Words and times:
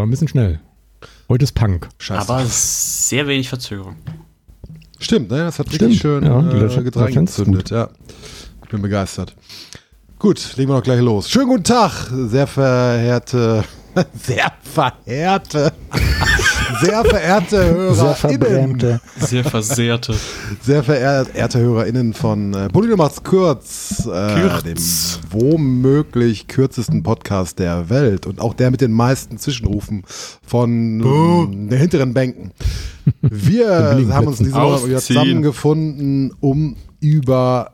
war 0.00 0.06
ein 0.06 0.10
bisschen 0.10 0.28
schnell. 0.28 0.60
Heute 1.28 1.44
ist 1.44 1.52
Punk. 1.52 1.86
Scheiße. 1.98 2.22
Aber 2.22 2.46
sehr 2.46 3.26
wenig 3.26 3.50
Verzögerung. 3.50 3.96
Stimmt, 4.98 5.30
ne? 5.30 5.44
Das 5.44 5.58
hat 5.58 5.68
Stimmt, 5.68 5.82
richtig 5.82 6.00
schön 6.00 6.24
ja, 6.24 6.40
die 6.40 6.56
äh, 6.56 6.82
Getränk 6.82 7.14
gezündet. 7.14 7.68
Ja. 7.68 7.90
Ich 8.62 8.70
bin 8.70 8.80
begeistert. 8.80 9.36
Gut, 10.18 10.56
legen 10.56 10.70
wir 10.70 10.76
noch 10.76 10.82
gleich 10.82 11.00
los. 11.00 11.28
Schönen 11.28 11.48
guten 11.48 11.64
Tag, 11.64 12.10
sehr 12.10 12.46
verehrte, 12.46 13.64
sehr 14.14 14.50
verehrte, 14.62 15.72
sehr 16.80 17.04
verehrte 17.04 17.64
HörerInnen. 17.64 18.80
Sehr. 18.80 19.00
Sehr 19.16 19.44
versehrte. 19.44 20.14
Sehr 20.62 20.82
verehrte 20.82 21.58
HörerInnen 21.58 22.14
von 22.14 22.54
äh, 22.54 22.68
Polino 22.68 22.96
macht's 22.96 23.22
kurz, 23.22 24.06
äh, 24.06 24.40
Kürz. 24.40 24.62
dem 24.62 25.40
womöglich 25.40 26.48
kürzesten 26.48 27.02
Podcast 27.02 27.58
der 27.58 27.90
Welt 27.90 28.26
und 28.26 28.40
auch 28.40 28.54
der 28.54 28.70
mit 28.70 28.80
den 28.80 28.92
meisten 28.92 29.38
Zwischenrufen 29.38 30.04
von 30.46 31.00
ähm, 31.00 31.68
den 31.68 31.78
hinteren 31.78 32.14
Bänken. 32.14 32.52
Wir 33.20 33.96
haben 34.12 34.26
uns 34.28 34.38
diese 34.38 34.54
Woche 34.54 34.88
wieder 34.88 35.00
zusammengefunden, 35.00 36.32
um 36.40 36.76
über 37.00 37.72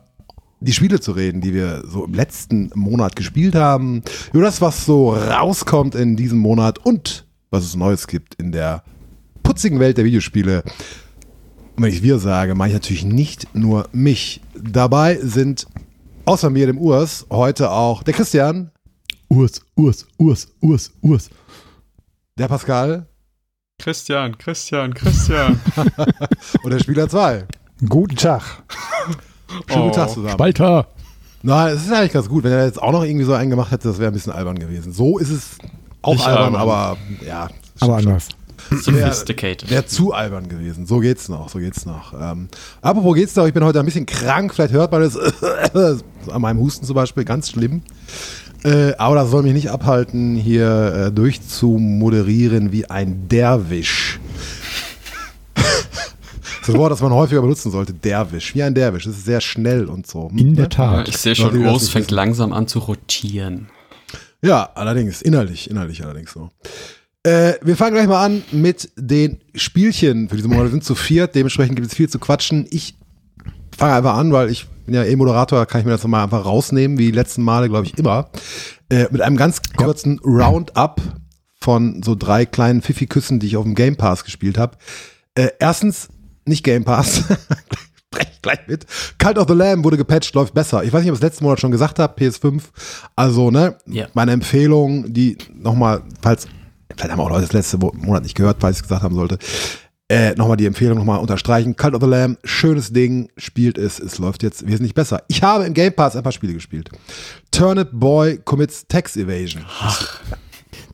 die 0.59 0.73
Spiele 0.73 0.99
zu 0.99 1.11
reden, 1.11 1.41
die 1.41 1.53
wir 1.53 1.83
so 1.87 2.05
im 2.05 2.13
letzten 2.13 2.71
Monat 2.73 3.15
gespielt 3.15 3.55
haben, 3.55 4.01
über 4.33 4.43
das, 4.43 4.61
was 4.61 4.85
so 4.85 5.11
rauskommt 5.11 5.93
in 5.93 6.15
diesem 6.15 6.39
Monat 6.39 6.79
und 6.79 7.26
was 7.49 7.63
es 7.63 7.75
Neues 7.75 8.07
gibt 8.07 8.35
in 8.35 8.51
der 8.51 8.83
putzigen 9.43 9.79
Welt 9.79 9.97
der 9.97 10.05
Videospiele. 10.05 10.63
Und 11.75 11.83
wenn 11.83 11.93
ich 11.93 12.03
wir 12.03 12.19
sage, 12.19 12.55
meine 12.55 12.73
ich 12.73 12.79
natürlich 12.79 13.05
nicht 13.05 13.53
nur 13.55 13.87
mich. 13.91 14.41
Dabei 14.55 15.17
sind 15.21 15.67
außer 16.25 16.49
mir, 16.49 16.65
dem 16.67 16.77
Urs, 16.77 17.25
heute 17.29 17.71
auch 17.71 18.03
der 18.03 18.13
Christian, 18.13 18.71
Urs, 19.29 19.61
Urs, 19.75 20.07
Urs, 20.17 20.47
Urs, 20.61 20.91
Urs. 21.01 21.29
der 22.37 22.47
Pascal 22.47 23.07
Christian, 23.79 24.35
Christian, 24.37 24.93
Christian. 24.93 25.59
und 26.63 26.71
der 26.73 26.79
Spieler 26.79 27.07
2. 27.07 27.45
Guten 27.87 28.15
Tag. 28.15 28.41
Schönen 29.69 29.83
guten 29.83 29.95
Tag 29.95 30.09
Oh. 30.09 30.13
zusammen. 30.13 30.31
Spalter. 30.33 30.87
Na, 31.43 31.69
es 31.69 31.85
ist 31.85 31.91
eigentlich 31.91 32.11
ganz 32.13 32.27
gut. 32.27 32.43
Wenn 32.43 32.53
er 32.53 32.65
jetzt 32.65 32.81
auch 32.81 32.91
noch 32.91 33.03
irgendwie 33.03 33.25
so 33.25 33.33
einen 33.33 33.51
gemacht 33.51 33.71
hätte, 33.71 33.87
das 33.87 33.99
wäre 33.99 34.09
ein 34.11 34.13
bisschen 34.15 34.33
albern 34.33 34.57
gewesen. 34.57 34.91
So 34.91 35.19
ist 35.19 35.29
es 35.29 35.57
auch 36.07 36.13
Nicht 36.13 36.25
albern, 36.27 36.55
albern. 36.55 36.61
aber 36.61 36.97
ja. 37.25 37.49
Aber 37.79 37.97
anders. 37.97 38.29
Sophisticated. 38.81 39.69
Wäre 39.69 39.85
zu 39.85 40.13
albern 40.13 40.49
gewesen. 40.49 40.85
So 40.87 40.99
geht's 40.99 41.29
noch, 41.29 41.47
so 41.49 41.59
geht's 41.59 41.85
noch. 41.85 42.13
Ähm, 42.19 42.49
apropos 42.81 43.15
geht's 43.15 43.35
noch, 43.35 43.45
ich 43.47 43.53
bin 43.53 43.63
heute 43.63 43.79
ein 43.79 43.85
bisschen 43.85 44.05
krank, 44.05 44.53
vielleicht 44.53 44.73
hört 44.73 44.91
man 44.91 45.03
es 45.03 45.15
an 46.31 46.41
meinem 46.41 46.59
Husten 46.59 46.85
zum 46.85 46.95
Beispiel, 46.95 47.23
ganz 47.23 47.49
schlimm. 47.51 47.81
Äh, 48.63 48.93
aber 48.97 49.15
das 49.15 49.29
soll 49.29 49.43
mich 49.43 49.53
nicht 49.53 49.69
abhalten, 49.69 50.35
hier 50.35 51.07
äh, 51.07 51.11
durchzumoderieren 51.11 52.71
wie 52.71 52.89
ein 52.89 53.29
Derwisch. 53.29 54.19
das 55.55 55.65
ist 56.63 56.69
ein 56.73 56.79
Wort, 56.79 56.91
das 56.91 57.01
man 57.01 57.13
häufiger 57.13 57.41
benutzen 57.41 57.71
sollte, 57.71 57.93
Derwisch, 57.93 58.53
wie 58.55 58.63
ein 58.63 58.73
Derwisch. 58.73 59.05
Das 59.05 59.15
ist 59.15 59.25
sehr 59.25 59.39
schnell 59.41 59.85
und 59.85 60.07
so. 60.07 60.29
In 60.35 60.55
der 60.55 60.65
Ja, 60.65 60.69
Tat. 60.69 61.07
ich 61.07 61.17
sehe 61.17 61.35
schon, 61.35 61.55
Urs 61.65 61.89
fängt 61.89 62.11
langsam 62.11 62.51
an 62.51 62.67
zu 62.67 62.79
rotieren. 62.79 63.69
Ja, 64.41 64.69
allerdings, 64.75 65.21
innerlich, 65.21 65.69
innerlich 65.69 66.03
allerdings 66.03 66.31
so. 66.31 66.49
Äh, 67.23 67.53
wir 67.61 67.75
fangen 67.75 67.95
gleich 67.95 68.07
mal 68.07 68.23
an 68.23 68.43
mit 68.51 68.91
den 68.95 69.39
Spielchen 69.55 70.29
für 70.29 70.35
diese 70.35 70.47
Monate. 70.47 70.65
Wir 70.65 70.71
sind 70.71 70.83
zu 70.83 70.95
viert, 70.95 71.35
dementsprechend 71.35 71.75
gibt 71.75 71.87
es 71.87 71.95
viel 71.95 72.09
zu 72.09 72.19
quatschen. 72.19 72.67
Ich 72.69 72.97
fange 73.75 73.93
einfach 73.93 74.15
an, 74.15 74.31
weil 74.31 74.49
ich 74.49 74.67
bin 74.85 74.95
ja 74.95 75.03
eh 75.03 75.15
Moderator, 75.15 75.65
kann 75.65 75.81
ich 75.81 75.85
mir 75.85 75.91
das 75.91 76.03
nochmal 76.03 76.23
einfach 76.23 76.45
rausnehmen, 76.45 76.97
wie 76.97 77.07
die 77.07 77.11
letzten 77.11 77.43
Male, 77.43 77.67
glaube 77.67 77.85
ich, 77.85 77.97
immer. 77.97 78.29
Äh, 78.89 79.07
mit 79.11 79.21
einem 79.21 79.35
ganz 79.35 79.61
kurzen 79.75 80.19
Roundup 80.19 81.01
von 81.59 82.01
so 82.03 82.15
drei 82.15 82.45
kleinen 82.45 82.81
Pfiffi-Küssen, 82.81 83.39
die 83.39 83.47
ich 83.47 83.57
auf 83.57 83.65
dem 83.65 83.75
Game 83.75 83.97
Pass 83.97 84.23
gespielt 84.23 84.57
habe. 84.57 84.77
Äh, 85.35 85.49
erstens, 85.59 86.07
nicht 86.45 86.63
Game 86.63 86.85
Pass. 86.85 87.23
Brech 88.11 88.41
gleich 88.41 88.59
mit. 88.67 88.85
Cult 89.17 89.37
of 89.37 89.47
the 89.47 89.53
Lamb 89.53 89.83
wurde 89.83 89.97
gepatcht, 89.97 90.33
läuft 90.33 90.53
besser. 90.53 90.83
Ich 90.83 90.93
weiß 90.93 91.01
nicht, 91.01 91.11
ob 91.11 91.15
ich 91.15 91.19
das 91.21 91.29
letzten 91.29 91.43
Monat 91.43 91.59
schon 91.59 91.71
gesagt 91.71 91.99
habe, 91.99 92.13
PS5. 92.19 92.61
Also, 93.15 93.51
ne, 93.51 93.75
Ja. 93.85 94.07
meine 94.13 94.31
Empfehlung, 94.31 95.11
die 95.13 95.37
nochmal, 95.53 96.03
falls, 96.21 96.47
vielleicht 96.95 97.11
haben 97.11 97.19
auch 97.19 97.29
Leute 97.29 97.41
das 97.41 97.53
letzte 97.53 97.77
Mo- 97.77 97.93
Monat 97.95 98.23
nicht 98.23 98.35
gehört, 98.35 98.57
falls 98.61 98.77
ich 98.77 98.79
es 98.79 98.83
gesagt 98.83 99.03
haben 99.03 99.15
sollte, 99.15 99.37
äh, 100.09 100.33
nochmal 100.35 100.55
die 100.55 100.65
Empfehlung 100.65 100.97
nochmal 100.97 101.19
unterstreichen. 101.19 101.75
Cult 101.75 101.93
of 101.95 102.01
the 102.01 102.07
Lamb, 102.07 102.39
schönes 102.45 102.93
Ding, 102.93 103.29
spielt 103.35 103.77
es, 103.77 103.99
es 103.99 104.19
läuft 104.19 104.41
jetzt 104.41 104.65
wesentlich 104.65 104.93
besser. 104.93 105.21
Ich 105.27 105.43
habe 105.43 105.65
im 105.65 105.73
Game 105.73 105.93
Pass 105.93 106.15
ein 106.15 106.23
paar 106.23 106.31
Spiele 106.31 106.53
gespielt. 106.53 106.89
Turnip 107.51 107.89
Boy 107.91 108.37
commits 108.45 108.85
Tax 108.87 109.17
Evasion. 109.17 109.65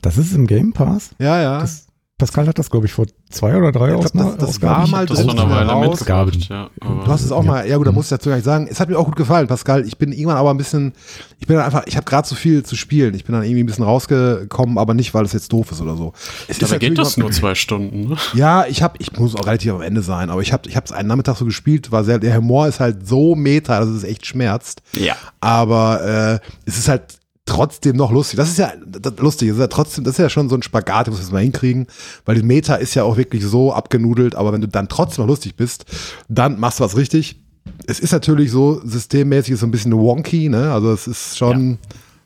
Das 0.02 0.18
ist 0.18 0.34
im 0.34 0.46
Game 0.48 0.72
Pass. 0.72 1.10
Ja, 1.20 1.40
ja. 1.40 1.60
Das, 1.60 1.83
Pascal 2.16 2.46
hat 2.46 2.60
das, 2.60 2.70
glaube 2.70 2.86
ich, 2.86 2.92
vor 2.92 3.06
zwei 3.28 3.56
oder 3.56 3.72
drei 3.72 3.86
Ich 3.92 4.00
glaub, 4.00 4.04
Ausma- 4.04 4.24
das- 4.24 4.36
das 4.36 4.48
Ausgaben. 4.50 4.82
war 4.82 4.88
mal 4.88 5.06
Das 5.06 5.18
drin. 5.18 6.44
ja. 6.48 6.70
Du 6.80 7.06
hast 7.08 7.22
es 7.24 7.32
auch 7.32 7.42
mal, 7.42 7.68
ja 7.68 7.76
gut, 7.76 7.88
da 7.88 7.92
muss 7.92 8.04
ich 8.06 8.10
dazu 8.10 8.28
gar 8.28 8.36
nicht 8.36 8.44
sagen. 8.44 8.68
Es 8.70 8.78
hat 8.78 8.88
mir 8.88 8.96
auch 8.96 9.06
gut 9.06 9.16
gefallen, 9.16 9.48
Pascal. 9.48 9.84
Ich 9.84 9.98
bin 9.98 10.12
irgendwann 10.12 10.36
aber 10.36 10.50
ein 10.50 10.56
bisschen, 10.56 10.92
ich 11.40 11.48
bin 11.48 11.56
dann 11.56 11.64
einfach, 11.64 11.82
ich 11.86 11.96
habe 11.96 12.04
gerade 12.04 12.26
zu 12.28 12.36
viel 12.36 12.62
zu 12.62 12.76
spielen. 12.76 13.14
Ich 13.14 13.24
bin 13.24 13.32
dann 13.34 13.42
irgendwie 13.42 13.64
ein 13.64 13.66
bisschen 13.66 13.84
rausgekommen, 13.84 14.78
aber 14.78 14.94
nicht, 14.94 15.12
weil 15.12 15.24
es 15.24 15.32
jetzt 15.32 15.52
doof 15.52 15.72
ist 15.72 15.80
oder 15.80 15.96
so. 15.96 16.12
Es 16.46 16.58
Dabei 16.60 16.78
geht 16.78 16.96
das 16.98 17.16
mal- 17.16 17.24
nur 17.24 17.32
zwei 17.32 17.56
Stunden. 17.56 18.08
Ne? 18.10 18.16
Ja, 18.34 18.64
ich 18.68 18.80
habe, 18.84 18.94
ich 19.00 19.12
muss 19.18 19.34
auch 19.34 19.46
relativ 19.46 19.72
am 19.72 19.82
Ende 19.82 20.02
sein, 20.02 20.30
aber 20.30 20.40
ich 20.40 20.52
habe, 20.52 20.68
ich 20.68 20.76
habe 20.76 20.86
es 20.86 20.92
einen 20.92 21.08
Nachmittag 21.08 21.36
so 21.36 21.44
gespielt, 21.44 21.90
war 21.90 22.04
sehr, 22.04 22.20
der 22.20 22.36
Humor 22.36 22.68
ist 22.68 22.78
halt 22.78 23.08
so 23.08 23.34
meta, 23.34 23.80
dass 23.80 23.88
es 23.88 24.04
echt 24.04 24.24
schmerzt. 24.24 24.82
Ja. 24.92 25.16
Aber 25.40 26.40
äh, 26.40 26.48
es 26.64 26.78
ist 26.78 26.86
halt 26.86 27.18
trotzdem 27.46 27.96
noch 27.96 28.10
lustig. 28.10 28.36
Das 28.36 28.48
ist 28.48 28.58
ja 28.58 28.72
das 28.86 29.14
lustig. 29.18 29.48
Das 29.48 29.56
ist 29.56 29.60
ja 29.60 29.66
trotzdem, 29.68 30.04
das 30.04 30.14
ist 30.14 30.18
ja 30.18 30.30
schon 30.30 30.48
so 30.48 30.56
ein 30.56 30.62
Spagat, 30.62 31.06
du 31.06 31.10
musst 31.10 31.22
das 31.22 31.32
mal 31.32 31.42
hinkriegen, 31.42 31.86
weil 32.24 32.36
die 32.36 32.42
Meta 32.42 32.76
ist 32.76 32.94
ja 32.94 33.04
auch 33.04 33.16
wirklich 33.16 33.44
so 33.44 33.72
abgenudelt, 33.72 34.34
aber 34.34 34.52
wenn 34.52 34.60
du 34.60 34.68
dann 34.68 34.88
trotzdem 34.88 35.24
noch 35.24 35.28
lustig 35.28 35.56
bist, 35.56 35.84
dann 36.28 36.58
machst 36.58 36.80
du 36.80 36.84
was 36.84 36.96
richtig. 36.96 37.40
Es 37.86 38.00
ist 38.00 38.12
natürlich 38.12 38.50
so 38.50 38.80
systemmäßig 38.84 39.58
so 39.58 39.66
ein 39.66 39.70
bisschen 39.70 39.92
wonky, 39.92 40.48
ne? 40.48 40.72
Also 40.72 40.92
es 40.92 41.06
ist 41.06 41.38
schon, 41.38 41.78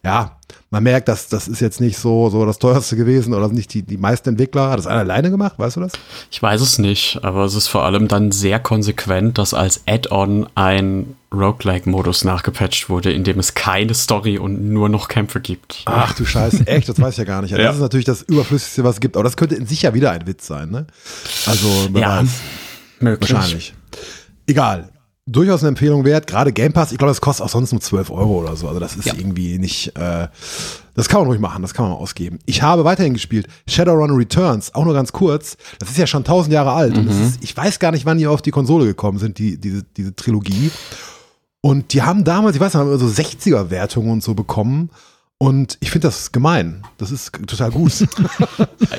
ja, 0.05 0.37
man 0.71 0.83
merkt, 0.83 1.09
dass 1.09 1.29
das 1.29 1.49
ist 1.49 1.61
jetzt 1.61 1.81
nicht 1.81 1.97
so, 1.97 2.31
so 2.31 2.45
das 2.45 2.59
teuerste 2.59 2.97
gewesen 2.97 3.35
oder 3.35 3.49
nicht 3.49 3.73
die, 3.75 3.83
die 3.83 3.97
meisten 3.97 4.31
Entwickler. 4.31 4.71
Hat 4.71 4.79
das 4.79 4.87
einer 4.87 5.00
alleine 5.00 5.31
gemacht, 5.31 5.59
weißt 5.59 5.77
du 5.77 5.81
das? 5.81 5.93
Ich 6.31 6.43
weiß 6.43 6.61
es 6.61 6.79
nicht, 6.79 7.21
aber 7.23 7.45
es 7.45 7.55
ist 7.55 7.69
vor 7.69 7.85
allem 7.85 8.09
dann 8.09 8.33
sehr 8.33 8.61
konsequent, 8.61 9.39
dass 9.39 9.55
als 9.55 9.83
Add-on 9.87 10.47
ein 10.55 11.17
Roguelike-Modus 11.33 12.25
nachgepatcht 12.25 12.89
wurde, 12.89 13.12
in 13.12 13.22
dem 13.25 13.39
es 13.39 13.55
keine 13.55 13.94
Story 13.94 14.39
und 14.39 14.71
nur 14.71 14.89
noch 14.89 15.09
Kämpfe 15.09 15.41
gibt. 15.41 15.83
Ach 15.84 16.15
du 16.15 16.25
Scheiße, 16.25 16.66
echt, 16.66 16.89
das 16.89 17.00
weiß 17.00 17.12
ich 17.15 17.19
ja 17.19 17.25
gar 17.25 17.43
nicht. 17.43 17.50
Ja, 17.50 17.59
Ja. 17.59 17.65
Das 17.66 17.77
ist 17.77 17.83
natürlich 17.83 18.06
das 18.06 18.22
Überflüssigste, 18.22 18.83
was 18.84 18.94
es 18.97 19.00
gibt. 19.00 19.16
Aber 19.16 19.25
das 19.25 19.37
könnte 19.37 19.55
in 19.55 19.67
sich 19.67 19.83
ja 19.83 19.93
wieder 19.94 20.11
ein 20.11 20.27
Witz 20.27 20.47
sein, 20.47 20.71
ne? 20.71 20.87
Also, 21.47 21.69
Ja, 21.94 22.21
weiß. 22.22 22.28
möglich. 23.00 23.33
Wahrscheinlich. 23.33 23.75
Egal. 24.47 24.88
Durchaus 25.31 25.61
eine 25.61 25.69
Empfehlung 25.69 26.06
wert. 26.06 26.27
Gerade 26.27 26.55
Game 26.55 26.72
Pass, 26.72 26.91
ich 26.91 26.97
glaube, 26.97 27.11
das 27.11 27.21
kostet 27.21 27.44
auch 27.44 27.50
sonst 27.50 27.72
nur 27.72 27.83
12 27.83 28.11
Euro 28.11 28.38
oder 28.41 28.56
so. 28.56 28.67
Also 28.67 28.81
das 28.81 28.97
ist 28.97 29.05
Ja. 29.05 29.12
irgendwie 29.15 29.59
nicht, 29.59 29.94
äh, 29.99 30.28
das 30.94 31.06
kann 31.11 31.21
man 31.21 31.28
ruhig 31.28 31.38
machen, 31.38 31.61
das 31.61 31.75
kann 31.75 31.87
man 31.87 31.99
ausgeben. 31.99 32.38
Ich 32.47 32.62
habe 32.62 32.84
weiterhin 32.84 33.12
gespielt. 33.12 33.47
Shadowrun 33.69 34.12
Returns, 34.17 34.75
auch 34.75 34.87
nur 34.87 34.94
ganz 34.94 35.12
kurz. 35.12 35.58
Das 35.79 35.91
ist 35.91 35.99
ja 35.99 36.06
schon 36.06 36.25
tausend 36.25 36.55
Jahre 36.55 36.73
alt. 36.73 36.97
Und 36.97 37.05
Mhm. 37.14 37.26
ist, 37.26 37.44
ich 37.44 37.55
weiß 37.55 37.79
gar 37.79 37.93
nicht, 37.93 38.06
wann 38.06 38.17
die 38.17 38.26
auf 38.26 38.41
die 38.41 38.50
Konsole 38.52 38.87
gekommen 38.87 39.19
sind, 39.19 39.37
die, 39.37 39.61
diese, 39.61 39.82
diese 39.99 40.17
Trilogie. 40.17 40.70
Und 41.60 41.93
die 41.93 42.02
haben 42.02 42.25
damals, 42.25 42.56
ich 42.56 42.60
weiß 42.60 42.75
nicht, 42.75 42.81
haben 42.81 42.99
so 42.99 43.06
60er-Wertungen 43.06 44.10
und 44.10 44.22
so 44.22 44.34
bekommen. 44.34 44.90
Und 45.40 45.78
ich 45.81 45.90
finde 45.93 46.08
das 46.08 46.32
gemein. 46.32 46.82
Das 46.99 47.12
ist 47.12 47.32
total 47.46 47.70
gut. 47.70 47.93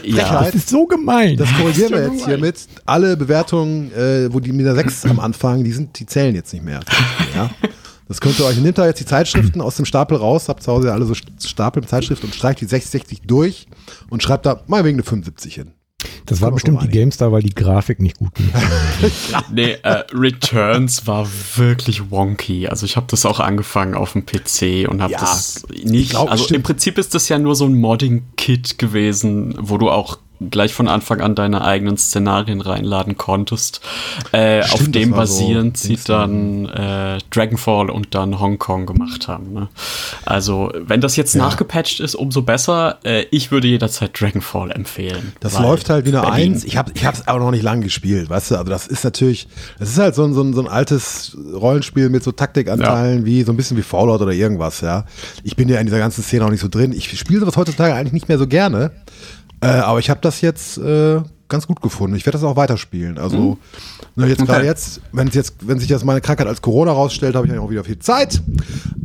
Ja, 0.03 0.43
Das 0.43 0.55
ist 0.55 0.69
so 0.69 0.85
gemein. 0.85 1.35
Das 1.35 1.49
korrigieren 1.53 1.91
wir 1.91 1.99
ist 1.99 2.07
ja 2.07 2.13
jetzt 2.13 2.25
hiermit. 2.25 2.67
Alle 2.85 3.17
Bewertungen, 3.17 3.91
äh, 3.91 4.31
wo 4.31 4.39
die 4.39 4.51
mit 4.51 4.65
der 4.65 4.75
6 4.75 5.05
am 5.05 5.19
Anfang, 5.19 5.63
die 5.63 5.71
sind, 5.71 5.99
die 5.99 6.05
zählen 6.05 6.33
jetzt 6.33 6.53
nicht 6.53 6.63
mehr. 6.63 6.79
Ja? 7.35 7.49
Das 8.07 8.21
könnt 8.21 8.39
ihr 8.39 8.45
euch, 8.45 8.57
nehmt 8.57 8.77
da 8.77 8.87
jetzt 8.87 8.99
die 8.99 9.05
Zeitschriften 9.05 9.61
aus 9.61 9.75
dem 9.75 9.85
Stapel 9.85 10.17
raus, 10.17 10.49
habt 10.49 10.63
zu 10.63 10.71
Hause 10.71 10.87
ja 10.87 10.93
alle 10.93 11.05
so 11.05 11.13
Stapel 11.13 11.81
mit 11.81 11.89
Zeitschriften 11.89 12.27
und 12.27 12.33
streicht 12.33 12.61
die 12.61 12.65
60, 12.65 12.91
60 12.91 13.21
durch 13.21 13.67
und 14.09 14.23
schreibt 14.23 14.45
da 14.45 14.63
mal 14.67 14.83
wegen 14.83 14.95
eine 14.95 15.03
75 15.03 15.53
hin. 15.53 15.71
Das 16.25 16.41
war 16.41 16.51
bestimmt 16.51 16.81
die 16.83 16.87
GameStar, 16.89 17.31
weil 17.31 17.41
die 17.41 17.53
Grafik 17.53 17.99
nicht 17.99 18.17
gut 18.17 18.31
war. 18.53 19.43
nee, 19.51 19.71
äh, 19.83 20.03
Returns 20.13 21.07
war 21.07 21.27
wirklich 21.55 22.11
wonky. 22.11 22.67
Also 22.67 22.85
ich 22.85 22.95
habe 22.95 23.07
das 23.09 23.25
auch 23.25 23.39
angefangen 23.39 23.95
auf 23.95 24.13
dem 24.13 24.25
PC 24.25 24.87
und 24.89 25.01
habe 25.01 25.13
Ja, 25.13 25.19
das 25.19 25.63
ich 25.73 25.85
nicht. 25.85 26.09
glaub, 26.11 26.29
also 26.29 26.43
stimmt. 26.43 26.57
im 26.57 26.63
Prinzip 26.63 26.97
ist 26.97 27.15
das 27.15 27.29
ja 27.29 27.39
nur 27.39 27.55
so 27.55 27.65
ein 27.65 27.73
Modding-Kit 27.79 28.77
gewesen, 28.77 29.55
wo 29.59 29.77
du 29.77 29.89
auch 29.89 30.17
gleich 30.51 30.73
von 30.73 30.87
Anfang 30.87 31.21
an 31.21 31.35
deine 31.35 31.63
eigenen 31.63 31.97
Szenarien 31.97 32.61
reinladen 32.61 33.17
konntest. 33.17 33.81
Äh, 34.31 34.63
Stimmt, 34.63 34.73
auf 34.81 34.91
dem 34.91 35.11
war 35.11 35.27
so 35.27 35.39
basierend 35.39 35.77
sie 35.77 35.97
dann 36.05 36.65
äh, 36.69 37.17
Dragonfall 37.29 37.89
und 37.89 38.15
dann 38.15 38.39
Hongkong 38.39 38.85
gemacht 38.85 39.27
haben. 39.27 39.53
Ne? 39.53 39.67
Also, 40.25 40.71
wenn 40.79 41.01
das 41.01 41.15
jetzt 41.15 41.35
Ja. 41.35 41.41
nachgepatcht 41.43 41.99
ist, 41.99 42.15
umso 42.15 42.41
besser. 42.41 42.99
Äh, 43.03 43.25
ich 43.31 43.51
würde 43.51 43.67
jederzeit 43.67 44.19
Dragonfall 44.19 44.71
empfehlen. 44.71 45.33
Das 45.39 45.59
läuft 45.59 45.89
halt 45.89 46.05
wie 46.05 46.09
eine 46.09 46.21
Berlin. 46.21 46.53
Eins. 46.53 46.63
Ich 46.63 46.77
habe 46.77 46.91
ich 46.95 47.05
hab's 47.05 47.23
aber 47.27 47.39
noch 47.39 47.51
nicht 47.51 47.63
lang 47.63 47.81
gespielt, 47.81 48.29
weißt 48.29 48.51
du? 48.51 48.55
Also 48.55 48.69
das 48.69 48.87
ist 48.87 49.03
natürlich, 49.03 49.47
das 49.77 49.89
ist 49.89 49.97
halt 49.97 50.15
so 50.15 50.23
ein, 50.23 50.33
so 50.33 50.41
ein, 50.41 50.53
so 50.53 50.61
ein 50.61 50.67
altes 50.67 51.37
Rollenspiel 51.53 52.09
mit 52.09 52.23
so 52.23 52.31
Taktikanteilen, 52.31 53.25
wie 53.25 53.43
so 53.43 53.51
ein 53.51 53.57
bisschen 53.57 53.77
wie 53.77 53.81
Fallout 53.81 54.21
oder 54.21 54.31
irgendwas, 54.31 54.81
ja. 54.81 55.05
Ich 55.43 55.55
bin 55.55 55.69
ja 55.69 55.79
in 55.79 55.85
dieser 55.85 55.99
ganzen 55.99 56.23
Szene 56.23 56.45
auch 56.45 56.49
nicht 56.49 56.61
so 56.61 56.67
drin. 56.69 56.93
Ich 56.93 57.17
spiele 57.19 57.39
sowas 57.41 57.57
heutzutage 57.57 57.93
eigentlich 57.93 58.13
nicht 58.13 58.29
mehr 58.29 58.37
so 58.37 58.47
gerne. 58.47 58.91
Äh, 59.61 59.67
aber 59.67 59.99
ich 59.99 60.09
habe 60.09 60.21
das 60.21 60.41
jetzt 60.41 60.77
äh, 60.77 61.21
ganz 61.49 61.67
gut 61.67 61.81
gefunden. 61.81 62.15
Ich 62.15 62.25
werde 62.25 62.37
das 62.37 62.43
auch 62.43 62.55
weiterspielen. 62.55 63.17
Also 63.17 63.57
ne, 64.15 64.27
jetzt 64.27 64.39
gerade 64.45 64.59
Okay. 64.59 64.67
jetzt, 64.67 65.01
wenn 65.11 65.27
es 65.27 65.35
jetzt, 65.35 65.55
wenn 65.61 65.79
sich 65.79 65.89
jetzt 65.89 66.05
meine 66.05 66.21
Krankheit 66.21 66.47
als 66.47 66.61
Corona 66.61 66.91
rausstellt, 66.91 67.35
habe 67.35 67.47
ich 67.47 67.57
auch 67.57 67.69
wieder 67.69 67.83
viel 67.83 67.99
Zeit. 67.99 68.41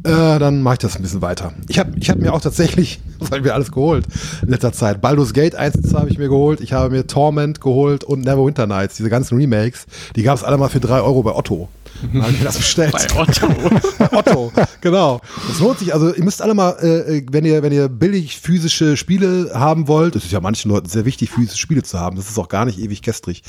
Äh, 0.05 0.39
dann 0.39 0.63
mache 0.63 0.75
ich 0.75 0.79
das 0.81 0.97
ein 0.97 1.03
bisschen 1.03 1.23
weiter. 1.23 1.53
Ich 1.69 1.79
habe 1.79 1.93
ich 1.99 2.11
hab 2.11 2.19
mir 2.19 2.33
auch 2.35 2.41
tatsächlich, 2.41 3.01
was 3.19 3.29
habe 3.29 3.39
ich 3.39 3.45
mir 3.45 3.55
alles 3.55 3.73
geholt 3.73 4.07
in 4.43 4.49
letzter 4.49 4.73
Zeit? 4.73 5.01
Baldur's 5.01 5.33
Gate 5.33 5.55
1 5.55 5.77
und 5.77 5.89
2 5.89 5.99
habe 5.99 6.11
ich 6.11 6.19
mir 6.19 6.29
geholt. 6.29 6.61
Ich 6.61 6.73
habe 6.73 6.91
mir 6.95 7.07
Torment 7.07 7.61
geholt 7.61 8.05
und 8.05 8.21
Neverwinter 8.21 8.67
Nights, 8.67 8.97
diese 8.97 9.09
ganzen 9.11 9.39
Remakes. 9.39 9.87
Die 10.15 10.23
gab 10.23 10.37
es 10.37 10.45
alle 10.45 10.59
mal 10.59 10.69
für 10.69 10.81
drei 10.81 11.01
Euro 11.01 11.23
bei 11.23 11.35
Otto. 11.35 11.69
Dann 12.13 12.23
habe 12.23 12.33
ich 12.33 12.39
mir 12.41 12.45
das 12.45 12.59
bestellt. 12.59 12.93
Bei 12.93 13.07
Otto. 13.17 13.47
Otto, 14.13 14.53
genau. 14.81 15.21
Das 15.49 15.61
lohnt 15.61 15.79
sich. 15.79 15.95
Also 15.95 16.13
ihr 16.13 16.25
müsst 16.25 16.43
alle 16.43 16.53
mal, 16.53 16.73
äh, 16.81 17.23
wenn 17.31 17.45
ihr, 17.45 17.63
wenn 17.63 17.73
ihr 17.73 17.89
billig 17.89 18.39
physische 18.41 18.97
Spiele 18.97 19.53
haben 19.55 19.87
wollt, 19.89 20.17
das 20.17 20.25
ist 20.25 20.33
ja 20.33 20.41
manchen 20.41 20.71
Leuten 20.71 20.89
sehr 20.89 21.05
wichtig, 21.05 21.31
physische 21.31 21.57
Spiele 21.59 21.83
zu 21.85 21.99
haben. 21.99 22.17
Das 22.17 22.29
ist 22.29 22.34
auch 22.39 22.49
gar 22.49 22.65
nicht 22.65 22.79
ewig 22.79 23.03
gestrig. 23.03 23.43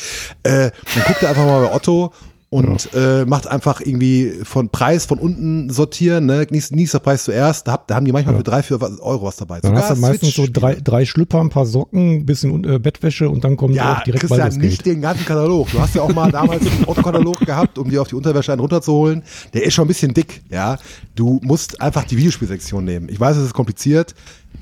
Äh, 0.44 0.72
dann 0.94 1.04
guckt 1.06 1.22
ihr 1.22 1.30
einfach 1.30 1.46
mal 1.46 1.68
bei 1.68 1.74
Otto 1.74 2.14
und 2.56 2.94
äh, 2.94 3.26
macht 3.26 3.48
einfach 3.48 3.82
irgendwie 3.82 4.32
von 4.44 4.70
Preis 4.70 5.06
von 5.06 5.20
unten 5.20 5.70
sortieren, 5.70 6.26
ne? 6.26 6.48
Niedrigster 6.50 7.00
Preis 7.00 7.26
zuerst. 7.26 7.68
Da, 7.68 7.74
habt, 7.74 7.90
da 7.90 7.96
haben 7.96 8.06
die 8.06 8.14
manchmal 8.14 8.38
für 8.38 8.44
drei, 8.44 8.64
vier 8.64 8.80
Euro 9.02 9.26
was 9.26 9.36
dabei. 9.36 9.60
Dann 9.60 9.76
hast 9.76 9.90
du 9.90 9.96
meistens 9.96 10.36
so 10.36 10.46
drei, 10.50 10.76
drei 10.76 11.06
Schlüpper, 11.06 11.42
ein 11.42 11.50
paar 11.50 11.66
Socken, 11.66 12.20
ein 12.20 12.26
bisschen 12.26 12.64
äh, 12.64 12.80
Bettwäsche 12.80 13.30
und 13.30 13.44
dann 13.44 13.58
kommt 13.58 13.76
Ja, 13.76 13.98
auch 13.98 14.04
direkt 14.04 14.22
kriegst 14.22 14.38
ja 14.38 14.44
Baldur's 14.44 14.58
nicht 14.58 14.86
den 14.86 15.02
ganzen 15.02 15.26
Katalog. 15.26 15.70
Du 15.72 15.80
hast 15.82 15.96
ja 15.96 16.04
auch 16.04 16.14
mal 16.14 16.32
damals 16.32 16.66
einen 16.66 16.86
Autokatalog 16.88 17.40
gehabt, 17.40 17.78
um 17.78 17.90
dir 17.90 18.02
auf 18.02 18.08
die 18.08 18.16
Unterwäsche 18.16 18.54
einen 18.54 18.62
runterzuholen. 18.62 19.24
Der 19.54 19.64
ist 19.66 19.74
schon 19.74 19.84
ein 19.86 19.90
bisschen 19.90 20.14
dick, 20.14 20.44
ja. 20.50 20.78
Du 21.16 21.42
musst 21.44 21.82
einfach 21.82 22.06
die 22.06 22.16
Videospielsektion 22.16 22.86
nehmen. 22.86 23.10
Ich 23.10 23.20
weiß, 23.20 23.36
es 23.36 23.48
ist 23.48 23.54
kompliziert. 23.54 24.16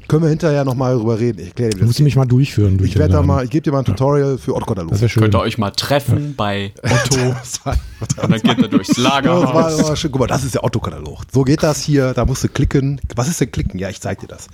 Können 0.08 0.24
wir 0.24 0.30
hinterher 0.30 0.64
nochmal 0.66 0.96
drüber 0.96 1.20
reden. 1.20 1.40
Ich 1.40 1.48
erkläre 1.48 1.70
dir, 1.72 1.76
wie 1.78 1.80
Du 1.80 1.86
das 1.86 1.88
musst 1.88 2.00
du 2.00 2.04
mich 2.04 2.16
mal 2.16 2.26
durchführen. 2.26 2.78
Durch 2.78 2.92
Ich 2.92 2.98
werde 2.98 3.14
da 3.14 3.22
mal, 3.22 3.44
ich 3.44 3.50
gebe 3.50 3.64
dir 3.64 3.72
mal 3.72 3.80
ein 3.80 3.86
Tutorial 3.86 4.38
für 4.38 4.54
Autokatalog. 4.56 4.92
Das 4.92 5.02
wäre 5.02 5.10
schön. 5.10 5.24
Könnt 5.24 5.36
ihr 5.36 5.40
euch 5.40 5.58
mal 5.58 5.72
treffen 5.72 6.36
bei 6.36 6.72
Otto 6.84 7.36
Das 7.40 7.66
war- 7.66 7.78
und 8.22 8.32
dann 8.32 8.42
geht 8.42 8.60
er 8.62 8.68
durchs 8.68 8.90
das 8.90 8.98
war, 8.98 9.04
Lagerhaus. 9.22 9.78
das 9.78 9.88
war 9.88 9.96
schön. 9.96 10.12
Guck 10.12 10.20
mal, 10.22 10.28
das 10.28 10.44
ist 10.44 10.54
der 10.56 10.64
Autokatalog. 10.64 11.22
So 11.32 11.44
geht 11.44 11.64
das 11.64 11.82
hier. 11.82 12.14
Da 12.14 12.26
musst 12.26 12.44
du 12.44 12.50
klicken. 12.50 13.00
Was 13.16 13.28
ist 13.30 13.40
denn 13.42 13.52
klicken? 13.52 13.80
Ja, 13.80 13.90
ich 13.90 14.02
zeig 14.02 14.20
dir 14.20 14.28
das. 14.28 14.48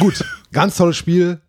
Gut, 0.00 0.24
ganz 0.52 0.76
tolles 0.76 0.96
Spiel. 0.96 1.40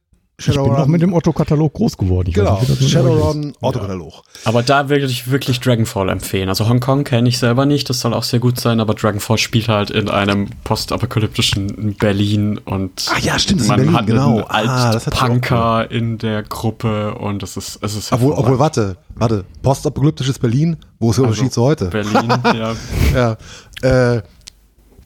Ich 0.47 0.55
bin 0.55 0.59
auch 0.75 0.87
mit 0.87 1.01
dem 1.01 1.13
Otto-Katalog 1.13 1.73
groß 1.73 1.97
geworden. 1.97 2.29
Ich 2.29 2.35
Genau, 2.35 2.61
das 2.67 2.89
Shadowrun, 2.89 3.51
ist. 3.51 3.63
Autokatalog. 3.63 4.23
Aber 4.45 4.63
da 4.63 4.89
würde 4.89 5.05
ich 5.05 5.29
wirklich 5.31 5.59
Dragonfall 5.59 6.09
empfehlen. 6.09 6.49
Also 6.49 6.67
Hongkong 6.67 7.03
kenne 7.03 7.29
ich 7.29 7.37
selber 7.39 7.65
nicht, 7.65 7.89
das 7.89 7.99
soll 7.99 8.13
auch 8.13 8.23
sehr 8.23 8.39
gut 8.39 8.59
sein, 8.59 8.79
aber 8.79 8.93
Dragonfall 8.93 9.37
spielt 9.37 9.67
halt 9.67 9.89
in 9.91 10.09
einem 10.09 10.47
postapokalyptischen 10.63 11.95
Berlin 11.99 12.57
und 12.59 13.07
Ah 13.13 13.19
ja, 13.19 13.37
stimmt, 13.39 13.61
das 13.61 13.65
ist 13.65 13.69
man 13.69 13.79
in 13.79 13.85
Berlin, 13.85 13.99
hat 13.99 14.07
genau. 14.07 14.45
einen 14.47 14.69
Ah, 14.69 14.91
das 14.91 15.07
Alt-Punker 15.07 15.91
in 15.91 16.17
der 16.17 16.43
Gruppe 16.43 17.13
und 17.15 17.43
es 17.43 17.57
ist, 17.57 17.79
es 17.81 17.95
ist 17.95 18.11
Obwohl, 18.11 18.33
obwohl, 18.33 18.59
warte, 18.59 18.97
warte. 19.15 19.45
Postapokalyptisches 19.61 20.39
Berlin, 20.39 20.77
wo 20.99 21.11
ist 21.11 21.17
der 21.17 21.25
Unterschied 21.25 21.53
zu 21.53 21.63
heute? 21.63 21.85
Berlin, 21.85 22.33
ja. 22.55 22.75
Ja. 23.83 24.15
Äh, 24.15 24.21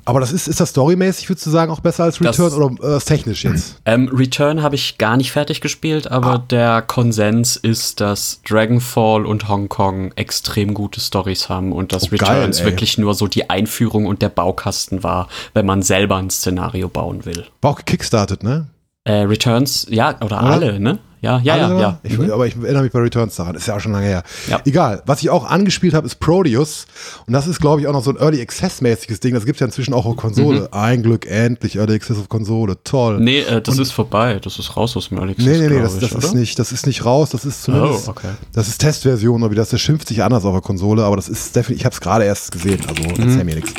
aber 0.05 0.19
das 0.19 0.31
ist, 0.31 0.47
ist 0.47 0.59
das 0.59 0.69
storymäßig, 0.69 1.27
würdest 1.29 1.45
du 1.45 1.49
sagen, 1.49 1.71
auch 1.71 1.79
besser 1.81 2.03
als 2.05 2.19
Das- 2.19 2.39
Return 2.39 2.53
oder 2.77 2.95
äh, 2.95 2.99
technisch 2.99 3.43
jetzt? 3.43 3.81
Ähm, 3.85 4.09
Return 4.13 4.61
habe 4.63 4.75
ich 4.75 4.97
gar 4.97 5.17
nicht 5.17 5.31
fertig 5.31 5.61
gespielt, 5.61 6.09
aber 6.09 6.33
Ah. 6.33 6.37
der 6.49 6.81
Konsens 6.81 7.55
ist, 7.55 8.01
dass 8.01 8.41
Dragonfall 8.47 9.25
und 9.25 9.47
Hongkong 9.49 10.11
extrem 10.15 10.73
gute 10.73 10.99
Stories 10.99 11.49
haben 11.49 11.71
und 11.71 11.93
dass 11.93 12.03
Oh, 12.11 12.15
geil, 12.17 12.29
Returns 12.37 12.59
ey. 12.59 12.65
wirklich 12.65 12.97
nur 12.97 13.13
so 13.13 13.27
die 13.27 13.49
Einführung 13.49 14.05
und 14.05 14.21
der 14.21 14.29
Baukasten 14.29 15.03
war, 15.03 15.27
wenn 15.53 15.65
man 15.65 15.81
selber 15.81 16.15
ein 16.17 16.29
Szenario 16.29 16.87
bauen 16.89 17.25
will. 17.25 17.45
War 17.61 17.71
auch 17.71 17.77
gekickstartet, 17.77 18.43
ne? 18.43 18.67
Äh, 19.03 19.21
Returns, 19.23 19.85
ja, 19.89 20.15
oder, 20.15 20.25
Oder? 20.25 20.41
alle, 20.41 20.79
ne? 20.79 20.97
Ja, 21.25 21.39
ja, 21.39 21.57
ja, 21.57 21.79
ja. 21.79 21.99
Ich, 22.03 22.17
Mhm. 22.17 22.31
Aber 22.31 22.47
ich 22.47 22.55
erinnere 22.55 22.83
mich 22.83 22.91
bei 22.91 22.99
Returns 22.99 23.35
daran, 23.35 23.55
ist 23.55 23.67
ja 23.67 23.75
auch 23.75 23.79
schon 23.79 23.91
lange 23.91 24.05
her. 24.07 24.23
Ja. 24.49 24.61
Egal, 24.65 25.01
was 25.05 25.21
ich 25.21 25.29
auch 25.29 25.45
angespielt 25.49 25.93
habe, 25.93 26.05
ist 26.07 26.19
Proteus. 26.19 26.85
Und 27.27 27.33
das 27.33 27.47
ist, 27.47 27.59
glaube 27.59 27.81
ich, 27.81 27.87
auch 27.87 27.93
noch 27.93 28.03
so 28.03 28.11
ein 28.11 28.17
Early 28.17 28.41
Access-mäßiges 28.41 29.19
Ding. 29.19 29.33
Das 29.33 29.45
gibt 29.45 29.57
es 29.57 29.59
ja 29.59 29.65
inzwischen 29.65 29.93
auch 29.93 30.05
auf 30.05 30.15
Konsole. 30.15 30.69
Ein 30.71 31.03
Glück, 31.03 31.25
endlich 31.25 31.75
Early 31.77 31.95
Access 31.95 32.17
auf 32.17 32.29
Konsole. 32.29 32.77
Toll. 32.83 33.17
Mhm. 33.19 33.23
Nee, 33.25 33.39
äh, 33.41 33.61
das 33.61 33.77
ist 33.79 33.91
vorbei. 33.91 34.39
Das 34.41 34.59
ist 34.59 34.77
raus 34.77 34.95
aus 34.95 35.09
dem 35.09 35.17
Early 35.17 35.31
Access, 35.31 35.45
Nee, 35.47 35.57
nee, 35.57 35.69
nee, 35.75 35.81
das, 35.81 35.99
das 35.99 36.11
ist 36.11 36.33
nicht, 36.35 36.57
das 36.59 36.71
ist 36.71 36.85
nicht 36.87 37.03
raus, 37.05 37.29
das 37.31 37.43
ist 37.45 37.63
zumindest, 37.63 38.07
Oh, 38.07 38.11
okay. 38.11 38.29
das 38.53 38.67
ist 38.67 38.79
Testversion 38.79 39.41
oder 39.41 39.51
wie 39.51 39.55
das, 39.55 39.69
das 39.69 39.81
schimpft 39.81 40.07
sich 40.07 40.23
anders 40.23 40.45
auf 40.45 40.53
der 40.53 40.61
Konsole, 40.61 41.03
aber 41.03 41.15
das 41.15 41.27
ist 41.29 41.55
definitiv, 41.55 41.79
ich 41.81 41.85
habe 41.85 41.93
es 41.93 42.01
gerade 42.01 42.25
erst 42.25 42.51
gesehen, 42.51 42.79
also 42.87 43.01
Mhm. 43.03 43.27
erzähl 43.29 43.43
mir 43.43 43.55
nichts. 43.55 43.73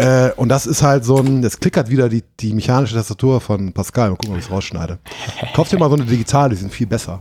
Äh, 0.00 0.32
und 0.36 0.48
das 0.48 0.66
ist 0.66 0.82
halt 0.82 1.04
so 1.04 1.18
ein, 1.18 1.42
das 1.42 1.60
klickert 1.60 1.90
wieder 1.90 2.08
die, 2.08 2.24
die 2.40 2.54
mechanische 2.54 2.94
Tastatur 2.94 3.40
von 3.40 3.72
Pascal, 3.72 4.10
mal 4.10 4.16
gucken, 4.16 4.32
ob 4.32 4.38
ich 4.38 4.46
es 4.46 4.50
rausschneide. 4.50 4.98
Kauft 5.54 5.72
dir 5.72 5.78
mal 5.78 5.90
so 5.90 5.96
eine 5.96 6.06
digitale, 6.06 6.50
die 6.50 6.56
sind 6.56 6.72
viel 6.72 6.86
besser. 6.86 7.20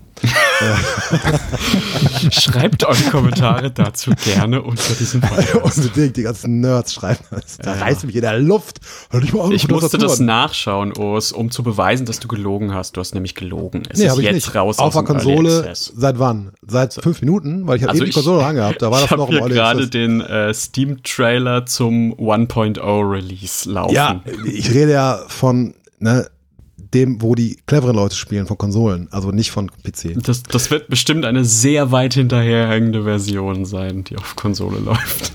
Schreibt 2.32 2.84
eure 2.86 3.02
Kommentare 3.12 3.72
dazu 3.72 4.12
gerne 4.26 4.62
unter 4.62 4.94
diesem 4.94 5.22
Podcast. 5.22 5.78
Unbedingt, 5.78 6.18
die 6.18 6.24
ganzen 6.24 6.60
Nerds 6.60 6.94
schreiben 6.94 7.24
das. 7.32 7.58
Da 7.58 7.76
Ja. 7.76 7.82
reißt 7.84 8.06
mich 8.06 8.16
in 8.16 8.22
der 8.22 8.38
Luft. 8.40 8.80
Hör 9.10 9.22
dich 9.22 9.34
mal 9.34 9.46
an, 9.46 9.52
Ich 9.52 9.68
musste 9.68 9.98
das 9.98 10.02
Tastaturen. 10.02 10.26
nachschauen, 10.26 10.98
Urs, 10.98 11.32
um 11.32 11.52
zu 11.52 11.64
beweisen, 11.64 12.06
dass 12.06 12.20
du 12.20 12.28
gelogen 12.28 12.74
hast. 12.74 12.98
Du 12.98 13.02
hast 13.02 13.14
nämlich 13.14 13.36
gelogen. 13.36 13.84
Es 13.90 14.00
Nee, 14.00 14.08
ist 14.08 14.18
ich 14.18 14.24
jetzt 14.24 14.34
nicht. 14.36 14.56
raus 14.56 14.80
Auf 14.80 14.88
aus 14.88 14.94
der 14.94 15.04
Konsole, 15.16 15.74
seit 15.74 16.20
wann? 16.20 16.52
Seit 16.68 16.94
fünf 16.96 17.22
Minuten? 17.22 17.68
Weil 17.68 17.78
ich 17.78 17.84
habe 17.84 17.92
Also 17.92 18.04
eben 18.04 18.06
die 18.06 18.10
ich- 18.10 18.16
Konsole 18.16 18.46
angehabt, 18.46 18.82
da 18.82 18.92
war 18.92 19.00
ich 19.04 19.10
das 19.10 19.18
noch 19.18 19.30
im 19.30 19.38
Early 19.38 19.54
gerade 19.54 19.88
den 19.88 20.22
äh, 20.22 20.54
Steam-Trailer 20.54 21.66
zum 21.66 22.14
1.0 22.16 22.80
Release 23.12 23.70
laufen. 23.70 23.94
Ja, 23.96 24.22
ich 24.46 24.70
rede 24.72 24.92
ja 24.92 25.20
von 25.28 25.74
ne, 26.00 26.28
dem, 26.94 27.22
wo 27.22 27.36
die 27.36 27.58
cleveren 27.66 27.96
Leute 27.96 28.16
spielen, 28.16 28.48
von 28.48 28.58
Konsolen, 28.58 29.08
also 29.12 29.32
nicht 29.32 29.52
von 29.52 29.70
PC. 29.70 30.22
Das, 30.24 30.44
das 30.44 30.72
wird 30.72 30.88
bestimmt 30.88 31.26
eine 31.26 31.46
sehr 31.46 31.92
weit 31.92 32.16
hinterherhängende 32.16 33.04
Version 33.04 33.66
sein, 33.66 34.04
die 34.04 34.18
auf 34.18 34.36
Konsole 34.36 34.80
läuft. 34.86 35.34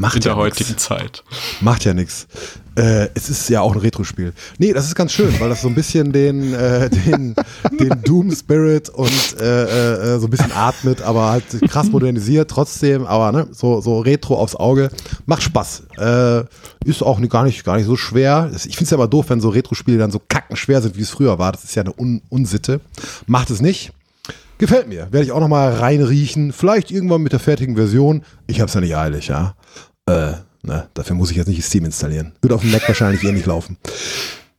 Macht 0.00 0.16
In 0.16 0.22
der 0.22 0.32
ja 0.32 0.38
heutigen 0.38 0.70
nix. 0.70 0.82
Zeit. 0.82 1.24
Macht 1.60 1.84
ja 1.84 1.92
nichts. 1.92 2.26
Äh, 2.74 3.08
es 3.12 3.28
ist 3.28 3.50
ja 3.50 3.60
auch 3.60 3.74
ein 3.74 3.80
Retro-Spiel. 3.80 4.32
Nee, 4.56 4.72
das 4.72 4.86
ist 4.86 4.94
ganz 4.94 5.12
schön, 5.12 5.38
weil 5.38 5.50
das 5.50 5.60
so 5.60 5.68
ein 5.68 5.74
bisschen 5.74 6.10
den, 6.10 6.54
äh, 6.54 6.88
den, 6.88 7.34
den 7.78 8.02
Doom-Spirit 8.02 8.88
und 8.88 9.36
äh, 9.38 10.14
äh, 10.14 10.18
so 10.18 10.26
ein 10.26 10.30
bisschen 10.30 10.52
atmet, 10.52 11.02
aber 11.02 11.28
halt 11.30 11.44
krass 11.68 11.90
modernisiert 11.90 12.50
trotzdem, 12.50 13.04
aber 13.04 13.30
ne, 13.30 13.48
so, 13.52 13.82
so 13.82 14.00
Retro 14.00 14.36
aufs 14.36 14.56
Auge. 14.56 14.88
Macht 15.26 15.42
Spaß. 15.42 15.82
Äh, 15.98 16.44
ist 16.86 17.02
auch 17.02 17.20
gar, 17.28 17.44
nicht, 17.44 17.62
gar 17.64 17.76
nicht 17.76 17.86
so 17.86 17.96
schwer. 17.96 18.50
Ich 18.54 18.62
finde 18.62 18.84
es 18.84 18.90
ja 18.90 18.96
immer 18.96 19.08
doof, 19.08 19.26
wenn 19.28 19.42
so 19.42 19.50
Retro-Spiele 19.50 19.98
dann 19.98 20.10
so 20.10 20.22
kackenschwer 20.26 20.80
sind, 20.80 20.96
wie 20.96 21.02
es 21.02 21.10
früher 21.10 21.38
war. 21.38 21.52
Das 21.52 21.64
ist 21.64 21.74
ja 21.74 21.82
eine 21.82 21.92
Un 21.92 22.22
Unsitte. 22.30 22.80
Macht 23.26 23.50
es 23.50 23.60
nicht. 23.60 23.92
Gefällt 24.56 24.88
mir. 24.88 25.08
Werde 25.10 25.24
ich 25.24 25.32
auch 25.32 25.40
noch 25.40 25.48
mal 25.48 25.74
reinriechen. 25.74 26.52
Vielleicht 26.52 26.90
irgendwann 26.90 27.22
mit 27.22 27.32
der 27.32 27.40
fertigen 27.40 27.76
Version. 27.76 28.22
Ich 28.46 28.60
habe 28.60 28.68
es 28.68 28.74
ja 28.74 28.80
nicht 28.80 28.96
eilig, 28.96 29.28
ja. 29.28 29.54
Äh, 30.06 30.32
ne, 30.62 30.88
dafür 30.94 31.16
muss 31.16 31.30
ich 31.30 31.36
jetzt 31.36 31.48
nicht 31.48 31.64
Steam 31.64 31.84
installieren. 31.84 32.32
Wird 32.42 32.52
auf 32.52 32.60
dem 32.62 32.70
Mac 32.70 32.86
wahrscheinlich 32.88 33.22
eh 33.24 33.32
nicht 33.32 33.46
laufen. 33.46 33.76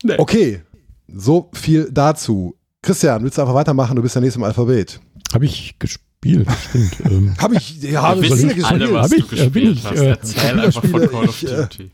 Nee. 0.04 0.16
Okay, 0.18 0.62
so 1.08 1.50
viel 1.54 1.90
dazu. 1.92 2.56
Christian, 2.82 3.24
willst 3.24 3.38
du 3.38 3.42
einfach 3.44 3.54
weitermachen? 3.54 3.96
Du 3.96 4.02
bist 4.02 4.16
der 4.16 4.22
nächste 4.22 4.40
im 4.40 4.44
Alphabet. 4.44 5.00
Habe 5.34 5.46
ich 5.46 5.76
gespielt, 5.78 6.48
stimmt. 6.70 6.98
ähm, 7.06 7.36
Habe 7.40 7.56
ich, 7.56 7.82
ja, 7.84 8.02
habe 8.02 8.26
ich 8.26 8.32
alle, 8.32 8.48
gespielt. 8.56 8.94
was 8.94 9.12
Hab 9.12 9.28
du 9.30 9.36
ich, 9.36 9.42
äh, 9.42 9.50
bin 9.50 9.64
gespielt 9.66 9.78
ich, 9.78 9.86
hast. 9.86 10.00
äh, 10.00 10.10
Erzähl 10.10 10.60
einfach 10.60 10.86
von 10.86 11.02
Call 11.10 11.30
of 11.30 11.44
ich, 11.44 11.50
äh, 11.52 11.56
Duty. 11.62 11.92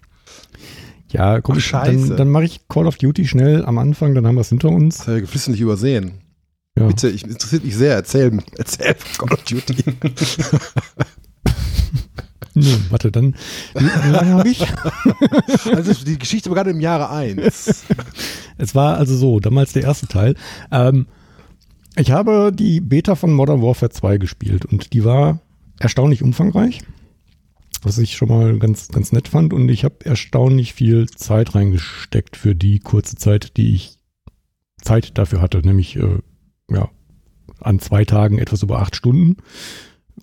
ja, 1.12 1.42
komm, 1.42 1.56
Ach, 1.58 1.62
scheiße. 1.62 2.08
dann, 2.10 2.18
dann 2.18 2.30
mache 2.30 2.46
ich 2.46 2.68
Call 2.70 2.88
of 2.88 2.98
Duty 2.98 3.27
schnell 3.27 3.66
am 3.66 3.77
Anfang, 3.77 4.16
dann 4.16 4.25
haben 4.25 4.36
wir 4.36 4.42
es 4.42 4.50
hinter 4.50 4.70
uns. 4.70 4.98
Das 5.00 5.08
habe 5.08 5.18
ich 5.18 5.24
geflissentlich 5.24 5.62
übersehen. 5.62 6.13
Ja. 6.80 6.88
Bitte, 6.88 7.10
ich 7.10 7.24
interessiert 7.24 7.66
mich 7.66 7.75
sehr. 7.75 7.96
Erzähl, 7.96 8.38
erzähl 8.58 8.96
von 8.96 9.27
Call 9.27 9.38
of 9.38 9.44
Duty. 9.44 9.84
Nee, 12.59 12.77
warte, 12.89 13.11
dann. 13.11 13.35
Wie, 13.75 14.09
lange 14.09 14.33
habe 14.33 14.49
ich? 14.49 14.65
Also 15.75 15.93
die 16.05 16.17
Geschichte 16.17 16.49
begann 16.49 16.67
im 16.67 16.79
Jahre 16.79 17.09
1. 17.09 17.85
Es 18.57 18.73
war 18.73 18.97
also 18.97 19.15
so, 19.15 19.39
damals 19.39 19.73
der 19.73 19.83
erste 19.83 20.07
Teil. 20.07 20.35
Ähm, 20.71 21.05
ich 21.95 22.11
habe 22.11 22.51
die 22.51 22.81
Beta 22.81 23.15
von 23.15 23.31
Modern 23.31 23.61
Warfare 23.61 23.91
2 23.91 24.17
gespielt 24.17 24.65
und 24.65 24.93
die 24.93 25.03
war 25.03 25.39
erstaunlich 25.79 26.23
umfangreich, 26.23 26.81
was 27.83 27.99
ich 27.99 28.15
schon 28.15 28.29
mal 28.29 28.57
ganz, 28.57 28.87
ganz 28.87 29.11
nett 29.11 29.27
fand 29.27 29.53
und 29.53 29.69
ich 29.69 29.83
habe 29.83 30.05
erstaunlich 30.05 30.73
viel 30.73 31.07
Zeit 31.07 31.53
reingesteckt 31.53 32.35
für 32.35 32.55
die 32.55 32.79
kurze 32.79 33.15
Zeit, 33.15 33.57
die 33.57 33.75
ich 33.75 33.99
Zeit 34.81 35.17
dafür 35.17 35.41
hatte, 35.41 35.59
nämlich 35.59 35.95
äh, 35.97 36.19
ja, 36.71 36.89
an 37.59 37.79
zwei 37.79 38.05
Tagen 38.05 38.39
etwas 38.39 38.63
über 38.63 38.79
acht 38.79 38.95
Stunden. 38.95 39.37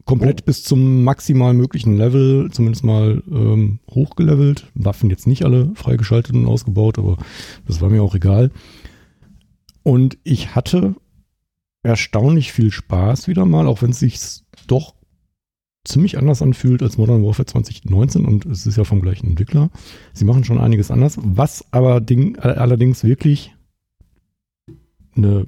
Komplett 0.04 0.42
Oh. 0.42 0.44
bis 0.46 0.64
zum 0.64 1.04
maximal 1.04 1.54
möglichen 1.54 1.96
Level, 1.96 2.50
zumindest 2.50 2.84
mal 2.84 3.22
ähm, 3.30 3.78
hochgelevelt. 3.90 4.70
Waffen 4.74 5.10
jetzt 5.10 5.26
nicht 5.26 5.44
alle 5.44 5.70
freigeschaltet 5.74 6.34
und 6.34 6.46
ausgebaut, 6.46 6.98
aber 6.98 7.16
das 7.66 7.80
war 7.80 7.90
mir 7.90 8.02
auch 8.02 8.14
egal. 8.14 8.50
Und 9.82 10.18
ich 10.24 10.54
hatte 10.54 10.94
erstaunlich 11.82 12.52
viel 12.52 12.70
Spaß 12.70 13.28
wieder 13.28 13.44
mal, 13.44 13.66
auch 13.66 13.82
wenn 13.82 13.90
es 13.90 13.98
sich 13.98 14.18
doch 14.66 14.94
ziemlich 15.86 16.16
anders 16.16 16.40
anfühlt 16.40 16.82
als 16.82 16.96
Modern 16.96 17.22
Warfare 17.22 17.46
2019 17.46 18.24
und 18.24 18.46
es 18.46 18.66
ist 18.66 18.76
ja 18.76 18.84
vom 18.84 19.02
gleichen 19.02 19.28
Entwickler. 19.28 19.70
Sie 20.14 20.24
machen 20.24 20.44
schon 20.44 20.58
einiges 20.58 20.90
anders, 20.90 21.18
was 21.20 21.64
aber 21.72 22.00
ding, 22.00 22.38
allerdings 22.38 23.04
wirklich 23.04 23.54
eine 25.14 25.46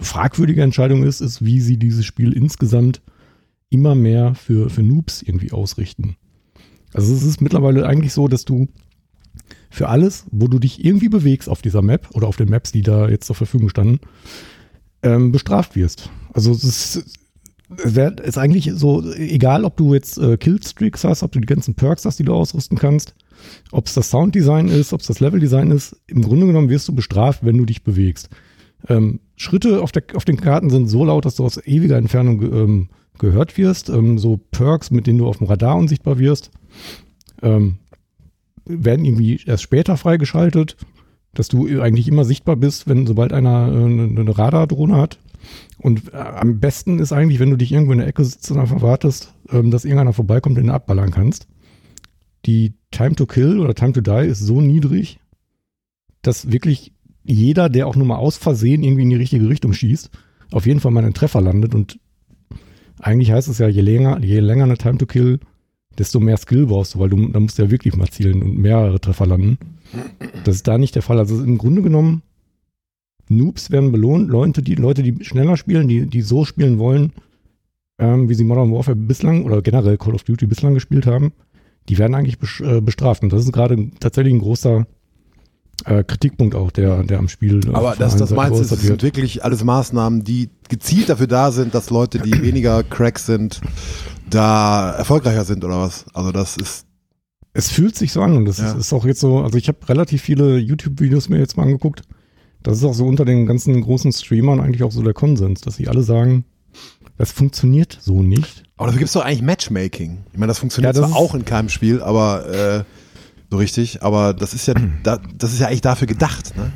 fragwürdige 0.00 0.62
Entscheidung 0.62 1.02
ist, 1.02 1.20
ist, 1.20 1.44
wie 1.44 1.60
sie 1.60 1.78
dieses 1.78 2.04
Spiel 2.04 2.32
insgesamt 2.34 3.00
immer 3.70 3.94
mehr 3.94 4.34
für, 4.34 4.68
für 4.68 4.82
Noobs 4.82 5.22
irgendwie 5.22 5.52
ausrichten. 5.52 6.16
Also 6.92 7.14
es 7.14 7.22
ist 7.22 7.40
mittlerweile 7.40 7.86
eigentlich 7.86 8.12
so, 8.12 8.28
dass 8.28 8.44
du 8.44 8.68
für 9.70 9.88
alles, 9.88 10.26
wo 10.32 10.48
du 10.48 10.58
dich 10.58 10.84
irgendwie 10.84 11.08
bewegst 11.08 11.48
auf 11.48 11.62
dieser 11.62 11.82
Map 11.82 12.08
oder 12.12 12.26
auf 12.26 12.36
den 12.36 12.50
Maps, 12.50 12.72
die 12.72 12.82
da 12.82 13.08
jetzt 13.08 13.26
zur 13.26 13.36
Verfügung 13.36 13.68
standen, 13.68 14.00
ähm, 15.02 15.30
bestraft 15.30 15.76
wirst. 15.76 16.10
Also 16.32 16.50
es 16.50 16.64
ist, 16.64 16.96
es 17.76 17.94
wär, 17.94 18.18
ist 18.18 18.38
eigentlich 18.38 18.72
so, 18.74 19.12
egal 19.14 19.64
ob 19.64 19.76
du 19.76 19.94
jetzt 19.94 20.18
äh, 20.18 20.36
Killstreaks 20.36 21.04
hast, 21.04 21.22
ob 21.22 21.30
du 21.32 21.40
die 21.40 21.46
ganzen 21.46 21.74
Perks 21.74 22.04
hast, 22.04 22.18
die 22.18 22.24
du 22.24 22.34
ausrüsten 22.34 22.76
kannst, 22.76 23.14
ob 23.70 23.86
es 23.86 23.94
das 23.94 24.10
Sounddesign 24.10 24.66
ist, 24.68 24.92
ob 24.92 25.00
es 25.00 25.06
das 25.06 25.20
Leveldesign 25.20 25.70
ist, 25.70 25.96
im 26.08 26.22
Grunde 26.22 26.46
genommen 26.46 26.68
wirst 26.68 26.88
du 26.88 26.94
bestraft, 26.94 27.44
wenn 27.44 27.56
du 27.56 27.64
dich 27.64 27.84
bewegst. 27.84 28.28
Ähm, 28.88 29.20
Schritte 29.36 29.82
auf, 29.82 29.92
der, 29.92 30.02
auf 30.14 30.24
den 30.24 30.40
Karten 30.40 30.70
sind 30.70 30.88
so 30.88 31.04
laut, 31.04 31.24
dass 31.24 31.36
du 31.36 31.44
aus 31.44 31.64
ewiger 31.64 31.96
Entfernung 31.96 32.42
ähm, 32.42 32.88
gehört 33.20 33.56
wirst. 33.56 33.88
Ähm, 33.88 34.18
so 34.18 34.36
Perks, 34.36 34.90
mit 34.90 35.06
denen 35.06 35.18
du 35.18 35.28
auf 35.28 35.38
dem 35.38 35.46
Radar 35.46 35.76
unsichtbar 35.76 36.18
wirst, 36.18 36.50
ähm, 37.42 37.78
werden 38.64 39.04
irgendwie 39.04 39.40
erst 39.46 39.62
später 39.62 39.96
freigeschaltet, 39.96 40.76
dass 41.34 41.48
du 41.48 41.80
eigentlich 41.80 42.08
immer 42.08 42.24
sichtbar 42.24 42.56
bist, 42.56 42.88
wenn 42.88 43.06
sobald 43.06 43.32
einer 43.32 43.68
äh, 43.68 43.84
eine, 43.84 44.38
Radardrohne 44.38 44.96
hat. 44.96 45.18
Und 45.78 46.12
äh, 46.12 46.16
am 46.16 46.60
besten 46.60 46.98
ist 46.98 47.12
eigentlich, 47.12 47.38
wenn 47.38 47.50
du 47.50 47.56
dich 47.56 47.72
irgendwo 47.72 47.92
in 47.92 47.98
der 47.98 48.08
Ecke 48.08 48.24
sitzt 48.24 48.50
und 48.50 48.58
einfach 48.58 48.82
wartest, 48.82 49.32
ähm, 49.50 49.70
dass 49.70 49.84
irgendeiner 49.84 50.12
vorbeikommt, 50.12 50.58
den 50.58 50.66
du 50.66 50.74
abballern 50.74 51.10
kannst. 51.10 51.46
Die 52.46 52.74
Time 52.90 53.14
to 53.14 53.26
Kill 53.26 53.60
oder 53.60 53.74
Time 53.74 53.92
to 53.92 54.00
Die 54.00 54.26
ist 54.26 54.40
so 54.40 54.60
niedrig, 54.60 55.20
dass 56.22 56.50
wirklich 56.50 56.92
jeder, 57.24 57.68
der 57.68 57.86
auch 57.86 57.96
nur 57.96 58.06
mal 58.06 58.16
aus 58.16 58.36
Versehen 58.36 58.82
irgendwie 58.82 59.02
in 59.02 59.10
die 59.10 59.16
richtige 59.16 59.48
Richtung 59.48 59.72
schießt, 59.72 60.10
auf 60.52 60.66
jeden 60.66 60.80
Fall 60.80 60.90
mal 60.90 61.04
einen 61.04 61.14
Treffer 61.14 61.40
landet. 61.40 61.74
Und 61.74 61.98
eigentlich 63.00 63.32
heißt 63.32 63.48
es 63.48 63.58
ja, 63.58 63.68
je 63.68 63.80
länger, 63.80 64.20
je 64.22 64.40
länger 64.40 64.64
eine 64.64 64.78
Time 64.78 64.98
to 64.98 65.06
Kill, 65.06 65.40
desto 65.98 66.20
mehr 66.20 66.36
Skill 66.36 66.66
brauchst 66.66 66.94
du, 66.94 66.98
weil 67.00 67.10
du, 67.10 67.28
da 67.28 67.40
musst 67.40 67.58
du 67.58 67.62
ja 67.62 67.70
wirklich 67.70 67.96
mal 67.96 68.08
zielen 68.08 68.42
und 68.42 68.58
mehrere 68.58 69.00
Treffer 69.00 69.26
landen. 69.26 69.58
Das 70.44 70.56
ist 70.56 70.68
da 70.68 70.78
nicht 70.78 70.94
der 70.94 71.02
Fall. 71.02 71.18
Also 71.18 71.42
im 71.42 71.58
Grunde 71.58 71.82
genommen, 71.82 72.22
Noobs 73.28 73.70
werden 73.70 73.92
belohnt, 73.92 74.28
Leute, 74.28 74.62
die, 74.62 74.74
Leute, 74.74 75.02
die 75.02 75.24
schneller 75.24 75.56
spielen, 75.56 75.88
die, 75.88 76.06
die 76.06 76.22
so 76.22 76.44
spielen 76.44 76.78
wollen, 76.78 77.12
ähm, 77.98 78.28
wie 78.28 78.34
sie 78.34 78.44
Modern 78.44 78.72
Warfare 78.72 78.96
bislang 78.96 79.44
oder 79.44 79.62
generell 79.62 79.98
Call 79.98 80.14
of 80.14 80.24
Duty 80.24 80.46
bislang 80.46 80.74
gespielt 80.74 81.06
haben, 81.06 81.32
die 81.88 81.98
werden 81.98 82.14
eigentlich 82.14 82.38
äh, 82.60 82.80
bestraft. 82.80 83.22
Und 83.22 83.32
das 83.32 83.44
ist 83.44 83.52
gerade 83.52 83.90
tatsächlich 84.00 84.34
ein 84.34 84.40
großer 84.40 84.86
äh, 85.86 86.04
Kritikpunkt 86.04 86.54
auch, 86.54 86.70
der, 86.70 87.02
der 87.02 87.18
am 87.18 87.28
Spiel. 87.28 87.60
äh, 87.66 87.74
Aber 87.74 87.94
das, 87.96 88.16
das 88.16 88.30
meinst 88.30 88.58
du, 88.58 88.62
es 88.62 88.68
sind 88.80 89.02
wirklich 89.02 89.44
alles 89.44 89.64
Maßnahmen, 89.64 90.24
die 90.24 90.48
gezielt 90.68 91.08
dafür 91.08 91.26
da 91.26 91.52
sind, 91.52 91.74
dass 91.74 91.90
Leute, 91.90 92.18
die 92.18 92.32
weniger 92.42 92.82
Cracks 92.82 93.26
sind, 93.26 93.60
da 94.28 94.92
erfolgreicher 94.92 95.44
sind 95.44 95.64
oder 95.64 95.78
was? 95.80 96.04
Also 96.14 96.32
das 96.32 96.56
ist, 96.56 96.86
Es 97.52 97.70
fühlt 97.70 97.96
sich 97.96 98.12
so 98.12 98.22
an 98.22 98.36
und 98.36 98.44
das 98.44 98.58
Ja. 98.58 98.70
ist, 98.72 98.76
ist 98.78 98.92
auch 98.92 99.04
jetzt 99.04 99.20
so, 99.20 99.40
also 99.40 99.58
ich 99.58 99.68
habe 99.68 99.78
relativ 99.88 100.22
viele 100.22 100.58
YouTube-Videos 100.58 101.28
mir 101.28 101.38
jetzt 101.38 101.56
mal 101.56 101.64
angeguckt. 101.64 102.02
Das 102.62 102.76
ist 102.76 102.84
auch 102.84 102.94
so 102.94 103.06
unter 103.06 103.24
den 103.24 103.46
ganzen 103.46 103.80
großen 103.80 104.12
Streamern 104.12 104.60
eigentlich 104.60 104.82
auch 104.82 104.92
so 104.92 105.02
der 105.02 105.14
Konsens, 105.14 105.62
dass 105.62 105.76
sie 105.76 105.88
alle 105.88 106.02
sagen, 106.02 106.44
das 107.16 107.32
funktioniert 107.32 107.98
so 108.00 108.22
nicht. 108.22 108.62
aber 108.76 108.86
dafür 108.88 109.00
gibt's 109.00 109.14
doch 109.14 109.24
eigentlich 109.24 109.42
Matchmaking. 109.42 110.18
Ich 110.32 110.38
meine, 110.38 110.48
das 110.50 110.58
funktioniert 110.58 110.94
Ja, 110.94 111.02
das 111.02 111.12
auch 111.12 111.34
in 111.34 111.44
keinem 111.44 111.68
Spiel, 111.70 112.00
aber 112.02 112.46
äh, 112.48 112.84
so 113.50 113.56
richtig, 113.56 114.02
aber 114.02 114.34
das 114.34 114.54
ist 114.54 114.66
ja, 114.66 114.74
da, 115.02 115.20
das 115.36 115.52
ist 115.52 115.60
ja 115.60 115.66
eigentlich 115.66 115.80
dafür 115.80 116.06
gedacht, 116.06 116.56
ne? 116.56 116.72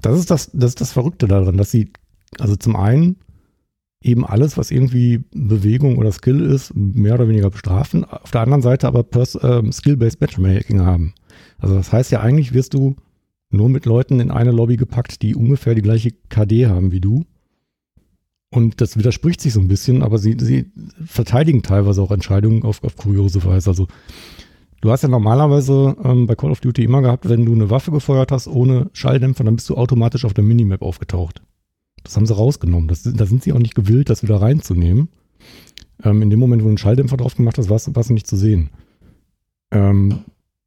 Das 0.00 0.18
ist 0.18 0.30
das, 0.30 0.50
das 0.52 0.70
ist 0.70 0.80
das 0.80 0.92
Verrückte 0.92 1.26
daran, 1.26 1.56
dass 1.56 1.72
sie, 1.72 1.90
also 2.38 2.54
zum 2.54 2.76
einen 2.76 3.16
eben 4.00 4.24
alles, 4.24 4.56
was 4.56 4.70
irgendwie 4.70 5.24
Bewegung 5.32 5.98
oder 5.98 6.12
Skill 6.12 6.40
ist, 6.40 6.72
mehr 6.74 7.14
oder 7.14 7.28
weniger 7.28 7.50
bestrafen, 7.50 8.04
auf 8.04 8.30
der 8.30 8.42
anderen 8.42 8.62
Seite 8.62 8.86
aber 8.86 9.04
ähm, 9.42 9.72
Skill-Based 9.72 10.20
Matchmaking 10.20 10.82
haben. 10.82 11.14
Also 11.58 11.74
das 11.74 11.92
heißt 11.92 12.12
ja 12.12 12.20
eigentlich 12.20 12.54
wirst 12.54 12.74
du 12.74 12.94
nur 13.50 13.68
mit 13.68 13.86
Leuten 13.86 14.20
in 14.20 14.30
eine 14.30 14.52
Lobby 14.52 14.76
gepackt, 14.76 15.22
die 15.22 15.34
ungefähr 15.34 15.74
die 15.74 15.82
gleiche 15.82 16.12
KD 16.28 16.66
haben 16.66 16.92
wie 16.92 17.00
du. 17.00 17.24
Und 18.50 18.80
das 18.80 18.96
widerspricht 18.96 19.40
sich 19.40 19.52
so 19.52 19.60
ein 19.60 19.68
bisschen, 19.68 20.02
aber 20.02 20.18
sie, 20.18 20.36
sie 20.38 20.70
verteidigen 21.04 21.62
teilweise 21.62 22.00
auch 22.00 22.10
Entscheidungen 22.10 22.62
auf, 22.62 22.82
auf 22.82 22.96
kuriose 22.96 23.44
Weise. 23.44 23.70
Also 23.70 23.88
du 24.80 24.90
hast 24.90 25.02
ja 25.02 25.08
normalerweise 25.08 25.96
ähm, 26.04 26.26
bei 26.26 26.34
Call 26.34 26.50
of 26.50 26.60
Duty 26.60 26.84
immer 26.84 27.02
gehabt, 27.02 27.28
wenn 27.28 27.44
du 27.44 27.52
eine 27.52 27.70
Waffe 27.70 27.90
gefeuert 27.90 28.32
hast 28.32 28.48
ohne 28.48 28.90
Schalldämpfer, 28.92 29.44
dann 29.44 29.56
bist 29.56 29.68
du 29.68 29.76
automatisch 29.76 30.24
auf 30.24 30.34
der 30.34 30.44
Minimap 30.44 30.82
aufgetaucht. 30.82 31.42
Das 32.04 32.16
haben 32.16 32.26
sie 32.26 32.34
rausgenommen. 32.34 32.88
Das, 32.88 33.02
da 33.02 33.26
sind 33.26 33.42
sie 33.42 33.52
auch 33.52 33.58
nicht 33.58 33.74
gewillt, 33.74 34.08
das 34.08 34.22
wieder 34.22 34.40
reinzunehmen. 34.40 35.08
Ähm, 36.02 36.22
in 36.22 36.30
dem 36.30 36.38
Moment, 36.38 36.62
wo 36.62 36.66
du 36.66 36.70
einen 36.70 36.78
Schalldämpfer 36.78 37.16
drauf 37.16 37.34
gemacht 37.34 37.58
hast, 37.58 37.68
warst, 37.70 37.94
warst 37.94 38.10
du 38.10 38.14
nicht 38.14 38.26
zu 38.26 38.36
sehen. 38.36 38.70
Ähm, 39.70 40.24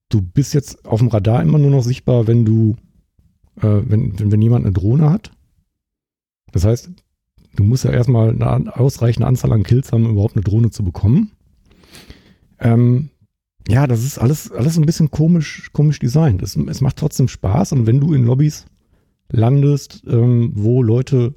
du 0.10 0.22
bist 0.22 0.54
jetzt 0.54 0.86
auf 0.86 1.00
dem 1.00 1.08
Radar 1.08 1.42
immer 1.42 1.58
nur 1.58 1.72
noch 1.72 1.84
sichtbar, 1.84 2.28
wenn 2.28 2.46
du, 2.46 2.76
äh, 3.58 3.82
wenn, 3.86 4.20
wenn, 4.20 4.32
wenn 4.32 4.42
jemand 4.42 4.66
eine 4.66 4.74
Drohne 4.74 5.10
hat. 5.10 5.32
Das 6.52 6.66
heißt, 6.66 6.92
du 7.56 7.64
musst 7.64 7.86
ja 7.86 7.92
erstmal 7.92 8.30
eine 8.30 8.76
ausreichende 8.76 9.28
Anzahl 9.28 9.54
an 9.54 9.64
Kills 9.64 9.92
haben, 9.92 10.06
um 10.06 10.12
überhaupt 10.12 10.36
eine 10.36 10.44
Drohne 10.44 10.70
zu 10.70 10.84
bekommen. 10.84 11.32
Ähm, 12.60 13.10
ja, 13.68 13.88
das 13.88 14.04
ist 14.04 14.18
alles, 14.18 14.52
alles 14.52 14.78
ein 14.78 14.86
bisschen 14.86 15.12
komisch, 15.12 15.70
komisch 15.74 16.00
designt. 16.00 16.42
Es, 16.42 16.56
es 16.56 16.82
macht 16.82 16.98
trotzdem 16.98 17.28
Spaß 17.28 17.74
und 17.74 17.88
wenn 17.88 18.00
du 18.00 18.14
in 18.14 18.26
Lobbys 18.26 18.66
landest, 19.30 20.04
ähm, 20.08 20.52
wo 20.56 20.84
Leute 20.84 21.34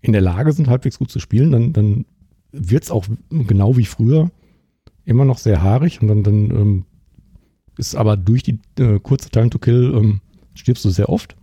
in 0.00 0.12
der 0.12 0.20
Lage 0.20 0.52
sind, 0.52 0.68
halbwegs 0.68 0.98
gut 0.98 1.10
zu 1.10 1.20
spielen, 1.20 1.52
dann, 1.52 1.72
dann 1.72 2.04
wird 2.50 2.84
es 2.84 2.90
auch 2.90 3.06
genau 3.30 3.76
wie 3.76 3.86
früher 3.86 4.30
immer 5.04 5.24
noch 5.24 5.38
sehr 5.38 5.62
haarig 5.62 6.02
und 6.02 6.08
dann, 6.08 6.22
dann 6.22 6.50
ähm, 6.50 6.84
ist 7.78 7.94
aber 7.94 8.16
durch 8.16 8.42
die 8.42 8.58
äh, 8.78 8.98
kurze 9.00 9.30
Time 9.30 9.50
to 9.50 9.58
Kill 9.58 9.94
ähm, 9.94 10.20
stirbst 10.54 10.84
du 10.84 10.90
sehr 10.90 11.08
oft. 11.08 11.36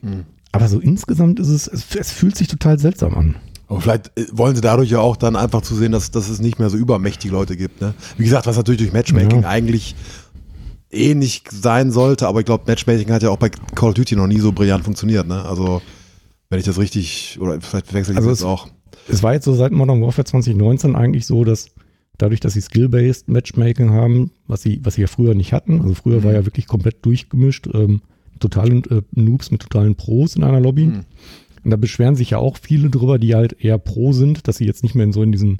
Mhm. 0.00 0.24
Aber 0.52 0.68
so 0.68 0.80
insgesamt 0.80 1.40
ist 1.40 1.48
es, 1.48 1.66
es, 1.66 1.94
es 1.94 2.12
fühlt 2.12 2.36
sich 2.36 2.48
total 2.48 2.78
seltsam 2.78 3.14
an. 3.14 3.36
Aber 3.72 3.80
vielleicht 3.80 4.12
äh, 4.18 4.26
wollen 4.32 4.54
sie 4.54 4.60
dadurch 4.60 4.90
ja 4.90 5.00
auch 5.00 5.16
dann 5.16 5.36
einfach 5.36 5.62
zu 5.62 5.74
sehen, 5.74 5.92
dass, 5.92 6.10
dass 6.10 6.28
es 6.28 6.40
nicht 6.40 6.58
mehr 6.58 6.70
so 6.70 6.76
übermächtige 6.76 7.32
Leute 7.32 7.56
gibt. 7.56 7.80
Ne? 7.80 7.94
Wie 8.16 8.24
gesagt, 8.24 8.46
was 8.46 8.56
natürlich 8.56 8.80
durch 8.80 8.92
Matchmaking 8.92 9.42
Ja. 9.42 9.48
eigentlich 9.48 9.94
eh 10.90 11.14
nicht 11.14 11.50
sein 11.50 11.90
sollte, 11.90 12.28
aber 12.28 12.40
ich 12.40 12.46
glaube, 12.46 12.64
Matchmaking 12.66 13.10
hat 13.12 13.22
ja 13.22 13.30
auch 13.30 13.38
bei 13.38 13.48
Call 13.48 13.88
of 13.90 13.94
Duty 13.94 14.14
noch 14.16 14.26
nie 14.26 14.40
so 14.40 14.52
brillant 14.52 14.84
funktioniert. 14.84 15.26
Ne? 15.26 15.42
Also, 15.44 15.80
wenn 16.50 16.58
ich 16.58 16.66
das 16.66 16.78
richtig, 16.78 17.38
oder 17.40 17.60
vielleicht 17.60 17.86
verwechsel 17.86 18.12
ich 18.12 18.18
Also 18.18 18.28
das 18.30 18.40
es- 18.40 18.44
auch. 18.44 18.68
Es 19.08 19.22
war 19.22 19.32
jetzt 19.32 19.46
so 19.46 19.54
seit 19.54 19.72
Modern 19.72 20.00
Warfare 20.02 20.24
2019 20.26 20.94
eigentlich 20.94 21.26
so, 21.26 21.44
dass 21.44 21.66
dadurch, 22.18 22.40
dass 22.40 22.52
sie 22.52 22.60
Skill-Based 22.60 23.26
Matchmaking 23.28 23.90
haben, 23.90 24.30
was 24.46 24.62
sie, 24.62 24.80
was 24.84 24.94
sie 24.94 25.00
ja 25.00 25.06
früher 25.08 25.34
nicht 25.34 25.52
hatten, 25.52 25.80
also 25.80 25.94
früher 25.94 26.18
Mhm. 26.20 26.24
war 26.24 26.32
ja 26.34 26.44
wirklich 26.44 26.66
komplett 26.66 27.04
durchgemischt, 27.04 27.68
ähm, 27.72 28.02
totalen 28.38 28.84
äh, 28.90 29.02
Noobs 29.12 29.50
mit 29.50 29.62
totalen 29.62 29.94
Pros 29.96 30.36
in 30.36 30.44
einer 30.44 30.60
Lobby. 30.60 30.84
Mhm. 30.86 31.00
Und 31.64 31.70
da 31.70 31.76
beschweren 31.76 32.16
sich 32.16 32.30
ja 32.30 32.38
auch 32.38 32.56
viele 32.60 32.90
drüber, 32.90 33.18
die 33.18 33.34
halt 33.34 33.52
eher 33.64 33.78
Pro 33.78 34.12
sind, 34.12 34.48
dass 34.48 34.56
sie 34.56 34.66
jetzt 34.66 34.82
nicht 34.82 34.94
mehr 34.94 35.04
in 35.04 35.12
so 35.12 35.22
in 35.22 35.32
diesen 35.32 35.58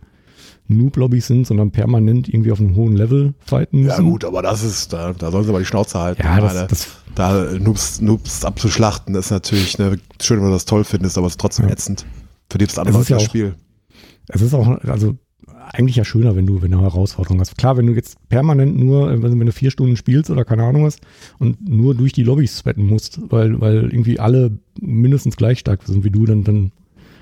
Noob-Lobbys 0.69 1.27
sind, 1.27 1.47
sondern 1.47 1.71
permanent 1.71 2.29
irgendwie 2.29 2.53
auf 2.53 2.61
einem 2.61 2.75
hohen 2.77 2.97
Level 2.97 3.35
fighten 3.45 3.79
Ja 3.81 3.85
müssen. 3.97 4.05
gut, 4.11 4.25
aber 4.25 4.43
das 4.43 4.63
ist, 4.63 4.93
da, 4.93 5.13
da 5.13 5.31
sollen 5.31 5.45
sie 5.45 5.51
aber 5.51 5.59
die 5.59 5.65
Schnauze 5.65 5.99
halten. 5.99 6.23
Ja, 6.23 6.41
das, 6.41 6.55
meine, 6.55 6.67
das, 6.69 6.89
da 7.15 7.53
Noobs, 7.59 8.01
Noobs 8.01 8.45
abzuschlachten, 8.45 9.15
ist 9.15 9.31
natürlich 9.31 9.79
ne, 9.79 9.99
schön, 10.21 10.39
wenn 10.39 10.47
du 10.47 10.53
das 10.53 10.65
toll 10.65 10.85
findest, 10.85 11.19
aber 11.19 11.27
es 11.27 11.35
ist 11.35 11.41
trotzdem 11.41 11.67
Ja. 11.67 11.73
ätzend. 11.73 12.07
Es 12.55 12.77
Leute 12.77 12.99
ist 13.01 13.09
ja 13.09 13.17
das 13.17 13.25
auch- 13.25 13.29
Spiel. 13.29 13.55
Es 14.29 14.41
ist 14.43 14.55
auch, 14.55 14.67
also 14.85 15.17
eigentlich 15.75 15.97
ja 15.97 16.05
schöner, 16.05 16.37
wenn 16.37 16.47
du, 16.47 16.63
wenn 16.63 16.71
du 16.71 16.81
Herausforderungen 16.81 17.41
hast. 17.41 17.57
Klar, 17.57 17.77
wenn 17.77 17.87
du 17.87 17.95
jetzt 17.95 18.17
permanent 18.29 18.77
nur, 18.79 19.11
äh, 19.11 19.23
wenn, 19.23 19.39
wenn 19.39 19.47
du 19.47 19.53
vier 19.53 19.71
Stunden 19.71 19.97
spielst 19.97 20.31
oder 20.31 20.45
keine 20.45 20.65
Ahnung 20.65 20.85
was 20.85 20.99
und 21.39 21.67
nur 21.69 21.95
durch 21.95 22.13
die 22.13 22.23
Lobbys 22.23 22.57
sweaten 22.59 22.87
musst, 22.87 23.21
weil, 23.31 23.61
weil 23.61 23.85
irgendwie 23.91 24.19
alle 24.21 24.59
mindestens 24.81 25.37
gleich 25.37 25.59
stark 25.61 25.83
sind 25.85 26.05
wie 26.05 26.11
du, 26.11 26.25
dann, 26.27 26.45
dann 26.45 26.73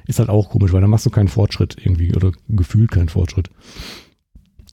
ist 0.07 0.19
halt 0.19 0.29
auch 0.29 0.51
komisch, 0.51 0.73
weil 0.73 0.81
dann 0.81 0.91
machst 0.91 1.07
du 1.07 1.11
keinen 1.11 1.29
Fortschritt 1.29 1.77
irgendwie 1.79 2.15
oder 2.15 2.33
gefühlt 2.49 2.91
keinen 2.91 3.09
Fortschritt. 3.09 3.51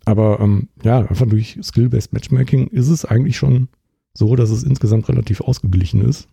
Aber 0.05 0.39
ähm, 0.39 0.69
ja, 0.83 0.99
einfach 0.99 1.27
durch 1.27 1.59
Skill-Based 1.61 2.13
Matchmaking 2.13 2.67
ist 2.67 2.87
es 2.87 3.03
eigentlich 3.05 3.37
schon 3.37 3.67
so, 4.13 4.35
dass 4.35 4.49
es 4.49 4.63
insgesamt 4.63 5.09
relativ 5.09 5.41
ausgeglichen 5.41 6.01
ist. 6.01 6.27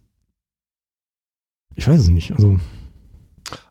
Ich 1.74 1.88
weiß 1.88 2.00
es 2.00 2.08
nicht, 2.08 2.32
also 2.32 2.58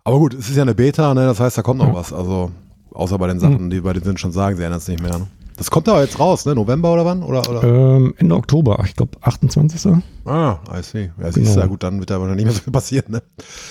Aber 0.04 0.20
gut, 0.20 0.34
es 0.34 0.50
ist 0.50 0.56
ja 0.58 0.62
eine 0.64 0.76
Beta, 0.76 1.14
ne? 1.14 1.26
das 1.26 1.40
heißt, 1.40 1.58
da 1.58 1.62
kommt 1.62 1.80
noch 1.80 1.88
Ja. 1.88 1.94
was. 1.96 2.12
Also, 2.14 2.52
außer 2.94 3.18
bei 3.18 3.28
den 3.28 3.40
Sachen, 3.40 3.70
die 3.70 3.82
bei 3.82 3.94
den 3.94 4.04
sind 4.04 4.20
schon 4.20 4.32
sagen, 4.32 4.58
sie 4.58 4.64
ändern 4.64 4.78
es 4.80 4.88
nicht 4.88 5.02
mehr. 5.02 5.18
Ne? 5.18 5.28
Das 5.56 5.70
kommt 5.70 5.88
aber 5.88 6.02
jetzt 6.02 6.20
raus, 6.20 6.48
ne? 6.48 6.56
November 6.56 6.92
oder 6.94 7.06
wann? 7.06 7.22
Oder, 7.22 7.48
oder? 7.48 7.64
Ähm, 7.64 8.16
Ende 8.18 8.34
Oktober, 8.34 8.82
ich 8.86 8.96
glaube 8.96 9.12
28. 9.22 10.02
Ah, 10.26 10.58
I 10.76 10.82
see. 10.82 11.12
Ja, 11.22 11.32
siehst 11.32 11.38
du, 11.38 11.42
Genau. 11.52 11.60
ja 11.62 11.66
gut, 11.68 11.84
dann 11.84 12.00
wird 12.00 12.10
da 12.10 12.20
wahrscheinlich 12.20 12.46
nicht 12.46 12.54
mehr 12.54 12.56
so 12.56 12.64
viel 12.64 12.74
passieren, 12.74 13.06
ne? 13.10 13.22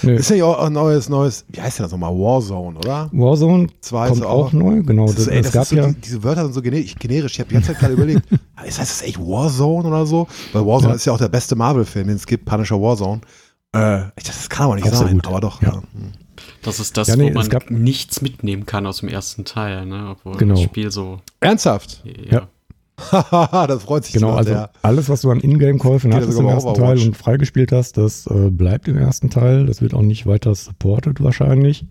Nee. 0.02 0.14
Ist 0.14 0.30
ja 0.30 0.44
auch 0.44 0.64
ein 0.64 0.72
neues, 0.74 1.08
neues, 1.08 1.44
wie 1.48 1.60
heißt 1.60 1.80
denn 1.80 1.84
das 1.84 1.90
nochmal? 1.92 2.12
Warzone, 2.12 2.78
oder? 2.78 3.08
Warzone 3.12 3.66
Zwei 3.80 4.06
kommt 4.08 4.20
ist 4.20 4.24
auch, 4.26 4.46
auch- 4.46 4.52
neu, 4.52 4.82
genau. 4.84 5.06
Das 5.06 5.16
Das, 5.16 5.24
ist, 5.24 5.28
ey, 5.32 5.38
es 5.40 5.46
das 5.46 5.52
gab 5.54 5.64
so, 5.66 5.74
ja, 5.76 5.88
die, 5.88 5.94
diese 6.00 6.22
Wörter 6.22 6.44
sind 6.44 6.52
so 6.52 6.62
gene- 6.62 6.84
generisch. 6.84 7.32
Ich 7.32 7.40
habe 7.40 7.48
die 7.48 7.54
ganze 7.54 7.72
Zeit 7.72 7.80
gerade 7.80 7.94
überlegt, 7.94 8.30
ist 8.64 8.78
heißt 8.78 8.90
das 8.90 9.02
echt 9.02 9.18
Warzone 9.18 9.88
oder 9.88 10.06
so? 10.06 10.28
Weil 10.52 10.64
Warzone 10.64 10.90
Ja. 10.92 10.94
ist 10.94 11.04
ja 11.04 11.12
auch 11.14 11.18
der 11.18 11.28
beste 11.30 11.56
Marvel-Film, 11.56 12.06
den 12.06 12.16
es 12.16 12.26
gibt, 12.26 12.44
Punisher 12.44 12.80
Warzone. 12.80 13.22
Äh, 13.74 14.02
ich 14.16 14.22
dachte, 14.24 14.38
das 14.38 14.48
kann 14.48 14.66
aber 14.66 14.76
nicht 14.76 14.86
Auch 14.86 14.94
sein, 14.94 15.20
aber 15.24 15.40
doch. 15.40 15.60
Ja. 15.62 15.68
Ja. 15.72 15.82
Das 16.62 16.78
ist 16.80 16.96
das, 16.96 17.08
Ja, 17.08 17.16
nee, 17.16 17.30
wo 17.30 17.34
man 17.38 17.48
gab- 17.48 17.70
nichts 17.70 18.22
mitnehmen 18.22 18.66
kann 18.66 18.86
aus 18.86 18.98
dem 18.98 19.08
ersten 19.08 19.44
Teil, 19.44 19.84
ne? 19.86 20.08
Obwohl 20.12 20.36
Genau. 20.36 20.54
das 20.54 20.62
Spiel 20.62 20.90
so. 20.90 21.20
Ernsthaft? 21.40 22.02
Ja. 22.30 22.48
Hahaha, 23.10 23.66
das 23.66 23.82
freut 23.82 24.04
sich 24.04 24.14
genau, 24.14 24.28
jemand, 24.28 24.38
also 24.48 24.52
der- 24.52 24.70
alles, 24.82 25.08
was 25.08 25.22
du 25.22 25.30
an 25.30 25.40
Ingame-Käufen 25.40 26.12
ja 26.12 26.18
hattest 26.18 26.38
im 26.38 26.46
ersten 26.46 26.74
Teil 26.74 26.84
Overwatch. 26.84 27.06
und 27.06 27.16
freigespielt 27.16 27.72
hast, 27.72 27.96
das 27.96 28.26
äh, 28.28 28.50
bleibt 28.50 28.86
im 28.86 28.96
ersten 28.96 29.28
Teil. 29.30 29.66
Das 29.66 29.80
wird 29.82 29.94
auch 29.94 30.02
nicht 30.02 30.26
weiter 30.26 30.54
supported 30.54 31.20
wahrscheinlich. 31.22 31.84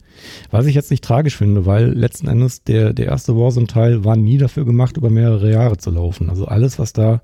Was 0.52 0.68
ich 0.68 0.76
jetzt 0.76 0.92
nicht 0.92 1.04
tragisch 1.04 1.36
finde, 1.36 1.66
weil 1.66 1.90
letzten 1.92 2.28
Endes 2.28 2.64
der, 2.64 2.94
der 2.94 3.08
erste 3.08 3.36
Warzone-Teil 3.36 4.06
war 4.06 4.16
nie 4.16 4.38
dafür 4.38 4.64
gemacht, 4.64 4.96
über 4.96 5.10
mehrere 5.10 5.52
Jahre 5.52 5.78
zu 5.78 5.90
laufen. 5.92 6.30
Also 6.30 6.46
alles, 6.46 6.80
was 6.80 6.94
da 6.94 7.22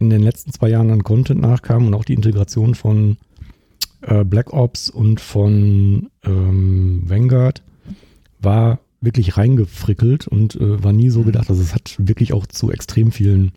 in 0.00 0.10
den 0.10 0.22
letzten 0.22 0.52
zwei 0.52 0.70
Jahren 0.70 0.90
an 0.90 1.04
Content 1.04 1.40
nachkam 1.40 1.86
und 1.86 1.94
auch 1.94 2.04
die 2.04 2.14
Integration 2.14 2.74
von 2.74 3.16
äh, 4.06 4.24
Black 4.24 4.52
Ops 4.52 4.90
und 4.90 5.20
von 5.20 6.10
ähm, 6.24 7.02
Vanguard 7.06 7.62
war 8.40 8.80
wirklich 9.00 9.36
reingefrickelt 9.36 10.26
und 10.26 10.56
äh, 10.56 10.82
war 10.82 10.92
nie 10.92 11.10
so 11.10 11.20
Mhm. 11.20 11.26
gedacht. 11.26 11.50
Also 11.50 11.62
es 11.62 11.74
hat 11.74 11.96
wirklich 11.98 12.32
auch 12.32 12.46
zu 12.46 12.70
extrem 12.70 13.12
vielen 13.12 13.52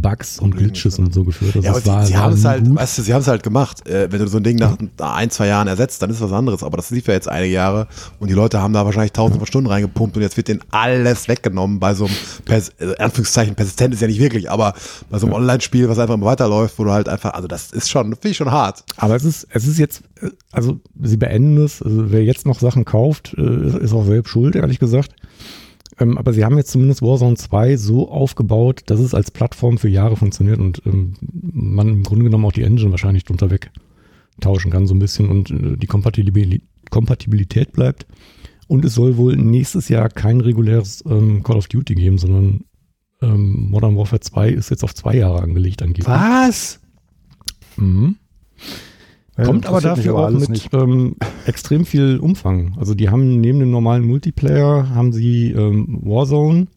Bugs 0.00 0.38
und 0.38 0.56
Glitches 0.56 0.98
und 0.98 1.12
so 1.14 1.24
geführt. 1.24 1.56
Also 1.56 1.66
Ja, 1.66 1.70
aber 1.72 1.80
sie, 1.80 1.86
war, 1.88 2.06
sie 2.06 2.16
haben 2.16 2.34
es 2.34 2.44
halt, 2.44 2.64
gut. 2.64 2.76
weißt 2.76 2.98
du, 2.98 3.02
sie 3.02 3.12
haben 3.14 3.20
es 3.22 3.28
halt 3.28 3.42
gemacht. 3.42 3.88
Äh, 3.88 4.10
wenn 4.12 4.20
du 4.20 4.28
so 4.28 4.36
ein 4.38 4.42
Ding 4.44 4.56
nach 4.56 4.76
ein, 4.98 5.30
zwei 5.30 5.46
Jahren 5.48 5.68
ersetzt, 5.68 6.02
dann 6.02 6.10
ist 6.10 6.20
was 6.20 6.32
anderes. 6.32 6.62
Aber 6.62 6.76
das 6.76 6.90
lief 6.90 7.06
ja 7.08 7.14
jetzt 7.14 7.28
einige 7.28 7.52
Jahre 7.54 7.86
und 8.20 8.28
die 8.28 8.34
Leute 8.34 8.60
haben 8.60 8.72
da 8.72 8.84
wahrscheinlich 8.84 9.12
tausende 9.12 9.38
von 9.38 9.46
Stunden 9.46 9.68
reingepumpt 9.70 10.16
und 10.16 10.22
jetzt 10.22 10.36
wird 10.36 10.48
denen 10.48 10.60
alles 10.70 11.28
weggenommen 11.28 11.80
bei 11.80 11.94
so 11.94 12.06
einem, 12.06 12.14
Pers 12.44 12.70
äh, 12.78 12.96
Anführungszeichen, 12.98 13.54
persistent 13.54 13.94
ist 13.94 14.00
ja 14.00 14.06
nicht 14.08 14.20
wirklich, 14.20 14.50
aber 14.50 14.74
bei 15.10 15.18
so 15.18 15.26
einem 15.26 15.34
Online-Spiel, 15.34 15.88
was 15.88 15.98
einfach 15.98 16.14
immer 16.14 16.26
weiterläuft, 16.26 16.78
wo 16.78 16.84
du 16.84 16.92
halt 16.92 17.08
einfach, 17.08 17.34
also 17.34 17.48
das 17.48 17.72
ist 17.72 17.88
schon, 17.90 18.06
finde 18.12 18.28
ich 18.28 18.36
schon 18.36 18.50
hart. 18.50 18.84
Aber 18.96 19.16
es 19.16 19.24
ist, 19.24 19.46
es 19.50 19.66
ist 19.66 19.78
jetzt, 19.78 20.02
äh, 20.20 20.30
also 20.52 20.78
sie 21.02 21.16
beenden 21.16 21.62
es. 21.64 21.82
Also 21.82 22.10
wer 22.10 22.22
jetzt 22.24 22.46
noch 22.46 22.60
Sachen 22.60 22.84
kauft, 22.84 23.34
äh, 23.36 23.66
ist- 23.68 23.76
ist 23.76 23.92
auch 23.92 24.04
selbst 24.06 24.30
schuld, 24.30 24.56
ehrlich 24.56 24.78
gesagt. 24.78 25.12
Ähm, 25.98 26.18
aber 26.18 26.32
sie 26.32 26.44
haben 26.44 26.56
jetzt 26.56 26.70
zumindest 26.70 27.02
Warzone 27.02 27.36
2 27.36 27.76
so 27.76 28.10
aufgebaut, 28.10 28.82
dass 28.86 29.00
es 29.00 29.14
als 29.14 29.30
Plattform 29.30 29.78
für 29.78 29.88
Jahre 29.88 30.16
funktioniert 30.16 30.58
und 30.58 30.82
ähm, 30.86 31.14
man 31.20 31.88
im 31.88 32.02
Grunde 32.02 32.24
genommen 32.24 32.44
auch 32.44 32.52
die 32.52 32.62
Engine 32.62 32.90
wahrscheinlich 32.90 33.24
drunter 33.24 33.50
weg 33.50 33.70
tauschen 34.40 34.70
kann 34.70 34.86
so 34.86 34.94
ein 34.94 34.98
bisschen 34.98 35.28
und 35.28 35.50
äh, 35.50 35.76
die 35.76 35.86
Kompatibil 35.86 36.60
Kompatibilität 36.90 37.72
bleibt. 37.72 38.06
Und 38.68 38.84
es 38.84 38.94
soll 38.94 39.16
wohl 39.16 39.36
nächstes 39.36 39.88
Jahr 39.88 40.08
kein 40.08 40.40
reguläres 40.40 41.02
ähm, 41.06 41.42
Call 41.42 41.56
of 41.56 41.68
Duty 41.68 41.94
geben, 41.94 42.18
sondern 42.18 42.64
ähm, 43.22 43.70
Modern 43.70 43.96
Warfare 43.96 44.20
2 44.20 44.50
ist 44.50 44.70
jetzt 44.70 44.84
auf 44.84 44.94
zwei 44.94 45.16
Jahre 45.16 45.42
angelegt 45.42 45.82
angeblich. 45.82 46.06
Was? 46.06 46.80
Mhm. 47.76 48.16
Ja, 49.36 49.44
Kommt 49.44 49.66
aber 49.66 49.80
dafür 49.80 50.14
auch 50.14 50.24
alles 50.24 50.48
mit 50.48 50.68
ähm, 50.72 51.16
extrem 51.44 51.84
viel 51.84 52.18
Umfang. 52.18 52.74
Also 52.78 52.94
die 52.94 53.10
haben 53.10 53.40
neben 53.40 53.60
dem 53.60 53.70
normalen 53.70 54.06
Multiplayer 54.06 54.88
haben 54.90 55.12
sie 55.12 55.50
ähm, 55.50 56.00
Warzone 56.02 56.68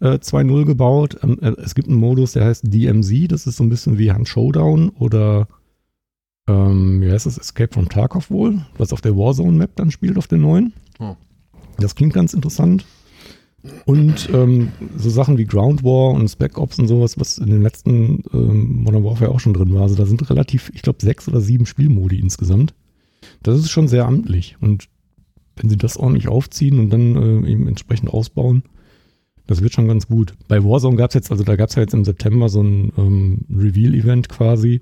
äh, 0.00 0.14
2.0 0.14 0.64
gebaut. 0.64 1.18
Ähm, 1.22 1.38
äh, 1.42 1.50
es 1.62 1.74
gibt 1.74 1.88
einen 1.88 1.98
Modus, 1.98 2.32
der 2.32 2.46
heißt 2.46 2.64
DMZ. 2.66 3.30
Das 3.30 3.46
ist 3.46 3.56
so 3.56 3.64
ein 3.64 3.68
bisschen 3.68 3.98
wie 3.98 4.10
Hand 4.10 4.28
Showdown 4.28 4.88
oder 4.90 5.48
ähm, 6.48 7.02
wie 7.02 7.10
heißt 7.10 7.26
das? 7.26 7.38
Escape 7.38 7.74
from 7.74 7.88
Tarkov 7.88 8.30
wohl, 8.30 8.64
was 8.78 8.92
auf 8.92 9.00
der 9.00 9.16
Warzone-Map 9.16 9.76
dann 9.76 9.90
spielt, 9.90 10.16
auf 10.16 10.28
der 10.28 10.38
neuen. 10.38 10.72
Oh. 10.98 11.16
Das 11.78 11.94
klingt 11.94 12.14
ganz 12.14 12.32
interessant. 12.32 12.86
Und 13.84 14.28
ähm, 14.32 14.72
so 14.96 15.10
Sachen 15.10 15.38
wie 15.38 15.44
Ground 15.44 15.84
War 15.84 16.10
und 16.10 16.28
Spec 16.28 16.58
Ops 16.58 16.78
und 16.78 16.88
sowas, 16.88 17.18
was 17.18 17.38
in 17.38 17.50
den 17.50 17.62
letzten 17.62 18.24
ähm, 18.32 18.82
Modern 18.82 19.04
Warfare 19.04 19.30
auch 19.30 19.40
schon 19.40 19.54
drin 19.54 19.72
war. 19.74 19.82
Also 19.82 19.94
da 19.94 20.06
sind 20.06 20.28
relativ, 20.28 20.70
ich 20.74 20.82
glaube, 20.82 20.98
sechs 21.00 21.28
oder 21.28 21.40
sieben 21.40 21.66
Spielmodi 21.66 22.18
insgesamt. 22.18 22.74
Das 23.42 23.58
ist 23.58 23.70
schon 23.70 23.88
sehr 23.88 24.06
amtlich. 24.06 24.56
Und 24.60 24.88
wenn 25.56 25.70
sie 25.70 25.76
das 25.76 25.96
ordentlich 25.96 26.28
aufziehen 26.28 26.78
und 26.78 26.90
dann 26.90 27.44
äh, 27.44 27.50
eben 27.50 27.68
entsprechend 27.68 28.10
ausbauen, 28.10 28.62
das 29.46 29.62
wird 29.62 29.72
schon 29.72 29.88
ganz 29.88 30.08
gut. 30.08 30.34
Bei 30.48 30.64
Warzone 30.64 30.96
gab 30.96 31.10
es 31.10 31.14
jetzt, 31.14 31.30
also 31.30 31.44
da 31.44 31.56
gab 31.56 31.68
es 31.68 31.76
ja 31.76 31.82
jetzt 31.82 31.94
im 31.94 32.04
September 32.04 32.48
so 32.48 32.62
ein 32.62 32.92
ähm, 32.98 33.44
Reveal-Event 33.50 34.28
quasi, 34.28 34.80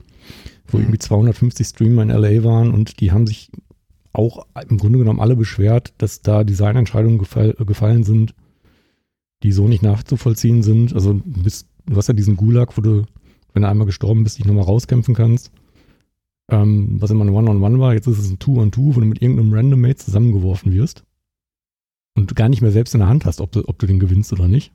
wo 0.66 0.78
irgendwie 0.78 0.98
250 0.98 1.66
Streamer 1.66 2.02
in 2.02 2.08
LA 2.08 2.42
waren 2.44 2.72
und 2.72 3.00
die 3.00 3.12
haben 3.12 3.26
sich 3.26 3.50
auch 4.12 4.46
im 4.68 4.78
Grunde 4.78 4.98
genommen 4.98 5.20
alle 5.20 5.36
beschwert, 5.36 5.92
dass 5.98 6.22
da 6.22 6.44
Designentscheidungen 6.44 7.18
gefall, 7.18 7.54
gefallen 7.66 8.04
sind, 8.04 8.34
die 9.44 9.52
so 9.52 9.68
nicht 9.68 9.82
nachzuvollziehen 9.82 10.62
sind. 10.62 10.94
Also 10.94 11.12
du, 11.12 11.42
bist, 11.42 11.68
du 11.84 11.96
hast 11.96 12.08
ja 12.08 12.14
diesen 12.14 12.36
Gulag, 12.36 12.76
wo 12.78 12.80
du, 12.80 13.04
wenn 13.52 13.62
du 13.62 13.68
einmal 13.68 13.86
gestorben 13.86 14.24
bist, 14.24 14.38
dich 14.38 14.46
nochmal 14.46 14.64
rauskämpfen 14.64 15.14
kannst. 15.14 15.52
Ähm, 16.50 16.96
was 16.98 17.10
immer 17.10 17.26
ein 17.26 17.30
One-on-One 17.30 17.78
war, 17.78 17.92
jetzt 17.92 18.06
ist 18.06 18.18
es 18.18 18.30
ein 18.30 18.38
Two-on-Two, 18.38 18.96
wo 18.96 19.00
du 19.00 19.06
mit 19.06 19.20
irgendeinem 19.20 19.52
Randommate 19.52 19.96
zusammengeworfen 19.96 20.72
wirst 20.72 21.04
und 22.16 22.34
gar 22.34 22.48
nicht 22.48 22.62
mehr 22.62 22.70
selbst 22.70 22.94
in 22.94 23.00
der 23.00 23.08
Hand 23.08 23.26
hast, 23.26 23.42
ob 23.42 23.52
du, 23.52 23.68
ob 23.68 23.78
du 23.78 23.86
den 23.86 23.98
gewinnst 23.98 24.32
oder 24.32 24.48
nicht. 24.48 24.72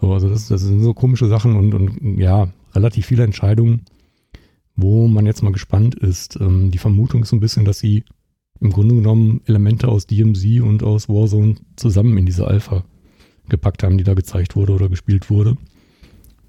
So, 0.00 0.12
also 0.12 0.28
das, 0.28 0.48
das 0.48 0.60
sind 0.60 0.82
so 0.82 0.92
komische 0.92 1.28
Sachen 1.28 1.54
und, 1.54 1.74
und 1.74 2.18
ja, 2.18 2.48
relativ 2.74 3.06
viele 3.06 3.22
Entscheidungen, 3.22 3.82
wo 4.74 5.06
man 5.06 5.26
jetzt 5.26 5.42
mal 5.42 5.52
gespannt 5.52 5.94
ist. 5.94 6.38
Ähm, 6.40 6.72
die 6.72 6.78
Vermutung 6.78 7.22
ist 7.22 7.28
so 7.28 7.36
ein 7.36 7.40
bisschen, 7.40 7.64
dass 7.64 7.78
sie 7.78 8.04
im 8.60 8.70
Grunde 8.70 8.96
genommen 8.96 9.42
Elemente 9.46 9.86
aus 9.86 10.08
DMZ 10.08 10.60
und 10.60 10.82
aus 10.82 11.08
Warzone 11.08 11.54
zusammen 11.76 12.18
in 12.18 12.26
diese 12.26 12.48
Alpha 12.48 12.84
gepackt 13.48 13.82
haben, 13.82 13.98
die 13.98 14.04
da 14.04 14.14
gezeigt 14.14 14.56
wurde 14.56 14.72
oder 14.72 14.88
gespielt 14.88 15.30
wurde. 15.30 15.56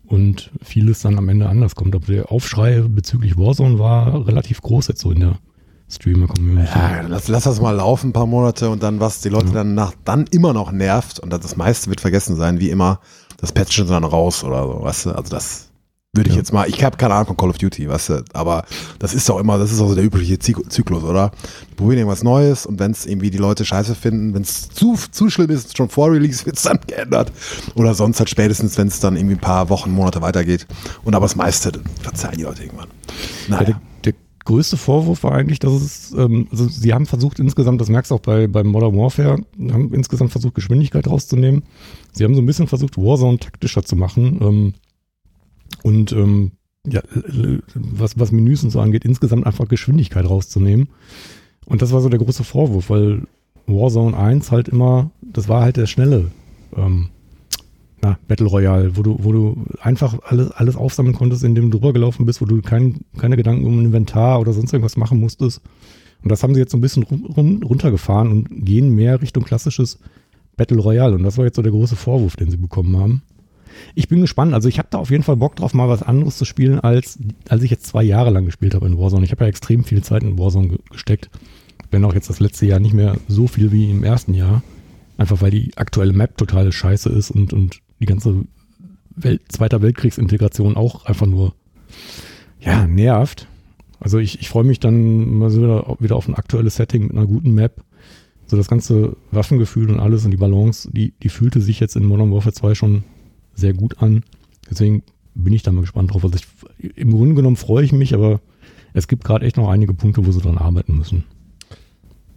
Und 0.06 0.52
vieles 0.64 1.02
dann 1.02 1.18
am 1.18 1.30
Ende 1.30 1.48
anders 1.48 1.76
kommt. 1.76 1.96
Aber 1.96 2.06
der 2.06 2.32
Aufschrei 2.32 2.82
bezüglich 2.82 3.38
Warzone 3.38 3.78
war 3.78 4.28
relativ 4.28 4.62
groß 4.62 4.88
jetzt 4.88 5.02
so 5.02 5.12
in 5.12 5.20
der 5.20 5.40
Streamer-Community. 5.90 6.72
Ja, 6.74 7.02
lass, 7.08 7.28
lass 7.28 7.44
das 7.44 7.62
mal 7.62 7.72
laufen, 7.72 8.10
ein 8.10 8.14
paar 8.14 8.26
Monate 8.28 8.70
und 8.70 8.84
dann, 8.84 9.00
was 9.00 9.22
die 9.22 9.30
Leute 9.30 9.48
Ja. 9.48 9.54
dann 9.54 9.74
nach, 9.76 9.94
dann 10.06 10.26
immer 10.32 10.54
noch 10.54 10.72
nervt 10.72 11.20
und 11.20 11.32
das, 11.32 11.56
meiste 11.56 11.90
wird 11.90 12.02
vergessen 12.02 12.36
sein, 12.36 12.60
wie 12.60 12.70
immer, 12.70 13.00
das 13.38 13.52
Patchen 13.52 13.88
dann 13.88 14.04
raus 14.04 14.44
oder 14.44 14.64
so, 14.64 14.82
weißt 14.84 15.06
du, 15.08 15.10
also 15.12 15.30
das 15.32 15.69
würde 16.14 16.30
ich 16.30 16.36
Ja. 16.36 16.40
jetzt 16.40 16.52
mal, 16.54 16.68
ich 16.68 16.84
habe 16.84 16.98
keine 16.98 17.14
Ahnung 17.14 17.28
von 17.28 17.38
Call 17.38 17.50
of 17.52 17.60
Duty, 17.60 17.88
weißt 17.88 18.10
du, 18.10 18.24
aber 18.34 18.66
das 18.98 19.14
ist 19.14 19.30
doch 19.30 19.40
immer, 19.40 19.60
das 19.60 19.72
ist 19.72 19.80
auch 19.80 19.90
so 19.90 19.96
der 19.96 20.04
übliche 20.04 20.36
Zyk- 20.40 20.68
Zyklus, 20.70 21.04
oder? 21.04 21.32
Die 21.70 21.76
probieren 21.76 22.00
irgendwas 22.00 22.24
Neues 22.24 22.66
und 22.66 22.80
wenn 22.80 22.92
es 22.92 23.06
irgendwie 23.06 23.30
die 23.30 23.38
Leute 23.38 23.64
scheiße 23.64 23.94
finden, 23.94 24.34
wenn 24.34 24.42
es 24.42 24.70
zu, 24.70 24.96
zu 25.12 25.30
schlimm 25.30 25.52
ist, 25.52 25.78
schon 25.78 25.88
vor 25.90 26.12
Release 26.12 26.44
wird 26.48 26.58
es 26.58 26.64
dann 26.64 26.80
geändert 26.88 27.32
oder 27.76 27.94
sonst 27.94 28.18
halt 28.20 28.30
spätestens, 28.30 28.76
wenn 28.80 28.88
es 28.88 29.00
dann 29.00 29.16
irgendwie 29.18 29.36
ein 29.36 29.40
paar 29.42 29.70
Wochen, 29.70 29.92
Monate 29.92 30.22
weitergeht 30.24 30.66
und 31.04 31.14
aber 31.16 31.26
das 31.26 31.36
meiste 31.36 31.72
dann 31.74 31.84
verzeihen 32.02 32.38
die 32.38 32.44
Leute 32.44 32.64
irgendwann. 32.64 32.88
Ja, 33.48 33.56
Naja. 33.58 33.66
der, 33.66 33.82
der 34.06 34.14
größte 34.46 34.78
Vorwurf 34.78 35.22
war 35.24 35.34
eigentlich, 35.34 35.60
dass 35.60 35.74
es, 35.74 36.12
ähm, 36.18 36.48
also 36.50 36.68
sie 36.68 36.92
haben 36.92 37.06
versucht 37.06 37.38
insgesamt, 37.40 37.82
das 37.82 37.90
merkst 37.90 38.10
du 38.10 38.16
auch 38.16 38.20
bei, 38.22 38.48
bei 38.48 38.64
Modern 38.64 38.98
Warfare, 38.98 39.38
haben 39.72 39.94
insgesamt 39.94 40.32
versucht, 40.32 40.56
Geschwindigkeit 40.56 41.06
rauszunehmen. 41.08 41.62
Sie 42.14 42.24
haben 42.24 42.34
so 42.34 42.42
ein 42.42 42.48
bisschen 42.48 42.68
versucht, 42.68 42.98
Warzone 42.98 43.38
taktischer 43.38 43.84
zu 43.84 43.96
machen. 43.96 44.40
Ähm, 44.42 44.74
und 45.84 46.12
ähm, 46.12 46.52
ja, 46.88 47.02
was, 47.76 48.18
was 48.20 48.32
Menüs 48.32 48.64
und 48.64 48.70
so 48.70 48.80
angeht, 48.80 49.06
insgesamt 49.06 49.46
einfach 49.46 49.68
Geschwindigkeit 49.68 50.26
rauszunehmen. 50.28 50.90
Und 51.66 51.82
das 51.82 51.92
war 51.92 52.02
so 52.02 52.10
der 52.10 52.20
große 52.20 52.44
Vorwurf, 52.44 52.90
weil 52.90 53.24
Warzone 53.68 54.18
1 54.18 54.52
halt 54.52 54.70
immer, 54.70 55.12
das 55.22 55.48
war 55.48 55.62
halt 55.62 55.78
der 55.78 55.86
schnelle 55.86 56.32
ähm, 56.76 57.10
na, 58.02 58.18
Battle 58.28 58.48
Royale, 58.48 58.98
wo 58.98 59.04
du, 59.04 59.18
wo 59.20 59.32
du 59.32 59.66
einfach 59.82 60.18
alles, 60.24 60.52
alles 60.52 60.76
aufsammeln 60.76 61.16
konntest, 61.16 61.44
indem 61.44 61.70
du 61.70 61.78
drüber 61.78 61.94
gelaufen 61.94 62.26
bist, 62.26 62.42
wo 62.42 62.46
du 62.46 62.62
kein, 62.62 63.02
keine 63.18 63.36
Gedanken 63.36 63.66
um 63.66 63.80
Inventar 63.80 64.40
oder 64.40 64.54
sonst 64.54 64.74
irgendwas 64.74 64.98
machen 64.98 65.20
musstest. 65.20 65.62
Und 66.24 66.32
das 66.32 66.44
haben 66.44 66.54
sie 66.54 66.60
jetzt 66.60 66.72
so 66.72 66.78
ein 66.78 66.82
bisschen 66.82 67.04
run, 67.04 67.64
runtergefahren 67.64 68.32
und 68.32 68.66
gehen 68.66 68.96
mehr 68.96 69.22
Richtung 69.22 69.44
klassisches 69.44 70.00
Battle 70.58 70.80
Royale. 70.80 71.16
Und 71.16 71.24
das 71.24 71.38
war 71.38 71.46
jetzt 71.46 71.56
so 71.56 71.62
der 71.62 71.72
große 71.72 71.96
Vorwurf, 71.96 72.36
den 72.36 72.52
sie 72.52 72.58
bekommen 72.58 72.98
haben. 72.98 73.22
Ich 73.96 74.08
bin 74.08 74.22
gespannt. 74.22 74.54
Also 74.54 74.70
ich 74.70 74.80
habe 74.80 74.90
da 74.92 74.98
auf 74.98 75.12
jeden 75.12 75.24
Fall 75.24 75.38
Bock 75.38 75.56
drauf, 75.56 75.74
mal 75.74 75.90
was 75.90 76.04
anderes 76.04 76.38
zu 76.38 76.46
spielen, 76.46 76.80
als, 76.80 77.20
als 77.48 77.64
ich 77.64 77.72
jetzt 77.72 77.86
zwei 77.86 78.04
Jahre 78.04 78.30
lang 78.30 78.46
gespielt 78.46 78.76
habe 78.76 78.88
in 78.88 78.98
Warzone. 78.98 79.26
Ich 79.26 79.32
habe 79.32 79.44
ja 79.44 79.50
extrem 79.50 79.84
viel 79.84 80.04
Zeit 80.04 80.24
in 80.24 80.38
Warzone 80.38 80.70
ge 80.70 80.78
gesteckt. 80.92 81.30
Wenn 81.92 82.06
auch 82.06 82.14
jetzt 82.14 82.30
das 82.30 82.40
letzte 82.40 82.66
Jahr 82.66 82.80
nicht 82.80 82.94
mehr 82.94 83.18
so 83.28 83.48
viel 83.48 83.72
wie 83.72 83.90
im 83.90 84.04
ersten 84.04 84.34
Jahr. 84.34 84.64
Einfach 85.18 85.42
weil 85.42 85.52
die 85.52 85.76
aktuelle 85.76 86.14
Map 86.14 86.38
total 86.38 86.72
scheiße 86.72 87.10
ist 87.10 87.32
und, 87.32 87.52
und 87.52 87.82
die 88.00 88.06
ganze 88.06 88.46
Welt, 89.16 89.42
Zweiter 89.50 89.82
Weltkriegsintegration 89.82 90.78
auch 90.78 91.06
einfach 91.06 91.26
nur 91.26 91.54
ja, 92.62 92.88
nervt. 92.88 93.48
Also 94.00 94.18
ich, 94.18 94.40
ich 94.40 94.50
freue 94.50 94.64
mich 94.64 94.80
dann 94.80 95.38
mal 95.38 95.54
wieder, 95.54 95.98
wieder 96.00 96.16
auf 96.16 96.28
ein 96.28 96.36
aktuelles 96.36 96.76
Setting 96.76 97.04
mit 97.04 97.12
einer 97.12 97.26
guten 97.26 97.54
Map. 97.54 97.84
So 98.46 98.58
das 98.58 98.68
ganze 98.68 99.16
Waffengefühl 99.32 99.90
und 99.90 100.00
alles 100.00 100.26
und 100.26 100.32
die 100.32 100.38
Balance, 100.38 100.90
die, 100.92 101.14
die 101.22 101.30
fühlte 101.30 101.62
sich 101.62 101.80
jetzt 101.80 101.96
in 101.96 102.06
Modern 102.06 102.32
Warfare 102.32 102.54
2 102.54 102.76
schon 102.76 103.04
sehr 103.60 103.74
gut 103.74 104.02
an. 104.02 104.24
Deswegen 104.70 105.04
bin 105.36 105.54
ich 105.54 105.64
da 105.64 105.72
mal 105.72 105.82
gespannt 105.82 106.14
drauf. 106.14 106.24
Also 106.24 106.38
ich, 106.38 106.98
im 106.98 107.12
Grunde 107.12 107.36
genommen 107.36 107.56
freue 107.56 107.84
ich 107.84 107.92
mich, 107.92 108.14
aber 108.14 108.40
es 108.94 109.08
gibt 109.08 109.24
gerade 109.24 109.46
echt 109.46 109.58
noch 109.58 109.70
einige 109.70 109.94
Punkte, 109.94 110.26
wo 110.26 110.32
sie 110.32 110.42
dran 110.42 110.58
arbeiten 110.58 110.98
müssen. 110.98 111.24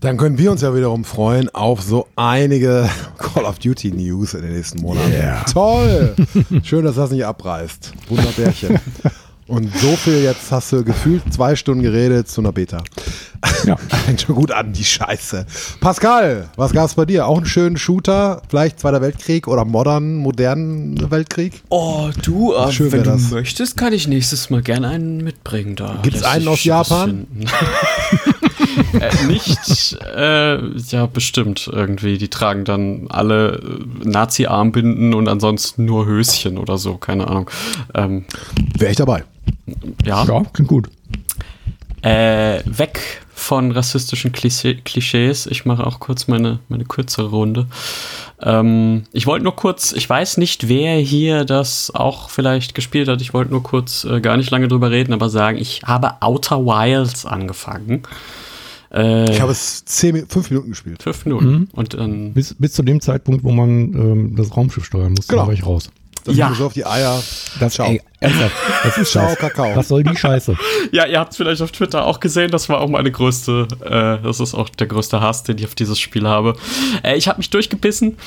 Dann 0.01 0.17
können 0.17 0.37
wir 0.37 0.51
uns 0.51 0.63
ja 0.63 0.75
wiederum 0.75 1.05
freuen 1.05 1.49
auf 1.51 1.81
so 1.81 2.09
einige 2.17 2.91
Call 3.19 3.45
of 3.45 3.61
Duty 3.61 3.93
News 3.93 4.35
in 4.35 4.43
den 4.43 4.53
nächsten 4.53 4.81
Monaten. 4.81 5.13
Yeah. 5.13 5.45
Toll! 5.45 6.17
Schön, 6.65 6.85
dass 6.85 6.97
das 6.97 7.13
nicht 7.13 7.25
abreißt. 7.25 7.93
Wunderbärchen. 8.09 8.81
Und 9.53 9.71
so 9.77 9.97
viel 9.97 10.23
jetzt 10.23 10.51
hast 10.51 10.73
du 10.73 10.83
gefühlt 10.83 11.31
zwei 11.31 11.57
Stunden 11.57 11.83
geredet 11.83 12.27
zu 12.27 12.41
einer 12.41 12.53
Beta. 12.53 12.83
Ja. 13.67 13.77
Fängt 14.07 14.23
schon 14.23 14.35
gut 14.35 14.51
an, 14.51 14.73
die 14.73 14.83
Scheiße. 14.83 15.45
Pascal, 15.79 16.49
was 16.57 16.73
gab's 16.73 16.95
bei 16.95 17.05
dir? 17.05 17.27
Auch 17.27 17.37
einen 17.37 17.45
schönen 17.45 17.77
Shooter? 17.77 18.41
Vielleicht 18.49 18.81
Zweiter 18.81 19.03
Weltkrieg 19.03 19.49
oder 19.49 19.67
modern, 19.67 20.17
modernen 20.17 21.11
Weltkrieg? 21.11 21.63
Oh, 21.69 22.09
du, 22.23 22.55
äh, 22.55 22.73
Schön 22.73 22.93
wenn 22.93 23.03
du 23.03 23.11
das. 23.11 23.31
möchtest, 23.31 23.77
kann 23.77 23.93
ich 23.93 24.09
nächstes 24.09 24.49
Mal 24.49 24.63
gerne 24.63 24.89
einen 24.89 25.19
mitbringen. 25.19 25.77
Da 25.77 25.99
Gibt's 26.03 26.23
einen 26.23 26.49
aus 26.49 26.65
Japan? 26.65 27.27
äh, 29.01 29.27
nicht, 29.27 29.99
äh, 30.17 30.79
ja, 30.79 31.05
bestimmt 31.05 31.69
irgendwie. 31.71 32.17
Die 32.17 32.29
tragen 32.29 32.65
dann 32.65 33.07
alle 33.11 33.57
äh, 33.57 34.09
Nazi-Armbinden 34.09 35.13
und 35.13 35.29
ansonsten 35.29 35.85
nur 35.85 36.07
Höschen 36.07 36.57
oder 36.57 36.79
so, 36.79 36.97
keine 36.97 37.29
Ahnung. 37.29 37.51
Ähm, 37.93 38.25
Wäre 38.79 38.93
ich 38.93 38.97
dabei. 38.97 39.25
Ja. 40.05 40.25
Ja, 40.25 40.43
klingt 40.53 40.69
gut. 40.69 40.89
Äh, 42.03 42.61
weg 42.65 43.23
von 43.35 43.71
rassistischen 43.73 44.33
Klischee 44.33 44.75
Klischees. 44.85 45.47
Ich 45.47 45.65
mache 45.65 45.87
auch 45.87 46.01
kurz 46.01 46.27
meine, 46.29 46.59
meine 46.69 46.85
kürzere 46.85 47.31
Runde. 47.31 47.67
Ähm, 48.41 49.05
ich 49.13 49.27
wollte 49.27 49.45
nur 49.45 49.55
kurz, 49.57 49.93
ich 49.93 50.09
weiß 50.09 50.37
nicht, 50.39 50.69
wer 50.69 50.97
hier 50.99 51.45
das 51.45 51.93
auch 51.95 52.29
vielleicht 52.31 52.75
gespielt 52.75 53.09
hat. 53.09 53.21
Ich 53.21 53.35
wollte 53.35 53.51
nur 53.53 53.63
kurz 53.63 54.05
äh, 54.05 54.21
gar 54.21 54.37
nicht 54.37 54.51
lange 54.51 54.69
drüber 54.69 54.91
reden, 54.91 55.13
aber 55.13 55.29
sagen, 55.29 55.59
ich 55.59 55.83
habe 55.85 56.15
Outer 56.23 56.65
Wilds 56.65 57.25
angefangen. 57.25 58.03
Äh, 58.93 59.31
Ich 59.33 59.41
habe 59.41 59.53
es 59.53 59.85
zehn, 59.85 60.27
fünf 60.29 60.51
Minuten 60.51 60.71
gespielt. 60.71 61.03
fünf 61.03 61.25
Minuten. 61.25 61.69
Und 61.73 61.95
dann. 61.95 62.33
Bis, 62.35 62.55
bis 62.55 62.73
zu 62.75 62.83
dem 62.83 63.01
Zeitpunkt, 63.01 63.45
wo 63.45 63.53
man 63.53 63.69
ähm, 63.95 64.35
das 64.37 64.57
Raumschiff 64.57 64.85
steuern 64.85 65.13
muss, 65.13 65.29
Genau. 65.29 65.47
war 65.47 65.53
ich 65.53 65.65
raus. 65.65 65.89
Das 66.25 66.37
Ja. 66.37 66.53
so 66.55 66.67
auf 66.67 66.73
die 66.73 66.87
Eier. 66.87 67.21
Das, 67.59 67.75
Ciao. 67.75 67.89
ey, 67.89 68.01
ernsthaft, 68.21 68.55
das 68.85 68.99
ist 68.99 69.11
Ciao, 69.13 69.25
Scheiße. 69.27 69.37
Kakao. 69.37 69.77
Was 69.77 69.89
soll 69.89 70.05
die 70.05 70.17
Scheiße? 70.17 70.57
Ja, 70.93 71.07
ihr 71.07 71.19
habt 71.19 71.31
es 71.33 71.39
vielleicht 71.39 71.63
auf 71.63 71.73
Twitter 71.73 72.05
auch 72.05 72.21
gesehen. 72.21 72.51
Das 72.51 72.69
war 72.69 72.81
auch 72.81 72.89
meine 72.89 73.11
größte, 73.11 73.67
äh, 73.83 74.23
das 74.23 74.41
ist 74.41 74.53
auch 74.55 74.69
der 74.69 74.87
größte 74.87 75.21
Hass, 75.23 75.43
den 75.43 75.57
ich 75.57 75.65
auf 75.65 75.75
dieses 75.75 75.99
Spiel 75.99 76.29
habe. 76.29 76.55
Äh, 77.03 77.17
ich 77.17 77.29
habe 77.29 77.39
mich 77.39 77.49
durchgebissen. 77.49 78.19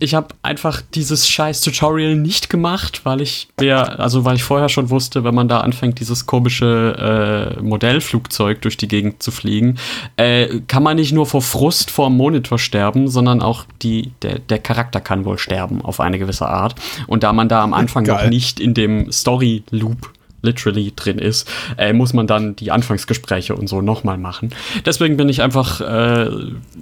Ich 0.00 0.14
habe 0.14 0.28
einfach 0.42 0.82
dieses 0.94 1.28
scheiß 1.28 1.60
Tutorial 1.60 2.16
nicht 2.16 2.50
gemacht, 2.50 3.02
weil 3.04 3.20
ich 3.20 3.48
mir, 3.60 4.00
also 4.00 4.24
weil 4.24 4.34
ich 4.36 4.42
vorher 4.42 4.68
schon 4.68 4.90
wusste, 4.90 5.22
wenn 5.22 5.34
man 5.34 5.46
da 5.48 5.60
anfängt, 5.60 6.00
dieses 6.00 6.26
komische 6.26 7.54
äh, 7.58 7.62
Modellflugzeug 7.62 8.60
durch 8.62 8.76
die 8.76 8.88
Gegend 8.88 9.22
zu 9.22 9.30
fliegen, 9.30 9.78
äh, 10.16 10.60
kann 10.66 10.82
man 10.82 10.96
nicht 10.96 11.12
nur 11.12 11.26
vor 11.26 11.42
Frust 11.42 11.90
vor 11.92 12.08
dem 12.08 12.16
Monitor 12.16 12.58
sterben, 12.58 13.08
sondern 13.08 13.40
auch 13.42 13.64
die, 13.82 14.10
der, 14.22 14.40
der 14.40 14.58
Charakter 14.58 15.00
kann 15.00 15.24
wohl 15.24 15.38
sterben 15.38 15.82
auf 15.82 16.00
eine 16.00 16.18
gewisse 16.18 16.48
Art. 16.48 16.74
Und 17.06 17.22
da 17.22 17.32
man 17.38 17.48
da 17.48 17.62
am 17.62 17.72
Anfang 17.72 18.04
noch 18.04 18.18
Geil. 18.18 18.28
nicht 18.28 18.60
in 18.60 18.74
dem 18.74 19.10
Story-Loop 19.10 20.12
literally 20.42 20.92
drin 20.94 21.18
ist, 21.18 21.48
äh, 21.76 21.92
muss 21.92 22.12
man 22.12 22.26
dann 22.26 22.54
die 22.56 22.70
Anfangsgespräche 22.70 23.56
und 23.56 23.68
so 23.68 23.80
nochmal 23.80 24.18
machen. 24.18 24.50
Deswegen 24.86 25.16
bin 25.16 25.28
ich 25.28 25.42
einfach, 25.42 25.80
äh, 25.80 26.30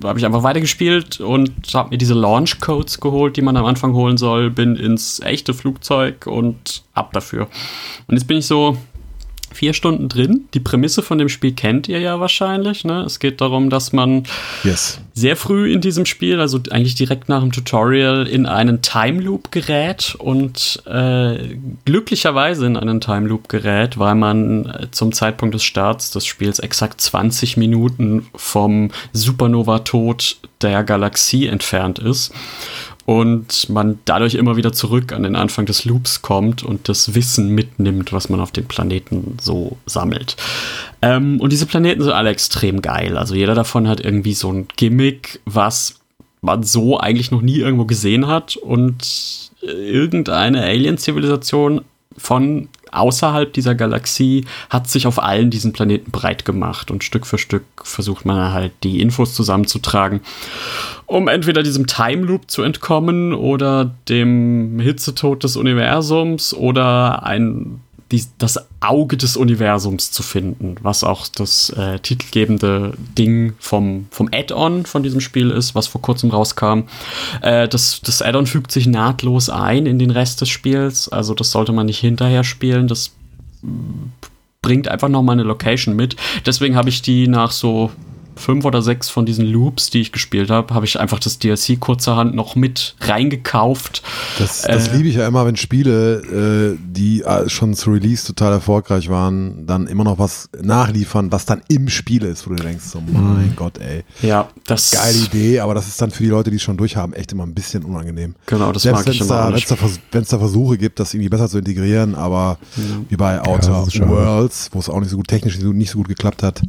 habe 0.05 0.19
ich 0.19 0.27
einfach 0.27 0.43
weitergespielt 0.43 1.21
und 1.21 1.53
habe 1.73 1.91
mir 1.91 1.99
diese 1.99 2.15
Launch 2.15 2.61
Codes 2.61 3.01
geholt, 3.01 3.37
die 3.37 3.43
man 3.43 3.57
am 3.57 3.65
Anfang 3.65 3.95
holen 3.95 4.19
soll, 4.19 4.51
bin 4.51 4.77
ins 4.77 5.21
echte 5.21 5.55
Flugzeug 5.55 6.27
und 6.27 6.83
ab 6.93 7.13
dafür. 7.13 7.49
Und 8.07 8.17
jetzt 8.17 8.27
bin 8.27 8.39
ich 8.39 8.47
so 8.47 8.77
vier 9.57 9.73
Stunden 9.73 10.09
drin. 10.09 10.45
Die 10.55 10.61
Prämisse 10.61 11.03
von 11.03 11.19
dem 11.19 11.29
Spiel 11.29 11.53
kennt 11.53 11.89
ihr 11.89 11.99
ja 11.99 12.21
wahrscheinlich. 12.21 12.85
Ne? 12.85 13.03
Es 13.03 13.19
geht 13.19 13.41
darum, 13.41 13.71
dass 13.71 13.93
man 13.93 14.25
Yes. 14.63 15.01
sehr 15.15 15.37
früh 15.37 15.73
in 15.73 15.81
diesem 15.81 16.07
Spiel, 16.07 16.41
also 16.41 16.61
eigentlich 16.71 16.95
direkt 16.95 17.29
nach 17.29 17.41
dem 17.41 17.53
Tutorial, 17.53 18.27
in 18.27 18.47
einen 18.47 18.83
Time 18.83 19.21
Loop 19.23 19.51
gerät 19.51 20.15
und 20.19 20.83
äh, 20.87 21.57
glücklicherweise 21.85 22.67
in 22.67 22.77
einen 22.77 23.01
Time 23.01 23.27
Loop 23.29 23.49
gerät, 23.49 23.99
weil 23.99 24.15
man 24.15 24.67
äh, 24.67 24.91
zum 24.91 25.13
Zeitpunkt 25.13 25.55
des 25.55 25.65
Starts 25.65 26.11
des 26.11 26.27
Spiels 26.27 26.59
exakt 26.59 27.01
20 27.01 27.57
Minuten 27.57 28.27
vom 28.35 28.91
Supernova-Tod 29.13 30.37
der 30.63 30.85
Galaxie 30.85 31.47
entfernt 31.47 31.99
ist 31.99 32.33
und 33.07 33.69
man 33.71 34.01
dadurch 34.05 34.35
immer 34.35 34.57
wieder 34.57 34.73
zurück 34.73 35.13
an 35.13 35.23
den 35.23 35.37
Anfang 35.37 35.65
des 35.65 35.85
Loops 35.85 36.23
kommt 36.23 36.65
und 36.65 36.89
das 36.89 37.15
Wissen 37.15 37.51
mitnimmt, 37.51 38.13
was 38.13 38.29
man 38.29 38.41
auf 38.41 38.51
dem 38.51 38.67
Planeten 38.67 39.37
so 39.41 39.77
sammelt. 39.87 40.37
Ähm, 41.03 41.41
und 41.41 41.53
diese 41.53 41.67
Planeten 41.67 42.03
sind 42.03 42.13
alle 42.13 42.31
extrem 42.31 42.83
geil. 42.83 43.17
Also 43.17 43.37
jeder 43.37 43.55
davon 43.55 43.87
hat 43.87 44.01
irgendwie 44.01 44.35
so 44.35 44.53
ein 44.53 44.67
Gimmick, 44.77 45.41
was 45.45 46.01
man 46.41 46.65
so 46.65 46.99
eigentlich 46.99 47.31
noch 47.31 47.43
nie 47.43 47.59
irgendwo 47.59 47.85
gesehen 47.85 48.27
hat 48.27 48.57
und 48.57 49.53
äh, 49.63 49.67
irgendeine 49.67 50.65
Alien-Zivilisation 50.65 51.83
von 52.17 52.69
außerhalb 52.93 53.53
dieser 53.53 53.75
Galaxie 53.75 54.45
hat 54.71 54.89
sich 54.89 55.07
auf 55.07 55.23
allen 55.23 55.51
diesen 55.51 55.73
Planeten 55.73 56.11
breit 56.11 56.45
gemacht 56.45 56.91
und 56.91 57.05
Stück 57.05 57.27
für 57.27 57.39
Stück 57.39 57.65
versucht 57.83 58.25
man 58.25 58.53
halt 58.53 58.73
die 58.83 59.01
Infos 59.01 59.35
zusammenzutragen, 59.35 60.21
um 61.07 61.29
entweder 61.29 61.63
diesem 61.63 61.87
Time 61.87 62.25
Loop 62.25 62.51
zu 62.51 62.63
entkommen 62.63 63.33
oder 63.33 63.95
dem 64.09 64.79
Hitzetod 64.79 65.45
des 65.45 65.57
Universums 65.57 66.55
oder 66.55 67.25
ein 67.25 67.81
die, 68.13 68.25
das 68.39 68.69
Auge 68.81 69.17
des 69.17 69.37
Universums 69.37 70.13
zu 70.13 70.23
finden, 70.23 70.77
was 70.83 71.03
auch 71.03 71.27
das 71.29 71.71
äh, 71.71 71.99
titelgebende 71.99 72.93
Ding 73.17 73.55
vom, 73.59 74.07
vom 74.11 74.29
Add-on 74.33 74.85
von 74.85 75.03
diesem 75.03 75.21
Spiel 75.21 75.51
ist, 75.51 75.75
was 75.75 75.87
vor 75.87 76.03
kurzem 76.03 76.31
rauskam. 76.31 76.83
Äh, 77.41 77.69
das 77.69 78.01
das 78.03 78.21
Add-on 78.23 78.47
fügt 78.47 78.71
sich 78.71 78.87
nahtlos 78.87 79.49
ein 79.49 79.87
in 79.87 79.99
den 79.99 80.11
Rest 80.11 80.41
des 80.41 80.51
Spiels, 80.51 81.09
also 81.09 81.35
das 81.35 81.51
sollte 81.51 81.73
man 81.73 81.87
nicht 81.87 82.01
hinterher 82.01 82.45
spielen, 82.45 82.87
das 82.87 83.13
mm, 83.63 84.11
bringt 84.61 84.89
einfach 84.89 85.09
noch 85.09 85.23
mal 85.23 85.33
eine 85.33 85.45
Location 85.45 85.97
mit. 85.97 86.17
Deswegen 86.45 86.77
habe 86.77 86.89
ich 86.89 87.01
die 87.01 87.29
nach 87.29 87.53
so 87.53 87.91
fünf 88.37 88.65
oder 88.65 88.83
sechs 88.83 89.09
von 89.09 89.27
diesen 89.27 89.47
Loops, 89.47 89.91
die 89.91 90.01
ich 90.01 90.13
gespielt 90.13 90.51
habe, 90.51 90.75
habe 90.75 90.85
ich 90.87 90.99
einfach 91.01 91.19
das 91.19 91.39
DLC 91.39 91.81
kurzerhand 91.81 92.35
noch 92.35 92.55
mit 92.57 92.95
reingekauft. 93.01 94.03
Das, 94.39 94.63
das 94.63 94.89
Äh. 94.89 94.97
liebe 94.97 95.09
ich 95.09 95.17
ja 95.17 95.27
immer, 95.27 95.47
wenn 95.47 95.57
Spiele, 95.57 96.75
äh, 96.75 96.79
die 96.81 97.23
äh, 97.23 97.49
schon 97.49 97.75
zu 97.75 97.91
Release 97.91 98.27
total 98.27 98.53
erfolgreich 98.53 99.09
waren, 99.09 99.67
dann 99.67 99.87
immer 99.87 100.05
noch 100.05 100.19
was 100.19 100.49
nachliefern, 100.61 101.33
was 101.33 101.45
dann 101.47 101.63
im 101.69 101.89
Spiel 101.89 102.23
ist, 102.25 102.47
wo 102.47 102.55
du 102.55 102.63
denkst, 102.63 102.85
so 102.85 103.01
mein 103.01 103.55
Gott, 103.57 103.79
ey, 103.79 104.05
Ja, 104.23 104.49
das 104.67 104.91
geile 104.93 105.17
Idee, 105.19 105.61
aber 105.61 105.75
das 105.75 105.89
ist 105.89 106.01
dann 106.01 106.11
für 106.11 106.23
die 106.23 106.29
Leute, 106.29 106.51
die 106.51 106.57
es 106.57 106.63
schon 106.63 106.77
durchhaben, 106.77 107.15
echt 107.15 107.33
immer 107.33 107.45
ein 107.45 107.55
bisschen 107.55 107.85
unangenehm. 107.85 108.35
Genau, 108.47 108.73
das 108.73 108.83
Selbst 108.83 108.99
mag 108.99 109.07
wenn 109.07 109.13
ich 109.13 109.21
es 109.21 109.27
immer 109.27 109.45
wenn's 109.47 109.55
nicht. 109.55 109.71
da, 109.71 109.77
Vers- 109.77 110.29
da 110.31 110.39
Versuche 110.39 110.79
gibt, 110.79 111.01
das 111.01 111.15
irgendwie 111.15 111.29
besser 111.29 111.49
zu 111.49 111.59
integrieren, 111.59 112.15
aber 112.15 112.59
wie 113.09 113.17
bei 113.17 113.41
Outer 113.41 113.87
schade. 113.91 114.09
Worlds, 114.11 114.71
wo 114.73 114.79
es 114.79 114.89
auch 114.89 115.01
nicht 115.01 115.11
so 115.11 115.17
gut 115.17 115.29
technisch 115.29 115.59
nicht 115.59 115.91
so 115.91 115.99
gut 115.99 116.09
geklappt 116.09 116.43
hat, 116.43 116.63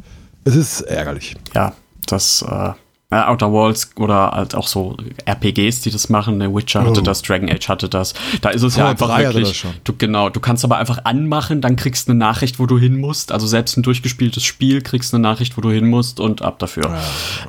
es 0.48 0.56
ist 0.56 0.80
ärgerlich. 0.82 1.34
Ja, 1.54 1.72
das 2.06 2.42
äh, 2.48 2.70
äh, 3.10 3.16
Outer 3.22 3.50
Worlds 3.52 3.92
oder 3.96 4.32
halt 4.32 4.54
auch 4.54 4.66
so 4.66 4.96
RPGs, 5.26 5.80
die 5.80 5.90
das 5.90 6.08
machen. 6.10 6.38
Der 6.40 6.54
Witcher 6.54 6.80
hatte 6.84 7.00
Oh. 7.00 7.02
das, 7.02 7.22
Dragon 7.22 7.48
Age 7.50 7.68
hatte 7.68 7.88
das. 7.88 8.12
Da 8.42 8.50
ist 8.50 8.62
es 8.62 8.76
ja 8.76 8.82
Fallout 8.84 8.90
einfach 9.02 9.08
3 9.16 9.26
hatte 9.26 9.38
wirklich. 9.38 9.62
das. 9.62 9.70
Du, 9.84 9.94
genau, 9.96 10.28
du 10.28 10.40
kannst 10.40 10.64
aber 10.64 10.76
einfach 10.76 11.04
anmachen, 11.04 11.60
dann 11.60 11.76
kriegst 11.76 12.08
du 12.08 12.12
eine 12.12 12.18
Nachricht, 12.18 12.58
wo 12.58 12.66
du 12.66 12.78
hin 12.78 12.98
musst. 13.00 13.32
Also 13.32 13.46
selbst 13.46 13.76
ein 13.78 13.82
durchgespieltes 13.82 14.44
Spiel 14.44 14.82
kriegst 14.82 15.14
eine 15.14 15.22
Nachricht, 15.22 15.56
wo 15.56 15.60
du 15.62 15.70
hin 15.70 15.88
musst 15.88 16.20
und 16.20 16.42
ab 16.42 16.58
dafür. 16.58 16.98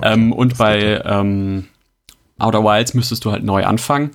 ähm, 0.01 0.31
und 0.31 0.57
bei 0.57 1.01
ähm, 1.03 1.65
Outer 2.37 2.63
Wilds 2.63 2.93
müsstest 2.93 3.25
du 3.25 3.31
halt 3.33 3.43
neu 3.43 3.65
anfangen. 3.65 4.11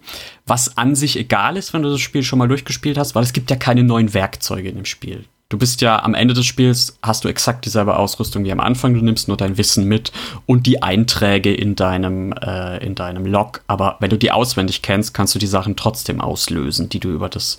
Was 0.46 0.78
an 0.78 0.94
sich 0.94 1.18
egal 1.18 1.58
ist, 1.58 1.74
wenn 1.74 1.82
du 1.82 1.90
das 1.90 2.00
Spiel 2.00 2.22
schon 2.22 2.38
mal 2.38 2.48
durchgespielt 2.48 2.96
hast, 2.96 3.14
weil 3.14 3.22
es 3.22 3.34
gibt 3.34 3.50
ja 3.50 3.56
keine 3.56 3.84
neuen 3.84 4.14
Werkzeuge 4.14 4.70
in 4.70 4.76
dem 4.76 4.86
Spiel. 4.86 5.26
Du 5.54 5.58
bist 5.58 5.82
ja 5.82 6.02
am 6.02 6.14
Ende 6.14 6.34
des 6.34 6.46
Spiels, 6.46 6.98
hast 7.00 7.22
du 7.22 7.28
exakt 7.28 7.64
dieselbe 7.64 7.96
Ausrüstung 7.96 8.42
wie 8.42 8.50
am 8.50 8.58
Anfang. 8.58 8.92
Du 8.92 9.00
nimmst 9.00 9.28
nur 9.28 9.36
dein 9.36 9.56
Wissen 9.56 9.86
mit 9.86 10.10
und 10.46 10.66
die 10.66 10.82
Einträge 10.82 11.54
in 11.54 11.76
deinem, 11.76 12.32
äh, 12.32 12.84
in 12.84 12.96
deinem 12.96 13.24
Log. 13.24 13.62
Aber 13.68 13.96
wenn 14.00 14.10
du 14.10 14.18
die 14.18 14.32
auswendig 14.32 14.82
kennst, 14.82 15.14
kannst 15.14 15.32
du 15.32 15.38
die 15.38 15.46
Sachen 15.46 15.76
trotzdem 15.76 16.20
auslösen, 16.20 16.88
die 16.88 16.98
du 16.98 17.10
über 17.10 17.28
das 17.28 17.58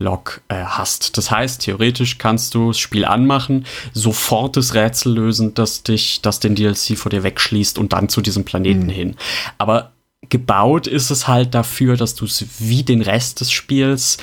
Log 0.00 0.40
äh, 0.48 0.56
hast. 0.56 1.16
Das 1.18 1.30
heißt, 1.30 1.60
theoretisch 1.60 2.18
kannst 2.18 2.56
du 2.56 2.70
das 2.70 2.80
Spiel 2.80 3.04
anmachen, 3.04 3.64
sofort 3.92 4.56
das 4.56 4.74
Rätsel 4.74 5.14
lösen, 5.14 5.54
das 5.54 5.84
dich, 5.84 6.22
das 6.22 6.40
den 6.40 6.56
DLC 6.56 6.98
vor 6.98 7.10
dir 7.10 7.22
wegschließt 7.22 7.78
und 7.78 7.92
dann 7.92 8.08
zu 8.08 8.22
diesem 8.22 8.44
Planeten 8.44 8.88
hin. 8.88 9.14
Aber 9.56 9.92
gebaut 10.30 10.88
ist 10.88 11.10
es 11.10 11.28
halt 11.28 11.54
dafür, 11.54 11.96
dass 11.96 12.16
du 12.16 12.24
es 12.24 12.44
wie 12.58 12.82
den 12.82 13.02
Rest 13.02 13.40
des 13.40 13.52
Spiels 13.52 14.18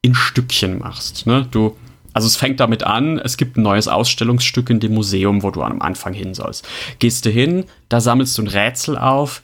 in 0.00 0.14
Stückchen 0.14 0.78
machst. 0.78 1.26
Ne? 1.26 1.44
Du, 1.50 1.76
Also 2.18 2.26
es 2.26 2.34
fängt 2.34 2.58
damit 2.58 2.82
an, 2.82 3.20
es 3.20 3.36
gibt 3.36 3.56
ein 3.56 3.62
neues 3.62 3.86
Ausstellungsstück 3.86 4.70
in 4.70 4.80
dem 4.80 4.92
Museum, 4.92 5.44
wo 5.44 5.52
du 5.52 5.62
am 5.62 5.80
Anfang 5.80 6.14
hin 6.14 6.34
sollst. 6.34 6.66
Gehst 6.98 7.24
du 7.24 7.30
hin, 7.30 7.66
da 7.88 8.00
sammelst 8.00 8.36
du 8.36 8.42
ein 8.42 8.48
Rätsel 8.48 8.98
auf, 8.98 9.40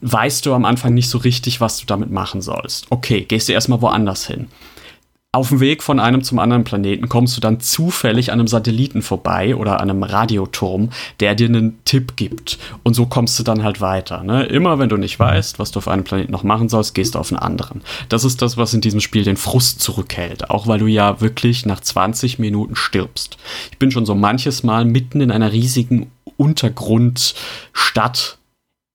weißt 0.00 0.44
du 0.44 0.52
am 0.52 0.64
Anfang 0.64 0.92
nicht 0.92 1.08
so 1.08 1.18
richtig, 1.18 1.60
was 1.60 1.78
du 1.78 1.86
damit 1.86 2.10
machen 2.10 2.42
sollst. 2.42 2.86
Okay, 2.90 3.20
gehst 3.20 3.48
du 3.48 3.52
erstmal 3.52 3.80
woanders 3.80 4.26
hin. 4.26 4.48
Auf 5.36 5.50
dem 5.50 5.60
Weg 5.60 5.82
von 5.82 6.00
einem 6.00 6.24
zum 6.24 6.38
anderen 6.38 6.64
Planeten 6.64 7.10
kommst 7.10 7.36
du 7.36 7.42
dann 7.42 7.60
zufällig 7.60 8.32
an 8.32 8.40
einem 8.40 8.48
Satelliten 8.48 9.02
vorbei 9.02 9.54
oder 9.54 9.80
an 9.80 9.90
einem 9.90 10.02
Radioturm, 10.02 10.88
der 11.20 11.34
dir 11.34 11.48
einen 11.48 11.78
Tipp 11.84 12.16
gibt. 12.16 12.58
Und 12.84 12.94
so 12.94 13.04
kommst 13.04 13.38
du 13.38 13.42
dann 13.42 13.62
halt 13.62 13.82
weiter. 13.82 14.22
Ne? 14.22 14.44
Immer 14.44 14.78
wenn 14.78 14.88
du 14.88 14.96
nicht 14.96 15.20
weißt, 15.20 15.58
was 15.58 15.72
du 15.72 15.80
auf 15.80 15.88
einem 15.88 16.04
Planeten 16.04 16.32
noch 16.32 16.42
machen 16.42 16.70
sollst, 16.70 16.94
gehst 16.94 17.14
du 17.14 17.18
auf 17.18 17.30
einen 17.30 17.38
anderen. 17.38 17.82
Das 18.08 18.24
ist 18.24 18.40
das, 18.40 18.56
was 18.56 18.72
in 18.72 18.80
diesem 18.80 19.00
Spiel 19.00 19.24
den 19.24 19.36
Frust 19.36 19.82
zurückhält. 19.82 20.48
Auch 20.48 20.68
weil 20.68 20.78
du 20.78 20.86
ja 20.86 21.20
wirklich 21.20 21.66
nach 21.66 21.80
20 21.80 22.38
Minuten 22.38 22.74
stirbst. 22.74 23.36
Ich 23.70 23.76
bin 23.76 23.90
schon 23.90 24.06
so 24.06 24.14
manches 24.14 24.62
Mal 24.62 24.86
mitten 24.86 25.20
in 25.20 25.30
einer 25.30 25.52
riesigen 25.52 26.10
Untergrundstadt 26.38 28.38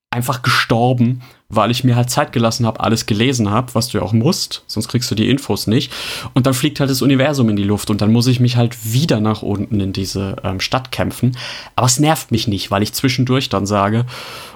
einfach 0.10 0.42
gestorben 0.42 1.22
weil 1.52 1.72
ich 1.72 1.84
mir 1.84 1.96
halt 1.96 2.10
Zeit 2.10 2.32
gelassen 2.32 2.66
habe, 2.66 2.80
alles 2.80 3.06
gelesen 3.06 3.50
habe, 3.50 3.76
was 3.76 3.90
du 3.90 3.98
ja 3.98 4.04
auch 4.04 4.14
musst, 4.14 4.64
sonst 4.68 4.88
kriegst 4.88 5.12
du 5.12 5.16
die 5.16 5.30
Infos 5.30 5.68
nicht. 5.68 5.92
Und 6.34 6.48
dann 6.48 6.54
fliegt 6.54 6.80
halt 6.80 6.90
das 6.90 7.02
Universum 7.02 7.50
in 7.50 7.56
die 7.56 7.64
Luft 7.64 7.90
und 7.90 8.02
dann 8.02 8.12
muss 8.12 8.28
ich 8.28 8.40
mich 8.40 8.58
halt 8.58 8.94
wieder 8.94 9.20
nach 9.20 9.42
unten 9.42 9.80
in 9.80 9.94
diese 9.94 10.38
ähm, 10.44 10.60
Stadt 10.60 10.92
kämpfen. 10.92 11.38
Aber 11.76 11.88
es 11.88 12.00
nervt 12.00 12.32
mich 12.32 12.48
nicht, 12.48 12.72
weil 12.72 12.84
ich 12.84 12.94
zwischendurch 12.94 13.50
dann 13.50 13.66
sage, 13.66 14.06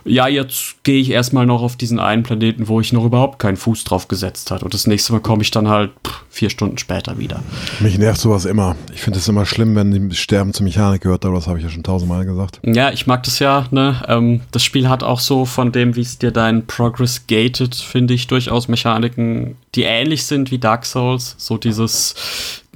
ja, 0.06 0.28
jetzt 0.28 0.84
gehe 0.84 1.02
ich 1.02 1.10
erstmal 1.10 1.46
noch 1.46 1.62
auf 1.62 1.76
diesen 1.76 2.00
einen 2.00 2.24
Planeten, 2.24 2.68
wo 2.70 2.80
ich 2.80 2.94
noch 2.94 3.04
überhaupt 3.04 3.40
keinen 3.40 3.58
Fuß 3.58 3.84
drauf 3.84 4.08
gesetzt 4.08 4.52
hat. 4.52 4.64
Und 4.64 4.74
das 4.74 4.88
nächste 4.88 5.12
Mal 5.12 5.20
komme 5.20 5.42
ich 5.42 5.52
dann 5.52 5.68
halt 5.68 5.92
pff, 6.08 6.24
vier 6.30 6.50
Stunden 6.50 6.78
später 6.78 7.18
wieder. 7.18 7.42
Mich 7.82 7.98
nervt 7.98 8.22
sowas 8.22 8.46
immer. 8.46 8.78
Ich 8.94 9.02
finde 9.02 9.20
es 9.20 9.28
immer 9.28 9.46
schlimm, 9.46 9.76
wenn 9.76 10.10
die 10.10 10.16
Sterben 10.16 10.54
zur 10.54 10.64
Mechanik 10.64 11.02
gehört, 11.02 11.26
aber 11.26 11.36
das 11.36 11.48
habe 11.48 11.58
ich 11.58 11.66
ja 11.66 11.70
schon 11.70 11.84
tausendmal 11.84 12.26
gesagt. 12.26 12.62
Ja, 12.64 12.92
ich 12.92 13.06
mag 13.06 13.24
das 13.24 13.40
ja, 13.40 13.66
ne? 13.72 14.02
Ähm, 14.08 14.42
das 14.52 14.64
Spiel 14.64 14.88
hat 14.88 15.04
auch 15.04 15.20
so 15.20 15.44
von 15.44 15.74
dem, 15.74 15.98
wie 15.98 16.02
es 16.02 16.20
dir 16.20 16.32
dein 16.32 16.66
Pro 16.66 16.86
Progress 16.86 17.26
Gated 17.26 17.74
finde 17.74 18.14
ich 18.14 18.28
durchaus 18.28 18.68
Mechaniken, 18.68 19.56
die 19.74 19.84
ähnlich 19.84 20.26
sind 20.26 20.52
wie 20.52 20.60
Dark 20.60 20.86
Souls. 20.86 21.34
So 21.40 21.58
dieses 21.58 22.14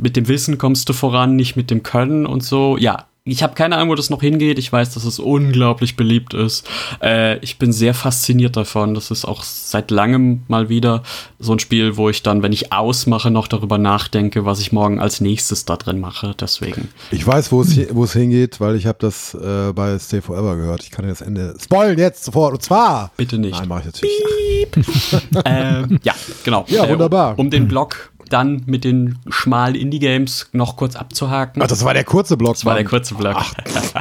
mit 0.01 0.15
dem 0.15 0.27
Wissen 0.27 0.57
kommst 0.57 0.89
du 0.89 0.93
voran, 0.93 1.35
nicht 1.35 1.55
mit 1.55 1.69
dem 1.69 1.83
Können 1.83 2.25
und 2.25 2.43
so. 2.43 2.75
Ja, 2.75 3.05
ich 3.25 3.43
habe 3.43 3.53
keine 3.53 3.75
Ahnung, 3.75 3.89
wo 3.89 3.95
das 3.95 4.09
noch 4.09 4.21
hingeht. 4.21 4.57
Ich 4.57 4.71
weiß, 4.71 4.93
dass 4.93 5.03
es 5.03 5.19
unglaublich 5.19 5.95
beliebt 5.95 6.33
ist. 6.33 6.67
Äh, 7.01 7.37
ich 7.39 7.57
bin 7.57 7.71
sehr 7.71 7.93
fasziniert 7.93 8.55
davon. 8.57 8.93
Das 8.93 9.11
ist 9.11 9.25
auch 9.25 9.43
seit 9.43 9.91
langem 9.91 10.43
mal 10.47 10.69
wieder 10.69 11.03
so 11.37 11.53
ein 11.53 11.59
Spiel, 11.59 11.97
wo 11.97 12.09
ich 12.09 12.23
dann, 12.23 12.41
wenn 12.43 12.51
ich 12.51 12.71
ausmache, 12.71 13.29
noch 13.29 13.47
darüber 13.47 13.77
nachdenke, 13.77 14.45
was 14.45 14.59
ich 14.59 14.71
morgen 14.71 14.99
als 14.99 15.21
nächstes 15.21 15.65
da 15.65 15.77
drin 15.77 15.99
mache. 15.99 16.33
Deswegen. 16.39 16.89
Ich 17.11 17.25
weiß, 17.25 17.51
wo 17.51 17.61
es, 17.61 17.77
wo 17.93 18.05
es 18.05 18.13
hingeht, 18.13 18.59
weil 18.59 18.75
ich 18.75 18.87
habe 18.87 18.97
das 18.99 19.33
äh, 19.33 19.73
bei 19.73 19.97
Stay 19.99 20.21
Forever 20.21 20.55
gehört. 20.55 20.83
Ich 20.83 20.91
kann 20.91 21.05
dir 21.05 21.09
das 21.09 21.21
Ende 21.21 21.55
spoilen 21.61 21.99
jetzt 21.99 22.23
sofort. 22.23 22.53
Und 22.53 22.63
zwar. 22.63 23.11
Bitte 23.17 23.37
nicht. 23.37 23.59
Nein, 23.59 23.67
mache 23.67 23.81
ich 23.81 23.85
natürlich. 23.85 25.27
ähm, 25.45 25.99
ja, 26.03 26.13
genau. 26.43 26.65
Ja, 26.67 26.89
wunderbar. 26.89 27.33
Äh, 27.37 27.41
um 27.41 27.49
den 27.49 27.67
Blog 27.67 28.11
dann 28.29 28.63
mit 28.65 28.83
den 28.83 29.19
schmalen 29.29 29.75
Indie-Games 29.75 30.49
noch 30.51 30.75
kurz 30.75 30.95
abzuhaken. 30.95 31.61
Ach, 31.61 31.67
das 31.67 31.83
war 31.83 31.93
der 31.93 32.03
kurze 32.03 32.37
Block. 32.37 32.53
Das 32.53 32.65
war 32.65 32.75
der 32.75 32.85
kurze 32.85 33.15
Block. 33.15 33.37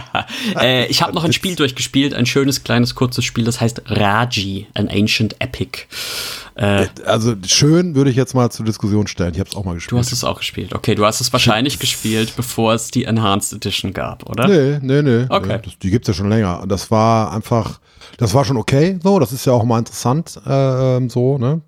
äh, 0.61 0.87
ich 0.87 1.03
habe 1.03 1.15
noch 1.15 1.25
ein 1.25 1.33
Spiel 1.33 1.57
durchgespielt, 1.57 2.15
ein 2.15 2.27
schönes, 2.27 2.65
kleines, 2.65 2.95
kurzes 2.95 3.25
Spiel, 3.25 3.45
das 3.45 3.61
heißt 3.61 3.83
Raji, 3.87 4.67
an 4.75 4.89
Ancient 4.89 5.37
Epic. 5.41 5.87
Äh, 6.59 6.89
also 7.07 7.35
schön 7.47 7.95
würde 7.95 8.11
ich 8.11 8.17
jetzt 8.17 8.35
mal 8.35 8.51
zur 8.51 8.67
Diskussion 8.67 9.07
stellen. 9.07 9.33
Ich 9.33 9.39
habe 9.39 9.49
es 9.49 9.55
auch 9.55 9.65
mal 9.65 9.75
gespielt. 9.75 9.93
Du 9.93 9.99
hast 9.99 10.11
es 10.11 10.25
auch 10.25 10.39
gespielt. 10.39 10.75
Okay, 10.75 10.97
du 10.97 11.07
hast 11.07 11.21
es 11.21 11.33
wahrscheinlich 11.33 11.75
Sch 11.75 11.81
gespielt, 11.81 12.33
bevor 12.37 12.75
es 12.75 12.91
die 12.91 13.05
Enhanced 13.05 13.53
Edition 13.53 13.93
gab, 13.93 14.29
oder? 14.29 14.49
Nee, 14.49 14.79
nee, 14.83 15.03
nee. 15.03 15.27
Okay. 15.29 15.61
Das, 15.65 15.79
die 15.79 15.91
gibt's 15.91 16.09
ja 16.09 16.15
schon 16.15 16.29
länger. 16.29 16.65
Das 16.67 16.91
war 16.91 17.33
einfach, 17.33 17.79
das 18.17 18.35
war 18.35 18.45
schon 18.45 18.57
okay. 18.57 18.99
So, 19.03 19.21
das 19.21 19.33
ist 19.33 19.47
ja 19.47 19.53
auch 19.53 19.63
mal 19.63 19.79
interessant. 19.79 20.41
Äh, 20.45 20.97
ähm, 20.97 21.09
so, 21.09 21.39
ne? 21.39 21.61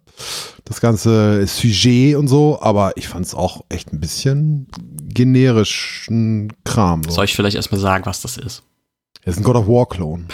Das 0.64 0.80
ganze 0.80 1.46
Sujet 1.46 2.16
und 2.16 2.28
so, 2.28 2.60
aber 2.60 2.92
ich 2.96 3.08
fand 3.08 3.26
es 3.26 3.34
auch 3.34 3.64
echt 3.68 3.92
ein 3.92 4.00
bisschen 4.00 4.66
generischen 5.08 6.52
Kram. 6.64 7.02
So. 7.04 7.10
Soll 7.10 7.24
ich 7.24 7.34
vielleicht 7.34 7.56
erstmal 7.56 7.80
sagen, 7.80 8.06
was 8.06 8.20
das 8.20 8.36
ist? 8.36 8.62
Es 9.22 9.34
ist 9.34 9.40
ein 9.40 9.44
God 9.44 9.56
of 9.56 9.66
War 9.66 9.86
Klon. 9.86 10.26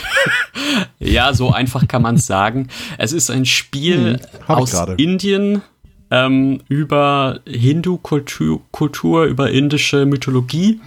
ja, 0.99 1.35
so 1.35 1.51
einfach 1.51 1.88
kann 1.88 2.03
man 2.03 2.16
es 2.16 2.27
sagen. 2.27 2.68
Es 2.99 3.12
ist 3.12 3.31
ein 3.31 3.44
Spiel 3.44 4.20
hm, 4.46 4.55
aus 4.55 4.75
Indien 4.96 5.62
ähm, 6.11 6.61
über 6.68 7.40
Hindu-Kultur, 7.46 8.61
Kultur, 8.70 9.25
über 9.25 9.51
indische 9.51 10.07
Mythologie. 10.07 10.81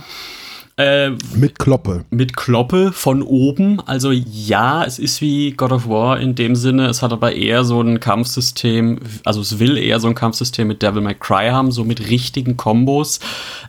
Äh, 0.79 1.11
mit 1.35 1.59
Kloppe. 1.59 2.05
Mit 2.09 2.37
Kloppe 2.37 2.93
von 2.93 3.21
oben. 3.21 3.81
Also 3.85 4.11
ja, 4.13 4.85
es 4.85 4.97
ist 4.97 5.19
wie 5.19 5.51
God 5.51 5.73
of 5.73 5.89
War 5.89 6.21
in 6.21 6.35
dem 6.35 6.55
Sinne. 6.55 6.87
Es 6.87 7.01
hat 7.01 7.11
aber 7.11 7.33
eher 7.33 7.65
so 7.65 7.81
ein 7.81 7.99
Kampfsystem, 7.99 8.97
also 9.25 9.41
es 9.41 9.59
will 9.59 9.77
eher 9.77 9.99
so 9.99 10.07
ein 10.07 10.15
Kampfsystem 10.15 10.69
mit 10.69 10.81
Devil 10.81 11.01
May 11.01 11.15
Cry 11.15 11.49
haben, 11.49 11.73
so 11.73 11.83
mit 11.83 12.09
richtigen 12.09 12.55
Kombos, 12.55 13.19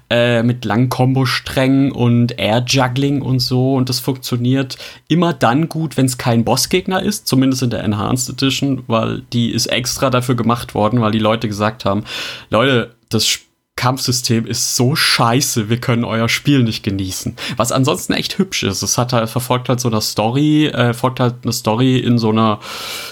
äh, 0.09 0.45
mit 0.45 0.65
langen 0.65 0.89
Kombosträngen 0.89 1.91
und 1.91 2.39
Air-Juggling 2.39 3.23
und 3.23 3.41
so. 3.41 3.75
Und 3.75 3.89
das 3.89 3.99
funktioniert 3.99 4.79
immer 5.09 5.33
dann 5.33 5.69
gut, 5.69 5.97
wenn 5.97 6.07
es 6.07 6.17
kein 6.17 6.45
Bossgegner 6.45 7.03
ist, 7.03 7.27
zumindest 7.27 7.65
in 7.65 7.71
der 7.71 7.83
Enhanced 7.83 8.31
Edition, 8.31 8.85
weil 8.87 9.23
die 9.33 9.51
ist 9.51 9.67
extra 9.67 10.11
dafür 10.11 10.37
gemacht 10.37 10.77
worden, 10.77 11.01
weil 11.01 11.11
die 11.11 11.19
Leute 11.19 11.49
gesagt 11.49 11.85
haben, 11.85 12.05
Leute, 12.51 12.95
das 13.09 13.27
Spiel 13.27 13.50
Kampfsystem 13.81 14.45
ist 14.45 14.77
so 14.77 14.95
scheiße, 14.95 15.71
wir 15.71 15.79
können 15.79 16.05
euer 16.05 16.29
Spiel 16.29 16.63
nicht 16.63 16.83
genießen. 16.83 17.35
Was 17.57 17.73
ansonsten 17.73 18.13
echt 18.13 18.37
hübsch 18.37 18.63
ist. 18.63 18.83
Es 18.83 18.99
hat 18.99 19.15
halt, 19.15 19.31
verfolgt 19.31 19.71
halt 19.71 19.81
so 19.81 19.89
eine 19.89 20.03
Story, 20.03 20.67
äh, 20.67 20.93
folgt 20.93 21.19
halt 21.19 21.37
eine 21.45 21.53
Story 21.55 21.97
in 21.97 22.19
so 22.19 22.29
einer 22.29 22.61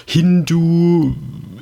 Hindu, 0.04 1.14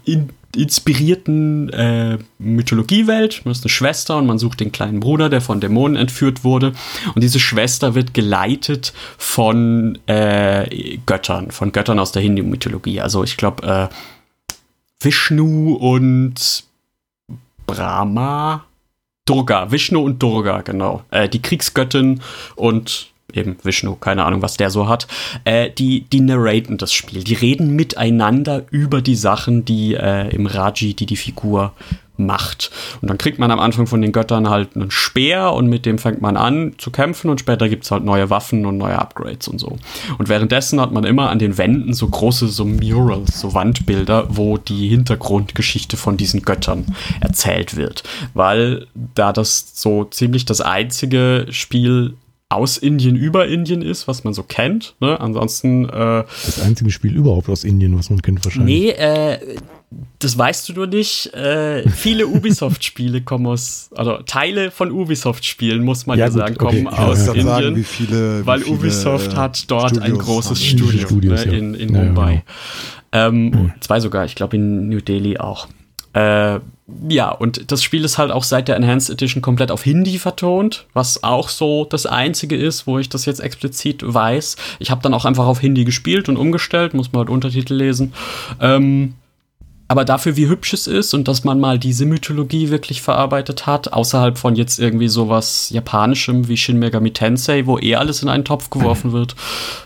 in, 0.04 0.30
inspirierten 0.56 1.68
äh, 1.68 2.18
Mythologiewelt. 2.40 3.42
Man 3.44 3.52
ist 3.52 3.62
eine 3.62 3.70
Schwester 3.70 4.16
und 4.16 4.26
man 4.26 4.40
sucht 4.40 4.58
den 4.58 4.72
kleinen 4.72 4.98
Bruder, 4.98 5.28
der 5.28 5.40
von 5.40 5.60
Dämonen 5.60 5.96
entführt 5.96 6.42
wurde. 6.42 6.72
Und 7.14 7.22
diese 7.22 7.38
Schwester 7.38 7.94
wird 7.94 8.12
geleitet 8.12 8.92
von 9.18 10.00
äh, 10.08 10.98
Göttern, 11.06 11.52
von 11.52 11.70
Göttern 11.70 12.00
aus 12.00 12.10
der 12.10 12.22
Hindu-Mythologie. 12.22 13.00
Also 13.00 13.22
ich 13.22 13.36
glaube, 13.36 13.88
äh, 13.92 14.54
Vishnu 15.00 15.74
und 15.74 16.64
Brahma 17.68 18.64
Durga, 19.26 19.70
Vishnu 19.70 20.00
und 20.00 20.22
Durga, 20.22 20.62
genau. 20.62 21.02
Äh, 21.10 21.28
die 21.28 21.42
Kriegsgöttin 21.42 22.20
und 22.54 23.08
eben 23.34 23.56
Vishnu, 23.62 23.96
keine 23.96 24.24
Ahnung, 24.24 24.42
was 24.42 24.56
der 24.56 24.70
so 24.70 24.88
hat, 24.88 25.06
äh, 25.44 25.70
die, 25.70 26.02
die 26.02 26.20
narraten 26.20 26.78
das 26.78 26.92
Spiel. 26.92 27.22
Die 27.24 27.34
reden 27.34 27.76
miteinander 27.76 28.64
über 28.70 29.02
die 29.02 29.16
Sachen, 29.16 29.64
die 29.64 29.94
äh, 29.94 30.34
im 30.34 30.46
Raji, 30.46 30.94
die 30.94 31.06
die 31.06 31.16
Figur 31.16 31.72
macht. 32.18 32.70
Und 33.00 33.08
dann 33.08 33.18
kriegt 33.18 33.38
man 33.38 33.50
am 33.50 33.60
Anfang 33.60 33.86
von 33.86 34.02
den 34.02 34.12
Göttern 34.12 34.48
halt 34.48 34.76
einen 34.76 34.90
Speer 34.90 35.52
und 35.52 35.68
mit 35.68 35.86
dem 35.86 35.98
fängt 35.98 36.20
man 36.20 36.36
an 36.36 36.74
zu 36.78 36.90
kämpfen 36.90 37.30
und 37.30 37.40
später 37.40 37.68
gibt 37.68 37.84
es 37.84 37.90
halt 37.90 38.04
neue 38.04 38.30
Waffen 38.30 38.66
und 38.66 38.78
neue 38.78 38.98
Upgrades 38.98 39.48
und 39.48 39.58
so. 39.58 39.76
Und 40.18 40.28
währenddessen 40.28 40.80
hat 40.80 40.92
man 40.92 41.04
immer 41.04 41.30
an 41.30 41.38
den 41.38 41.58
Wänden 41.58 41.94
so 41.94 42.08
große 42.08 42.48
so 42.48 42.64
Murals, 42.64 43.40
so 43.40 43.54
Wandbilder, 43.54 44.36
wo 44.36 44.58
die 44.58 44.88
Hintergrundgeschichte 44.88 45.96
von 45.96 46.16
diesen 46.16 46.42
Göttern 46.42 46.96
erzählt 47.20 47.76
wird. 47.76 48.02
Weil 48.34 48.86
da 49.14 49.32
das 49.32 49.72
so 49.74 50.04
ziemlich 50.04 50.44
das 50.44 50.60
einzige 50.60 51.46
Spiel 51.50 52.14
aus 52.48 52.78
Indien 52.78 53.16
über 53.16 53.48
Indien 53.48 53.82
ist, 53.82 54.06
was 54.06 54.24
man 54.24 54.32
so 54.32 54.42
kennt. 54.42 54.94
Ne? 55.00 55.20
Ansonsten. 55.20 55.88
Äh, 55.88 56.24
das 56.44 56.60
einzige 56.60 56.90
Spiel 56.90 57.14
überhaupt 57.14 57.48
aus 57.48 57.64
Indien, 57.64 57.98
was 57.98 58.10
man 58.10 58.22
kennt, 58.22 58.44
wahrscheinlich. 58.44 58.74
Nee, 58.74 58.90
äh, 58.90 59.38
das 60.18 60.36
weißt 60.36 60.68
du 60.68 60.72
nur 60.72 60.86
nicht. 60.86 61.32
Äh, 61.34 61.88
viele 61.88 62.26
Ubisoft-Spiele 62.28 63.22
kommen 63.22 63.46
aus, 63.46 63.90
also 63.94 64.18
Teile 64.26 64.70
von 64.70 64.90
Ubisoft-Spielen, 64.90 65.84
muss 65.84 66.06
man 66.06 66.18
ja, 66.18 66.26
ja 66.26 66.30
gut, 66.30 66.38
sagen, 66.38 66.56
kommen 66.56 66.86
okay. 66.86 66.96
aus 66.96 67.26
ja, 67.26 67.32
Indien. 67.32 67.46
Sagen, 67.46 67.76
wie 67.76 67.84
viele, 67.84 68.40
wie 68.40 68.46
weil 68.46 68.60
viele, 68.60 68.76
Ubisoft 68.76 69.32
äh, 69.34 69.36
hat 69.36 69.70
dort 69.70 69.90
Studios 69.90 70.12
ein 70.12 70.18
großes 70.18 70.58
haben. 70.58 70.78
Studio 70.78 71.06
Studios, 71.06 71.46
ne, 71.46 71.56
in, 71.56 71.74
in 71.74 71.92
Mumbai. 71.92 72.42
Genau. 73.12 73.26
Ähm, 73.28 73.50
mhm. 73.50 73.72
Zwei 73.80 74.00
sogar, 74.00 74.24
ich 74.24 74.34
glaube 74.34 74.56
in 74.56 74.88
New 74.88 75.00
Delhi 75.00 75.38
auch. 75.38 75.68
Äh, 76.12 76.60
ja, 77.08 77.30
und 77.30 77.72
das 77.72 77.82
Spiel 77.82 78.04
ist 78.04 78.16
halt 78.16 78.30
auch 78.30 78.44
seit 78.44 78.68
der 78.68 78.76
Enhanced 78.76 79.10
Edition 79.10 79.42
komplett 79.42 79.72
auf 79.72 79.82
Hindi 79.82 80.18
vertont, 80.18 80.86
was 80.92 81.24
auch 81.24 81.48
so 81.48 81.84
das 81.84 82.06
Einzige 82.06 82.56
ist, 82.56 82.86
wo 82.86 82.98
ich 82.98 83.08
das 83.08 83.26
jetzt 83.26 83.40
explizit 83.40 84.02
weiß. 84.02 84.56
Ich 84.78 84.90
habe 84.90 85.02
dann 85.02 85.12
auch 85.12 85.24
einfach 85.24 85.46
auf 85.46 85.60
Hindi 85.60 85.84
gespielt 85.84 86.28
und 86.28 86.36
umgestellt, 86.36 86.94
muss 86.94 87.12
man 87.12 87.20
halt 87.20 87.30
Untertitel 87.30 87.74
lesen. 87.74 88.12
Ähm, 88.60 89.14
aber 89.88 90.04
dafür, 90.04 90.36
wie 90.36 90.48
hübsch 90.48 90.72
es 90.72 90.86
ist 90.86 91.14
und 91.14 91.28
dass 91.28 91.44
man 91.44 91.60
mal 91.60 91.78
diese 91.78 92.06
Mythologie 92.06 92.70
wirklich 92.70 93.02
verarbeitet 93.02 93.66
hat, 93.66 93.92
außerhalb 93.92 94.36
von 94.36 94.56
jetzt 94.56 94.78
irgendwie 94.78 95.08
sowas 95.08 95.70
Japanischem 95.70 96.48
wie 96.48 96.56
Shin 96.56 96.78
Megami 96.78 97.12
Tensei, 97.12 97.66
wo 97.66 97.78
eh 97.78 97.94
alles 97.94 98.22
in 98.22 98.28
einen 98.28 98.44
Topf 98.44 98.70
geworfen 98.70 99.12
wird, 99.12 99.36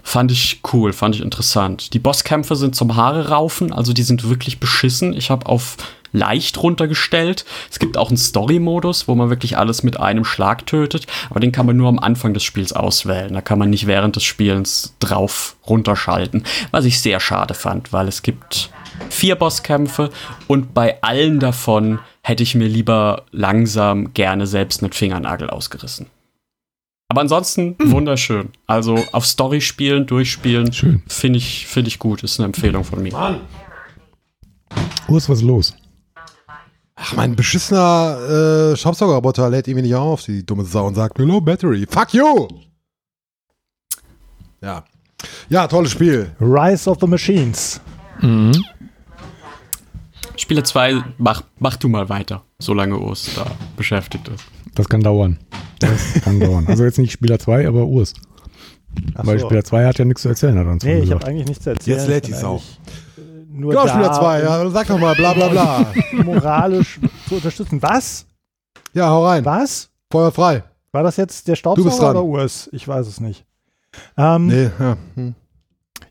fand 0.02 0.32
ich 0.32 0.60
cool, 0.72 0.92
fand 0.92 1.16
ich 1.16 1.20
interessant. 1.20 1.92
Die 1.92 1.98
Bosskämpfe 1.98 2.56
sind 2.56 2.74
zum 2.74 2.96
Haare 2.96 3.28
raufen, 3.28 3.72
also 3.72 3.92
die 3.92 4.02
sind 4.02 4.28
wirklich 4.28 4.58
beschissen. 4.58 5.12
Ich 5.12 5.30
habe 5.30 5.46
auf 5.46 5.76
leicht 6.12 6.62
runtergestellt. 6.62 7.44
Es 7.70 7.78
gibt 7.78 7.96
auch 7.96 8.08
einen 8.08 8.16
Story-Modus, 8.16 9.06
wo 9.06 9.14
man 9.14 9.30
wirklich 9.30 9.58
alles 9.58 9.82
mit 9.82 9.98
einem 10.00 10.24
Schlag 10.24 10.66
tötet, 10.66 11.06
aber 11.28 11.40
den 11.40 11.52
kann 11.52 11.66
man 11.66 11.76
nur 11.76 11.88
am 11.88 11.98
Anfang 11.98 12.34
des 12.34 12.42
Spiels 12.42 12.72
auswählen. 12.72 13.32
Da 13.32 13.40
kann 13.40 13.58
man 13.58 13.70
nicht 13.70 13.86
während 13.86 14.16
des 14.16 14.24
Spielens 14.24 14.94
drauf 14.98 15.56
runterschalten, 15.68 16.44
was 16.70 16.84
ich 16.84 17.00
sehr 17.00 17.20
schade 17.20 17.54
fand, 17.54 17.92
weil 17.92 18.08
es 18.08 18.22
gibt 18.22 18.70
vier 19.08 19.36
Bosskämpfe 19.36 20.10
und 20.46 20.74
bei 20.74 21.02
allen 21.02 21.40
davon 21.40 21.98
hätte 22.22 22.42
ich 22.42 22.54
mir 22.54 22.68
lieber 22.68 23.24
langsam 23.30 24.12
gerne 24.14 24.46
selbst 24.46 24.82
einen 24.82 24.92
Fingernagel 24.92 25.50
ausgerissen. 25.50 26.06
Aber 27.08 27.22
ansonsten 27.22 27.74
mhm. 27.78 27.90
wunderschön. 27.90 28.50
Also 28.68 29.04
auf 29.10 29.26
Story 29.26 29.60
spielen, 29.60 30.06
durchspielen, 30.06 30.70
finde 31.08 31.38
ich, 31.38 31.66
find 31.66 31.88
ich 31.88 31.98
gut. 31.98 32.22
Ist 32.22 32.38
eine 32.38 32.46
Empfehlung 32.46 32.84
von 32.84 33.02
mir. 33.02 33.12
Mann. 33.12 33.40
Urs, 35.08 35.28
was 35.28 35.38
ist 35.38 35.44
los? 35.44 35.74
Ach, 36.94 37.16
mein 37.16 37.34
beschissener 37.34 38.72
äh, 38.72 38.76
Staubsaugerroboter 38.76 39.50
lädt 39.50 39.66
irgendwie 39.66 39.88
nicht 39.88 39.96
auf, 39.96 40.22
die 40.22 40.46
dumme 40.46 40.64
Sau, 40.64 40.86
und 40.86 40.94
sagt, 40.94 41.18
no 41.18 41.40
battery. 41.40 41.84
Fuck 41.88 42.14
you! 42.14 42.46
Ja. 44.60 44.84
Ja, 45.48 45.66
tolles 45.66 45.90
Spiel. 45.90 46.30
Rise 46.40 46.88
of 46.88 46.98
the 47.00 47.06
Machines. 47.06 47.80
Mhm. 48.20 48.52
Spiele 50.50 50.64
2, 50.64 51.04
mach, 51.18 51.44
mach 51.60 51.76
du 51.76 51.88
mal 51.88 52.08
weiter, 52.08 52.42
solange 52.58 52.98
Urs 52.98 53.30
da 53.36 53.46
beschäftigt 53.76 54.26
ist. 54.26 54.42
Das 54.74 54.88
kann 54.88 55.00
dauern. 55.00 55.38
Das 55.78 56.14
kann 56.24 56.40
dauern. 56.40 56.66
Also 56.66 56.82
jetzt 56.82 56.98
nicht 56.98 57.12
Spieler 57.12 57.38
2, 57.38 57.68
aber 57.68 57.84
Urs. 57.84 58.14
Ach 59.14 59.24
Weil 59.24 59.38
so. 59.38 59.46
Spieler 59.46 59.62
2 59.62 59.86
hat 59.86 59.98
ja 60.00 60.04
nichts 60.04 60.22
zu 60.22 60.28
erzählen, 60.28 60.58
hat 60.58 60.66
uns 60.66 60.82
Nee, 60.82 61.02
ich 61.02 61.12
habe 61.12 61.24
eigentlich 61.24 61.46
nichts 61.46 61.62
zu 61.62 61.70
erzählen. 61.70 61.98
Jetzt 61.98 62.08
lädt 62.08 62.26
die 62.26 62.32
Sau 62.32 62.60
nur 63.48 63.74
ja, 63.74 63.86
Spieler 63.86 64.12
2, 64.12 64.42
ja, 64.42 64.70
sag 64.70 64.88
doch 64.88 64.98
mal, 64.98 65.14
bla 65.14 65.34
bla 65.34 65.48
bla. 65.50 65.86
moralisch 66.24 66.98
zu 67.28 67.36
unterstützen. 67.36 67.80
Was? 67.80 68.26
Ja, 68.92 69.08
hau 69.08 69.26
rein. 69.26 69.44
Was? 69.44 69.90
Feuer 70.10 70.32
frei. 70.32 70.64
War 70.90 71.04
das 71.04 71.16
jetzt 71.16 71.46
der 71.46 71.54
Staubsauger 71.54 72.10
oder 72.10 72.24
Urs? 72.24 72.68
Ich 72.72 72.88
weiß 72.88 73.06
es 73.06 73.20
nicht. 73.20 73.46
Ähm, 74.16 74.48
nee, 74.48 74.70
ja. 74.80 74.96
Hm. 75.14 75.36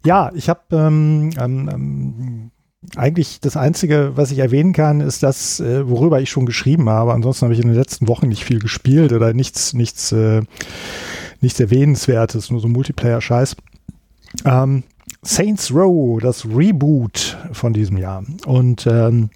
Ja, 0.06 0.32
ich 0.34 0.48
habe 0.48 0.62
ähm, 0.72 1.32
ähm, 1.38 1.70
ähm, 1.70 2.52
eigentlich 2.96 3.40
das 3.42 3.58
Einzige, 3.58 4.14
was 4.16 4.32
ich 4.32 4.40
erwähnen 4.40 4.74
kann, 4.74 5.02
ist 5.02 5.22
das, 5.22 5.60
äh, 5.60 5.88
worüber 5.90 6.22
ich 6.22 6.30
schon 6.30 6.46
geschrieben 6.46 6.90
habe. 6.90 7.14
Ansonsten 7.14 7.46
habe 7.46 7.54
ich 7.54 7.60
in 7.60 7.68
den 7.68 7.78
letzten 7.78 8.08
Wochen 8.08 8.30
nicht 8.30 8.46
viel 8.46 8.60
gespielt 8.60 9.12
oder 9.12 9.34
nichts, 9.34 9.74
nichts, 9.74 10.12
äh, 10.12 10.42
nichts 11.42 11.60
Erwähnenswertes, 11.60 12.50
nur 12.52 12.62
so 12.62 12.68
Multiplayer-Scheiß. 12.70 13.58
Ähm, 14.46 14.84
Saints 15.22 15.74
Row, 15.74 16.22
das 16.22 16.46
Reboot 16.46 17.38
von 17.52 17.74
diesem 17.74 17.98
Jahr. 17.98 18.24
Und 18.46 18.88
ähm, 18.88 19.30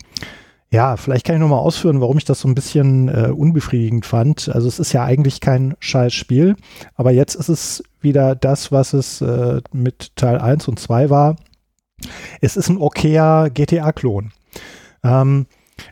ja, 0.71 0.95
vielleicht 0.95 1.25
kann 1.25 1.35
ich 1.35 1.41
nochmal 1.41 1.59
ausführen, 1.59 2.01
warum 2.01 2.17
ich 2.17 2.25
das 2.25 2.39
so 2.39 2.47
ein 2.47 2.55
bisschen 2.55 3.09
äh, 3.09 3.29
unbefriedigend 3.29 4.05
fand. 4.05 4.49
Also 4.49 4.67
es 4.67 4.79
ist 4.79 4.93
ja 4.93 5.03
eigentlich 5.03 5.41
kein 5.41 5.75
scheiß 5.79 6.13
Spiel, 6.13 6.55
aber 6.95 7.11
jetzt 7.11 7.35
ist 7.35 7.49
es 7.49 7.83
wieder 8.01 8.35
das, 8.35 8.71
was 8.71 8.93
es 8.93 9.21
äh, 9.21 9.61
mit 9.73 10.15
Teil 10.15 10.39
1 10.39 10.67
und 10.69 10.79
2 10.79 11.09
war. 11.09 11.35
Es 12.41 12.57
ist 12.57 12.69
ein 12.69 12.77
okayer 12.77 13.49
GTA-Klon. 13.49 14.31
Ähm, 15.03 15.45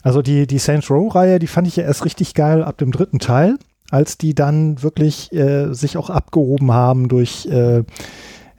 also 0.03 0.21
die, 0.21 0.47
die 0.47 0.59
Saints 0.59 0.89
Row-Reihe, 0.89 1.39
die 1.39 1.47
fand 1.47 1.67
ich 1.67 1.75
ja 1.75 1.83
erst 1.83 2.05
richtig 2.05 2.33
geil 2.33 2.63
ab 2.63 2.77
dem 2.77 2.91
dritten 2.91 3.19
Teil, 3.19 3.57
als 3.89 4.17
die 4.17 4.33
dann 4.33 4.81
wirklich 4.83 5.31
äh, 5.33 5.73
sich 5.73 5.97
auch 5.97 6.09
abgehoben 6.09 6.71
haben 6.71 7.07
durch 7.07 7.45
äh, 7.47 7.83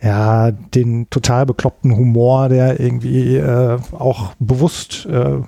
ja, 0.03 0.51
den 0.51 1.09
total 1.11 1.47
bekloppten 1.47 1.97
Humor, 1.97 2.49
der 2.49 2.81
irgendwie 2.81 3.37
äh, 3.37 3.79
auch 3.93 4.35
bewusst 4.41 5.07
äh, 5.07 5.43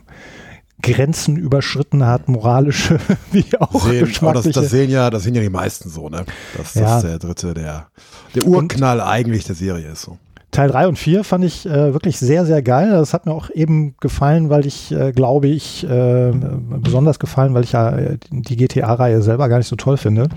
Grenzen 0.80 1.36
überschritten 1.36 2.04
hat, 2.06 2.28
moralische 2.28 2.98
wie 3.32 3.46
auch 3.58 3.84
sehen, 3.84 4.06
geschmackliche. 4.06 4.52
Das, 4.52 4.62
das, 4.62 4.70
sehen 4.70 4.90
ja, 4.90 5.10
das 5.10 5.24
sehen 5.24 5.34
ja 5.34 5.40
die 5.40 5.48
meisten 5.48 5.88
so, 5.88 6.08
ne? 6.08 6.24
Dass 6.56 6.74
ja. 6.74 6.82
das 6.82 7.02
der 7.02 7.18
dritte, 7.18 7.54
der, 7.54 7.88
der 8.34 8.46
Urknall 8.46 9.00
und 9.00 9.06
eigentlich 9.06 9.44
der 9.44 9.56
Serie 9.56 9.88
ist 9.88 10.02
so. 10.02 10.18
Teil 10.54 10.70
3 10.70 10.86
und 10.86 10.98
4 10.98 11.24
fand 11.24 11.44
ich 11.44 11.66
äh, 11.66 11.92
wirklich 11.92 12.16
sehr, 12.16 12.46
sehr 12.46 12.62
geil. 12.62 12.92
Das 12.92 13.12
hat 13.12 13.26
mir 13.26 13.32
auch 13.32 13.50
eben 13.50 13.96
gefallen, 13.98 14.50
weil 14.50 14.66
ich, 14.66 14.92
äh, 14.92 15.10
glaube 15.10 15.48
ich, 15.48 15.82
äh, 15.82 16.32
besonders 16.78 17.18
gefallen, 17.18 17.54
weil 17.54 17.64
ich 17.64 17.72
ja 17.72 17.90
äh, 17.90 18.18
die 18.30 18.56
GTA-Reihe 18.56 19.20
selber 19.20 19.48
gar 19.48 19.58
nicht 19.58 19.66
so 19.66 19.74
toll 19.74 19.96
finde. 19.96 20.28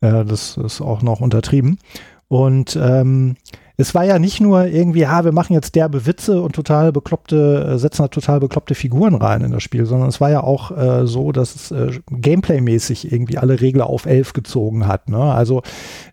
Äh, 0.00 0.24
das 0.24 0.56
ist 0.56 0.80
auch 0.80 1.00
noch 1.02 1.20
untertrieben. 1.20 1.78
Und 2.26 2.76
ähm, 2.80 3.36
es 3.78 3.94
war 3.94 4.04
ja 4.04 4.18
nicht 4.18 4.40
nur 4.40 4.66
irgendwie, 4.66 5.00
ja, 5.00 5.24
wir 5.24 5.32
machen 5.32 5.52
jetzt 5.52 5.74
derbe 5.74 6.06
Witze 6.06 6.40
und 6.40 6.54
total 6.54 6.92
bekloppte, 6.92 7.72
äh, 7.74 7.78
setzen 7.78 8.02
da 8.02 8.08
total 8.08 8.40
bekloppte 8.40 8.74
Figuren 8.74 9.14
rein 9.14 9.42
in 9.42 9.52
das 9.52 9.62
Spiel, 9.62 9.84
sondern 9.84 10.08
es 10.08 10.20
war 10.20 10.30
ja 10.30 10.42
auch 10.42 10.70
äh, 10.76 11.06
so, 11.06 11.30
dass 11.30 11.54
es 11.54 11.70
äh, 11.70 12.00
Gameplay-mäßig 12.10 13.12
irgendwie 13.12 13.36
alle 13.36 13.60
Regler 13.60 13.88
auf 13.88 14.06
elf 14.06 14.32
gezogen 14.32 14.86
hat. 14.86 15.10
Ne? 15.10 15.18
Also 15.18 15.62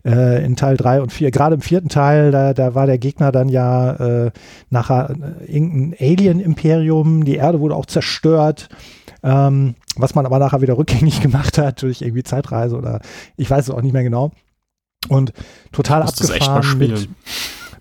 äh, 0.04 0.44
in 0.44 0.56
Teil 0.56 0.76
drei 0.76 1.00
und 1.00 1.12
vier, 1.12 1.30
gerade 1.30 1.54
im 1.54 1.62
vierten 1.62 1.88
Teil, 1.88 2.30
da, 2.30 2.52
da 2.52 2.74
war 2.74 2.86
der 2.86 2.98
Gegner 2.98 3.32
dann 3.32 3.48
ja 3.48 3.92
äh, 4.26 4.30
nachher 4.68 5.10
äh, 5.10 5.50
irgendein 5.50 5.94
Alien-Imperium, 5.98 7.24
die 7.24 7.36
Erde 7.36 7.60
wurde 7.60 7.76
auch 7.76 7.86
zerstört. 7.86 8.68
Ähm, 9.22 9.74
was 9.96 10.14
man 10.14 10.26
aber 10.26 10.38
nachher 10.38 10.60
wieder 10.60 10.76
rückgängig 10.76 11.20
gemacht 11.22 11.56
hat 11.56 11.80
durch 11.80 12.02
irgendwie 12.02 12.24
Zeitreise 12.24 12.76
oder 12.76 13.00
ich 13.38 13.50
weiß 13.50 13.68
es 13.68 13.74
auch 13.74 13.80
nicht 13.80 13.94
mehr 13.94 14.02
genau. 14.02 14.32
Und 15.08 15.32
total 15.72 16.02
abgefahren 16.02 16.78
mit, 16.78 17.08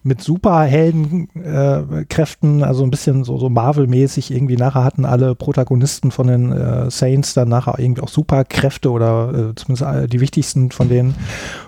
mit 0.04 0.22
Superheldenkräften, 0.22 2.60
äh, 2.60 2.64
also 2.64 2.84
ein 2.84 2.92
bisschen 2.92 3.24
so, 3.24 3.38
so 3.38 3.50
Marvel-mäßig. 3.50 4.32
Irgendwie 4.32 4.58
nachher 4.58 4.84
hatten 4.84 5.06
alle 5.06 5.36
Protagonisten 5.36 6.12
von 6.12 6.28
den 6.28 6.52
äh, 6.52 6.92
Saints 6.92 7.34
dann 7.34 7.48
nachher 7.50 7.80
irgendwie 7.80 8.02
auch 8.02 8.10
Superkräfte 8.10 8.92
oder 8.92 9.52
äh, 9.52 9.56
zumindest 9.56 10.14
die 10.14 10.20
wichtigsten 10.20 10.72
von 10.72 10.90
denen. 10.90 11.16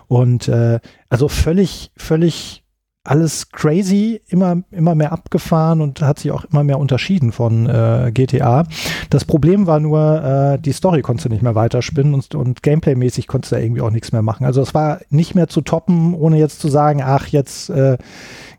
Und 0.08 0.50
äh, 0.50 0.80
also 1.10 1.30
völlig, 1.30 1.92
völlig 1.96 2.65
alles 3.06 3.52
crazy, 3.52 4.22
immer, 4.28 4.64
immer 4.72 4.96
mehr 4.96 5.12
abgefahren 5.12 5.82
und 5.82 6.02
hat 6.02 6.20
sich 6.20 6.32
auch 6.32 6.44
immer 6.46 6.64
mehr 6.64 6.80
unterschieden 6.80 7.32
von 7.32 7.68
äh, 7.68 8.12
GTA. 8.14 8.66
Das 9.10 9.26
Problem 9.26 9.68
war 9.68 9.80
nur, 9.80 10.24
äh, 10.24 10.60
die 10.60 10.72
Story 10.72 11.02
konntest 11.02 11.26
du 11.26 11.30
nicht 11.30 11.44
mehr 11.44 11.56
weiterspinnen 11.56 12.14
und, 12.14 12.34
und 12.34 12.64
Gameplay-mäßig 12.64 13.28
konntest 13.28 13.52
du 13.52 13.58
da 13.58 13.62
irgendwie 13.62 13.82
auch 13.82 13.92
nichts 13.92 14.12
mehr 14.12 14.24
machen. 14.24 14.46
Also 14.46 14.62
es 14.62 14.74
war 14.74 15.00
nicht 15.10 15.36
mehr 15.36 15.48
zu 15.48 15.62
toppen, 15.62 16.16
ohne 16.16 16.38
jetzt 16.38 16.60
zu 16.60 16.68
sagen, 16.68 17.02
ach, 17.04 17.28
jetzt, 17.28 17.70
äh, 17.70 17.98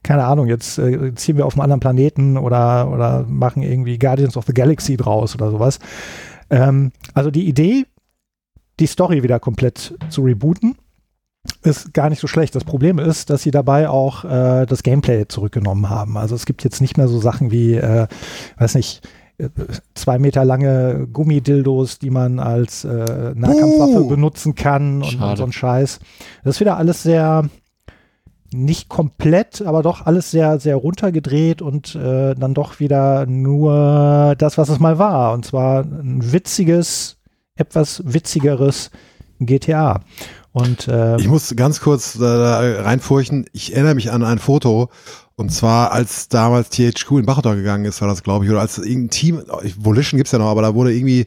keine 0.02 0.24
Ahnung, 0.24 0.46
jetzt 0.46 0.78
äh, 0.78 1.14
ziehen 1.14 1.36
wir 1.36 1.46
auf 1.46 1.54
einen 1.54 1.62
anderen 1.62 1.80
Planeten 1.80 2.36
oder, 2.38 2.90
oder 2.90 3.24
machen 3.28 3.62
irgendwie 3.62 3.98
Guardians 3.98 4.36
of 4.36 4.44
the 4.46 4.54
Galaxy 4.54 4.96
draus 4.96 5.34
oder 5.34 5.50
sowas. 5.50 5.80
Ähm, 6.50 6.92
also 7.14 7.32
die 7.32 7.48
Idee, 7.48 7.84
die 8.78 8.86
Story 8.86 9.22
wieder 9.22 9.40
komplett 9.40 9.94
zu 10.08 10.22
rebooten, 10.22 10.76
ist 11.62 11.92
gar 11.94 12.10
nicht 12.10 12.20
so 12.20 12.26
schlecht. 12.26 12.54
Das 12.54 12.64
Problem 12.64 12.98
ist, 12.98 13.30
dass 13.30 13.42
sie 13.42 13.50
dabei 13.50 13.88
auch 13.88 14.24
äh, 14.24 14.66
das 14.66 14.82
Gameplay 14.82 15.26
zurückgenommen 15.28 15.90
haben. 15.90 16.16
Also 16.16 16.34
es 16.34 16.46
gibt 16.46 16.64
jetzt 16.64 16.80
nicht 16.80 16.96
mehr 16.96 17.08
so 17.08 17.18
Sachen 17.20 17.50
wie, 17.50 17.74
äh, 17.74 18.06
weiß 18.58 18.74
nicht, 18.74 19.06
äh, 19.38 19.48
zwei 19.94 20.18
Meter 20.18 20.44
lange 20.44 21.06
Gummidildos, 21.12 21.98
die 21.98 22.10
man 22.10 22.38
als 22.38 22.84
äh, 22.84 23.34
Nahkampfwaffe 23.34 24.04
uh, 24.04 24.08
benutzen 24.08 24.54
kann 24.54 25.02
und, 25.02 25.20
und, 25.20 25.36
so 25.36 25.44
ein 25.44 25.52
Scheiß. 25.52 26.00
Das 26.44 26.56
ist 26.56 26.60
wieder 26.60 26.76
alles 26.76 27.02
sehr 27.02 27.48
nicht 28.52 28.88
komplett, 28.88 29.62
aber 29.62 29.82
doch 29.82 30.06
alles 30.06 30.30
sehr, 30.30 30.58
sehr 30.60 30.76
runtergedreht 30.76 31.62
und 31.62 31.94
äh, 31.94 32.34
dann 32.34 32.54
doch 32.54 32.80
wieder 32.80 33.26
nur 33.26 34.34
das, 34.38 34.56
was 34.56 34.68
es 34.68 34.78
mal 34.78 34.98
war. 34.98 35.32
Und 35.32 35.44
zwar 35.44 35.82
ein 35.82 36.32
witziges, 36.32 37.18
etwas 37.56 38.02
witzigeres 38.06 38.90
GTA. 39.40 40.00
Und, 40.56 40.88
äh, 40.88 41.18
ich 41.18 41.28
muss 41.28 41.54
ganz 41.54 41.82
kurz 41.82 42.18
äh, 42.18 42.24
reinfurchen. 42.24 43.44
Ich 43.52 43.74
erinnere 43.74 43.94
mich 43.94 44.10
an 44.10 44.24
ein 44.24 44.38
Foto. 44.38 44.88
Und 45.34 45.52
zwar, 45.52 45.92
als 45.92 46.28
damals 46.30 46.70
THQ 46.70 47.10
in 47.18 47.26
Bachota 47.26 47.54
gegangen 47.54 47.84
ist, 47.84 48.00
war 48.00 48.08
das, 48.08 48.22
glaube 48.22 48.46
ich, 48.46 48.50
oder 48.50 48.60
als 48.60 48.78
irgendein 48.78 49.10
Team, 49.10 49.42
Volition 49.76 50.16
gibt's 50.16 50.32
ja 50.32 50.38
noch, 50.38 50.46
aber 50.46 50.62
da 50.62 50.74
wurde 50.74 50.94
irgendwie 50.94 51.26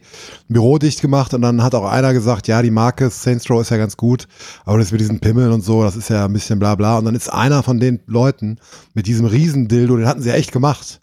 ein 0.49 0.53
Büro 0.53 0.79
dicht 0.79 1.01
gemacht 1.01 1.35
und 1.35 1.43
dann 1.43 1.61
hat 1.61 1.75
auch 1.75 1.85
einer 1.85 2.11
gesagt, 2.13 2.47
ja, 2.47 2.63
die 2.63 2.71
Marke 2.71 3.11
Saints 3.11 3.47
Row 3.51 3.61
ist 3.61 3.69
ja 3.69 3.77
ganz 3.77 3.97
gut, 3.97 4.27
aber 4.65 4.79
das 4.79 4.91
mit 4.91 4.99
diesen 4.99 5.19
Pimmeln 5.19 5.51
und 5.51 5.61
so, 5.61 5.83
das 5.83 5.95
ist 5.95 6.09
ja 6.09 6.25
ein 6.25 6.33
bisschen 6.33 6.57
bla 6.57 6.73
bla. 6.73 6.97
Und 6.97 7.05
dann 7.05 7.13
ist 7.13 7.31
einer 7.31 7.61
von 7.61 7.79
den 7.79 7.99
Leuten 8.07 8.57
mit 8.95 9.05
diesem 9.05 9.27
Riesendildo, 9.27 9.95
den 9.95 10.07
hatten 10.07 10.23
sie 10.23 10.29
ja 10.29 10.35
echt 10.35 10.51
gemacht. 10.51 11.01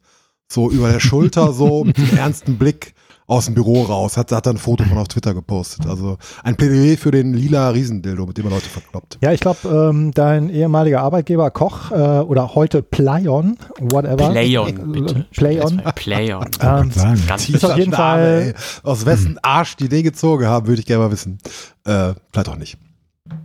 So 0.48 0.68
über 0.68 0.90
der 0.90 0.98
Schulter, 0.98 1.52
so 1.52 1.84
mit 1.84 1.96
einem 1.96 2.08
ernsten 2.18 2.58
Blick 2.58 2.96
aus 3.28 3.46
dem 3.46 3.54
Büro 3.54 3.82
raus, 3.82 4.16
hat, 4.16 4.30
hat 4.30 4.46
dann 4.46 4.56
ein 4.56 4.58
Foto 4.58 4.84
von 4.84 4.98
auf 4.98 5.08
Twitter 5.08 5.34
gepostet. 5.34 5.86
Also 5.86 6.16
ein 6.44 6.56
Plädoyer 6.56 6.96
für 6.96 7.10
den 7.10 7.34
lila 7.34 7.70
Riesendildo, 7.70 8.24
mit 8.24 8.38
dem 8.38 8.44
man 8.44 8.54
Leute 8.54 8.68
verkloppt. 8.68 9.18
Ja, 9.20 9.32
ich 9.32 9.40
glaube, 9.40 9.68
ähm, 9.68 10.12
dein 10.12 10.48
ehemaliger 10.48 11.00
Arbeitgeber 11.00 11.50
Koch 11.50 11.90
äh, 11.90 11.94
oder 11.94 12.54
heute 12.54 12.82
Playon, 12.82 13.56
whatever. 13.80 14.30
Playon, 14.30 14.68
äh, 14.68 15.00
bitte. 15.00 15.26
Playon. 15.32 15.82
Playon. 15.96 16.46
Ähm, 16.60 16.92
Ganz 17.26 17.48
ist 17.48 17.64
auf 17.64 17.76
jeden 17.76 17.92
Fall. 17.92 18.54
Ey. 18.54 18.54
Aus 18.84 19.06
wessen 19.06 19.38
Arsch 19.42 19.76
die 19.76 19.88
den 19.88 20.04
gezogen 20.04 20.46
haben, 20.46 20.68
würde 20.68 20.80
ich 20.80 20.86
gerne 20.86 21.04
mal 21.04 21.10
wissen. 21.10 21.38
Äh, 21.84 22.14
vielleicht 22.32 22.48
auch 22.48 22.56
nicht. 22.56 22.78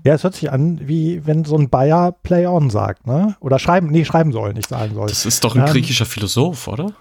Ja, 0.03 0.13
es 0.13 0.23
hört 0.23 0.35
sich 0.35 0.51
an, 0.51 0.79
wie 0.87 1.25
wenn 1.25 1.43
so 1.43 1.57
ein 1.57 1.69
Bayer 1.69 2.11
Play 2.11 2.45
On 2.45 2.69
sagt, 2.69 3.07
ne? 3.07 3.35
Oder 3.39 3.57
schreiben, 3.57 3.87
nee, 3.87 4.05
schreiben 4.05 4.31
soll, 4.31 4.53
nicht 4.53 4.69
sagen 4.69 4.93
soll. 4.93 5.07
Das 5.07 5.25
ist 5.25 5.43
doch 5.43 5.55
ein 5.55 5.61
ähm, 5.61 5.67
griechischer 5.67 6.05
Philosoph, 6.05 6.67
oder? 6.67 6.93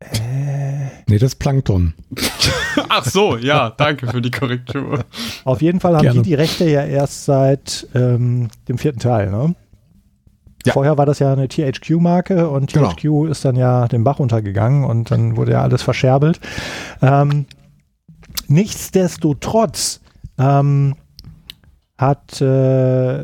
Äh 0.00 0.33
Nee, 1.06 1.18
das 1.18 1.32
ist 1.32 1.38
Plankton. 1.38 1.94
Ach 2.88 3.04
so, 3.04 3.36
ja, 3.36 3.70
danke 3.70 4.06
für 4.06 4.22
die 4.22 4.30
Korrektur. 4.30 5.04
Auf 5.44 5.60
jeden 5.62 5.80
Fall 5.80 5.96
haben 5.96 6.02
Gerne. 6.02 6.22
die 6.22 6.30
die 6.30 6.34
Rechte 6.34 6.68
ja 6.68 6.82
erst 6.84 7.24
seit 7.26 7.86
ähm, 7.94 8.48
dem 8.68 8.78
vierten 8.78 9.00
Teil, 9.00 9.30
ne? 9.30 9.54
Ja. 10.66 10.72
Vorher 10.72 10.96
war 10.96 11.04
das 11.04 11.18
ja 11.18 11.30
eine 11.30 11.46
THQ-Marke 11.46 12.48
und 12.48 12.72
Genau. 12.72 12.90
THQ 12.90 13.30
ist 13.30 13.44
dann 13.44 13.54
ja 13.56 13.86
den 13.86 14.02
Bach 14.02 14.18
runtergegangen 14.18 14.84
und 14.84 15.10
dann 15.10 15.36
wurde 15.36 15.52
ja 15.52 15.62
alles 15.62 15.82
verscherbelt. 15.82 16.40
Ähm, 17.02 17.44
nichtsdestotrotz 18.48 20.00
ähm, 20.38 20.94
hat, 21.98 22.40
äh, 22.40 23.22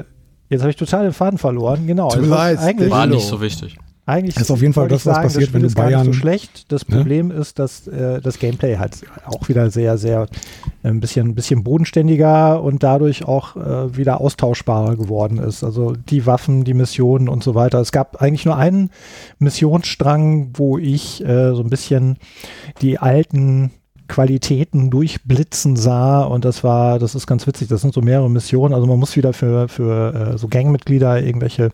jetzt 0.51 0.61
habe 0.61 0.71
ich 0.71 0.77
total 0.77 1.05
den 1.05 1.13
Faden 1.15 1.39
verloren, 1.39 1.87
genau. 1.87 2.11
Tut 2.11 2.19
also 2.19 2.31
leid, 2.31 2.59
eigentlich, 2.59 2.91
War 2.91 3.07
nicht 3.07 3.27
so 3.27 3.41
wichtig. 3.41 3.79
Eigentlich 4.11 4.35
Das 4.35 4.45
ist 4.45 4.51
auf 4.51 4.61
jeden 4.61 4.73
Fall 4.75 4.89
das, 4.89 5.07
was 5.07 5.15
sagen, 5.15 5.27
passiert, 5.29 5.47
das 5.49 5.55
wenn 5.55 5.61
du 5.63 5.67
ist 5.69 5.75
gar 5.75 5.85
nicht 5.87 5.95
Bayern- 5.95 6.07
so 6.07 6.13
schlecht. 6.13 6.71
Das 6.73 6.87
Ne? 6.89 6.97
Problem 6.97 7.31
ist, 7.31 7.59
dass 7.59 7.87
äh, 7.89 8.21
das 8.21 8.39
Gameplay 8.39 8.77
halt 8.77 8.99
auch 9.27 9.49
wieder 9.49 9.71
sehr, 9.71 9.97
sehr 9.99 10.27
äh, 10.83 10.89
ein 10.89 11.01
bisschen, 11.01 11.29
ein 11.29 11.35
bisschen 11.35 11.63
bodenständiger 11.65 12.63
und 12.63 12.83
dadurch 12.83 13.25
auch 13.27 13.57
äh, 13.57 13.97
wieder 13.97 14.21
austauschbarer 14.21 14.97
geworden 14.97 15.39
ist. 15.39 15.65
Also 15.65 15.93
die 15.93 16.27
Waffen, 16.27 16.65
die 16.65 16.75
Missionen 16.75 17.29
und 17.29 17.43
so 17.43 17.55
weiter. 17.55 17.81
Es 17.81 17.93
gab 17.93 18.21
eigentlich 18.21 18.45
nur 18.45 18.57
einen 18.57 18.91
Missionsstrang, 19.39 20.51
wo 20.55 20.79
ich 20.79 21.25
äh, 21.25 21.55
so 21.55 21.63
ein 21.63 21.71
bisschen 21.71 22.17
die 22.83 22.99
alten 22.99 23.71
Qualitäten 24.09 24.91
durchblitzen 24.91 25.77
sah 25.77 26.23
und 26.23 26.45
das 26.45 26.65
war, 26.65 26.99
das 26.99 27.15
ist 27.15 27.29
ganz 27.29 27.47
witzig, 27.47 27.69
das 27.69 27.81
sind 27.81 27.95
so 27.95 28.01
mehrere 28.01 28.29
Missionen, 28.29 28.75
also 28.75 28.85
man 28.89 28.99
muss 28.99 29.15
wieder 29.15 29.33
für, 29.33 29.69
für 29.69 30.33
äh, 30.35 30.39
so 30.39 30.49
Gangmitglieder 30.49 31.23
irgendwelche 31.23 31.71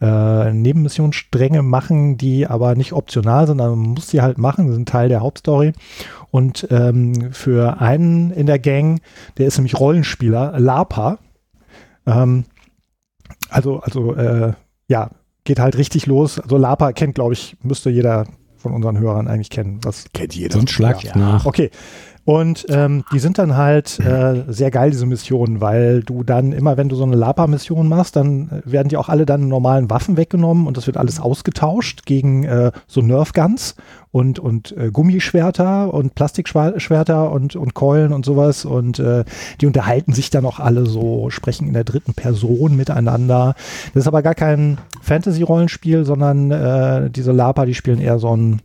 äh, 0.00 0.52
Nebenmissionsstränge 0.52 1.62
machen, 1.62 2.16
die 2.16 2.46
aber 2.46 2.74
nicht 2.74 2.92
optional 2.92 3.46
sind, 3.46 3.58
man 3.58 3.78
muss 3.78 4.06
die 4.08 4.22
halt 4.22 4.38
machen, 4.38 4.72
sind 4.72 4.88
Teil 4.88 5.08
der 5.08 5.20
Hauptstory. 5.20 5.72
Und 6.30 6.66
ähm, 6.70 7.32
für 7.32 7.80
einen 7.80 8.30
in 8.30 8.46
der 8.46 8.58
Gang, 8.58 9.00
der 9.38 9.46
ist 9.46 9.58
nämlich 9.58 9.78
Rollenspieler, 9.78 10.58
Lapa, 10.58 11.18
ähm, 12.06 12.44
also, 13.48 13.80
also 13.80 14.14
äh, 14.14 14.52
ja, 14.88 15.10
geht 15.44 15.58
halt 15.60 15.76
richtig 15.76 16.06
los. 16.06 16.38
Also 16.38 16.56
Lapa 16.56 16.92
kennt, 16.92 17.14
glaube 17.14 17.32
ich, 17.34 17.56
müsste 17.62 17.90
jeder 17.90 18.26
von 18.56 18.72
unseren 18.72 18.98
Hörern 18.98 19.28
eigentlich 19.28 19.50
kennen, 19.50 19.80
was 19.82 20.06
Kennt 20.12 20.34
jeder. 20.34 20.54
Sonst 20.54 20.72
schlagt 20.72 21.02
Ja. 21.04 21.16
nach. 21.16 21.46
Okay. 21.46 21.70
Und 22.30 22.64
ähm, 22.68 23.02
die 23.12 23.18
sind 23.18 23.38
dann 23.38 23.56
halt 23.56 23.98
äh, 23.98 24.44
sehr 24.46 24.70
geil, 24.70 24.92
diese 24.92 25.04
Missionen, 25.04 25.60
weil 25.60 26.04
du 26.04 26.22
dann 26.22 26.52
immer, 26.52 26.76
wenn 26.76 26.88
du 26.88 26.94
so 26.94 27.02
eine 27.02 27.16
Lapa-Mission 27.16 27.88
machst, 27.88 28.14
dann 28.14 28.62
äh, 28.64 28.70
werden 28.70 28.88
dir 28.88 29.00
auch 29.00 29.08
alle 29.08 29.26
deine 29.26 29.46
normalen 29.46 29.90
Waffen 29.90 30.16
weggenommen 30.16 30.68
und 30.68 30.76
das 30.76 30.86
wird 30.86 30.96
alles 30.96 31.18
ausgetauscht 31.18 32.06
gegen 32.06 32.44
äh, 32.44 32.70
so 32.86 33.00
Nerf-Guns 33.00 33.74
und, 34.12 34.38
und 34.38 34.70
äh, 34.76 34.92
Gummischwerter 34.92 35.92
und 35.92 36.14
Plastikschwerter 36.14 37.32
und, 37.32 37.56
und 37.56 37.74
Keulen 37.74 38.12
und 38.12 38.24
sowas. 38.24 38.64
Und 38.64 39.00
äh, 39.00 39.24
die 39.60 39.66
unterhalten 39.66 40.12
sich 40.12 40.30
dann 40.30 40.46
auch 40.46 40.60
alle 40.60 40.86
so, 40.86 41.30
sprechen 41.30 41.66
in 41.66 41.74
der 41.74 41.82
dritten 41.82 42.14
Person 42.14 42.76
miteinander. 42.76 43.56
Das 43.92 44.04
ist 44.04 44.06
aber 44.06 44.22
gar 44.22 44.36
kein 44.36 44.78
Fantasy-Rollenspiel, 45.02 46.04
sondern 46.04 46.52
äh, 46.52 47.10
diese 47.10 47.32
Lapa, 47.32 47.66
die 47.66 47.74
spielen 47.74 48.00
eher 48.00 48.20
so 48.20 48.36
ein 48.36 48.62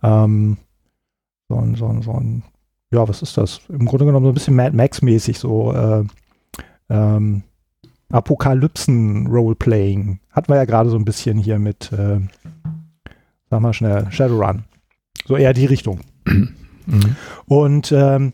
ähm, 0.00 0.58
so 1.48 1.56
ein, 1.56 1.74
so 1.74 1.88
ein, 1.88 2.02
so 2.02 2.12
ein, 2.12 2.44
ja, 2.92 3.08
was 3.08 3.22
ist 3.22 3.36
das? 3.36 3.60
Im 3.68 3.86
Grunde 3.86 4.04
genommen 4.04 4.26
so 4.26 4.30
ein 4.30 4.34
bisschen 4.34 4.56
Mad 4.56 4.76
Max-mäßig, 4.76 5.38
so 5.38 5.72
äh, 5.72 6.02
ähm, 6.88 7.44
Apokalypsen-Roleplaying. 8.10 10.18
Hatten 10.30 10.52
wir 10.52 10.56
ja 10.56 10.64
gerade 10.64 10.90
so 10.90 10.96
ein 10.96 11.04
bisschen 11.04 11.38
hier 11.38 11.60
mit, 11.60 11.92
äh, 11.92 12.18
sag 13.48 13.60
mal 13.60 13.72
schnell, 13.72 14.08
Shadowrun. 14.10 14.64
So 15.26 15.36
eher 15.36 15.52
die 15.52 15.66
Richtung. 15.66 16.00
Mhm. 16.24 16.56
Und 17.46 17.92
ähm, 17.92 18.32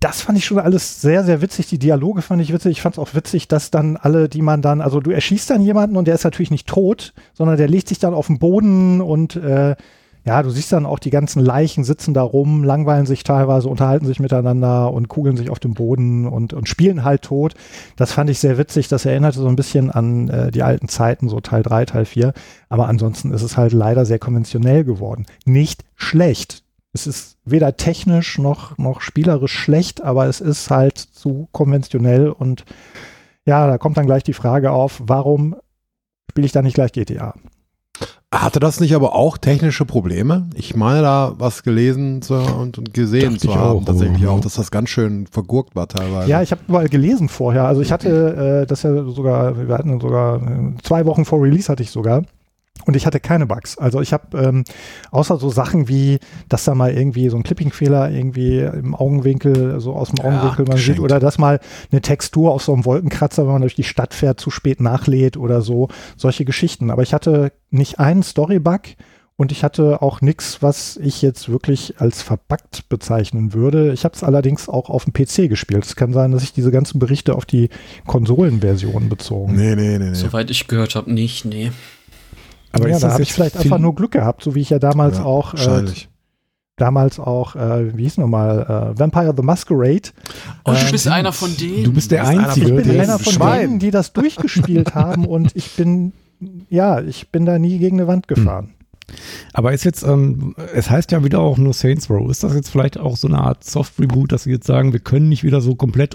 das 0.00 0.22
fand 0.22 0.38
ich 0.38 0.46
schon 0.46 0.58
alles 0.58 1.02
sehr, 1.02 1.22
sehr 1.24 1.42
witzig. 1.42 1.68
Die 1.68 1.78
Dialoge 1.78 2.22
fand 2.22 2.42
ich 2.42 2.52
witzig. 2.52 2.72
Ich 2.72 2.82
fand 2.82 2.96
es 2.96 2.98
auch 2.98 3.14
witzig, 3.14 3.46
dass 3.48 3.70
dann 3.70 3.98
alle, 3.98 4.28
die 4.28 4.42
man 4.42 4.62
dann, 4.62 4.80
also 4.80 5.00
du 5.00 5.10
erschießt 5.10 5.50
dann 5.50 5.60
jemanden 5.60 5.96
und 5.96 6.08
der 6.08 6.14
ist 6.14 6.24
natürlich 6.24 6.50
nicht 6.50 6.66
tot, 6.66 7.12
sondern 7.34 7.58
der 7.58 7.68
legt 7.68 7.86
sich 7.86 7.98
dann 7.98 8.14
auf 8.14 8.26
den 8.26 8.38
Boden 8.38 9.02
und 9.02 9.36
äh, 9.36 9.76
ja, 10.24 10.42
du 10.42 10.50
siehst 10.50 10.72
dann 10.72 10.86
auch 10.86 10.98
die 10.98 11.10
ganzen 11.10 11.40
Leichen 11.40 11.84
sitzen 11.84 12.12
da 12.12 12.22
rum, 12.22 12.62
langweilen 12.62 13.06
sich 13.06 13.24
teilweise, 13.24 13.68
unterhalten 13.68 14.06
sich 14.06 14.20
miteinander 14.20 14.92
und 14.92 15.08
kugeln 15.08 15.36
sich 15.36 15.50
auf 15.50 15.58
dem 15.58 15.74
Boden 15.74 16.26
und, 16.26 16.52
und 16.52 16.68
spielen 16.68 17.04
halt 17.04 17.22
tot. 17.22 17.54
Das 17.96 18.12
fand 18.12 18.28
ich 18.28 18.38
sehr 18.38 18.58
witzig. 18.58 18.88
Das 18.88 19.06
erinnerte 19.06 19.38
so 19.38 19.48
ein 19.48 19.56
bisschen 19.56 19.90
an 19.90 20.28
äh, 20.28 20.50
die 20.50 20.62
alten 20.62 20.88
Zeiten, 20.88 21.28
so 21.28 21.40
Teil 21.40 21.62
3, 21.62 21.86
Teil 21.86 22.04
4. 22.04 22.32
Aber 22.68 22.88
ansonsten 22.88 23.32
ist 23.32 23.42
es 23.42 23.56
halt 23.56 23.72
leider 23.72 24.04
sehr 24.04 24.18
konventionell 24.18 24.84
geworden. 24.84 25.26
Nicht 25.46 25.84
schlecht. 25.96 26.64
Es 26.92 27.06
ist 27.06 27.38
weder 27.44 27.76
technisch 27.76 28.38
noch, 28.38 28.76
noch 28.76 29.00
spielerisch 29.00 29.52
schlecht, 29.52 30.02
aber 30.02 30.26
es 30.26 30.40
ist 30.40 30.70
halt 30.70 30.98
zu 30.98 31.48
konventionell 31.52 32.28
und 32.28 32.64
ja, 33.46 33.66
da 33.66 33.78
kommt 33.78 33.96
dann 33.96 34.06
gleich 34.06 34.24
die 34.24 34.32
Frage 34.32 34.72
auf, 34.72 35.00
warum 35.04 35.56
spiele 36.30 36.46
ich 36.46 36.52
da 36.52 36.62
nicht 36.62 36.74
gleich 36.74 36.92
GTA? 36.92 37.34
Hatte 38.32 38.60
das 38.60 38.78
nicht 38.78 38.94
aber 38.94 39.16
auch 39.16 39.38
technische 39.38 39.84
Probleme? 39.84 40.48
Ich 40.54 40.76
meine 40.76 41.02
da 41.02 41.32
was 41.38 41.64
gelesen 41.64 42.22
zu, 42.22 42.34
und, 42.34 42.78
und 42.78 42.94
gesehen 42.94 43.32
Dachte 43.32 43.48
zu 43.48 43.54
haben, 43.56 43.78
auch, 43.80 43.84
tatsächlich 43.84 44.24
auch, 44.28 44.38
dass 44.40 44.54
das 44.54 44.70
ganz 44.70 44.88
schön 44.88 45.26
vergurkt 45.26 45.74
war 45.74 45.88
teilweise. 45.88 46.30
Ja, 46.30 46.40
ich 46.40 46.52
habe 46.52 46.60
überall 46.68 46.88
gelesen 46.88 47.28
vorher. 47.28 47.64
Also 47.64 47.80
ich 47.80 47.90
hatte 47.90 48.62
äh, 48.62 48.66
das 48.66 48.84
ja 48.84 49.02
sogar, 49.04 49.66
wir 49.66 49.74
hatten 49.74 50.00
sogar 50.00 50.36
äh, 50.42 50.74
zwei 50.84 51.06
Wochen 51.06 51.24
vor 51.24 51.42
Release 51.42 51.68
hatte 51.68 51.82
ich 51.82 51.90
sogar. 51.90 52.22
Und 52.86 52.96
ich 52.96 53.06
hatte 53.06 53.20
keine 53.20 53.46
Bugs. 53.46 53.78
Also 53.78 54.00
ich 54.00 54.12
habe 54.12 54.38
ähm, 54.38 54.64
außer 55.10 55.38
so 55.38 55.50
Sachen 55.50 55.88
wie, 55.88 56.18
dass 56.48 56.64
da 56.64 56.74
mal 56.74 56.92
irgendwie 56.92 57.28
so 57.28 57.36
ein 57.36 57.42
Clipping-Fehler 57.42 58.10
irgendwie 58.10 58.58
im 58.60 58.94
Augenwinkel, 58.94 59.80
so 59.80 59.94
aus 59.94 60.10
dem 60.10 60.18
Ja, 60.18 60.24
Augenwinkel 60.24 60.64
man 60.66 60.76
geschenkt. 60.76 60.98
sieht, 60.98 61.04
oder 61.04 61.20
dass 61.20 61.38
mal 61.38 61.60
eine 61.92 62.00
Textur 62.00 62.52
auf 62.52 62.62
so 62.62 62.72
einem 62.72 62.84
Wolkenkratzer, 62.84 63.44
wenn 63.44 63.52
man 63.52 63.62
durch 63.62 63.74
die 63.74 63.84
Stadt 63.84 64.14
fährt, 64.14 64.40
zu 64.40 64.50
spät 64.50 64.80
nachlädt 64.80 65.36
oder 65.36 65.62
so. 65.62 65.88
Solche 66.16 66.44
Geschichten. 66.44 66.90
Aber 66.90 67.02
ich 67.02 67.12
hatte 67.14 67.52
nicht 67.70 67.98
einen 68.00 68.22
Story-Bug 68.22 68.80
und 69.36 69.52
ich 69.52 69.64
hatte 69.64 70.02
auch 70.02 70.20
nichts, 70.20 70.60
was 70.60 70.98
ich 70.98 71.22
jetzt 71.22 71.48
wirklich 71.48 71.94
als 71.98 72.20
verbuggt 72.20 72.88
bezeichnen 72.90 73.54
würde. 73.54 73.92
Ich 73.94 74.04
habe 74.04 74.14
es 74.14 74.22
allerdings 74.22 74.68
auch 74.68 74.90
auf 74.90 75.04
dem 75.04 75.14
PC 75.14 75.48
gespielt. 75.48 75.84
Es 75.84 75.96
kann 75.96 76.12
sein, 76.12 76.30
dass 76.30 76.42
ich 76.42 76.52
diese 76.52 76.70
ganzen 76.70 76.98
Berichte 76.98 77.34
auf 77.34 77.46
die 77.46 77.70
Konsolenversion 78.06 79.08
bezogen 79.08 79.54
Nee, 79.56 79.74
nee, 79.76 79.98
nee, 79.98 80.10
nee. 80.10 80.14
Soweit 80.14 80.50
ich 80.50 80.68
gehört 80.68 80.94
habe, 80.94 81.10
nicht, 81.12 81.44
nee. 81.46 81.72
Aber 82.72 82.88
ja, 82.88 82.98
da 82.98 83.12
habe 83.12 83.22
ich 83.22 83.32
vielleicht 83.32 83.56
viel- 83.56 83.62
einfach 83.64 83.78
nur 83.78 83.94
Glück 83.94 84.12
gehabt, 84.12 84.42
so 84.44 84.54
wie 84.54 84.60
ich 84.60 84.70
ja 84.70 84.78
damals 84.78 85.18
Ja, 85.18 85.24
auch, 85.24 85.54
äh, 85.54 85.58
Wahrscheinlich. 85.58 86.08
damals 86.76 87.18
auch, 87.18 87.56
äh, 87.56 87.96
wie 87.96 88.04
hieß 88.04 88.18
nochmal, 88.18 88.92
äh, 88.94 88.98
Vampire 88.98 89.34
the 89.36 89.42
Masquerade. 89.42 90.10
Oh, 90.64 90.72
du 90.72 90.78
Ähm, 90.78 90.90
bist 90.92 91.08
einer 91.08 91.32
von 91.32 91.56
denen. 91.56 91.84
Du 91.84 91.92
bist 91.92 92.10
der 92.10 92.20
bist 92.20 92.30
einer 92.30 92.48
Einzige, 92.48 92.66
von 92.68 92.78
Ich 92.78 92.84
bin 92.84 92.92
der 92.94 93.02
einer 93.02 93.18
von 93.18 93.32
Schwein. 93.32 93.60
denen, 93.60 93.78
die 93.80 93.90
das 93.90 94.12
durchgespielt 94.12 94.94
haben 94.94 95.24
und 95.26 95.54
ich 95.56 95.72
bin, 95.76 96.12
ja, 96.68 97.00
ich 97.00 97.30
bin 97.30 97.44
da 97.44 97.58
nie 97.58 97.78
gegen 97.78 97.98
eine 97.98 98.06
Wand 98.08 98.28
gefahren. 98.28 98.70
Aber 99.52 99.72
ist 99.72 99.82
jetzt, 99.84 100.04
ähm, 100.04 100.54
es 100.72 100.88
heißt 100.88 101.10
ja 101.10 101.24
wieder 101.24 101.40
auch 101.40 101.58
nur 101.58 101.72
Saints 101.72 102.08
Row. 102.08 102.30
Ist 102.30 102.44
das 102.44 102.54
jetzt 102.54 102.68
vielleicht 102.70 102.96
auch 102.96 103.16
so 103.16 103.26
eine 103.26 103.38
Art 103.38 103.64
Soft-Reboot, 103.64 104.30
dass 104.30 104.44
sie 104.44 104.52
jetzt 104.52 104.68
sagen, 104.68 104.92
wir 104.92 105.00
können 105.00 105.28
nicht 105.28 105.42
wieder 105.42 105.60
so 105.60 105.74
komplett 105.74 106.14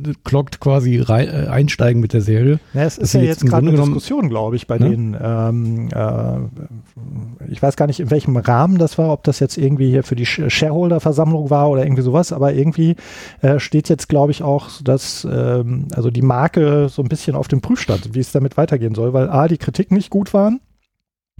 overclocked 0.00 0.60
quasi 0.60 0.98
rei- 0.98 1.26
äh, 1.26 1.46
einsteigen 1.48 2.00
mit 2.00 2.12
der 2.12 2.20
Serie? 2.22 2.60
Ja, 2.74 2.82
es 2.82 2.96
Das 2.96 3.04
ist 3.04 3.14
ja 3.14 3.20
jetzt 3.22 3.44
gerade 3.46 3.68
eine 3.68 3.76
Diskussion, 3.76 4.28
glaube 4.28 4.56
ich, 4.56 4.66
bei 4.66 4.78
Ne? 4.78 4.90
den, 4.90 5.16
ähm, 5.20 5.88
äh, 5.94 7.50
ich 7.50 7.62
weiß 7.62 7.76
gar 7.76 7.86
nicht, 7.86 8.00
in 8.00 8.10
welchem 8.10 8.36
Rahmen 8.36 8.78
das 8.78 8.98
war, 8.98 9.10
ob 9.12 9.24
das 9.24 9.40
jetzt 9.40 9.56
irgendwie 9.58 9.90
hier 9.90 10.02
für 10.02 10.16
die 10.16 10.26
Sh- 10.26 10.48
Shareholder-Versammlung 10.50 11.50
war 11.50 11.70
oder 11.70 11.84
irgendwie 11.84 12.02
sowas, 12.02 12.32
aber 12.32 12.52
irgendwie 12.54 12.96
äh, 13.40 13.58
steht 13.58 13.88
jetzt, 13.88 14.08
glaube 14.08 14.32
ich, 14.32 14.42
auch, 14.42 14.68
dass 14.82 15.26
ähm, 15.30 15.88
also 15.94 16.10
die 16.10 16.22
Marke 16.22 16.88
so 16.88 17.02
ein 17.02 17.08
bisschen 17.08 17.34
auf 17.36 17.48
dem 17.48 17.60
Prüfstand, 17.60 18.14
wie 18.14 18.20
es 18.20 18.32
damit 18.32 18.56
weitergehen 18.56 18.94
soll, 18.94 19.12
weil 19.12 19.28
A, 19.28 19.48
die 19.48 19.58
Kritiken 19.58 19.96
nicht 19.96 20.10
gut 20.10 20.32
waren. 20.34 20.60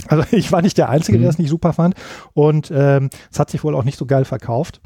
Also 0.08 0.24
ich 0.32 0.50
war 0.52 0.62
nicht 0.62 0.78
der 0.78 0.88
Einzige, 0.88 1.18
der 1.18 1.26
Mhm. 1.26 1.30
es 1.30 1.38
nicht 1.38 1.50
super 1.50 1.72
fand 1.72 1.94
und 2.34 2.72
ähm, 2.74 3.10
es 3.30 3.38
hat 3.38 3.50
sich 3.50 3.62
wohl 3.62 3.74
auch 3.74 3.84
nicht 3.84 3.98
so 3.98 4.06
geil 4.06 4.24
verkauft. 4.24 4.80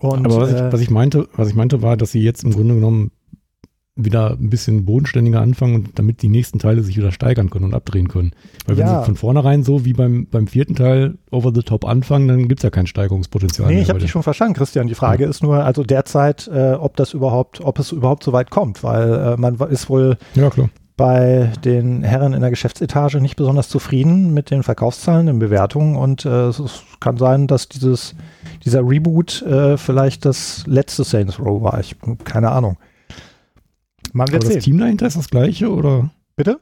Und, 0.00 0.26
Aber 0.26 0.38
was, 0.40 0.52
äh, 0.52 0.66
ich, 0.66 0.72
was 0.72 0.80
ich 0.80 0.90
meinte, 0.90 1.28
was 1.34 1.48
ich 1.48 1.54
meinte, 1.54 1.82
war, 1.82 1.96
dass 1.96 2.12
sie 2.12 2.20
jetzt 2.22 2.44
im 2.44 2.52
Grunde 2.52 2.74
genommen 2.74 3.10
wieder 4.00 4.30
ein 4.38 4.48
bisschen 4.48 4.84
bodenständiger 4.84 5.40
anfangen 5.40 5.74
und 5.74 5.98
damit 5.98 6.22
die 6.22 6.28
nächsten 6.28 6.60
Teile 6.60 6.84
sich 6.84 6.96
wieder 6.96 7.10
steigern 7.10 7.50
können 7.50 7.64
und 7.64 7.74
abdrehen 7.74 8.06
können. 8.06 8.30
Weil 8.64 8.76
wenn 8.76 8.86
Ja. 8.86 9.00
sie 9.00 9.06
von 9.06 9.16
vornherein 9.16 9.64
so 9.64 9.84
wie 9.84 9.92
beim, 9.92 10.28
beim 10.30 10.46
vierten 10.46 10.76
Teil 10.76 11.18
over 11.32 11.50
the 11.52 11.62
top 11.62 11.84
anfangen, 11.84 12.28
dann 12.28 12.46
gibt 12.46 12.60
es 12.60 12.62
ja 12.62 12.70
kein 12.70 12.86
Steigerungspotenzial. 12.86 13.66
Nee, 13.66 13.74
mehr 13.74 13.82
ich 13.82 13.88
habe 13.88 13.98
dich 13.98 14.12
schon 14.12 14.22
verstanden, 14.22 14.54
Christian. 14.54 14.86
Die 14.86 14.94
Frage 14.94 15.24
ist 15.24 15.42
nur, 15.42 15.64
also 15.64 15.82
derzeit, 15.82 16.46
äh, 16.46 16.74
ob 16.74 16.94
das 16.96 17.12
überhaupt, 17.12 17.60
ob 17.60 17.80
es 17.80 17.90
überhaupt 17.90 18.22
so 18.22 18.32
weit 18.32 18.50
kommt, 18.50 18.84
weil 18.84 19.12
äh, 19.12 19.36
man 19.36 19.56
ist 19.68 19.90
wohl 19.90 20.16
Ja, 20.36 20.48
klar. 20.48 20.68
Bei 20.98 21.50
den 21.64 22.02
Herren 22.02 22.34
in 22.34 22.40
der 22.42 22.50
Geschäftsetage 22.50 23.20
nicht 23.22 23.36
besonders 23.36 23.70
zufrieden 23.70 24.34
mit 24.34 24.50
den 24.50 24.62
Verkaufszahlen, 24.62 25.26
den 25.28 25.38
Bewertungen 25.38 25.96
und 25.96 26.26
äh, 26.26 26.48
es 26.48 26.58
ist, 26.60 26.82
kann 27.00 27.16
sein, 27.16 27.46
dass 27.46 27.68
dieses, 27.68 28.14
dieser 28.64 28.80
Reboot 28.86 29.40
äh, 29.42 29.78
vielleicht 29.78 30.26
das 30.26 30.66
letzte 30.66 31.04
Saints 31.04 31.38
Row 31.38 31.62
war. 31.62 31.78
Ich 31.80 31.96
keine 32.24 32.50
Ahnung. 32.50 32.76
Man 34.12 34.24
Aber 34.24 34.32
wird 34.32 34.42
das 34.44 34.52
sehen. 34.54 34.62
Team 34.62 34.78
dahinter 34.78 35.06
ist 35.06 35.16
das 35.16 35.28
gleiche 35.30 35.70
oder? 35.70 36.10
Bitte? 36.36 36.60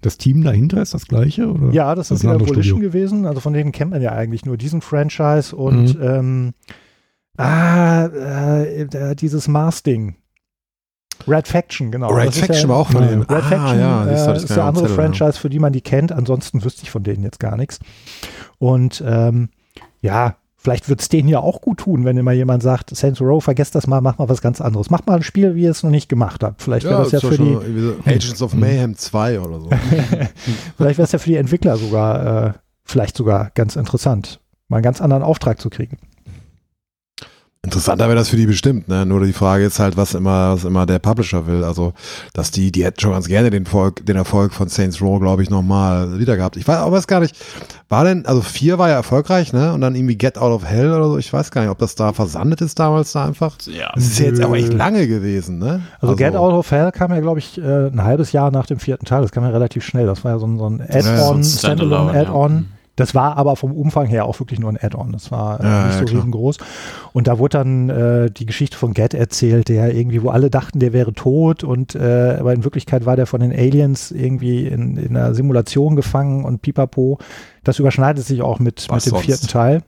Das 0.00 0.18
Team 0.18 0.44
dahinter 0.44 0.80
ist 0.80 0.94
das 0.94 1.06
gleiche? 1.08 1.50
Oder? 1.50 1.72
Ja, 1.72 1.94
das 1.96 2.12
ist 2.12 2.24
ein 2.24 2.34
wieder 2.34 2.46
Volition 2.48 2.80
gewesen. 2.80 3.26
Also 3.26 3.40
von 3.40 3.52
denen 3.52 3.72
kennt 3.72 3.90
man 3.90 4.00
ja 4.02 4.12
eigentlich 4.12 4.44
nur 4.44 4.56
diesen 4.56 4.80
Franchise 4.80 5.56
und 5.56 5.98
Mhm. 5.98 6.02
ähm, 6.02 6.54
ah, 7.36 8.04
äh, 8.06 9.16
dieses 9.16 9.48
Mars-Ding. 9.48 10.16
Red 11.26 11.48
Faction, 11.48 11.90
genau. 11.90 12.10
Red 12.12 12.28
Das 12.28 12.38
Faction 12.38 12.68
ja, 12.68 12.68
war 12.68 12.76
auch 12.76 12.90
von 12.90 13.02
Ah, 13.02 13.06
denen. 13.06 13.22
Red 13.22 13.44
Faction 13.44 13.80
ja, 13.80 14.04
du, 14.04 14.10
äh, 14.10 14.12
das 14.14 14.44
ist 14.44 14.50
ich 14.50 14.58
andere 14.58 14.88
ja. 14.88 14.94
Franchise, 14.94 15.38
für 15.38 15.50
die 15.50 15.58
man 15.58 15.72
die 15.72 15.80
kennt. 15.80 16.12
Ansonsten 16.12 16.64
wüsste 16.64 16.82
ich 16.84 16.90
von 16.90 17.02
denen 17.02 17.22
jetzt 17.22 17.40
gar 17.40 17.56
nichts. 17.56 17.80
Und 18.58 19.02
ähm, 19.06 19.48
ja, 20.00 20.36
vielleicht 20.56 20.88
wird 20.88 21.00
es 21.00 21.08
denen 21.08 21.28
ja 21.28 21.40
auch 21.40 21.60
gut 21.60 21.78
tun, 21.78 22.04
wenn 22.04 22.16
immer 22.16 22.32
jemand 22.32 22.62
sagt, 22.62 22.94
Saints 22.94 23.20
Row, 23.20 23.42
vergesst 23.42 23.74
das 23.74 23.86
mal, 23.86 24.00
mach 24.00 24.18
mal 24.18 24.28
was 24.28 24.42
ganz 24.42 24.60
anderes. 24.60 24.90
Mach 24.90 25.04
mal 25.06 25.16
ein 25.16 25.22
Spiel, 25.22 25.54
wie 25.54 25.62
ihr 25.62 25.70
es 25.70 25.82
noch 25.82 25.90
nicht 25.90 26.08
gemacht 26.08 26.42
habt. 26.42 26.62
Vielleicht 26.62 26.86
wäre 26.86 27.02
das 27.02 27.12
ja 27.12 27.18
ist 27.18 27.24
doch 27.24 27.30
für 27.30 27.38
die, 27.38 27.80
so 27.80 27.96
Agents 28.04 28.42
of 28.42 28.54
Mayhem 28.54 28.96
2 28.96 29.40
oder 29.40 29.60
so. 29.60 29.70
vielleicht 30.76 30.98
wäre 30.98 31.02
es 31.02 31.12
ja 31.12 31.18
für 31.18 31.30
die 31.30 31.36
Entwickler 31.36 31.76
sogar, 31.76 32.46
äh, 32.46 32.52
vielleicht 32.84 33.16
sogar 33.16 33.50
ganz 33.54 33.76
interessant, 33.76 34.40
mal 34.68 34.78
einen 34.78 34.84
ganz 34.84 35.00
anderen 35.00 35.22
Auftrag 35.22 35.60
zu 35.60 35.70
kriegen. 35.70 35.98
Interessanter 37.64 38.04
wäre 38.06 38.14
das 38.14 38.28
für 38.28 38.36
die 38.36 38.46
bestimmt, 38.46 38.86
ne? 38.86 39.04
Nur 39.04 39.24
die 39.24 39.32
Frage 39.32 39.64
ist 39.64 39.80
halt, 39.80 39.96
was 39.96 40.14
immer, 40.14 40.52
was 40.54 40.64
immer 40.64 40.86
der 40.86 41.00
Publisher 41.00 41.48
will. 41.48 41.64
Also, 41.64 41.92
dass 42.32 42.52
die, 42.52 42.70
die 42.70 42.84
hätten 42.84 43.00
schon 43.00 43.10
ganz 43.10 43.26
gerne 43.26 43.50
den, 43.50 43.66
Volk, 43.66 44.06
den 44.06 44.14
Erfolg 44.16 44.52
von 44.54 44.68
Saints 44.68 45.02
Row, 45.02 45.18
glaube 45.20 45.42
ich, 45.42 45.50
nochmal 45.50 46.20
wieder 46.20 46.36
gehabt. 46.36 46.56
Ich 46.56 46.68
weiß, 46.68 46.76
aber 46.76 47.00
gar 47.02 47.18
nicht, 47.18 47.34
war 47.88 48.04
denn, 48.04 48.26
also 48.26 48.42
vier 48.42 48.78
war 48.78 48.88
ja 48.90 48.94
erfolgreich, 48.94 49.52
ne? 49.52 49.72
Und 49.72 49.80
dann 49.80 49.96
irgendwie 49.96 50.16
Get 50.16 50.38
Out 50.38 50.52
of 50.52 50.64
Hell 50.64 50.92
oder 50.92 51.08
so. 51.08 51.18
Ich 51.18 51.32
weiß 51.32 51.50
gar 51.50 51.62
nicht, 51.62 51.70
ob 51.70 51.78
das 51.78 51.96
da 51.96 52.12
versandet 52.12 52.60
ist 52.60 52.78
damals 52.78 53.10
da 53.10 53.26
einfach. 53.26 53.56
Ja. 53.66 53.90
Das 53.92 54.04
ist 54.04 54.18
ja 54.20 54.26
jetzt 54.26 54.40
aber 54.40 54.56
echt 54.56 54.72
lange 54.72 55.08
gewesen, 55.08 55.58
ne? 55.58 55.82
Also, 56.00 56.14
Get 56.14 56.36
Out 56.36 56.52
of 56.52 56.70
Hell 56.70 56.92
kam 56.92 57.10
ja, 57.10 57.18
glaube 57.18 57.40
ich, 57.40 57.58
äh, 57.58 57.88
ein 57.88 58.04
halbes 58.04 58.30
Jahr 58.30 58.52
nach 58.52 58.66
dem 58.66 58.78
vierten 58.78 59.04
Teil. 59.04 59.22
Das 59.22 59.32
kam 59.32 59.42
ja 59.42 59.50
relativ 59.50 59.84
schnell. 59.84 60.06
Das 60.06 60.22
war 60.22 60.30
ja 60.32 60.38
so 60.38 60.46
ein, 60.46 60.58
so 60.58 60.70
ein 60.70 60.78
Ja, 60.78 61.00
ja. 61.00 61.00
Add-on, 61.00 61.18
So 61.18 61.32
ein 61.32 61.58
Standalone, 61.58 62.10
Standalone-Add-on. 62.12 62.52
ja. 62.52 62.77
Das 62.98 63.14
war 63.14 63.36
aber 63.36 63.54
vom 63.54 63.72
Umfang 63.72 64.06
her 64.06 64.24
auch 64.24 64.40
wirklich 64.40 64.58
nur 64.58 64.70
ein 64.70 64.76
Add-on. 64.80 65.12
Das 65.12 65.30
war 65.30 65.60
äh, 65.60 65.64
Ja, 65.64 65.84
nicht 65.86 65.94
ja, 65.94 65.98
so 66.00 66.04
klar. 66.04 66.16
riesengroß. 66.18 66.58
Und 67.12 67.28
da 67.28 67.38
wurde 67.38 67.58
dann 67.58 67.88
äh, 67.88 68.30
die 68.30 68.44
Geschichte 68.44 68.76
von 68.76 68.92
Get 68.92 69.14
erzählt, 69.14 69.68
der 69.68 69.94
irgendwie, 69.94 70.22
wo 70.22 70.30
alle 70.30 70.50
dachten, 70.50 70.80
der 70.80 70.92
wäre 70.92 71.12
tot 71.14 71.62
und 71.62 71.94
äh, 71.94 72.36
aber 72.40 72.52
in 72.52 72.64
Wirklichkeit 72.64 73.06
war 73.06 73.14
der 73.14 73.26
von 73.26 73.40
den 73.40 73.52
Aliens 73.52 74.10
irgendwie 74.10 74.66
in, 74.66 74.96
in 74.96 75.16
einer 75.16 75.32
Simulation 75.34 75.94
gefangen 75.94 76.44
und 76.44 76.60
pipapo. 76.60 77.18
Das 77.62 77.78
überschneidet 77.78 78.26
sich 78.26 78.42
auch 78.42 78.58
mit, 78.58 78.86
Was 78.88 79.04
mit 79.04 79.06
dem 79.06 79.10
sonst? 79.16 79.24
vierten 79.26 79.46
Teil. 79.46 79.82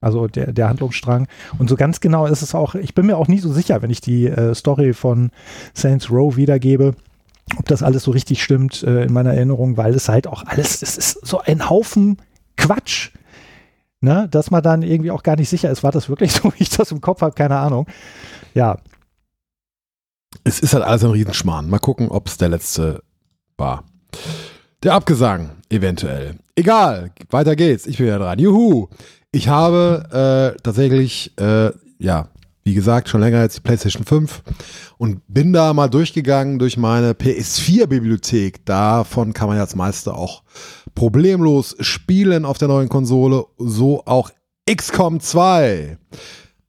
Also 0.00 0.28
der, 0.28 0.52
der 0.52 0.68
Handlungsstrang. 0.68 1.26
Und 1.58 1.68
so 1.68 1.74
ganz 1.76 1.98
genau 2.00 2.26
ist 2.26 2.42
es 2.42 2.54
auch, 2.54 2.74
ich 2.76 2.94
bin 2.94 3.06
mir 3.06 3.16
auch 3.16 3.26
nie 3.26 3.40
so 3.40 3.52
sicher, 3.52 3.82
wenn 3.82 3.90
ich 3.90 4.00
die 4.00 4.26
äh, 4.26 4.54
Story 4.54 4.92
von 4.92 5.30
Saints 5.72 6.10
Row 6.10 6.36
wiedergebe, 6.36 6.94
ob 7.58 7.66
das 7.66 7.82
alles 7.82 8.04
so 8.04 8.10
richtig 8.12 8.42
stimmt 8.42 8.82
äh, 8.84 9.04
in 9.04 9.12
meiner 9.12 9.34
Erinnerung, 9.34 9.76
weil 9.76 9.94
es 9.94 10.08
halt 10.08 10.26
auch 10.28 10.44
alles, 10.46 10.82
es 10.82 10.96
ist 10.98 11.26
so 11.26 11.40
ein 11.40 11.68
Haufen 11.68 12.18
Quatsch, 12.56 13.10
ne, 14.00 14.28
dass 14.30 14.50
man 14.50 14.62
dann 14.62 14.82
irgendwie 14.82 15.10
auch 15.10 15.22
gar 15.22 15.36
nicht 15.36 15.48
sicher 15.48 15.70
ist, 15.70 15.82
war 15.82 15.92
das 15.92 16.08
wirklich 16.08 16.32
so, 16.34 16.52
wie 16.52 16.62
ich 16.62 16.70
das 16.70 16.90
im 16.92 17.00
Kopf 17.00 17.20
habe, 17.22 17.34
keine 17.34 17.58
Ahnung. 17.58 17.86
Ja, 18.54 18.78
Es 20.44 20.60
ist 20.60 20.74
halt 20.74 20.84
alles 20.84 21.04
ein 21.04 21.10
Riesenschmarrn. 21.10 21.68
Mal 21.68 21.78
gucken, 21.78 22.08
ob 22.08 22.26
es 22.28 22.36
der 22.38 22.48
letzte 22.48 23.02
war. 23.56 23.84
Der 24.82 24.94
Abgesang, 24.94 25.50
eventuell. 25.70 26.36
Egal, 26.56 27.10
weiter 27.30 27.56
geht's. 27.56 27.86
Ich 27.86 27.98
bin 27.98 28.06
ja 28.06 28.18
dran. 28.18 28.38
Juhu! 28.38 28.88
Ich 29.32 29.48
habe 29.48 30.54
äh, 30.54 30.60
tatsächlich, 30.62 31.32
äh, 31.40 31.72
ja, 31.98 32.28
wie 32.62 32.74
gesagt, 32.74 33.08
schon 33.08 33.20
länger 33.20 33.42
jetzt 33.42 33.56
die 33.56 33.60
PlayStation 33.62 34.04
5 34.04 34.42
und 34.96 35.22
bin 35.26 35.52
da 35.52 35.72
mal 35.74 35.88
durchgegangen 35.88 36.58
durch 36.58 36.76
meine 36.76 37.12
PS4-Bibliothek. 37.12 38.64
Davon 38.66 39.32
kann 39.32 39.48
man 39.48 39.56
ja 39.56 39.62
als 39.64 39.74
Meister 39.74 40.16
auch 40.16 40.42
problemlos 40.94 41.76
spielen 41.80 42.44
auf 42.44 42.58
der 42.58 42.68
neuen 42.68 42.88
Konsole. 42.88 43.44
So 43.58 44.02
auch 44.06 44.30
XCOM 44.70 45.20
2. 45.20 45.98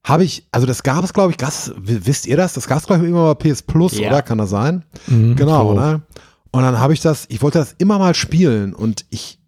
Habe 0.03 0.23
ich, 0.23 0.47
also 0.51 0.67
das 0.67 0.83
gab 0.83 1.03
es, 1.03 1.13
glaube 1.13 1.31
ich, 1.31 1.37
das, 1.37 1.73
wisst 1.77 2.27
ihr 2.27 2.37
das? 2.37 2.53
Das 2.53 2.67
gab 2.67 2.77
es, 2.79 2.85
glaube 2.85 3.03
ich, 3.03 3.09
immer 3.09 3.23
mal 3.23 3.35
PS 3.35 3.63
Plus, 3.63 3.97
Ja. 3.97 4.09
oder? 4.09 4.21
Kann 4.21 4.37
das 4.37 4.51
sein? 4.51 4.85
Mhm, 5.07 5.35
Genau, 5.35 5.73
so. 5.73 5.79
ne? 5.79 6.01
Und 6.51 6.61
dann 6.61 6.79
habe 6.79 6.93
ich 6.93 7.01
das, 7.01 7.25
ich 7.29 7.41
wollte 7.41 7.57
das 7.59 7.73
immer 7.79 7.97
mal 7.99 8.13
spielen 8.13 8.73
und 8.73 9.05
ich 9.09 9.39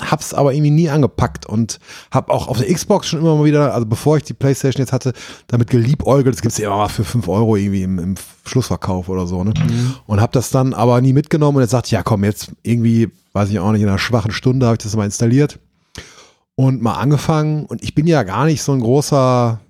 hab's 0.00 0.34
aber 0.34 0.52
irgendwie 0.52 0.72
nie 0.72 0.88
angepackt 0.88 1.46
und 1.46 1.78
hab 2.10 2.28
auch 2.30 2.48
auf 2.48 2.58
der 2.58 2.72
Xbox 2.72 3.06
schon 3.06 3.20
immer 3.20 3.36
mal 3.36 3.44
wieder, 3.44 3.74
also 3.74 3.86
bevor 3.86 4.16
ich 4.16 4.24
die 4.24 4.34
Playstation 4.34 4.82
jetzt 4.82 4.92
hatte, 4.92 5.12
damit 5.46 5.70
geliebäugelt, 5.70 6.34
das 6.34 6.42
gibt's 6.42 6.58
ja 6.58 6.66
immer 6.66 6.78
mal 6.78 6.88
für 6.88 7.04
5 7.04 7.28
Euro 7.28 7.56
irgendwie 7.56 7.82
im, 7.84 7.98
im 7.98 8.14
Schlussverkauf 8.44 9.08
oder 9.08 9.26
so, 9.26 9.44
ne? 9.44 9.54
Und 10.06 10.20
hab 10.20 10.32
das 10.32 10.50
dann 10.50 10.74
aber 10.74 11.00
nie 11.00 11.12
mitgenommen 11.12 11.56
und 11.56 11.62
jetzt 11.62 11.70
sagte 11.70 11.86
ich, 11.88 11.92
ja 11.92 12.02
komm, 12.02 12.24
jetzt 12.24 12.50
irgendwie, 12.62 13.10
weiß 13.32 13.50
ich 13.50 13.58
auch 13.60 13.70
nicht, 13.72 13.82
in 13.82 13.88
einer 13.88 13.98
schwachen 13.98 14.32
Stunde 14.32 14.66
habe 14.66 14.74
ich 14.74 14.82
das 14.82 14.96
mal 14.96 15.04
installiert 15.04 15.60
und 16.56 16.82
mal 16.82 16.94
angefangen. 16.94 17.66
Und 17.66 17.82
ich 17.82 17.94
bin 17.94 18.06
ja 18.06 18.22
gar 18.22 18.46
nicht 18.46 18.62
so 18.62 18.72
ein 18.72 18.80
großer 18.80 19.60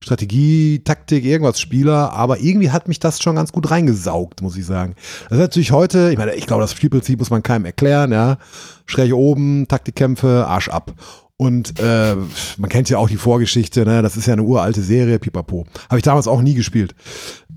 Strategie, 0.00 0.80
Taktik, 0.84 1.24
irgendwas 1.24 1.60
Spieler, 1.60 2.12
aber 2.12 2.38
irgendwie 2.38 2.70
hat 2.70 2.86
mich 2.86 3.00
das 3.00 3.20
schon 3.20 3.36
ganz 3.36 3.50
gut 3.52 3.70
reingesaugt, 3.70 4.42
muss 4.42 4.56
ich 4.56 4.64
sagen. 4.64 4.94
Das 5.24 5.38
ist 5.38 5.42
natürlich 5.42 5.72
heute, 5.72 6.10
ich 6.12 6.18
meine, 6.18 6.34
ich 6.34 6.46
glaube, 6.46 6.62
das 6.62 6.72
Spielprinzip 6.72 7.18
muss 7.18 7.30
man 7.30 7.42
keinem 7.42 7.64
erklären, 7.64 8.12
ja. 8.12 8.38
Schräg 8.86 9.12
oben, 9.12 9.66
Taktikkämpfe, 9.66 10.46
Arsch 10.46 10.68
ab. 10.68 10.94
Und 11.36 11.78
äh, 11.80 12.16
man 12.56 12.70
kennt 12.70 12.90
ja 12.90 12.98
auch 12.98 13.08
die 13.08 13.16
Vorgeschichte, 13.16 13.84
ne? 13.84 14.02
Das 14.02 14.16
ist 14.16 14.26
ja 14.26 14.32
eine 14.32 14.42
uralte 14.42 14.82
Serie, 14.82 15.18
pipapo. 15.18 15.66
Habe 15.88 15.98
ich 15.98 16.02
damals 16.02 16.26
auch 16.26 16.42
nie 16.42 16.54
gespielt. 16.54 16.94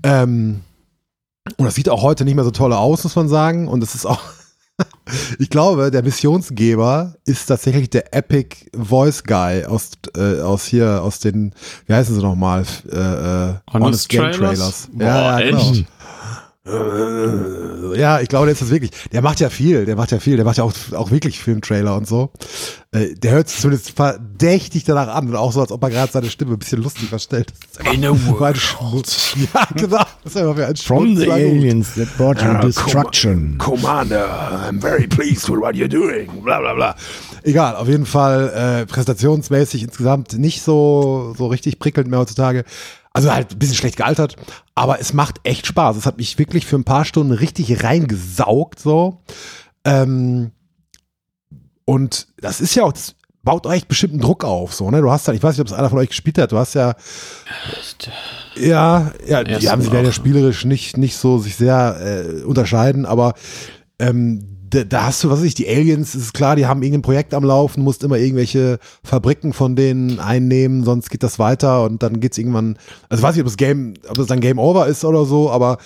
Ähm, 0.04 0.60
und 1.56 1.64
das 1.64 1.74
sieht 1.74 1.88
auch 1.88 2.02
heute 2.02 2.24
nicht 2.24 2.36
mehr 2.36 2.44
so 2.44 2.52
toll 2.52 2.72
aus, 2.72 3.02
muss 3.02 3.16
man 3.16 3.28
sagen. 3.28 3.66
Und 3.66 3.82
es 3.82 3.94
ist 3.96 4.06
auch, 4.06 4.20
ich 5.38 5.50
glaube, 5.50 5.90
der 5.90 6.02
Missionsgeber 6.02 7.14
ist 7.24 7.46
tatsächlich 7.46 7.90
der 7.90 8.14
Epic 8.14 8.56
Voice 8.74 9.24
Guy 9.24 9.64
aus, 9.64 9.90
äh, 10.16 10.40
aus 10.40 10.64
hier, 10.64 11.02
aus 11.02 11.18
den, 11.18 11.52
wie 11.86 11.94
heißen 11.94 12.14
sie 12.14 12.22
nochmal? 12.22 12.64
Äh, 12.90 12.96
äh, 12.96 13.54
Honest 13.72 14.10
Trailers? 14.10 14.88
Ja, 14.98 15.06
ja, 15.06 15.36
Boah, 15.36 15.42
genau. 15.42 15.70
echt? 15.72 15.86
Ja, 16.64 18.20
ich 18.20 18.28
glaube, 18.28 18.46
der 18.46 18.52
ist 18.52 18.62
das 18.62 18.70
wirklich. 18.70 18.92
Der 19.12 19.20
macht 19.20 19.40
ja 19.40 19.50
viel, 19.50 19.84
der 19.84 19.96
macht 19.96 20.12
ja 20.12 20.20
viel, 20.20 20.36
der 20.36 20.44
macht 20.44 20.58
ja 20.58 20.64
auch, 20.64 20.72
auch 20.92 21.10
wirklich 21.10 21.40
Filmtrailer 21.40 21.96
und 21.96 22.06
so. 22.06 22.30
Äh, 22.92 23.14
Der 23.14 23.32
hört 23.32 23.48
sich 23.48 23.60
zumindest 23.60 23.90
verdächtig 23.90 24.84
danach 24.84 25.08
an 25.08 25.28
und 25.28 25.34
auch 25.34 25.50
so, 25.52 25.60
als 25.60 25.72
ob 25.72 25.82
er 25.82 25.90
gerade 25.90 26.12
seine 26.12 26.30
Stimme 26.30 26.52
ein 26.52 26.58
bisschen 26.60 26.80
lustig 26.80 27.08
verstellt. 27.08 27.52
In 27.92 28.04
a 28.04 28.10
world. 28.10 28.56
Schmutz. 28.56 29.34
Ja, 29.54 29.66
genau. 29.74 30.04
Das 30.22 30.34
ist 30.34 30.36
einfach 30.36 30.56
wie 30.56 30.62
ein 30.62 30.76
From 30.76 31.16
the 31.16 31.30
aliens 31.30 31.94
that 31.94 32.16
brought 32.16 32.40
you 32.40 32.54
destruction. 32.60 33.56
Commander, 33.58 34.28
I'm 34.68 34.80
very 34.80 35.06
pleased 35.08 35.48
with 35.48 35.58
what 35.58 35.74
you're 35.74 35.88
doing. 35.88 36.28
Bla 36.42 36.60
bla 36.60 36.74
bla. 36.74 36.94
Egal, 37.42 37.74
auf 37.74 37.88
jeden 37.88 38.06
Fall 38.06 38.82
äh, 38.82 38.86
präsentationsmäßig 38.86 39.82
insgesamt 39.82 40.38
nicht 40.38 40.62
so, 40.62 41.34
so 41.36 41.46
richtig 41.48 41.78
prickelnd 41.80 42.08
mehr 42.08 42.20
heutzutage. 42.20 42.64
Also 43.12 43.32
halt 43.32 43.52
ein 43.52 43.58
bisschen 43.58 43.76
schlecht 43.76 43.96
gealtert, 43.96 44.36
aber 44.74 45.00
es 45.00 45.12
macht 45.12 45.40
echt 45.44 45.66
Spaß. 45.66 45.96
Es 45.96 46.06
hat 46.06 46.16
mich 46.16 46.38
wirklich 46.38 46.64
für 46.66 46.76
ein 46.76 46.84
paar 46.84 47.04
Stunden 47.04 47.32
richtig 47.32 47.84
reingesaugt 47.84 48.80
so. 48.80 49.22
Ähm, 49.84 50.52
und 51.84 52.28
das 52.38 52.60
ist 52.60 52.74
ja 52.74 52.84
auch, 52.84 52.92
das 52.92 53.14
baut 53.42 53.66
echt 53.66 53.88
bestimmten 53.88 54.20
Druck 54.20 54.44
auf, 54.44 54.72
so, 54.72 54.90
ne? 54.90 55.00
Du 55.00 55.10
hast 55.10 55.26
ja, 55.26 55.34
ich 55.34 55.42
weiß 55.42 55.56
nicht, 55.56 55.62
ob 55.62 55.66
es 55.66 55.72
einer 55.72 55.90
von 55.90 55.98
euch 55.98 56.08
gespielt 56.08 56.38
hat, 56.38 56.52
du 56.52 56.58
hast 56.58 56.74
ja, 56.74 56.94
ja, 58.54 59.10
ja, 59.26 59.42
die 59.42 59.68
haben 59.68 59.82
sich 59.82 59.92
ja 59.92 60.12
spielerisch 60.12 60.64
nicht, 60.64 60.96
nicht 60.96 61.16
so 61.16 61.38
sich 61.38 61.56
sehr 61.56 61.96
äh, 62.00 62.42
unterscheiden, 62.44 63.04
aber 63.04 63.34
ähm, 63.98 64.51
da, 64.72 64.84
da 64.84 65.02
hast 65.04 65.22
du, 65.22 65.30
was 65.30 65.38
weiß 65.40 65.46
ich, 65.46 65.54
die 65.54 65.68
Aliens, 65.68 66.14
ist 66.14 66.34
klar, 66.34 66.56
die 66.56 66.66
haben 66.66 66.82
irgendein 66.82 67.02
Projekt 67.02 67.34
am 67.34 67.44
Laufen, 67.44 67.82
musst 67.82 68.02
immer 68.04 68.16
irgendwelche 68.18 68.78
Fabriken 69.04 69.52
von 69.52 69.76
denen 69.76 70.18
einnehmen, 70.18 70.84
sonst 70.84 71.10
geht 71.10 71.22
das 71.22 71.38
weiter 71.38 71.84
und 71.84 72.02
dann 72.02 72.20
geht's 72.20 72.38
irgendwann, 72.38 72.76
also 73.08 73.22
weiß 73.22 73.36
ich, 73.36 73.40
ob 73.42 73.46
das 73.46 73.56
Game, 73.56 73.94
ob 74.08 74.16
das 74.16 74.26
dann 74.26 74.40
Game 74.40 74.58
Over 74.58 74.86
ist 74.86 75.04
oder 75.04 75.24
so, 75.24 75.50
aber 75.50 75.78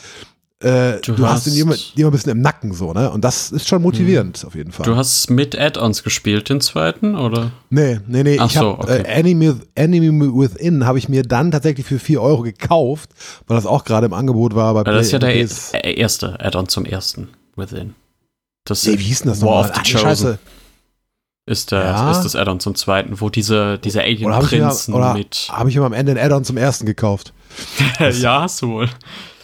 äh, 0.60 1.00
du, 1.04 1.12
Du 1.14 1.26
hast 1.26 1.44
den 1.46 1.52
hast- 1.52 1.58
immer, 1.60 1.74
immer 1.96 2.08
ein 2.08 2.12
bisschen 2.12 2.32
im 2.32 2.40
Nacken 2.40 2.72
so, 2.72 2.94
ne? 2.94 3.10
Und 3.10 3.24
das 3.24 3.52
ist 3.52 3.68
schon 3.68 3.82
motivierend 3.82 4.42
auf 4.46 4.54
jeden 4.54 4.72
Fall. 4.72 4.86
Du 4.86 4.96
hast 4.96 5.28
mit 5.28 5.58
Add-ons 5.58 6.02
gespielt, 6.02 6.48
den 6.48 6.62
zweiten, 6.62 7.14
oder? 7.14 7.50
Nee, 7.68 8.00
nee, 8.06 8.22
nee. 8.22 8.38
Ach 8.40 8.46
ich 8.46 8.54
so, 8.54 8.70
hab, 8.78 8.84
okay. 8.84 9.00
äh, 9.00 9.02
Enemy, 9.02 9.52
Enemy 9.74 10.08
Within 10.34 10.86
habe 10.86 10.96
ich 10.98 11.10
mir 11.10 11.24
dann 11.24 11.50
tatsächlich 11.50 11.84
für 11.84 11.98
4 11.98 12.22
Euro 12.22 12.40
gekauft, 12.40 13.10
weil 13.46 13.56
das 13.56 13.66
auch 13.66 13.84
gerade 13.84 14.06
im 14.06 14.14
Angebot 14.14 14.54
war 14.54 14.72
bei 14.72 14.86
Weil 14.86 14.94
das 14.94 15.06
ist 15.06 15.12
ja 15.12 15.18
der 15.18 15.36
e- 15.36 15.46
äh, 15.74 15.94
erste 15.94 16.40
Add-on 16.40 16.68
zum 16.68 16.86
ersten 16.86 17.28
Within. 17.54 17.94
Das 18.66 18.84
Nee, 18.86 18.98
wie 18.98 19.04
hieß 19.04 19.20
denn 19.20 19.28
das 19.30 19.40
War 19.42 19.62
nochmal? 19.62 19.70
of 19.70 19.76
the 19.76 19.82
Chosen 19.92 19.98
Scheiße. 20.06 20.38
ist, 21.46 21.70
der, 21.72 21.80
Ja. 21.84 22.10
ist 22.10 22.22
das 22.22 22.34
Add-on 22.36 22.60
zum 22.60 22.74
zweiten, 22.74 23.20
wo 23.20 23.30
diese, 23.30 23.78
diese 23.78 24.00
habe 24.00 24.08
Alien-Prinzen 24.08 24.94
oder 24.94 25.14
mit. 25.14 25.48
hab 25.50 25.66
ich 25.68 25.76
mir 25.76 25.84
am 25.84 25.92
Ende 25.92 26.12
ein 26.12 26.18
Add-on 26.18 26.44
zum 26.44 26.56
ersten 26.56 26.86
gekauft? 26.86 27.32
ja, 28.20 28.42
hast 28.42 28.60
du 28.62 28.68
wohl. 28.68 28.88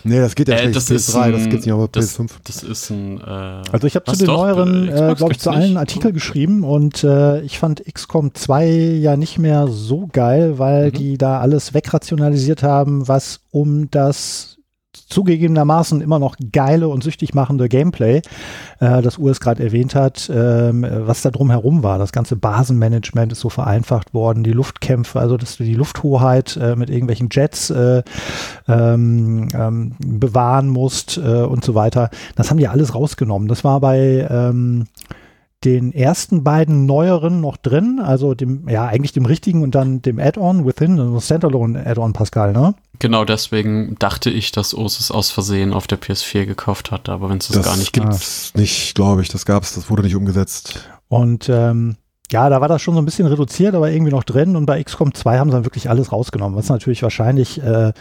Nee, 0.05 0.19
das 0.19 0.35
geht 0.35 0.49
ja 0.49 0.55
Äh, 0.57 0.59
schlecht. 0.63 0.75
das 0.77 0.91
ist 0.91 1.11
PS3, 1.15 1.31
das 1.31 1.43
ein- 1.43 1.51
gibt's 1.51 1.65
nicht 1.65 1.73
auf 1.73 1.89
der 1.93 2.03
das, 2.03 2.19
PS5. 2.19 2.31
das 2.43 2.63
ist 2.65 2.91
ein. 2.91 3.21
Äh, 3.21 3.25
Also 3.71 3.87
ich 3.87 3.95
habe 3.95 4.05
zu 4.11 4.17
den 4.17 4.27
doch, 4.27 4.37
neueren, 4.39 4.89
äh, 4.89 5.13
äh, 5.13 5.15
glaube 5.15 5.33
ich, 5.33 5.39
zu 5.39 5.51
allen 5.51 5.69
nicht? 5.71 5.77
Artikel 5.77 6.13
geschrieben 6.13 6.65
und 6.65 7.05
äh, 7.05 7.41
ich 7.43 7.61
fand 7.61 7.85
XCOM 7.85 8.35
2 8.35 8.67
ja 8.67 9.17
nicht 9.17 9.39
mehr 9.39 9.69
so 9.69 10.09
geil, 10.13 10.59
weil 10.59 10.89
Mhm. 10.89 10.93
die 10.95 11.19
da 11.19 11.39
alles 11.39 11.73
wegrationalisiert 11.73 12.65
haben, 12.65 13.07
was 13.07 13.43
um 13.53 13.93
das 13.93 14.57
zugegebenermaßen 15.13 16.01
immer 16.01 16.19
noch 16.19 16.37
geile 16.53 16.89
und 16.89 17.05
süchtig 17.05 17.35
machende 17.35 17.69
Gameplay, 17.69 18.23
äh, 18.81 19.03
das 19.03 19.19
Urs 19.19 19.41
gerade 19.41 19.63
erwähnt 19.63 19.95
hat, 19.95 20.31
ähm, 20.35 20.87
was 20.89 21.23
da 21.23 21.31
drumherum 21.31 21.83
war. 21.83 21.99
Das 21.99 22.13
ganze 22.13 22.37
Basenmanagement 22.37 23.33
ist 23.33 23.41
so 23.41 23.49
vereinfacht 23.49 24.15
worden, 24.15 24.43
die 24.43 24.53
Luftkämpfe, 24.53 25.21
also 25.21 25.37
dass 25.37 25.57
du 25.57 25.65
die 25.65 25.75
Lufthoheit 25.75 26.57
äh, 26.57 26.77
mit 26.77 26.91
irgendwelchen 26.91 27.29
Jets 27.31 27.71
äh, 27.71 28.03
ähm, 28.69 29.49
ähm, 29.55 29.95
bewahren 29.99 30.69
musst 30.69 31.19
äh, 31.19 31.43
und 31.43 31.65
so 31.65 31.75
weiter. 31.75 32.11
Das 32.37 32.51
haben 32.51 32.59
die 32.59 32.69
alles 32.69 32.95
rausgenommen. 32.95 33.49
Das 33.49 33.65
war 33.65 33.81
bei 33.81 34.27
ähm, 34.31 34.87
den 35.65 35.93
ersten 35.93 36.43
beiden 36.45 36.87
neueren 36.87 37.41
noch 37.41 37.57
drin, 37.57 38.01
also 38.03 38.35
dem, 38.35 38.69
ja, 38.69 38.87
eigentlich 38.87 39.13
dem 39.13 39.27
richtigen 39.27 39.63
und 39.63 39.75
dann 39.75 40.03
dem 40.03 40.19
Add-on 40.19 40.67
Within, 40.67 40.99
also 40.99 41.21
Standalone 41.21 41.87
Add-on 41.87 42.13
Pascal, 42.13 42.53
ne? 42.53 42.75
Genau 42.99 43.25
deswegen 43.25 43.97
dachte 43.99 44.31
ich, 44.31 44.53
dass 44.53 44.73
es 44.73 45.11
aus 45.11 45.31
Versehen 45.31 45.73
auf 45.73 45.87
der 45.87 46.01
PS4 46.01 46.47
gekauft 46.47 46.91
hat, 46.91 47.09
aber 47.09 47.31
wenn 47.31 47.39
es 47.39 47.49
das, 47.49 47.57
Das 47.57 47.67
gar 47.67 47.77
nicht 47.77 47.93
gibt 47.93 48.11
gibt. 48.11 48.23
es 48.23 48.53
nicht, 48.55 48.95
glaube 48.95 49.23
ich. 49.23 49.29
Das 49.29 49.45
gab's, 49.45 49.75
das 49.75 49.91
wurde 49.91 50.03
nicht 50.03 50.15
umgesetzt. 50.15 50.89
Und 51.09 51.49
ähm, 51.49 51.97
ja, 52.31 52.49
da 52.49 52.61
war 52.61 52.69
das 52.69 52.81
schon 52.81 52.95
so 52.95 53.01
ein 53.01 53.05
bisschen 53.05 53.27
reduziert, 53.27 53.75
aber 53.75 53.91
irgendwie 53.91 54.13
noch 54.13 54.25
drin. 54.25 54.57
Und 54.57 54.67
bei 54.67 54.83
XCOM 54.83 55.15
2 55.15 55.39
haben 55.39 55.51
sie 55.51 55.57
dann 55.57 55.65
wirklich 55.65 55.91
alles 55.91 56.13
rausgenommen, 56.13 56.57
was 56.57 56.69
natürlich 56.69 57.03
wahrscheinlich, 57.03 57.63
äh, 57.63 57.93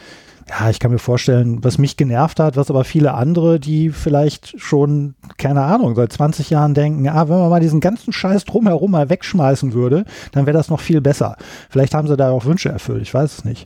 ja, 0.59 0.69
ich 0.69 0.79
kann 0.79 0.91
mir 0.91 0.99
vorstellen, 0.99 1.63
was 1.63 1.77
mich 1.77 1.95
genervt 1.95 2.39
hat, 2.39 2.57
was 2.57 2.69
aber 2.69 2.83
viele 2.83 3.13
andere, 3.13 3.59
die 3.59 3.89
vielleicht 3.89 4.59
schon, 4.59 5.15
keine 5.37 5.61
Ahnung, 5.61 5.95
seit 5.95 6.11
20 6.11 6.49
Jahren 6.49 6.73
denken, 6.73 7.07
ah, 7.07 7.29
wenn 7.29 7.37
man 7.37 7.49
mal 7.49 7.61
diesen 7.61 7.79
ganzen 7.79 8.11
Scheiß 8.11 8.43
drumherum 8.43 8.91
mal 8.91 9.09
wegschmeißen 9.09 9.71
würde, 9.73 10.03
dann 10.33 10.45
wäre 10.45 10.57
das 10.57 10.69
noch 10.69 10.81
viel 10.81 10.99
besser. 10.99 11.37
Vielleicht 11.69 11.93
haben 11.93 12.07
sie 12.07 12.17
da 12.17 12.31
auch 12.31 12.43
Wünsche 12.43 12.69
erfüllt, 12.69 13.01
ich 13.01 13.13
weiß 13.13 13.39
es 13.39 13.45
nicht. 13.45 13.65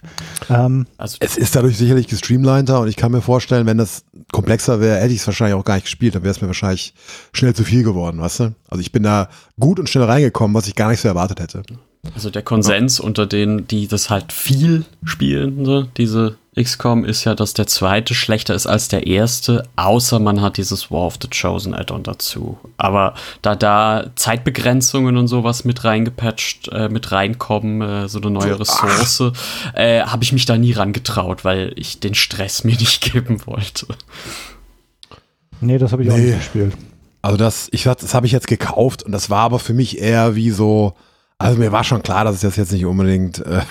Ähm, 0.49 0.85
Also 0.97 1.17
Es 1.21 1.37
ist 1.37 1.55
dadurch 1.55 1.75
sicherlich 1.77 2.07
gestreamliner 2.07 2.79
und 2.79 2.87
ich 2.87 2.97
kann 2.97 3.11
mir 3.11 3.21
vorstellen, 3.21 3.65
wenn 3.65 3.79
das 3.79 4.05
komplexer 4.31 4.79
wäre, 4.79 4.97
hätte 4.97 5.13
ich 5.13 5.21
es 5.21 5.27
wahrscheinlich 5.27 5.55
auch 5.55 5.65
gar 5.65 5.75
nicht 5.75 5.85
gespielt. 5.85 6.13
Dann 6.13 6.23
wäre 6.23 6.31
es 6.31 6.41
mir 6.41 6.47
wahrscheinlich 6.47 6.93
schnell 7.33 7.55
zu 7.55 7.63
viel 7.63 7.83
geworden, 7.83 8.21
weißt 8.21 8.41
du? 8.41 8.55
Also 8.69 8.81
ich 8.81 8.91
bin 8.91 9.03
da 9.03 9.29
gut 9.59 9.79
und 9.79 9.89
schnell 9.89 10.05
reingekommen, 10.05 10.53
was 10.53 10.67
ich 10.67 10.75
gar 10.75 10.89
nicht 10.89 11.01
so 11.01 11.07
erwartet 11.07 11.39
hätte. 11.39 11.63
Also 12.13 12.29
der 12.29 12.43
Konsens 12.43 12.99
unter 12.99 13.25
denen, 13.25 13.67
die 13.67 13.87
das 13.87 14.11
halt 14.11 14.31
viel 14.31 14.85
spielen, 15.03 15.89
diese 15.97 16.37
XCOM, 16.61 17.03
ist 17.03 17.25
ja, 17.25 17.35
dass 17.35 17.53
der 17.53 17.67
zweite 17.67 18.13
schlechter 18.15 18.55
ist 18.55 18.65
als 18.65 18.87
der 18.87 19.07
erste, 19.07 19.67
außer 19.75 20.19
man 20.19 20.41
hat 20.41 20.57
dieses 20.57 20.89
War 20.89 21.01
of 21.07 21.17
the 21.21 21.27
Chosen 21.27 21.73
Add-on 21.73 22.03
dazu. 22.03 22.57
Aber 22.77 23.13
da 23.41 23.55
da 23.55 24.05
Zeitbegrenzungen 24.15 25.17
und 25.17 25.27
sowas 25.27 25.65
mit 25.65 25.83
reingepatcht, 25.83 26.69
äh, 26.69 26.87
mit 26.89 27.11
reinkommen, 27.11 27.81
äh, 27.81 28.07
so 28.07 28.19
eine 28.19 28.31
neue 28.31 28.59
Ressource, 28.59 29.23
äh, 29.73 30.01
habe 30.03 30.23
ich 30.23 30.31
mich 30.31 30.45
da 30.45 30.57
nie 30.57 30.71
rangetraut, 30.73 31.43
weil 31.43 31.73
ich 31.75 31.99
den 31.99 32.15
Stress 32.15 32.63
mir 32.63 32.75
nicht 32.77 33.01
geben 33.11 33.45
wollte. 33.45 33.87
nee, 35.61 35.77
das 35.77 35.91
habe 35.91 36.03
ich 36.03 36.11
auch 36.11 36.15
Nee. 36.17 36.27
nicht 36.27 36.37
gespielt. 36.39 36.73
Also 37.21 37.37
das, 37.37 37.67
ich 37.71 37.83
das 37.83 38.13
habe 38.13 38.27
ich 38.27 38.31
jetzt 38.31 38.47
gekauft 38.47 39.01
und 39.03 39.11
das 39.11 39.29
war 39.29 39.39
aber 39.41 39.57
für 39.59 39.73
mich 39.73 39.97
eher 39.99 40.35
wie 40.35 40.51
so, 40.51 40.93
also 41.37 41.59
mir 41.59 41.71
war 41.71 41.83
schon 41.83 42.01
klar, 42.01 42.23
dass 42.23 42.35
ich 42.35 42.41
das 42.41 42.55
jetzt 42.55 42.71
nicht 42.71 42.85
unbedingt 42.85 43.39
äh, 43.39 43.61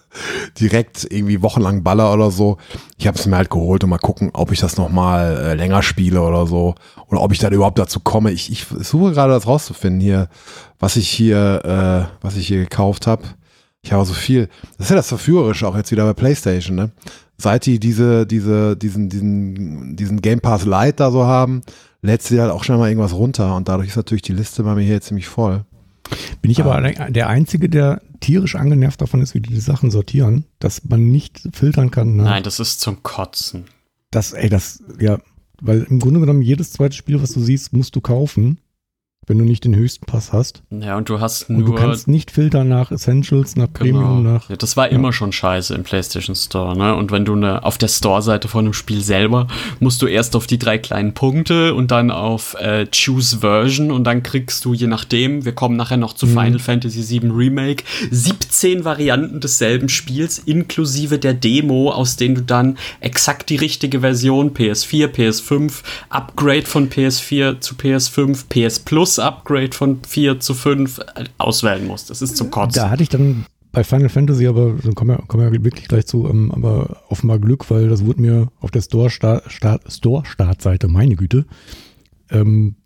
direkt 0.60 1.06
irgendwie 1.10 1.40
wochenlang 1.40 1.82
baller 1.82 2.12
oder 2.12 2.30
so. 2.30 2.58
Ich 2.98 3.06
habe 3.06 3.18
es 3.18 3.26
mir 3.26 3.36
halt 3.36 3.48
geholt 3.48 3.82
und 3.84 3.90
mal 3.90 3.98
gucken, 3.98 4.30
ob 4.34 4.52
ich 4.52 4.60
das 4.60 4.76
noch 4.76 4.90
mal 4.90 5.36
äh, 5.36 5.54
länger 5.54 5.82
spiele 5.82 6.20
oder 6.20 6.46
so 6.46 6.74
oder 7.08 7.22
ob 7.22 7.32
ich 7.32 7.38
dann 7.38 7.54
überhaupt 7.54 7.78
dazu 7.78 8.00
komme. 8.00 8.32
Ich, 8.32 8.52
ich 8.52 8.66
suche 8.66 9.12
gerade 9.12 9.32
das 9.32 9.46
rauszufinden 9.46 10.00
hier, 10.00 10.28
was 10.78 10.96
ich 10.96 11.08
hier, 11.08 11.64
äh, 11.64 12.24
was 12.24 12.36
ich 12.36 12.48
hier 12.48 12.58
gekauft 12.58 13.06
habe. 13.06 13.22
Ich 13.80 13.92
habe 13.92 14.04
so 14.04 14.14
viel. 14.14 14.48
Das 14.76 14.86
ist 14.86 14.90
ja 14.90 14.96
das 14.96 15.08
Verführerische 15.08 15.66
auch 15.66 15.76
jetzt 15.76 15.92
wieder 15.92 16.04
bei 16.04 16.12
PlayStation, 16.12 16.76
ne? 16.76 16.90
Seit 17.38 17.66
die 17.66 17.78
diese, 17.78 18.26
diese, 18.26 18.76
diesen, 18.76 19.08
diesen, 19.08 19.96
diesen 19.96 20.20
Game 20.22 20.40
Pass 20.40 20.64
Lite 20.64 20.94
da 20.96 21.10
so 21.10 21.24
haben, 21.24 21.62
lädt 22.02 22.22
sie 22.22 22.40
halt 22.40 22.50
auch 22.50 22.64
schnell 22.64 22.78
mal 22.78 22.88
irgendwas 22.88 23.12
runter 23.14 23.54
und 23.54 23.68
dadurch 23.68 23.88
ist 23.88 23.96
natürlich 23.96 24.22
die 24.22 24.32
Liste 24.32 24.62
bei 24.62 24.74
mir 24.74 24.82
hier 24.82 25.00
ziemlich 25.00 25.28
voll. 25.28 25.64
Bin 26.42 26.50
ich 26.50 26.60
aber 26.60 26.76
Ah. 26.76 27.10
der- 27.10 27.28
Einzige, 27.28 27.68
der 27.68 28.02
tierisch 28.20 28.54
angenervt 28.56 29.00
davon 29.00 29.20
ist, 29.20 29.34
wie 29.34 29.40
die 29.40 29.50
die 29.52 29.60
Sachen 29.60 29.90
sortieren, 29.90 30.44
dass 30.58 30.84
man 30.84 31.10
nicht 31.10 31.42
filtern 31.52 31.90
kann. 31.90 32.16
Ne? 32.16 32.22
Nein, 32.24 32.42
das 32.42 32.60
ist 32.60 32.80
zum 32.80 33.02
Kotzen. 33.02 33.64
Das, 34.10 34.32
ey, 34.32 34.48
das, 34.48 34.82
ja, 35.00 35.18
weil 35.60 35.82
im 35.90 35.98
Grunde 36.00 36.20
genommen 36.20 36.42
jedes 36.42 36.72
zweite 36.72 36.94
Spiel, 36.96 37.20
was 37.22 37.32
du 37.32 37.40
siehst, 37.40 37.72
musst 37.72 37.96
du 37.96 38.00
kaufen, 38.00 38.58
wenn 39.26 39.38
du 39.38 39.44
nicht 39.44 39.64
den 39.64 39.74
höchsten 39.74 40.06
Pass 40.06 40.32
hast. 40.32 40.62
Ja, 40.70 40.96
und 40.96 41.08
du 41.08 41.20
hast 41.20 41.50
Und 41.50 41.58
nur 41.58 41.68
du 41.70 41.74
kannst 41.74 42.06
nicht 42.06 42.30
filtern 42.30 42.68
nach 42.68 42.92
Essentials, 42.92 43.56
nach 43.56 43.72
Premium, 43.72 44.22
nach. 44.22 44.42
Genau. 44.42 44.50
Ja, 44.50 44.56
das 44.56 44.76
war 44.76 44.88
immer 44.88 45.12
schon 45.12 45.32
scheiße 45.32 45.74
im 45.74 45.82
PlayStation 45.82 46.36
Store, 46.36 46.76
ne? 46.76 46.94
Und 46.94 47.10
wenn 47.10 47.24
du 47.24 47.34
ne, 47.34 47.64
auf 47.64 47.76
der 47.76 47.88
Store-Seite 47.88 48.46
von 48.46 48.66
einem 48.66 48.72
Spiel 48.72 49.02
selber 49.02 49.48
musst 49.80 50.00
du 50.02 50.06
erst 50.06 50.36
auf 50.36 50.46
die 50.46 50.58
drei 50.58 50.78
kleinen 50.78 51.14
Punkte 51.14 51.74
und 51.74 51.90
dann 51.90 52.10
auf 52.12 52.54
äh, 52.60 52.86
Choose 52.86 53.38
Version 53.38 53.90
und 53.90 54.04
dann 54.04 54.22
kriegst 54.22 54.64
du, 54.64 54.74
je 54.74 54.86
nachdem, 54.86 55.44
wir 55.44 55.52
kommen 55.52 55.76
nachher 55.76 55.96
noch 55.96 56.12
zu 56.12 56.26
Final 56.26 56.60
Fantasy 56.60 57.20
VII 57.20 57.30
Remake, 57.30 57.84
17 58.10 58.84
Varianten 58.84 59.40
desselben 59.40 59.88
Spiels, 59.88 60.38
inklusive 60.38 61.18
der 61.18 61.34
Demo, 61.34 61.90
aus 61.90 62.16
denen 62.16 62.36
du 62.36 62.42
dann 62.42 62.78
exakt 63.00 63.50
die 63.50 63.56
richtige 63.56 64.00
Version 64.00 64.52
PS4, 64.52 65.08
PS5, 65.08 65.72
Upgrade 66.10 66.66
von 66.66 66.88
PS4 66.88 67.60
zu 67.60 67.74
PS5, 67.74 68.44
PS 68.48 68.78
Plus 68.80 69.15
Upgrade 69.18 69.72
von 69.72 70.00
4 70.06 70.40
zu 70.40 70.54
5 70.54 70.98
äh, 70.98 71.24
auswählen 71.38 71.86
musst. 71.86 72.10
Das 72.10 72.22
ist 72.22 72.36
zum 72.36 72.50
Kotzen. 72.50 72.82
Da 72.82 72.90
hatte 72.90 73.02
ich 73.02 73.08
dann 73.08 73.46
bei 73.72 73.84
Final 73.84 74.08
Fantasy, 74.08 74.46
aber 74.46 74.74
da 74.82 74.90
kommen 74.92 75.10
wir, 75.10 75.26
kommen 75.26 75.52
wir 75.52 75.64
wirklich 75.64 75.88
gleich 75.88 76.06
zu, 76.06 76.28
ähm, 76.28 76.50
aber 76.50 77.02
offenbar 77.08 77.38
Glück, 77.38 77.70
weil 77.70 77.88
das 77.88 78.04
wurde 78.04 78.22
mir 78.22 78.48
auf 78.60 78.70
der 78.70 78.80
Store-Startseite, 78.80 79.90
Store 79.90 80.24
Startseite, 80.24 80.88
meine 80.88 81.14
Güte, 81.14 81.44
ähm, 82.30 82.76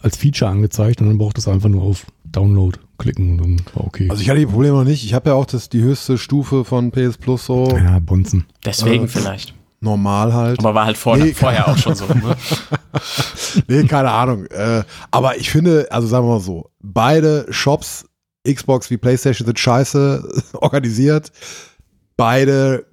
als 0.00 0.16
Feature 0.16 0.50
angezeigt 0.50 1.00
und 1.00 1.08
dann 1.08 1.18
braucht 1.18 1.38
es 1.38 1.48
einfach 1.48 1.68
nur 1.68 1.82
auf 1.82 2.06
Download 2.24 2.78
klicken 2.98 3.32
und 3.32 3.38
dann 3.38 3.66
war 3.74 3.84
okay. 3.84 4.08
Also 4.10 4.22
ich 4.22 4.30
hatte 4.30 4.40
die 4.40 4.46
Probleme 4.46 4.76
noch 4.76 4.84
nicht. 4.84 5.04
Ich 5.04 5.12
habe 5.12 5.30
ja 5.30 5.34
auch 5.34 5.44
das, 5.44 5.68
die 5.68 5.82
höchste 5.82 6.16
Stufe 6.18 6.64
von 6.64 6.90
PS 6.92 7.18
Plus 7.18 7.46
so 7.46 7.76
ja, 7.76 7.98
Bonzen. 7.98 8.46
Deswegen 8.64 9.04
Äh, 9.04 9.08
vielleicht. 9.08 9.54
Normal 9.82 10.32
halt. 10.32 10.58
Aber 10.60 10.74
war 10.74 10.86
halt 10.86 10.96
vor, 10.96 11.16
Nee, 11.16 11.32
vorher 11.32 11.68
auch 11.68 11.76
schon 11.76 11.94
so. 11.94 12.06
Ne? 12.06 12.36
nee, 13.68 13.84
keine 13.84 14.10
Ahnung. 14.10 14.46
Äh, 14.46 14.84
aber 15.10 15.36
ich 15.36 15.50
finde, 15.50 15.86
also 15.90 16.06
sagen 16.06 16.26
wir 16.26 16.34
mal 16.34 16.40
so, 16.40 16.70
beide 16.80 17.46
Shops, 17.50 18.04
Xbox 18.48 18.90
wie 18.90 18.96
PlayStation, 18.96 19.46
sind 19.46 19.58
scheiße 19.58 20.42
organisiert. 20.54 21.32
Beide, 22.16 22.86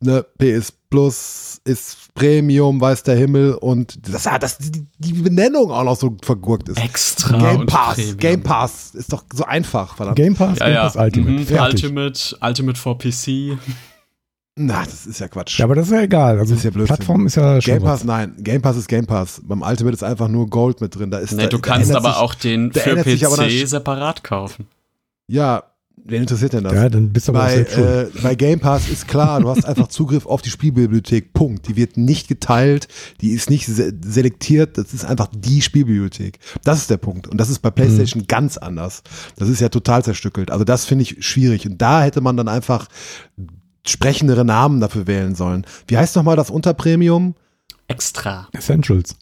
ne, 0.00 0.24
PS 0.38 0.72
Plus 0.90 1.60
ist 1.64 2.14
Premium, 2.14 2.80
weiß 2.80 3.02
der 3.02 3.16
Himmel 3.16 3.54
und 3.54 3.98
das, 4.08 4.26
ah, 4.26 4.38
dass 4.38 4.56
die, 4.58 5.12
Benennung 5.12 5.70
auch 5.70 5.84
noch 5.84 5.96
so 5.96 6.16
vergurkt 6.22 6.68
ist. 6.68 6.78
Extra 6.78 7.36
Game 7.38 7.66
Pass. 7.66 8.16
Game 8.16 8.42
Pass 8.42 8.94
ist 8.94 9.12
doch 9.12 9.24
so 9.32 9.44
einfach, 9.44 9.96
verdammt. 9.96 10.16
Game 10.16 10.34
Pass, 10.34 10.58
Ja, 10.58 10.66
Game 10.66 10.74
ja. 10.74 10.82
Pass 10.84 10.96
Ultimate. 10.96 11.52
Mhm. 11.52 11.60
Ultimate, 11.60 12.36
Ultimate 12.40 12.78
for 12.80 12.96
PC. 12.98 13.58
Na, 14.58 14.84
das 14.84 15.04
ist 15.06 15.20
ja 15.20 15.28
Quatsch. 15.28 15.58
Ja, 15.58 15.66
aber 15.66 15.74
das 15.74 15.86
ist 15.88 15.92
ja 15.92 16.00
egal. 16.00 16.38
Also 16.38 16.54
Das 16.54 16.60
ist 16.60 16.64
ja 16.64 16.70
Blödsinn. 16.70 16.96
Plattform 16.96 17.26
ist 17.26 17.34
ja 17.36 17.60
schon 17.60 17.74
Game 17.74 17.82
was. 17.82 17.90
Pass, 18.00 18.04
nein, 18.04 18.34
Game 18.38 18.62
Pass 18.62 18.76
ist 18.78 18.88
Game 18.88 19.06
Pass. 19.06 19.42
Beim 19.44 19.60
Ultimate 19.60 19.94
ist 19.94 20.02
einfach 20.02 20.28
nur 20.28 20.48
Gold 20.48 20.80
mit 20.80 20.94
drin. 20.94 21.10
Da 21.10 21.18
ist 21.18 21.32
Nee, 21.32 21.42
da, 21.42 21.48
du 21.48 21.58
kannst 21.58 21.94
aber 21.94 22.08
sich- 22.12 22.18
auch 22.18 22.34
den 22.34 22.72
für 22.72 22.96
PC 22.96 23.66
separat 23.68 24.24
kaufen. 24.24 24.66
Ja, 25.26 25.64
wen 26.02 26.22
interessiert 26.22 26.54
denn 26.54 26.64
das? 26.64 26.72
Ja, 26.72 26.88
dann 26.88 27.12
bist 27.12 27.28
du 27.28 27.32
aber 27.32 27.40
bei, 27.44 27.56
äh, 27.56 28.06
bei 28.22 28.34
Game 28.34 28.58
Pass 28.60 28.88
ist 28.88 29.06
klar, 29.06 29.40
du 29.42 29.50
hast 29.50 29.66
einfach 29.66 29.88
Zugriff 29.88 30.24
auf 30.24 30.40
die 30.40 30.48
Spielbibliothek. 30.50 31.34
Punkt. 31.34 31.68
Die 31.68 31.76
wird 31.76 31.98
nicht 31.98 32.26
geteilt, 32.26 32.88
die 33.20 33.32
ist 33.32 33.50
nicht 33.50 33.66
se 33.66 33.92
selektiert, 34.06 34.78
das 34.78 34.94
ist 34.94 35.04
einfach 35.04 35.28
die 35.36 35.60
Spielbibliothek. 35.60 36.38
Das 36.64 36.78
ist 36.78 36.88
der 36.88 36.96
Punkt. 36.96 37.28
Und 37.28 37.36
das 37.38 37.50
ist 37.50 37.58
bei 37.58 37.70
PlayStation 37.70 38.22
Mhm. 38.22 38.26
ganz 38.26 38.56
anders. 38.56 39.02
Das 39.36 39.50
ist 39.50 39.60
ja 39.60 39.68
total 39.68 40.02
zerstückelt. 40.02 40.50
Also 40.50 40.64
das 40.64 40.86
finde 40.86 41.02
ich 41.02 41.16
schwierig. 41.26 41.66
Und 41.66 41.82
da 41.82 42.02
hätte 42.04 42.22
man 42.22 42.38
dann 42.38 42.48
einfach 42.48 42.88
sprechendere 43.88 44.44
Namen 44.44 44.80
dafür 44.80 45.06
wählen 45.06 45.34
sollen. 45.34 45.64
Wie 45.86 45.96
heißt 45.98 46.16
nochmal 46.16 46.36
das 46.36 46.50
Unterpremium? 46.50 47.34
Extra. 47.88 48.48
Essentials. 48.52 49.16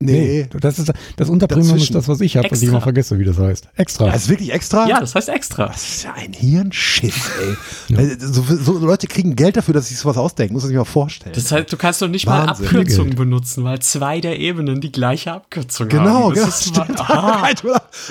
Nee. 0.00 0.48
das 0.60 0.78
ist 0.80 0.92
das 1.16 1.30
Unterpremium 1.30 1.66
ist 1.68 1.72
Dazwischen. 1.74 1.94
das, 1.94 2.08
was 2.08 2.20
ich 2.20 2.36
habe, 2.36 2.50
was 2.50 2.60
ich 2.60 2.68
immer 2.68 2.80
vergesse, 2.80 3.18
wie 3.18 3.24
das 3.24 3.38
heißt. 3.38 3.68
Extra. 3.76 4.06
Das 4.06 4.22
ist 4.24 4.28
wirklich 4.28 4.52
extra? 4.52 4.86
Ja, 4.88 5.00
das 5.00 5.14
heißt 5.14 5.28
extra. 5.30 5.68
Das 5.68 5.82
ist 5.82 6.02
ja 6.04 6.12
ein 6.12 6.32
Hirnschiss, 6.32 7.14
ey. 7.40 7.56
Ja. 7.88 7.98
Äh, 8.00 8.16
So, 8.18 8.42
so 8.42 8.78
Leute 8.84 9.06
kriegen 9.06 9.34
Geld 9.34 9.56
dafür, 9.56 9.72
dass 9.72 9.86
sie 9.88 9.94
sich 9.94 10.02
sowas 10.02 10.18
ausdenken. 10.18 10.52
Muss 10.52 10.64
man 10.64 10.68
sich 10.70 10.76
mal 10.76 10.84
vorstellen. 10.84 11.32
Das 11.34 11.50
heißt, 11.50 11.72
du 11.72 11.76
kannst 11.78 12.02
doch 12.02 12.08
nicht 12.08 12.26
mal 12.26 12.46
Wahnsinn. 12.48 12.66
Abkürzungen 12.66 13.10
Geld. 13.10 13.16
benutzen, 13.18 13.64
weil 13.64 13.78
zwei 13.78 14.20
der 14.20 14.38
Ebenen 14.40 14.80
die 14.82 14.92
gleiche 14.92 15.32
Abkürzung 15.32 15.88
Genau, 15.88 16.02
haben. 16.24 16.34
genau. 16.34 16.46
Das 16.46 16.60
ist 16.66 16.68
stimmt. 16.76 17.00
Aha. 17.00 17.48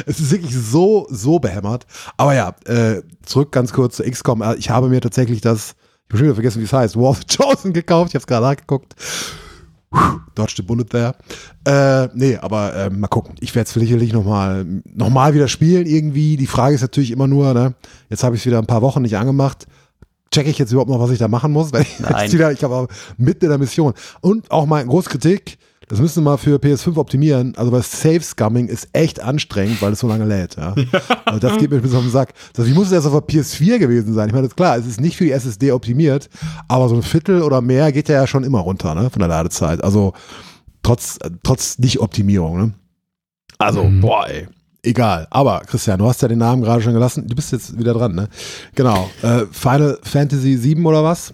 es 0.08 0.20
ist 0.20 0.32
wirklich 0.32 0.56
so, 0.56 1.06
so 1.12 1.38
behämmert. 1.40 1.86
Aber 2.18 2.34
ja, 2.34 2.56
äh, 2.66 3.02
zurück 3.24 3.52
ganz 3.52 3.72
kurz 3.74 3.98
zu 3.98 4.04
XCOM. 4.04 4.42
Äh, 4.42 4.56
Ich 4.56 4.70
habe 4.72 4.88
mir 4.90 5.02
tatsächlich 5.02 5.42
das, 5.42 5.76
ich 6.08 6.14
habe 6.14 6.18
schon 6.18 6.26
wieder 6.26 6.36
vergessen, 6.36 6.62
wie 6.62 6.66
es 6.66 6.74
heißt, 6.74 6.96
War 6.96 7.10
of 7.10 7.22
the 7.28 7.38
Chosen 7.38 7.74
gekauft. 7.74 8.10
Ich 8.10 8.16
habe 8.16 8.22
es 8.22 8.28
gerade 8.28 8.46
nachgeguckt. 8.46 8.96
Dodge 10.36 10.54
the 10.58 10.62
Bullet 10.64 10.86
there. 10.86 11.16
Äh, 11.66 12.10
nee, 12.16 12.38
aber 12.38 12.76
äh, 12.76 12.90
mal 12.90 13.08
gucken. 13.08 13.36
Ich 13.40 13.54
werde 13.56 13.68
es 13.68 13.74
sicherlich 13.74 14.12
nochmal 14.14 14.66
noch 14.86 15.10
mal 15.10 15.34
wieder 15.34 15.48
spielen 15.48 15.86
irgendwie. 15.86 16.38
Die 16.38 16.48
Frage 16.48 16.76
ist 16.76 16.82
natürlich 16.82 17.12
immer 17.12 17.28
nur, 17.28 17.54
ne, 17.54 17.76
jetzt 18.10 18.24
habe 18.24 18.36
ich 18.36 18.42
es 18.42 18.46
wieder 18.46 18.58
ein 18.60 18.66
paar 18.66 18.82
Wochen 18.82 19.04
nicht 19.04 19.18
angemacht. 19.18 19.68
checke 20.32 20.50
ich 20.50 20.58
jetzt 20.58 20.72
überhaupt 20.72 20.90
noch, 20.90 21.00
was 21.00 21.12
ich 21.12 21.20
da 21.20 21.28
machen 21.28 21.52
muss? 21.52 21.72
Weil 21.74 21.86
ich, 22.26 22.34
wieder, 22.34 22.52
ich 22.52 22.64
habe 22.64 22.88
mitten 23.18 23.46
in 23.46 23.50
der 23.50 23.60
Mission. 23.60 23.94
Und 24.22 24.50
auch 24.52 24.66
mal 24.66 24.84
große 24.86 25.10
Kritik, 25.10 25.58
das 25.88 26.00
müssen 26.00 26.24
wir 26.24 26.32
mal 26.32 26.38
für 26.38 26.58
PS5 26.58 26.98
optimieren. 26.98 27.54
Also 27.58 27.72
bei 27.72 27.82
Safe 27.82 28.22
Scumming 28.22 28.68
ist 28.68 28.88
echt 28.94 29.20
anstrengend, 29.22 29.82
weil 29.82 29.94
es 29.94 30.00
so 30.00 30.08
lange 30.08 30.26
lädt. 30.26 30.56
Ja. 30.56 30.76
Also 31.26 31.40
das 31.40 31.58
geht 31.58 31.70
mir 31.72 31.78
ein 31.78 31.82
bisschen 31.82 31.98
auf 31.98 32.04
den 32.04 32.12
Sack. 32.12 32.34
Also 32.58 32.70
wie 32.70 32.74
muss 32.76 32.88
es 32.88 32.94
erst 32.94 33.08
auf 33.08 33.14
der 33.26 33.42
PS4 33.42 33.80
gewesen 33.80 34.14
sein? 34.14 34.28
Ich 34.28 34.34
meine, 34.34 34.44
das 34.44 34.52
ist 34.52 34.58
klar, 34.58 34.78
es 34.78 34.86
ist 34.86 35.02
nicht 35.02 35.18
für 35.18 35.24
die 35.26 35.32
SSD 35.32 35.72
optimiert, 35.72 36.30
aber 36.68 36.90
so 36.90 36.96
ein 36.96 37.02
Viertel 37.04 37.42
oder 37.42 37.62
mehr 37.62 37.92
geht 37.92 38.08
ja 38.10 38.28
schon 38.28 38.44
immer 38.44 38.60
runter, 38.60 38.94
ne? 38.96 39.10
Von 39.10 39.20
der 39.20 39.30
Ladezeit. 39.30 39.84
Also 39.84 40.14
trotz, 40.84 41.18
trotz 41.44 41.80
Nicht-Optimierung, 41.80 42.58
ne? 42.58 42.74
Also, 43.58 43.84
Mhm. 43.84 44.02
boah, 44.02 44.28
ey. 44.28 44.48
Egal. 44.84 45.28
Aber, 45.32 45.62
Christian, 45.62 46.00
du 46.00 46.06
hast 46.08 46.22
ja 46.22 46.28
den 46.28 46.40
Namen 46.40 46.62
gerade 46.62 46.82
schon 46.82 46.94
gelassen. 46.94 47.26
Du 47.28 47.36
bist 47.36 47.52
jetzt 47.54 47.80
wieder 47.80 47.94
dran, 47.94 48.14
ne? 48.16 48.28
Genau. 48.76 49.10
Äh, 49.22 49.46
Final 49.52 49.98
Fantasy 50.04 50.58
7 50.58 50.86
oder 50.86 51.04
was? 51.06 51.32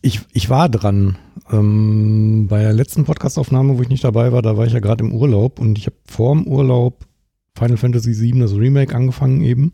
Ich, 0.00 0.20
ich 0.32 0.48
war 0.48 0.68
dran. 0.70 1.18
Ähm, 1.52 2.46
bei 2.48 2.62
der 2.62 2.72
letzten 2.72 3.04
Podcastaufnahme, 3.04 3.78
wo 3.78 3.82
ich 3.82 3.88
nicht 3.88 4.04
dabei 4.04 4.32
war, 4.32 4.42
da 4.42 4.56
war 4.56 4.66
ich 4.66 4.72
ja 4.72 4.80
gerade 4.80 5.04
im 5.04 5.12
Urlaub 5.12 5.58
und 5.60 5.78
ich 5.78 5.86
habe 5.86 5.96
vor 6.06 6.34
dem 6.34 6.46
Urlaub 6.46 7.06
Final 7.56 7.76
Fantasy 7.76 8.20
VII, 8.20 8.40
das 8.40 8.52
Remake, 8.54 8.94
angefangen 8.94 9.42
eben 9.42 9.72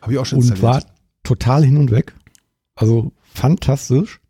Habe 0.00 0.12
ich 0.12 0.18
auch 0.18 0.26
schon 0.26 0.38
und 0.38 0.62
war 0.62 0.82
total 1.24 1.64
hin 1.64 1.76
und 1.76 1.90
weg. 1.90 2.14
Also 2.74 3.12
fantastisch. 3.34 4.20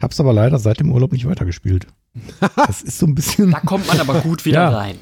Hab's 0.00 0.20
aber 0.20 0.32
leider 0.32 0.58
seit 0.58 0.80
dem 0.80 0.92
Urlaub 0.92 1.12
nicht 1.12 1.26
weitergespielt. 1.26 1.86
Das 2.56 2.82
ist 2.82 2.98
so 2.98 3.06
ein 3.06 3.14
bisschen. 3.14 3.50
Da 3.52 3.60
kommt 3.60 3.86
man 3.88 3.98
aber 3.98 4.20
gut 4.20 4.44
wieder 4.44 4.60
Ja. 4.70 4.76
rein. 4.76 4.96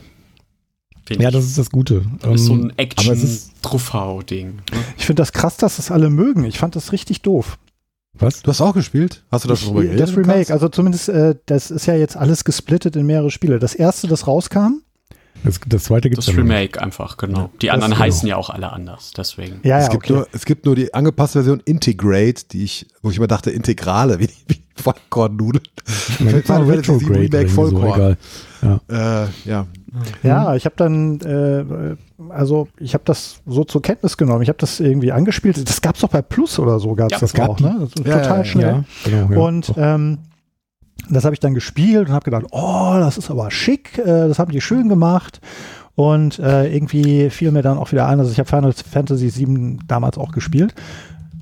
Ja, 1.18 1.32
das 1.32 1.44
ist 1.44 1.58
das 1.58 1.70
Gute. 1.70 2.04
Das 2.20 2.36
ist 2.36 2.46
so 2.46 2.52
Ähm, 2.54 2.72
ein 2.76 2.88
aber 2.96 3.12
es 3.12 3.22
ist- 3.24 3.48
Action-Truffau-Ding. 3.48 4.60
Ich 4.96 5.06
finde 5.06 5.20
das 5.20 5.32
krass, 5.32 5.56
dass 5.56 5.76
das 5.76 5.90
alle 5.90 6.08
mögen. 6.08 6.44
Ich 6.44 6.58
fand 6.58 6.76
das 6.76 6.92
richtig 6.92 7.22
doof. 7.22 7.58
Was? 8.20 8.42
Du 8.42 8.50
hast 8.50 8.60
auch 8.60 8.74
gespielt? 8.74 9.22
Hast 9.30 9.44
du 9.44 9.48
das 9.48 9.60
schon 9.60 9.74
geredet? 9.74 9.98
Das 9.98 10.16
Remake, 10.16 10.52
also 10.52 10.68
zumindest, 10.68 11.08
äh, 11.08 11.34
das 11.46 11.70
ist 11.70 11.86
ja 11.86 11.94
jetzt 11.94 12.16
alles 12.16 12.44
gesplittet 12.44 12.96
in 12.96 13.06
mehrere 13.06 13.30
Spiele. 13.30 13.58
Das 13.58 13.74
erste, 13.74 14.08
das 14.08 14.26
rauskam, 14.26 14.82
Das, 15.44 15.60
das 15.66 15.84
zweite 15.84 16.10
gibt's 16.10 16.26
Das 16.26 16.34
ja 16.34 16.40
noch 16.40 16.48
nicht. 16.48 16.52
Remake 16.58 16.82
einfach, 16.82 17.16
genau. 17.16 17.50
Die 17.62 17.66
Das- 17.66 17.74
anderen 17.74 17.92
genau. 17.92 18.04
heißen 18.04 18.28
ja 18.28 18.36
auch 18.36 18.50
alle 18.50 18.72
anders, 18.72 19.12
deswegen. 19.16 19.60
ja, 19.62 19.78
es, 19.78 19.86
ja, 19.86 19.90
gibt 19.92 20.04
okay. 20.04 20.12
nur, 20.12 20.26
es 20.32 20.44
gibt 20.44 20.66
nur 20.66 20.74
die 20.76 20.92
angepasste 20.94 21.38
Version 21.40 21.60
Integrate, 21.64 22.44
die 22.52 22.64
ich, 22.64 22.86
wo 23.02 23.10
ich 23.10 23.16
immer 23.16 23.26
dachte, 23.26 23.50
Integrale, 23.50 24.18
wie, 24.20 24.28
wie 24.48 24.60
Vollkornnudeln. 24.76 25.64
Final 25.84 26.42
Fantasy 26.66 27.04
Remake 27.06 27.48
so, 27.48 27.54
Vollkorn. 27.54 27.94
egal. 27.94 28.16
Ja. 28.88 29.24
Äh, 29.24 29.28
ja. 29.44 29.66
Ja, 30.22 30.54
ich 30.54 30.64
habe 30.66 30.74
dann, 30.76 31.20
äh, 31.20 31.96
also 32.32 32.68
ich 32.78 32.94
habe 32.94 33.02
das 33.06 33.40
so 33.46 33.64
zur 33.64 33.82
Kenntnis 33.82 34.16
genommen. 34.16 34.42
Ich 34.42 34.48
habe 34.48 34.58
das 34.58 34.78
irgendwie 34.80 35.10
angespielt. 35.12 35.68
Das 35.68 35.80
gab's 35.80 36.00
doch 36.00 36.08
bei 36.10 36.22
Plus 36.22 36.58
oder 36.58 36.78
so, 36.78 36.94
gab's 36.94 37.12
Ja, 37.12 37.18
das 37.18 37.30
es 37.30 37.34
gab 37.34 37.48
auch, 37.50 37.56
die. 37.56 37.64
ne? 37.64 37.76
Das 37.80 37.92
total 37.94 38.44
schnell. 38.44 38.66
Ja, 38.66 38.84
genau, 39.04 39.32
ja. 39.32 39.38
Und 39.40 39.72
ähm, 39.76 40.18
das 41.08 41.24
habe 41.24 41.34
ich 41.34 41.40
dann 41.40 41.54
gespielt 41.54 42.08
und 42.08 42.14
habe 42.14 42.24
gedacht, 42.24 42.46
oh, 42.50 42.94
das 42.98 43.18
ist 43.18 43.30
aber 43.30 43.50
schick, 43.50 43.98
äh, 43.98 44.28
das 44.28 44.38
haben 44.38 44.52
die 44.52 44.60
schön 44.60 44.88
gemacht. 44.88 45.40
Und 45.96 46.38
äh, 46.38 46.72
irgendwie 46.72 47.30
fiel 47.30 47.50
mir 47.50 47.62
dann 47.62 47.76
auch 47.76 47.92
wieder 47.92 48.08
ein, 48.08 48.18
also 48.18 48.30
ich 48.30 48.38
habe 48.38 48.48
Final 48.48 48.72
Fantasy 48.72 49.30
VII 49.34 49.78
damals 49.86 50.16
auch 50.16 50.32
gespielt, 50.32 50.74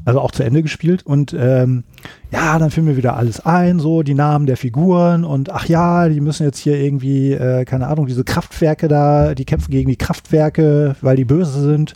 also 0.04 0.20
auch 0.20 0.32
zu 0.32 0.42
Ende 0.42 0.62
gespielt. 0.62 1.04
Und 1.04 1.32
ähm, 1.38 1.84
ja, 2.32 2.58
dann 2.58 2.70
fiel 2.70 2.82
mir 2.82 2.96
wieder 2.96 3.16
alles 3.16 3.44
ein, 3.44 3.78
so 3.78 4.02
die 4.02 4.14
Namen 4.14 4.46
der 4.46 4.56
Figuren 4.56 5.24
und 5.24 5.50
ach 5.50 5.66
ja, 5.66 6.08
die 6.08 6.20
müssen 6.20 6.44
jetzt 6.44 6.58
hier 6.58 6.76
irgendwie, 6.76 7.32
äh, 7.32 7.64
keine 7.66 7.86
Ahnung, 7.86 8.06
diese 8.06 8.24
Kraftwerke 8.24 8.88
da, 8.88 9.34
die 9.34 9.44
kämpfen 9.44 9.70
gegen 9.70 9.90
die 9.90 9.96
Kraftwerke, 9.96 10.96
weil 11.02 11.16
die 11.16 11.24
böse 11.24 11.60
sind. 11.60 11.94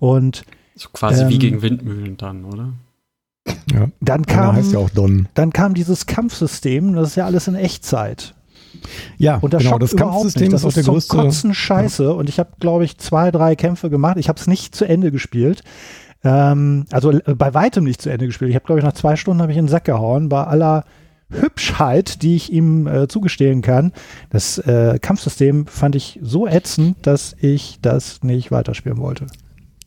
Und 0.00 0.42
So 0.74 0.88
quasi 0.92 1.28
wie 1.28 1.34
Ähm, 1.34 1.38
gegen 1.38 1.62
Windmühlen 1.62 2.16
dann, 2.16 2.44
oder? 2.44 2.72
Ja. 3.72 3.88
dann 4.00 4.26
kam, 4.26 4.56
heißt 4.56 4.72
ja 4.72 4.78
auch 4.78 4.90
Don. 4.90 5.28
dann 5.34 5.52
kam 5.52 5.74
dieses 5.74 6.06
Kampfsystem, 6.06 6.94
das 6.94 7.10
ist 7.10 7.16
ja 7.16 7.26
alles 7.26 7.48
in 7.48 7.54
Echtzeit. 7.54 8.34
Ja, 9.18 9.36
Und 9.36 9.52
das 9.52 9.62
genau, 9.62 9.78
das 9.78 9.94
Kampfsystem 9.96 10.44
nicht. 10.44 10.54
ist 10.54 10.64
Das 10.64 10.70
auch 10.70 10.74
der 10.74 10.84
zum 10.84 10.94
größte. 10.94 11.16
Kotzen 11.16 11.54
scheiße. 11.54 12.14
Und 12.14 12.28
ich 12.28 12.38
habe, 12.38 12.50
glaube 12.60 12.84
ich, 12.84 12.98
zwei, 12.98 13.30
drei 13.30 13.56
Kämpfe 13.56 13.90
gemacht. 13.90 14.16
Ich 14.16 14.28
habe 14.28 14.38
es 14.38 14.46
nicht 14.46 14.74
zu 14.74 14.84
Ende 14.84 15.10
gespielt. 15.10 15.62
Ähm, 16.22 16.86
also 16.90 17.10
äh, 17.10 17.34
bei 17.34 17.52
weitem 17.52 17.84
nicht 17.84 18.00
zu 18.00 18.10
Ende 18.10 18.26
gespielt. 18.26 18.50
Ich 18.50 18.54
habe, 18.54 18.64
glaube 18.64 18.78
ich, 18.78 18.84
nach 18.84 18.92
zwei 18.94 19.16
Stunden 19.16 19.42
habe 19.42 19.52
ich 19.52 19.58
in 19.58 19.64
den 19.66 19.70
Sack 19.70 19.84
gehauen. 19.84 20.28
Bei 20.28 20.44
aller 20.44 20.84
Hübschheit, 21.30 22.22
die 22.22 22.36
ich 22.36 22.52
ihm 22.52 22.86
äh, 22.86 23.08
zugestehen 23.08 23.62
kann. 23.62 23.92
Das 24.30 24.58
äh, 24.58 24.98
Kampfsystem 25.00 25.66
fand 25.66 25.94
ich 25.94 26.18
so 26.22 26.46
ätzend, 26.46 27.06
dass 27.06 27.36
ich 27.40 27.78
das 27.82 28.22
nicht 28.22 28.50
weiterspielen 28.50 28.98
wollte. 28.98 29.26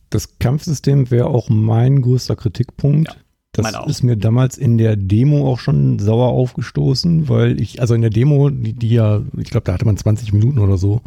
Das 0.09 0.37
Kampfsystem 0.39 1.09
wäre 1.09 1.27
auch 1.27 1.49
mein 1.49 2.01
größter 2.01 2.35
Kritikpunkt. 2.35 3.09
Ja, 3.09 3.15
das 3.53 3.73
ist 3.87 4.03
mir 4.03 4.17
damals 4.17 4.57
in 4.57 4.77
der 4.77 4.95
Demo 4.95 5.49
auch 5.51 5.59
schon 5.59 5.99
sauer 5.99 6.29
aufgestoßen, 6.29 7.29
weil 7.29 7.59
ich, 7.61 7.79
also 7.81 7.93
in 7.93 8.01
der 8.01 8.09
Demo, 8.09 8.49
die, 8.49 8.73
die 8.73 8.89
ja, 8.89 9.21
ich 9.37 9.49
glaube, 9.51 9.65
da 9.65 9.73
hatte 9.73 9.85
man 9.85 9.95
20 9.95 10.33
Minuten 10.33 10.59
oder 10.59 10.77
so, 10.77 11.01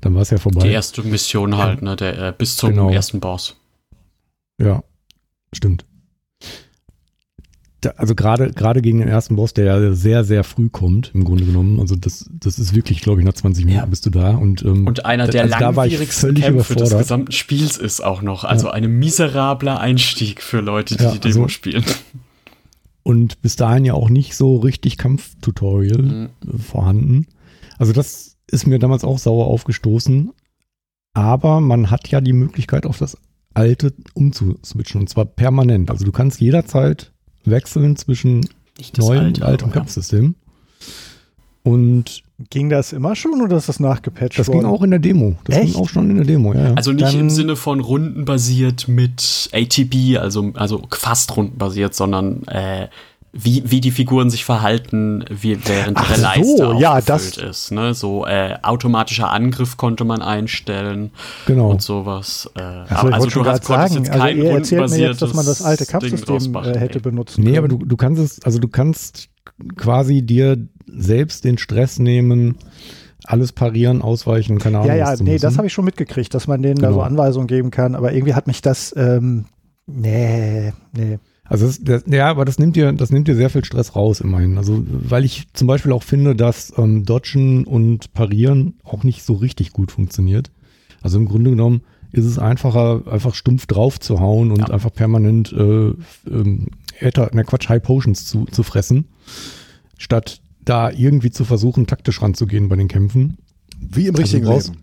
dann 0.00 0.14
war 0.14 0.22
es 0.22 0.30
ja 0.30 0.38
vorbei. 0.38 0.66
Die 0.66 0.72
erste 0.72 1.02
Mission 1.02 1.56
halt, 1.58 1.82
ne? 1.82 1.94
Der, 1.96 2.18
äh, 2.18 2.34
bis 2.36 2.56
zum 2.56 2.70
Genau. 2.70 2.90
ersten 2.90 3.20
Boss. 3.20 3.56
Ja, 4.60 4.82
stimmt. 5.52 5.84
Also 7.96 8.14
gerade 8.14 8.52
gerade 8.52 8.80
gegen 8.82 8.98
den 9.00 9.08
ersten 9.08 9.36
Boss, 9.36 9.54
der 9.54 9.64
ja 9.64 9.92
sehr, 9.92 10.24
sehr 10.24 10.44
früh 10.44 10.68
kommt, 10.68 11.10
im 11.14 11.24
Grunde 11.24 11.44
genommen. 11.44 11.80
Also 11.80 11.96
das, 11.96 12.28
das 12.32 12.58
ist 12.58 12.74
wirklich, 12.74 13.00
glaube 13.00 13.20
ich, 13.20 13.26
nach 13.26 13.32
20 13.34 13.64
Minuten 13.64 13.84
Ja. 13.84 13.86
bist 13.86 14.06
du 14.06 14.10
da. 14.10 14.36
Und, 14.36 14.62
ähm, 14.62 14.86
Und 14.86 15.04
einer 15.04 15.26
der 15.26 15.42
also 15.42 15.58
langwierigsten 15.58 16.34
Kämpfe 16.34 16.76
des 16.76 16.90
gesamten 16.96 17.32
Spiels 17.32 17.76
ist 17.78 18.02
auch 18.02 18.22
noch. 18.22 18.44
Also 18.44 18.70
ein 18.70 18.98
miserabler 18.98 19.80
Einstieg 19.80 20.42
für 20.42 20.60
Leute, 20.60 20.96
die 20.96 21.04
Ja, 21.04 21.12
die 21.12 21.18
Demo 21.20 21.42
also- 21.44 21.48
spielen. 21.48 21.84
Und 23.04 23.42
bis 23.42 23.56
dahin 23.56 23.84
ja 23.84 23.94
auch 23.94 24.08
nicht 24.10 24.36
so 24.36 24.58
richtig 24.58 24.96
Kampftutorial 24.96 26.02
Mhm. 26.44 26.58
vorhanden. 26.58 27.26
Also 27.78 27.92
das 27.92 28.36
ist 28.46 28.66
mir 28.66 28.78
damals 28.78 29.02
auch 29.02 29.18
sauer 29.18 29.46
aufgestoßen. 29.48 30.30
Aber 31.14 31.60
man 31.60 31.90
hat 31.90 32.08
ja 32.08 32.20
die 32.20 32.32
Möglichkeit, 32.32 32.86
auf 32.86 32.98
das 32.98 33.18
alte 33.54 33.92
umzuswitchen. 34.14 35.00
Und 35.00 35.08
zwar 35.08 35.24
permanent. 35.24 35.90
Also 35.90 36.04
du 36.04 36.12
kannst 36.12 36.40
jederzeit 36.40 37.11
wechseln 37.44 37.96
zwischen 37.96 38.46
das 38.94 39.06
neuem 39.06 39.26
und 39.26 39.42
altem. 39.42 39.70
Kampfsystem. 39.70 40.34
Und 41.62 42.22
Ging 42.50 42.70
das 42.70 42.92
immer 42.92 43.14
schon 43.14 43.40
oder 43.40 43.56
ist 43.56 43.68
das 43.68 43.78
nachgepatcht 43.78 44.36
das 44.36 44.48
worden? 44.48 44.60
ging 44.60 44.68
auch 44.68 44.82
in 44.82 44.90
der 44.90 44.98
Demo. 44.98 45.36
Das 45.44 45.58
Echt? 45.58 45.74
ging 45.74 45.80
auch 45.80 45.88
schon 45.88 46.10
in 46.10 46.16
der 46.16 46.24
Demo, 46.24 46.52
ja. 46.54 46.68
ja. 46.70 46.74
Also 46.74 46.90
nicht 46.90 47.04
Dann- 47.06 47.20
im 47.20 47.30
Sinne 47.30 47.54
von 47.54 47.78
rundenbasiert 47.78 48.88
mit 48.88 49.48
ATB, 49.52 50.18
also, 50.18 50.50
also 50.54 50.82
fast 50.90 51.36
rundenbasiert, 51.36 51.94
sondern 51.94 52.42
äh, 52.48 52.88
wie, 53.34 53.62
wie 53.64 53.80
die 53.80 53.90
Figuren 53.92 54.28
sich 54.28 54.44
verhalten, 54.44 55.24
wie, 55.30 55.58
während 55.66 55.96
Ach 55.96 56.10
ihre 56.10 56.16
so, 56.18 56.22
Leiste 56.22 56.74
ja, 56.78 57.00
das- 57.00 57.38
ist. 57.38 57.70
Ne? 57.72 57.94
So 57.94 58.26
äh, 58.26 58.56
automatischer 58.62 59.30
Angriff 59.30 59.78
konnte 59.78 60.04
man 60.04 60.20
einstellen 60.20 61.12
genau. 61.46 61.70
und 61.70 61.80
sowas. 61.80 62.50
Äh, 62.58 62.84
ich 62.84 63.02
wollte 63.02 63.30
schon 63.30 63.42
gerade 63.44 63.64
sagen, 63.64 63.94
jetzt 63.94 64.10
also 64.10 64.22
kein 64.22 64.36
ihr 64.36 64.50
erzählt 64.50 64.90
mir 64.90 64.98
jetzt, 64.98 65.22
dass 65.22 65.32
man 65.32 65.46
das 65.46 65.62
alte 65.62 65.86
Kampfsystem 65.86 66.54
äh, 66.56 66.78
hätte 66.78 66.98
ey. 66.98 67.00
benutzen 67.02 67.42
Nee, 67.42 67.52
können. 67.52 67.58
aber 67.58 67.68
du, 67.68 67.78
du 67.86 67.96
kannst 67.96 68.20
es, 68.20 68.42
also 68.44 68.58
du 68.58 68.68
kannst 68.68 69.30
quasi 69.76 70.20
dir 70.22 70.58
selbst 70.86 71.44
den 71.44 71.56
Stress 71.56 71.98
nehmen, 71.98 72.56
alles 73.24 73.52
parieren, 73.52 74.02
ausweichen, 74.02 74.58
keine 74.58 74.78
Ahnung. 74.78 74.88
Ja, 74.90 74.96
ja, 74.96 75.14
nee, 75.16 75.32
müssen. 75.32 75.42
das 75.42 75.56
habe 75.56 75.68
ich 75.68 75.72
schon 75.72 75.84
mitgekriegt, 75.86 76.34
dass 76.34 76.48
man 76.48 76.60
denen 76.60 76.80
da 76.80 76.88
Genau. 76.88 76.98
so 76.98 77.02
Anweisungen 77.02 77.46
geben 77.46 77.70
kann, 77.70 77.94
aber 77.94 78.12
irgendwie 78.12 78.34
hat 78.34 78.46
mich 78.46 78.60
das, 78.60 78.92
ähm, 78.96 79.46
nee, 79.86 80.72
nee. 80.94 81.18
Also 81.52 81.66
das, 81.66 81.80
das, 81.82 82.04
ja, 82.06 82.28
aber 82.30 82.44
das 82.46 82.58
nimmt 82.58 82.76
dir, 82.76 82.92
das 82.92 83.10
nimmt 83.10 83.28
dir 83.28 83.36
sehr 83.36 83.50
viel 83.50 83.62
Stress 83.64 83.94
raus 83.94 84.20
immerhin. 84.20 84.56
Also 84.56 84.82
weil 84.88 85.24
ich 85.24 85.48
zum 85.52 85.68
Beispiel 85.68 85.92
auch 85.92 86.02
finde, 86.02 86.34
dass 86.34 86.72
ähm, 86.78 87.04
Dodgen 87.04 87.64
und 87.64 88.12
Parieren 88.14 88.74
auch 88.84 89.04
nicht 89.04 89.22
so 89.22 89.34
richtig 89.34 89.72
gut 89.72 89.92
funktioniert. 89.92 90.50
Also 91.02 91.18
im 91.18 91.26
Grunde 91.26 91.50
genommen 91.50 91.82
ist 92.10 92.24
es 92.24 92.38
einfacher, 92.38 93.02
einfach 93.10 93.34
stumpf 93.34 93.66
drauf 93.66 94.00
zu 94.00 94.18
hauen 94.20 94.50
und 94.50 94.60
Ja. 94.60 94.66
einfach 94.70 94.92
permanent 94.94 95.52
äh, 95.52 95.92
ähm, 96.30 96.68
Äther, 97.00 97.30
na 97.34 97.42
Quatsch, 97.42 97.68
High 97.68 97.82
Potions 97.82 98.24
zu, 98.26 98.46
zu 98.46 98.62
fressen, 98.62 99.06
statt 99.98 100.40
da 100.64 100.90
irgendwie 100.90 101.30
zu 101.32 101.44
versuchen, 101.44 101.86
taktisch 101.86 102.22
ranzugehen 102.22 102.68
bei 102.68 102.76
den 102.76 102.88
Kämpfen. 102.88 103.36
Wie 103.78 104.06
im 104.06 104.14
Also 104.14 104.22
richtigen 104.22 104.44
du 104.44 104.50
brauchst- 104.52 104.68
Leben. 104.68 104.82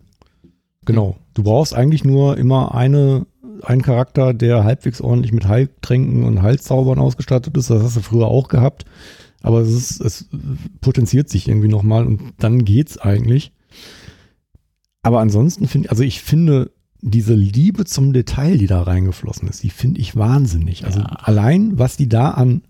Genau. 0.85 1.17
Du 1.33 1.43
brauchst 1.43 1.73
eigentlich 1.73 2.03
nur 2.03 2.37
immer 2.37 2.75
eine, 2.75 3.25
einen 3.63 3.81
Charakter, 3.81 4.33
der 4.33 4.63
halbwegs 4.63 5.01
ordentlich 5.01 5.31
mit 5.31 5.47
Heiltränken 5.47 6.23
und 6.23 6.41
Heilzaubern 6.41 6.99
ausgestattet 6.99 7.55
ist. 7.57 7.69
Das 7.69 7.83
hast 7.83 7.97
du 7.97 8.01
früher 8.01 8.27
auch 8.27 8.47
gehabt. 8.47 8.85
Aber 9.41 9.59
es, 9.61 9.69
ist, 9.69 10.01
es 10.01 10.27
potenziert 10.81 11.29
sich 11.29 11.47
irgendwie 11.47 11.69
nochmal 11.69 12.05
und 12.05 12.33
dann 12.39 12.65
geht's 12.65 12.97
eigentlich. 12.97 13.51
Aber 15.01 15.19
ansonsten 15.21 15.67
finde 15.67 15.89
also 15.91 16.03
ich 16.03 16.21
finde 16.21 16.71
diese 17.01 17.33
Liebe 17.33 17.85
zum 17.85 18.11
Detail, 18.11 18.57
die 18.57 18.67
da 18.67 18.81
reingeflossen 18.83 19.47
ist, 19.47 19.63
die 19.63 19.69
finde 19.69 20.01
ich 20.01 20.17
wahnsinnig. 20.17 20.85
Also 20.85 20.99
Ja. 20.99 21.05
allein, 21.05 21.79
was 21.79 21.95
die 21.95 22.09
da 22.09 22.31
an 22.31 22.63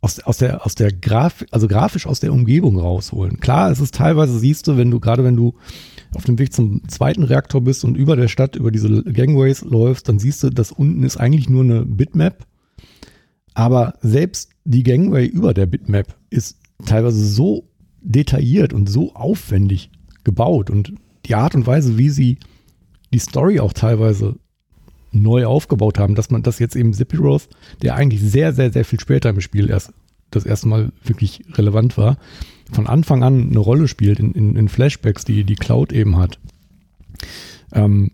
aus, 0.00 0.18
aus 0.20 0.38
der, 0.38 0.64
aus 0.66 0.74
der 0.74 0.92
Grafik, 0.92 1.48
also 1.52 1.68
grafisch 1.68 2.06
aus 2.06 2.20
der 2.20 2.32
Umgebung 2.32 2.78
rausholen. 2.78 3.38
Klar, 3.38 3.70
es 3.70 3.80
ist 3.80 3.94
teilweise, 3.94 4.38
siehst 4.38 4.66
du, 4.66 4.76
wenn 4.76 4.90
du, 4.90 4.98
gerade 4.98 5.22
wenn 5.24 5.36
du 5.36 5.54
auf 6.14 6.24
dem 6.24 6.38
Weg 6.38 6.52
zum 6.52 6.86
zweiten 6.88 7.22
Reaktor 7.22 7.60
bist 7.60 7.84
und 7.84 7.96
über 7.96 8.16
der 8.16 8.28
Stadt, 8.28 8.56
über 8.56 8.70
diese 8.70 9.02
Gangways 9.04 9.62
läufst, 9.62 10.08
dann 10.08 10.18
siehst 10.18 10.42
du, 10.42 10.50
dass 10.50 10.72
unten 10.72 11.02
ist 11.02 11.16
eigentlich 11.16 11.48
nur 11.48 11.62
eine 11.62 11.84
Bitmap. 11.84 12.46
Aber 13.54 13.94
selbst 14.00 14.50
die 14.64 14.82
Gangway 14.82 15.26
über 15.26 15.54
der 15.54 15.66
Bitmap 15.66 16.16
ist 16.30 16.58
teilweise 16.84 17.24
so 17.24 17.68
detailliert 18.00 18.72
und 18.72 18.88
so 18.88 19.14
aufwendig 19.14 19.90
gebaut 20.24 20.70
und 20.70 20.94
die 21.26 21.34
Art 21.34 21.54
und 21.54 21.66
Weise, 21.66 21.98
wie 21.98 22.10
sie 22.10 22.38
die 23.12 23.18
Story 23.18 23.60
auch 23.60 23.72
teilweise 23.72 24.36
neu 25.12 25.46
aufgebaut 25.46 25.98
haben, 25.98 26.14
dass 26.14 26.30
man 26.30 26.42
das 26.42 26.58
jetzt 26.58 26.76
eben 26.76 26.92
Sephiroth, 26.92 27.48
der 27.82 27.96
eigentlich 27.96 28.20
sehr, 28.20 28.52
sehr, 28.52 28.72
sehr 28.72 28.84
viel 28.84 29.00
später 29.00 29.30
im 29.30 29.40
Spiel 29.40 29.68
erst 29.68 29.92
das 30.30 30.46
erste 30.46 30.68
Mal 30.68 30.92
wirklich 31.04 31.42
relevant 31.54 31.98
war, 31.98 32.16
von 32.72 32.86
Anfang 32.86 33.22
an 33.22 33.50
eine 33.50 33.58
Rolle 33.58 33.88
spielt 33.88 34.18
in, 34.20 34.32
in, 34.32 34.56
in 34.56 34.68
Flashbacks, 34.68 35.24
die 35.24 35.44
die 35.44 35.54
Cloud 35.56 35.92
eben 35.92 36.16
hat. 36.16 36.38
Ähm, 37.72 38.12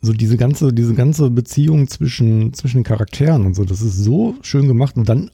so 0.00 0.12
diese 0.12 0.36
ganze, 0.36 0.72
diese 0.72 0.94
ganze 0.94 1.30
Beziehung 1.30 1.88
zwischen, 1.88 2.52
zwischen 2.54 2.78
den 2.78 2.84
Charakteren 2.84 3.46
und 3.46 3.54
so, 3.54 3.64
das 3.64 3.80
ist 3.82 3.96
so 3.96 4.36
schön 4.42 4.68
gemacht 4.68 4.96
und 4.96 5.08
dann 5.08 5.30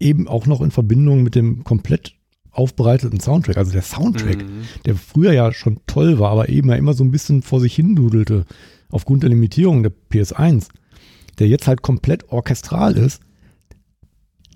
eben 0.00 0.26
auch 0.26 0.46
noch 0.46 0.60
in 0.60 0.70
Verbindung 0.70 1.22
mit 1.22 1.34
dem 1.34 1.62
komplett 1.64 2.14
aufbereiteten 2.50 3.20
Soundtrack. 3.20 3.56
Also 3.56 3.72
der 3.72 3.82
Soundtrack, 3.82 4.38
Mhm. 4.38 4.62
der 4.84 4.96
früher 4.96 5.32
ja 5.32 5.52
schon 5.52 5.80
toll 5.86 6.18
war, 6.18 6.30
aber 6.30 6.48
eben 6.48 6.68
ja 6.68 6.74
immer 6.76 6.94
so 6.94 7.04
ein 7.04 7.10
bisschen 7.10 7.42
vor 7.42 7.60
sich 7.60 7.74
hin 7.74 7.94
dudelte, 7.96 8.44
aufgrund 8.90 9.22
der 9.22 9.30
Limitierung 9.30 9.82
der 9.82 9.92
PS1, 10.10 10.68
der 11.38 11.48
jetzt 11.48 11.66
halt 11.66 11.82
komplett 11.82 12.28
orchestral 12.30 12.96
ist, 12.96 13.20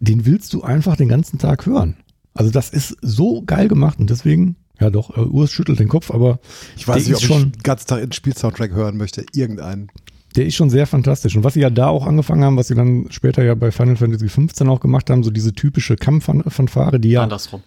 den 0.00 0.26
willst 0.26 0.52
du 0.52 0.62
einfach 0.62 0.96
den 0.96 1.08
ganzen 1.08 1.38
Tag 1.38 1.66
hören. 1.66 1.96
Also 2.34 2.50
das 2.50 2.70
ist 2.70 2.96
so 3.02 3.42
geil 3.42 3.68
gemacht 3.68 3.98
und 3.98 4.10
deswegen, 4.10 4.56
ja 4.80 4.90
doch, 4.90 5.16
äh, 5.16 5.20
Urs 5.20 5.50
schüttelt 5.50 5.78
den 5.80 5.88
Kopf, 5.88 6.10
aber 6.10 6.38
Ich 6.76 6.86
weiß 6.86 7.04
nicht, 7.06 7.16
ob 7.16 7.22
ist 7.22 7.26
schon, 7.26 7.46
ich 7.48 7.52
den 7.52 7.62
ganzen 7.62 7.86
Tag 7.88 8.02
einen 8.02 8.12
Spielsoundtrack 8.12 8.70
hören 8.72 8.96
möchte. 8.96 9.24
Irgendeinen. 9.32 9.90
der 10.36 10.46
ist 10.46 10.54
schon 10.54 10.70
sehr 10.70 10.86
fantastisch. 10.86 11.34
Und 11.36 11.42
was 11.42 11.54
sie 11.54 11.60
ja 11.60 11.70
da 11.70 11.88
auch 11.88 12.06
angefangen 12.06 12.44
haben, 12.44 12.56
was 12.56 12.68
sie 12.68 12.74
dann 12.76 13.06
später 13.10 13.42
ja 13.42 13.54
bei 13.56 13.72
Final 13.72 13.96
Fantasy 13.96 14.28
15 14.28 14.68
auch 14.68 14.78
gemacht 14.80 15.10
haben, 15.10 15.24
so 15.24 15.30
diese 15.30 15.52
typische 15.52 15.96
Kampffanfare, 15.96 17.00
die 17.00 17.10
ja, 17.10 17.22
Andersrum. 17.24 17.62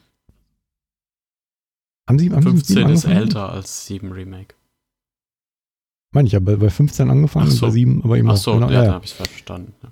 haben 2.07 2.19
sie, 2.19 2.29
haben 2.31 2.41
sie 2.43 2.49
mit 2.49 2.65
15 2.65 2.75
sieben 2.77 2.89
ist 2.91 3.05
älter 3.05 3.49
als 3.51 3.85
7 3.87 4.11
Remake. 4.11 4.55
Meine 6.13 6.27
ich 6.27 6.33
ja, 6.33 6.39
bei, 6.39 6.55
bei 6.55 6.69
15 6.69 7.09
angefangen, 7.09 7.49
so. 7.51 7.65
bei 7.67 7.71
7, 7.71 8.03
aber 8.03 8.17
eben 8.17 8.29
Ach 8.29 8.33
auch, 8.33 8.37
so, 8.37 8.53
genau, 8.53 8.69
ja, 8.69 8.83
ja, 8.85 8.93
habe 8.93 9.05
ich 9.05 9.11
es 9.11 9.17
falsch 9.17 9.29
verstanden. 9.29 9.73
Ja. 9.83 9.89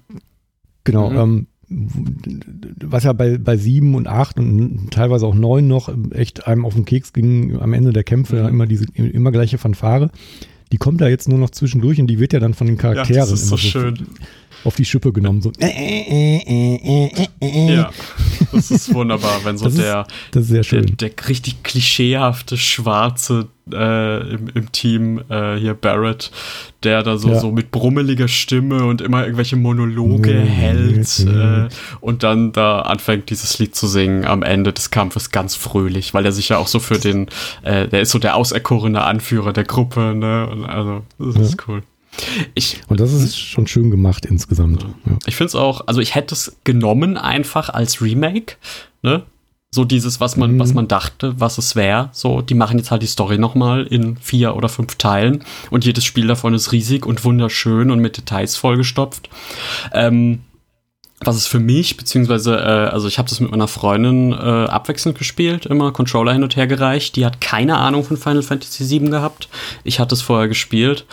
Genau, 0.84 1.10
Mhm. 1.10 1.18
ähm, 1.18 1.48
was 1.70 3.04
ja 3.04 3.14
bei, 3.14 3.38
bei 3.38 3.58
sieben 3.58 3.96
und 3.96 4.08
acht 4.08 4.40
und 4.40 4.90
teilweise 4.92 5.26
auch 5.28 5.36
neun 5.36 5.68
noch 5.68 5.94
echt 6.12 6.48
einem 6.48 6.66
auf 6.66 6.74
den 6.74 6.86
Keks 6.86 7.14
ging 7.14 7.60
am 7.60 7.74
Ende 7.74 7.94
der 7.94 8.04
Kämpfe 8.04 8.36
Mhm. 8.36 8.42
ja 8.42 8.50
immer 8.50 8.66
diese 8.66 8.86
immer 8.96 9.32
gleiche 9.32 9.58
Fanfare. 9.58 10.10
Die 10.72 10.78
kommt 10.78 11.02
da 11.02 11.08
jetzt 11.08 11.28
nur 11.28 11.40
noch 11.40 11.50
zwischendurch 11.50 12.00
und 12.00 12.08
die 12.08 12.20
wird 12.20 12.34
ja 12.34 12.40
dann 12.40 12.54
von 12.54 12.68
den 12.68 12.78
Charakteren 12.78 13.16
Ja, 13.16 13.22
das 13.22 13.32
ist 13.32 13.48
so 13.48 13.56
immer 13.56 13.58
schön. 13.58 14.08
Auf 14.64 14.76
die 14.76 14.86
Schippe 14.86 15.12
genommen. 15.14 15.42
So. 15.42 15.52
äh, 15.60 15.68
äh, 15.68 17.28
äh. 17.42 17.76
Ja, 17.76 17.90
das 18.52 18.72
ist 18.72 18.94
wunderbar, 18.94 19.40
wenn 19.44 19.58
so 19.58 19.66
Das 19.66 19.74
ist 19.76 19.82
der, 19.82 20.08
ist 20.36 20.48
sehr 20.48 20.82
der, 20.82 20.82
der 20.82 21.12
richtig 21.28 21.64
klischeehafte 21.64 22.58
Schwarze 22.58 23.48
äh, 23.72 24.34
im, 24.34 24.48
im 24.56 24.72
Team, 24.72 25.22
äh, 25.30 25.56
hier 25.58 25.76
Barrett, 25.76 26.32
der 26.84 27.04
da 27.04 27.18
so, 27.18 27.30
Ja. 27.30 27.40
so 27.40 27.52
mit 27.52 27.70
brummeliger 27.72 28.28
Stimme 28.28 28.84
und 28.86 29.00
immer 29.02 29.24
irgendwelche 29.24 29.56
Monologe 29.58 30.34
Mhm. 30.34 30.48
hält 30.48 31.20
äh, 31.20 31.68
und 32.02 32.24
dann 32.24 32.52
da 32.52 32.82
anfängt, 32.82 33.30
dieses 33.30 33.60
Lied 33.60 33.76
zu 33.76 33.88
singen 33.88 34.26
am 34.26 34.42
Ende 34.44 34.74
des 34.74 34.90
Kampfes 34.92 35.30
ganz 35.32 35.56
fröhlich, 35.56 36.14
weil 36.14 36.26
er 36.26 36.32
sich 36.32 36.50
ja 36.50 36.58
auch 36.58 36.68
so 36.68 36.80
für 36.80 36.98
den, 36.98 37.28
äh, 37.62 37.88
der 37.88 38.02
ist 38.02 38.10
so 38.12 38.18
der 38.20 38.36
auserkorene 38.36 39.04
Anführer 39.04 39.54
der 39.54 39.66
Gruppe, 39.66 40.16
ne? 40.16 40.48
Und 40.50 40.66
also, 40.66 41.04
das 41.20 41.36
ist 41.38 41.68
cool. 41.68 41.84
Ich, 42.54 42.82
Und 42.88 43.00
das 43.00 43.14
ist 43.14 43.38
schon 43.38 43.68
schön 43.68 43.92
gemacht 43.92 44.26
insgesamt. 44.26 44.84
Ja. 45.06 45.18
ich 45.26 45.36
finde 45.36 45.48
es 45.50 45.56
auch, 45.56 45.88
also 45.88 46.02
ich 46.02 46.16
hätte 46.16 46.34
es 46.36 46.58
genommen 46.64 47.18
einfach 47.18 47.70
als 47.70 48.02
Remake, 48.02 48.56
ne? 49.02 49.24
So 49.72 49.86
dieses, 49.86 50.20
was 50.20 50.36
man, 50.36 50.54
Mhm. 50.56 50.60
was 50.60 50.74
man 50.74 50.88
dachte, 50.88 51.40
was 51.40 51.60
es 51.60 51.76
wäre. 51.76 52.10
So, 52.12 52.42
die 52.42 52.56
machen 52.56 52.80
jetzt 52.80 52.90
halt 52.90 53.04
die 53.04 53.08
Story 53.08 53.38
nochmal 53.38 53.86
in 53.86 54.18
vier 54.18 54.56
oder 54.56 54.68
fünf 54.68 54.96
Teilen 54.96 55.44
und 55.70 55.86
jedes 55.86 56.04
Spiel 56.06 56.26
davon 56.26 56.56
ist 56.56 56.72
riesig 56.72 57.06
und 57.06 57.24
wunderschön 57.24 57.92
und 57.92 58.00
mit 58.00 58.18
Details 58.18 58.56
vollgestopft. 58.56 59.30
Ähm, 59.94 60.40
was 61.22 61.36
es 61.36 61.48
für 61.48 61.60
mich, 61.60 61.98
beziehungsweise, 61.98 62.56
äh, 62.56 62.90
also 62.92 63.08
ich 63.08 63.18
habe 63.18 63.30
das 63.30 63.40
mit 63.40 63.52
meiner 63.52 63.68
Freundin 63.68 64.32
äh, 64.32 64.36
abwechselnd 64.36 65.18
gespielt, 65.18 65.66
immer 65.66 65.92
Controller 65.92 66.34
hin 66.34 66.44
und 66.44 66.56
her 66.56 66.68
gereicht. 66.68 67.16
Die 67.16 67.26
hat 67.26 67.42
keine 67.42 67.78
Ahnung 67.78 68.04
von 68.04 68.18
Final 68.18 68.44
Fantasy 68.44 68.90
VII 68.90 69.10
gehabt. 69.10 69.50
Ich 69.84 70.00
hatte 70.00 70.16
es 70.16 70.22
vorher 70.22 70.48
gespielt. 70.48 71.06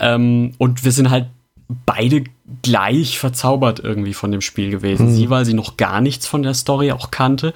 Ähm, 0.00 0.52
und 0.58 0.84
wir 0.84 0.92
sind 0.92 1.10
halt 1.10 1.26
beide 1.86 2.24
gleich 2.62 3.18
verzaubert 3.18 3.80
irgendwie 3.80 4.12
von 4.12 4.30
dem 4.30 4.42
Spiel 4.42 4.70
gewesen. 4.70 5.10
Sie, 5.10 5.30
weil 5.30 5.46
sie 5.46 5.54
noch 5.54 5.78
gar 5.78 6.02
nichts 6.02 6.26
von 6.26 6.42
der 6.42 6.52
Story 6.52 6.92
auch 6.92 7.10
kannte 7.10 7.54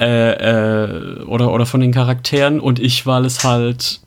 äh, 0.00 0.32
äh, 0.32 1.22
oder, 1.24 1.52
oder 1.52 1.66
von 1.66 1.80
den 1.80 1.92
Charakteren 1.92 2.58
und 2.58 2.78
ich, 2.78 3.06
weil 3.06 3.26
es 3.26 3.44
halt 3.44 4.00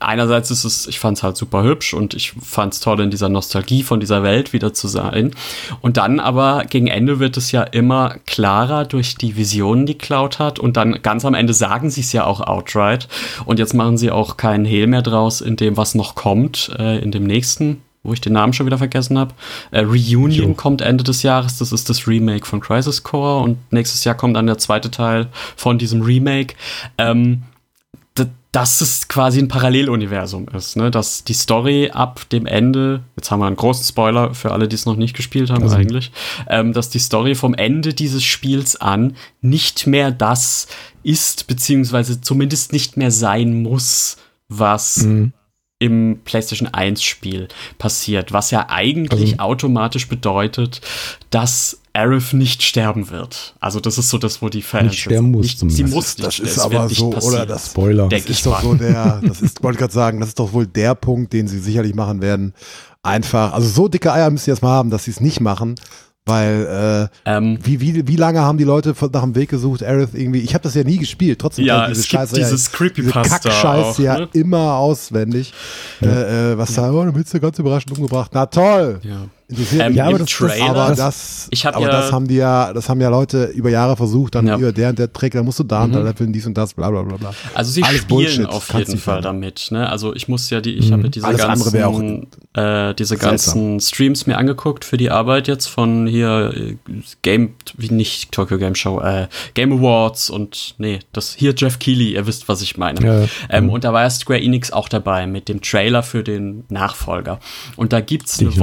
einerseits 0.00 0.50
ist 0.50 0.64
es, 0.64 0.86
ich 0.86 0.98
fand 0.98 1.18
es 1.18 1.22
halt 1.22 1.36
super 1.36 1.62
hübsch 1.62 1.94
und 1.94 2.14
ich 2.14 2.32
fand 2.32 2.74
es 2.74 2.80
toll, 2.80 3.00
in 3.00 3.10
dieser 3.10 3.28
Nostalgie 3.28 3.82
von 3.82 4.00
dieser 4.00 4.22
Welt 4.22 4.52
wieder 4.52 4.72
zu 4.72 4.88
sein. 4.88 5.32
Und 5.80 5.96
dann 5.96 6.18
aber 6.18 6.64
gegen 6.68 6.88
Ende 6.88 7.20
wird 7.20 7.36
es 7.36 7.52
ja 7.52 7.62
immer 7.62 8.16
klarer 8.26 8.84
durch 8.84 9.14
die 9.16 9.36
Visionen, 9.36 9.86
die 9.86 9.98
Cloud 9.98 10.38
hat. 10.38 10.58
Und 10.58 10.76
dann 10.76 11.02
ganz 11.02 11.24
am 11.24 11.34
Ende 11.34 11.54
sagen 11.54 11.90
sie 11.90 12.00
es 12.00 12.12
ja 12.12 12.24
auch 12.24 12.40
outright. 12.40 13.08
Und 13.44 13.58
jetzt 13.58 13.74
machen 13.74 13.98
sie 13.98 14.10
auch 14.10 14.36
keinen 14.36 14.64
Hehl 14.64 14.86
mehr 14.86 15.02
draus 15.02 15.40
in 15.40 15.56
dem, 15.56 15.76
was 15.76 15.94
noch 15.94 16.14
kommt, 16.14 16.70
äh, 16.78 16.98
in 16.98 17.12
dem 17.12 17.24
nächsten. 17.24 17.82
Wo 18.02 18.14
ich 18.14 18.22
den 18.22 18.32
Namen 18.32 18.54
schon 18.54 18.64
wieder 18.64 18.78
vergessen 18.78 19.18
habe. 19.18 19.34
Äh, 19.72 19.80
Reunion 19.80 20.48
Jo. 20.48 20.54
kommt 20.54 20.80
Ende 20.80 21.04
des 21.04 21.22
Jahres. 21.22 21.58
Das 21.58 21.70
ist 21.70 21.90
das 21.90 22.06
Remake 22.08 22.46
von 22.46 22.60
Crisis 22.60 23.02
Core. 23.02 23.44
Und 23.44 23.58
nächstes 23.70 24.04
Jahr 24.04 24.14
kommt 24.14 24.36
dann 24.36 24.46
der 24.46 24.56
zweite 24.56 24.90
Teil 24.90 25.26
von 25.54 25.76
diesem 25.76 26.00
Remake. 26.00 26.54
Ähm, 26.96 27.42
dass 28.52 28.80
es 28.80 29.06
quasi 29.06 29.38
ein 29.40 29.46
Paralleluniversum 29.48 30.48
ist, 30.48 30.76
ne? 30.76 30.90
dass 30.90 31.22
die 31.22 31.34
Story 31.34 31.90
ab 31.92 32.28
dem 32.30 32.46
Ende, 32.46 33.02
jetzt 33.16 33.30
haben 33.30 33.38
wir 33.40 33.46
einen 33.46 33.54
großen 33.54 33.84
Spoiler 33.84 34.34
für 34.34 34.50
alle, 34.50 34.66
die 34.66 34.74
es 34.74 34.86
noch 34.86 34.96
nicht 34.96 35.14
gespielt 35.14 35.50
haben 35.50 35.62
Also- 35.62 35.76
eigentlich, 35.76 36.10
ähm, 36.48 36.72
dass 36.72 36.90
die 36.90 36.98
Story 36.98 37.34
vom 37.36 37.54
Ende 37.54 37.94
dieses 37.94 38.24
Spiels 38.24 38.74
an 38.80 39.14
nicht 39.40 39.86
mehr 39.86 40.10
das 40.10 40.66
ist, 41.04 41.46
beziehungsweise 41.46 42.20
zumindest 42.20 42.72
nicht 42.72 42.96
mehr 42.96 43.12
sein 43.12 43.62
muss, 43.62 44.16
was 44.48 44.98
Mhm. 45.04 45.32
im 45.78 46.20
PlayStation 46.24 46.68
1 46.68 47.02
Spiel 47.04 47.46
passiert, 47.78 48.32
was 48.32 48.50
ja 48.50 48.68
eigentlich 48.68 49.34
Also- 49.34 49.42
automatisch 49.44 50.08
bedeutet, 50.08 50.80
dass 51.30 51.79
Aerith 51.92 52.32
nicht 52.34 52.62
sterben 52.62 53.10
wird. 53.10 53.54
Also 53.60 53.80
das 53.80 53.98
ist 53.98 54.10
so 54.10 54.18
das, 54.18 54.40
wo 54.42 54.48
die 54.48 54.62
Fans 54.62 54.90
Nicht 54.90 55.00
sterben 55.02 55.30
muss 55.32 55.42
nicht, 55.42 55.58
sie 55.70 55.84
muss 55.84 56.16
nicht, 56.18 56.26
Das 56.26 56.38
ist 56.38 56.52
es 56.56 56.58
aber 56.58 56.88
so, 56.88 57.12
oder 57.14 57.46
das 57.46 57.66
Spoiler. 57.66 58.08
Das 58.08 58.20
ich 58.22 58.30
ist 58.30 58.46
doch 58.46 58.52
mal. 58.52 58.62
so 58.62 58.74
der, 58.74 59.20
das 59.26 59.40
ist, 59.42 59.62
wollte 59.62 59.78
gerade 59.78 59.92
sagen, 59.92 60.20
das 60.20 60.30
ist 60.30 60.38
doch 60.38 60.52
wohl 60.52 60.66
der 60.66 60.94
Punkt, 60.94 61.32
den 61.32 61.48
sie 61.48 61.58
sicherlich 61.58 61.94
machen 61.94 62.20
werden. 62.22 62.54
Einfach, 63.02 63.52
also 63.52 63.68
so 63.68 63.88
dicke 63.88 64.12
Eier 64.12 64.30
müssen 64.30 64.44
sie 64.44 64.50
erstmal 64.50 64.72
haben, 64.72 64.90
dass 64.90 65.04
sie 65.04 65.10
es 65.10 65.20
nicht 65.20 65.40
machen, 65.40 65.74
weil 66.26 67.08
äh, 67.26 67.30
Ähm, 67.30 67.58
wie, 67.62 67.80
wie, 67.80 68.06
wie 68.06 68.16
lange 68.16 68.40
haben 68.40 68.58
die 68.58 68.64
Leute 68.64 68.94
von- 68.94 69.10
nach 69.10 69.22
dem 69.22 69.34
Weg 69.34 69.48
gesucht, 69.48 69.82
Aerith 69.82 70.10
irgendwie, 70.14 70.40
ich 70.40 70.52
habe 70.54 70.62
das 70.62 70.74
ja 70.74 70.84
nie 70.84 70.98
gespielt, 70.98 71.38
trotzdem 71.40 71.64
Ja, 71.64 71.86
kennt 71.86 71.96
es 71.96 72.02
gibt 72.02 72.10
Scheiße 72.12 72.34
dieses 72.36 72.50
ja, 72.50 72.56
diese 72.56 72.70
Creepypasta 72.70 73.38
Kackscheiß 73.38 73.84
auch, 73.86 73.98
ja 73.98 74.18
ne? 74.20 74.28
immer 74.34 74.74
auswendig. 74.74 75.52
Äh, 76.02 76.52
äh, 76.52 76.58
was 76.58 76.74
da, 76.74 76.92
oh, 76.92 77.04
du 77.04 77.12
bist 77.12 77.32
ja 77.32 77.40
ganz 77.40 77.58
überraschend 77.58 77.96
umgebracht. 77.96 78.30
Na 78.34 78.46
toll! 78.46 79.00
ja. 79.02 79.26
Interessiert 79.50 79.82
Ähm, 79.82 79.88
mich 79.88 79.96
Ja, 79.98 80.04
aber 80.04 80.12
im 80.12 80.18
das- 80.26 80.30
Trailer, 80.30 80.70
aber 80.70 80.94
das, 80.94 81.48
Ich 81.50 81.66
hab 81.66 81.76
aber 81.76 81.86
ja- 81.86 81.90
das 81.92 82.12
haben 82.12 82.28
die 82.28 82.36
ja, 82.36 82.72
das 82.72 82.88
haben 82.88 83.00
ja 83.00 83.08
Leute 83.08 83.46
über 83.46 83.68
Jahre 83.70 83.96
versucht, 83.96 84.34
dann 84.34 84.46
Ja. 84.46 84.56
über 84.56 84.72
der 84.72 84.90
und 84.90 84.98
der 84.98 85.12
Trick, 85.12 85.32
dann 85.32 85.44
musst 85.44 85.58
du 85.58 85.64
da 85.64 85.84
und 85.84 85.92
da 85.92 86.00
leveln, 86.00 86.32
dies 86.32 86.46
und 86.46 86.56
das, 86.56 86.74
bla 86.74 86.88
bla 86.90 87.02
bla 87.02 87.16
bla. 87.16 87.34
also 87.54 87.70
sie 87.70 87.82
Alles 87.82 88.02
spielen 88.02 88.08
Bullshit, 88.18 88.46
auf 88.46 88.72
jeden 88.74 88.98
Fall 88.98 89.20
damit. 89.20 89.68
Ne? 89.70 89.88
Also 89.90 90.14
ich 90.14 90.28
muss 90.28 90.48
ja 90.50 90.60
die, 90.60 90.74
ich 90.74 90.92
habe 90.92 91.02
ja 91.02 91.08
diese 91.08 91.26
Alles 91.26 91.72
wär 91.72 91.88
auch 91.88 91.98
ganzen, 92.00 92.26
äh, 92.54 92.94
diese 92.94 93.08
seltsam. 93.08 93.30
ganzen 93.30 93.80
Streams 93.80 94.26
mir 94.26 94.38
angeguckt 94.38 94.84
für 94.84 94.96
die 94.96 95.10
Arbeit 95.10 95.48
jetzt 95.48 95.66
von 95.66 96.06
hier 96.06 96.52
äh, 96.56 96.76
Game, 97.22 97.54
wie 97.76 97.90
nicht 97.92 98.32
Tokyo 98.32 98.58
Game 98.58 98.74
Show, 98.74 99.00
äh, 99.00 99.26
Game 99.54 99.72
Awards 99.72 100.30
und 100.30 100.74
nee, 100.78 101.00
das 101.12 101.34
hier 101.34 101.54
Jeff 101.56 101.78
Keighley, 101.78 102.14
ihr 102.14 102.26
wisst, 102.26 102.48
was 102.48 102.62
ich 102.62 102.76
meine. 102.76 103.04
Ja. 103.04 103.28
Ähm, 103.48 103.70
Und 103.70 103.84
da 103.84 103.92
war 103.92 104.02
ja 104.02 104.10
Square 104.10 104.40
Enix 104.40 104.72
auch 104.72 104.88
dabei 104.88 105.26
mit 105.26 105.48
dem 105.48 105.60
Trailer 105.62 106.02
für 106.02 106.22
den 106.22 106.64
Nachfolger. 106.68 107.40
Und 107.76 107.92
da 107.92 108.00
gibt's 108.00 108.36
Den 108.36 108.48
eine 108.48 108.54
ich 108.54 108.60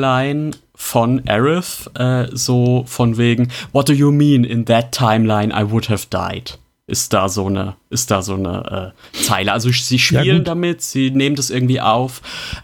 Voice-Over-Line 0.00 0.50
von 0.74 1.22
Aerith, 1.28 1.90
äh, 1.98 2.26
so 2.32 2.84
von 2.86 3.16
wegen, 3.18 3.48
What 3.72 3.88
do 3.88 3.92
you 3.92 4.10
mean 4.10 4.44
in 4.44 4.64
that 4.66 4.92
timeline 4.92 5.52
I 5.52 5.70
would 5.70 5.88
have 5.88 6.06
died? 6.10 6.58
Ist 6.86 7.12
da 7.12 7.28
so 7.28 7.46
eine, 7.46 7.76
ist 7.90 8.10
da 8.10 8.20
so 8.22 8.34
eine 8.34 8.92
äh, 9.14 9.22
Zeile. 9.22 9.52
Also 9.52 9.70
sie 9.70 9.98
spielen 9.98 10.38
gut. 10.38 10.48
damit, 10.48 10.82
sie 10.82 11.10
nehmen 11.10 11.36
das 11.36 11.50
irgendwie 11.50 11.80
auf. 11.80 12.20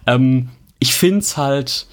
Ähm, 0.07 0.49
ich 0.81 0.95
find's 0.95 1.37
halt 1.37 1.87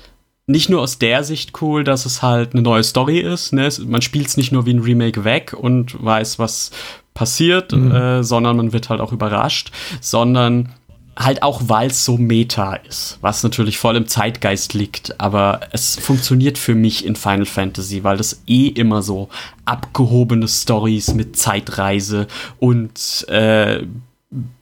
nicht 0.48 0.70
nur 0.70 0.82
aus 0.82 0.98
der 1.00 1.24
Sicht 1.24 1.62
cool, 1.62 1.84
dass 1.84 2.06
es 2.06 2.22
halt 2.22 2.54
eine 2.54 2.62
neue 2.64 2.84
Story 2.84 3.20
ist. 3.20 3.54
Ne? 3.54 3.66
Es- 3.68 3.80
Man 3.80 4.02
spielt 4.02 4.28
es 4.28 4.36
nicht 4.38 4.52
nur 4.52 4.66
wie 4.66 4.74
ein 4.74 4.80
Remake 4.80 5.24
weg 5.24 5.54
und 5.58 6.04
weiß, 6.04 6.40
was 6.40 6.72
passiert, 7.14 7.72
Mhm. 7.72 7.92
äh, 7.92 8.24
sondern 8.24 8.58
man 8.58 8.74
wird 8.74 8.90
halt 8.90 9.00
auch 9.00 9.12
überrascht, 9.12 9.72
sondern 10.02 10.70
halt 11.16 11.44
auch, 11.44 11.62
weil 11.68 11.90
es 11.92 12.06
so 12.06 12.18
meta 12.18 12.74
ist, 12.76 13.18
was 13.22 13.44
natürlich 13.44 13.78
voll 13.78 13.96
im 13.96 14.08
Zeitgeist 14.08 14.74
liegt, 14.74 15.20
aber 15.20 15.62
es 15.72 15.96
funktioniert 15.98 16.58
für 16.58 16.74
mich 16.76 17.06
in 17.06 17.16
Final 17.16 17.46
Fantasy, 17.46 18.04
weil 18.04 18.18
das 18.18 18.42
eh 18.48 18.68
immer 18.68 19.02
so 19.04 19.30
abgehobene 19.66 20.48
Stories 20.48 21.14
mit 21.14 21.38
Zeitreise 21.38 22.28
und 22.60 23.28
äh, 23.30 23.84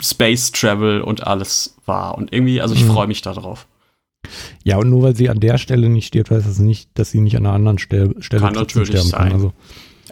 Space 0.01 0.51
Travel 0.51 1.01
und 1.01 1.25
alles 1.25 1.75
war. 1.85 2.17
Und 2.17 2.33
irgendwie, 2.33 2.61
also 2.61 2.73
ich 2.75 2.83
Mhm. 2.83 2.91
freue 2.91 3.07
mich 3.07 3.21
darauf. 3.21 3.67
Ja, 4.63 4.77
und 4.77 4.89
nur 4.89 5.03
weil 5.03 5.15
sie 5.15 5.29
an 5.29 5.39
der 5.39 5.57
Stelle 5.57 5.89
nicht 5.89 6.07
stirbt, 6.07 6.31
heißt 6.31 6.45
das 6.47 6.59
nicht, 6.59 6.89
dass 6.95 7.11
sie 7.11 7.21
nicht 7.21 7.37
an 7.37 7.45
einer 7.45 7.55
anderen 7.55 7.79
Stelle, 7.79 8.13
Stelle 8.19 8.41
Kann 8.41 8.53
natürlich 8.53 8.89
sterben 8.89 9.11
kann. 9.11 9.21
sein. 9.23 9.33
Also, 9.33 9.53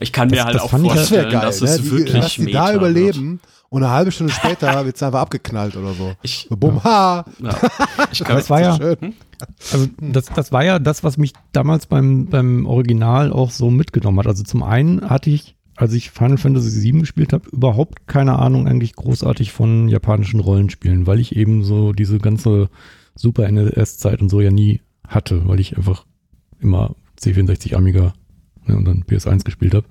Ich 0.02 0.14
kann 0.14 0.30
mir 0.30 0.38
Das- 0.38 0.46
halt 0.46 0.56
das 0.56 0.62
auch 0.64 0.70
vorstellen, 0.70 1.30
geil, 1.32 1.42
dass 1.42 1.60
ne? 1.60 1.68
es 1.68 1.82
Die, 1.82 1.92
wirklich 1.92 2.22
dass 2.24 2.34
die 2.36 2.52
da 2.52 2.68
meta 2.68 2.74
überleben 2.74 3.42
und 3.70 3.84
eine 3.84 3.92
halbe 3.92 4.12
Stunde 4.12 4.34
später 4.36 4.86
wird 4.86 4.96
es 4.96 5.04
einfach 5.04 5.22
abgeknallt 5.22 5.76
oder 5.76 5.94
so. 5.94 6.14
Ich, 6.22 6.48
So, 6.50 6.58
bumm, 6.58 6.84
ha! 6.84 7.26
ja, 7.40 7.50
ich 8.12 8.22
aber 8.22 8.30
kann, 8.30 8.38
es 8.38 8.50
war 8.50 8.62
ja, 8.62 8.76
Schön. 8.76 9.14
also 9.72 9.88
das, 10.02 10.26
das 10.26 10.52
war 10.52 10.64
ja 10.64 10.80
das, 10.80 11.04
was 11.04 11.18
mich 11.18 11.34
damals 11.52 11.86
beim, 11.86 12.28
beim 12.28 12.66
Original 12.66 13.32
auch 13.32 13.52
so 13.52 13.70
mitgenommen 13.70 14.20
hat. 14.20 14.28
Also 14.28 14.44
zum 14.44 14.64
einen 14.64 15.10
hatte 15.10 15.30
ich, 15.30 15.56
als 15.76 15.94
ich 15.94 16.12
Final 16.12 16.38
Fantasy 16.38 16.82
VII 16.84 17.00
gespielt 17.02 17.32
habe, 17.34 17.50
überhaupt 17.50 18.08
keine 18.08 18.38
Ahnung 18.40 18.68
eigentlich 18.68 18.96
großartig 18.96 19.52
von 19.52 19.88
japanischen 19.88 20.40
Rollenspielen, 20.40 21.08
weil 21.08 21.20
ich 21.20 21.36
eben 21.36 21.64
so 21.64 21.94
diese 21.94 22.18
ganze 22.18 22.70
Super 23.16 23.50
NES-Zeit 23.52 24.22
und 24.22 24.30
so 24.30 24.42
ja 24.42 24.52
nie 24.52 24.82
hatte, 25.08 25.48
weil 25.48 25.60
ich 25.60 25.78
einfach 25.78 26.06
immer 26.60 26.96
C64 27.20 27.76
Amiga 27.76 28.14
ne, 28.70 28.78
und 28.78 28.86
dann 28.86 29.04
PS1 29.04 29.44
gespielt 29.44 29.74
habe. 29.74 29.88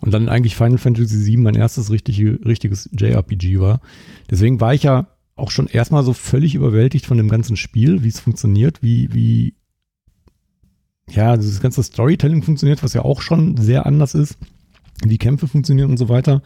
Und 0.00 0.12
dann 0.12 0.28
eigentlich 0.28 0.56
Final 0.56 0.78
Fantasy 0.78 1.26
VII 1.26 1.36
mein 1.38 1.54
erstes 1.54 1.90
richtige, 1.90 2.38
richtiges 2.44 2.88
JRPG 2.92 3.60
war. 3.60 3.80
Deswegen 4.30 4.60
war 4.60 4.74
ich 4.74 4.82
ja 4.84 5.08
auch 5.36 5.50
schon 5.50 5.66
erstmal 5.66 6.04
so 6.04 6.12
völlig 6.12 6.54
überwältigt 6.54 7.06
von 7.06 7.16
dem 7.16 7.28
ganzen 7.28 7.56
Spiel, 7.56 8.02
wie 8.02 8.08
es 8.08 8.20
funktioniert, 8.20 8.82
wie, 8.82 9.12
wie, 9.12 9.54
ja, 11.10 11.36
dieses 11.36 11.60
ganze 11.60 11.82
Storytelling 11.82 12.42
funktioniert, 12.42 12.82
was 12.82 12.94
ja 12.94 13.02
auch 13.02 13.20
schon 13.22 13.56
sehr 13.56 13.86
anders 13.86 14.14
ist, 14.14 14.38
wie 15.04 15.18
Kämpfe 15.18 15.48
funktionieren 15.48 15.90
und 15.90 15.96
so 15.96 16.08
weiter. 16.08 16.42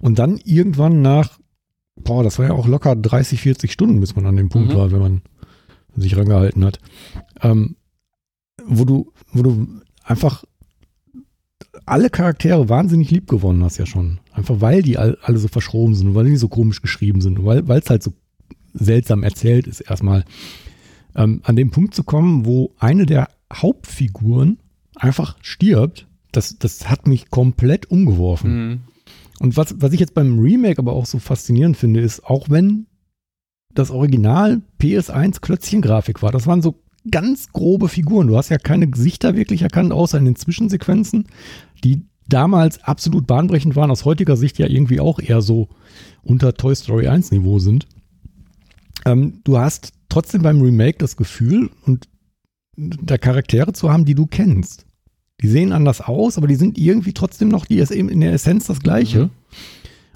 Und 0.00 0.18
dann 0.18 0.38
irgendwann 0.44 1.02
nach, 1.02 1.38
boah, 1.96 2.22
das 2.22 2.38
war 2.38 2.46
ja 2.46 2.52
auch 2.52 2.66
locker 2.66 2.96
30, 2.96 3.40
40 3.40 3.72
Stunden, 3.72 4.00
bis 4.00 4.16
man 4.16 4.26
an 4.26 4.36
dem 4.36 4.48
Punkt 4.48 4.72
Mhm. 4.72 4.76
war, 4.76 4.92
wenn 4.92 5.00
man 5.00 5.22
sich 5.96 6.16
rangehalten 6.16 6.64
hat, 6.64 6.78
ähm, 7.42 7.76
wo 8.64 8.84
du, 8.84 9.12
wo 9.32 9.42
du 9.42 9.68
einfach 10.02 10.44
alle 11.86 12.10
Charaktere 12.10 12.68
wahnsinnig 12.68 13.10
lieb 13.10 13.28
gewonnen 13.28 13.64
hast 13.64 13.78
ja 13.78 13.86
schon. 13.86 14.20
Einfach 14.32 14.60
weil 14.60 14.82
die 14.82 14.98
all, 14.98 15.18
alle 15.22 15.38
so 15.38 15.48
verschroben 15.48 15.94
sind 15.94 16.14
weil 16.14 16.26
die 16.26 16.36
so 16.36 16.48
komisch 16.48 16.82
geschrieben 16.82 17.20
sind 17.20 17.44
weil 17.44 17.78
es 17.78 17.90
halt 17.90 18.02
so 18.02 18.12
seltsam 18.74 19.22
erzählt 19.22 19.66
ist 19.66 19.80
erstmal. 19.80 20.24
Ähm, 21.14 21.40
an 21.44 21.56
dem 21.56 21.70
Punkt 21.70 21.94
zu 21.94 22.04
kommen, 22.04 22.46
wo 22.46 22.74
eine 22.78 23.04
der 23.04 23.28
Hauptfiguren 23.52 24.58
einfach 24.96 25.36
stirbt, 25.42 26.06
das, 26.32 26.58
das 26.58 26.88
hat 26.88 27.06
mich 27.06 27.28
komplett 27.28 27.90
umgeworfen. 27.90 28.68
Mhm. 28.68 28.80
Und 29.40 29.56
was, 29.56 29.74
was 29.78 29.92
ich 29.92 30.00
jetzt 30.00 30.14
beim 30.14 30.38
Remake 30.38 30.78
aber 30.78 30.92
auch 30.92 31.04
so 31.04 31.18
faszinierend 31.18 31.76
finde, 31.76 32.00
ist, 32.00 32.24
auch 32.24 32.48
wenn 32.48 32.86
das 33.74 33.90
Original 33.90 34.62
PS1 34.80 35.40
Klötzchen-Grafik 35.40 36.22
war, 36.22 36.32
das 36.32 36.46
waren 36.46 36.62
so 36.62 36.82
ganz 37.10 37.48
grobe 37.52 37.88
Figuren. 37.88 38.28
Du 38.28 38.36
hast 38.36 38.48
ja 38.48 38.58
keine 38.58 38.88
Gesichter 38.88 39.36
wirklich 39.36 39.62
erkannt, 39.62 39.92
außer 39.92 40.18
in 40.18 40.24
den 40.24 40.36
Zwischensequenzen, 40.36 41.26
die 41.84 42.02
damals 42.28 42.82
absolut 42.82 43.26
bahnbrechend 43.26 43.76
waren, 43.76 43.90
aus 43.90 44.04
heutiger 44.04 44.36
Sicht 44.36 44.58
ja 44.58 44.66
irgendwie 44.66 45.00
auch 45.00 45.18
eher 45.18 45.42
so 45.42 45.68
unter 46.22 46.54
Toy 46.54 46.74
Story 46.74 47.08
1 47.08 47.30
Niveau 47.32 47.58
sind. 47.58 47.86
Ähm, 49.04 49.40
du 49.44 49.58
hast 49.58 49.92
trotzdem 50.08 50.42
beim 50.42 50.60
Remake 50.60 50.98
das 50.98 51.16
Gefühl 51.16 51.70
und 51.84 52.08
da 52.76 53.18
Charaktere 53.18 53.72
zu 53.72 53.90
haben, 53.90 54.04
die 54.04 54.14
du 54.14 54.26
kennst. 54.26 54.86
Die 55.40 55.48
sehen 55.48 55.72
anders 55.72 56.00
aus, 56.00 56.38
aber 56.38 56.46
die 56.46 56.54
sind 56.54 56.78
irgendwie 56.78 57.12
trotzdem 57.12 57.48
noch 57.48 57.66
die 57.66 57.78
in 57.78 58.20
der 58.20 58.32
Essenz 58.32 58.66
das 58.66 58.80
gleiche. 58.80 59.24
Mhm. 59.24 59.30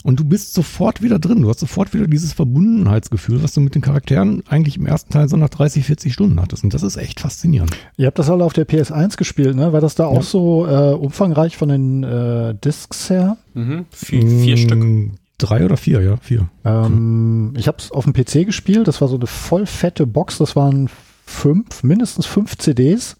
Und 0.06 0.20
du 0.20 0.24
bist 0.24 0.54
sofort 0.54 1.02
wieder 1.02 1.18
drin. 1.18 1.42
Du 1.42 1.48
hast 1.48 1.58
sofort 1.58 1.92
wieder 1.92 2.06
dieses 2.06 2.32
Verbundenheitsgefühl, 2.32 3.42
was 3.42 3.52
du 3.54 3.60
mit 3.60 3.74
den 3.74 3.82
Charakteren 3.82 4.44
eigentlich 4.48 4.76
im 4.76 4.86
ersten 4.86 5.12
Teil 5.12 5.28
so 5.28 5.36
nach 5.36 5.48
30, 5.48 5.84
40 5.84 6.12
Stunden 6.12 6.40
hattest. 6.40 6.62
Und 6.62 6.72
das 6.74 6.84
ist 6.84 6.96
echt 6.96 7.18
faszinierend. 7.18 7.72
Ihr 7.96 8.06
habt 8.06 8.18
das 8.20 8.30
alle 8.30 8.44
auf 8.44 8.52
der 8.52 8.68
PS1 8.68 9.16
gespielt, 9.16 9.56
ne? 9.56 9.72
War 9.72 9.80
das 9.80 9.96
da 9.96 10.06
auch 10.06 10.14
Ja. 10.14 10.22
so 10.22 10.64
äh, 10.66 10.92
umfangreich 10.94 11.56
von 11.56 11.68
den 11.70 12.04
äh, 12.04 12.54
Discs 12.54 13.10
her? 13.10 13.36
Mhm. 13.54 13.86
Vier, 13.90 14.22
vier 14.28 14.56
Stück. 14.56 14.78
Mm, 14.78 15.10
Drei 15.38 15.64
oder 15.64 15.76
vier, 15.76 16.00
ja, 16.00 16.16
vier. 16.18 16.48
Ähm, 16.64 17.52
Ich 17.58 17.66
habe 17.66 17.78
es 17.78 17.90
auf 17.90 18.04
dem 18.04 18.12
PC 18.14 18.46
gespielt. 18.46 18.86
Das 18.88 19.00
war 19.00 19.08
so 19.08 19.16
eine 19.16 19.26
voll 19.26 19.66
fette 19.66 20.06
Box. 20.06 20.38
Das 20.38 20.54
waren 20.54 20.88
fünf, 21.24 21.82
mindestens 21.82 22.26
fünf 22.26 22.56
CDs. 22.58 23.16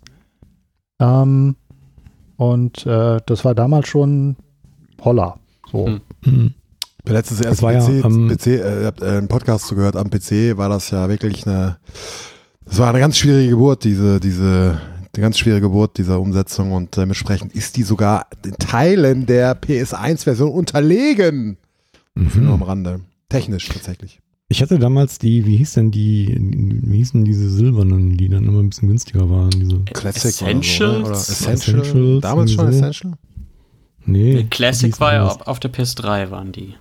Ähm, 1.00 1.56
und 2.36 2.86
äh, 2.86 3.18
das 3.26 3.44
war 3.44 3.54
damals 3.56 3.88
schon 3.88 4.36
Holla. 5.04 5.38
So. 5.70 5.86
Hm. 5.88 6.00
Mhm. 6.24 6.54
Letztens 7.06 7.40
erst 7.40 7.62
war 7.62 7.72
ja 7.72 7.80
PC, 7.80 8.04
am- 8.04 8.28
PC 8.28 8.46
äh, 8.46 8.88
äh, 8.88 8.92
einen 9.00 9.28
Podcast 9.28 9.66
zugehört. 9.68 9.96
Am 9.96 10.10
PC 10.10 10.56
war 10.56 10.68
das 10.68 10.90
ja 10.90 11.08
wirklich 11.08 11.46
eine, 11.46 11.78
das 12.64 12.78
war 12.78 12.88
eine 12.90 12.98
ganz 12.98 13.16
schwierige 13.16 13.50
Geburt, 13.50 13.84
diese, 13.84 14.18
diese, 14.20 14.80
eine 15.14 15.22
ganz 15.22 15.38
schwierige 15.38 15.66
Geburt 15.68 15.98
dieser 15.98 16.20
Umsetzung 16.20 16.72
und 16.72 16.96
dementsprechend 16.96 17.54
ist 17.54 17.76
die 17.76 17.84
sogar 17.84 18.26
in 18.44 18.52
Teilen 18.58 19.26
der 19.26 19.60
PS1-Version 19.60 20.50
unterlegen. 20.50 21.58
Für 22.28 22.38
nur 22.40 22.54
am 22.54 22.60
Mhm. 22.60 22.64
Rande. 22.64 23.00
Technisch 23.28 23.68
tatsächlich. 23.68 24.20
Ich 24.48 24.62
hatte 24.62 24.78
damals 24.78 25.18
die, 25.18 25.44
wie 25.44 25.56
hieß 25.56 25.74
denn 25.74 25.90
die, 25.90 26.36
wie 26.84 26.98
hießen 26.98 27.24
diese 27.24 27.50
silbernen, 27.50 28.16
die 28.16 28.28
dann 28.28 28.44
immer 28.46 28.60
ein 28.60 28.68
bisschen 28.70 28.88
günstiger 28.88 29.28
waren? 29.28 29.50
Diese, 29.50 29.80
Classic 29.92 30.24
Essentials? 30.30 30.80
oder, 30.80 31.14
so, 31.16 31.42
ne? 31.44 31.48
oder 31.48 31.52
Essential. 31.52 31.80
Essentials, 31.80 32.20
Damals 32.22 32.52
schon 32.52 32.72
so. 32.72 32.78
Essential? 32.78 33.12
nee. 34.04 34.32
Der 34.34 34.44
Classic 34.44 35.00
war 35.00 35.12
ja 35.14 35.26
auf 35.26 35.58
der 35.60 35.72
PS3 35.72 36.30
waren 36.30 36.52
die, 36.52 36.74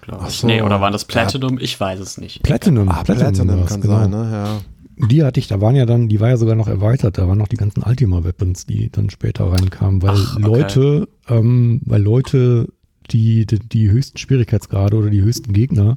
glaube 0.00 0.26
ich. 0.28 0.34
so. 0.34 0.46
Nee, 0.46 0.62
oder 0.62 0.80
waren 0.80 0.92
das 0.92 1.04
Platinum? 1.04 1.58
Ich 1.60 1.78
weiß 1.78 2.00
es 2.00 2.18
nicht. 2.18 2.42
Platinum. 2.42 2.88
Ah, 2.88 3.02
Platinum 3.02 3.60
war's, 3.60 3.70
kann 3.70 3.80
genau. 3.80 3.98
sein, 3.98 4.10
ne? 4.10 4.30
Ja. 4.32 5.06
Die 5.06 5.24
hatte 5.24 5.40
ich, 5.40 5.48
da 5.48 5.60
waren 5.60 5.76
ja 5.76 5.86
dann, 5.86 6.08
die 6.08 6.20
war 6.20 6.28
ja 6.28 6.36
sogar 6.36 6.54
noch 6.54 6.68
erweitert, 6.68 7.16
da 7.16 7.26
waren 7.26 7.38
noch 7.38 7.48
die 7.48 7.56
ganzen 7.56 7.82
Ultima 7.82 8.22
Weapons, 8.22 8.66
die 8.66 8.90
dann 8.90 9.08
später 9.08 9.50
reinkamen, 9.50 10.02
weil 10.02 10.10
Ach, 10.10 10.36
okay. 10.36 10.46
Leute, 10.46 11.08
ähm, 11.28 11.80
weil 11.86 12.02
Leute 12.02 12.68
die, 13.10 13.46
die, 13.46 13.58
die 13.58 13.90
höchsten 13.90 14.18
Schwierigkeitsgrade 14.18 14.96
oder 14.96 15.10
die 15.10 15.22
höchsten 15.22 15.52
Gegner 15.52 15.96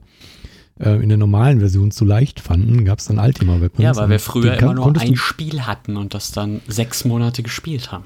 äh, 0.79 1.01
in 1.01 1.09
der 1.09 1.17
normalen 1.17 1.59
Version 1.59 1.91
zu 1.91 2.05
leicht 2.05 2.39
fanden, 2.39 2.85
gab 2.85 2.99
es 2.99 3.05
dann 3.05 3.19
Ultima 3.19 3.61
Weapons. 3.61 3.83
Ja, 3.83 3.95
weil 3.95 4.09
wir 4.09 4.19
früher 4.19 4.57
immer 4.57 4.73
nur 4.73 4.97
ein 4.97 5.15
Spiel 5.15 5.63
hatten 5.63 5.97
und 5.97 6.13
das 6.13 6.31
dann 6.31 6.61
sechs 6.67 7.05
Monate 7.05 7.43
gespielt 7.43 7.91
haben. 7.91 8.05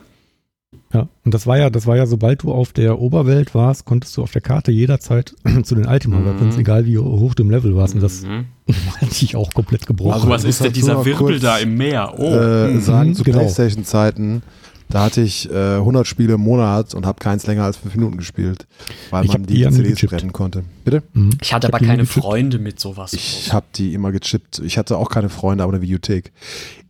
Ja, 0.93 1.09
und 1.25 1.33
das 1.33 1.45
war 1.45 1.57
ja, 1.57 1.69
das 1.69 1.85
war 1.85 1.97
ja, 1.97 2.05
sobald 2.05 2.43
du 2.43 2.51
auf 2.53 2.71
der 2.71 2.99
Oberwelt 2.99 3.53
warst, 3.53 3.83
konntest 3.83 4.15
du 4.15 4.23
auf 4.23 4.31
der 4.31 4.41
Karte 4.41 4.71
jederzeit 4.71 5.35
zu 5.63 5.75
den 5.75 5.85
Ultima 5.85 6.19
Mhm. 6.19 6.25
Weapons, 6.25 6.57
egal 6.57 6.85
wie 6.85 6.97
hoch 6.97 7.35
du 7.35 7.43
im 7.43 7.51
Level 7.51 7.75
warst. 7.75 7.93
Und 7.95 8.01
das 8.01 8.21
Mhm. 8.23 8.45
hatte 9.01 9.11
ich 9.23 9.35
auch 9.35 9.49
komplett 9.53 9.85
gebrochen. 9.85 10.13
Also 10.13 10.29
was 10.29 10.43
muss 10.43 10.55
ist 10.55 10.63
denn 10.63 10.73
dieser 10.73 11.03
Wirbel 11.05 11.13
kurz, 11.33 11.41
da 11.41 11.57
im 11.57 11.75
Meer? 11.75 12.13
Oh. 12.17 12.33
äh, 12.33 12.67
Mhm, 12.73 12.79
sagen 12.81 13.15
zu 13.15 13.23
genau. 13.23 13.39
Playstation-Zeiten, 13.39 14.43
da 14.89 15.03
hatte 15.03 15.19
ich 15.21 15.49
äh, 15.51 15.75
100 15.75 16.07
Spiele 16.07 16.35
im 16.35 16.41
Monat 16.41 16.93
und 16.95 17.05
habe 17.05 17.19
keins 17.19 17.45
länger 17.47 17.63
als 17.65 17.75
fünf 17.75 17.93
Minuten 17.95 18.15
gespielt, 18.17 18.65
weil 19.09 19.25
Ich 19.25 19.33
man 19.33 19.43
die, 19.45 19.65
die 19.65 19.69
CDs 19.69 20.01
brennen 20.09 20.31
konnte. 20.31 20.63
Bitte? 20.87 21.03
Mhm. 21.11 21.31
ich 21.41 21.53
hatte 21.53 21.67
hab 21.67 21.75
aber 21.75 21.85
keine 21.85 22.03
gechippt. 22.03 22.23
Freunde 22.25 22.59
mit 22.59 22.79
sowas. 22.79 23.11
Ich 23.11 23.51
habe 23.51 23.65
die 23.75 23.93
immer 23.93 24.13
gechippt. 24.13 24.59
Ich 24.59 24.77
hatte 24.77 24.97
auch 24.97 25.09
keine 25.09 25.27
Freunde, 25.27 25.65
aber 25.65 25.73
eine 25.73 25.81
Videothek. 25.81 26.31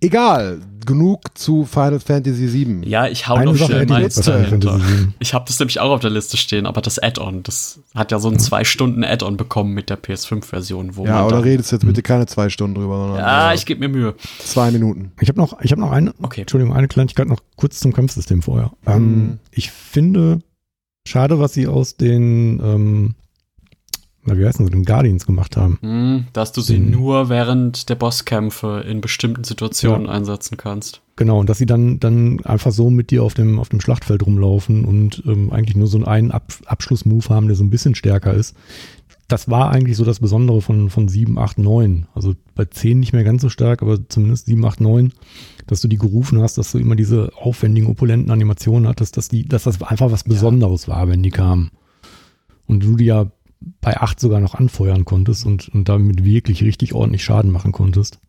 Egal, 0.01 0.59
genug 0.85 1.35
zu 1.35 1.65
Final 1.65 1.99
Fantasy 1.99 2.53
VII. 2.53 2.87
ja, 2.87 3.07
ich 3.07 3.27
hau 3.27 3.33
Eine 3.33 3.45
noch 3.47 3.55
Sache 3.57 3.71
schnell 3.71 3.83
ich 3.85 3.89
meins 3.89 4.15
dahinter. 4.21 4.79
Ich 5.17 5.33
habe 5.33 5.45
das 5.47 5.57
nämlich 5.57 5.79
auch 5.79 5.89
auf 5.89 6.01
der 6.01 6.11
Liste 6.11 6.37
stehen, 6.37 6.67
aber 6.67 6.81
das 6.81 6.99
Add-on, 6.99 7.41
das 7.41 7.79
hat 7.95 8.11
ja 8.11 8.19
so 8.19 8.29
ein 8.29 8.37
zwei 8.37 8.63
Stunden 8.63 9.03
Add-on 9.03 9.35
bekommen 9.35 9.73
mit 9.73 9.89
der 9.89 9.97
PS5-Version, 9.99 10.95
wo 10.95 11.05
Ja, 11.07 11.27
dann, 11.27 11.41
redest 11.41 11.71
du 11.71 11.77
jetzt 11.77 11.85
bitte 11.87 12.03
keine 12.03 12.27
zwei 12.27 12.49
Stunden 12.49 12.75
drüber, 12.75 12.97
sondern 12.99 13.17
Ja, 13.17 13.51
äh, 13.51 13.55
ich 13.55 13.65
gebe 13.65 13.79
mir 13.79 13.89
Mühe. 13.89 14.13
zwei 14.37 14.69
Minuten. 14.69 15.11
Ich 15.19 15.29
habe 15.29 15.39
noch, 15.39 15.59
ich 15.61 15.71
habe 15.71 15.81
noch 15.81 15.91
eine, 15.91 16.13
Okay. 16.21 16.41
Entschuldigung, 16.41 16.75
eine 16.75 16.87
Kleinigkeit 16.87 17.27
noch 17.27 17.39
kurz 17.55 17.79
zum 17.79 17.91
Kampfsystem 17.93 18.43
vorher. 18.43 18.71
Mhm. 18.85 18.91
Ähm, 18.93 19.39
ich 19.49 19.71
finde 19.71 20.41
schade, 21.07 21.39
was 21.39 21.53
sie 21.53 21.65
aus 21.67 21.97
den, 21.97 22.59
ähm, 22.63 23.15
na, 24.27 24.37
wie 24.37 24.45
heißen 24.45 24.65
sie, 24.65 24.71
den 24.71 24.85
Guardians 24.85 25.25
gemacht 25.25 25.57
haben. 25.57 25.79
Hm, 25.81 26.25
dass 26.33 26.51
du 26.51 26.61
sie 26.61 26.77
Mhm. 26.77 26.91
nur 26.91 27.29
während 27.29 27.89
der 27.89 27.95
Bosskämpfe 27.95 28.83
in 28.87 29.01
bestimmten 29.01 29.43
Situationen 29.43 30.05
Ja. 30.05 30.11
einsetzen 30.11 30.57
kannst. 30.57 31.01
Genau, 31.15 31.39
und 31.39 31.49
dass 31.49 31.57
sie 31.57 31.65
dann, 31.65 31.99
dann 31.99 32.41
einfach 32.45 32.71
so 32.71 32.91
mit 32.91 33.09
dir 33.09 33.23
auf 33.23 33.33
dem, 33.33 33.59
auf 33.59 33.69
dem 33.69 33.81
Schlachtfeld 33.81 34.23
rumlaufen 34.25 34.85
und 34.85 35.23
ähm, 35.25 35.51
eigentlich 35.51 35.75
nur 35.75 35.87
so 35.87 36.03
einen 36.03 36.31
Ab 36.31 36.53
Abschlussmove 36.65 37.29
haben, 37.29 37.47
der 37.47 37.55
so 37.55 37.63
ein 37.63 37.71
bisschen 37.71 37.95
stärker 37.95 38.33
ist. 38.35 38.55
Das 39.27 39.49
war 39.49 39.71
eigentlich 39.71 39.97
so 39.97 40.05
das 40.05 40.19
Besondere 40.19 40.61
von, 40.61 40.89
von 40.89 41.07
7, 41.09 41.37
8, 41.37 41.57
9. 41.57 42.05
Also 42.13 42.35
bei 42.55 42.65
10 42.65 42.99
nicht 42.99 43.11
mehr 43.13 43.23
ganz 43.25 43.41
so 43.41 43.49
stark, 43.49 43.81
aber 43.81 44.07
zumindest 44.07 44.45
7, 44.45 44.63
8, 44.63 44.79
9, 44.79 45.11
dass 45.65 45.81
du 45.81 45.87
die 45.89 45.97
gerufen 45.97 46.41
hast, 46.41 46.57
dass 46.57 46.71
du 46.71 46.77
immer 46.77 46.95
diese 46.95 47.31
aufwendigen, 47.35 47.87
opulenten 47.87 48.31
Animationen 48.31 48.87
hattest, 48.87 49.17
dass 49.17 49.27
die, 49.27 49.43
dass 49.45 49.63
das 49.63 49.81
einfach 49.81 50.11
was 50.11 50.23
Besonderes 50.23 50.87
war, 50.87 51.09
wenn 51.09 51.23
die 51.23 51.31
kamen. 51.31 51.71
Und 52.67 52.83
du 52.83 52.95
die 52.95 53.05
ja 53.05 53.25
bei 53.81 53.97
8 53.97 54.19
sogar 54.19 54.39
noch 54.39 54.55
anfeuern 54.55 55.05
konntest 55.05 55.45
und, 55.45 55.69
und 55.69 55.89
damit 55.89 56.23
wirklich 56.23 56.63
richtig 56.63 56.93
ordentlich 56.93 57.23
Schaden 57.23 57.51
machen 57.51 57.71
konntest. 57.71 58.19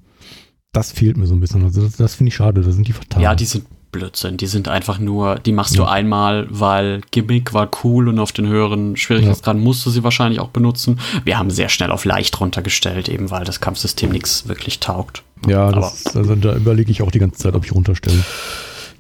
Das 0.73 0.93
fehlt 0.93 1.17
mir 1.17 1.27
so 1.27 1.35
ein 1.35 1.41
bisschen. 1.41 1.63
Also 1.65 1.83
das, 1.83 1.97
das 1.97 2.15
finde 2.15 2.29
ich 2.29 2.35
schade, 2.37 2.61
da 2.61 2.71
sind 2.71 2.87
die 2.89 2.93
vertan. 2.93 3.23
Ja, 3.23 3.35
die 3.35 3.45
sind 3.47 3.65
Blödsinn. 3.91 4.37
Die 4.37 4.47
sind 4.47 4.69
einfach 4.69 4.99
nur, 4.99 5.37
die 5.37 5.53
machst 5.53 5.79
du 5.79 5.83
Ja. 5.83 5.89
einmal, 5.89 6.47
weil 6.51 7.01
Gimmick 7.11 7.55
war 7.55 7.71
cool 7.83 8.09
und 8.09 8.19
auf 8.19 8.33
den 8.33 8.47
höheren 8.47 8.97
Schwierigkeitsgraden 8.97 9.63
musst 9.63 9.87
du 9.87 9.91
sie 9.91 10.05
wahrscheinlich 10.05 10.41
auch 10.41 10.51
benutzen. 10.51 11.01
Wir 11.25 11.39
haben 11.39 11.51
sehr 11.51 11.71
schnell 11.71 11.91
auf 11.91 12.05
leicht 12.05 12.39
runtergestellt, 12.39 13.09
eben 13.09 13.31
weil 13.31 13.45
das 13.45 13.61
Kampfsystem 13.61 14.11
nichts 14.11 14.47
wirklich 14.47 14.81
taugt. 14.81 15.23
ja, 15.47 15.73
das, 15.73 16.15
also 16.15 16.35
da 16.37 16.55
überlege 16.55 16.91
ich 16.91 17.01
auch 17.01 17.11
die 17.11 17.19
ganze 17.19 17.39
Zeit, 17.39 17.55
ob 17.55 17.65
ich 17.65 17.75
runterstelle. 17.75 18.23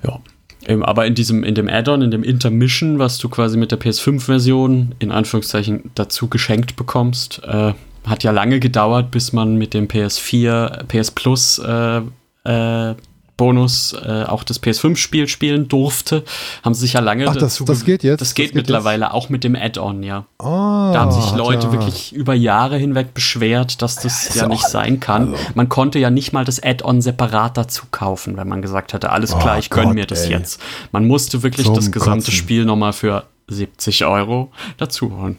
Ja. 0.04 0.20
Ähm, 0.66 0.82
Aber 0.82 1.06
in 1.06 1.14
diesem, 1.14 1.44
in 1.44 1.54
dem 1.54 1.68
Add-on, 1.68 2.02
in 2.02 2.10
dem 2.10 2.22
Intermission, 2.22 2.98
was 2.98 3.18
du 3.18 3.28
quasi 3.28 3.56
mit 3.56 3.70
der 3.70 3.80
PS5-Version 3.80 4.94
in 4.98 5.12
Anführungszeichen 5.12 5.90
dazu 5.94 6.28
geschenkt 6.28 6.76
bekommst, 6.76 7.42
äh, 7.44 7.72
hat 8.06 8.24
ja 8.24 8.30
lange 8.30 8.58
gedauert, 8.60 9.10
bis 9.10 9.32
man 9.32 9.56
mit 9.56 9.74
dem 9.74 9.86
PS4, 9.86 10.84
PS 10.84 11.10
Plus 11.10 11.58
äh, 11.58 12.00
äh, 12.44 12.94
Bonus 13.38 13.94
äh, 13.94 14.24
auch 14.24 14.44
das 14.44 14.62
PS5-Spiel 14.62 15.26
spielen 15.28 15.68
durfte. 15.68 16.24
Haben 16.62 16.74
sie 16.74 16.82
sich 16.82 16.92
ja 16.92 17.00
lange 17.00 17.26
Ach, 17.26 17.34
das- 17.36 17.62
das 17.64 17.84
geht 17.86 18.02
jetzt? 18.02 18.20
Das 18.20 18.28
Das 18.28 18.34
geht, 18.34 18.48
geht 18.48 18.54
mittlerweile 18.56 19.14
auch 19.14 19.30
mit 19.30 19.44
dem 19.44 19.56
Add-on, 19.56 20.02
ja. 20.02 20.26
Ah, 20.38 20.92
Da 20.92 21.00
haben 21.00 21.12
sich 21.12 21.32
Leute 21.34 21.68
ja. 21.68 21.72
wirklich 21.72 22.12
über 22.12 22.34
Jahre 22.34 22.76
hinweg 22.76 23.14
beschwert, 23.14 23.80
dass 23.80 23.94
das 23.96 24.34
ja, 24.34 24.46
nicht 24.46 24.68
sein 24.68 25.00
kann. 25.00 25.30
also 25.32 25.42
Man 25.54 25.70
konnte 25.70 25.98
ja 25.98 26.10
nicht 26.10 26.32
mal 26.34 26.44
das 26.44 26.62
Add-on 26.62 27.00
separat 27.00 27.56
dazu 27.56 27.84
kaufen, 27.90 28.36
wenn 28.36 28.48
man 28.48 28.60
gesagt 28.60 28.92
hätte, 28.92 29.10
alles 29.10 29.32
Oh 29.32 29.38
klar, 29.38 29.58
ich 29.58 29.70
gönn 29.70 29.84
Gott, 29.86 29.94
mir 29.94 30.06
das 30.06 30.24
ey. 30.24 30.32
jetzt. 30.32 30.60
Man 30.92 31.06
musste 31.06 31.42
wirklich 31.42 31.64
Zum 31.64 31.74
das 31.76 31.90
gesamte 31.90 32.26
Kotzen. 32.26 32.34
Spiel 32.34 32.64
nochmal 32.66 32.92
für 32.92 33.24
70 33.46 34.04
Euro 34.04 34.50
dazu 34.76 35.16
holen. 35.16 35.38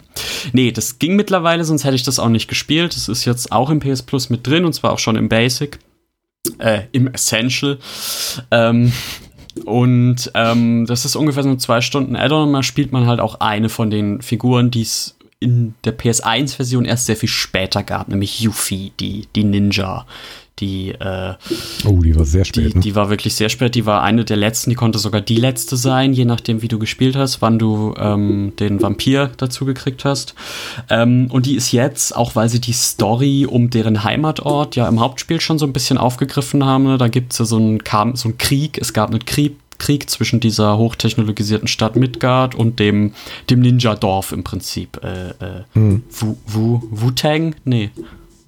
Nee, 0.53 0.71
das 0.71 0.97
ging 0.99 1.15
mittlerweile, 1.15 1.63
sonst 1.65 1.83
hätte 1.83 1.95
ich 1.95 2.03
das 2.03 2.17
auch 2.17 2.29
nicht 2.29 2.47
gespielt. 2.47 2.95
Das 2.95 3.07
ist 3.07 3.25
jetzt 3.25 3.51
auch 3.51 3.69
im 3.69 3.79
PS 3.81 4.01
Plus 4.03 4.29
mit 4.31 4.47
drin 4.47 4.65
und 4.65 4.73
zwar 4.73 4.93
auch 4.93 4.99
schon 4.99 5.15
im 5.15 5.29
Basic, 5.29 5.77
äh, 6.57 6.83
im 6.91 7.07
Essential. 7.07 7.77
Ähm, 8.51 8.91
und 9.65 10.31
ähm, 10.35 10.85
das 10.85 11.05
ist 11.05 11.15
ungefähr 11.15 11.43
so 11.43 11.55
zwei 11.55 11.81
Stunden 11.81 12.15
Add-on 12.15 12.53
da 12.53 12.63
spielt 12.63 12.91
man 12.91 13.07
halt 13.07 13.19
auch 13.19 13.39
eine 13.39 13.69
von 13.69 13.89
den 13.89 14.21
Figuren, 14.21 14.71
die 14.71 14.83
es 14.83 15.15
in 15.39 15.73
der 15.85 15.97
PS1-Version 15.97 16.85
erst 16.85 17.05
sehr 17.05 17.15
viel 17.15 17.29
später 17.29 17.83
gab, 17.83 18.09
nämlich 18.09 18.41
Yuffie, 18.41 18.91
die, 18.99 19.27
die 19.35 19.43
Ninja. 19.43 20.05
Die, 20.59 20.89
äh, 20.91 21.33
Oh, 21.85 22.01
die 22.01 22.15
war 22.15 22.25
sehr 22.25 22.43
die, 22.43 22.47
spät. 22.49 22.75
ne? 22.75 22.81
die 22.81 22.95
war 22.95 23.09
wirklich 23.09 23.35
sehr 23.35 23.49
spät. 23.49 23.75
Die 23.75 23.85
war 23.85 24.01
eine 24.03 24.25
der 24.25 24.37
letzten, 24.37 24.69
die 24.69 24.75
konnte 24.75 24.99
sogar 24.99 25.21
die 25.21 25.35
letzte 25.35 25.77
sein, 25.77 26.13
je 26.13 26.25
nachdem, 26.25 26.61
wie 26.61 26.67
du 26.67 26.79
gespielt 26.79 27.15
hast, 27.15 27.41
wann 27.41 27.59
du 27.59 27.93
ähm, 27.97 28.53
den 28.59 28.81
Vampir 28.81 29.31
dazu 29.37 29.65
gekriegt 29.65 30.05
hast. 30.05 30.35
Ähm, 30.89 31.27
und 31.31 31.45
die 31.45 31.55
ist 31.55 31.71
jetzt, 31.71 32.15
auch 32.15 32.35
weil 32.35 32.49
sie 32.49 32.59
die 32.61 32.73
Story 32.73 33.45
um 33.49 33.69
deren 33.69 34.03
Heimatort 34.03 34.75
ja 34.75 34.87
im 34.87 34.99
Hauptspiel 34.99 35.39
schon 35.41 35.59
so 35.59 35.65
ein 35.65 35.73
bisschen 35.73 35.97
aufgegriffen 35.97 36.65
haben, 36.65 36.83
ne? 36.85 36.97
da 36.97 37.07
gibt 37.07 37.33
es 37.33 37.39
ja 37.39 37.45
so 37.45 37.57
einen, 37.57 37.83
kam, 37.83 38.15
so 38.15 38.29
einen 38.29 38.37
Krieg. 38.37 38.77
Es 38.79 38.93
gab 38.93 39.09
einen 39.09 39.23
Krieg. 39.25 39.55
Krieg 39.81 40.09
zwischen 40.09 40.41
dieser 40.41 40.77
hochtechnologisierten 40.77 41.69
Stadt 41.69 41.95
Midgard 41.95 42.53
und 42.53 42.79
dem, 42.79 43.13
dem 43.49 43.61
Ninja-Dorf 43.61 44.33
im 44.33 44.43
Prinzip. 44.43 44.99
Äh, 45.01 45.29
äh, 45.29 45.63
Hm. 45.71 46.03
Wu, 46.11 46.35
Wu, 46.47 46.81
Wu-Tang? 46.91 47.55
Nee. 47.63 47.89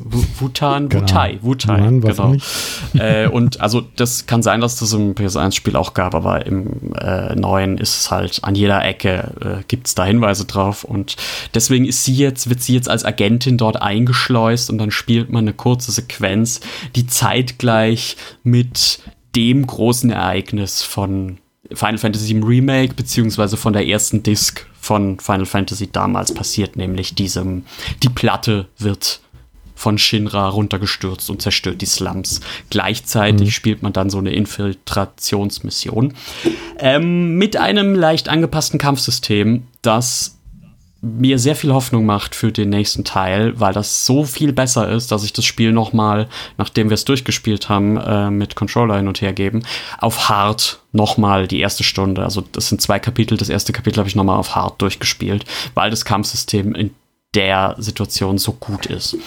Wu- 0.03 0.23
Wutan? 0.39 0.89
Keine 0.89 1.03
Wutai. 1.03 1.39
Wutai. 1.41 1.77
Genau. 2.01 2.35
äh, 3.03 3.27
und 3.27 3.61
also 3.61 3.81
das 3.95 4.25
kann 4.25 4.43
sein, 4.43 4.61
dass 4.61 4.77
das 4.77 4.93
im 4.93 5.15
PS1-Spiel 5.15 5.75
auch 5.75 5.93
gab, 5.93 6.15
aber 6.15 6.45
im 6.45 6.93
äh, 6.99 7.35
neuen 7.35 7.77
ist 7.77 8.01
es 8.01 8.11
halt 8.11 8.43
an 8.43 8.55
jeder 8.55 8.83
Ecke 8.83 9.33
äh, 9.61 9.63
gibt 9.67 9.87
es 9.87 9.95
da 9.95 10.05
Hinweise 10.05 10.45
drauf 10.45 10.83
und 10.83 11.15
deswegen 11.53 11.85
ist 11.85 12.03
sie 12.03 12.15
jetzt, 12.15 12.49
wird 12.49 12.61
sie 12.61 12.73
jetzt 12.73 12.89
als 12.89 13.05
Agentin 13.05 13.57
dort 13.57 13.81
eingeschleust 13.81 14.69
und 14.69 14.77
dann 14.77 14.91
spielt 14.91 15.29
man 15.31 15.43
eine 15.45 15.53
kurze 15.53 15.91
Sequenz, 15.91 16.61
die 16.95 17.07
zeitgleich 17.07 18.17
mit 18.43 18.99
dem 19.35 19.65
großen 19.65 20.09
Ereignis 20.09 20.83
von 20.83 21.37
Final 21.73 21.97
Fantasy 21.97 22.33
VII 22.35 22.43
Remake 22.43 22.95
beziehungsweise 22.95 23.55
von 23.55 23.71
der 23.73 23.87
ersten 23.87 24.23
Disc 24.23 24.65
von 24.79 25.19
Final 25.19 25.45
Fantasy 25.45 25.89
damals 25.91 26.33
passiert, 26.33 26.75
nämlich 26.75 27.15
diesem, 27.15 27.63
die 28.03 28.09
Platte 28.09 28.67
wird 28.77 29.21
von 29.81 29.97
Shinra 29.97 30.47
runtergestürzt 30.47 31.29
und 31.31 31.41
zerstört 31.41 31.81
die 31.81 31.87
Slums. 31.87 32.39
Gleichzeitig 32.69 33.55
spielt 33.55 33.81
man 33.81 33.93
dann 33.93 34.11
so 34.11 34.19
eine 34.19 34.31
Infiltrationsmission 34.31 36.13
ähm, 36.77 37.37
mit 37.37 37.57
einem 37.57 37.95
leicht 37.95 38.29
angepassten 38.29 38.79
Kampfsystem, 38.79 39.63
das 39.81 40.37
mir 41.01 41.39
sehr 41.39 41.55
viel 41.55 41.73
Hoffnung 41.73 42.05
macht 42.05 42.35
für 42.35 42.51
den 42.51 42.69
nächsten 42.69 43.03
Teil, 43.03 43.59
weil 43.59 43.73
das 43.73 44.05
so 44.05 44.23
viel 44.23 44.53
besser 44.53 44.87
ist, 44.87 45.11
dass 45.11 45.23
ich 45.23 45.33
das 45.33 45.45
Spiel 45.45 45.71
nochmal, 45.71 46.27
nachdem 46.59 46.91
wir 46.91 46.93
es 46.93 47.05
durchgespielt 47.05 47.67
haben, 47.67 47.97
äh, 47.97 48.29
mit 48.29 48.55
Controller 48.55 48.97
hin 48.97 49.07
und 49.07 49.19
her 49.19 49.33
geben, 49.33 49.63
auf 49.97 50.29
Hard 50.29 50.79
nochmal 50.91 51.47
die 51.47 51.59
erste 51.59 51.83
Stunde. 51.83 52.23
Also 52.23 52.41
das 52.51 52.69
sind 52.69 52.81
zwei 52.81 52.99
Kapitel. 52.99 53.35
Das 53.35 53.49
erste 53.49 53.73
Kapitel 53.73 53.97
habe 53.97 54.09
ich 54.09 54.15
nochmal 54.15 54.37
auf 54.37 54.53
Hard 54.53 54.79
durchgespielt, 54.79 55.43
weil 55.73 55.89
das 55.89 56.05
Kampfsystem 56.05 56.75
in 56.75 56.91
der 57.33 57.75
Situation 57.79 58.37
so 58.37 58.51
gut 58.51 58.85
ist. 58.85 59.17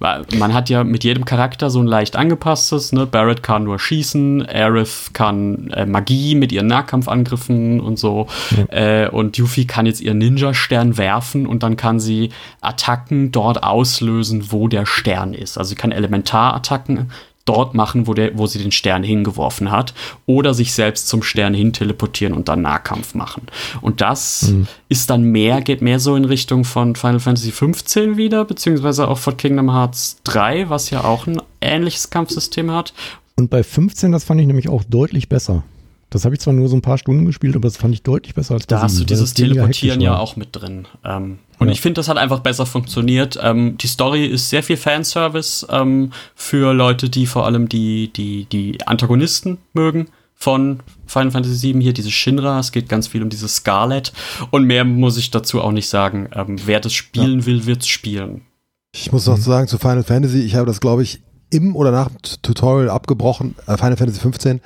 Man 0.00 0.54
hat 0.54 0.70
ja 0.70 0.84
mit 0.84 1.02
jedem 1.02 1.24
Charakter 1.24 1.70
so 1.70 1.80
ein 1.80 1.86
leicht 1.86 2.14
angepasstes, 2.14 2.92
ne? 2.92 3.06
Barrett 3.06 3.42
kann 3.42 3.64
nur 3.64 3.78
schießen, 3.78 4.46
Aerith 4.46 5.10
kann 5.12 5.70
äh, 5.70 5.86
Magie 5.86 6.34
mit 6.34 6.52
ihren 6.52 6.68
Nahkampfangriffen 6.68 7.80
und 7.80 7.98
so. 7.98 8.26
Äh, 8.68 9.08
und 9.08 9.36
Yuffie 9.36 9.66
kann 9.66 9.86
jetzt 9.86 10.00
ihren 10.00 10.18
Ninja-Stern 10.18 10.98
werfen 10.98 11.46
und 11.46 11.62
dann 11.62 11.76
kann 11.76 12.00
sie 12.00 12.30
Attacken 12.60 13.32
dort 13.32 13.62
auslösen, 13.62 14.52
wo 14.52 14.68
der 14.68 14.86
Stern 14.86 15.34
ist. 15.34 15.58
Also 15.58 15.70
sie 15.70 15.74
kann 15.74 15.90
Elementarattacken 15.92 17.10
dort 17.48 17.74
machen, 17.74 18.06
wo, 18.06 18.14
der, 18.14 18.36
wo 18.36 18.46
sie 18.46 18.58
den 18.58 18.72
Stern 18.72 19.02
hingeworfen 19.02 19.70
hat, 19.70 19.94
oder 20.26 20.54
sich 20.54 20.72
selbst 20.72 21.08
zum 21.08 21.22
Stern 21.22 21.54
hin 21.54 21.72
teleportieren 21.72 22.34
und 22.34 22.48
dann 22.48 22.62
Nahkampf 22.62 23.14
machen. 23.14 23.46
Und 23.80 24.00
das 24.00 24.52
ist 24.88 25.10
dann 25.10 25.22
mehr, 25.22 25.60
geht 25.60 25.82
mehr 25.82 26.00
so 26.00 26.16
in 26.16 26.24
Richtung 26.24 26.64
von 26.64 26.94
Final 26.94 27.20
Fantasy 27.20 27.50
15 27.50 28.16
wieder, 28.16 28.44
beziehungsweise 28.44 29.08
auch 29.08 29.18
von 29.18 29.36
Kingdom 29.36 29.72
Hearts 29.72 30.18
3, 30.24 30.68
was 30.68 30.90
ja 30.90 31.04
auch 31.04 31.26
ein 31.26 31.40
ähnliches 31.60 32.10
Kampfsystem 32.10 32.70
hat. 32.70 32.92
Und 33.36 33.50
bei 33.50 33.62
15, 33.62 34.12
das 34.12 34.24
fand 34.24 34.40
ich 34.40 34.46
nämlich 34.46 34.68
auch 34.68 34.84
deutlich 34.84 35.28
besser. 35.28 35.62
Das 36.10 36.24
habe 36.24 36.34
ich 36.34 36.40
zwar 36.40 36.54
nur 36.54 36.68
so 36.68 36.76
ein 36.76 36.82
paar 36.82 36.96
Stunden 36.96 37.26
gespielt, 37.26 37.54
aber 37.54 37.68
das 37.68 37.76
fand 37.76 37.92
ich 37.94 38.02
deutlich 38.02 38.34
besser 38.34 38.54
als 38.54 38.66
bei 38.66 38.76
Da 38.76 38.82
hast 38.82 38.94
du 38.94 38.98
7, 39.00 39.10
weil 39.10 39.16
dieses 39.16 39.34
das 39.34 39.38
weniger 39.42 39.54
Teleportieren 39.54 40.00
ja 40.00 40.18
auch 40.18 40.36
mit 40.36 40.48
drin. 40.52 40.86
Ähm, 41.04 41.38
und 41.58 41.66
Ja. 41.68 41.72
ich 41.72 41.80
finde, 41.80 41.94
das 41.98 42.08
hat 42.08 42.16
einfach 42.16 42.40
besser 42.40 42.64
funktioniert. 42.66 43.38
Ähm, 43.42 43.76
die 43.78 43.86
Story 43.88 44.24
ist 44.26 44.48
sehr 44.48 44.62
viel 44.62 44.76
Fanservice 44.76 45.66
ähm, 45.70 46.12
für 46.34 46.72
Leute, 46.72 47.10
die 47.10 47.26
vor 47.26 47.44
allem 47.44 47.68
die, 47.68 48.10
die, 48.12 48.46
die 48.46 48.78
Antagonisten 48.86 49.58
mögen 49.74 50.08
von 50.34 50.80
Final 51.06 51.32
Fantasy 51.32 51.74
VII 51.74 51.82
hier, 51.82 51.92
diese 51.92 52.10
Shinra. 52.12 52.58
Es 52.60 52.72
geht 52.72 52.88
ganz 52.88 53.08
viel 53.08 53.22
um 53.22 53.28
dieses 53.28 53.56
Scarlet. 53.56 54.12
Und 54.50 54.64
mehr 54.64 54.84
muss 54.84 55.16
ich 55.18 55.30
dazu 55.30 55.60
auch 55.60 55.72
nicht 55.72 55.88
sagen. 55.88 56.28
Ähm, 56.32 56.56
wer 56.64 56.80
das 56.80 56.92
spielen 56.94 57.44
will, 57.44 57.66
wird 57.66 57.82
es 57.82 57.88
spielen. 57.88 58.42
Ich 58.94 59.12
muss 59.12 59.26
noch 59.26 59.36
sagen 59.36 59.68
zu 59.68 59.78
Final 59.78 60.04
Fantasy, 60.04 60.40
ich 60.40 60.54
habe 60.54 60.64
das, 60.66 60.80
glaube 60.80 61.02
ich, 61.02 61.20
im 61.50 61.76
oder 61.76 61.90
nach 61.90 62.08
dem 62.08 62.18
Tutorial 62.42 62.88
abgebrochen, 62.88 63.54
äh, 63.66 63.76
Final 63.76 63.96
Fantasy 63.96 64.20
15. 64.20 64.60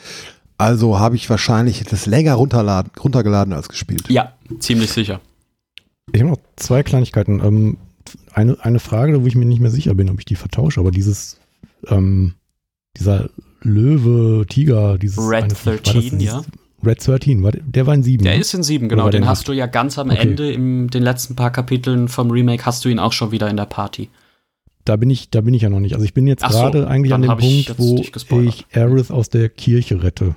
Also 0.62 0.98
habe 0.98 1.16
ich 1.16 1.28
wahrscheinlich 1.28 1.82
das 1.84 2.06
länger 2.06 2.34
runterladen, 2.34 2.92
runtergeladen 3.02 3.52
als 3.52 3.68
gespielt. 3.68 4.08
Ja, 4.08 4.32
ziemlich 4.60 4.90
sicher. 4.92 5.20
Ich 6.12 6.20
habe 6.20 6.30
noch 6.30 6.38
zwei 6.56 6.82
Kleinigkeiten. 6.82 7.40
Ähm, 7.44 7.76
eine, 8.32 8.56
eine 8.60 8.78
Frage, 8.78 9.22
wo 9.22 9.26
ich 9.26 9.34
mir 9.34 9.44
nicht 9.44 9.60
mehr 9.60 9.70
sicher 9.70 9.94
bin, 9.94 10.08
ob 10.10 10.18
ich 10.18 10.24
die 10.24 10.36
vertausche, 10.36 10.80
aber 10.80 10.90
dieses, 10.90 11.38
ähm, 11.88 12.34
dieser 12.98 13.30
Löwe, 13.62 14.44
Tiger, 14.48 14.98
dieses 14.98 15.18
Red 15.18 15.44
eine- 15.44 15.52
war 15.66 15.72
das 15.76 15.82
13, 15.82 16.18
dieses- 16.18 16.34
ja. 16.34 16.42
Red 16.84 17.06
13, 17.06 17.42
war, 17.42 17.52
der- 17.52 17.86
war 17.86 17.94
in 17.94 18.02
7. 18.02 18.24
Der 18.24 18.34
ne? 18.34 18.40
ist 18.40 18.54
in 18.54 18.62
sieben, 18.64 18.86
Oder 18.86 18.90
genau. 18.96 19.04
war 19.04 19.10
der 19.12 19.20
Den 19.20 19.28
hast 19.28 19.40
acht? 19.40 19.48
du 19.48 19.52
ja 19.52 19.66
ganz 19.66 19.98
am 19.98 20.10
Okay. 20.10 20.18
Ende, 20.20 20.52
in 20.52 20.88
den 20.88 21.02
letzten 21.02 21.36
paar 21.36 21.50
Kapiteln 21.52 22.08
vom 22.08 22.30
Remake, 22.30 22.66
hast 22.66 22.84
du 22.84 22.88
ihn 22.88 22.98
auch 22.98 23.12
schon 23.12 23.30
wieder 23.30 23.48
in 23.48 23.56
der 23.56 23.66
Party. 23.66 24.08
Da 24.84 24.96
bin 24.96 25.08
ich, 25.10 25.30
da 25.30 25.40
bin 25.42 25.54
ich 25.54 25.62
ja 25.62 25.70
noch 25.70 25.78
nicht. 25.78 25.94
Also 25.94 26.04
ich 26.04 26.12
bin 26.14 26.26
jetzt 26.26 26.42
Ach 26.42 26.50
so, 26.52 26.58
gerade 26.58 26.88
eigentlich 26.88 27.14
an 27.14 27.22
dem 27.22 27.36
Punkt, 27.36 27.74
wo 27.78 28.40
ich 28.40 28.66
Aerith 28.72 29.12
aus 29.12 29.28
der 29.30 29.48
Kirche 29.48 30.02
rette. 30.02 30.34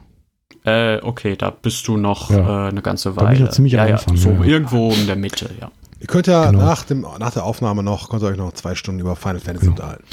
Äh, 0.66 1.00
okay, 1.04 1.36
da 1.36 1.50
bist 1.52 1.88
du 1.88 1.98
noch 1.98 2.32
Ja. 2.32 2.68
äh, 2.68 2.70
eine 2.70 2.82
ganze 2.82 3.10
Da 3.10 3.16
bin 3.16 3.26
Weile. 3.26 3.36
ich 3.36 3.42
noch 3.44 3.50
ziemlich 3.52 3.74
am 3.80 3.86
ja, 3.86 3.90
ja, 3.90 3.96
Anfang, 3.98 4.18
so 4.18 4.30
ja, 4.32 4.36
ja. 4.40 4.44
irgendwo 4.46 4.92
in 4.92 5.06
der 5.08 5.16
Mitte, 5.16 5.50
ja. 5.60 5.72
Ihr 6.00 6.08
könnt 6.08 6.28
ja 6.28 6.52
Genau. 6.52 6.64
nach, 6.66 6.84
dem, 6.84 7.02
nach 7.20 7.32
der 7.32 7.44
Aufnahme 7.46 7.82
noch, 7.84 8.10
könnt 8.10 8.22
ihr 8.24 8.28
euch 8.28 8.38
noch 8.38 8.52
zwei 8.54 8.76
Stunden 8.76 9.00
über 9.00 9.16
Final 9.16 9.40
Fantasy 9.40 9.68
Genau. 9.68 9.78
unterhalten. 9.78 10.04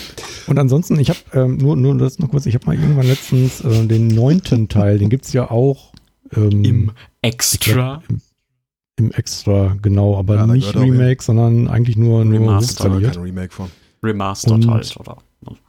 Und 0.46 0.58
ansonsten, 0.58 0.98
ich 1.00 1.08
habe 1.10 1.18
ähm, 1.34 1.56
nur, 1.56 1.76
nur 1.76 1.96
das 1.98 2.18
noch 2.18 2.30
kurz, 2.30 2.46
ich 2.46 2.54
habe 2.54 2.66
mal 2.66 2.74
irgendwann 2.76 3.06
letztens 3.06 3.60
äh, 3.62 3.86
den 3.86 4.08
neunten 4.08 4.68
Teil, 4.68 4.98
den 4.98 5.10
gibt's 5.10 5.32
ja 5.32 5.50
auch 5.50 5.92
ähm, 6.36 6.64
Im 6.64 6.92
Extra. 7.20 8.02
Im, 8.08 8.20
im 8.96 9.10
Extra, 9.12 9.76
genau, 9.82 10.18
aber 10.18 10.36
Ja, 10.36 10.46
nicht 10.46 10.76
auch 10.76 10.80
Remake, 10.80 11.22
sondern 11.22 11.68
eigentlich 11.68 11.96
nur, 11.96 12.24
nur 12.24 12.60
kein 12.78 12.92
Remake 13.18 13.52
von. 13.52 13.68
Remastered 14.02 14.66
halt, 14.68 14.96
oder? 14.98 15.16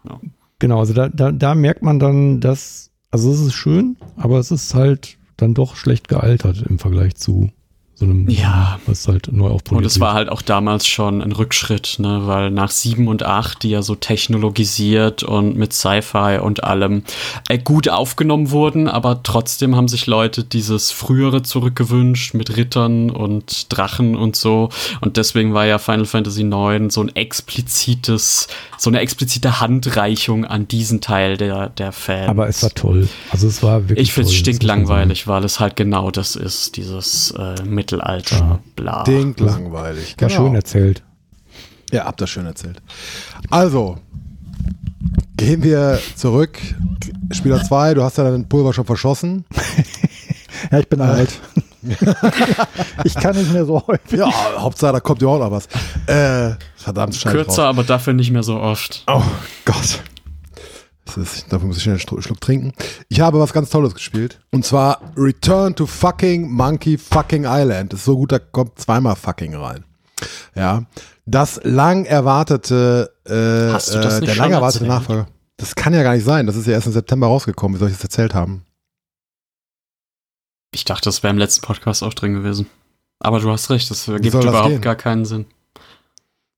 Ja. 0.07 0.19
Genau, 0.59 0.79
also 0.79 0.93
da, 0.93 1.09
da, 1.09 1.31
da 1.31 1.55
merkt 1.55 1.81
man 1.83 1.99
dann, 1.99 2.39
dass, 2.39 2.91
also 3.13 3.31
es 3.31 3.39
ist 3.41 3.53
schön, 3.53 3.95
aber 4.17 4.39
es 4.39 4.49
ist 4.49 4.73
halt 4.73 5.19
dann 5.37 5.53
doch 5.53 5.75
schlecht 5.75 6.07
gealtert 6.07 6.63
im 6.67 6.79
Vergleich 6.79 7.15
zu 7.15 7.51
So 7.95 8.05
einem, 8.05 8.27
Ja. 8.27 8.79
was 8.87 9.07
halt 9.07 9.31
neu 9.31 9.49
aufpoliert 9.49 9.83
Und 9.83 9.85
es 9.85 9.99
war 9.99 10.13
halt 10.13 10.29
auch 10.29 10.41
damals 10.41 10.87
schon 10.87 11.21
ein 11.21 11.31
Rückschritt, 11.31 11.97
ne? 11.99 12.21
weil 12.25 12.49
nach 12.49 12.71
7 12.71 13.07
und 13.07 13.23
8, 13.23 13.61
die 13.61 13.69
ja 13.69 13.83
so 13.83 13.93
technologisiert 13.93 15.21
und 15.21 15.55
mit 15.57 15.73
Sci-Fi 15.73 16.39
und 16.41 16.63
allem 16.63 17.03
äh, 17.49 17.59
gut 17.59 17.89
aufgenommen 17.89 18.49
wurden, 18.49 18.87
aber 18.87 19.21
trotzdem 19.21 19.75
haben 19.75 19.87
sich 19.87 20.07
Leute 20.07 20.43
dieses 20.43 20.91
frühere 20.91 21.43
zurückgewünscht 21.43 22.33
mit 22.33 22.57
Rittern 22.57 23.11
und 23.11 23.67
Drachen 23.71 24.15
und 24.15 24.35
so. 24.35 24.69
Und 25.01 25.17
deswegen 25.17 25.53
war 25.53 25.65
ja 25.65 25.77
Final 25.77 26.05
Fantasy 26.05 26.41
IX 26.41 26.91
so 26.93 27.01
ein 27.01 27.15
explizites, 27.15 28.47
so 28.77 28.89
eine 28.89 28.99
explizite 28.99 29.59
Handreichung 29.59 30.45
an 30.45 30.67
diesen 30.67 30.99
Teil 30.99 31.37
der, 31.37 31.69
der 31.69 31.91
Fans. 31.91 32.27
Aber 32.29 32.47
es 32.47 32.63
war 32.63 32.71
toll. 32.71 33.07
Also 33.29 33.47
es 33.47 33.61
war 33.61 33.87
wirklich 33.87 34.07
ich 34.09 34.13
finde 34.13 34.29
es 34.29 34.35
stinklangweilig, 34.35 35.27
weil 35.27 35.43
es 35.43 35.59
halt 35.59 35.75
genau 35.75 36.11
das 36.11 36.35
ist, 36.35 36.75
dieses 36.77 37.31
äh, 37.31 37.63
Mittelalter, 37.93 38.59
bla. 38.75 39.03
Ding 39.03 39.35
langweilig. 39.37 40.09
sagen. 40.09 40.21
War 40.21 40.29
schön 40.29 40.55
erzählt. 40.55 41.03
Ja, 41.91 42.05
habt 42.05 42.21
das 42.21 42.29
schön 42.29 42.45
erzählt. 42.45 42.81
Also, 43.49 43.97
gehen 45.37 45.63
wir 45.63 45.99
zurück. 46.15 46.57
Spieler 47.31 47.63
2, 47.63 47.93
du 47.93 48.03
hast 48.03 48.17
ja 48.17 48.23
deinen 48.23 48.47
Pulver 48.49 48.73
schon 48.73 48.85
verschossen. 48.85 49.45
Ja, 50.71 50.79
ich 50.79 50.87
bin 50.87 51.01
alt. 51.01 51.41
ich 53.03 53.15
kann 53.15 53.35
nicht 53.35 53.51
mehr 53.51 53.65
so 53.65 53.85
häufig. 53.85 54.17
Ja, 54.17 54.31
Hauptsache, 54.57 54.93
da 54.93 54.99
kommt 55.01 55.21
ja 55.21 55.27
auch 55.27 55.39
noch 55.39 55.51
was. 55.51 55.65
Äh, 56.07 56.55
verdammt. 56.77 57.21
Kürzer, 57.21 57.65
aber 57.65 57.83
dafür 57.83 58.13
nicht 58.13 58.31
mehr 58.31 58.43
so 58.43 58.55
oft. 58.61 59.03
Oh 59.07 59.21
Gott. 59.65 59.99
Das 61.05 61.17
ist, 61.17 61.51
dafür 61.51 61.67
muss 61.67 61.77
ich 61.77 61.83
schnell 61.83 61.99
einen 61.99 62.21
Schluck 62.21 62.39
trinken. 62.41 62.71
Ich 63.09 63.19
habe 63.19 63.39
was 63.39 63.51
ganz 63.53 63.69
Tolles 63.69 63.93
gespielt. 63.93 64.39
Und 64.51 64.65
zwar 64.65 65.01
Return 65.17 65.75
to 65.75 65.85
fucking 65.85 66.49
Monkey 66.49 66.97
fucking 66.97 67.43
Island. 67.45 67.91
Das 67.93 67.99
ist 67.99 68.05
so 68.05 68.15
gut, 68.15 68.31
da 68.31 68.39
kommt 68.39 68.79
zweimal 68.79 69.15
fucking 69.15 69.53
rein. 69.55 69.83
Ja. 70.55 70.85
Das 71.25 71.59
lang 71.63 72.05
erwartete, 72.05 73.11
äh, 73.25 73.73
Hast 73.73 73.93
du 73.93 73.99
das 73.99 74.17
äh, 74.17 74.19
nicht 74.21 74.29
der 74.29 74.35
lang 74.37 74.51
erwartete 74.51 74.85
erzählt? 74.85 74.99
Nachfolger. 74.99 75.27
Das 75.57 75.75
kann 75.75 75.93
ja 75.93 76.03
gar 76.03 76.13
nicht 76.15 76.25
sein. 76.25 76.47
Das 76.47 76.55
ist 76.55 76.67
ja 76.67 76.73
erst 76.73 76.87
im 76.87 76.93
September 76.93 77.27
rausgekommen. 77.27 77.75
Wie 77.75 77.79
soll 77.79 77.89
ich 77.89 77.95
das 77.95 78.03
erzählt 78.03 78.33
haben? 78.33 78.65
Ich 80.73 80.85
dachte, 80.85 81.05
das 81.05 81.21
wäre 81.23 81.31
im 81.31 81.37
letzten 81.37 81.61
Podcast 81.61 82.01
auch 82.03 82.13
drin 82.13 82.33
gewesen. 82.33 82.65
Aber 83.19 83.39
du 83.39 83.49
hast 83.51 83.69
recht, 83.69 83.89
das 83.91 84.07
ergibt 84.07 84.33
das 84.33 84.43
überhaupt 84.43 84.69
gehen? 84.69 84.81
gar 84.81 84.95
keinen 84.95 85.25
Sinn. 85.25 85.45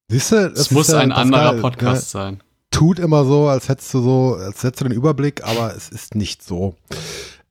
Siehst 0.10 0.32
du? 0.32 0.36
Es 0.56 0.72
muss 0.72 0.92
ein 0.94 1.10
das 1.10 1.20
anderer 1.20 1.52
Geile, 1.52 1.62
Podcast 1.62 2.16
Ne? 2.16 2.22
sein. 2.22 2.44
Tut 2.76 3.00
immer 3.00 3.24
so, 3.24 3.48
als 3.48 3.70
hättest 3.70 3.94
du 3.94 4.02
so, 4.02 4.36
als 4.36 4.62
hättest 4.62 4.82
du 4.82 4.90
den 4.90 4.98
Überblick, 4.98 5.46
aber 5.46 5.74
es 5.74 5.88
ist 5.88 6.14
nicht 6.14 6.44
so. 6.44 6.76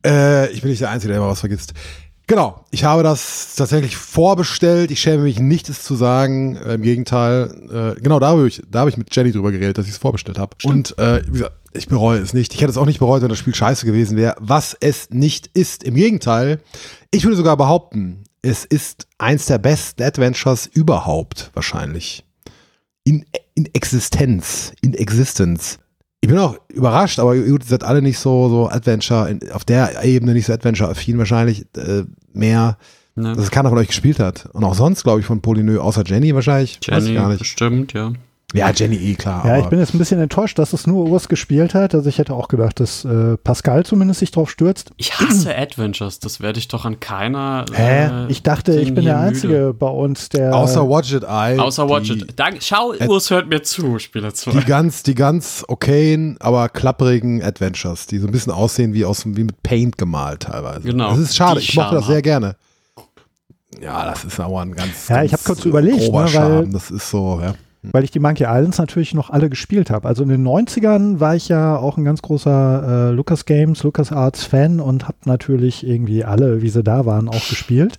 Äh, 0.05 0.51
ich 0.53 0.61
bin 0.61 0.71
nicht 0.71 0.83
der 0.83 0.91
Einzige, 0.91 1.15
der 1.15 1.17
immer 1.17 1.31
was 1.31 1.41
vergisst. 1.41 1.73
Genau, 2.27 2.63
ich 2.71 2.85
habe 2.85 3.03
das 3.03 3.55
tatsächlich 3.55 3.97
vorbestellt. 3.97 4.91
Ich 4.91 5.01
schäme 5.01 5.23
mich 5.23 5.39
nicht, 5.39 5.71
es 5.71 5.83
zu 5.83 5.95
sagen. 5.95 6.57
Äh, 6.57 6.75
Im 6.75 6.83
Gegenteil, 6.83 7.95
äh, 7.97 8.01
genau 8.03 8.21
da 8.21 8.29
habe 8.29 8.47
ich, 8.47 8.61
da 8.71 8.81
habe 8.81 8.91
ich 8.91 8.99
mit 8.99 9.17
Jenny 9.17 9.33
drüber 9.33 9.51
geredet, 9.51 9.79
dass 9.79 9.87
ich 9.87 9.93
es 9.93 9.99
vorbestellt 9.99 10.39
habe. 10.39 10.57
Und 10.63 10.99
äh, 10.99 11.23
wie 11.27 11.39
gesagt, 11.39 11.55
ich 11.73 11.89
bereue 11.89 12.21
es 12.21 12.35
nicht. 12.35 12.53
Ich 12.53 12.61
hätte 12.61 12.73
es 12.73 12.77
auch 12.77 12.85
nicht 12.85 12.99
bereut, 12.99 13.23
wenn 13.23 13.31
das 13.31 13.39
Spiel 13.39 13.55
scheiße 13.55 13.87
gewesen 13.87 14.19
wäre, 14.19 14.37
was 14.41 14.77
es 14.79 15.09
nicht 15.09 15.49
ist. 15.55 15.85
Im 15.85 15.95
Gegenteil, 15.95 16.61
ich 17.11 17.25
würde 17.25 17.39
sogar 17.39 17.57
behaupten, 17.57 18.25
es 18.43 18.67
ist 18.67 19.07
eins 19.17 19.47
der 19.47 19.57
besten 19.57 20.03
Adventures 20.03 20.67
überhaupt, 20.67 21.51
wahrscheinlich. 21.55 22.25
In, 23.05 23.25
in 23.55 23.69
Existenz, 23.75 24.73
in 24.81 24.95
Existence. 24.95 25.79
Ich 26.21 26.29
bin 26.29 26.39
auch 26.39 26.57
überrascht, 26.69 27.19
aber 27.19 27.37
gut, 27.37 27.63
ihr 27.63 27.69
seid 27.69 27.85
alle 27.85 28.01
nicht 28.01 28.19
so, 28.19 28.49
so 28.49 28.69
Adventure, 28.69 29.29
in, 29.31 29.53
auf 29.53 29.65
der 29.65 30.03
Ebene 30.05 30.33
nicht 30.33 30.47
so 30.47 30.53
Adventure-affin 30.55 31.19
wahrscheinlich 31.19 31.67
äh, 31.77 32.05
mehr, 32.33 32.79
Ne? 33.17 33.33
dass 33.35 33.45
es 33.45 33.51
keiner 33.53 33.69
von 33.69 33.79
euch 33.79 33.87
gespielt 33.87 34.19
hat. 34.19 34.47
Und 34.55 34.65
auch 34.65 34.75
sonst, 34.75 35.05
glaube 35.05 35.21
ich, 35.21 35.27
von 35.27 35.41
Polynö, 35.41 35.79
außer 35.79 36.03
Jenny 36.05 36.35
wahrscheinlich. 36.35 36.81
Weiß 36.89 37.05
ich 37.05 37.11
Jenny, 37.11 37.15
gar 37.21 37.29
nicht. 37.29 37.39
bestimmt, 37.39 37.93
ja. 37.93 38.13
Ja, 38.55 38.71
Jenny 38.71 38.97
eh, 38.97 39.15
klar. 39.15 39.45
Ja, 39.45 39.59
ich 39.59 39.67
bin 39.67 39.81
jetzt 39.81 39.95
ein 39.95 39.99
bisschen 39.99 40.21
enttäuscht, 40.21 40.59
dass 40.61 40.73
es 40.73 40.87
nur 40.87 41.07
Urs 41.09 41.29
gespielt 41.29 41.75
hat. 41.75 41.93
Also 41.93 42.09
ich 42.09 42.19
hätte 42.19 42.33
auch 42.35 42.47
gedacht, 42.47 42.79
dass 42.79 43.05
äh, 43.05 43.37
Pascal 43.37 43.85
zumindest 43.85 44.21
sich 44.21 44.31
drauf 44.31 44.49
stürzt. 44.49 44.93
Ich 44.97 45.19
hasse 45.19 45.57
Adventures, 45.57 46.21
das 46.21 46.41
werde 46.41 46.61
ich 46.61 46.69
doch 46.69 46.85
an 46.85 47.01
keiner. 47.01 47.65
Hä? 47.73 48.07
äh, 48.07 48.27
ich 48.31 48.45
dachte, 48.45 48.79
ich 48.79 48.95
bin 48.95 49.05
der 49.07 49.17
müde. 49.17 49.27
Einzige 49.29 49.75
bei 49.77 49.89
uns, 49.89 50.29
der. 50.29 50.55
außer 50.55 50.89
Watch 50.89 51.13
It 51.13 51.25
Eye. 51.25 51.59
Außer 51.59 51.89
Watch 51.89 52.11
It. 52.11 52.39
Dank, 52.39 52.59
schau, 52.63 52.93
Urs 53.09 53.31
hört 53.31 53.49
mir 53.49 53.63
zu, 53.63 53.99
Spieler 53.99 54.33
2. 54.33 54.53
Die 54.53 54.65
ganz, 54.65 55.03
die 55.03 55.17
ganz 55.17 55.65
okayen, 55.67 56.37
aber 56.39 56.69
klapprigen 56.69 57.43
Adventures, 57.43 58.07
die 58.07 58.19
so 58.19 58.29
ein 58.29 58.33
bisschen 58.33 58.53
aussehen 58.53 58.95
wie 58.95 59.05
aus 59.05 59.27
wie 59.27 59.43
mit 59.43 59.65
Paint 59.65 59.99
gemalt 59.99 60.45
teilweise. 60.45 60.83
Genau, 60.83 61.11
Das 61.11 61.19
ist 61.19 61.35
schade. 61.37 61.59
Ich 61.59 61.75
mochte 61.75 61.97
das 61.97 62.07
sehr 62.07 62.23
gerne. 62.23 62.55
Ja, 63.83 64.05
das 64.11 64.25
ist 64.25 64.39
aber 64.39 64.61
ein 64.63 64.73
ganz. 64.73 65.09
Ja, 65.09 65.17
ganz 65.17 65.27
ich 65.27 65.33
hab 65.33 65.45
kurz 65.45 65.65
überlegt, 65.65 66.03
ne, 66.03 66.13
weil- 66.13 66.29
Charme. 66.29 66.73
Das 66.73 66.93
ist 66.93 67.11
so, 67.11 67.41
ja. 67.43 67.55
Weil 67.93 68.05
ich 68.05 68.11
die 68.11 68.21
Monkey 68.21 68.45
Islands 68.45 68.79
natürlich 68.79 69.15
noch 69.15 69.31
alle 69.31 69.51
gespielt 69.51 69.91
habe. 69.91 70.09
Also 70.09 70.23
in 70.23 70.29
den 70.29 70.47
90ern 70.47 71.21
war 71.21 71.37
ich 71.37 71.49
ja 71.49 71.77
auch 71.77 71.97
ein 71.97 72.05
ganz 72.05 72.23
großer 72.23 73.11
äh, 73.11 73.13
Lucas 73.13 73.45
Games, 73.45 73.83
Lucas 73.83 74.13
Arts 74.13 74.45
Fan 74.45 74.81
und 74.81 75.07
habe 75.07 75.19
natürlich 75.25 75.87
irgendwie 75.87 76.25
alle, 76.25 76.63
wie 76.63 76.69
sie 76.69 76.83
da 76.83 77.07
waren, 77.07 77.29
auch 77.29 77.49
gespielt. 77.49 77.99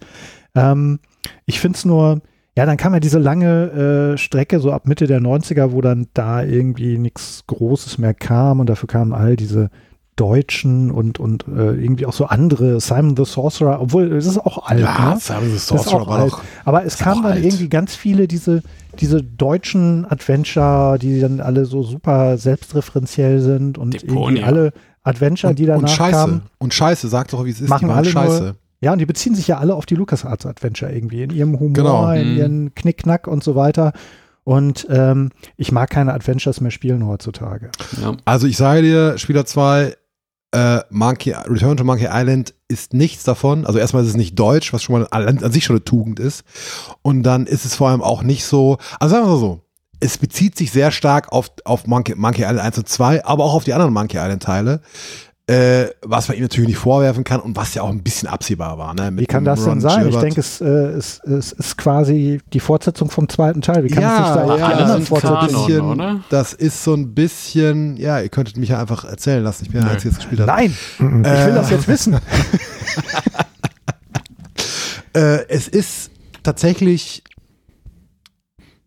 Ähm, 0.55 0.99
ich 1.45 1.59
finde 1.59 1.77
es 1.77 1.85
nur, 1.85 2.21
ja, 2.57 2.65
dann 2.65 2.77
kam 2.77 2.93
ja 2.93 2.99
diese 2.99 3.19
lange 3.19 4.13
äh, 4.13 4.17
Strecke 4.17 4.59
so 4.59 4.71
ab 4.71 4.87
Mitte 4.87 5.07
der 5.07 5.21
90er, 5.21 5.71
wo 5.71 5.81
dann 5.81 6.07
da 6.13 6.43
irgendwie 6.43 6.97
nichts 6.97 7.43
Großes 7.47 7.97
mehr 7.97 8.13
kam 8.13 8.59
und 8.59 8.69
dafür 8.69 8.87
kamen 8.87 9.13
all 9.13 9.35
diese 9.35 9.69
Deutschen 10.15 10.91
und, 10.91 11.19
und 11.19 11.45
äh, 11.47 11.73
irgendwie 11.73 12.05
auch 12.05 12.13
so 12.13 12.25
andere, 12.25 12.79
Simon 12.79 13.17
the 13.17 13.25
Sorcerer, 13.25 13.81
obwohl 13.81 14.09
das 14.09 14.25
ist 14.25 14.37
auch 14.37 14.65
alt, 14.67 14.79
Ja, 14.79 15.13
ne? 15.15 15.19
Simon 15.19 15.49
the 15.51 15.57
Sorcerer 15.57 16.01
auch 16.03 16.07
war 16.07 16.19
alt. 16.19 16.31
doch. 16.31 16.41
Aber 16.63 16.85
es 16.85 16.95
auch 16.95 16.99
kamen 16.99 17.23
dann 17.23 17.31
alt. 17.33 17.43
irgendwie 17.45 17.67
ganz 17.69 17.95
viele 17.95 18.27
diese, 18.27 18.63
diese 18.99 19.21
deutschen 19.21 20.05
Adventure, 20.05 20.97
die 20.99 21.19
dann 21.19 21.41
alle 21.41 21.65
so 21.65 21.83
super 21.83 22.37
selbstreferenziell 22.37 23.41
sind 23.41 23.77
und 23.77 24.01
irgendwie 24.03 24.41
alle 24.43 24.71
Adventure, 25.03 25.53
die 25.53 25.63
Und, 25.63 25.67
danach 25.69 25.81
und 25.81 25.89
Scheiße. 25.89 26.11
kamen. 26.17 26.41
Und 26.59 26.73
Scheiße, 26.73 27.07
sag 27.09 27.27
doch, 27.29 27.43
wie 27.45 27.49
es 27.51 27.59
ist. 27.61 27.69
Machen 27.69 27.89
die 27.89 27.93
alle 27.93 28.03
nur- 28.03 28.11
Scheiße. 28.11 28.55
Ja, 28.81 28.91
und 28.93 28.99
die 28.99 29.05
beziehen 29.05 29.35
sich 29.35 29.47
ja 29.47 29.57
alle 29.57 29.73
auf 29.75 29.85
die 29.85 29.95
LucasArts 29.95 30.45
Adventure 30.45 30.93
irgendwie, 30.93 31.23
in 31.23 31.29
ihrem 31.31 31.59
Humor, 31.59 31.73
Genau. 31.73 32.11
in 32.11 32.31
Mhm. 32.33 32.37
ihren 32.37 32.75
Knickknack 32.75 33.27
und 33.27 33.43
so 33.43 33.55
weiter. 33.55 33.93
Und 34.43 34.85
ähm, 34.91 35.31
ich 35.57 35.71
mag 35.71 35.89
keine 35.89 36.13
Adventures 36.13 36.61
mehr 36.61 36.69
spielen 36.71 37.05
heutzutage. 37.07 37.71
Ja. 38.01 38.13
Also 38.25 38.45
ich 38.47 38.57
sage 38.57 38.83
dir, 38.83 39.17
Spieler 39.17 39.45
2, 39.45 39.95
äh, 40.55 40.83
Monkey, 40.89 41.31
Return 41.31 41.75
to 41.75 41.83
Monkey 41.83 42.07
Island 42.09 42.53
ist 42.69 42.93
nichts 42.93 43.23
davon. 43.25 43.65
Also 43.65 43.77
erstmal 43.77 44.03
ist 44.03 44.09
es 44.09 44.15
nicht 44.15 44.39
deutsch, 44.39 44.71
was 44.71 44.83
schon 44.83 44.99
mal 44.99 45.07
an, 45.11 45.43
an 45.43 45.51
sich 45.51 45.65
schon 45.65 45.75
eine 45.75 45.83
Tugend 45.83 46.19
ist. 46.19 46.43
Und 47.01 47.23
dann 47.23 47.45
ist 47.45 47.65
es 47.65 47.75
vor 47.75 47.89
allem 47.89 48.01
auch 48.01 48.23
nicht 48.23 48.45
so, 48.45 48.77
also 48.99 49.15
sagen 49.15 49.27
wir 49.27 49.33
mal 49.33 49.39
so, 49.39 49.61
es 49.99 50.17
bezieht 50.17 50.57
sich 50.57 50.71
sehr 50.71 50.91
stark 50.91 51.31
auf, 51.31 51.51
auf 51.65 51.87
Monkey, 51.87 52.15
Monkey 52.15 52.43
Island 52.43 52.59
1 52.59 52.77
und 52.77 52.89
2, 52.89 53.25
aber 53.25 53.43
auch 53.43 53.53
auf 53.53 53.65
die 53.65 53.73
anderen 53.73 53.93
Monkey 53.93 54.17
Island 54.17 54.43
Teile. 54.43 54.81
Äh, 55.47 55.89
was 56.01 56.27
man 56.27 56.37
ihm 56.37 56.41
natürlich 56.43 56.69
nicht 56.69 56.79
vorwerfen 56.79 57.23
kann 57.23 57.39
und 57.39 57.55
was 57.55 57.75
ja 57.75 57.83
auch 57.83 57.89
ein 57.89 58.01
bisschen 58.01 58.27
absehbar 58.27 58.79
war. 58.79 58.95
Ne? 58.95 59.11
Wie 59.15 59.27
kann 59.27 59.45
das 59.45 59.59
denn 59.59 59.73
Ron 59.73 59.81
sein? 59.81 59.97
Ich 59.99 60.03
Gilbert. 60.05 60.23
denke, 60.23 60.39
es, 60.39 60.59
äh, 60.59 60.65
es, 60.65 61.19
es 61.19 61.51
ist 61.51 61.77
quasi 61.77 62.41
die 62.51 62.59
Fortsetzung 62.59 63.11
vom 63.11 63.29
zweiten 63.29 63.61
Teil. 63.61 63.83
Wie 63.83 63.89
kann 63.89 64.01
ja, 64.01 64.21
es 64.21 64.33
sich 64.33 64.57
da 64.57 64.57
ja, 64.57 64.95
ein 64.95 65.01
Fortsetzungen 65.03 65.47
Kanon, 65.47 65.65
bisschen, 65.67 65.81
oder? 65.91 66.23
das 66.31 66.53
ist 66.53 66.83
so 66.83 66.95
ein 66.95 67.13
bisschen, 67.13 67.95
ja, 67.97 68.19
ihr 68.21 68.29
könntet 68.29 68.57
mich 68.57 68.69
ja 68.69 68.81
einfach 68.81 69.05
erzählen 69.05 69.43
lassen. 69.43 69.65
Ich 69.65 69.71
bin 69.71 69.81
der 69.81 69.95
es 69.95 70.03
gespielt 70.03 70.41
hat. 70.41 70.47
Nein, 70.47 70.75
ich 70.95 70.99
will 70.99 71.25
Äh, 71.25 71.53
das 71.53 71.69
jetzt 71.69 71.87
wissen. 71.87 72.17
Äh, 75.13 75.47
es 75.47 75.69
ist 75.69 76.11
tatsächlich. 76.43 77.23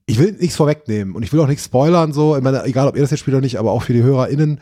Ich 0.04 0.18
will 0.18 0.32
nichts 0.32 0.56
vorwegnehmen 0.56 1.14
und 1.14 1.22
ich 1.22 1.32
will 1.32 1.40
auch 1.40 1.46
nichts 1.46 1.64
spoilern, 1.66 2.12
so, 2.14 2.34
ich 2.36 2.42
meine, 2.42 2.64
egal 2.64 2.88
ob 2.88 2.96
ihr 2.96 3.02
das 3.02 3.10
jetzt 3.10 3.20
spielt 3.20 3.34
oder 3.34 3.42
nicht, 3.42 3.58
aber 3.58 3.72
auch 3.72 3.82
für 3.82 3.92
die 3.92 4.02
HörerInnen. 4.02 4.60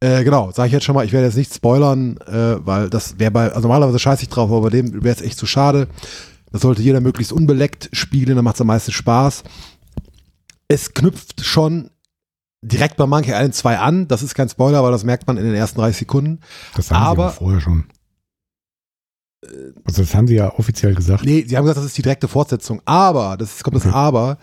Äh, 0.00 0.22
genau, 0.22 0.52
sage 0.52 0.68
ich 0.68 0.72
jetzt 0.72 0.84
schon 0.84 0.94
mal, 0.94 1.04
ich 1.04 1.12
werde 1.12 1.26
jetzt 1.26 1.36
nicht 1.36 1.52
spoilern, 1.52 2.16
äh, 2.26 2.64
weil 2.64 2.88
das 2.88 3.18
wäre 3.18 3.32
bei, 3.32 3.48
also 3.48 3.62
normalerweise 3.62 3.98
scheiße 3.98 4.22
ich 4.22 4.28
drauf, 4.28 4.48
aber 4.50 4.62
bei 4.62 4.70
dem 4.70 5.02
wäre 5.02 5.14
es 5.16 5.22
echt 5.22 5.38
zu 5.38 5.46
schade. 5.46 5.88
Das 6.52 6.62
sollte 6.62 6.82
jeder 6.82 7.00
möglichst 7.00 7.32
unbeleckt 7.32 7.90
spielen, 7.92 8.36
dann 8.36 8.44
macht 8.44 8.54
es 8.54 8.60
am 8.60 8.68
meisten 8.68 8.92
Spaß. 8.92 9.42
Es 10.68 10.94
knüpft 10.94 11.44
schon 11.44 11.90
direkt 12.62 12.96
bei 12.96 13.06
Monkey 13.06 13.30
Island 13.32 13.54
2 13.54 13.78
an, 13.78 14.08
das 14.08 14.22
ist 14.22 14.34
kein 14.34 14.48
Spoiler, 14.48 14.78
aber 14.78 14.90
das 14.92 15.02
merkt 15.04 15.26
man 15.26 15.36
in 15.36 15.44
den 15.44 15.54
ersten 15.54 15.78
30 15.80 15.98
Sekunden. 15.98 16.40
Das 16.76 16.90
haben 16.90 17.02
Aber- 17.04 17.28
sie 17.30 17.34
auch 17.34 17.38
vorher 17.38 17.60
schon. 17.60 17.84
Also 19.84 20.02
das 20.02 20.14
haben 20.14 20.26
sie 20.26 20.34
ja 20.34 20.52
offiziell 20.58 20.94
gesagt. 20.94 21.24
Nee, 21.24 21.44
sie 21.46 21.56
haben 21.56 21.64
gesagt, 21.64 21.78
das 21.78 21.84
ist 21.86 21.96
die 21.98 22.02
direkte 22.02 22.28
Fortsetzung. 22.28 22.82
Aber, 22.84 23.36
das 23.36 23.54
ist, 23.56 23.64
kommt 23.64 23.76
das 23.76 23.86
Okay. 23.86 23.94
Aber, 23.94 24.38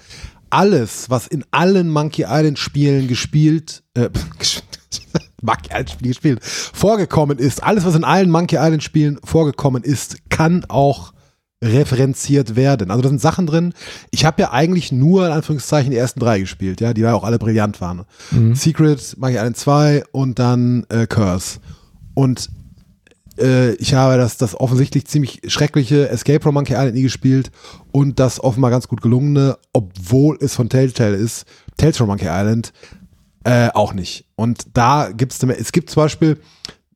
alles, 0.49 1.10
was 1.10 1.27
in 1.27 1.44
allen 1.52 1.90
Monkey 1.90 2.23
Island 2.27 2.57
Spielen 2.60 3.07
gespielt, 3.07 3.84
äh, 3.94 4.10
Monkey 5.45 5.69
Island 5.69 5.91
Spielen 5.91 6.11
gespielt, 6.11 6.43
vorgekommen 6.43 7.38
ist, 7.38 7.63
alles, 7.63 7.85
was 7.85 7.95
in 7.95 8.03
allen 8.03 8.30
Monkey 8.30 8.55
Island 8.55 8.84
Spielen 8.84 9.19
vorgekommen 9.23 9.84
ist, 9.84 10.17
kann 10.30 10.65
auch 10.67 11.13
referenziert 11.63 12.55
werden. 12.55 12.91
Also 12.91 13.01
da 13.01 13.09
sind 13.09 13.22
Sachen 13.22 13.47
drin. 13.47 13.73
Ich 14.11 14.26
habe 14.26 14.41
ja 14.41 14.51
eigentlich 14.51 14.91
nur 14.91 15.26
in 15.26 15.31
Anführungszeichen 15.31 15.91
die 15.91 15.97
ersten 15.97 16.19
drei 16.19 16.39
gespielt, 16.39 16.81
ja, 16.81 16.93
die 16.93 17.01
ja 17.01 17.13
auch 17.13 17.23
alle 17.23 17.39
brillant 17.39 17.81
waren. 17.81 18.03
Mhm. 18.31 18.55
Secret, 18.55 19.15
Monkey 19.17 19.38
Island 19.38 19.57
2 19.57 20.03
und 20.11 20.38
dann 20.38 20.85
äh, 20.89 21.07
Curse. 21.07 21.59
Und 22.13 22.49
äh, 23.39 23.73
ich 23.76 23.93
habe 23.93 24.17
das, 24.17 24.38
das 24.38 24.59
offensichtlich 24.59 25.07
ziemlich 25.07 25.41
schreckliche 25.47 26.09
Escape 26.09 26.41
from 26.41 26.53
Monkey 26.53 26.73
Island 26.73 26.95
nie 26.95 27.03
gespielt 27.03 27.51
und 27.91 28.19
das 28.19 28.43
offenbar 28.43 28.72
ganz 28.72 28.88
gut 28.88 29.01
gelungene, 29.01 29.57
obwohl 29.73 30.38
es 30.41 30.55
von 30.55 30.69
Telltale 30.69 31.15
ist, 31.15 31.45
Tales 31.77 31.97
from 31.97 32.07
Monkey 32.07 32.27
Island, 32.27 32.73
äh, 33.45 33.69
auch 33.73 33.93
nicht. 33.93 34.26
Und 34.35 34.65
da 34.73 35.11
gibt 35.11 35.31
es, 35.31 35.41
es 35.43 35.72
gibt 35.72 35.91
zum 35.91 36.03
Beispiel, 36.03 36.39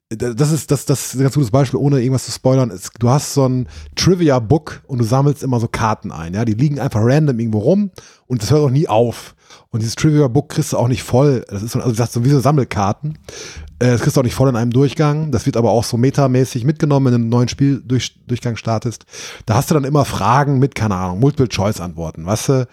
das 0.10 0.52
ist, 0.52 0.72
das, 0.72 0.86
das 0.86 1.06
ist 1.06 1.16
ein 1.16 1.22
ganz 1.22 1.36
gutes 1.36 1.52
Beispiel, 1.52 1.80
ohne 1.80 2.00
irgendwas 2.00 2.26
zu 2.26 2.32
spoilern. 2.32 2.72
Es, 2.72 2.90
du 2.98 3.10
hast 3.10 3.36
so 3.36 3.48
ein 3.48 3.68
Trivia-Book 3.96 4.82
und 4.88 4.98
du 4.98 5.06
sammelst 5.06 5.44
immer 5.44 5.60
so 5.60 5.68
Karten 5.68 6.12
ein, 6.12 6.34
ja. 6.34 6.46
Die 6.46 6.56
liegen 6.56 6.80
einfach 6.80 7.02
random 7.04 7.38
irgendwo 7.40 7.60
rum 7.60 7.92
und 8.26 8.42
das 8.42 8.50
hört 8.50 8.64
auch 8.64 8.72
nie 8.72 8.88
auf. 8.88 9.36
Und 9.70 9.84
dieses 9.84 9.96
Trivia-Book 9.96 10.50
kriegst 10.50 10.74
du 10.74 10.78
auch 10.78 10.88
nicht 10.88 11.04
voll. 11.04 11.46
Das 11.48 11.62
ist 11.62 11.74
so, 11.74 11.80
also 11.80 11.96
das 11.96 12.08
ist 12.08 12.14
so 12.14 12.26
wie 12.26 12.30
so 12.30 12.40
Sammelkarten. 12.40 13.20
Äh, 13.78 13.92
das 13.92 14.02
kriegst 14.02 14.18
du 14.18 14.22
auch 14.22 14.26
nicht 14.26 14.34
voll 14.34 14.50
in 14.50 14.56
einem 14.56 14.72
Durchgang. 14.72 15.32
Das 15.32 15.46
wird 15.46 15.56
aber 15.56 15.70
auch 15.70 15.84
so 15.84 15.98
metamäßig 15.98 16.64
mitgenommen, 16.64 17.06
wenn 17.06 17.14
du 17.14 17.20
einen 17.20 17.30
neuen 17.30 17.48
Spieldurchgang 17.48 18.56
startest. 18.56 19.06
Da 19.46 19.54
hast 19.54 19.70
du 19.70 19.76
dann 19.76 19.84
immer 19.84 20.06
Fragen 20.06 20.58
mit, 20.58 20.74
keine 20.74 20.96
Ahnung, 20.96 21.20
Multiple-Choice-Antworten. 21.20 22.26
Weißt 22.26 22.50
du, 22.50 22.68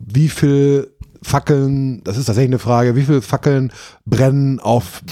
wie 0.00 0.28
viel 0.28 0.93
Fackeln, 1.24 2.02
das 2.04 2.16
ist 2.16 2.26
tatsächlich 2.26 2.50
eine 2.50 2.58
Frage, 2.58 2.94
wie 2.96 3.02
viele 3.04 3.22
Fackeln 3.22 3.72
brennen 4.06 4.60
auf 4.60 5.02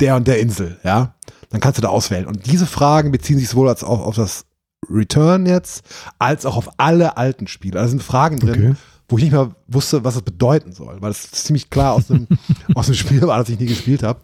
der 0.00 0.16
und 0.16 0.26
der 0.28 0.40
Insel, 0.40 0.78
ja? 0.84 1.14
Dann 1.50 1.60
kannst 1.60 1.78
du 1.78 1.82
da 1.82 1.88
auswählen. 1.88 2.26
Und 2.26 2.46
diese 2.46 2.66
Fragen 2.66 3.12
beziehen 3.12 3.38
sich 3.38 3.48
sowohl 3.48 3.68
als 3.68 3.84
auch 3.84 4.00
auf 4.04 4.16
das 4.16 4.46
Return 4.90 5.46
jetzt, 5.46 5.84
als 6.18 6.44
auch 6.46 6.56
auf 6.56 6.68
alle 6.76 7.16
alten 7.16 7.46
Spiele. 7.46 7.78
Da 7.78 7.88
sind 7.88 8.02
Fragen 8.02 8.38
drin, 8.38 8.50
Okay. 8.50 8.74
wo 9.08 9.16
ich 9.18 9.24
nicht 9.24 9.32
mehr 9.32 9.54
wusste, 9.68 10.04
was 10.04 10.14
das 10.14 10.22
bedeuten 10.22 10.72
soll, 10.72 10.96
weil 11.00 11.10
es 11.10 11.30
ziemlich 11.30 11.70
klar 11.70 11.94
aus 11.94 12.08
dem, 12.08 12.26
aus 12.74 12.86
dem 12.86 12.94
Spiel 12.94 13.22
war, 13.22 13.38
das 13.38 13.48
ich 13.48 13.58
nie 13.58 13.66
gespielt 13.66 14.02
habe. 14.02 14.20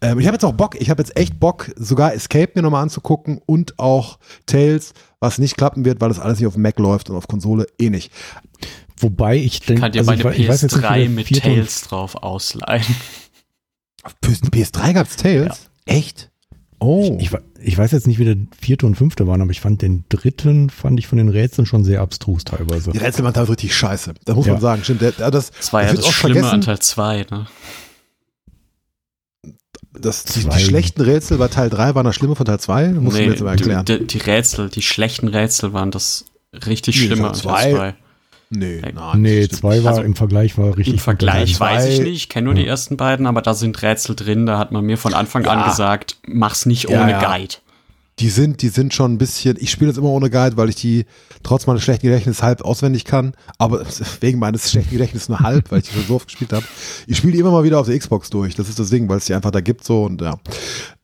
Ähm, 0.00 0.18
ich 0.18 0.26
habe 0.26 0.34
jetzt 0.34 0.44
auch 0.44 0.52
Bock, 0.54 0.80
ich 0.80 0.90
habe 0.90 1.02
jetzt 1.02 1.16
echt 1.16 1.38
Bock, 1.38 1.70
sogar 1.76 2.14
Escape 2.14 2.52
mir 2.54 2.62
nochmal 2.62 2.82
anzugucken 2.82 3.40
und 3.46 3.78
auch 3.78 4.18
Tales, 4.46 4.92
was 5.20 5.38
nicht 5.38 5.56
klappen 5.56 5.84
wird, 5.84 6.00
weil 6.00 6.08
das 6.08 6.18
alles 6.18 6.38
nicht 6.38 6.46
auf 6.48 6.54
dem 6.54 6.62
Mac 6.62 6.78
läuft 6.78 7.08
und 7.10 7.16
auf 7.16 7.28
Konsole 7.28 7.66
eh 7.78 7.90
nicht. 7.90 8.10
Wobei 9.02 9.36
ich 9.36 9.60
denke, 9.60 9.82
Könnt 9.82 9.94
ihr 9.96 10.00
also 10.00 10.10
meine 10.12 10.20
ich, 10.20 10.24
wei- 10.24 10.36
ich 10.36 10.48
weiß 10.48 10.62
jetzt 10.62 10.76
nicht, 10.76 10.82
wie 10.84 10.86
PS3 10.88 10.98
der 11.00 11.08
mit 11.10 11.28
Tails 11.42 11.82
drauf 11.82 12.14
ausleihen. 12.16 12.84
Auf 14.04 14.14
PS3 14.22 14.92
gab's 14.94 15.16
Tales? 15.16 15.68
Echt? 15.84 16.30
Oh. 16.78 17.16
Ich, 17.20 17.32
we- 17.32 17.42
ich 17.60 17.76
weiß 17.78 17.92
jetzt 17.92 18.06
nicht, 18.08 18.18
wie 18.18 18.24
der 18.24 18.36
vierte 18.60 18.86
und 18.86 18.96
fünfte 18.96 19.26
waren, 19.28 19.40
aber 19.40 19.50
ich 19.52 19.60
fand 19.60 19.82
den 19.82 20.04
dritten, 20.08 20.68
fand 20.70 20.98
ich 20.98 21.06
von 21.06 21.18
den 21.18 21.28
Rätseln 21.28 21.66
schon 21.66 21.84
sehr 21.84 22.00
abstrus 22.00 22.42
teilweise. 22.44 22.90
die 22.90 22.98
Rätsel 22.98 23.24
waren 23.24 23.34
teilweise 23.34 23.52
richtig 23.52 23.74
scheiße. 23.76 24.14
Das 24.24 24.34
muss 24.34 24.46
Ja. 24.46 24.52
man 24.54 24.60
sagen. 24.62 24.82
Stimmt, 24.84 25.00
der, 25.02 25.12
der- 25.12 25.30
das, 25.30 25.50
Das 25.52 25.72
war 25.72 25.84
ja 25.84 25.92
das 25.94 26.06
Schlimme 26.08 26.34
vergessen. 26.40 26.54
an 26.54 26.60
Teil 26.62 26.78
2, 26.80 27.26
ne? 27.30 27.46
das, 30.00 30.24
die, 30.24 30.40
Zwei. 30.40 30.56
die 30.56 30.64
schlechten 30.64 31.02
Rätsel 31.02 31.38
bei 31.38 31.48
Teil 31.48 31.70
3 31.70 31.94
waren 31.94 32.04
das 32.04 32.14
Schlimme 32.16 32.34
von 32.34 32.46
Teil 32.46 32.58
2. 32.60 32.88
Das 32.88 33.02
musst 33.02 33.16
du 33.16 33.22
mir 33.22 33.28
jetzt 33.28 33.42
mal 33.42 33.50
erklären. 33.52 33.84
Die, 33.84 34.06
die 34.06 34.18
Rätsel, 34.18 34.68
die 34.70 34.82
schlechten 34.82 35.28
Rätsel 35.28 35.72
waren 35.72 35.90
das 35.90 36.24
richtig 36.66 36.96
Nee, 36.96 37.06
Schlimme 37.06 37.22
Teil 37.22 37.28
an 37.30 37.34
zwei- 37.34 37.62
Teil 37.62 37.74
2. 37.76 37.94
nee, 38.52 38.80
Nee, 38.82 38.92
nein. 38.94 39.20
nee, 39.22 39.48
zwei 39.48 39.74
nicht. 39.76 39.84
war 39.84 39.90
Also, 39.92 40.02
im 40.02 40.14
Vergleich 40.14 40.56
war 40.58 40.76
richtig. 40.76 40.94
Im 40.94 40.98
Vergleich 41.00 41.58
Teil 41.58 41.76
weiß 41.76 41.86
ich 41.88 42.00
nicht, 42.00 42.16
ich 42.16 42.28
kenne 42.28 42.46
nur 42.46 42.54
die 42.54 42.66
ersten 42.66 42.96
beiden, 42.96 43.26
aber 43.26 43.42
da 43.42 43.54
sind 43.54 43.80
Rätsel 43.82 44.14
drin, 44.16 44.46
da 44.46 44.58
hat 44.58 44.72
man 44.72 44.84
mir 44.84 44.98
von 44.98 45.14
Anfang 45.14 45.44
Ja. 45.44 45.52
an 45.52 45.68
gesagt, 45.68 46.16
mach's 46.26 46.66
nicht 46.66 46.88
Ja, 46.90 47.02
ohne 47.02 47.12
ja. 47.12 47.20
Guide. 47.20 47.54
Die 48.18 48.28
sind, 48.28 48.60
die 48.60 48.68
sind 48.68 48.92
schon 48.92 49.14
ein 49.14 49.18
bisschen, 49.18 49.56
ich 49.58 49.70
spiele 49.70 49.90
das 49.90 49.96
immer 49.96 50.10
ohne 50.10 50.28
Guide, 50.28 50.58
weil 50.58 50.68
ich 50.68 50.74
die 50.76 51.06
trotz 51.42 51.66
meines 51.66 51.82
schlechten 51.82 52.06
Gedächtnisses 52.06 52.42
halb 52.42 52.60
auswendig 52.62 53.06
kann, 53.06 53.32
aber 53.56 53.84
wegen 54.20 54.38
meines 54.38 54.70
schlechten 54.70 54.90
Gedächtnisses 54.90 55.30
nur 55.30 55.40
halb, 55.40 55.70
weil 55.72 55.78
ich 55.80 55.86
die 55.88 55.94
schon 55.94 56.04
so 56.06 56.16
oft 56.16 56.26
gespielt 56.26 56.52
habe. 56.52 56.64
Ich 57.06 57.16
spiele 57.16 57.32
die 57.32 57.38
immer 57.38 57.50
mal 57.50 57.64
wieder 57.64 57.80
auf 57.80 57.86
der 57.86 57.98
Xbox 57.98 58.28
durch, 58.28 58.54
das 58.54 58.68
ist 58.68 58.78
das 58.78 58.90
Ding, 58.90 59.08
weil 59.08 59.16
es 59.16 59.24
die 59.24 59.34
einfach 59.34 59.50
da 59.50 59.60
gibt 59.62 59.82
so 59.82 60.04
und 60.04 60.20
ja. 60.20 60.38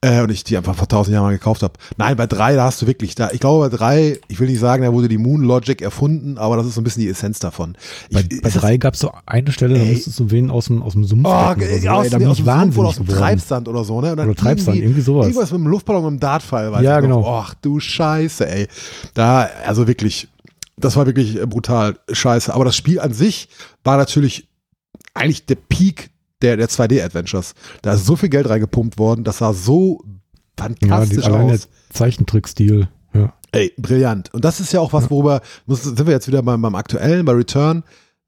Äh, 0.01 0.23
und 0.23 0.31
ich 0.31 0.45
die 0.45 0.57
einfach 0.57 0.77
vor 0.77 0.87
tausend 0.87 1.12
Jahren 1.12 1.25
mal 1.25 1.33
gekauft 1.33 1.65
habe. 1.65 1.73
Nein, 1.97 2.16
bei 2.16 2.29
drei, 2.29 2.55
da 2.55 2.62
hast 2.66 2.81
du 2.81 2.87
wirklich, 2.87 3.16
da, 3.16 3.31
ich 3.33 3.41
glaube 3.41 3.69
bei 3.69 3.77
drei, 3.77 4.20
ich 4.29 4.39
will 4.39 4.47
nicht 4.49 4.61
sagen, 4.61 4.85
da 4.85 4.93
wurde 4.93 5.09
die 5.09 5.19
Moon 5.19 5.43
Logic 5.43 5.83
erfunden, 5.83 6.39
aber 6.39 6.57
das 6.57 6.66
ist 6.66 6.77
so 6.77 6.81
ein 6.81 6.85
bisschen 6.85 7.03
die 7.03 7.09
Essenz 7.09 7.41
davon. 7.41 7.77
Bei, 8.12 8.20
Ich- 8.31 8.41
bei 8.41 8.51
drei 8.51 8.77
gab 8.77 8.95
es 8.95 9.01
so 9.01 9.11
eine 9.27 9.51
Stelle, 9.51 9.75
da 9.75 9.81
Ey. 9.81 9.95
musstest 9.95 10.20
du 10.20 10.31
wen 10.31 10.53
aus 10.53 10.66
dem, 10.66 10.83
aus 10.85 10.93
dem 10.93 11.03
Sumpf 11.05 11.27
Oh, 11.27 11.49
retten 11.49 11.62
oder 11.62 11.81
so. 11.81 11.89
aus, 11.89 12.05
Ey, 12.05 12.11
da 12.11 12.19
nee, 12.19 12.23
bin 12.25 12.31
aus 12.31 12.39
ich 12.39 12.47
wahnsinnig 12.47 12.89
aus 12.89 12.95
dem 12.97 13.07
geworden. 13.07 13.20
Treibsand 13.20 13.66
oder 13.69 13.83
so, 13.83 14.01
ne? 14.01 14.12
Oder 14.12 14.35
Treibsand, 14.37 14.77
irgendwie 14.79 15.01
sowas. 15.01 15.27
Irgendwas 15.27 15.51
mit 15.51 15.61
dem 15.62 15.66
Luftballon 15.66 16.03
und 16.05 16.09
einem 16.11 16.20
Dartpfeil. 16.20 16.70
weiß 16.70 16.85
Ja, 16.85 16.99
ich 17.01 17.09
noch. 17.09 17.16
genau. 17.16 17.35
Ach 17.37 17.55
du 17.61 17.81
Scheiße, 17.81 18.49
ey. 18.49 18.69
Da, 19.15 19.49
also 19.66 19.89
wirklich, 19.89 20.29
das 20.77 20.95
war 20.95 21.07
wirklich 21.07 21.35
äh, 21.41 21.45
brutal 21.47 21.99
scheiße. 22.12 22.55
Aber 22.55 22.65
das 22.65 22.77
Spiel 22.77 23.01
an 23.01 23.12
sich 23.12 23.49
war 23.83 23.97
natürlich 23.97 24.47
eigentlich 25.15 25.45
der 25.47 25.57
Peak 25.57 26.11
der, 26.43 26.56
der 26.56 26.69
2D-Adventures. 26.69 27.55
Da 27.82 27.94
ist 27.94 28.06
so 28.06 28.16
viel 28.16 28.28
Geld 28.28 28.48
reingepumpt 28.48 28.98
worden, 28.98 29.24
das 29.24 29.39
sah 29.39 29.52
so 29.52 30.02
Ja, 30.05 30.65
fantastisch 30.65 31.24
die, 31.24 31.31
allein 31.31 31.47
der 31.48 31.56
aus. 31.56 31.69
Zeichentrickstil. 31.90 32.89
Ja. 33.15 33.35
Ey, 33.52 33.73
brillant. 33.78 34.32
Und 34.35 34.44
das 34.44 34.60
ist 34.60 34.73
ja 34.73 34.81
auch 34.81 34.93
was, 34.93 35.10
worüber, 35.10 35.40
muss, 35.66 35.82
sind 35.82 36.06
wir 36.06 36.12
jetzt 36.12 36.28
wieder 36.28 36.43
beim, 36.43 36.60
beim 36.60 36.74
aktuellen, 36.74 37.24
bei 37.24 37.32
Return 37.32 37.82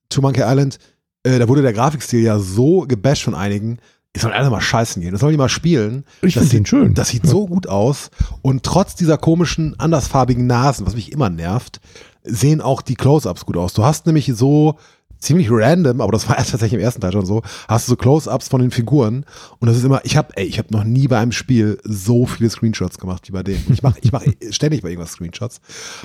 to 0.09 0.23
Monkey 0.23 0.43
Island, 0.43 0.79
äh, 1.23 1.39
da 1.39 1.49
wurde 1.49 1.63
der 1.63 1.73
Grafikstil 1.73 2.21
ja 2.21 2.39
so 2.39 2.81
gebasht 2.83 3.25
von 3.25 3.35
einigen, 3.35 3.79
die 4.17 4.21
sollen 4.21 4.35
alle 4.35 4.51
mal 4.51 4.61
scheißen 4.61 5.01
gehen. 5.01 5.13
Das 5.13 5.21
sollen 5.21 5.33
die 5.33 5.39
mal 5.39 5.49
spielen. 5.49 6.05
Ich 6.23 6.35
das 6.35 6.49
find 6.49 6.53
den 6.53 6.59
sieht, 6.59 6.69
schön. 6.69 6.95
Das 6.95 7.09
sieht 7.11 7.27
so 7.27 7.47
gut 7.47 7.69
aus. 7.69 8.11
Und 8.43 8.65
trotz 8.65 8.97
dieser 8.97 9.19
komischen, 9.19 9.79
andersfarbigen 9.79 10.47
Nasen, 10.47 10.85
was 10.87 10.97
mich 10.97 11.13
immer 11.13 11.31
nervt, 11.31 11.81
sehen 12.25 12.61
auch 12.61 12.83
die 12.83 12.97
Close-Ups 12.97 13.47
gut 13.47 13.57
aus. 13.57 13.73
Du 13.73 13.85
hast 13.85 14.07
nämlich 14.07 14.33
so 14.35 14.79
ziemlich 15.21 15.49
random, 15.51 16.01
aber 16.01 16.13
das 16.13 16.29
war 16.29 16.39
erst 16.39 16.51
tatsächlich 16.51 16.81
im 16.81 16.85
ersten 16.85 17.01
Teil 17.01 17.13
schon 17.13 17.27
so, 17.27 17.43
hast 17.69 17.87
du 17.89 17.93
so 17.93 17.97
Close-Ups 17.97 18.49
von 18.49 18.61
den 18.61 18.71
Figuren 18.71 19.25
und 19.59 19.69
das 19.69 19.77
ist 19.77 19.85
immer, 19.85 20.01
ich 20.05 20.17
habe, 20.17 20.37
ey, 20.37 20.47
ich 20.47 20.59
habe 20.59 20.73
noch 20.73 20.85
nie 20.85 21.09
bei 21.09 21.19
einem 21.19 21.33
Spiel 21.33 21.79
so 21.85 22.27
viele 22.27 22.51
Screenshots 22.51 22.99
gemacht 22.99 23.29
wie 23.29 23.33
bei 23.33 23.43
dem. 23.43 23.61
Ich 23.73 23.83
mache 23.83 23.99
ich 24.01 24.13
mach 24.13 24.23
ständig 24.51 24.83
bei 24.83 24.89
irgendwas 24.89 25.13
Screenshots. 25.13 25.61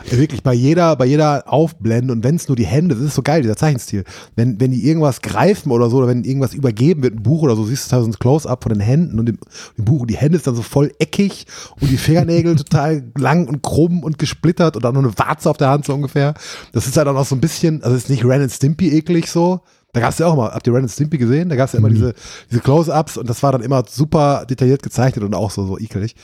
Wirklich 0.10 0.44
bei 0.44 0.54
jeder, 0.54 0.96
bei 0.96 1.06
jeder 1.06 1.52
Aufblende 1.52 2.14
und 2.14 2.24
wenn 2.24 2.36
es 2.36 2.48
nur 2.48 2.56
die 2.56 2.66
Hände, 2.66 2.96
das 2.96 3.04
ist 3.04 3.16
so 3.16 3.22
geil, 3.22 3.42
dieser 3.42 3.56
Zeichenstil. 3.56 4.04
Wenn, 4.36 4.60
wenn 4.60 4.72
die 4.72 4.86
irgendwas 4.88 5.22
greifen 5.22 5.72
oder 5.72 5.90
so, 5.90 5.98
oder 5.98 6.08
wenn 6.08 6.24
irgendwas 6.24 6.54
übergeben 6.54 7.04
wird, 7.04 7.16
ein 7.16 7.24
Buch 7.24 7.42
oder 7.42 7.56
so, 7.56 7.66
siehst 7.66 7.86
du 7.86 7.90
teilweise 7.92 8.12
ein 8.12 8.20
Close-Up 8.20 8.64
von 8.64 8.74
den 8.74 8.82
Händen 8.82 9.20
und 9.20 9.28
dem, 9.28 9.38
dem 9.78 9.86
Buch 9.86 10.02
und 10.02 10.10
die 10.10 10.18
Hände 10.18 10.38
ist 10.38 10.48
dann 10.48 10.56
so 10.56 10.62
voll 10.62 10.92
eckig 11.00 11.46
und 11.80 11.90
die 11.90 11.98
Fingernägel 11.98 12.56
total 12.56 13.04
lang 13.18 13.48
und 13.48 13.62
krumm 13.62 14.04
und 14.04 14.18
gesplittert 14.18 14.76
und 14.76 14.84
dann 14.84 14.94
noch 14.94 15.04
eine 15.04 15.18
Warze 15.18 15.50
auf 15.50 15.58
der 15.58 15.70
Hand 15.70 15.86
so 15.86 15.94
ungefähr. 15.94 16.34
Das 16.74 16.88
ist 16.88 16.98
halt 16.98 17.08
dann 17.08 17.18
auch 17.18 17.26
so 17.26 17.36
ein 17.36 17.42
bisschen, 17.42 17.84
also 17.84 17.96
es 17.96 18.04
ist 18.04 18.10
nicht 18.10 18.26
Ren 18.26 18.42
and 18.42 18.52
Stimpy 18.52 18.90
eklig 19.06 19.30
so. 19.30 19.62
Da 19.94 20.02
gab 20.02 20.12
es 20.12 20.18
ja 20.18 20.28
auch 20.28 20.36
mal, 20.36 20.52
habt 20.52 20.68
ihr 20.68 20.74
Ren 20.74 20.84
and 20.84 20.92
Stimpy 20.92 21.18
gesehen? 21.18 21.48
Da 21.48 21.56
gab 21.56 21.68
es 21.68 21.74
ja 21.74 21.80
immer 21.80 21.90
diese, 21.90 22.14
diese 22.52 22.60
Close-Ups 22.60 23.18
und 23.18 23.30
das 23.30 23.42
war 23.44 23.54
dann 23.54 23.62
immer 23.62 23.84
super 23.88 24.46
detailliert 24.46 24.84
gezeichnet 24.84 25.24
und 25.24 25.34
auch 25.34 25.52
so, 25.52 25.66
so 25.66 25.80
ekelig. 25.80 26.16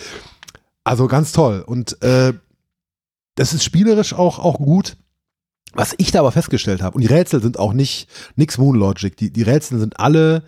Also 0.83 1.07
ganz 1.07 1.31
toll. 1.31 1.63
Und 1.65 2.01
äh, 2.01 2.33
das 3.35 3.53
ist 3.53 3.63
spielerisch 3.63 4.13
auch, 4.13 4.39
auch 4.39 4.57
gut. 4.57 4.97
Was 5.73 5.95
ich 5.97 6.11
da 6.11 6.19
aber 6.19 6.33
festgestellt 6.33 6.81
habe, 6.81 6.95
und 6.95 7.01
die 7.01 7.07
Rätsel 7.07 7.41
sind 7.41 7.57
auch 7.57 7.71
nicht 7.71 8.09
nix 8.35 8.57
Moon 8.57 8.75
Logic, 8.75 9.15
die, 9.15 9.31
die 9.31 9.43
Rätsel 9.43 9.79
sind 9.79 10.01
alle 10.01 10.43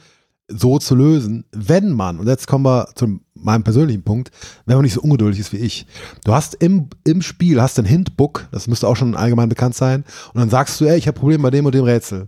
so 0.47 0.77
zu 0.79 0.95
lösen, 0.95 1.45
wenn 1.51 1.91
man, 1.91 2.19
und 2.19 2.27
jetzt 2.27 2.47
kommen 2.47 2.65
wir 2.65 2.87
zu 2.95 3.19
meinem 3.33 3.63
persönlichen 3.63 4.03
Punkt, 4.03 4.31
wenn 4.65 4.75
man 4.75 4.83
nicht 4.83 4.93
so 4.93 5.01
ungeduldig 5.01 5.39
ist 5.39 5.53
wie 5.53 5.57
ich. 5.57 5.85
Du 6.23 6.33
hast 6.33 6.55
im, 6.55 6.89
im 7.05 7.21
Spiel, 7.21 7.61
hast 7.61 7.79
ein 7.79 7.85
Hintbook, 7.85 8.47
das 8.51 8.67
müsste 8.67 8.87
auch 8.87 8.95
schon 8.95 9.15
allgemein 9.15 9.49
bekannt 9.49 9.75
sein, 9.75 10.03
und 10.33 10.39
dann 10.39 10.49
sagst 10.49 10.79
du, 10.79 10.85
ey, 10.85 10.97
ich 10.97 11.07
habe 11.07 11.19
Probleme 11.19 11.43
bei 11.43 11.49
dem 11.49 11.65
und 11.65 11.73
dem 11.73 11.85
Rätsel. 11.85 12.27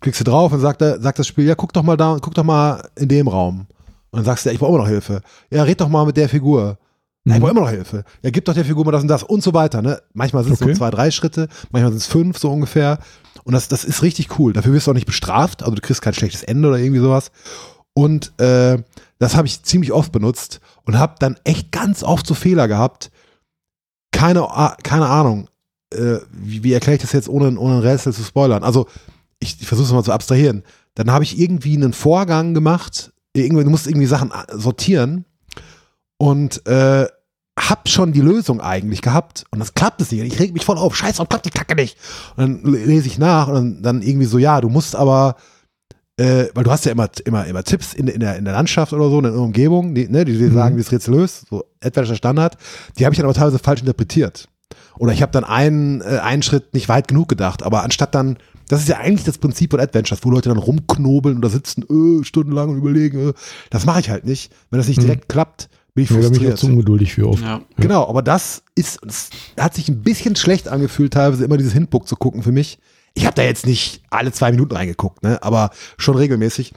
Klickst 0.00 0.20
du 0.20 0.24
drauf 0.24 0.52
und 0.52 0.60
sagt, 0.60 0.80
sagt 0.80 1.18
das 1.18 1.26
Spiel, 1.26 1.46
ja, 1.46 1.54
guck 1.54 1.72
doch 1.72 1.82
mal 1.82 1.96
da, 1.96 2.18
guck 2.20 2.34
doch 2.34 2.44
mal 2.44 2.86
in 2.96 3.08
dem 3.08 3.28
Raum. 3.28 3.60
Und 4.10 4.18
dann 4.18 4.24
sagst 4.24 4.44
du, 4.44 4.50
ja, 4.50 4.52
ich 4.52 4.60
brauche 4.60 4.70
immer 4.70 4.82
noch 4.84 4.88
Hilfe. 4.88 5.22
Ja, 5.50 5.62
red 5.62 5.80
doch 5.80 5.88
mal 5.88 6.04
mit 6.04 6.16
der 6.16 6.28
Figur. 6.28 6.78
Ich 7.24 7.40
brauche 7.40 7.52
immer 7.52 7.62
noch 7.62 7.70
Hilfe. 7.70 8.04
Ja, 8.22 8.28
gib 8.28 8.44
doch 8.44 8.52
der 8.52 8.66
Figur 8.66 8.84
mal 8.84 8.92
das 8.92 9.00
und 9.02 9.08
das 9.08 9.22
und 9.22 9.42
so 9.42 9.54
weiter. 9.54 9.80
Ne? 9.80 10.00
Manchmal 10.12 10.44
sind 10.44 10.52
es 10.52 10.60
Okay. 10.60 10.74
so 10.74 10.78
zwei, 10.78 10.90
drei 10.90 11.10
Schritte, 11.10 11.48
manchmal 11.70 11.92
sind 11.92 12.02
es 12.02 12.06
fünf, 12.06 12.36
so 12.38 12.52
ungefähr. 12.52 12.98
Und 13.42 13.52
das, 13.52 13.68
das 13.68 13.84
ist 13.84 14.02
richtig 14.02 14.38
cool. 14.38 14.52
Dafür 14.52 14.72
wirst 14.72 14.86
du 14.86 14.92
auch 14.92 14.94
nicht 14.94 15.06
bestraft, 15.06 15.62
also 15.62 15.74
du 15.74 15.80
kriegst 15.82 16.02
kein 16.02 16.14
schlechtes 16.14 16.42
Ende 16.44 16.68
oder 16.68 16.78
irgendwie 16.78 17.00
sowas. 17.00 17.30
Und 17.92 18.32
äh, 18.40 18.78
das 19.18 19.36
habe 19.36 19.46
ich 19.46 19.62
ziemlich 19.62 19.92
oft 19.92 20.12
benutzt 20.12 20.60
und 20.84 20.98
habe 20.98 21.14
dann 21.18 21.36
echt 21.44 21.72
ganz 21.72 22.02
oft 22.02 22.26
so 22.26 22.34
Fehler 22.34 22.68
gehabt. 22.68 23.10
Keine, 24.12 24.42
A- 24.42 24.76
keine 24.82 25.06
Ahnung, 25.08 25.48
äh, 25.92 26.18
wie, 26.30 26.62
wie 26.62 26.72
erkläre 26.72 26.96
ich 26.96 27.02
das 27.02 27.12
jetzt, 27.12 27.28
ohne, 27.28 27.58
ohne 27.58 27.74
ein 27.76 27.80
Rätsel 27.80 28.12
zu 28.12 28.22
spoilern? 28.22 28.62
Also, 28.62 28.86
ich, 29.40 29.60
ich 29.60 29.66
versuche 29.66 29.86
es 29.86 29.92
mal 29.92 30.04
zu 30.04 30.12
abstrahieren. 30.12 30.62
Dann 30.94 31.10
habe 31.10 31.24
ich 31.24 31.38
irgendwie 31.38 31.76
einen 31.76 31.92
Vorgang 31.92 32.54
gemacht, 32.54 33.12
irgendwie, 33.32 33.64
du 33.64 33.70
musst 33.70 33.86
irgendwie 33.86 34.06
Sachen 34.06 34.32
a- 34.32 34.46
sortieren 34.52 35.24
und 36.18 36.64
äh, 36.66 37.06
hab 37.58 37.88
schon 37.88 38.12
die 38.12 38.20
Lösung 38.20 38.60
eigentlich 38.60 39.00
gehabt 39.00 39.44
und 39.50 39.60
das 39.60 39.74
klappt 39.74 40.00
es 40.00 40.10
nicht. 40.10 40.20
Und 40.20 40.26
Ich 40.26 40.40
reg 40.40 40.52
mich 40.52 40.64
voll 40.64 40.78
auf, 40.78 40.96
scheiße, 40.96 41.18
warum 41.18 41.28
klappt 41.28 41.46
die 41.46 41.50
Kacke 41.50 41.74
nicht? 41.76 41.96
Und 42.36 42.64
dann 42.64 42.72
lese 42.72 43.06
ich 43.06 43.18
nach 43.18 43.48
und 43.48 43.54
dann, 43.54 43.82
dann 43.82 44.02
irgendwie 44.02 44.26
so, 44.26 44.38
ja, 44.38 44.60
du 44.60 44.68
musst 44.68 44.96
aber, 44.96 45.36
äh, 46.16 46.46
weil 46.54 46.64
du 46.64 46.70
hast 46.70 46.84
ja 46.84 46.92
immer, 46.92 47.08
immer, 47.24 47.46
immer 47.46 47.62
Tipps 47.62 47.94
in, 47.94 48.08
in, 48.08 48.20
der, 48.20 48.36
in 48.36 48.44
der 48.44 48.54
Landschaft 48.54 48.92
oder 48.92 49.08
so, 49.08 49.18
in 49.18 49.24
der 49.24 49.34
Umgebung, 49.34 49.94
die, 49.94 50.08
ne, 50.08 50.24
die 50.24 50.36
dir 50.36 50.50
sagen, 50.50 50.76
wie 50.76 50.82
das 50.82 50.90
Rätsel 50.90 51.14
löst, 51.14 51.46
so 51.48 51.64
Adventure 51.82 52.16
Standard, 52.16 52.56
die 52.98 53.04
habe 53.04 53.14
ich 53.14 53.18
dann 53.18 53.26
aber 53.26 53.34
teilweise 53.34 53.60
falsch 53.60 53.80
interpretiert. 53.80 54.48
Oder 54.98 55.12
ich 55.12 55.22
habe 55.22 55.32
dann 55.32 55.44
einen, 55.44 56.00
äh, 56.00 56.20
einen 56.22 56.42
Schritt 56.42 56.74
nicht 56.74 56.88
weit 56.88 57.08
genug 57.08 57.28
gedacht, 57.28 57.62
aber 57.62 57.84
anstatt 57.84 58.16
dann, 58.16 58.36
das 58.68 58.80
ist 58.80 58.88
ja 58.88 58.98
eigentlich 58.98 59.24
das 59.24 59.38
Prinzip 59.38 59.70
von 59.70 59.80
Adventures, 59.80 60.20
wo 60.22 60.30
Leute 60.30 60.48
dann 60.48 60.58
rumknobeln 60.58 61.38
oder 61.38 61.50
sitzen 61.50 61.82
äh, 61.82 62.24
stundenlang 62.24 62.70
und 62.70 62.78
überlegen, 62.78 63.30
äh, 63.30 63.32
das 63.70 63.86
mache 63.86 64.00
ich 64.00 64.10
halt 64.10 64.24
nicht. 64.24 64.52
Wenn 64.70 64.78
das 64.78 64.88
nicht 64.88 65.02
direkt 65.02 65.28
klappt, 65.28 65.68
bin 65.94 66.04
ich 66.04 66.10
Ja, 66.10 66.16
da 66.16 66.22
bin 66.28 66.32
ich 66.32 66.38
auch 66.38 66.42
frustriert. 66.50 66.58
zu 66.58 66.66
ungeduldig 66.66 67.14
für 67.14 67.28
oft. 67.28 67.42
Ja. 67.42 67.60
Genau, 67.76 68.08
aber 68.08 68.22
das 68.22 68.62
ist, 68.74 68.98
es 69.06 69.30
hat 69.58 69.74
sich 69.74 69.88
ein 69.88 70.02
bisschen 70.02 70.36
schlecht 70.36 70.68
angefühlt, 70.68 71.12
teilweise 71.12 71.44
immer 71.44 71.56
dieses 71.56 71.72
Hinbook 71.72 72.06
zu 72.08 72.16
gucken 72.16 72.42
für 72.42 72.52
mich. 72.52 72.78
Ich 73.14 73.26
habe 73.26 73.34
da 73.36 73.42
jetzt 73.42 73.64
nicht 73.66 74.02
alle 74.10 74.32
zwei 74.32 74.50
Minuten 74.50 74.74
reingeguckt, 74.74 75.22
ne, 75.22 75.40
aber 75.42 75.70
schon 75.96 76.16
regelmäßig. 76.16 76.72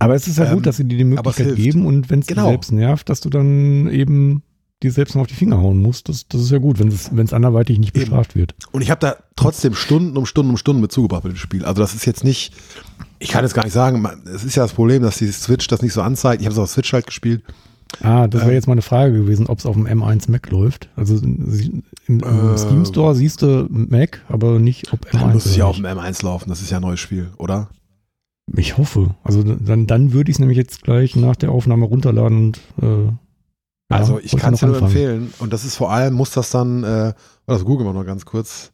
Aber 0.00 0.16
es 0.16 0.26
ist 0.26 0.38
ja 0.38 0.46
Ähm, 0.46 0.54
gut, 0.54 0.66
dass 0.66 0.76
sie 0.78 0.84
dir 0.84 0.98
die 0.98 1.04
Möglichkeit 1.04 1.54
geben 1.54 1.86
und 1.86 2.10
wenn 2.10 2.18
es 2.20 2.26
Genau. 2.26 2.46
dir 2.46 2.50
selbst 2.50 2.72
nervt, 2.72 3.08
dass 3.08 3.20
du 3.20 3.30
dann 3.30 3.88
eben 3.88 4.42
dir 4.82 4.90
selbst 4.90 5.14
noch 5.14 5.22
auf 5.22 5.28
die 5.28 5.34
Finger 5.34 5.58
hauen 5.58 5.78
musst. 5.78 6.08
Das, 6.08 6.26
das 6.26 6.40
ist 6.40 6.50
ja 6.50 6.58
gut, 6.58 6.80
wenn 6.80 6.88
es, 6.88 7.14
wenn 7.14 7.24
es 7.24 7.32
anderweitig 7.32 7.78
nicht 7.78 7.94
Eben. 7.94 8.06
bestraft 8.06 8.34
wird. 8.34 8.56
Und 8.72 8.82
ich 8.82 8.90
habe 8.90 8.98
da 8.98 9.14
trotzdem 9.36 9.74
Stunden 9.74 10.16
um 10.16 10.26
Stunden 10.26 10.50
um 10.50 10.56
Stunden 10.56 10.82
mit 10.82 10.90
zugebracht 10.90 11.22
mit 11.22 11.34
dem 11.34 11.36
Spiel. 11.36 11.64
Also 11.64 11.80
das 11.80 11.94
ist 11.94 12.04
jetzt 12.04 12.24
nicht, 12.24 12.52
ich 13.20 13.28
kann 13.28 13.44
jetzt 13.44 13.54
gar 13.54 13.62
nicht 13.62 13.72
sagen, 13.74 14.04
es 14.34 14.42
ist 14.42 14.56
ja 14.56 14.64
das 14.64 14.72
Problem, 14.72 15.04
dass 15.04 15.18
die 15.18 15.30
Switch 15.30 15.68
das 15.68 15.82
nicht 15.82 15.92
so 15.92 16.02
anzeigt. 16.02 16.40
Ich 16.42 16.46
habe 16.46 16.52
es 16.54 16.58
auf 16.58 16.68
Switch 16.68 16.92
halt 16.92 17.06
gespielt. 17.06 17.44
Ah, 18.00 18.26
das 18.26 18.40
wäre 18.40 18.50
Ähm. 18.50 18.54
jetzt 18.56 18.66
mal 18.66 18.72
eine 18.72 18.82
Frage 18.82 19.12
gewesen, 19.12 19.46
ob 19.46 19.58
es 19.58 19.66
auf 19.66 19.74
dem 19.76 19.86
M1 19.86 20.30
Mac 20.30 20.50
läuft. 20.50 20.88
Also 20.96 21.16
im, 21.16 21.82
im 22.06 22.22
Ähm. 22.24 22.56
Steam 22.58 22.84
Store 22.84 23.14
siehst 23.14 23.42
du 23.42 23.66
Mac, 23.70 24.24
aber 24.28 24.58
nicht 24.58 24.92
ob 24.92 25.04
M1. 25.06 25.12
Dann 25.20 25.32
muss 25.34 25.46
es 25.46 25.56
ja 25.56 25.66
auf 25.66 25.76
dem 25.76 25.86
M1 25.86 26.24
laufen. 26.24 26.48
Das 26.48 26.62
ist 26.62 26.70
ja 26.70 26.78
ein 26.78 26.82
neues 26.82 27.00
Spiel, 27.00 27.30
oder? 27.38 27.68
Ich 28.56 28.76
hoffe. 28.78 29.14
Also 29.22 29.42
dann, 29.42 29.86
dann 29.86 30.12
würde 30.12 30.30
ich 30.30 30.36
es 30.36 30.40
nämlich 30.40 30.58
jetzt 30.58 30.82
gleich 30.82 31.14
nach 31.16 31.36
der 31.36 31.52
Aufnahme 31.52 31.86
runterladen 31.86 32.38
und 32.46 32.60
äh, 32.82 33.04
ja, 33.06 33.98
also 33.98 34.18
ich 34.20 34.36
kann 34.36 34.54
es 34.54 34.60
dir 34.60 34.66
nur 34.66 34.78
empfehlen. 34.78 35.32
Und 35.38 35.52
das 35.52 35.64
ist 35.64 35.76
vor 35.76 35.92
allem, 35.92 36.14
muss 36.14 36.30
das 36.30 36.50
dann, 36.50 36.82
äh, 36.82 37.12
das 37.46 37.64
googeln 37.64 37.88
wir 37.88 37.92
noch 37.92 38.06
ganz 38.06 38.24
kurz. 38.24 38.72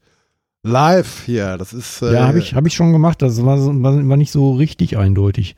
Live 0.62 1.22
hier, 1.24 1.56
das 1.58 1.72
ist. 1.72 2.02
Äh, 2.02 2.14
Ja, 2.14 2.26
habe 2.28 2.38
ich, 2.38 2.54
hab 2.54 2.66
ich 2.66 2.74
schon 2.74 2.92
gemacht. 2.92 3.20
Das 3.22 3.44
war, 3.44 3.58
war, 3.58 4.08
war 4.08 4.16
nicht 4.16 4.32
so 4.32 4.52
richtig 4.54 4.96
eindeutig. 4.96 5.54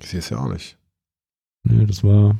Ich 0.00 0.08
sehe 0.08 0.20
es 0.20 0.30
ja 0.30 0.38
auch 0.38 0.48
nicht. 0.52 0.76
Nee, 1.64 1.84
das 1.86 2.02
war. 2.02 2.36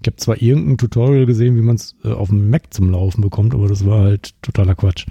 Ich 0.00 0.06
habe 0.06 0.16
zwar 0.16 0.40
irgendein 0.40 0.78
Tutorial 0.78 1.26
gesehen, 1.26 1.56
wie 1.56 1.60
man 1.62 1.76
es 1.76 1.96
äh, 2.04 2.12
auf 2.12 2.28
dem 2.28 2.50
Mac 2.50 2.72
zum 2.72 2.90
Laufen 2.90 3.20
bekommt, 3.20 3.54
aber 3.54 3.66
das 3.68 3.84
war 3.86 4.02
halt 4.04 4.34
totaler 4.42 4.74
Quatsch. 4.74 5.06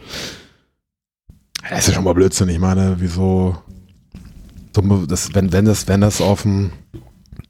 Das 1.69 1.79
ist 1.79 1.87
ja 1.89 1.93
schon 1.95 2.03
mal 2.05 2.13
Blödsinn. 2.13 2.47
Ich 2.49 2.59
meine, 2.59 2.95
wieso. 2.99 3.57
so, 4.73 5.05
Das, 5.05 5.33
wenn, 5.33 5.51
wenn, 5.51 5.65
das, 5.65 5.87
wenn 5.87 6.01
das 6.01 6.21
auf 6.21 6.43
dem. 6.43 6.71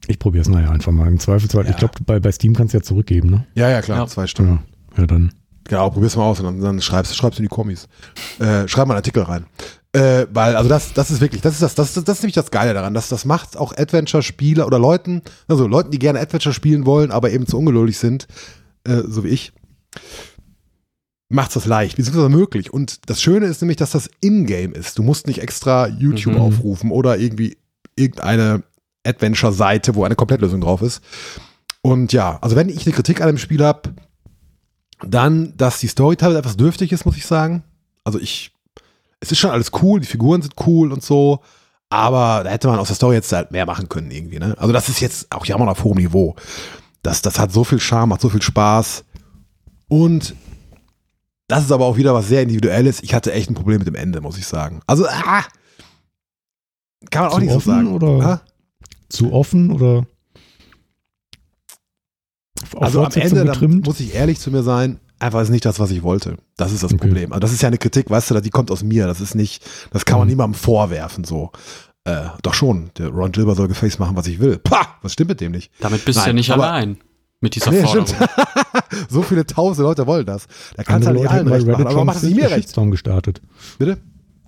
Ich 0.07 0.17
probiere 0.19 0.41
es 0.43 0.49
nachher 0.49 0.71
einfach 0.71 0.91
mal. 0.91 1.07
Im 1.07 1.19
Zweifelsfall, 1.19 1.65
Ja. 1.65 1.71
ich 1.71 1.77
glaube, 1.77 1.95
bei, 2.05 2.19
bei 2.19 2.31
Steam 2.31 2.55
kannst 2.55 2.73
du 2.73 2.77
ja 2.77 2.83
zurückgeben, 2.83 3.29
ne? 3.29 3.45
Ja, 3.55 3.69
ja, 3.69 3.81
klar, 3.81 3.99
Ja. 3.99 4.07
zwei 4.07 4.25
Stunden. 4.25 4.63
Ja, 4.95 5.01
ja 5.01 5.07
dann. 5.07 5.33
Genau, 5.67 5.89
probier's 5.89 6.15
mal 6.15 6.23
aus 6.23 6.39
und 6.39 6.45
dann, 6.45 6.61
dann 6.61 6.81
schreibst 6.81 7.15
schreibst 7.15 7.39
du 7.39 7.43
in 7.43 7.49
die 7.49 7.53
Kommis. 7.53 7.87
Äh, 8.39 8.67
schreib 8.67 8.87
mal 8.87 8.93
einen 8.93 8.99
Artikel 8.99 9.23
rein. 9.23 9.45
Äh, 9.93 10.27
weil, 10.31 10.55
also 10.55 10.69
das, 10.69 10.93
das 10.93 11.11
ist 11.11 11.21
wirklich, 11.21 11.41
das 11.41 11.53
ist 11.53 11.61
das, 11.61 11.75
das, 11.75 11.93
das, 11.93 12.03
das 12.03 12.17
ist 12.17 12.23
nämlich 12.23 12.35
das 12.35 12.51
Geile 12.51 12.73
daran, 12.73 12.93
dass 12.93 13.09
das 13.09 13.25
macht 13.25 13.57
auch 13.57 13.75
Adventure-Spieler 13.75 14.65
oder 14.65 14.79
Leuten, 14.79 15.21
also 15.47 15.67
Leuten, 15.67 15.91
die 15.91 15.99
gerne 15.99 16.19
Adventure 16.19 16.53
spielen 16.53 16.85
wollen, 16.85 17.11
aber 17.11 17.31
eben 17.31 17.47
zu 17.47 17.57
ungeduldig 17.57 17.97
sind, 17.97 18.27
äh, 18.85 19.01
so 19.07 19.23
wie 19.23 19.29
ich, 19.29 19.53
macht's 21.29 21.55
das 21.55 21.65
leicht, 21.65 21.97
beziehungsweise 21.97 22.29
möglich. 22.29 22.71
Und 22.71 23.09
das 23.09 23.21
Schöne 23.21 23.47
ist 23.47 23.61
nämlich, 23.61 23.77
dass 23.77 23.91
das 23.91 24.09
in-game 24.21 24.73
ist. 24.73 24.97
Du 24.97 25.03
musst 25.03 25.27
nicht 25.27 25.41
extra 25.41 25.87
YouTube 25.87 26.35
Mhm. 26.35 26.41
aufrufen 26.41 26.91
oder 26.91 27.17
irgendwie 27.17 27.57
irgendeine 27.97 28.63
Adventure-Seite, 29.05 29.95
wo 29.95 30.03
eine 30.03 30.15
Komplettlösung 30.15 30.61
drauf 30.61 30.81
ist. 30.81 31.01
Und 31.81 32.13
ja, 32.13 32.37
also 32.41 32.55
wenn 32.55 32.69
ich 32.69 32.85
eine 32.85 32.93
Kritik 32.95 33.21
an 33.21 33.27
dem 33.27 33.37
Spiel 33.37 33.63
habe, 33.63 33.93
dann, 35.01 35.55
dass 35.57 35.79
die 35.79 35.87
Story 35.87 36.15
teilweise 36.15 36.39
etwas 36.39 36.57
dürftig 36.57 36.91
ist, 36.91 37.05
muss 37.05 37.17
ich 37.17 37.25
sagen. 37.25 37.63
Also 38.03 38.19
ich, 38.19 38.51
es 39.19 39.31
ist 39.31 39.37
schon 39.39 39.51
alles 39.51 39.71
cool, 39.81 39.99
die 39.99 40.07
Figuren 40.07 40.41
sind 40.41 40.53
cool 40.65 40.91
und 40.91 41.03
so, 41.03 41.41
aber 41.89 42.43
da 42.43 42.49
hätte 42.49 42.67
man 42.67 42.79
aus 42.79 42.87
der 42.87 42.95
Story 42.95 43.15
jetzt 43.15 43.31
halt 43.31 43.51
mehr 43.51 43.65
machen 43.65 43.89
können 43.89 44.11
irgendwie, 44.11 44.39
ne? 44.39 44.55
Also 44.57 44.73
das 44.73 44.89
ist 44.89 44.99
jetzt 44.99 45.31
auch 45.31 45.45
jammern 45.45 45.69
auf 45.69 45.83
hohem 45.83 45.97
Niveau. 45.97 46.35
Das, 47.03 47.21
das 47.21 47.37
hat 47.39 47.51
so 47.51 47.63
viel 47.63 47.79
Charme, 47.79 48.09
macht 48.09 48.21
so 48.21 48.29
viel 48.29 48.41
Spaß 48.41 49.03
und 49.87 50.35
das 51.47 51.63
ist 51.63 51.71
aber 51.71 51.85
auch 51.85 51.95
wieder 51.95 52.13
was 52.13 52.27
sehr 52.27 52.41
Individuelles. 52.41 53.01
Ich 53.03 53.13
hatte 53.13 53.31
echt 53.31 53.49
ein 53.49 53.53
Problem 53.55 53.77
mit 53.79 53.87
dem 53.87 53.95
Ende, 53.95 54.19
muss 54.19 54.37
ich 54.37 54.45
sagen. 54.45 54.81
Also, 54.85 55.07
ah, 55.07 55.43
kann 57.09 57.23
man 57.23 57.31
auch 57.31 57.35
Zu 57.35 57.41
nicht 57.41 57.53
so 57.53 57.59
sagen. 57.59 57.93
oder- 57.93 58.25
Ah? 58.25 58.41
Zu 59.09 59.31
offen 59.31 59.71
oder 59.71 60.05
auf 62.75 62.83
Also 62.83 63.03
am 63.03 63.11
Ende, 63.13 63.45
da 63.45 63.67
muss 63.67 63.99
ich 63.99 64.13
ehrlich 64.15 64.39
zu 64.39 64.51
mir 64.51 64.63
sein, 64.63 64.99
einfach 65.19 65.41
ist 65.41 65.49
nicht 65.49 65.65
das, 65.65 65.79
was 65.79 65.91
ich 65.91 66.03
wollte. 66.03 66.37
Das 66.57 66.71
ist 66.71 66.83
das 66.83 66.93
Okay. 66.93 67.07
Problem. 67.07 67.31
Also 67.31 67.39
das 67.39 67.51
ist 67.53 67.61
ja 67.61 67.67
eine 67.67 67.77
Kritik, 67.77 68.09
weißt 68.09 68.31
du, 68.31 68.39
die 68.41 68.49
kommt 68.49 68.71
aus 68.71 68.83
mir. 68.83 69.07
Das 69.07 69.21
ist 69.21 69.35
nicht, 69.35 69.63
das 69.91 70.05
kann 70.05 70.17
man 70.19 70.27
Mhm. 70.27 70.31
niemandem 70.33 70.59
vorwerfen, 70.59 71.23
so. 71.23 71.51
Äh, 72.05 72.27
doch 72.41 72.53
schon, 72.53 72.91
der 72.97 73.09
Ron 73.09 73.31
Gilbert 73.31 73.57
soll 73.57 73.67
Gefäß 73.67 73.99
machen, 73.99 74.15
was 74.15 74.27
ich 74.27 74.39
will. 74.39 74.57
Pah, 74.59 74.87
was 75.01 75.13
stimmt 75.13 75.29
mit 75.29 75.41
dem 75.41 75.51
nicht? 75.51 75.71
Damit 75.79 76.05
bist 76.05 76.17
du 76.17 76.21
Nein, 76.21 76.29
ja 76.29 76.33
nicht 76.33 76.51
aber- 76.51 76.67
allein 76.67 76.97
mit 77.41 77.53
dieser 77.55 77.69
Nee, 77.71 77.83
Forderung. 77.83 78.07
stimmt. 78.07 78.29
so 79.09 79.21
viele 79.21 79.45
tausende 79.45 79.83
Leute 79.87 80.07
wollen 80.07 80.25
das. 80.25 80.47
Da 80.75 80.83
kannst 80.83 81.05
du 81.05 81.09
Andere 81.09 81.09
halt 81.09 81.13
nicht 81.13 81.23
Leute 81.23 81.29
allen 81.29 81.37
hätten 81.39 81.49
bei 81.49 81.55
recht 81.55 81.67
machen, 81.67 81.81
Reddit 81.83 81.95
aber 81.95 82.05
macht 82.05 82.15
das 82.17 82.23
nicht 82.23 82.35
mir 82.35 82.43
einen 82.45 82.53
recht? 82.53 82.63
Shitstorm 82.63 82.91
gestartet. 82.91 83.41
Bitte? 83.77 83.97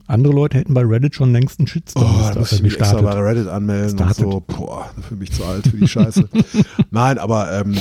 Andere 0.07 0.33
Leute 0.33 0.57
hätten 0.57 0.73
bei 0.73 0.81
Reddit 0.83 1.13
schon 1.13 1.31
längst 1.33 1.59
einen 1.59 1.67
Oh, 1.67 1.71
Shitstorm 1.71 2.05
da 2.05 2.29
gesta- 2.31 2.39
muss 2.39 2.51
ich 2.53 2.63
mich 2.63 2.77
extra 2.79 2.95
bei 2.95 3.01
gestartet. 3.01 3.23
Reddit 3.25 3.47
anmelden 3.47 3.97
Startet. 3.97 4.25
und 4.25 4.31
so. 4.31 4.39
Boah, 4.47 4.89
dafür 4.95 5.17
bin 5.17 5.27
ich 5.27 5.33
zu 5.33 5.45
alt 5.45 5.67
für 5.67 5.77
die 5.77 5.87
Scheiße. 5.87 6.27
Nein, 6.91 7.17
aber 7.19 7.51
ähm, 7.51 7.75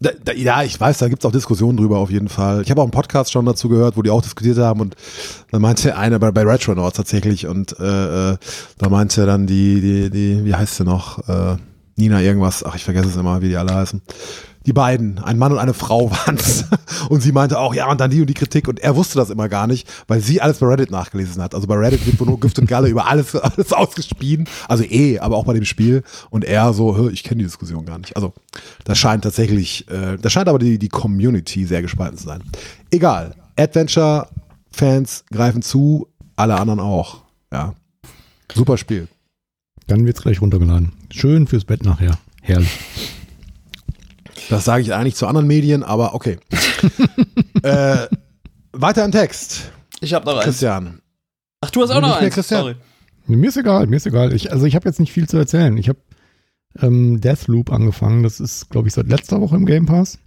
da, 0.00 0.10
da, 0.24 0.32
ja, 0.32 0.62
ich 0.62 0.80
weiß, 0.80 0.98
da 0.98 1.08
gibt's 1.08 1.24
auch 1.24 1.32
Diskussionen 1.32 1.76
drüber 1.76 1.98
auf 1.98 2.10
jeden 2.10 2.28
Fall. 2.28 2.62
Ich 2.62 2.70
habe 2.70 2.80
auch 2.80 2.84
einen 2.84 2.92
Podcast 2.92 3.32
schon 3.32 3.44
dazu 3.44 3.68
gehört, 3.68 3.96
wo 3.96 4.02
die 4.02 4.10
auch 4.10 4.22
diskutiert 4.22 4.58
haben 4.58 4.80
und 4.80 4.94
dann 5.50 5.60
meinte 5.60 5.96
einer 5.96 6.18
bei, 6.18 6.30
bei 6.30 6.42
Retronauts 6.42 6.96
tatsächlich 6.96 7.46
und 7.46 7.78
äh, 7.80 8.32
äh, 8.32 8.36
da 8.78 8.88
meinte 8.88 9.26
dann 9.26 9.46
die, 9.46 9.80
die, 9.80 10.10
die, 10.10 10.44
wie 10.44 10.54
heißt 10.54 10.76
sie 10.76 10.84
noch? 10.84 11.28
Äh, 11.28 11.56
Nina 11.96 12.22
irgendwas, 12.22 12.64
ach, 12.64 12.76
ich 12.76 12.84
vergesse 12.84 13.08
es 13.08 13.16
immer, 13.16 13.42
wie 13.42 13.48
die 13.48 13.56
alle 13.56 13.74
heißen. 13.74 14.00
Die 14.68 14.74
beiden, 14.74 15.18
ein 15.18 15.38
Mann 15.38 15.50
und 15.50 15.56
eine 15.58 15.72
Frau 15.72 16.10
waren's. 16.10 16.66
Und 17.08 17.22
sie 17.22 17.32
meinte 17.32 17.58
auch, 17.58 17.74
ja, 17.74 17.90
und 17.90 18.02
dann 18.02 18.10
die 18.10 18.20
und 18.20 18.26
die 18.26 18.34
Kritik. 18.34 18.68
Und 18.68 18.78
er 18.80 18.96
wusste 18.96 19.16
das 19.16 19.30
immer 19.30 19.48
gar 19.48 19.66
nicht, 19.66 19.88
weil 20.08 20.20
sie 20.20 20.42
alles 20.42 20.58
bei 20.58 20.66
Reddit 20.66 20.90
nachgelesen 20.90 21.40
hat. 21.42 21.54
Also 21.54 21.66
bei 21.66 21.74
Reddit 21.74 22.04
wird 22.04 22.20
nur 22.20 22.38
Gift 22.38 22.58
und 22.58 22.66
Galle 22.66 22.88
über 22.88 23.06
alles, 23.06 23.34
alles 23.34 23.72
ausgespien. 23.72 24.46
Also 24.68 24.84
eh, 24.84 25.20
aber 25.20 25.38
auch 25.38 25.46
bei 25.46 25.54
dem 25.54 25.64
Spiel. 25.64 26.02
Und 26.28 26.44
er 26.44 26.74
so, 26.74 26.98
"Hä, 26.98 27.08
ich 27.10 27.24
kenne 27.24 27.38
die 27.38 27.44
Diskussion 27.46 27.86
gar 27.86 27.96
nicht. 27.98 28.14
Also 28.14 28.34
das 28.84 28.98
scheint 28.98 29.24
tatsächlich, 29.24 29.88
äh, 29.88 30.18
da 30.20 30.28
scheint 30.28 30.50
aber 30.50 30.58
die, 30.58 30.78
die 30.78 30.90
Community 30.90 31.64
sehr 31.64 31.80
gespalten 31.80 32.18
zu 32.18 32.26
sein. 32.26 32.42
Egal. 32.90 33.34
Adventure-Fans 33.56 35.24
greifen 35.32 35.62
zu, 35.62 36.08
alle 36.36 36.56
anderen 36.60 36.80
auch. 36.80 37.22
Ja. 37.50 37.72
Super 38.54 38.76
Spiel. 38.76 39.08
Dann 39.86 40.04
wird's 40.04 40.20
gleich 40.20 40.42
runtergeladen. 40.42 40.92
Schön 41.10 41.46
fürs 41.46 41.64
Bett 41.64 41.86
nachher. 41.86 42.18
Herrlich. 42.42 42.68
Das 44.48 44.64
sage 44.64 44.82
ich 44.82 44.94
eigentlich 44.94 45.16
zu 45.16 45.26
anderen 45.26 45.46
Medien, 45.46 45.82
aber 45.82 46.14
okay. 46.14 46.38
äh, 47.62 48.06
weiter 48.72 49.04
im 49.04 49.12
Text. 49.12 49.70
Ich 50.00 50.14
habe 50.14 50.26
noch 50.26 50.36
eins. 50.36 50.44
Christian. 50.44 51.00
Ach, 51.60 51.70
du 51.70 51.82
hast 51.82 51.90
auch 51.90 52.00
noch 52.00 52.16
eins. 52.16 52.34
Christian? 52.34 52.60
Sorry. 52.60 52.76
Mir 53.26 53.48
ist 53.48 53.56
egal, 53.56 53.86
mir 53.86 53.96
ist 53.96 54.06
egal. 54.06 54.32
Ich, 54.32 54.52
also 54.52 54.64
ich 54.64 54.74
habe 54.74 54.88
jetzt 54.88 55.00
nicht 55.00 55.12
viel 55.12 55.28
zu 55.28 55.36
erzählen. 55.36 55.76
Ich 55.76 55.88
habe 55.88 55.98
ähm, 56.80 57.20
Deathloop 57.20 57.70
angefangen. 57.70 58.22
Das 58.22 58.40
ist, 58.40 58.70
glaube 58.70 58.88
ich, 58.88 58.94
seit 58.94 59.08
letzter 59.08 59.40
Woche 59.40 59.56
im 59.56 59.66
Game 59.66 59.86
Pass. 59.86 60.18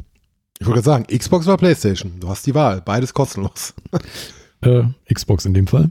Ich 0.59 0.67
wollte 0.67 0.83
gerade 0.83 1.05
sagen, 1.07 1.17
Xbox 1.17 1.47
oder 1.47 1.57
Playstation. 1.57 2.19
Du 2.19 2.29
hast 2.29 2.45
die 2.45 2.53
Wahl. 2.53 2.81
Beides 2.81 3.13
kostenlos. 3.13 3.73
Äh, 4.63 4.83
Xbox 5.11 5.45
in 5.45 5.55
dem 5.55 5.65
Fall. 5.65 5.89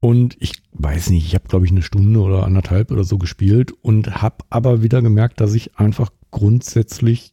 Und 0.00 0.38
ich 0.40 0.54
weiß 0.72 1.10
nicht, 1.10 1.26
ich 1.26 1.34
habe, 1.34 1.46
glaube 1.48 1.66
ich, 1.66 1.70
eine 1.70 1.82
Stunde 1.82 2.18
oder 2.18 2.44
anderthalb 2.44 2.90
oder 2.90 3.04
so 3.04 3.18
gespielt 3.18 3.72
und 3.82 4.22
habe 4.22 4.36
aber 4.48 4.82
wieder 4.82 5.02
gemerkt, 5.02 5.38
dass 5.38 5.52
ich 5.52 5.78
einfach 5.78 6.08
grundsätzlich 6.32 7.32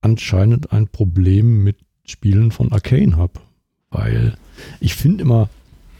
anscheinend 0.00 0.72
ein 0.72 0.88
Problem 0.88 1.62
mit 1.62 1.76
Spielen 2.04 2.50
von 2.50 2.72
Arcane 2.72 3.16
habe. 3.18 3.40
Weil 3.90 4.38
ich 4.80 4.94
finde 4.94 5.22
immer, 5.22 5.50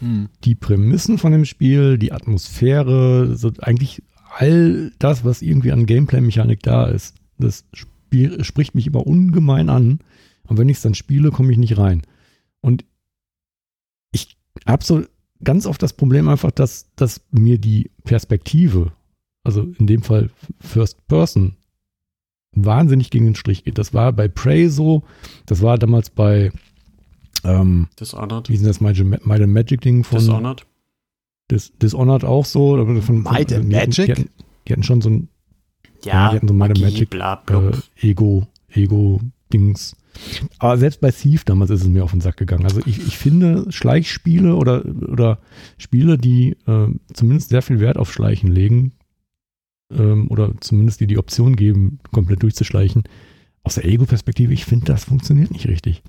die 0.01 0.55
Prämissen 0.55 1.17
von 1.17 1.31
dem 1.31 1.45
Spiel, 1.45 1.97
die 1.97 2.13
Atmosphäre, 2.13 3.35
so 3.35 3.51
eigentlich 3.59 4.01
all 4.37 4.91
das, 4.99 5.25
was 5.25 5.41
irgendwie 5.41 5.71
an 5.71 5.85
Gameplay-Mechanik 5.85 6.63
da 6.63 6.87
ist, 6.87 7.15
das 7.37 7.65
Spiel, 7.73 8.43
spricht 8.43 8.75
mich 8.75 8.87
immer 8.87 9.05
ungemein 9.05 9.69
an. 9.69 9.99
Und 10.47 10.57
wenn 10.57 10.69
ich 10.69 10.77
es 10.77 10.83
dann 10.83 10.95
spiele, 10.95 11.31
komme 11.31 11.51
ich 11.51 11.57
nicht 11.57 11.77
rein. 11.77 12.01
Und 12.61 12.85
ich 14.11 14.37
habe 14.65 14.83
so 14.83 15.03
ganz 15.43 15.65
oft 15.65 15.81
das 15.81 15.93
Problem 15.93 16.29
einfach, 16.29 16.51
dass, 16.51 16.87
dass 16.95 17.21
mir 17.31 17.57
die 17.57 17.91
Perspektive, 18.03 18.93
also 19.43 19.63
in 19.77 19.87
dem 19.87 20.01
Fall 20.01 20.29
First 20.59 21.05
Person, 21.07 21.55
wahnsinnig 22.53 23.09
gegen 23.09 23.25
den 23.25 23.35
Strich 23.35 23.63
geht. 23.63 23.77
Das 23.77 23.93
war 23.93 24.11
bei 24.13 24.27
Prey 24.27 24.69
so, 24.69 25.03
das 25.45 25.61
war 25.61 25.77
damals 25.77 26.09
bei, 26.09 26.51
ähm, 27.43 27.87
Dishonored. 27.99 28.49
wie 28.49 28.53
ist 28.53 28.59
denn 28.61 28.67
das, 28.67 28.81
Might 28.81 28.99
and 29.41 29.53
Magic 29.53 29.81
Ding 29.81 30.03
von 30.03 30.19
Dishonored. 30.19 30.65
Dis, 31.51 31.71
Dishonored 31.77 32.23
auch 32.25 32.45
so. 32.45 32.75
Von, 32.77 33.01
von, 33.01 33.23
Might 33.23 33.53
and 33.53 33.71
die 33.71 33.75
hatten- 33.75 33.89
Magic? 33.89 34.05
Die 34.05 34.11
hatten, 34.11 34.29
die 34.67 34.73
hatten 34.73 34.83
schon 34.83 35.01
so 35.01 35.09
ein 35.09 35.29
Ja, 36.03 36.29
die 36.29 36.35
hatten 36.37 36.47
so 36.47 36.53
Might 36.53 36.79
Magic, 36.79 37.09
bla, 37.09 37.41
äh, 37.49 38.07
Ego, 38.07 38.47
Ego 38.69 39.19
Dings. 39.51 39.95
Aber 40.59 40.77
selbst 40.77 41.01
bei 41.01 41.11
Thief 41.11 41.43
damals 41.45 41.69
ist 41.71 41.81
es 41.81 41.87
mir 41.87 42.03
auf 42.03 42.11
den 42.11 42.21
Sack 42.21 42.37
gegangen. 42.37 42.65
Also 42.65 42.81
ich, 42.85 42.99
ich 42.99 43.17
finde 43.17 43.71
Schleichspiele 43.71 44.55
oder, 44.55 44.83
oder 44.85 45.39
Spiele, 45.77 46.17
die 46.17 46.57
äh, 46.67 46.87
zumindest 47.13 47.49
sehr 47.49 47.61
viel 47.61 47.79
Wert 47.79 47.97
auf 47.97 48.11
Schleichen 48.11 48.51
legen 48.51 48.91
ähm, 49.91 50.27
oder 50.29 50.53
zumindest 50.59 50.99
die 50.99 51.07
die 51.07 51.17
Option 51.17 51.55
geben, 51.55 51.99
komplett 52.11 52.43
durchzuschleichen, 52.43 53.03
aus 53.63 53.75
der 53.75 53.85
Ego-Perspektive, 53.85 54.53
ich 54.53 54.65
finde, 54.65 54.85
das 54.85 55.03
funktioniert 55.03 55.51
nicht 55.51 55.67
richtig. 55.67 56.01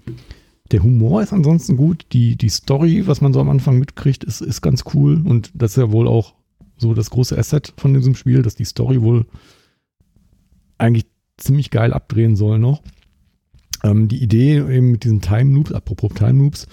Der 0.70 0.82
Humor 0.82 1.22
ist 1.22 1.32
ansonsten 1.32 1.76
gut, 1.76 2.06
die, 2.12 2.36
die 2.36 2.48
Story, 2.48 3.06
was 3.06 3.20
man 3.20 3.32
so 3.32 3.40
am 3.40 3.50
Anfang 3.50 3.78
mitkriegt, 3.78 4.22
ist, 4.22 4.40
ist 4.40 4.60
ganz 4.60 4.84
cool 4.94 5.20
und 5.24 5.50
das 5.54 5.72
ist 5.72 5.76
ja 5.78 5.90
wohl 5.90 6.06
auch 6.06 6.34
so 6.76 6.94
das 6.94 7.10
große 7.10 7.36
Asset 7.36 7.74
von 7.76 7.92
diesem 7.92 8.14
Spiel, 8.14 8.42
dass 8.42 8.54
die 8.54 8.64
Story 8.64 9.02
wohl 9.02 9.26
eigentlich 10.78 11.06
ziemlich 11.36 11.70
geil 11.70 11.92
abdrehen 11.92 12.36
soll 12.36 12.58
noch. 12.58 12.82
Ähm, 13.82 14.08
die 14.08 14.22
Idee 14.22 14.58
eben 14.58 14.92
mit 14.92 15.04
diesen 15.04 15.20
Time 15.20 15.52
Loops, 15.54 15.72
apropos 15.72 16.12
Time 16.14 16.38
Loops, 16.42 16.66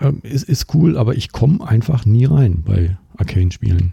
ähm, 0.00 0.20
ist, 0.22 0.48
ist 0.48 0.74
cool, 0.74 0.96
aber 0.96 1.14
ich 1.14 1.32
komme 1.32 1.66
einfach 1.66 2.04
nie 2.04 2.24
rein 2.24 2.62
bei 2.64 2.98
Arcane-Spielen. 3.16 3.92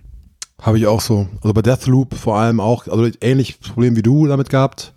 Habe 0.61 0.79
ich 0.79 0.87
auch 0.87 1.01
so. 1.01 1.27
Also 1.41 1.53
bei 1.53 1.61
Deathloop 1.61 2.15
vor 2.15 2.37
allem 2.37 2.59
auch, 2.59 2.87
also 2.87 3.09
ähnlich 3.21 3.59
Problem 3.59 3.95
wie 3.95 4.01
du 4.01 4.27
damit 4.27 4.49
gehabt. 4.49 4.93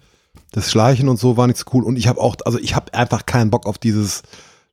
Das 0.53 0.71
Schleichen 0.71 1.09
und 1.09 1.19
so 1.19 1.37
war 1.37 1.47
nicht 1.47 1.59
so 1.59 1.67
cool. 1.73 1.85
Und 1.85 1.97
ich 1.97 2.09
habe 2.09 2.21
auch, 2.21 2.37
also 2.45 2.59
ich 2.59 2.75
habe 2.75 2.93
einfach 2.95 3.27
keinen 3.27 3.51
Bock 3.51 3.67
auf 3.67 3.79
dieses 3.79 4.23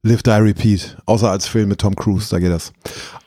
Live, 0.04 0.24
Die, 0.24 0.30
Repeat. 0.30 0.98
Außer 1.06 1.30
als 1.30 1.48
Film 1.48 1.70
mit 1.70 1.80
Tom 1.80 1.96
Cruise, 1.96 2.30
da 2.30 2.40
geht 2.40 2.52
das. 2.52 2.72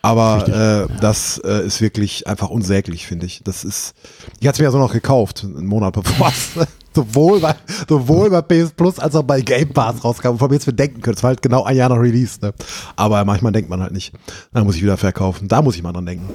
Aber 0.03 0.89
äh, 0.89 1.01
das 1.01 1.39
äh, 1.45 1.67
ist 1.67 1.81
wirklich 1.81 2.27
einfach 2.27 2.49
unsäglich, 2.49 3.07
finde 3.07 3.27
ich. 3.27 3.43
Das 3.45 3.65
ist, 3.65 3.95
ich 4.39 4.47
hatte 4.47 4.55
es 4.55 4.59
mir 4.61 4.67
ja 4.67 4.71
so 4.71 4.79
noch 4.79 4.93
gekauft, 4.93 5.45
einen 5.45 5.67
Monat 5.67 5.95
bevor 5.95 6.29
es 6.29 6.51
sowohl 6.95 7.41
bei, 7.41 7.55
sowohl 7.89 8.31
bei 8.31 8.41
PS 8.41 8.71
Plus 8.73 8.99
als 8.99 9.15
auch 9.17 9.25
bei 9.25 9.41
Game 9.41 9.71
Pass 9.71 10.03
rauskam, 10.03 10.29
wovon 10.29 10.51
wir 10.51 10.59
jetzt 10.59 10.79
denken 10.79 11.03
können. 11.03 11.17
Es 11.17 11.23
war 11.23 11.29
halt 11.29 11.43
genau 11.43 11.65
ein 11.65 11.77
Jahr 11.77 11.89
nach 11.89 11.99
Release, 11.99 12.39
ne? 12.41 12.55
Aber 12.97 13.25
manchmal 13.25 13.53
denkt 13.53 13.69
man 13.69 13.83
halt 13.83 13.93
nicht. 13.93 14.13
Da 14.53 14.65
muss 14.65 14.77
ich 14.77 14.83
wieder 14.83 14.97
verkaufen. 14.97 15.49
Da 15.49 15.63
muss 15.63 15.75
ich 15.75 15.83
mal 15.83 15.93
dran 15.93 16.07
denken. 16.07 16.29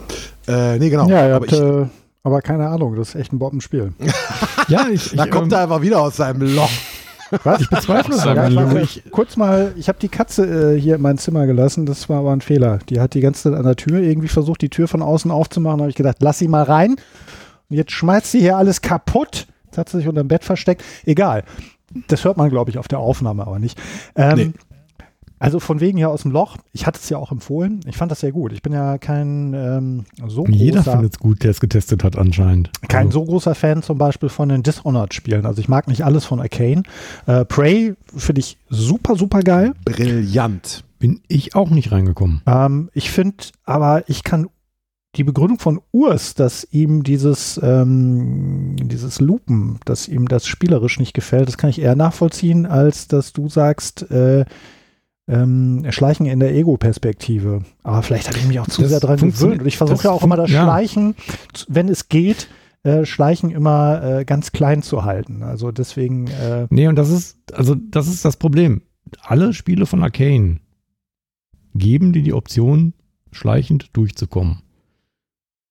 Äh, 0.47 0.77
nee, 0.77 0.89
genau. 0.89 1.07
Ja, 1.07 1.27
ihr 1.27 1.35
aber 1.35 1.45
habt, 1.45 1.53
ich, 1.53 1.59
äh, 1.59 1.87
aber 2.23 2.41
keine 2.41 2.67
Ahnung, 2.67 2.95
das 2.95 3.09
ist 3.09 3.15
echt 3.15 3.33
ein 3.33 3.39
Bombenspiel. 3.39 3.93
Ja, 4.67 4.87
ich, 4.87 5.11
da 5.11 5.25
ich, 5.25 5.31
kommt 5.31 5.53
ähm, 5.53 5.53
er 5.53 5.63
einfach 5.63 5.81
wieder 5.81 6.01
aus 6.01 6.17
seinem 6.17 6.41
Loch. 6.55 6.71
Was? 7.43 7.61
Ich 7.61 7.69
bezweifle 7.69 8.15
es 8.15 8.25
aber 8.25 8.81
ich, 8.81 9.03
kurz 9.11 9.35
mal, 9.37 9.73
ich 9.77 9.87
habe 9.87 9.97
die 9.99 10.09
Katze 10.09 10.75
äh, 10.75 10.79
hier 10.79 10.95
in 10.95 11.01
mein 11.01 11.17
Zimmer 11.17 11.47
gelassen, 11.47 11.85
das 11.85 12.07
war 12.09 12.19
aber 12.19 12.31
ein 12.31 12.41
Fehler. 12.41 12.79
Die 12.89 12.99
hat 12.99 13.13
die 13.13 13.19
ganze 13.21 13.43
Zeit 13.43 13.57
an 13.57 13.65
der 13.65 13.75
Tür 13.75 13.99
irgendwie 13.99 14.27
versucht, 14.27 14.61
die 14.61 14.69
Tür 14.69 14.87
von 14.87 15.01
außen 15.01 15.31
aufzumachen. 15.31 15.79
Da 15.79 15.83
habe 15.83 15.89
ich 15.89 15.95
gedacht, 15.95 16.17
lass 16.19 16.39
sie 16.39 16.47
mal 16.47 16.63
rein. 16.63 16.95
Und 17.69 17.77
jetzt 17.77 17.91
schmeißt 17.91 18.31
sie 18.31 18.39
hier 18.39 18.57
alles 18.57 18.81
kaputt. 18.81 19.47
Jetzt 19.65 19.77
hat 19.77 19.89
sie 19.89 19.97
sich 19.97 20.07
unter 20.07 20.23
dem 20.23 20.27
Bett 20.27 20.43
versteckt. 20.43 20.83
Egal. 21.05 21.43
Das 22.07 22.25
hört 22.25 22.37
man, 22.37 22.49
glaube 22.49 22.69
ich, 22.71 22.77
auf 22.77 22.87
der 22.87 22.99
Aufnahme 22.99 23.45
aber 23.47 23.59
nicht. 23.59 23.79
Ähm, 24.15 24.35
Nee. 24.35 24.53
Also 25.37 25.59
von 25.59 25.79
wegen 25.79 25.97
hier 25.97 26.09
aus 26.09 26.21
dem 26.21 26.31
Loch. 26.31 26.57
Ich 26.71 26.87
hatte 26.87 26.99
es 27.01 27.09
ja 27.09 27.17
auch 27.17 27.31
empfohlen. 27.31 27.81
Ich 27.87 27.97
fand 27.97 28.11
das 28.11 28.21
sehr 28.21 28.31
gut. 28.31 28.53
Ich 28.53 28.61
bin 28.61 28.73
ja 28.73 28.97
kein 28.97 29.53
ähm, 29.53 30.05
so 30.27 30.45
jeder 30.47 30.77
großer, 30.77 30.91
findet 30.93 31.13
es 31.13 31.19
gut, 31.19 31.43
der 31.43 31.51
es 31.51 31.59
getestet 31.59 32.03
hat 32.03 32.17
anscheinend. 32.17 32.71
kein 32.87 33.07
Also, 33.07 33.19
so 33.19 33.25
großer 33.25 33.55
Fan 33.55 33.83
zum 33.83 33.97
Beispiel 33.97 34.29
von 34.29 34.49
den 34.49 34.63
Dishonored-Spielen. 34.63 35.45
Also 35.45 35.59
ich 35.59 35.67
mag 35.67 35.87
nicht 35.87 36.05
alles 36.05 36.25
von 36.25 36.39
Arcane. 36.39 36.83
Äh, 37.25 37.45
Prey 37.45 37.95
finde 38.15 38.39
ich 38.39 38.57
super, 38.69 39.15
super 39.15 39.41
geil. 39.41 39.73
Brillant. 39.83 40.83
bin 40.99 41.21
ich 41.27 41.55
auch 41.55 41.69
nicht 41.69 41.91
reingekommen. 41.91 42.41
Ähm, 42.45 42.89
ich 42.93 43.11
finde, 43.11 43.45
aber 43.65 44.09
ich 44.09 44.23
kann 44.23 44.47
die 45.15 45.23
Begründung 45.23 45.59
von 45.59 45.81
Urs, 45.91 46.35
dass 46.35 46.67
ihm 46.71 47.03
dieses, 47.03 47.59
ähm, 47.63 48.75
dieses 48.81 49.21
Lupen, 49.21 49.79
dass 49.85 50.07
ihm 50.07 50.27
das 50.27 50.45
spielerisch 50.45 50.99
nicht 50.99 51.13
gefällt, 51.13 51.47
das 51.47 51.57
kann 51.57 51.69
ich 51.69 51.81
eher 51.81 51.95
nachvollziehen, 51.95 52.65
als 52.65 53.07
dass 53.07 53.31
du 53.31 53.47
sagst, 53.47 54.09
äh, 54.11 54.45
ähm, 55.27 55.85
Schleichen 55.89 56.25
in 56.25 56.39
der 56.39 56.53
Ego-Perspektive. 56.53 57.63
Aber 57.83 58.03
vielleicht 58.03 58.27
habe 58.27 58.37
ich 58.37 58.47
mich 58.47 58.59
auch 58.59 58.67
zu 58.67 58.81
Das 58.81 58.91
sehr 58.91 58.99
dran 58.99 59.17
gewöhnt. 59.17 59.61
Und 59.61 59.67
ich 59.67 59.77
versuche 59.77 60.05
ja 60.05 60.11
auch 60.11 60.23
immer 60.23 60.37
das 60.37 60.51
ja. 60.51 60.63
Schleichen, 60.63 61.15
wenn 61.67 61.89
es 61.89 62.09
geht, 62.09 62.47
äh, 62.83 63.05
Schleichen 63.05 63.49
immer 63.49 64.03
äh, 64.03 64.25
ganz 64.25 64.51
klein 64.51 64.83
zu 64.83 65.03
halten. 65.03 65.41
Also 65.41 65.71
deswegen, 65.71 66.27
äh, 66.27 66.67
Nee, 66.69 66.87
und 66.87 66.95
das 66.95 67.09
ist, 67.09 67.37
also 67.53 67.75
das 67.75 68.07
ist 68.07 68.23
das 68.23 68.37
Problem. 68.37 68.83
Alle 69.21 69.53
Spiele 69.53 69.85
von 69.85 70.03
Arcane 70.03 70.59
geben 71.73 72.13
dir 72.13 72.21
die 72.21 72.33
Option, 72.33 72.93
schleichend 73.31 73.89
durchzukommen. 73.93 74.61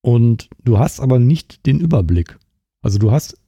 Und 0.03 0.51
du 0.65 0.79
hast 0.79 1.01
aber 1.01 1.19
nicht 1.19 1.67
den 1.67 1.81
Überblick. 1.81 2.39
Also 2.83 2.99
du 2.99 3.11
hast 3.11 3.39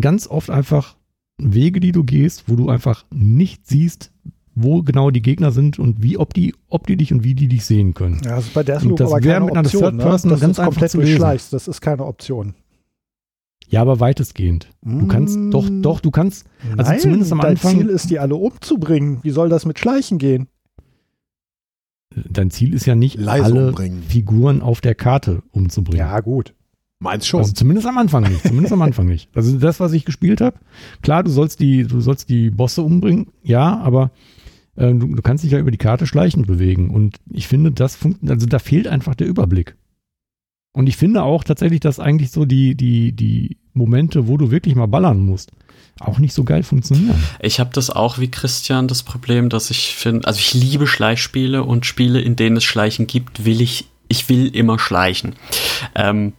ganz 0.00 0.26
oft 0.26 0.48
einfach 0.48 0.96
Wege, 1.38 1.80
die 1.80 1.92
du 1.92 2.04
gehst, 2.04 2.44
wo 2.48 2.56
du 2.56 2.70
einfach 2.70 3.04
nicht 3.10 3.66
siehst, 3.66 4.12
wo 4.56 4.82
genau 4.82 5.10
die 5.10 5.22
Gegner 5.22 5.52
sind 5.52 5.78
und 5.78 6.02
wie, 6.02 6.16
ob 6.18 6.34
die, 6.34 6.54
ob 6.68 6.86
die 6.86 6.96
dich 6.96 7.12
und 7.12 7.22
wie 7.22 7.34
die 7.34 7.46
dich 7.46 7.64
sehen 7.64 7.94
können. 7.94 8.20
ja, 8.24 8.36
das 8.36 8.46
ist 8.46 8.54
bei 8.54 8.62
Deathloop 8.64 8.96
das 8.98 9.12
aber 9.12 9.22
wäre 9.22 9.34
keine 9.34 9.44
mit 9.44 9.54
einer 9.56 9.66
Option. 9.66 9.82
Third 9.82 9.94
Ne? 9.94 10.02
Person 10.02 10.30
Das 10.30 10.40
ganz 10.40 10.52
ist 10.52 10.58
einfach 10.58 10.72
komplett 10.72 10.90
zu 10.90 10.98
lesen. 10.98 11.10
durchschleichst. 11.10 11.52
Das 11.52 11.68
ist 11.68 11.80
keine 11.80 12.04
Option. 12.06 12.54
Ja, 13.68 13.82
aber 13.82 14.00
weitestgehend. 14.00 14.68
Du 14.82 15.06
kannst 15.08 15.36
Mm, 15.36 15.50
doch, 15.50 15.68
doch, 15.82 16.00
du 16.00 16.10
kannst, 16.10 16.46
also 16.76 16.90
Nein, 16.90 17.00
zumindest 17.00 17.32
am 17.32 17.40
dein 17.40 17.50
Anfang, 17.50 17.72
Ziel 17.76 17.88
ist, 17.88 18.10
die 18.10 18.18
alle 18.18 18.36
umzubringen. 18.36 19.18
Wie 19.22 19.30
soll 19.30 19.48
das 19.48 19.66
mit 19.66 19.78
Schleichen 19.78 20.18
gehen? 20.18 20.48
dein 22.30 22.50
Ziel 22.50 22.72
ist 22.72 22.86
ja 22.86 22.94
nicht, 22.94 23.18
Leise 23.18 23.44
alle 23.46 23.68
umbringen. 23.68 24.02
Figuren 24.02 24.62
auf 24.62 24.80
der 24.80 24.94
Karte 24.94 25.42
umzubringen. 25.52 25.98
Ja, 26.06 26.20
gut. 26.20 26.54
Meins 26.98 27.26
schon. 27.26 27.40
Also 27.40 27.52
zumindest 27.52 27.86
am 27.86 27.98
Anfang 27.98 28.22
nicht. 28.22 28.42
Zumindest 28.42 28.72
am 28.72 28.80
Anfang 28.82 29.06
nicht. 29.06 29.28
Also 29.36 29.58
das, 29.58 29.80
was 29.80 29.92
ich 29.92 30.04
gespielt 30.06 30.40
habe, 30.40 30.56
klar, 31.02 31.22
du 31.24 31.30
sollst 31.30 31.60
die, 31.60 31.82
du 31.82 32.00
sollst 32.00 32.30
die 32.30 32.48
Bosse 32.50 32.80
umbringen, 32.82 33.26
ja, 33.42 33.76
aber 33.78 34.12
äh, 34.76 34.92
du, 34.92 35.14
du 35.14 35.22
kannst 35.22 35.44
dich 35.44 35.52
ja 35.52 35.58
über 35.58 35.70
die 35.70 35.78
Karte 35.78 36.06
schleichend 36.06 36.46
bewegen. 36.46 36.90
Und 36.90 37.16
ich 37.30 37.48
finde, 37.48 37.72
das 37.72 37.96
funktioniert, 37.96 38.36
also 38.36 38.46
da 38.46 38.58
fehlt 38.58 38.86
einfach 38.86 39.14
der 39.14 39.26
Überblick. 39.26 39.76
Und 40.72 40.88
ich 40.88 40.96
finde 40.96 41.22
auch 41.22 41.42
tatsächlich, 41.42 41.80
dass 41.80 41.98
eigentlich 41.98 42.30
so 42.30 42.44
die, 42.44 42.74
die, 42.74 43.12
die 43.12 43.56
Momente, 43.72 44.28
wo 44.28 44.36
du 44.36 44.50
wirklich 44.50 44.74
mal 44.74 44.86
ballern 44.86 45.20
musst, 45.20 45.52
auch 46.00 46.18
nicht 46.18 46.34
so 46.34 46.44
geil 46.44 46.62
funktionieren. 46.62 47.22
Ich 47.40 47.58
habe 47.60 47.70
das 47.72 47.88
auch 47.88 48.18
wie 48.18 48.30
Christian 48.30 48.86
das 48.86 49.02
Problem, 49.02 49.48
dass 49.48 49.70
ich 49.70 49.94
finde, 49.94 50.26
also 50.26 50.38
ich 50.38 50.52
liebe 50.52 50.86
Schleichspiele 50.86 51.64
und 51.64 51.86
Spiele, 51.86 52.20
in 52.20 52.36
denen 52.36 52.58
es 52.58 52.64
Schleichen 52.64 53.06
gibt, 53.06 53.46
will 53.46 53.62
ich, 53.62 53.86
ich 54.08 54.28
will 54.28 54.54
immer 54.54 54.78
schleichen. 54.78 55.34
Ähm, 55.94 56.34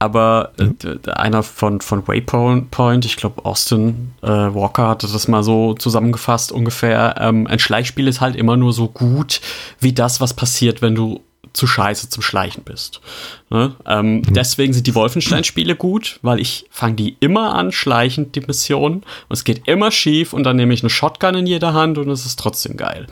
aber 0.00 0.50
äh, 0.58 0.66
d- 0.68 1.12
einer 1.12 1.44
von, 1.44 1.80
von 1.80 2.08
Waypoint, 2.08 3.04
ich 3.04 3.16
glaube 3.16 3.44
Austin 3.44 4.12
äh, 4.22 4.26
Walker 4.26 4.88
hatte 4.88 5.06
das 5.06 5.28
mal 5.28 5.44
so 5.44 5.74
zusammengefasst 5.74 6.50
ungefähr, 6.50 7.14
ähm, 7.20 7.46
ein 7.46 7.58
Schleichspiel 7.60 8.08
ist 8.08 8.20
halt 8.20 8.34
immer 8.34 8.56
nur 8.56 8.72
so 8.72 8.88
gut 8.88 9.40
wie 9.78 9.92
das, 9.92 10.20
was 10.20 10.34
passiert, 10.34 10.82
wenn 10.82 10.94
du 10.96 11.20
zu 11.52 11.66
scheiße 11.66 12.08
zum 12.08 12.22
Schleichen 12.22 12.62
bist. 12.64 13.00
Ne? 13.50 13.74
Ähm, 13.86 14.22
Deswegen 14.30 14.72
sind 14.72 14.86
die 14.86 14.94
Wolfenstein-Spiele 14.94 15.74
gut, 15.74 16.18
weil 16.22 16.38
ich 16.40 16.66
fange 16.70 16.94
die 16.94 17.16
immer 17.20 17.54
an, 17.54 17.72
schleichend 17.72 18.36
die 18.36 18.40
Missionen. 18.40 18.96
Und 18.98 19.04
es 19.30 19.44
geht 19.44 19.66
immer 19.66 19.90
schief 19.90 20.32
und 20.32 20.44
dann 20.44 20.56
nehme 20.56 20.72
ich 20.72 20.82
eine 20.82 20.90
Shotgun 20.90 21.34
in 21.34 21.46
jeder 21.46 21.74
Hand 21.74 21.98
und 21.98 22.08
es 22.10 22.24
ist 22.26 22.38
trotzdem 22.38 22.76
geil. 22.76 23.06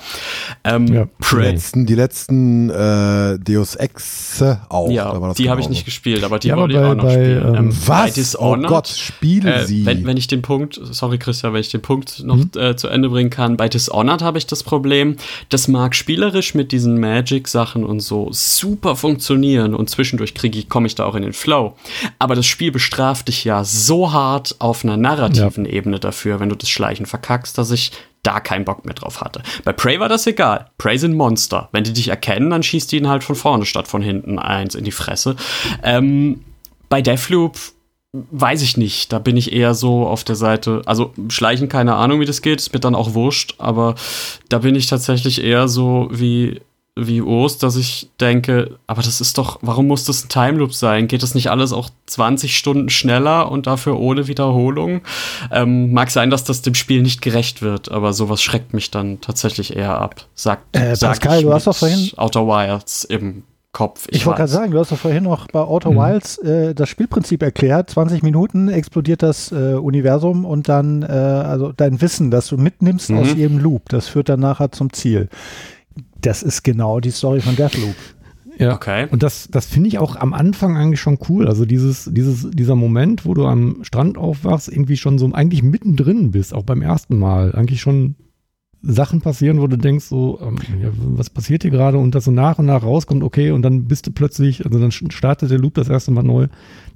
Ähm, 0.65 0.87
Ja. 0.87 1.07
Die 1.31 1.37
letzten, 1.37 1.87
die 1.87 1.95
letzten 1.95 2.71
äh, 2.71 3.39
Deus 3.39 3.75
Ex 3.75 4.43
auch. 4.69 4.91
ja, 4.91 5.13
die 5.13 5.17
habe 5.19 5.33
ich 5.33 5.67
genauso. 5.67 5.69
nicht 5.71 5.85
gespielt, 5.85 6.23
aber 6.25 6.39
die 6.39 6.49
Ja, 6.49 6.57
wollte 6.57 6.75
ich 6.75 6.81
auch 6.81 6.95
noch 6.95 7.05
bei, 7.05 7.13
spielen. 7.15 7.55
ähm, 7.55 7.69
bei 7.87 8.09
Was? 8.17 8.39
Oh 8.39 8.57
Gott, 8.57 8.89
spiele 8.89 9.55
äh, 9.55 9.67
sie. 9.67 9.85
wenn, 9.87 10.07
wenn 10.07 10.17
ich 10.17 10.27
den 10.29 10.43
Punkt, 10.43 10.79
sorry 10.83 11.19
Christian, 11.19 11.53
wenn 11.53 11.61
ich 11.61 11.71
den 11.71 11.83
Punkt 11.83 12.23
noch 12.25 12.37
Mhm. 12.37 12.51
äh, 12.57 12.77
zu 12.77 12.89
Ende 12.89 13.09
bringen 13.09 13.31
kann, 13.31 13.57
bei 13.57 13.69
Dishonored 13.69 14.23
habe 14.23 14.39
ich 14.39 14.47
das 14.47 14.63
Problem, 14.63 15.17
das 15.49 15.67
mag 15.69 15.95
spielerisch 15.97 16.55
mit 16.55 16.71
diesen 16.73 17.01
Magic-Sachen 17.01 17.85
und 17.85 18.01
so 18.01 18.28
super 18.33 18.97
funktionieren 18.97 19.75
und 19.75 19.91
zwischendurch 19.91 20.35
kriege 20.35 20.59
ich, 20.59 20.69
komme 20.69 20.87
ich 20.87 20.95
da 20.95 21.05
auch 21.05 21.15
in 21.15 21.23
den 21.23 21.33
Flow. 21.33 21.77
Aber 22.19 22.35
das 22.35 22.47
Spiel 22.47 22.73
bestraft 22.73 23.29
dich 23.29 23.45
ja 23.45 23.65
so 23.65 24.13
hart 24.13 24.57
auf 24.59 24.85
einer 24.85 24.97
narrativen 24.97 25.67
Ebene 25.67 25.99
dafür, 25.99 26.41
wenn 26.41 26.49
du 26.49 26.57
das 26.57 26.69
Schleichen 26.69 27.07
verkackst, 27.07 27.59
dass 27.59 27.71
ich 27.71 27.93
da 28.23 28.41
keinen 28.41 28.65
Bock 28.65 28.85
mehr 28.85 28.95
drauf 28.95 29.21
hatte. 29.21 29.43
Bei 29.65 29.73
Prey 29.73 30.01
war 30.01 30.09
das 30.09 30.27
egal. 30.27 30.71
Prey 30.77 30.99
sind 30.99 31.15
Monster. 31.15 31.69
Wenn 31.73 31.85
die 31.85 31.93
dich 31.93 32.09
erkennen, 32.09 32.51
dann 32.51 32.63
schießt 32.63 32.91
die 32.93 32.99
ihn 32.99 33.09
halt 33.09 33.25
von 33.25 33.37
vorne 33.37 33.65
statt 33.65 33.89
von 33.89 34.03
hinten 34.03 34.39
eins 34.39 34.75
in 34.75 34.85
die 34.85 34.93
Fresse. 34.93 35.37
Ähm, 35.83 36.45
bei 36.89 37.01
Deathloop 37.01 37.57
weiß 38.13 38.63
ich 38.63 38.77
nicht. 38.77 39.13
Da 39.13 39.19
bin 39.19 39.37
ich 39.37 39.53
eher 39.53 39.75
so 39.75 40.07
auf 40.07 40.25
der 40.25 40.37
Seite. 40.37 40.83
Also 40.87 41.13
schleichen, 41.29 41.69
keine 41.69 41.95
Ahnung, 41.95 42.21
wie 42.21 42.27
das 42.27 42.43
geht. 42.43 42.61
Ist 42.61 42.73
mir 42.73 42.81
dann 42.81 42.95
auch 42.95 43.15
wurscht. 43.15 43.55
Aber 43.59 43.95
da 44.49 44.59
bin 44.59 44.75
ich 44.75 44.87
tatsächlich 44.87 45.43
eher 45.43 45.69
so 45.69 46.09
wie 46.11 46.61
wie 47.07 47.23
Urs, 47.23 47.59
dass 47.59 47.77
ich 47.77 48.11
denke, 48.21 48.79
aber 48.87 49.03
das 49.03 49.21
ist 49.21 49.39
doch, 49.39 49.59
warum 49.63 49.87
muss 49.87 50.05
das 50.05 50.25
ein 50.25 50.29
Timeloop 50.29 50.75
sein? 50.75 51.07
Geht 51.07 51.23
das 51.23 51.35
nicht 51.35 51.51
alles 51.51 51.73
auch 51.73 51.91
20 52.07 52.57
Stunden 52.57 52.91
schneller 52.91 53.51
und 53.51 53.67
dafür 53.67 53.99
ohne 53.99 54.27
Wiederholung? 54.27 55.03
Ähm, 55.51 55.93
mag 55.93 56.11
sein, 56.11 56.31
dass 56.31 56.45
das 56.45 56.63
dem 56.63 56.75
Spiel 56.75 57.03
nicht 57.03 57.23
gerecht 57.23 57.63
wird, 57.63 57.91
aber 57.91 58.13
sowas 58.13 58.43
schreckt 58.43 58.75
mich 58.75 58.91
dann 58.91 59.21
tatsächlich 59.21 59.77
eher 59.77 59.99
ab. 60.01 60.27
Sagt, 60.35 60.77
Äh, 60.77 60.97
sag 60.97 61.11
Pascal, 61.11 61.39
ich 61.39 61.45
du 61.45 61.53
hast 61.53 61.67
doch 61.67 61.77
vorhin- 61.77 62.11
Outer 62.17 62.47
Wilds 62.47 63.05
im 63.05 63.45
Kopf. 63.73 64.07
Ich, 64.09 64.19
ich 64.19 64.27
wollte 64.27 64.39
gerade 64.39 64.51
sagen, 64.51 64.73
du 64.73 64.79
hast 64.79 64.91
doch 64.91 64.99
vorhin 64.99 65.25
noch 65.25 65.47
bei 65.49 65.61
Outer 65.61 65.91
mhm. 65.91 65.97
Wilds 65.99 66.39
äh, 66.39 66.75
das 66.75 66.89
Spielprinzip 66.89 67.43
erklärt. 67.43 67.91
20 67.91 68.23
Minuten 68.23 68.69
explodiert 68.69 69.23
das 69.23 69.53
äh, 69.53 69.75
Universum 69.75 70.45
und 70.45 70.69
dann, 70.69 71.03
äh, 71.03 71.07
also 71.07 71.73
dein 71.77 72.01
Wissen, 72.01 72.31
das 72.31 72.49
du 72.49 72.57
mitnimmst 72.57 73.11
mhm. 73.11 73.19
aus 73.19 73.35
jedem 73.35 73.59
Loop, 73.59 73.89
das 73.91 74.09
führt 74.09 74.31
dann 74.31 74.41
nachher 74.41 74.73
zum 74.73 74.93
Ziel. 74.93 75.29
Das 76.21 76.43
ist 76.43 76.63
genau 76.65 77.01
die 77.01 77.11
Story 77.11 77.41
von 77.41 77.57
Deathloop. 77.57 77.95
Ja. 78.59 78.75
Okay. 78.75 79.07
Und 79.11 79.23
das, 79.23 79.49
das 79.51 79.67
finde 79.67 79.89
ich 79.89 79.99
auch 79.99 80.17
am 80.17 80.35
Anfang 80.35 80.77
eigentlich 80.77 81.01
schon 81.01 81.19
cool. 81.29 81.47
Also 81.47 81.65
dieses, 81.65 82.11
dieses, 82.13 82.51
dieser 82.51 82.75
Moment, 82.75 83.25
wo 83.25 83.35
du 83.35 83.47
am 83.47 83.85
Strand 83.85 84.19
aufwachst, 84.19 84.69
irgendwie 84.69 84.97
schon 84.97 85.19
so 85.19 85.33
eigentlich 85.33 85.63
mittendrin 85.63 86.33
bist, 86.33 86.53
auch 86.53 86.65
beim 86.65 86.83
ersten 86.83 87.19
Mal. 87.19 87.55
Eigentlich 87.55 87.81
schon 87.81 88.17
Sachen 88.83 89.21
passieren, 89.21 89.61
wo 89.61 89.67
du 89.67 89.77
denkst, 89.77 90.05
so, 90.05 90.41
ähm, 90.41 90.57
ja, 90.81 90.91
was 90.93 91.31
passiert 91.31 91.63
hier 91.63 91.71
gerade 91.71 91.99
und 91.99 92.15
das 92.15 92.25
so 92.25 92.31
nach 92.31 92.59
und 92.59 92.67
nach 92.67 92.83
rauskommt, 92.83 93.25
okay, 93.25 93.51
und 93.51 93.63
dann 93.63 93.87
bist 93.87 94.07
du 94.07 94.13
plötzlich, 94.13 94.65
also 94.65 94.79
dann 94.79 94.93
startet 94.93 95.51
der 95.51 95.59
Loop 95.59 95.75
das 95.75 95.89
erste 95.89 96.13
Mal 96.13 96.23
neu 96.23 96.47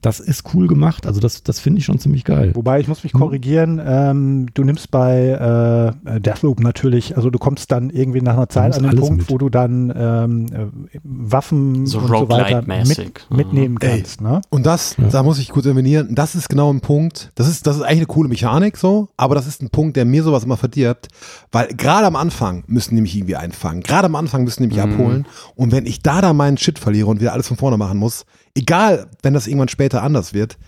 das 0.03 0.19
ist 0.19 0.53
cool 0.53 0.67
gemacht. 0.67 1.07
Also 1.07 1.21
das, 1.21 1.45
das 1.45 1.61
finde 1.61 1.79
ich 1.79 1.85
schon 1.85 1.99
ziemlich 1.99 2.25
geil. 2.25 2.51
Wobei 2.55 2.81
ich 2.81 2.89
muss 2.89 3.05
mich 3.05 3.13
korrigieren, 3.13 3.81
ähm, 3.85 4.47
du 4.53 4.65
nimmst 4.65 4.91
bei 4.91 5.95
äh, 6.05 6.21
Deathloop 6.21 6.59
natürlich, 6.61 7.17
also 7.17 7.31
du 7.31 7.39
kommst 7.39 7.71
dann 7.71 7.89
irgendwie 7.89 8.21
nach 8.21 8.35
einer 8.35 8.49
Zeit 8.49 8.77
an 8.77 8.83
den 8.83 8.99
Punkt, 8.99 9.19
mit. 9.19 9.31
wo 9.31 9.39
du 9.39 9.49
dann 9.49 9.93
ähm, 9.97 10.47
äh, 10.53 10.99
Waffen 11.05 11.87
so 11.87 12.01
und 12.01 12.09
so 12.09 12.29
weiter 12.29 12.63
mit, 12.63 13.27
mitnehmen 13.31 13.79
kannst. 13.79 14.21
Ne? 14.21 14.41
Und 14.51 14.67
das, 14.67 14.97
ja. 14.97 15.07
da 15.09 15.23
muss 15.23 15.39
ich 15.39 15.51
kurz 15.51 15.67
intervenieren, 15.67 16.17
das 16.17 16.35
ist 16.35 16.49
genau 16.49 16.73
ein 16.73 16.81
Punkt, 16.81 17.31
das 17.37 17.47
ist, 17.49 17.69
das 17.69 17.77
ist 17.77 17.83
eigentlich 17.83 17.99
eine 17.99 18.07
coole 18.07 18.29
Mechanik 18.29 18.77
so, 18.77 19.09
aber 19.17 19.37
das 19.37 19.47
ist 19.47 19.63
ein 19.63 19.71
Punkt, 19.71 19.97
der 19.97 20.05
mir 20.05 20.25
sowas 20.25 20.43
immer 20.43 20.57
verdirbt, 20.57 21.09
weil 21.53 21.69
gerade 21.69 22.07
am 22.07 22.17
Anfang 22.17 22.65
müssen 22.67 22.97
die 22.97 23.03
mich 23.03 23.17
irgendwie 23.17 23.37
einfangen. 23.37 23.83
Gerade 23.83 24.07
am 24.07 24.17
Anfang 24.17 24.43
müssen 24.43 24.65
die 24.65 24.69
mich 24.75 24.85
mhm. 24.85 24.93
abholen 24.93 25.27
und 25.55 25.71
wenn 25.71 25.87
ich 25.87 26.03
da 26.03 26.21
dann 26.21 26.37
meinen 26.37 26.59
Shit 26.59 26.81
verliere 26.81 27.07
und 27.07 27.21
wieder 27.21 27.35
alles 27.35 27.47
von 27.47 27.57
vorne 27.57 27.77
machen 27.77 27.99
muss, 27.99 28.25
egal, 28.55 29.09
wenn 29.23 29.35
das 29.35 29.47
irgendwann 29.47 29.69
später 29.69 30.03
anders 30.03 30.35
wird, 30.35 30.59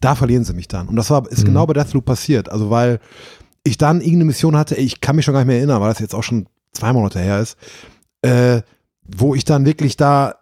da 0.00 0.14
verlieren 0.14 0.44
sie 0.44 0.54
mich 0.54 0.68
dann. 0.68 0.88
Und 0.88 0.96
das 0.96 1.10
war, 1.10 1.30
ist 1.30 1.42
mhm. 1.42 1.46
genau 1.46 1.66
bei 1.66 1.72
Deathloop 1.72 2.04
passiert. 2.04 2.50
Also, 2.50 2.70
weil 2.70 3.00
ich 3.64 3.78
dann 3.78 4.00
irgendeine 4.00 4.26
Mission 4.26 4.56
hatte, 4.56 4.74
ich 4.74 5.00
kann 5.00 5.16
mich 5.16 5.24
schon 5.24 5.32
gar 5.32 5.40
nicht 5.40 5.48
mehr 5.48 5.56
erinnern, 5.56 5.80
weil 5.80 5.88
das 5.88 5.98
jetzt 5.98 6.14
auch 6.14 6.22
schon 6.22 6.46
zwei 6.72 6.92
Monate 6.92 7.20
her 7.20 7.40
ist, 7.40 7.56
äh, 8.22 8.62
wo 9.04 9.34
ich 9.34 9.44
dann 9.44 9.64
wirklich 9.64 9.96
da 9.96 10.36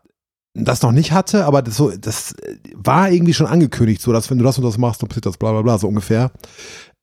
das 0.54 0.82
noch 0.82 0.92
nicht 0.92 1.12
hatte, 1.12 1.46
aber 1.46 1.62
das, 1.62 1.76
so, 1.76 1.90
das 1.90 2.34
war 2.74 3.10
irgendwie 3.10 3.32
schon 3.32 3.46
angekündigt, 3.46 4.02
so 4.02 4.12
dass 4.12 4.30
wenn 4.30 4.36
du 4.36 4.44
das 4.44 4.58
und 4.58 4.64
das 4.64 4.76
machst, 4.76 5.00
dann 5.00 5.08
passiert 5.08 5.26
das, 5.26 5.38
bla 5.38 5.52
bla 5.52 5.62
bla, 5.62 5.78
so 5.78 5.88
ungefähr. 5.88 6.30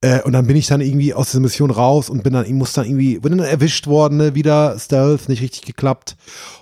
Äh, 0.01 0.21
und 0.21 0.33
dann 0.33 0.45
bin 0.45 0.55
ich 0.55 0.67
dann 0.67 0.81
irgendwie 0.81 1.13
aus 1.13 1.31
dieser 1.31 1.39
Mission 1.39 1.71
raus 1.71 2.09
und 2.09 2.23
bin 2.23 2.33
dann, 2.33 2.45
ich 2.45 2.53
muss 2.53 2.73
dann 2.73 2.85
irgendwie, 2.85 3.19
bin 3.19 3.37
dann 3.37 3.47
erwischt 3.47 3.87
worden, 3.87 4.17
ne, 4.17 4.35
wieder 4.35 4.77
Stealth, 4.77 5.29
nicht 5.29 5.41
richtig 5.41 5.63
geklappt 5.63 6.15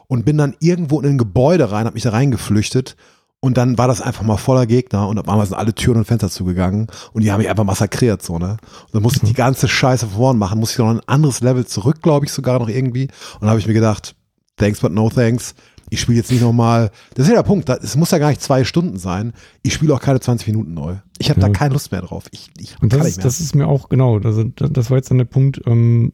und 0.07 0.23
bin 0.23 0.37
dann 0.37 0.55
irgendwo 0.59 0.99
in 1.01 1.07
ein 1.07 1.17
Gebäude 1.17 1.71
rein, 1.71 1.85
hab 1.85 1.93
mich 1.93 2.03
da 2.03 2.11
reingeflüchtet 2.11 2.95
und 3.39 3.57
dann 3.57 3.77
war 3.77 3.87
das 3.87 4.01
einfach 4.01 4.23
mal 4.23 4.37
voller 4.37 4.65
Gegner 4.65 5.07
und 5.07 5.19
auf 5.19 5.29
einmal 5.29 5.45
sind 5.45 5.55
alle 5.55 5.73
Türen 5.73 5.97
und 5.97 6.05
Fenster 6.05 6.29
zugegangen 6.29 6.87
und 7.13 7.23
die 7.23 7.31
haben 7.31 7.39
mich 7.39 7.49
einfach 7.49 7.63
massakriert, 7.63 8.23
so, 8.23 8.39
ne? 8.39 8.57
Und 8.85 8.93
dann 8.93 9.03
musste 9.03 9.19
ich 9.23 9.29
die 9.29 9.35
ganze 9.35 9.67
Scheiße 9.67 10.07
vorn 10.07 10.37
machen, 10.37 10.59
musste 10.59 10.73
ich 10.73 10.79
noch 10.79 10.89
ein 10.89 11.07
anderes 11.07 11.41
Level 11.41 11.65
zurück, 11.65 12.01
glaube 12.01 12.25
ich, 12.25 12.31
sogar 12.31 12.59
noch 12.59 12.69
irgendwie. 12.69 13.03
Und 13.03 13.41
dann 13.41 13.49
habe 13.49 13.59
ich 13.59 13.67
mir 13.67 13.73
gedacht, 13.73 14.15
thanks 14.55 14.79
but 14.79 14.91
no 14.91 15.09
thanks. 15.09 15.53
Ich 15.89 16.01
spiele 16.01 16.17
jetzt 16.17 16.31
nicht 16.31 16.41
nochmal. 16.41 16.91
Das 17.13 17.25
ist 17.25 17.29
ja 17.29 17.37
der 17.37 17.47
Punkt. 17.47 17.69
Es 17.69 17.95
muss 17.95 18.11
ja 18.11 18.17
gar 18.17 18.27
nicht 18.27 18.41
zwei 18.41 18.65
Stunden 18.65 18.97
sein. 18.97 19.31
Ich 19.63 19.73
spiele 19.73 19.93
auch 19.93 20.01
keine 20.01 20.19
20 20.19 20.47
Minuten 20.47 20.73
neu. 20.73 20.95
Ich 21.17 21.29
habe 21.29 21.39
ja. 21.39 21.47
da 21.47 21.53
keine 21.53 21.73
Lust 21.73 21.93
mehr 21.93 22.01
drauf. 22.01 22.25
Ich, 22.31 22.49
ich 22.57 22.75
und 22.81 22.91
das, 22.91 23.07
ist, 23.07 23.23
das 23.23 23.39
ist 23.39 23.55
mir 23.55 23.67
auch 23.67 23.87
genau. 23.87 24.19
Also 24.19 24.43
das 24.43 24.89
war 24.89 24.97
jetzt 24.97 25.09
dann 25.09 25.17
der 25.19 25.25
Punkt. 25.25 25.61
Ähm, 25.65 26.11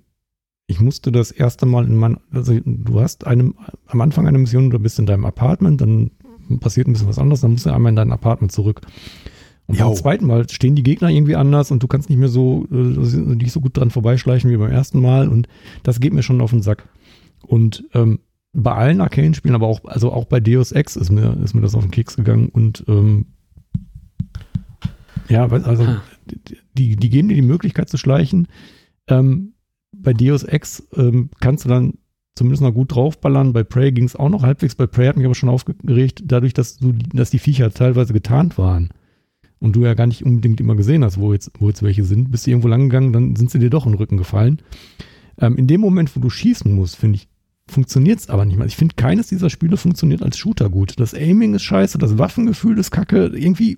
ich 0.68 0.80
musste 0.80 1.12
das 1.12 1.32
erste 1.32 1.66
Mal 1.66 1.86
in 1.86 1.96
mein, 1.96 2.18
also 2.32 2.58
du 2.64 3.02
hast 3.02 3.26
einem, 3.26 3.56
am 3.88 4.02
Anfang 4.02 4.28
einer 4.28 4.38
Mission, 4.38 4.70
du 4.70 4.80
bist 4.80 5.00
in 5.00 5.08
deinem 5.08 5.26
Apartment, 5.26 5.82
dann 5.82 6.12
passiert 6.60 6.88
ein 6.88 6.94
bisschen 6.94 7.08
was 7.08 7.20
anderes, 7.20 7.42
dann 7.42 7.52
musst 7.52 7.66
du 7.66 7.72
einmal 7.72 7.92
in 7.92 7.96
dein 7.96 8.12
Apartment 8.12 8.52
zurück. 8.52 8.82
Und 9.68 9.78
jo. 9.80 9.86
beim 9.86 9.96
zweiten 9.96 10.26
Mal 10.26 10.50
stehen 10.50 10.76
die 10.76 10.84
Gegner 10.84 11.10
irgendwie 11.10 11.36
anders 11.36 11.72
und 11.72 11.82
du 11.82 11.88
kannst 11.88 12.10
nicht 12.10 12.20
mehr 12.20 12.30
so, 12.30 12.68
äh, 12.72 12.76
nicht 12.76 13.52
so 13.52 13.62
gut 13.62 13.78
dran 13.78 13.92
vorbeischleichen 13.92 14.52
wie 14.52 14.58
beim 14.58 14.72
ersten 14.72 15.00
Mal 15.00 15.30
und 15.30 15.48
das 15.84 16.00
geht 16.00 16.14
mir 16.14 16.24
schon 16.24 16.42
auf 16.42 16.52
den 16.52 16.62
Sack. 16.62 16.88
Und 17.42 17.86
ähm, 17.94 18.20
bei 18.54 18.74
allen 18.74 19.02
Arcane-Spielen, 19.02 19.56
aber 19.56 19.68
auch, 19.68 19.84
also 19.86 20.12
auch 20.12 20.26
bei 20.26 20.40
Deus 20.40 20.72
Ex 20.72 20.96
ist 20.96 21.12
mir, 21.12 21.38
ist 21.44 21.54
mir 21.54 21.62
das 21.62 21.76
auf 21.76 21.84
den 21.84 21.92
Keks 21.92 22.16
gegangen 22.16 22.50
und 22.50 22.84
ähm, 22.88 23.26
ja, 25.30 25.48
also 25.48 25.88
die, 26.78 26.96
die 26.96 27.10
geben 27.10 27.30
dir 27.30 27.36
die 27.36 27.42
Möglichkeit 27.42 27.90
zu 27.90 27.98
schleichen. 27.98 28.48
Ähm, 29.08 29.54
bei 29.96 30.14
Deus 30.14 30.44
Ex 30.44 30.88
ähm, 30.96 31.30
kannst 31.40 31.66
du 31.66 31.70
dann 31.70 31.94
zumindest 32.36 32.62
noch 32.62 32.74
gut 32.74 32.94
draufballern. 32.94 33.54
Bei 33.54 33.64
Prey 33.64 33.92
ging 33.92 34.06
es 34.06 34.16
auch 34.16 34.30
noch 34.30 34.44
halbwegs. 34.44 34.76
Bei 34.76 34.88
Prey 34.88 35.08
hat 35.08 35.18
mich 35.18 35.26
aber 35.26 35.36
schon 35.36 35.50
aufgeregt, 35.50 36.24
dadurch, 36.26 36.54
dass, 36.54 36.78
du, 36.78 36.94
dass 37.14 37.30
die 37.30 37.40
Viecher 37.40 37.72
teilweise 37.72 38.14
getarnt 38.14 38.58
waren 38.58 38.90
und 39.60 39.76
du 39.76 39.82
ja 39.82 39.94
gar 39.94 40.08
nicht 40.08 40.26
unbedingt 40.26 40.60
immer 40.60 40.76
gesehen 40.76 41.04
hast, 41.04 41.20
wo 41.20 41.34
jetzt, 41.34 41.52
wo 41.60 41.68
jetzt 41.68 41.84
welche 41.84 42.04
sind. 42.04 42.32
Bist 42.32 42.46
du 42.46 42.52
irgendwo 42.52 42.68
lang 42.68 42.90
gegangen, 42.90 43.14
dann 43.14 43.36
sind 43.36 43.52
sie 43.52 43.60
dir 43.60 43.70
doch 43.70 43.86
in 43.86 43.94
den 43.94 43.98
Rücken 43.98 44.18
gefallen. 44.18 44.62
Ähm, 45.40 45.58
in 45.58 45.68
dem 45.68 45.82
Moment, 45.82 46.16
wo 46.16 46.20
du 46.20 46.30
schießen 46.30 46.74
musst, 46.74 46.96
finde 46.96 47.18
ich, 47.18 47.28
funktioniert 47.68 48.20
es 48.20 48.30
aber 48.30 48.46
nicht 48.46 48.58
mehr. 48.58 48.68
Ich 48.68 48.76
finde, 48.76 48.96
keines 48.96 49.28
dieser 49.28 49.50
Spiele 49.50 49.78
funktioniert 49.78 50.22
als 50.22 50.38
Shooter 50.38 50.70
gut. 50.70 51.00
Das 51.00 51.14
Aiming 51.14 51.54
ist 51.54 51.64
scheiße, 51.64 51.98
das 51.98 52.18
Waffengefühl 52.18 52.78
ist 52.78 52.92
kacke. 52.92 53.28
Irgendwie 53.28 53.78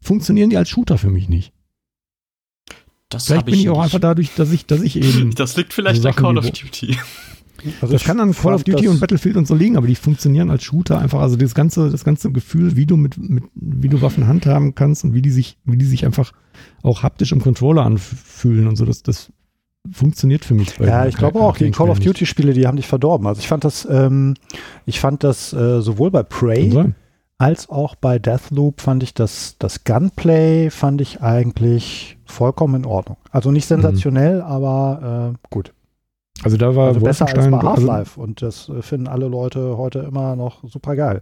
funktionieren 0.00 0.50
die 0.50 0.56
als 0.56 0.68
Shooter 0.68 0.98
für 0.98 1.10
mich 1.10 1.28
nicht. 1.28 1.52
Das 3.08 3.26
vielleicht 3.26 3.44
bin 3.44 3.54
ich, 3.54 3.68
auch 3.68 3.80
einfach 3.80 4.00
dadurch, 4.00 4.34
dass 4.34 4.50
ich, 4.50 4.64
dass 4.64 4.80
ich 4.80 4.96
eben. 4.96 5.34
Das 5.34 5.56
liegt 5.56 5.74
vielleicht 5.74 6.00
so 6.00 6.08
an 6.08 6.14
Call 6.14 6.38
of 6.38 6.50
Duty. 6.50 6.96
Also 7.80 7.92
das 7.92 8.04
kann 8.04 8.20
an 8.20 8.34
Call 8.34 8.54
of 8.54 8.64
Duty 8.64 8.88
und 8.88 9.00
Battlefield 9.00 9.36
und 9.36 9.46
so 9.46 9.54
liegen, 9.54 9.76
aber 9.76 9.86
die 9.86 9.94
funktionieren 9.94 10.50
als 10.50 10.64
Shooter 10.64 10.98
einfach. 10.98 11.20
Also 11.20 11.36
das 11.36 11.54
ganze, 11.54 11.90
das 11.90 12.04
ganze 12.04 12.30
Gefühl, 12.32 12.76
wie 12.76 12.86
du 12.86 12.96
mit, 12.96 13.16
mit, 13.18 13.44
wie 13.54 13.88
du 13.88 14.02
Waffen 14.02 14.26
handhaben 14.26 14.74
kannst 14.74 15.04
und 15.04 15.14
wie 15.14 15.22
die 15.22 15.30
sich, 15.30 15.58
wie 15.64 15.76
die 15.76 15.84
sich 15.84 16.04
einfach 16.04 16.32
auch 16.82 17.02
haptisch 17.02 17.32
im 17.32 17.40
Controller 17.40 17.84
anfühlen 17.84 18.66
und 18.66 18.76
so, 18.76 18.84
das, 18.84 19.02
das 19.02 19.32
funktioniert 19.90 20.44
für 20.44 20.54
mich. 20.54 20.76
Ja, 20.78 21.06
ich 21.06 21.16
glaube 21.16 21.40
auch, 21.40 21.56
die 21.56 21.70
Call 21.70 21.90
of 21.90 22.00
Duty 22.00 22.26
Spiele, 22.26 22.52
die 22.52 22.66
haben 22.66 22.76
dich 22.76 22.86
verdorben. 22.86 23.26
Also 23.26 23.40
ich 23.40 23.48
fand 23.48 23.64
das, 23.64 23.86
ähm, 23.90 24.34
ich 24.86 25.00
fand 25.00 25.24
das 25.24 25.52
äh, 25.52 25.80
sowohl 25.80 26.10
bei 26.10 26.22
Prey 26.22 26.92
als 27.42 27.68
auch 27.68 27.96
bei 27.96 28.20
Deathloop 28.20 28.80
fand 28.80 29.02
ich 29.02 29.14
das, 29.14 29.56
das 29.58 29.82
Gunplay 29.82 30.70
fand 30.70 31.00
ich 31.00 31.22
eigentlich 31.22 32.16
vollkommen 32.24 32.76
in 32.76 32.86
Ordnung. 32.86 33.16
Also 33.32 33.50
nicht 33.50 33.66
sensationell, 33.66 34.36
mhm. 34.36 34.42
aber 34.42 35.32
äh, 35.34 35.48
gut. 35.50 35.72
Also 36.42 36.56
da 36.56 36.74
war 36.74 36.88
also 36.88 37.00
besser 37.00 37.26
als 37.26 37.50
bei 37.50 37.58
Half-Life 37.58 38.12
also, 38.12 38.22
und 38.22 38.42
das 38.42 38.70
finden 38.80 39.06
alle 39.06 39.28
Leute 39.28 39.76
heute 39.76 40.00
immer 40.00 40.36
noch 40.36 40.62
super 40.64 40.96
geil. 40.96 41.20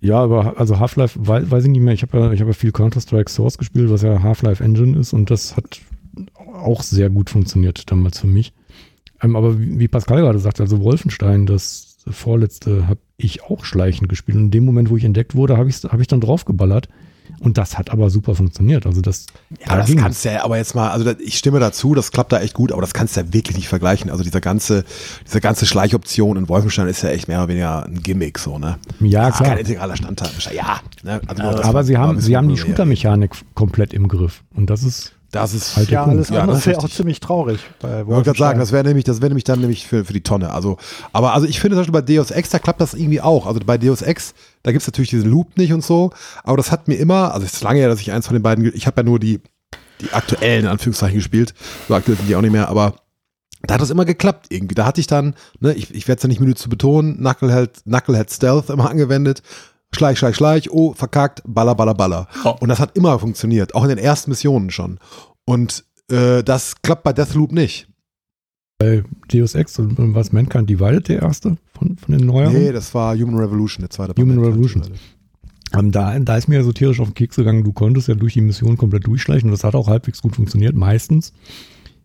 Ja, 0.00 0.18
aber 0.18 0.58
also 0.58 0.80
Half-Life 0.80 1.18
weiß 1.22 1.64
ich 1.64 1.70
nicht 1.70 1.80
mehr. 1.80 1.94
Ich 1.94 2.02
habe 2.02 2.18
ja, 2.18 2.32
ich 2.32 2.40
hab 2.40 2.48
ja 2.48 2.52
viel 2.52 2.72
Counter-Strike 2.72 3.30
Source 3.30 3.56
gespielt, 3.58 3.90
was 3.90 4.02
ja 4.02 4.22
Half-Life 4.22 4.62
Engine 4.62 4.98
ist 4.98 5.12
und 5.12 5.30
das 5.30 5.56
hat 5.56 5.80
auch 6.52 6.82
sehr 6.82 7.08
gut 7.08 7.30
funktioniert 7.30 7.90
damals 7.90 8.18
für 8.18 8.26
mich. 8.26 8.52
Ähm, 9.22 9.36
aber 9.36 9.58
wie, 9.60 9.78
wie 9.78 9.88
Pascal 9.88 10.20
gerade 10.20 10.38
sagte, 10.38 10.62
also 10.62 10.80
Wolfenstein, 10.80 11.46
das 11.46 11.98
vorletzte, 12.08 12.88
habe 12.88 13.00
ich 13.16 13.44
auch 13.44 13.64
schleichend 13.64 14.08
gespielt. 14.08 14.36
Und 14.36 14.44
in 14.46 14.50
dem 14.50 14.64
Moment, 14.64 14.90
wo 14.90 14.96
ich 14.96 15.04
entdeckt 15.04 15.34
wurde, 15.34 15.56
habe 15.56 15.68
ich, 15.68 15.84
hab 15.84 16.00
ich 16.00 16.08
dann 16.08 16.20
draufgeballert. 16.20 16.88
Und 17.42 17.58
das 17.58 17.76
hat 17.76 17.90
aber 17.90 18.08
super 18.08 18.36
funktioniert. 18.36 18.86
Also 18.86 19.00
das. 19.00 19.26
Ja, 19.50 19.70
da 19.70 19.76
das 19.78 19.96
kannst 19.96 20.24
du 20.24 20.30
ja 20.30 20.44
aber 20.44 20.58
jetzt 20.58 20.76
mal, 20.76 20.90
also 20.90 21.12
ich 21.18 21.36
stimme 21.36 21.58
dazu, 21.58 21.92
das 21.92 22.12
klappt 22.12 22.32
da 22.32 22.40
echt 22.40 22.54
gut, 22.54 22.70
aber 22.70 22.80
das 22.80 22.94
kannst 22.94 23.16
du 23.16 23.20
ja 23.20 23.32
wirklich 23.32 23.56
nicht 23.56 23.68
vergleichen. 23.68 24.10
Also 24.10 24.22
dieser 24.22 24.40
ganze, 24.40 24.84
diese 25.26 25.40
ganze 25.40 25.66
Schleichoption 25.66 26.36
in 26.36 26.48
Wolfenstein 26.48 26.86
ist 26.86 27.02
ja 27.02 27.08
echt 27.10 27.26
mehr 27.26 27.38
oder 27.38 27.48
weniger 27.48 27.84
ein 27.84 28.00
Gimmick, 28.00 28.38
so, 28.38 28.58
ne? 28.58 28.78
Ja, 29.00 29.32
klar. 29.32 29.50
Kein 29.50 29.58
integraler 29.58 29.96
Standteil. 29.96 30.30
Ja, 30.54 30.80
ne? 31.02 31.20
Also 31.26 31.42
ja, 31.42 31.64
aber 31.64 31.82
sie 31.82 31.98
haben, 31.98 32.20
sie 32.20 32.36
haben 32.36 32.48
die 32.48 32.56
Shooter-Mechanik 32.56 33.32
komplett 33.54 33.92
im 33.92 34.06
Griff. 34.06 34.44
Und 34.54 34.70
das 34.70 34.84
ist. 34.84 35.12
Das 35.32 35.54
ist 35.54 35.76
halt 35.78 35.88
ja, 35.88 36.04
alles 36.04 36.30
andere 36.30 36.58
ja, 36.58 36.66
wäre 36.66 36.78
auch 36.78 36.88
ziemlich 36.90 37.18
traurig. 37.18 37.58
ich 37.78 38.06
wollte 38.06 38.24
gerade 38.24 38.38
sagen, 38.38 38.58
das 38.58 38.70
wäre 38.70 38.84
nämlich, 38.84 39.04
das 39.04 39.22
wäre 39.22 39.30
nämlich 39.30 39.44
dann 39.44 39.60
nämlich 39.60 39.86
für, 39.86 40.04
für 40.04 40.12
die 40.12 40.22
Tonne. 40.22 40.52
Also, 40.52 40.76
aber 41.14 41.32
also 41.32 41.46
ich 41.46 41.58
finde 41.58 41.74
zum 41.74 41.80
Beispiel 41.80 42.02
bei 42.02 42.14
Deus 42.14 42.30
Ex, 42.30 42.50
da 42.50 42.58
klappt 42.58 42.82
das 42.82 42.92
irgendwie 42.92 43.22
auch. 43.22 43.46
Also 43.46 43.58
bei 43.64 43.78
Deus 43.78 44.02
Ex, 44.02 44.34
da 44.62 44.72
gibt 44.72 44.82
es 44.82 44.88
natürlich 44.88 45.08
diesen 45.08 45.30
Loop 45.30 45.56
nicht 45.56 45.72
und 45.72 45.82
so, 45.82 46.10
aber 46.44 46.58
das 46.58 46.70
hat 46.70 46.86
mir 46.86 46.96
immer, 46.96 47.32
also 47.32 47.46
es 47.46 47.54
ist 47.54 47.62
lange 47.62 47.80
her, 47.80 47.88
dass 47.88 48.00
ich 48.00 48.12
eins 48.12 48.26
von 48.26 48.36
den 48.36 48.42
beiden, 48.42 48.70
ich 48.74 48.86
habe 48.86 49.00
ja 49.00 49.04
nur 49.04 49.18
die, 49.18 49.40
die 50.02 50.12
aktuellen 50.12 50.66
Anführungszeichen 50.66 51.16
gespielt, 51.16 51.54
so 51.88 51.94
aktuell 51.94 52.18
sind 52.18 52.28
die 52.28 52.36
auch 52.36 52.42
nicht 52.42 52.52
mehr, 52.52 52.68
aber 52.68 52.96
da 53.62 53.74
hat 53.74 53.80
das 53.80 53.90
immer 53.90 54.04
geklappt 54.04 54.48
irgendwie. 54.50 54.74
Da 54.74 54.84
hatte 54.84 55.00
ich 55.00 55.06
dann, 55.06 55.34
ne, 55.60 55.72
ich, 55.72 55.94
ich 55.94 56.08
werde 56.08 56.18
es 56.18 56.22
ja 56.24 56.28
nicht 56.28 56.40
müde 56.40 56.56
zu 56.56 56.68
betonen, 56.68 57.18
Knucklehead, 57.18 57.84
Knucklehead 57.84 58.30
Stealth 58.30 58.70
immer 58.70 58.90
angewendet. 58.90 59.42
Schleich, 59.94 60.18
schleich, 60.18 60.36
schleich, 60.36 60.70
oh, 60.70 60.94
verkackt, 60.94 61.42
baller, 61.46 61.74
baller, 61.74 61.94
baller. 61.94 62.28
Oh. 62.44 62.54
Und 62.60 62.68
das 62.68 62.78
hat 62.78 62.96
immer 62.96 63.18
funktioniert, 63.18 63.74
auch 63.74 63.82
in 63.82 63.90
den 63.90 63.98
ersten 63.98 64.30
Missionen 64.30 64.70
schon. 64.70 64.98
Und 65.44 65.84
äh, 66.10 66.42
das 66.42 66.80
klappt 66.82 67.02
bei 67.02 67.12
Deathloop 67.12 67.52
nicht. 67.52 67.88
Bei 68.78 69.04
Deus 69.28 69.54
Ex 69.54 69.78
und 69.78 70.14
was 70.14 70.32
Mankind 70.32 70.68
Divided 70.68 71.08
der 71.08 71.22
erste 71.22 71.56
von, 71.74 71.96
von 71.96 72.16
den 72.16 72.26
neueren? 72.26 72.52
Nee, 72.52 72.72
das 72.72 72.94
war 72.94 73.14
Human 73.14 73.38
Revolution, 73.38 73.82
der 73.82 73.90
zweite. 73.90 74.20
Human 74.20 74.38
Revolution. 74.38 74.82
Um, 75.74 75.90
da, 75.90 76.18
da 76.18 76.36
ist 76.36 76.48
mir 76.48 76.56
ja 76.56 76.62
so 76.62 76.72
tierisch 76.72 77.00
auf 77.00 77.08
den 77.08 77.14
Keks 77.14 77.36
gegangen, 77.36 77.64
du 77.64 77.72
konntest 77.72 78.08
ja 78.08 78.14
durch 78.14 78.34
die 78.34 78.42
Mission 78.42 78.76
komplett 78.76 79.06
durchschleichen 79.06 79.48
und 79.48 79.52
das 79.52 79.64
hat 79.64 79.74
auch 79.74 79.88
halbwegs 79.88 80.20
gut 80.20 80.36
funktioniert, 80.36 80.74
meistens. 80.74 81.32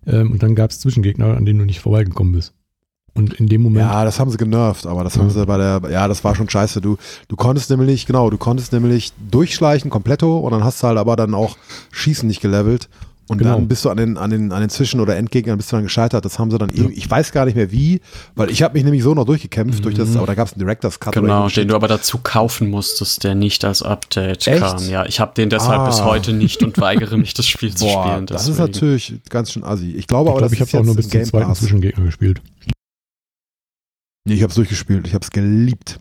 Ähm, 0.05 0.31
und 0.31 0.43
dann 0.43 0.55
gab 0.55 0.71
es 0.71 0.79
Zwischengegner, 0.79 1.35
an 1.35 1.45
denen 1.45 1.59
du 1.59 1.65
nicht 1.65 1.79
vorbeigekommen 1.79 2.33
bist. 2.33 2.53
Und 3.17 3.33
in 3.33 3.47
dem 3.47 3.61
Moment. 3.63 3.85
Ja, 3.85 4.05
das 4.05 4.19
haben 4.19 4.29
sie 4.31 4.37
genervt, 4.37 4.85
aber 4.85 5.03
das 5.03 5.17
haben 5.17 5.29
sie 5.29 5.45
bei 5.45 5.57
der, 5.57 5.81
ja, 5.91 6.07
das 6.07 6.23
war 6.23 6.35
schon 6.35 6.49
scheiße. 6.49 6.79
Du, 6.81 6.97
du 7.27 7.35
konntest 7.35 7.69
nämlich, 7.69 8.05
genau, 8.05 8.29
du 8.29 8.37
konntest 8.37 8.71
nämlich 8.73 9.11
durchschleichen, 9.31 9.89
kompletto, 9.89 10.37
und 10.39 10.51
dann 10.51 10.63
hast 10.63 10.81
du 10.83 10.87
halt 10.87 10.97
aber 10.97 11.15
dann 11.15 11.33
auch 11.33 11.57
Schießen 11.91 12.27
nicht 12.27 12.41
gelevelt. 12.41 12.87
Und 13.29 13.39
Genau. 13.39 13.55
dann 13.55 13.67
bist 13.67 13.83
du 13.83 13.89
an 13.89 13.97
den, 13.97 14.15
an 14.17 14.29
den, 14.29 14.53
an 14.53 14.61
den 14.61 14.69
Zwischen- 14.69 15.01
oder 15.01 15.17
Endgegnern 15.17 15.57
bist 15.57 15.69
du 15.69 15.75
dann 15.75 15.83
gescheitert. 15.83 16.23
Das 16.23 16.39
haben 16.39 16.49
sie 16.49 16.57
dann 16.57 16.69
irgendwie, 16.69 16.93
ich 16.93 17.11
weiß 17.11 17.33
gar 17.33 17.43
nicht 17.43 17.55
mehr 17.55 17.73
wie, 17.73 17.99
weil 18.35 18.49
ich 18.49 18.63
habe 18.63 18.75
mich 18.75 18.85
nämlich 18.85 19.03
so 19.03 19.13
noch 19.13 19.25
durchgekämpft 19.25 19.83
durch 19.83 19.95
das, 19.95 20.15
aber 20.15 20.27
da 20.27 20.33
gab 20.33 20.47
es 20.47 20.53
einen 20.53 20.59
Director's 20.61 20.97
Cut 21.01 21.13
Genau, 21.13 21.49
den 21.49 21.67
du 21.67 21.75
aber 21.75 21.89
dazu 21.89 22.19
kaufen 22.23 22.69
musstest, 22.69 23.25
der 23.25 23.35
nicht 23.35 23.65
als 23.65 23.81
Update 23.83 24.47
Echt? 24.47 24.61
kam. 24.61 24.87
Ja, 24.89 25.05
ich 25.05 25.19
habe 25.19 25.33
den 25.35 25.49
deshalb 25.49 25.81
Ah. 25.81 25.87
bis 25.87 26.01
heute 26.05 26.31
nicht 26.31 26.63
und 26.63 26.79
weigere 26.79 27.17
mich, 27.17 27.33
das 27.33 27.45
Spiel 27.47 27.75
zu 27.75 27.83
Boah, 27.83 28.05
spielen. 28.07 28.27
das 28.27 28.43
ist 28.43 28.57
deswegen. 28.59 28.71
natürlich 28.71 29.13
ganz 29.29 29.51
schön 29.51 29.65
assi. 29.65 29.91
Ich 29.91 30.07
glaube 30.07 30.29
ich 30.29 30.31
aber, 30.31 30.39
glaube, 30.39 30.53
ich 30.53 30.59
das 30.61 30.69
habe 30.71 30.81
auch 30.83 30.85
nur 30.85 30.95
bis 30.95 31.09
zum 31.09 31.23
zweiten. 31.25 31.53
Zwischengegner 31.53 32.05
gespielt. 32.05 32.39
Nee, 34.27 34.33
ich 34.33 34.43
habe 34.43 34.49
es 34.49 34.55
durchgespielt. 34.55 35.07
Ich 35.07 35.13
habe 35.13 35.23
es 35.23 35.31
geliebt. 35.31 35.99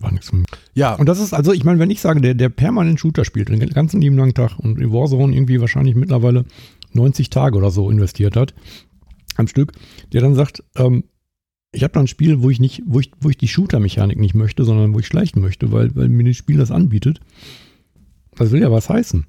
War 0.00 0.10
nichts. 0.10 0.32
Ja, 0.74 0.94
Und 0.94 1.08
das 1.08 1.20
ist, 1.20 1.32
also 1.34 1.52
ich 1.52 1.62
meine, 1.62 1.78
wenn 1.78 1.90
ich 1.90 2.00
sage, 2.00 2.20
der, 2.20 2.34
der 2.34 2.48
permanent 2.48 2.98
Shooter 2.98 3.24
spielt, 3.24 3.48
den 3.48 3.60
ganzen 3.60 4.00
lieben 4.00 4.16
langen 4.16 4.34
Tag 4.34 4.58
und 4.58 4.80
in 4.80 4.92
Warzone 4.92 5.34
irgendwie 5.34 5.60
wahrscheinlich 5.60 5.94
mittlerweile 5.94 6.46
90 6.94 7.30
Tage 7.30 7.56
oder 7.56 7.70
so 7.70 7.90
investiert 7.90 8.34
hat, 8.34 8.54
am 9.36 9.46
Stück, 9.46 9.72
der 10.12 10.22
dann 10.22 10.34
sagt, 10.34 10.64
ähm, 10.76 11.04
ich 11.72 11.84
habe 11.84 11.92
da 11.92 12.00
ein 12.00 12.08
Spiel, 12.08 12.42
wo 12.42 12.50
ich 12.50 12.58
nicht, 12.58 12.82
wo 12.86 12.98
ich, 12.98 13.12
wo 13.20 13.28
ich 13.28 13.36
die 13.36 13.46
Shooter-Mechanik 13.46 14.18
nicht 14.18 14.34
möchte, 14.34 14.64
sondern 14.64 14.92
wo 14.94 14.98
ich 14.98 15.06
schleichen 15.06 15.40
möchte, 15.40 15.70
weil, 15.70 15.94
weil 15.94 16.08
mir 16.08 16.24
das 16.24 16.36
Spiel 16.36 16.56
das 16.56 16.70
anbietet. 16.70 17.20
Das 18.34 18.50
will 18.50 18.62
ja 18.62 18.72
was 18.72 18.88
heißen. 18.88 19.26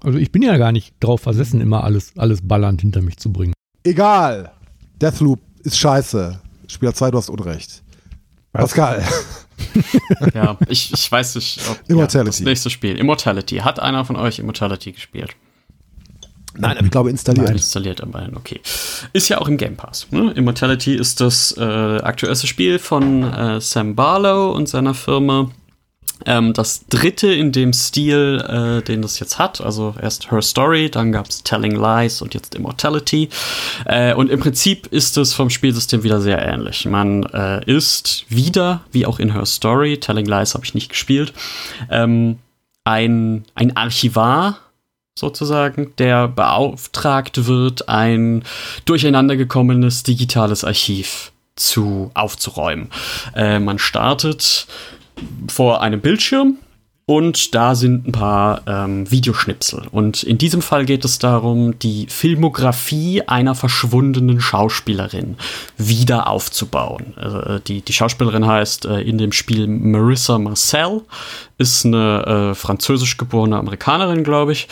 Also 0.00 0.18
ich 0.18 0.30
bin 0.30 0.42
ja 0.42 0.56
gar 0.56 0.72
nicht 0.72 0.94
drauf 1.00 1.20
versessen, 1.20 1.60
immer 1.60 1.84
alles, 1.84 2.16
alles 2.16 2.46
ballernd 2.46 2.80
hinter 2.80 3.02
mich 3.02 3.18
zu 3.18 3.32
bringen. 3.32 3.52
egal. 3.84 4.52
Deathloop 5.00 5.40
ist 5.68 5.78
scheiße. 5.78 6.40
Spieler 6.66 6.94
2, 6.94 7.10
du 7.10 7.18
hast 7.18 7.30
Unrecht. 7.30 7.82
Pascal. 8.52 9.06
Ja, 10.34 10.56
ich, 10.68 10.92
ich 10.92 11.10
weiß 11.10 11.34
nicht, 11.34 11.60
ob 11.68 11.78
Immortality. 11.88 12.18
Ja, 12.18 12.24
das 12.24 12.40
nächste 12.40 12.70
Spiel. 12.70 12.96
Immortality. 12.96 13.56
Hat 13.56 13.80
einer 13.80 14.04
von 14.04 14.16
euch 14.16 14.38
Immortality 14.38 14.92
gespielt? 14.92 15.34
Nein, 16.54 16.76
aber 16.76 16.86
ich 16.86 16.90
glaube 16.90 17.10
installiert. 17.10 17.50
Installiert 17.50 18.00
aber, 18.00 18.28
okay. 18.34 18.60
Ist 19.12 19.28
ja 19.28 19.38
auch 19.38 19.48
im 19.48 19.56
Game 19.56 19.76
Pass. 19.76 20.06
Ne? 20.10 20.32
Immortality 20.32 20.94
ist 20.94 21.20
das 21.20 21.56
äh, 21.56 21.62
aktuellste 21.62 22.46
Spiel 22.46 22.78
von 22.78 23.22
äh, 23.22 23.60
Sam 23.60 23.94
Barlow 23.94 24.52
und 24.52 24.68
seiner 24.68 24.94
Firma. 24.94 25.50
Ähm, 26.26 26.52
das 26.52 26.86
dritte 26.88 27.32
in 27.32 27.52
dem 27.52 27.72
Stil, 27.72 28.44
äh, 28.48 28.82
den 28.82 29.02
das 29.02 29.18
jetzt 29.18 29.38
hat. 29.38 29.60
Also 29.60 29.94
erst 30.00 30.30
Her 30.30 30.42
Story, 30.42 30.90
dann 30.90 31.12
gab 31.12 31.28
es 31.28 31.42
Telling 31.42 31.76
Lies 31.76 32.22
und 32.22 32.34
jetzt 32.34 32.54
Immortality. 32.54 33.28
Äh, 33.84 34.14
und 34.14 34.30
im 34.30 34.40
Prinzip 34.40 34.86
ist 34.88 35.16
es 35.16 35.34
vom 35.34 35.50
Spielsystem 35.50 36.02
wieder 36.02 36.20
sehr 36.20 36.44
ähnlich. 36.44 36.84
Man 36.84 37.24
äh, 37.24 37.64
ist 37.64 38.24
wieder, 38.28 38.82
wie 38.92 39.06
auch 39.06 39.18
in 39.18 39.32
Her 39.32 39.46
Story, 39.46 39.98
Telling 39.98 40.26
Lies 40.26 40.54
habe 40.54 40.64
ich 40.64 40.74
nicht 40.74 40.88
gespielt, 40.88 41.32
ähm, 41.90 42.38
ein, 42.84 43.44
ein 43.54 43.76
Archivar 43.76 44.58
sozusagen, 45.18 45.92
der 45.98 46.28
beauftragt 46.28 47.46
wird, 47.46 47.88
ein 47.88 48.44
durcheinandergekommenes 48.84 50.04
digitales 50.04 50.64
Archiv 50.64 51.32
zu 51.56 52.10
aufzuräumen. 52.14 52.90
Äh, 53.34 53.58
man 53.58 53.78
startet 53.78 54.66
vor 55.48 55.82
einem 55.82 56.00
Bildschirm 56.00 56.58
und 57.08 57.54
da 57.54 57.74
sind 57.74 58.06
ein 58.06 58.12
paar 58.12 58.60
ähm, 58.66 59.10
Videoschnipsel. 59.10 59.84
Und 59.90 60.22
in 60.24 60.36
diesem 60.36 60.60
Fall 60.60 60.84
geht 60.84 61.06
es 61.06 61.18
darum, 61.18 61.78
die 61.78 62.04
Filmografie 62.06 63.22
einer 63.22 63.54
verschwundenen 63.54 64.42
Schauspielerin 64.42 65.38
wieder 65.78 66.26
aufzubauen. 66.26 67.16
Äh, 67.16 67.60
die, 67.66 67.80
die 67.80 67.94
Schauspielerin 67.94 68.46
heißt 68.46 68.84
äh, 68.84 69.00
in 69.00 69.16
dem 69.16 69.32
Spiel 69.32 69.66
Marissa 69.66 70.38
Marcel, 70.38 71.00
ist 71.56 71.86
eine 71.86 72.50
äh, 72.50 72.54
französisch 72.54 73.16
geborene 73.16 73.56
Amerikanerin, 73.56 74.22
glaube 74.22 74.52
ich. 74.52 74.68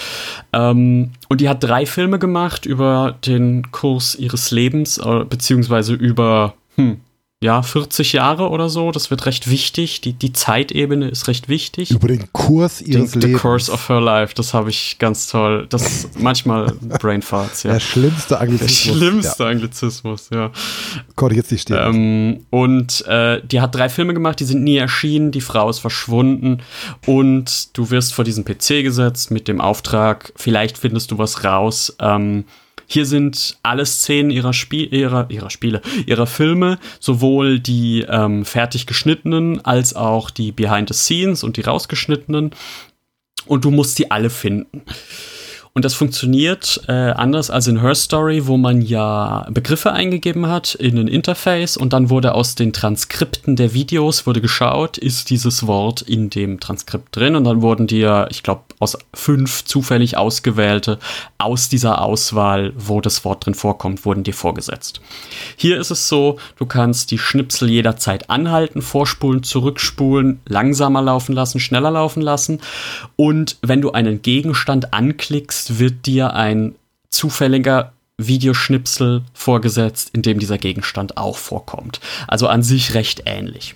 Ähm, 0.53 1.13
und 1.31 1.41
die 1.41 1.49
hat 1.49 1.65
drei 1.65 1.87
Filme 1.87 2.19
gemacht 2.19 2.67
über 2.67 3.15
den 3.25 3.73
Kurs 3.73 4.15
ihres 4.15 4.51
Lebens, 4.51 4.99
äh, 4.99 5.25
beziehungsweise 5.25 5.95
über 5.95 6.53
hm, 6.75 7.01
ja, 7.43 7.61
40 7.61 8.15
Jahre 8.15 8.49
oder 8.49 8.71
so. 8.71 8.91
Das 8.93 9.11
wird 9.11 9.27
recht 9.27 9.51
wichtig. 9.51 10.01
Die, 10.01 10.15
die 10.15 10.33
Zeitebene 10.33 11.09
ist 11.09 11.29
recht 11.29 11.51
wichtig. 11.51 11.91
Über 11.91 12.09
den 12.09 12.33
Kurs 12.33 12.81
ihres 12.81 13.13
The 13.13 13.19
Lebens. 13.19 13.43
Course 13.43 13.71
of 13.73 13.89
Her 13.91 14.01
Life, 14.01 14.35
das 14.35 14.55
habe 14.55 14.71
ich 14.71 14.97
ganz 14.99 15.29
toll. 15.29 15.67
Das 15.69 15.83
ist 15.87 16.19
manchmal 16.19 16.73
Brainfarts, 16.99 17.65
ja. 17.65 17.73
Der 17.75 17.81
schlimmste 17.81 18.29
Der 18.31 18.41
Anglizismus. 18.41 18.97
schlimmste 18.97 19.43
Ja, 19.43 19.51
Anglizismus, 19.51 20.29
ja. 20.33 20.51
konnte 21.15 21.35
ich 21.35 21.37
jetzt 21.39 21.53
nicht 21.53 21.63
stehen. 21.63 21.77
Ähm, 21.79 22.47
und 22.49 23.07
äh, 23.07 23.43
die 23.47 23.61
hat 23.61 23.75
drei 23.75 23.91
Filme 23.91 24.15
gemacht, 24.15 24.41
die 24.41 24.45
sind 24.45 24.65
nie 24.65 24.79
erschienen, 24.79 25.31
die 25.31 25.43
Frau 25.43 25.69
ist 25.69 25.81
verschwunden 25.81 26.63
und 27.05 27.77
du 27.77 27.91
wirst 27.91 28.15
vor 28.15 28.25
diesen 28.25 28.47
PC 28.47 28.83
gesetzt 28.83 29.31
mit 29.31 29.47
dem 29.47 29.61
Auftrag, 29.61 30.33
vielleicht 30.37 30.79
findest 30.79 31.11
du 31.11 31.19
was 31.19 31.45
raus. 31.45 31.95
Ähm, 32.01 32.45
hier 32.87 33.07
sind 33.07 33.59
alle 33.63 33.85
Szenen 33.85 34.31
ihrer, 34.31 34.53
Spie 34.53 34.87
ihrer, 34.87 35.31
ihrer 35.31 35.51
Spiele, 35.51 35.83
ihrer 36.07 36.27
Filme, 36.27 36.79
sowohl 37.01 37.59
die 37.59 38.05
ähm, 38.09 38.45
fertig 38.45 38.87
geschnittenen 38.87 39.65
als 39.65 39.95
auch 39.95 40.31
die 40.31 40.53
Behind 40.53 40.89
the 40.89 40.95
Scenes 40.95 41.43
und 41.43 41.57
die 41.57 41.63
rausgeschnittenen. 41.63 42.51
Und 43.47 43.65
du 43.65 43.71
musst 43.71 43.99
die 43.99 44.11
alle 44.11 44.31
finden. 44.31 44.83
Und 45.77 45.85
das 45.85 45.93
funktioniert 45.93 46.81
äh, 46.89 46.93
anders 46.93 47.51
als 47.51 47.67
in 47.67 47.83
Her 47.83 47.95
Story, 47.95 48.47
wo 48.47 48.57
man 48.57 48.81
ja 48.81 49.47
Begriffe 49.51 49.93
eingegeben 49.93 50.47
hat 50.47 50.75
in 50.75 50.97
ein 50.97 51.07
Interface 51.07 51.77
und 51.77 51.93
dann 51.93 52.09
wurde 52.09 52.35
aus 52.35 52.55
den 52.55 52.73
Transkripten 52.73 53.57
der 53.57 53.75
Videos 53.75 54.27
wurde 54.27 54.41
geschaut, 54.41 54.97
ist 54.97 55.29
dieses 55.29 55.67
Wort 55.67 56.01
in 56.01 56.31
dem 56.31 56.61
Transkript 56.61 57.15
drin 57.15 57.37
und 57.37 57.45
dann 57.45 57.61
wurden 57.61 57.87
dir, 57.87 58.27
ich 58.31 58.43
glaube, 58.43 58.63
aus 58.79 58.97
fünf 59.13 59.67
zufällig 59.67 60.17
ausgewählte 60.17 60.99
aus 61.39 61.69
dieser 61.69 62.01
Auswahl, 62.01 62.73
wo 62.77 63.03
das 63.03 63.25
Wort 63.27 63.45
drin 63.45 63.55
vorkommt, 63.55 64.05
wurden 64.07 64.23
dir 64.23 64.35
vorgesetzt. 64.35 65.03
Hier 65.57 65.79
ist 65.79 65.91
es 65.91 66.09
so, 66.09 66.39
du 66.57 66.67
kannst 66.67 67.11
die 67.11 67.19
Schnipsel 67.19 67.71
jederzeit 67.71 68.31
anhalten, 68.31 68.81
vorspulen, 68.81 69.43
zurückspulen, 69.43 70.41
langsamer 70.47 71.03
laufen 71.03 71.35
lassen, 71.35 71.61
schneller 71.61 71.91
laufen 71.91 72.23
lassen. 72.23 72.61
Und 73.17 73.59
wenn 73.63 73.81
du 73.81 73.93
einen 73.93 74.23
Gegenstand 74.23 74.93
anklickst, 74.93 75.66
wird 75.79 76.07
dir 76.07 76.35
ein 76.35 76.75
zufälliger 77.11 77.93
Videoschnipsel 78.19 79.23
vorgesetzt, 79.35 80.11
in 80.13 80.23
dem 80.23 80.39
dieser 80.39 80.59
Gegenstand 80.59 81.17
auch 81.17 81.37
vorkommt. 81.37 82.01
Also 82.29 82.49
an 82.49 82.63
sich 82.63 82.95
recht 82.95 83.23
ähnlich. 83.27 83.75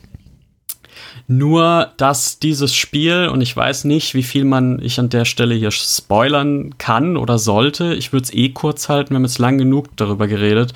Nur, 1.32 1.92
dass 1.96 2.40
dieses 2.40 2.74
Spiel, 2.74 3.28
und 3.28 3.40
ich 3.40 3.56
weiß 3.56 3.84
nicht, 3.84 4.14
wie 4.14 4.24
viel 4.24 4.44
man 4.44 4.82
ich 4.82 4.98
an 4.98 5.10
der 5.10 5.24
Stelle 5.24 5.54
hier 5.54 5.70
spoilern 5.70 6.76
kann 6.76 7.16
oder 7.16 7.38
sollte, 7.38 7.94
ich 7.94 8.12
würde 8.12 8.24
es 8.24 8.34
eh 8.34 8.48
kurz 8.48 8.88
halten, 8.88 9.10
wir 9.10 9.16
haben 9.16 9.24
jetzt 9.24 9.38
lang 9.38 9.56
genug 9.56 9.96
darüber 9.96 10.26
geredet, 10.26 10.74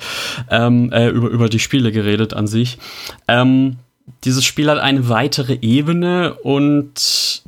ähm, 0.49 0.93
äh, 0.93 1.09
über, 1.09 1.27
über 1.27 1.49
die 1.49 1.59
Spiele 1.59 1.91
geredet 1.91 2.33
an 2.33 2.47
sich. 2.47 2.77
Ähm, 3.27 3.77
dieses 4.23 4.45
Spiel 4.45 4.69
hat 4.69 4.79
eine 4.79 5.09
weitere 5.09 5.57
Ebene 5.61 6.35
und 6.35 7.43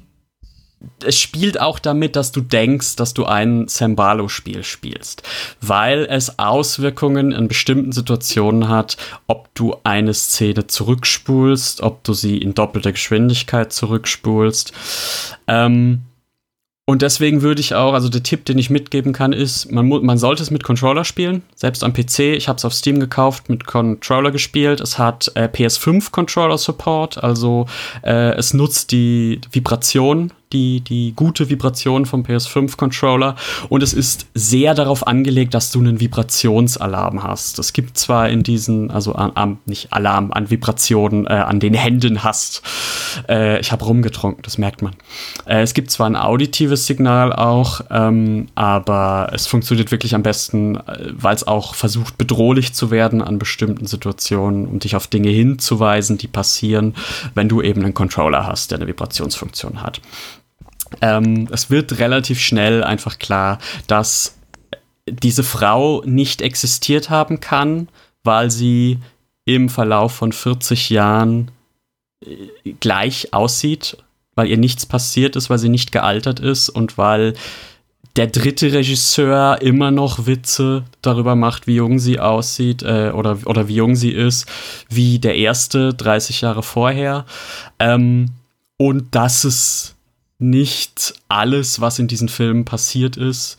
es 1.03 1.17
spielt 1.17 1.59
auch 1.59 1.79
damit, 1.79 2.15
dass 2.15 2.31
du 2.31 2.41
denkst, 2.41 2.95
dass 2.95 3.13
du 3.13 3.25
ein 3.25 3.67
Sambalo-Spiel 3.67 4.63
spielst, 4.63 5.23
weil 5.61 6.05
es 6.09 6.39
Auswirkungen 6.39 7.31
in 7.31 7.47
bestimmten 7.47 7.91
Situationen 7.91 8.69
hat, 8.69 8.97
ob 9.27 9.53
du 9.55 9.75
eine 9.83 10.13
Szene 10.13 10.67
zurückspulst, 10.67 11.81
ob 11.81 12.03
du 12.03 12.13
sie 12.13 12.37
in 12.37 12.53
doppelter 12.53 12.91
Geschwindigkeit 12.91 13.71
zurückspulst. 13.73 14.73
Ähm, 15.47 16.03
und 16.89 17.01
deswegen 17.01 17.41
würde 17.41 17.59
ich 17.59 17.75
auch, 17.75 17.93
also 17.93 18.07
der 18.07 18.23
Tipp, 18.23 18.45
den 18.45 18.57
ich 18.57 18.69
mitgeben 18.69 19.11
kann, 19.11 19.33
ist, 19.33 19.69
man, 19.69 19.89
man 19.89 20.17
sollte 20.17 20.41
es 20.41 20.51
mit 20.51 20.63
Controller 20.63 21.03
spielen, 21.03 21.43
selbst 21.53 21.83
am 21.83 21.91
PC. 21.91 22.19
Ich 22.19 22.47
habe 22.47 22.55
es 22.55 22.63
auf 22.63 22.73
Steam 22.73 23.01
gekauft, 23.01 23.49
mit 23.49 23.67
Controller 23.67 24.31
gespielt. 24.31 24.79
Es 24.79 24.97
hat 24.97 25.29
äh, 25.35 25.49
PS5 25.53 26.11
Controller 26.11 26.57
Support, 26.57 27.21
also 27.21 27.65
äh, 28.03 28.33
es 28.37 28.53
nutzt 28.53 28.93
die 28.93 29.41
Vibration, 29.51 30.31
die, 30.53 30.81
die 30.81 31.13
gute 31.15 31.49
Vibration 31.49 32.05
vom 32.05 32.23
PS5 32.23 32.77
Controller 32.77 33.35
und 33.69 33.83
es 33.83 33.93
ist 33.93 34.27
sehr 34.33 34.73
darauf 34.73 35.05
angelegt, 35.05 35.53
dass 35.53 35.71
du 35.71 35.79
einen 35.79 35.99
Vibrationsalarm 35.99 37.23
hast. 37.23 37.59
Es 37.59 37.73
gibt 37.73 37.97
zwar 37.97 38.29
in 38.29 38.43
diesen, 38.43 38.89
also 38.91 39.13
an, 39.13 39.31
an, 39.35 39.57
nicht 39.65 39.91
Alarm, 39.91 40.31
an 40.31 40.49
Vibrationen 40.49 41.25
äh, 41.25 41.29
an 41.29 41.59
den 41.59 41.73
Händen 41.73 42.23
hast. 42.23 42.61
Äh, 43.27 43.59
ich 43.59 43.71
habe 43.71 43.83
rumgetrunken, 43.85 44.41
das 44.43 44.57
merkt 44.57 44.81
man. 44.81 44.93
Äh, 45.45 45.61
es 45.61 45.73
gibt 45.73 45.91
zwar 45.91 46.07
ein 46.07 46.15
auditives 46.15 46.85
Signal 46.85 47.33
auch, 47.33 47.81
ähm, 47.89 48.47
aber 48.55 49.31
es 49.33 49.47
funktioniert 49.47 49.91
wirklich 49.91 50.15
am 50.15 50.23
besten, 50.23 50.77
äh, 50.77 51.11
weil 51.11 51.35
es 51.35 51.45
auch 51.45 51.75
versucht, 51.75 52.17
bedrohlich 52.17 52.73
zu 52.73 52.89
werden 52.89 53.21
an 53.21 53.37
bestimmten 53.37 53.85
Situationen, 53.85 54.67
um 54.67 54.79
dich 54.79 54.95
auf 54.95 55.07
Dinge 55.07 55.29
hinzuweisen, 55.29 56.17
die 56.17 56.27
passieren, 56.27 56.95
wenn 57.35 57.49
du 57.49 57.61
eben 57.61 57.83
einen 57.83 57.93
Controller 57.93 58.45
hast, 58.45 58.71
der 58.71 58.77
eine 58.77 58.87
Vibrationsfunktion 58.87 59.81
hat. 59.81 60.01
Ähm, 61.01 61.47
es 61.51 61.69
wird 61.69 61.99
relativ 61.99 62.39
schnell 62.39 62.83
einfach 62.83 63.19
klar, 63.19 63.59
dass 63.87 64.37
diese 65.09 65.43
Frau 65.43 66.03
nicht 66.05 66.41
existiert 66.41 67.09
haben 67.09 67.39
kann, 67.39 67.87
weil 68.23 68.51
sie 68.51 68.99
im 69.45 69.69
Verlauf 69.69 70.13
von 70.13 70.31
40 70.31 70.89
Jahren 70.89 71.51
äh, 72.25 72.73
gleich 72.79 73.33
aussieht, 73.33 73.97
weil 74.35 74.47
ihr 74.47 74.57
nichts 74.57 74.85
passiert 74.85 75.35
ist, 75.35 75.49
weil 75.49 75.57
sie 75.57 75.69
nicht 75.69 75.91
gealtert 75.91 76.39
ist 76.39 76.69
und 76.69 76.97
weil 76.97 77.33
der 78.17 78.27
dritte 78.27 78.73
Regisseur 78.73 79.61
immer 79.61 79.91
noch 79.91 80.25
Witze 80.25 80.83
darüber 81.01 81.35
macht, 81.35 81.67
wie 81.67 81.75
jung 81.75 81.99
sie 81.99 82.19
aussieht 82.19 82.81
äh, 82.81 83.11
oder, 83.11 83.37
oder 83.45 83.67
wie 83.67 83.75
jung 83.75 83.95
sie 83.95 84.11
ist, 84.11 84.47
wie 84.89 85.19
der 85.19 85.35
erste 85.35 85.93
30 85.93 86.41
Jahre 86.41 86.63
vorher. 86.63 87.25
Ähm, 87.79 88.31
und 88.77 89.13
das 89.13 89.45
ist 89.45 89.96
nicht 90.39 91.13
alles, 91.27 91.81
was 91.81 91.99
in 91.99 92.07
diesen 92.07 92.29
Filmen 92.29 92.65
passiert 92.65 93.17
ist, 93.17 93.57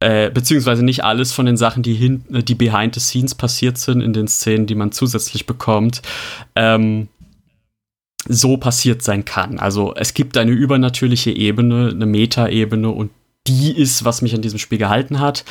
äh, 0.00 0.30
beziehungsweise 0.30 0.84
nicht 0.84 1.04
alles 1.04 1.32
von 1.32 1.46
den 1.46 1.56
Sachen, 1.56 1.82
die, 1.82 1.94
hin, 1.94 2.24
äh, 2.32 2.42
die 2.42 2.54
behind 2.54 2.94
the 2.94 3.00
scenes 3.00 3.34
passiert 3.34 3.78
sind, 3.78 4.02
in 4.02 4.12
den 4.12 4.28
Szenen, 4.28 4.66
die 4.66 4.74
man 4.74 4.92
zusätzlich 4.92 5.46
bekommt, 5.46 6.02
ähm, 6.54 7.08
so 8.28 8.56
passiert 8.56 9.02
sein 9.02 9.24
kann. 9.24 9.58
Also 9.58 9.94
es 9.94 10.12
gibt 10.12 10.36
eine 10.36 10.50
übernatürliche 10.50 11.30
Ebene, 11.30 11.90
eine 11.94 12.06
Meta-Ebene 12.06 12.90
und 12.90 13.10
die 13.46 13.70
ist, 13.70 14.04
was 14.04 14.22
mich 14.22 14.34
an 14.34 14.42
diesem 14.42 14.58
Spiel 14.58 14.78
gehalten 14.78 15.20
hat. 15.20 15.44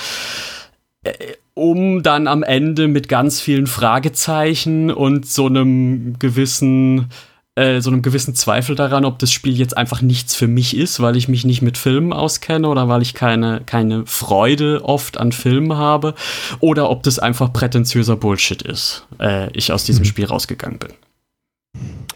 Äh, 1.04 1.14
um 1.56 2.04
dann 2.04 2.28
am 2.28 2.44
Ende 2.44 2.88
mit 2.88 3.08
ganz 3.08 3.40
vielen 3.40 3.66
Fragezeichen 3.66 4.92
und 4.92 5.26
so 5.26 5.46
einem 5.46 6.20
gewissen 6.20 7.10
äh, 7.56 7.80
so 7.82 7.90
einem 7.90 8.02
gewissen 8.02 8.36
Zweifel 8.36 8.76
daran, 8.76 9.06
ob 9.06 9.18
das 9.20 9.32
Spiel 9.32 9.58
jetzt 9.58 9.78
einfach 9.78 10.02
nichts 10.02 10.36
für 10.36 10.48
mich 10.48 10.76
ist, 10.76 11.00
weil 11.00 11.16
ich 11.16 11.28
mich 11.28 11.46
nicht 11.46 11.62
mit 11.62 11.78
Filmen 11.78 12.14
auskenne 12.14 12.68
oder 12.68 12.90
weil 12.90 13.02
ich 13.02 13.14
keine, 13.14 13.62
keine 13.66 14.06
Freude 14.06 14.84
oft 14.84 15.18
an 15.18 15.32
Filmen 15.32 15.78
habe 15.78 16.16
oder 16.60 16.90
ob 16.90 17.04
das 17.04 17.20
einfach 17.20 17.54
prätentiöser 17.54 18.18
Bullshit 18.18 18.62
ist, 18.62 19.08
äh, 19.20 19.50
ich 19.58 19.72
aus 19.72 19.86
diesem 19.86 20.04
mhm. 20.04 20.08
Spiel 20.08 20.26
rausgegangen 20.26 20.80
bin. 20.80 20.92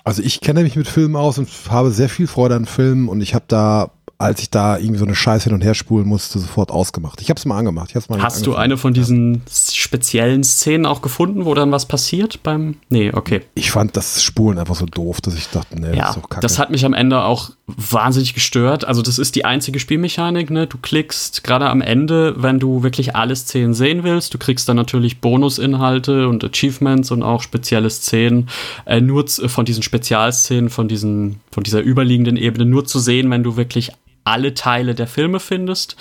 Also 0.04 0.24
ich 0.24 0.42
kenne 0.42 0.64
mich 0.64 0.76
mit 0.76 0.88
Filmen 0.88 1.16
aus 1.16 1.38
und 1.38 1.50
habe 1.70 1.92
sehr 1.92 2.10
viel 2.10 2.28
Freude 2.28 2.56
an 2.56 2.66
Filmen 2.66 3.10
und 3.10 3.22
ich 3.22 3.36
habe 3.36 3.46
da 3.48 3.92
als 4.22 4.42
ich 4.42 4.50
da 4.50 4.78
irgendwie 4.78 5.00
so 5.00 5.06
eine 5.06 5.16
Scheiße 5.16 5.46
hin 5.46 5.54
und 5.54 5.64
her 5.64 5.74
spulen 5.74 6.06
musste, 6.06 6.40
sofort 6.40 6.72
ausgemacht. 6.72 7.22
Ich 7.22 7.30
habe 7.30 7.38
es 7.38 7.46
mal 7.46 7.58
angemacht. 7.58 7.96
mal 8.10 8.22
Hast 8.22 8.46
du 8.46 8.54
eine 8.54 8.76
von 8.76 8.94
diesen 8.94 9.44
speziellen 9.50 10.44
Szenen 10.44 10.86
auch 10.86 11.02
gefunden, 11.02 11.46
wo 11.46 11.54
dann 11.54 11.72
was 11.72 11.86
passiert 11.86 12.44
beim? 12.44 12.76
Nee, 12.90 13.14
okay. 13.14 13.44
Ich 13.56 13.72
fand 13.72 13.96
das 13.96 14.22
Spulen 14.22 14.60
einfach 14.60 14.76
so 14.76 14.86
doof, 14.86 15.22
dass 15.22 15.36
ich 15.36 15.48
dachte, 15.48 15.80
nee, 15.80 15.96
ja, 15.96 16.08
das 16.08 16.10
ist 16.10 16.16
doch 16.18 16.30
kacke. 16.30 16.42
Das 16.42 16.60
hat 16.60 16.70
mich 16.70 16.84
am 16.84 16.94
Ende 16.94 17.24
auch 17.24 17.52
wahnsinnig 17.66 18.34
gestört. 18.34 18.84
Also 18.84 19.02
das 19.02 19.20
ist 19.20 19.36
die 19.36 19.46
einzige 19.46 19.80
Spielmechanik, 19.80 20.50
ne? 20.50 20.68
Du 20.68 20.78
klickst 20.78 21.46
gerade 21.46 21.70
am 21.70 21.80
Ende, 21.80 22.36
wenn 22.38 22.60
du 22.60 22.84
wirklich 22.84 23.16
alle 23.16 23.38
Szenen 23.38 23.74
sehen 23.74 24.04
willst, 24.04 24.34
du 24.34 24.38
kriegst 24.38 24.68
dann 24.68 24.76
natürlich 24.76 25.22
Bonusinhalte 25.22 26.28
und 26.28 26.44
Achievements 26.44 27.12
und 27.12 27.24
auch 27.24 27.42
spezielle 27.42 27.90
Szenen, 27.90 28.50
äh, 28.86 29.00
nur 29.00 29.26
von 29.30 29.64
diesen 29.64 29.82
Spezialszenen, 29.82 30.70
von 30.70 30.90
diesen, 30.90 31.40
von 31.52 31.64
dieser 31.64 31.82
überliegenden 31.82 32.36
Ebene 32.36 32.66
nur 32.66 32.84
zu 32.84 33.00
sehen, 33.00 33.30
wenn 33.32 33.44
du 33.44 33.56
wirklich 33.56 33.94
alle 34.30 34.54
Teile 34.54 34.96
der 34.96 35.08
Filme 35.08 35.40
findest. 35.40 35.96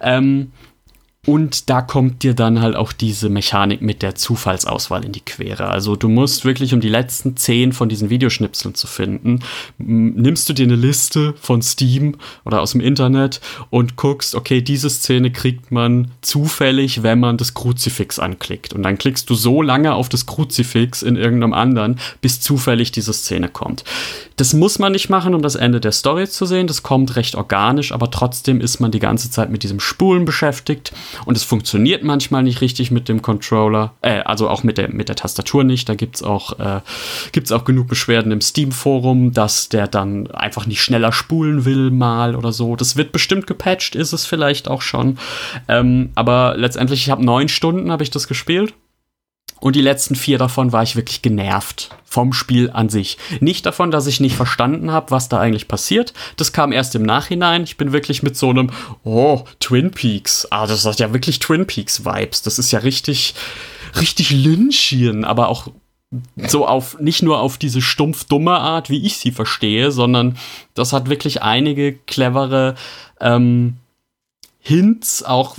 Ähm, 0.00 0.52
und 1.24 1.70
da 1.70 1.82
kommt 1.82 2.24
dir 2.24 2.34
dann 2.34 2.60
halt 2.60 2.74
auch 2.74 2.92
diese 2.92 3.28
Mechanik 3.28 3.80
mit 3.80 4.02
der 4.02 4.16
Zufallsauswahl 4.16 5.04
in 5.04 5.12
die 5.12 5.20
Quere. 5.20 5.68
Also 5.68 5.94
du 5.94 6.08
musst 6.08 6.44
wirklich, 6.44 6.74
um 6.74 6.80
die 6.80 6.88
letzten 6.88 7.36
zehn 7.36 7.72
von 7.72 7.88
diesen 7.88 8.10
Videoschnipseln 8.10 8.74
zu 8.74 8.88
finden, 8.88 9.38
nimmst 9.78 10.48
du 10.48 10.52
dir 10.52 10.64
eine 10.64 10.74
Liste 10.74 11.34
von 11.40 11.62
Steam 11.62 12.16
oder 12.44 12.60
aus 12.60 12.72
dem 12.72 12.80
Internet 12.80 13.40
und 13.70 13.94
guckst, 13.94 14.34
okay, 14.34 14.62
diese 14.62 14.90
Szene 14.90 15.30
kriegt 15.30 15.70
man 15.70 16.10
zufällig, 16.22 17.04
wenn 17.04 17.20
man 17.20 17.36
das 17.36 17.54
Kruzifix 17.54 18.18
anklickt. 18.18 18.72
Und 18.72 18.82
dann 18.82 18.98
klickst 18.98 19.30
du 19.30 19.36
so 19.36 19.62
lange 19.62 19.94
auf 19.94 20.08
das 20.08 20.26
Kruzifix 20.26 21.02
in 21.02 21.14
irgendeinem 21.14 21.52
anderen, 21.52 22.00
bis 22.20 22.40
zufällig 22.40 22.90
diese 22.90 23.12
Szene 23.12 23.48
kommt. 23.48 23.84
Das 24.34 24.54
muss 24.54 24.80
man 24.80 24.90
nicht 24.90 25.08
machen, 25.08 25.36
um 25.36 25.42
das 25.42 25.54
Ende 25.54 25.78
der 25.78 25.92
Story 25.92 26.26
zu 26.26 26.46
sehen. 26.46 26.66
Das 26.66 26.82
kommt 26.82 27.14
recht 27.14 27.36
organisch, 27.36 27.92
aber 27.92 28.10
trotzdem 28.10 28.60
ist 28.60 28.80
man 28.80 28.90
die 28.90 28.98
ganze 28.98 29.30
Zeit 29.30 29.50
mit 29.50 29.62
diesem 29.62 29.78
Spulen 29.78 30.24
beschäftigt 30.24 30.92
und 31.24 31.36
es 31.36 31.44
funktioniert 31.44 32.02
manchmal 32.02 32.42
nicht 32.42 32.60
richtig 32.60 32.90
mit 32.90 33.08
dem 33.08 33.22
Controller, 33.22 33.94
äh, 34.02 34.20
also 34.20 34.48
auch 34.48 34.62
mit 34.62 34.78
der, 34.78 34.90
mit 34.90 35.08
der 35.08 35.16
Tastatur 35.16 35.64
nicht. 35.64 35.88
Da 35.88 35.94
gibt 35.94 36.16
es 36.16 36.22
auch, 36.22 36.58
äh, 36.58 36.80
auch 37.52 37.64
genug 37.64 37.88
Beschwerden 37.88 38.32
im 38.32 38.40
Steam-Forum, 38.40 39.32
dass 39.32 39.68
der 39.68 39.86
dann 39.88 40.30
einfach 40.30 40.66
nicht 40.66 40.82
schneller 40.82 41.12
spulen 41.12 41.64
will, 41.64 41.90
mal 41.90 42.36
oder 42.36 42.52
so. 42.52 42.76
Das 42.76 42.96
wird 42.96 43.12
bestimmt 43.12 43.46
gepatcht, 43.46 43.94
ist 43.94 44.12
es 44.12 44.26
vielleicht 44.26 44.68
auch 44.68 44.82
schon. 44.82 45.18
Ähm, 45.68 46.10
aber 46.14 46.54
letztendlich, 46.56 47.00
ich 47.00 47.10
habe 47.10 47.24
neun 47.24 47.48
Stunden, 47.48 47.90
habe 47.90 48.02
ich 48.02 48.10
das 48.10 48.28
gespielt. 48.28 48.74
Und 49.62 49.76
die 49.76 49.80
letzten 49.80 50.16
vier 50.16 50.38
davon 50.38 50.72
war 50.72 50.82
ich 50.82 50.96
wirklich 50.96 51.22
genervt 51.22 51.90
vom 52.04 52.32
Spiel 52.32 52.70
an 52.72 52.88
sich. 52.88 53.16
Nicht 53.38 53.64
davon, 53.64 53.92
dass 53.92 54.08
ich 54.08 54.18
nicht 54.18 54.34
verstanden 54.34 54.90
habe, 54.90 55.12
was 55.12 55.28
da 55.28 55.38
eigentlich 55.38 55.68
passiert. 55.68 56.12
Das 56.36 56.52
kam 56.52 56.72
erst 56.72 56.96
im 56.96 57.04
Nachhinein. 57.04 57.62
Ich 57.62 57.76
bin 57.76 57.92
wirklich 57.92 58.24
mit 58.24 58.36
so 58.36 58.50
einem, 58.50 58.70
oh, 59.04 59.44
Twin 59.60 59.92
Peaks. 59.92 60.48
Ah, 60.50 60.66
das 60.66 60.84
hat 60.84 60.98
ja 60.98 61.12
wirklich 61.12 61.38
Twin 61.38 61.64
Peaks 61.64 62.04
Vibes. 62.04 62.42
Das 62.42 62.58
ist 62.58 62.72
ja 62.72 62.80
richtig, 62.80 63.36
richtig 64.00 64.32
Lynchien, 64.32 65.24
aber 65.24 65.46
auch 65.46 65.68
so 66.36 66.66
auf, 66.66 66.98
nicht 66.98 67.22
nur 67.22 67.38
auf 67.38 67.56
diese 67.56 67.80
stumpf 67.80 68.24
dumme 68.24 68.58
Art, 68.58 68.90
wie 68.90 69.06
ich 69.06 69.16
sie 69.16 69.30
verstehe, 69.30 69.92
sondern 69.92 70.36
das 70.74 70.92
hat 70.92 71.08
wirklich 71.08 71.42
einige 71.42 71.92
clevere, 71.92 72.74
ähm, 73.20 73.76
Hints, 74.64 75.24
auch 75.24 75.56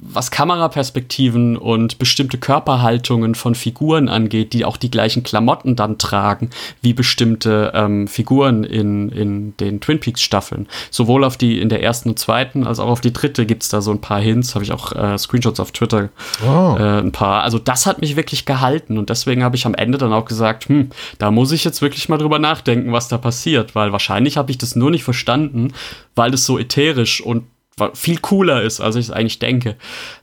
was 0.00 0.30
Kameraperspektiven 0.30 1.58
und 1.58 1.98
bestimmte 1.98 2.38
Körperhaltungen 2.38 3.34
von 3.34 3.54
Figuren 3.54 4.08
angeht, 4.08 4.54
die 4.54 4.64
auch 4.64 4.78
die 4.78 4.90
gleichen 4.90 5.22
Klamotten 5.22 5.76
dann 5.76 5.98
tragen, 5.98 6.48
wie 6.80 6.94
bestimmte 6.94 7.72
ähm, 7.74 8.08
Figuren 8.08 8.64
in, 8.64 9.10
in 9.10 9.54
den 9.58 9.80
Twin 9.80 10.00
Peaks 10.00 10.22
Staffeln. 10.22 10.68
Sowohl 10.90 11.24
auf 11.24 11.36
die 11.36 11.60
in 11.60 11.68
der 11.68 11.82
ersten 11.82 12.08
und 12.08 12.18
zweiten 12.18 12.66
als 12.66 12.78
auch 12.78 12.88
auf 12.88 13.02
die 13.02 13.12
dritte 13.12 13.44
gibt 13.44 13.62
es 13.62 13.68
da 13.68 13.82
so 13.82 13.90
ein 13.90 14.00
paar 14.00 14.22
Hints, 14.22 14.54
habe 14.54 14.64
ich 14.64 14.72
auch 14.72 14.92
äh, 14.92 15.18
Screenshots 15.18 15.60
auf 15.60 15.72
Twitter 15.72 16.08
oh. 16.42 16.76
äh, 16.78 17.00
ein 17.00 17.12
paar. 17.12 17.42
Also 17.42 17.58
das 17.58 17.84
hat 17.84 18.00
mich 18.00 18.16
wirklich 18.16 18.46
gehalten 18.46 18.96
und 18.96 19.10
deswegen 19.10 19.44
habe 19.44 19.56
ich 19.56 19.66
am 19.66 19.74
Ende 19.74 19.98
dann 19.98 20.14
auch 20.14 20.24
gesagt, 20.24 20.70
hm, 20.70 20.88
da 21.18 21.30
muss 21.30 21.52
ich 21.52 21.62
jetzt 21.62 21.82
wirklich 21.82 22.08
mal 22.08 22.16
drüber 22.16 22.38
nachdenken, 22.38 22.90
was 22.90 23.08
da 23.08 23.18
passiert, 23.18 23.74
weil 23.74 23.92
wahrscheinlich 23.92 24.38
habe 24.38 24.50
ich 24.50 24.56
das 24.56 24.76
nur 24.76 24.90
nicht 24.90 25.04
verstanden, 25.04 25.74
weil 26.14 26.32
es 26.32 26.46
so 26.46 26.58
ätherisch 26.58 27.20
und 27.20 27.44
viel 27.94 28.18
cooler 28.18 28.62
ist, 28.62 28.80
als 28.80 28.96
ich 28.96 29.06
es 29.06 29.10
eigentlich 29.10 29.38
denke. 29.38 29.76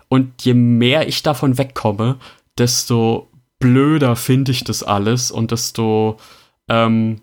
Und 0.09 0.43
je 0.43 0.53
mehr 0.53 1.07
ich 1.07 1.23
davon 1.23 1.57
wegkomme, 1.57 2.17
desto 2.57 3.29
blöder 3.59 4.15
finde 4.15 4.51
ich 4.51 4.63
das 4.63 4.83
alles 4.83 5.31
und 5.31 5.51
desto 5.51 6.17
ähm, 6.69 7.21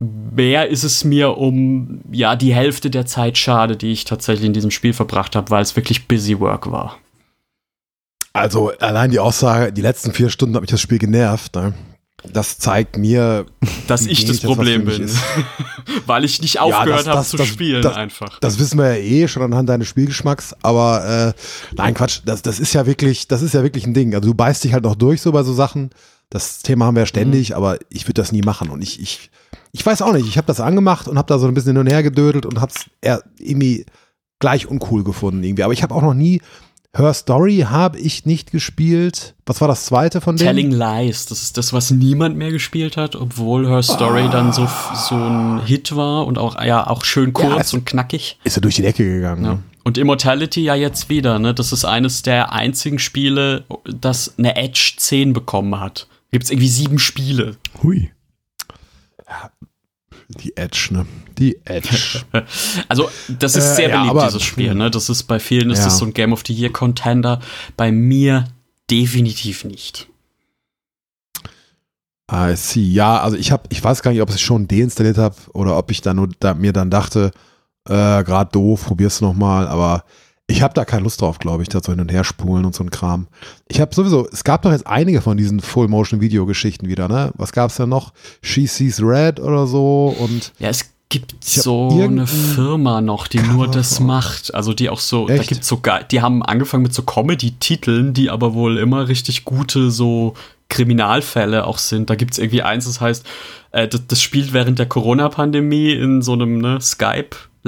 mehr 0.00 0.68
ist 0.68 0.84
es 0.84 1.04
mir 1.04 1.36
um 1.36 2.00
ja 2.12 2.36
die 2.36 2.54
Hälfte 2.54 2.90
der 2.90 3.06
Zeit 3.06 3.36
schade, 3.38 3.76
die 3.76 3.92
ich 3.92 4.04
tatsächlich 4.04 4.46
in 4.46 4.52
diesem 4.52 4.70
Spiel 4.70 4.92
verbracht 4.92 5.34
habe, 5.34 5.50
weil 5.50 5.62
es 5.62 5.76
wirklich 5.76 6.06
busy 6.06 6.38
work 6.38 6.70
war. 6.70 6.98
Also 8.32 8.70
allein 8.78 9.10
die 9.10 9.18
Aussage, 9.18 9.72
die 9.72 9.80
letzten 9.80 10.12
vier 10.12 10.30
Stunden 10.30 10.54
hat 10.54 10.60
mich 10.60 10.70
das 10.70 10.80
Spiel 10.80 10.98
genervt. 10.98 11.56
Ne? 11.56 11.74
Das 12.24 12.58
zeigt 12.58 12.98
mir, 12.98 13.46
dass 13.86 14.06
ich 14.06 14.24
das 14.24 14.40
Problem 14.40 14.84
bin. 14.84 15.08
Weil 16.06 16.24
ich 16.24 16.42
nicht 16.42 16.58
aufgehört 16.58 17.06
ja, 17.06 17.12
habe 17.12 17.24
zu 17.24 17.36
das, 17.36 17.46
spielen 17.46 17.82
das, 17.82 17.96
einfach. 17.96 18.38
Das 18.40 18.58
wissen 18.58 18.78
wir 18.78 18.96
ja 18.96 19.02
eh 19.02 19.28
schon 19.28 19.42
anhand 19.42 19.68
deines 19.68 19.88
Spielgeschmacks, 19.88 20.54
aber 20.62 21.34
äh, 21.36 21.74
nein, 21.76 21.94
Quatsch, 21.94 22.20
das, 22.24 22.42
das 22.42 22.58
ist 22.58 22.72
ja 22.72 22.86
wirklich, 22.86 23.28
das 23.28 23.42
ist 23.42 23.54
ja 23.54 23.62
wirklich 23.62 23.86
ein 23.86 23.94
Ding. 23.94 24.14
Also 24.14 24.28
du 24.28 24.34
beißt 24.34 24.64
dich 24.64 24.72
halt 24.72 24.84
noch 24.84 24.96
durch 24.96 25.22
so 25.22 25.32
bei 25.32 25.42
so 25.44 25.54
Sachen. 25.54 25.90
Das 26.30 26.60
Thema 26.60 26.86
haben 26.86 26.96
wir 26.96 27.02
ja 27.02 27.06
ständig, 27.06 27.50
mhm. 27.50 27.56
aber 27.56 27.78
ich 27.88 28.04
würde 28.04 28.20
das 28.20 28.32
nie 28.32 28.42
machen. 28.42 28.68
Und 28.70 28.82
ich, 28.82 29.00
ich, 29.00 29.30
ich 29.72 29.86
weiß 29.86 30.02
auch 30.02 30.12
nicht, 30.12 30.26
ich 30.26 30.36
habe 30.36 30.46
das 30.46 30.60
angemacht 30.60 31.08
und 31.08 31.16
habe 31.16 31.28
da 31.28 31.38
so 31.38 31.46
ein 31.46 31.54
bisschen 31.54 31.72
hin 31.72 31.78
und 31.78 31.86
her 31.86 32.02
gedödelt 32.02 32.44
und 32.46 32.60
habe 32.60 32.72
es 33.00 33.20
irgendwie 33.38 33.86
gleich 34.40 34.66
uncool 34.66 35.04
gefunden 35.04 35.42
irgendwie. 35.42 35.62
Aber 35.62 35.72
ich 35.72 35.82
habe 35.82 35.94
auch 35.94 36.02
noch 36.02 36.14
nie 36.14 36.42
Her 36.96 37.12
Story 37.12 37.66
habe 37.68 37.98
ich 37.98 38.24
nicht 38.24 38.50
gespielt. 38.50 39.34
Was 39.46 39.60
war 39.60 39.68
das 39.68 39.86
zweite 39.86 40.20
von 40.20 40.36
denen? 40.36 40.46
Telling 40.46 40.70
Lies. 40.70 41.26
Das 41.26 41.42
ist 41.42 41.56
das, 41.58 41.72
was 41.72 41.90
niemand 41.90 42.36
mehr 42.36 42.50
gespielt 42.50 42.96
hat, 42.96 43.14
obwohl 43.14 43.68
Her 43.68 43.82
Story 43.82 44.22
ah. 44.22 44.28
dann 44.28 44.52
so, 44.52 44.68
so 44.94 45.14
ein 45.14 45.64
Hit 45.64 45.94
war 45.94 46.26
und 46.26 46.38
auch, 46.38 46.60
ja, 46.62 46.86
auch 46.86 47.04
schön 47.04 47.32
kurz 47.32 47.72
ja, 47.72 47.78
und 47.78 47.84
knackig. 47.84 48.38
Ist 48.44 48.56
er 48.56 48.62
durch 48.62 48.76
die 48.76 48.82
Decke 48.82 49.04
gegangen. 49.04 49.44
Ja. 49.44 49.54
Ne? 49.54 49.62
Und 49.84 49.96
Immortality 49.96 50.60
ja 50.60 50.74
jetzt 50.74 51.08
wieder, 51.08 51.38
ne? 51.38 51.54
Das 51.54 51.72
ist 51.72 51.84
eines 51.84 52.22
der 52.22 52.52
einzigen 52.52 52.98
Spiele, 52.98 53.64
das 53.84 54.34
eine 54.38 54.56
Edge 54.56 54.94
10 54.96 55.32
bekommen 55.32 55.80
hat. 55.80 56.08
Gibt 56.30 56.44
es 56.44 56.50
irgendwie 56.50 56.68
sieben 56.68 56.98
Spiele. 56.98 57.56
Hui. 57.82 58.10
Ja, 59.26 59.50
die 60.28 60.56
Edge, 60.56 60.88
ne? 60.90 61.06
Die 61.38 61.58
Edge. 61.64 62.22
also, 62.88 63.08
das 63.28 63.56
ist 63.56 63.76
sehr 63.76 63.88
äh, 63.88 63.92
beliebt, 63.92 64.10
aber, 64.10 64.26
dieses 64.26 64.42
Spiel, 64.42 64.74
ne? 64.74 64.90
Das 64.90 65.08
ist 65.08 65.24
bei 65.24 65.38
vielen 65.38 65.70
ist 65.70 65.78
ja. 65.78 65.84
das 65.84 65.98
so 65.98 66.04
ein 66.04 66.12
Game 66.12 66.32
of 66.32 66.42
the 66.46 66.52
Year 66.52 66.70
Contender. 66.70 67.40
Bei 67.76 67.90
mir 67.90 68.44
definitiv 68.90 69.64
nicht. 69.64 70.08
I 72.30 72.54
see. 72.56 72.82
Ja, 72.82 73.20
also 73.20 73.36
ich 73.36 73.50
habe, 73.52 73.62
ich 73.70 73.82
weiß 73.82 74.02
gar 74.02 74.10
nicht, 74.10 74.20
ob 74.20 74.28
ich 74.28 74.34
es 74.34 74.40
schon 74.42 74.68
deinstalliert 74.68 75.16
habe 75.16 75.36
oder 75.54 75.78
ob 75.78 75.90
ich 75.90 76.02
dann 76.02 76.16
nur 76.16 76.28
da, 76.40 76.52
mir 76.52 76.74
dann 76.74 76.90
dachte, 76.90 77.30
äh, 77.86 78.22
gerade 78.22 78.50
doof, 78.52 78.84
probier's 78.84 79.22
noch 79.22 79.34
mal. 79.34 79.66
Aber 79.66 80.04
Ich 80.50 80.62
habe 80.62 80.72
da 80.72 80.86
keine 80.86 81.02
Lust 81.02 81.20
drauf, 81.20 81.38
glaube 81.38 81.62
ich, 81.62 81.68
da 81.68 81.80
so 81.82 81.92
hin 81.92 82.00
und 82.00 82.10
her 82.10 82.24
spulen 82.24 82.64
und 82.64 82.74
so 82.74 82.82
ein 82.82 82.90
Kram. 82.90 83.26
Ich 83.68 83.80
habe 83.80 83.94
sowieso, 83.94 84.26
es 84.32 84.44
gab 84.44 84.62
doch 84.62 84.72
jetzt 84.72 84.86
einige 84.86 85.20
von 85.20 85.36
diesen 85.36 85.60
Full-Motion-Video-Geschichten 85.60 86.88
wieder, 86.88 87.06
ne? 87.06 87.32
Was 87.36 87.52
gab's 87.52 87.76
da 87.76 87.86
noch? 87.86 88.14
She 88.40 88.66
Sees 88.66 89.00
Red 89.02 89.40
oder 89.40 89.66
so 89.66 90.16
und. 90.18 90.52
Ja, 90.58 90.70
es 90.70 90.90
gibt 91.10 91.44
so 91.44 91.90
eine 92.02 92.26
Firma 92.26 93.00
noch, 93.00 93.28
die 93.28 93.40
nur 93.40 93.68
das 93.68 94.00
macht. 94.00 94.54
Also 94.54 94.74
die 94.74 94.90
auch 94.90 95.00
so, 95.00 95.26
da 95.26 95.34
Echt? 95.34 95.48
gibt's 95.48 95.68
sogar, 95.68 96.02
die 96.02 96.22
haben 96.22 96.42
angefangen 96.42 96.82
mit 96.82 96.94
so 96.94 97.02
Comedy-Titeln, 97.02 98.14
die 98.14 98.30
aber 98.30 98.54
wohl 98.54 98.78
immer 98.78 99.08
richtig 99.08 99.44
gute 99.44 99.90
so 99.90 100.34
Kriminalfälle 100.68 101.66
auch 101.66 101.78
sind. 101.78 102.10
Da 102.10 102.14
gibt's 102.14 102.38
irgendwie 102.38 102.62
eins, 102.62 102.84
das 102.84 103.00
heißt, 103.00 103.26
äh, 103.72 103.88
das, 103.88 104.06
das 104.06 104.22
spielt 104.22 104.52
während 104.52 104.78
der 104.78 104.86
Corona-Pandemie 104.86 105.92
in 105.92 106.22
so 106.22 106.32
einem 106.34 106.58
ne, 106.58 106.80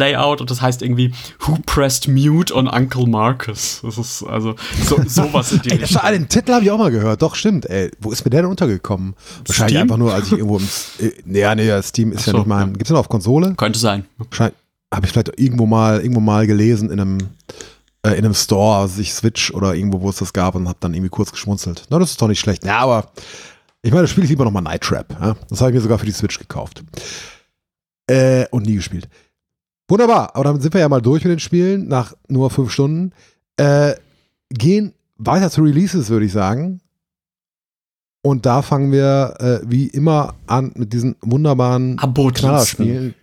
Skype-Layout 0.01 0.41
und 0.41 0.51
das 0.51 0.61
heißt 0.61 0.83
irgendwie 0.83 1.13
Who 1.41 1.59
pressed 1.67 2.09
mute 2.09 2.55
on 2.55 2.69
Uncle 2.69 3.07
Marcus? 3.07 3.81
Das 3.83 3.99
ist 3.99 4.23
also 4.23 4.55
so, 4.83 5.01
sowas 5.07 5.53
in 5.53 5.63
die 5.63 5.71
Ey, 5.71 5.79
das 5.79 5.95
war, 5.95 6.11
den 6.11 6.29
Titel 6.29 6.53
habe 6.53 6.65
ich 6.65 6.71
auch 6.71 6.79
mal 6.79 6.91
gehört. 6.91 7.23
Doch, 7.23 7.35
stimmt. 7.35 7.67
Ey, 7.67 7.91
wo 8.01 8.11
ist 8.11 8.25
mir 8.25 8.31
der 8.31 8.43
denn 8.43 8.51
untergekommen? 8.51 9.15
Wahrscheinlich 9.47 9.77
Steam? 9.77 9.83
einfach 9.83 9.97
nur, 9.97 10.15
als 10.15 10.27
ich 10.27 10.33
irgendwo 10.33 10.59
im. 10.59 10.69
Äh, 10.99 11.11
nee, 11.25 11.41
ja, 11.41 11.55
nee, 11.55 11.67
ja, 11.67 11.83
Steam 11.83 12.13
ist 12.13 12.23
Ach 12.23 12.27
ja 12.27 12.33
so, 12.33 12.39
nicht 12.39 12.47
mein. 12.47 12.69
ja. 12.69 12.73
Gibt's 12.73 12.89
den 12.89 12.97
auf 12.97 13.09
Konsole? 13.09 13.55
Könnte 13.55 13.79
sein. 13.79 14.07
Wahrscheinlich 14.19 14.57
habe 14.93 15.07
ich 15.07 15.13
vielleicht 15.13 15.39
irgendwo 15.39 15.67
mal 15.67 16.01
irgendwo 16.01 16.21
mal 16.21 16.47
gelesen 16.47 16.91
in 16.91 17.01
einem 17.01 17.19
äh, 18.03 18.11
in 18.11 18.25
einem 18.25 18.35
Store, 18.35 18.79
also 18.79 19.01
ich 19.01 19.15
Switch 19.15 19.53
oder 19.53 19.75
irgendwo, 19.75 20.01
wo 20.01 20.11
es 20.11 20.17
das 20.17 20.33
gab 20.33 20.55
und 20.55 20.67
habe 20.69 20.79
dann 20.81 20.95
irgendwie 20.95 21.11
kurz 21.11 21.31
geschmunzelt. 21.31 21.85
Na, 21.91 21.99
das 21.99 22.11
ist 22.11 22.23
doch 22.23 22.29
nicht 22.29 22.41
schlecht. 22.41 22.65
Ja, 22.65 22.79
aber 22.79 23.11
ich 23.83 23.91
meine, 23.93 24.03
das 24.03 24.11
spiele 24.11 24.25
ich 24.25 24.31
lieber 24.31 24.45
nochmal 24.45 24.63
Night 24.63 24.83
Trap. 24.83 25.17
Ja? 25.21 25.37
Das 25.49 25.61
habe 25.61 25.71
ich 25.71 25.75
mir 25.77 25.81
sogar 25.81 25.99
für 25.99 26.07
die 26.07 26.13
Switch 26.13 26.39
gekauft. 26.39 26.83
Äh, 28.09 28.47
und 28.51 28.67
nie 28.67 28.75
gespielt. 28.75 29.09
Wunderbar, 29.91 30.37
aber 30.37 30.45
damit 30.45 30.62
sind 30.62 30.73
wir 30.73 30.81
ja 30.81 30.89
mal 30.89 31.03
durch 31.03 31.25
mit 31.25 31.33
den 31.33 31.41
Spielen 31.41 31.89
nach 31.89 32.15
nur 32.29 32.49
fünf 32.51 32.71
Stunden. 32.71 33.12
Äh, 33.57 33.95
gehen 34.51 34.95
weiter 35.19 35.51
zu 35.51 35.62
Releases, 35.62 36.09
würde 36.11 36.27
ich 36.27 36.33
sagen. 36.33 36.81
Und 38.23 38.47
da 38.47 38.62
fangen 38.62 38.93
wir 38.93 39.35
äh, 39.41 39.61
wie 39.65 39.87
immer 39.89 40.35
an 40.47 40.73
mit 40.77 40.93
diesen 40.93 41.17
wunderbaren. 41.23 41.97
Knallerspielen. 41.97 43.15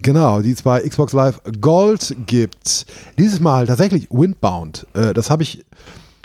Genau, 0.00 0.40
die 0.40 0.52
es 0.52 0.62
bei 0.62 0.86
Xbox 0.86 1.12
Live 1.14 1.40
Gold 1.60 2.14
gibt. 2.26 2.86
Dieses 3.18 3.40
Mal 3.40 3.66
tatsächlich 3.66 4.08
Windbound. 4.10 4.86
Äh, 4.94 5.14
das 5.14 5.30
habe 5.30 5.42
ich. 5.42 5.64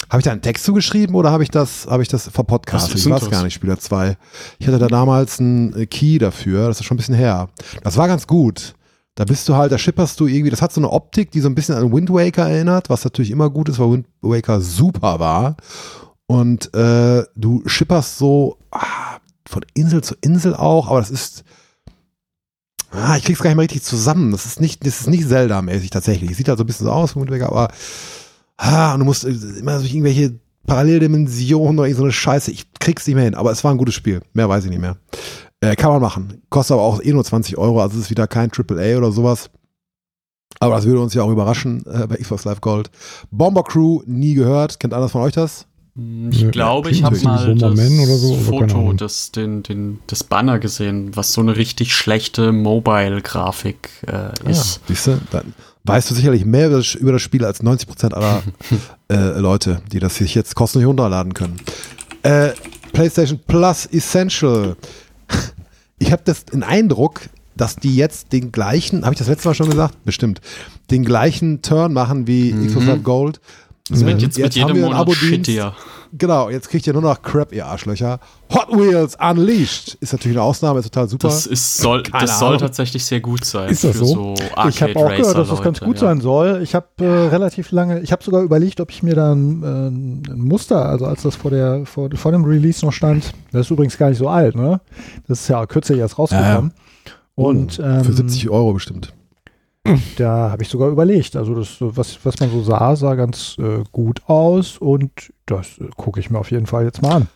Habe 0.10 0.20
ich 0.20 0.26
da 0.26 0.32
einen 0.34 0.42
Text 0.42 0.66
zugeschrieben 0.66 1.16
oder 1.16 1.32
habe 1.32 1.42
ich 1.42 1.50
das, 1.50 1.88
habe 1.88 2.04
ich 2.04 2.10
das 2.10 2.28
verpodcastet? 2.28 2.98
Ich 2.98 3.10
weiß 3.10 3.30
gar 3.30 3.44
nicht, 3.46 3.54
Spieler 3.54 3.80
2. 3.80 4.18
Ich 4.60 4.68
hatte 4.68 4.78
da 4.78 4.88
damals 4.88 5.40
einen 5.40 5.88
Key 5.90 6.18
dafür, 6.18 6.68
das 6.68 6.82
ist 6.82 6.86
schon 6.86 6.96
ein 6.96 6.98
bisschen 6.98 7.16
her. 7.16 7.48
Das 7.82 7.96
war 7.96 8.10
ganz 8.10 8.28
gut. 8.28 8.76
Da 9.16 9.26
bist 9.26 9.48
du 9.50 9.56
halt, 9.56 9.72
da 9.72 9.78
schipperst 9.78 10.20
du 10.20 10.28
irgendwie, 10.28 10.52
das 10.52 10.62
hat 10.62 10.72
so 10.72 10.80
eine 10.80 10.90
Optik, 10.90 11.32
die 11.32 11.42
so 11.42 11.50
ein 11.50 11.56
bisschen 11.56 11.76
an 11.76 11.92
Wind 11.92 12.10
Waker 12.10 12.50
erinnert, 12.50 12.90
was 12.90 13.04
natürlich 13.04 13.32
immer 13.32 13.50
gut 13.50 13.70
ist, 13.70 13.80
weil 13.80 13.92
Wind 13.92 14.08
Waker 14.22 14.62
super 14.62 15.20
war. 15.20 15.58
Und 16.28 16.74
äh, 16.74 17.24
du 17.36 17.62
schipperst 17.66 18.18
so 18.18 18.58
ah, 18.72 19.18
von 19.46 19.66
Insel 19.74 20.02
zu 20.02 20.16
Insel 20.22 20.56
auch, 20.56 20.90
aber 20.90 21.00
das 21.00 21.12
ist, 21.12 21.44
Ah, 22.92 23.16
ich 23.16 23.24
krieg's 23.24 23.40
gar 23.40 23.50
nicht 23.50 23.56
mehr 23.56 23.64
richtig 23.64 23.84
zusammen. 23.84 24.32
Das 24.32 24.46
ist 24.46 24.60
nicht, 24.60 24.86
das 24.86 25.02
ist 25.02 25.08
nicht 25.08 25.28
Zelda-mäßig 25.28 25.90
tatsächlich. 25.90 26.32
Es 26.32 26.38
sieht 26.38 26.50
halt 26.50 26.58
so 26.58 26.66
ein 26.66 26.68
bisschen 26.68 26.88
so 26.88 26.92
aus, 26.92 27.16
Wind 27.16 27.32
Waker, 27.32 27.48
aber 27.48 27.70
ah, 28.58 28.98
du 28.98 29.06
musst 29.06 29.24
äh, 29.24 29.30
immer 29.30 29.80
durch 29.80 29.94
irgendwelche 29.94 30.40
Paralleldimensionen 30.68 31.80
oder 31.80 31.94
so 31.94 32.04
eine 32.04 32.12
Scheiße. 32.12 32.52
Ich 32.52 32.72
krieg's 32.80 33.08
nicht 33.08 33.16
mehr 33.16 33.24
hin, 33.24 33.36
aber 33.36 33.52
es 33.52 33.64
war 33.64 33.72
ein 33.72 33.78
gutes 33.78 33.96
Spiel. 33.96 34.22
Mehr 34.34 34.50
weiß 34.50 34.66
ich 34.66 34.70
nicht 34.70 34.82
mehr. 34.82 34.98
Äh, 35.62 35.76
kann 35.76 35.92
man 35.92 36.02
machen. 36.02 36.42
Kostet 36.50 36.74
aber 36.74 36.84
auch 36.84 37.02
eh 37.02 37.14
nur 37.14 37.24
20 37.24 37.58
Euro, 37.58 37.82
also 37.82 37.98
es 37.98 38.06
ist 38.06 38.10
wieder 38.10 38.28
kein 38.28 38.52
AAA 38.52 38.98
oder 38.98 39.12
sowas. 39.12 39.50
Aber 40.60 40.76
das 40.76 40.86
würde 40.86 41.00
uns 41.00 41.14
ja 41.14 41.24
auch 41.24 41.32
überraschen 41.32 41.86
äh, 41.86 42.08
bei 42.08 42.18
Xbox 42.18 42.46
Live 42.46 42.62
Gold. 42.62 42.92
Bomber 43.32 43.64
Crew, 43.64 44.02
nie 44.06 44.34
gehört. 44.34 44.80
Kennt 44.80 44.94
einer 44.94 45.10
von 45.10 45.22
euch 45.22 45.34
das? 45.34 45.66
Ich 45.96 46.44
Nö, 46.44 46.52
glaube, 46.52 46.90
ich 46.90 47.04
habe 47.04 47.16
so 47.16 47.28
mal 47.28 47.54
das 47.56 47.80
so, 48.22 48.36
aber 48.48 48.60
keine 48.60 48.70
Foto, 48.70 48.94
das, 48.94 49.32
den, 49.32 49.62
den, 49.62 50.00
das 50.08 50.24
Banner 50.24 50.58
gesehen, 50.58 51.16
was 51.16 51.34
so 51.34 51.42
eine 51.42 51.58
richtig 51.58 51.94
schlechte 51.94 52.54
Mobile-Grafik 52.54 53.90
äh, 54.08 54.50
ist. 54.50 54.80
Siehst 54.88 55.08
du? 55.08 55.22
Dann 55.32 55.54
weißt 55.84 56.10
du 56.10 56.16
sicherlich 56.16 56.46
mehr 56.46 56.68
über 56.68 56.78
das, 56.78 56.96
über 56.96 57.12
das 57.12 57.22
Spiel 57.22 57.44
als 57.44 57.62
90% 57.62 58.14
aller 58.14 58.42
äh, 59.12 59.40
Leute, 59.40 59.82
die 59.92 60.00
das 60.00 60.16
sich 60.16 60.34
jetzt 60.34 60.56
kostenlos 60.56 60.88
runterladen 60.88 61.34
können. 61.34 61.58
Äh, 62.24 62.52
PlayStation 62.94 63.40
Plus 63.46 63.86
Essential. 63.88 64.78
Ich 66.00 66.12
habe 66.12 66.24
das 66.26 66.46
den 66.46 66.64
Eindruck, 66.64 67.22
dass 67.56 67.76
die 67.76 67.96
jetzt 67.96 68.34
den 68.34 68.52
gleichen, 68.52 69.04
habe 69.04 69.14
ich 69.14 69.20
das 69.20 69.28
letzte 69.28 69.48
Mal 69.48 69.54
schon 69.54 69.70
gesagt? 69.70 70.04
Bestimmt. 70.04 70.42
Den 70.90 71.06
gleichen 71.06 71.62
Turn 71.62 71.94
machen 71.94 72.26
wie 72.28 72.54
Xbox 72.68 72.86
Live 72.86 73.04
Gold. 73.04 73.42
Das 73.90 74.06
wird 74.06 74.20
Äh, 74.20 74.26
jetzt, 74.26 74.38
mit 74.38 74.46
haben 74.46 74.68
jedem 74.68 74.82
Monat 74.82 75.00
Abo-Dienst. 75.02 75.26
shittier. 75.26 75.74
Genau, 76.18 76.50
jetzt 76.50 76.70
kriegt 76.70 76.86
ihr 76.88 76.94
nur 76.94 77.02
noch 77.02 77.22
Crap, 77.22 77.54
ihr 77.54 77.66
Arschlöcher. 77.66 78.20
Hot 78.54 78.70
Wheels 78.70 79.16
Unleashed 79.16 79.96
ist 80.02 80.12
natürlich 80.12 80.38
eine 80.38 80.44
Ausnahme, 80.44 80.80
ist 80.80 80.86
total 80.86 81.08
super. 81.08 81.30
Das, 81.30 81.46
ist, 81.46 81.78
soll, 81.78 82.04
das 82.04 82.38
soll 82.38 82.58
tatsächlich 82.58 83.06
sehr 83.06 83.22
gut 83.22 83.46
sein. 83.46 83.70
Ist 83.70 83.86
das 83.86 83.92
für 83.92 84.06
so? 84.06 84.36
so 84.36 84.36
ich 84.68 84.82
habe 84.82 84.96
auch 84.98 85.10
gehört, 85.16 85.38
dass 85.38 85.48
das 85.48 85.62
ganz 85.62 85.80
gut 85.80 85.96
ja. 85.96 86.08
sein 86.08 86.20
soll. 86.20 86.62
Ich 86.64 86.76
habe 86.76 86.88
äh, 87.00 87.06
relativ 87.06 87.72
lange, 87.72 88.02
ich 88.02 88.12
habe 88.12 88.24
sogar 88.24 88.42
überlegt, 88.42 88.82
ob 88.82 88.92
ich 88.92 89.04
mir 89.04 89.16
da 89.16 89.32
ein, 89.32 89.64
äh, 89.64 90.32
ein 90.32 90.42
Muster, 90.42 90.86
also 90.86 91.06
als 91.06 91.22
das 91.22 91.38
vor 91.38 91.52
der 91.52 91.86
vor, 91.86 92.10
vor 92.14 92.34
dem 92.34 92.44
Release 92.44 92.86
noch 92.86 92.92
stand, 92.92 93.32
das 93.54 93.62
ist 93.68 93.72
übrigens 93.72 93.98
gar 93.98 94.10
nicht 94.10 94.18
so 94.18 94.28
alt, 94.28 94.56
ne? 94.56 94.82
Das 95.28 95.42
ist 95.42 95.48
ja 95.48 95.66
kürzlich 95.66 96.00
erst 96.00 96.20
rausgekommen. 96.20 96.74
Und 97.36 97.80
ähm, 97.84 98.04
Für 98.04 98.14
70 98.14 98.50
Euro 98.50 98.74
bestimmt. 98.74 99.14
Da 100.18 100.52
habe 100.52 100.64
ich 100.64 100.70
sogar 100.70 100.90
überlegt. 100.90 101.36
Also 101.36 101.56
das, 101.56 101.78
was, 101.80 102.20
was 102.24 102.40
man 102.40 102.52
so 102.52 102.64
sah, 102.64 102.96
sah 102.96 103.16
ganz 103.16 103.58
äh, 103.60 103.84
gut 103.92 104.22
aus 104.28 104.78
und 104.78 105.12
das 105.46 105.78
äh, 105.80 105.88
gucke 105.96 106.20
ich 106.20 106.30
mir 106.30 106.40
auf 106.40 106.52
jeden 106.52 106.68
Fall 106.68 106.86
jetzt 106.86 107.02
mal 107.02 107.16
an. 107.16 107.28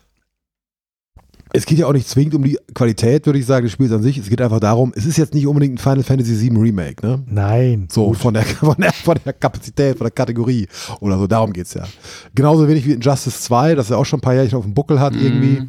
Es 1.52 1.64
geht 1.64 1.78
ja 1.78 1.86
auch 1.86 1.92
nicht 1.92 2.08
zwingend 2.08 2.34
um 2.34 2.42
die 2.42 2.58
Qualität, 2.74 3.24
würde 3.24 3.38
ich 3.38 3.46
sagen, 3.46 3.64
des 3.64 3.72
Spiels 3.72 3.92
an 3.92 4.02
sich. 4.02 4.18
Es 4.18 4.28
geht 4.28 4.42
einfach 4.42 4.60
darum, 4.60 4.92
es 4.96 5.06
ist 5.06 5.16
jetzt 5.16 5.32
nicht 5.32 5.46
unbedingt 5.46 5.74
ein 5.74 5.78
Final 5.78 6.02
Fantasy 6.02 6.40
VII 6.40 6.58
Remake, 6.58 7.06
ne? 7.06 7.22
Nein. 7.26 7.88
So 7.90 8.12
von 8.14 8.34
der, 8.34 8.42
von, 8.44 8.76
der, 8.78 8.92
von 8.92 9.16
der 9.24 9.32
Kapazität, 9.32 9.96
von 9.96 10.06
der 10.06 10.10
Kategorie 10.10 10.66
oder 11.00 11.16
so, 11.18 11.26
darum 11.26 11.52
geht's 11.52 11.74
ja. 11.74 11.84
Genauso 12.34 12.68
wenig 12.68 12.84
wie 12.84 12.92
Injustice 12.92 13.42
2, 13.42 13.74
das 13.76 13.88
ja 13.88 13.96
auch 13.96 14.04
schon 14.04 14.18
ein 14.18 14.22
paar 14.22 14.34
Jährchen 14.34 14.58
auf 14.58 14.64
dem 14.64 14.74
Buckel 14.74 14.98
hat 15.00 15.14
irgendwie. 15.14 15.68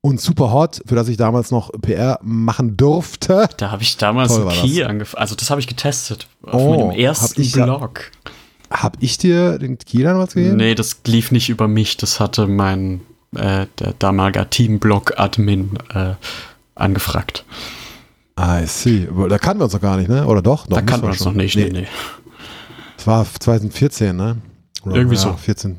Und 0.00 0.20
Super 0.20 0.52
Hot, 0.52 0.80
für 0.86 0.94
das 0.94 1.08
ich 1.08 1.16
damals 1.16 1.50
noch 1.50 1.72
PR 1.82 2.20
machen 2.22 2.76
durfte. 2.76 3.48
Da 3.56 3.70
habe 3.72 3.82
ich 3.82 3.96
damals 3.96 4.32
Toll 4.34 4.48
einen 4.48 4.60
Key 4.60 4.84
angefangen. 4.84 5.20
Also 5.20 5.34
das 5.34 5.50
habe 5.50 5.60
ich 5.60 5.66
getestet. 5.66 6.28
Auf 6.42 6.54
Oh, 6.62 6.70
meinem 6.70 6.90
hab 6.90 6.96
ersten 6.98 7.42
ja- 7.42 7.64
Blog. 7.64 8.10
Hab 8.70 8.96
ich 9.00 9.18
dir 9.18 9.58
den 9.58 9.76
Key 9.78 10.02
damals 10.02 10.34
gegeben? 10.34 10.56
Nee, 10.56 10.74
das 10.74 11.00
lief 11.06 11.32
nicht 11.32 11.48
über 11.48 11.66
mich. 11.68 11.96
Das 11.96 12.20
hatte 12.20 12.46
mein 12.46 13.00
äh, 13.34 13.66
der 13.78 13.94
damalige 13.98 14.48
Teamblog-Admin 14.48 15.78
äh, 15.94 16.14
angefragt. 16.74 17.44
I 18.38 18.66
see. 18.66 19.08
Da 19.28 19.38
kannten 19.38 19.60
wir 19.60 19.64
uns 19.64 19.72
doch 19.72 19.80
gar 19.80 19.96
nicht, 19.96 20.08
ne? 20.08 20.26
Oder 20.26 20.42
doch? 20.42 20.66
doch 20.66 20.76
da 20.76 20.82
kannten 20.82 21.06
wir 21.06 21.10
uns 21.10 21.24
noch 21.24 21.32
nicht. 21.32 21.56
Nee, 21.56 21.70
nee. 21.70 21.86
Das 22.96 23.06
war 23.06 23.26
2014, 23.26 24.14
ne? 24.16 24.36
Oder, 24.84 24.94
Irgendwie 24.96 25.16
ja, 25.16 25.22
so. 25.22 25.32
14. 25.32 25.78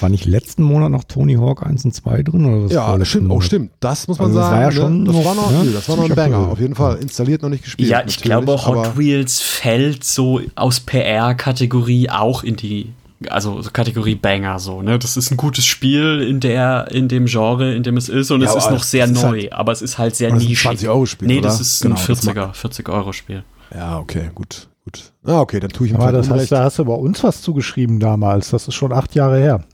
War 0.00 0.08
nicht 0.08 0.24
letzten 0.26 0.62
Monat 0.62 0.90
noch 0.90 1.04
Tony 1.04 1.34
Hawk 1.34 1.64
1 1.66 1.84
und 1.84 1.94
2 1.94 2.22
drin? 2.22 2.44
Oder 2.44 2.64
was 2.64 2.72
Ja, 2.72 2.88
war 2.88 2.98
das 2.98 3.08
stimmt. 3.08 3.30
Oh, 3.30 3.40
stimmt. 3.40 3.70
Das 3.80 4.06
muss 4.08 4.18
man 4.18 4.28
Also 4.28 4.38
das 4.40 4.48
sagen. 4.48 4.56
war 4.56 4.62
ja 4.62 4.68
ne? 4.68 4.74
schon 4.74 5.04
das 5.04 5.14
noch, 5.14 5.24
war 5.24 5.34
noch, 5.34 5.50
ne? 5.64 5.70
das 5.72 5.88
war 5.88 5.96
noch 5.96 6.04
ein 6.10 6.14
Banger. 6.14 6.38
Auf 6.48 6.60
jeden 6.60 6.74
Fall. 6.74 6.96
Installiert, 6.98 7.42
noch 7.42 7.48
nicht 7.48 7.64
gespielt. 7.64 7.88
Ja, 7.88 8.02
ich 8.06 8.20
glaube, 8.20 8.52
Hot 8.66 8.96
Wheels 8.98 9.40
fällt 9.40 10.04
so 10.04 10.40
aus 10.54 10.80
PR-Kategorie 10.80 12.10
auch 12.10 12.42
in 12.44 12.56
die, 12.56 12.92
also 13.28 13.62
so 13.62 13.70
Kategorie 13.70 14.14
Banger 14.14 14.58
so, 14.58 14.82
ne? 14.82 14.98
Das 14.98 15.16
ist 15.16 15.30
ein 15.30 15.36
gutes 15.36 15.64
Spiel 15.64 16.20
in 16.28 16.40
der, 16.40 16.88
in 16.90 17.08
dem 17.08 17.26
Genre, 17.26 17.74
in 17.74 17.82
dem 17.82 17.96
es 17.96 18.08
ist 18.08 18.30
und 18.30 18.42
Ja, 18.42 18.50
es 18.50 18.56
ist 18.56 18.70
noch 18.70 18.82
sehr 18.82 19.06
das 19.06 19.16
ist 19.16 19.22
neu, 19.22 19.40
halt- 19.42 19.52
aber 19.52 19.72
es 19.72 19.82
ist 19.82 19.98
halt 19.98 20.14
sehr 20.16 20.28
aber 20.28 20.36
das 20.36 20.42
ist 20.44 20.48
ein 20.48 20.50
nischig. 20.50 20.70
20-Euro-Spiel, 20.88 21.28
Nee, 21.28 21.38
oder? 21.38 21.48
das 21.48 21.60
ist 21.60 21.82
Genau, 21.82 21.96
ein 21.96 22.06
das 22.06 22.24
40er, 22.26 22.52
40-Euro-Spiel. 22.54 23.44
Ja, 23.74 23.98
okay, 23.98 24.30
gut. 24.34 24.68
Gut. 24.94 25.12
Ah, 25.24 25.40
okay, 25.40 25.60
dann 25.60 25.70
tue 25.70 25.86
ich 25.86 25.94
Aber 25.94 26.08
vielleicht 26.08 26.30
das 26.30 26.38
heißt, 26.40 26.52
da 26.52 26.64
hast 26.64 26.78
du 26.78 26.84
bei 26.84 26.94
uns 26.94 27.22
was 27.24 27.42
zugeschrieben 27.42 28.00
damals. 28.00 28.50
Das 28.50 28.68
ist 28.68 28.74
schon 28.74 28.92
acht 28.92 29.14
Jahre 29.14 29.38
her. 29.38 29.64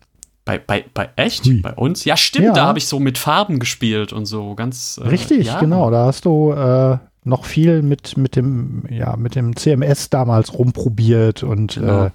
Bei, 0.44 0.59
bei, 0.59 0.84
bei 0.94 1.10
echt? 1.16 1.44
Hui. 1.47 1.60
Bei 1.60 1.74
uns? 1.74 2.05
Ja, 2.05 2.16
stimmt, 2.16 2.47
Ja. 2.47 2.52
da 2.52 2.66
habe 2.66 2.78
ich 2.78 2.86
so 2.86 2.98
mit 2.98 3.18
Farben 3.18 3.59
gespielt 3.59 4.12
und 4.12 4.26
so 4.26 4.55
ganz. 4.55 4.98
äh, 5.02 5.06
Richtig, 5.09 5.47
ja. 5.47 5.60
genau. 5.60 5.90
Da 5.90 6.06
hast 6.06 6.24
du 6.24 6.52
äh, 6.52 6.98
noch 7.24 7.44
viel 7.44 7.82
mit, 7.82 8.16
mit 8.16 8.34
dem, 8.36 8.84
ja, 8.90 9.16
mit 9.16 9.34
dem 9.34 9.55
CMS 9.55 10.09
damals 10.10 10.55
rumprobiert 10.59 11.42
und 11.42 11.74
Genau. 11.74 12.06
äh, 12.06 12.10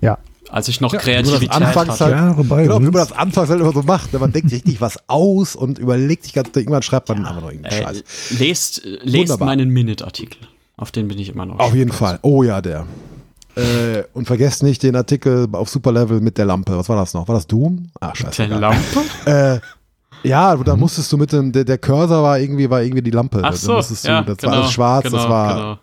ja. 0.00 0.18
Als 0.50 0.68
ich 0.68 0.80
noch 0.82 0.92
Ja, 0.92 0.98
nur 0.98 1.00
das 1.00 1.04
Kreativität 1.30 1.52
Anfangs 1.62 2.00
hatte. 2.00 2.20
halt- 2.36 2.48
bei 2.48 2.62
Genau, 2.64 2.74
wie 2.80 2.86
uns. 2.86 2.92
man 2.94 3.08
das 3.08 3.12
anfangs 3.12 3.48
halt 3.48 3.60
immer 3.60 3.72
so 3.72 3.82
macht. 3.82 4.12
Man 4.12 4.32
denkt 4.32 4.50
sich 4.50 4.58
richtig 4.64 4.80
was 4.82 4.98
aus 5.08 5.54
und 5.56 5.78
überlegt 5.78 6.24
sich 6.24 6.32
ganz, 6.34 6.50
irgendwann 6.54 6.82
schreibt 6.82 7.08
man 7.08 7.24
einfach 7.24 7.40
noch 7.42 7.50
irgendeinen 7.50 7.80
Äh, 7.80 7.82
Scheiß. 7.84 8.04
lest 8.38 8.82
lest 8.84 9.14
Wunderbar. 9.30 9.46
meinen 9.46 9.70
Minute-Artikel. 9.70 10.38
Auf 10.76 10.90
den 10.90 11.08
bin 11.08 11.18
ich 11.18 11.28
immer 11.28 11.46
noch. 11.46 11.58
Auf 11.58 11.74
jeden 11.74 11.92
stolz. 11.92 11.98
Fall. 12.10 12.18
Oh 12.22 12.42
ja, 12.42 12.60
der. 12.60 12.86
Äh, 13.54 14.04
und 14.14 14.26
vergesst 14.26 14.62
nicht 14.62 14.82
den 14.82 14.96
Artikel 14.96 15.46
auf 15.52 15.68
Superlevel 15.68 16.20
mit 16.20 16.38
der 16.38 16.46
Lampe. 16.46 16.76
Was 16.76 16.88
war 16.88 16.96
das 16.96 17.12
noch? 17.12 17.28
War 17.28 17.34
das 17.34 17.46
Doom? 17.46 17.88
Ach, 18.00 18.16
scheiße. 18.16 18.48
Der 18.48 18.58
Lampe? 18.58 19.00
Äh, 19.26 19.60
ja, 20.26 20.56
da 20.56 20.76
musstest 20.76 21.12
du 21.12 21.18
mit 21.18 21.32
dem, 21.32 21.52
der, 21.52 21.64
der 21.64 21.78
Cursor 21.78 22.22
war 22.22 22.38
irgendwie, 22.38 22.70
war 22.70 22.82
irgendwie 22.82 23.02
die 23.02 23.10
Lampe. 23.10 23.40
Ach 23.44 23.52
so, 23.52 23.74
musstest 23.74 24.04
du, 24.04 24.08
ja, 24.08 24.22
das 24.22 24.38
genau, 24.38 24.52
war 24.52 24.58
alles 24.60 24.72
schwarz, 24.72 25.04
genau, 25.04 25.16
das 25.16 25.28
war, 25.28 25.54
genau. 25.54 25.78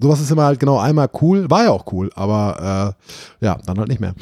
sowas 0.00 0.20
ist 0.20 0.30
immer 0.30 0.44
halt 0.44 0.58
genau 0.58 0.78
einmal 0.78 1.08
cool, 1.20 1.48
war 1.50 1.64
ja 1.64 1.70
auch 1.70 1.84
cool, 1.92 2.10
aber 2.14 2.94
äh, 3.40 3.44
ja, 3.44 3.58
dann 3.66 3.78
halt 3.78 3.88
nicht 3.88 4.00
mehr. 4.00 4.14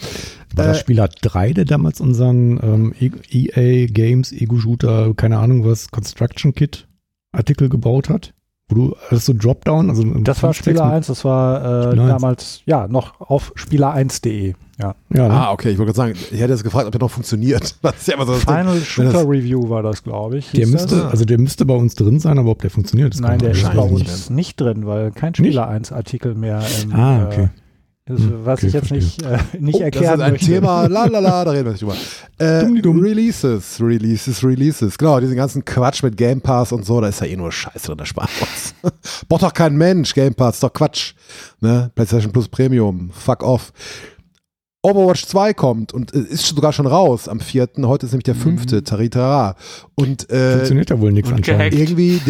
War 0.57 0.67
das 0.67 0.79
Äh, 0.79 0.81
Spieler 0.81 1.09
3, 1.09 1.53
der 1.53 1.65
damals 1.65 2.01
unseren 2.01 2.59
ähm, 2.63 2.95
E- 3.01 3.13
EA 3.31 3.87
Games, 3.87 4.33
Ego-Shooter, 4.33 5.15
keine 5.15 5.39
Ahnung 5.39 5.65
was, 5.65 5.89
Construction 5.91 6.53
Kit 6.55 6.87
Artikel 7.33 7.69
gebaut 7.69 8.09
hat? 8.09 8.35
Wo 8.71 8.75
du, 8.75 8.97
das 9.11 9.21
ist 9.21 9.27
so 9.27 9.35
Dropdown, 9.35 9.91
also 9.91 10.03
Das 10.21 10.43
war 10.43 10.55
Spieler 10.55 10.87
mit- 10.87 10.95
1, 10.95 11.07
das 11.09 11.23
war 11.25 11.63
äh, 11.65 11.87
Spieler 11.89 12.03
1. 12.05 12.13
damals, 12.13 12.63
ja, 12.65 12.89
noch 12.89 13.21
auf 13.21 13.53
spieler1.de. 13.57 14.55
Ja. 14.81 14.95
Ja, 15.13 15.29
ne? 15.29 15.35
Ah, 15.35 15.53
okay, 15.53 15.71
ich 15.71 15.79
wollte 15.79 15.93
gerade 15.93 16.15
sagen, 16.15 16.27
ich 16.33 16.41
hätte 16.41 16.53
jetzt 16.55 16.65
gefragt, 16.65 16.87
ob 16.87 16.93
der 16.93 17.01
noch 17.01 17.11
funktioniert. 17.11 17.77
Das 17.83 17.97
ist 17.99 18.09
ja 18.09 18.15
immer 18.15 18.25
so 18.25 18.33
das. 18.33 18.43
Final 18.45 18.75
Wenn 18.75 18.83
Shooter 18.83 19.13
das- 19.13 19.27
Review 19.29 19.69
war 19.69 19.83
das, 19.83 20.03
glaube 20.03 20.39
ich. 20.39 20.51
der 20.53 20.67
müsste, 20.67 20.97
das? 20.97 21.05
also 21.11 21.25
der 21.27 21.39
müsste 21.39 21.67
bei 21.67 21.75
uns 21.75 21.95
drin 21.95 22.19
sein, 22.21 22.39
aber 22.39 22.51
ob 22.53 22.63
der 22.63 22.71
funktioniert, 22.71 23.15
ist 23.15 23.21
Nein, 23.21 23.39
der 23.39 23.51
ist 23.51 23.63
bei 23.71 23.79
uns 23.83 24.31
nicht 24.31 24.59
drin, 24.59 24.87
weil 24.87 25.11
kein 25.13 25.35
Spieler 25.35 25.69
1 25.69 25.93
Artikel 25.93 26.35
mehr. 26.35 26.63
Ähm, 26.83 26.93
Ah, 26.95 27.27
okay. 27.27 27.49
Ist, 28.07 28.19
Hm, 28.21 28.45
was 28.45 28.59
okay, 28.59 28.67
ich 28.67 28.73
jetzt 28.75 28.89
verstehe. 28.89 28.99
nicht, 28.99 29.23
äh, 29.55 29.59
nicht 29.61 29.75
Oh, 29.77 29.79
das 29.79 29.85
erklären 29.87 30.15
ist 30.21 30.25
ein 30.27 30.33
möchte. 30.33 30.47
Thema, 30.47 30.87
la 30.89 31.07
la 31.07 31.21
la, 31.21 31.45
da 31.45 31.51
reden 31.53 31.65
wir 31.65 31.73
nicht 31.73 31.83
drüber. 31.83 31.97
Äh. 32.39 32.67
Releases, 32.67 33.81
Releases, 33.81 34.45
Releases. 34.45 34.99
Genau, 34.99 35.21
diesen 35.21 35.37
ganzen 35.37 35.65
Quatsch 35.65 36.03
mit 36.03 36.17
Game 36.17 36.41
Pass 36.43 36.73
und 36.73 36.85
so, 36.85 37.01
da 37.01 37.09
ist 37.09 37.21
ja 37.21 37.27
eh 37.29 37.37
nur 37.37 37.51
Scheiße 37.51 37.87
drin, 37.87 37.97
der 37.97 38.05
sparen 38.05 38.29
wir 38.39 38.47
uns. 38.93 38.95
Braucht 39.29 39.43
doch 39.45 39.55
kein 39.55 39.77
Mensch, 39.77 40.13
Game 40.13 40.35
Pass, 40.35 40.57
ist 40.57 40.63
doch 40.63 40.73
Quatsch. 40.73 41.15
Ne? 41.61 41.91
PlayStation 41.95 42.31
Plus 42.33 42.49
Premium, 42.49 43.11
fuck 43.13 43.43
off. 43.43 43.73
Overwatch 44.85 45.25
2 45.27 45.55
kommt 45.55 45.95
und 45.95 46.15
äh, 46.15 46.19
ist 46.19 46.45
sogar 46.47 46.75
schon 46.75 46.87
raus 46.87 47.27
am 47.27 47.41
4. 47.41 47.71
Heute 47.85 48.05
ist 48.05 48.13
nämlich 48.13 48.25
der 48.25 48.35
5. 48.35 48.85
Taritara. 48.85 49.57
Und 49.95 50.31
äh, 50.31 50.53
Funktioniert 50.53 50.91
ja 50.91 51.01
wohl 51.01 51.11
nichts 51.11 51.33
anscheinend. 51.33 51.73
gehackt. 51.73 51.91
irgendwie 51.91 52.21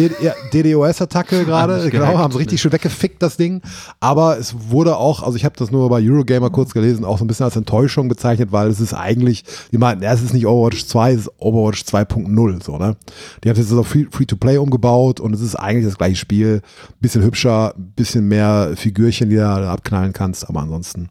DDoS-Attacke 0.53 1.43
gerade, 1.45 1.89
genau, 1.89 2.05
gehackt, 2.05 2.17
haben 2.17 2.31
sie 2.31 2.37
richtig 2.37 2.57
ne. 2.57 2.61
schön 2.61 2.71
weggefickt, 2.71 3.21
das 3.21 3.35
Ding. 3.35 3.61
Aber 3.99 4.37
es 4.37 4.55
wurde 4.69 4.95
auch, 4.95 5.21
also 5.21 5.35
ich 5.35 5.43
habe 5.43 5.55
das 5.57 5.69
nur 5.71 5.89
bei 5.89 6.01
Eurogamer 6.01 6.49
kurz 6.49 6.73
gelesen, 6.73 7.03
auch 7.03 7.17
so 7.17 7.25
ein 7.25 7.27
bisschen 7.27 7.43
als 7.43 7.57
Enttäuschung 7.57 8.07
bezeichnet, 8.07 8.53
weil 8.53 8.69
es 8.69 8.79
ist 8.79 8.93
eigentlich, 8.93 9.43
die 9.73 9.77
meinten, 9.77 10.03
ja, 10.05 10.13
es 10.13 10.21
ist 10.21 10.33
nicht 10.33 10.47
Overwatch 10.47 10.85
2, 10.85 11.11
es 11.11 11.19
ist 11.21 11.31
Overwatch 11.39 11.81
2.0, 11.81 12.63
so, 12.63 12.77
ne? 12.77 12.95
Die 13.43 13.49
haben 13.49 13.59
es 13.59 13.69
jetzt 13.69 13.77
auf 13.77 13.87
Free- 13.87 14.07
Free-to-Play 14.09 14.59
umgebaut 14.59 15.19
und 15.19 15.33
es 15.33 15.41
ist 15.41 15.55
eigentlich 15.55 15.85
das 15.87 15.97
gleiche 15.97 16.15
Spiel. 16.15 16.61
Bisschen 17.01 17.21
hübscher, 17.21 17.73
bisschen 17.97 18.29
mehr 18.29 18.71
Figürchen, 18.75 19.29
die 19.29 19.35
du 19.35 19.41
da 19.41 19.73
abknallen 19.73 20.13
kannst, 20.13 20.47
aber 20.47 20.61
ansonsten 20.61 21.09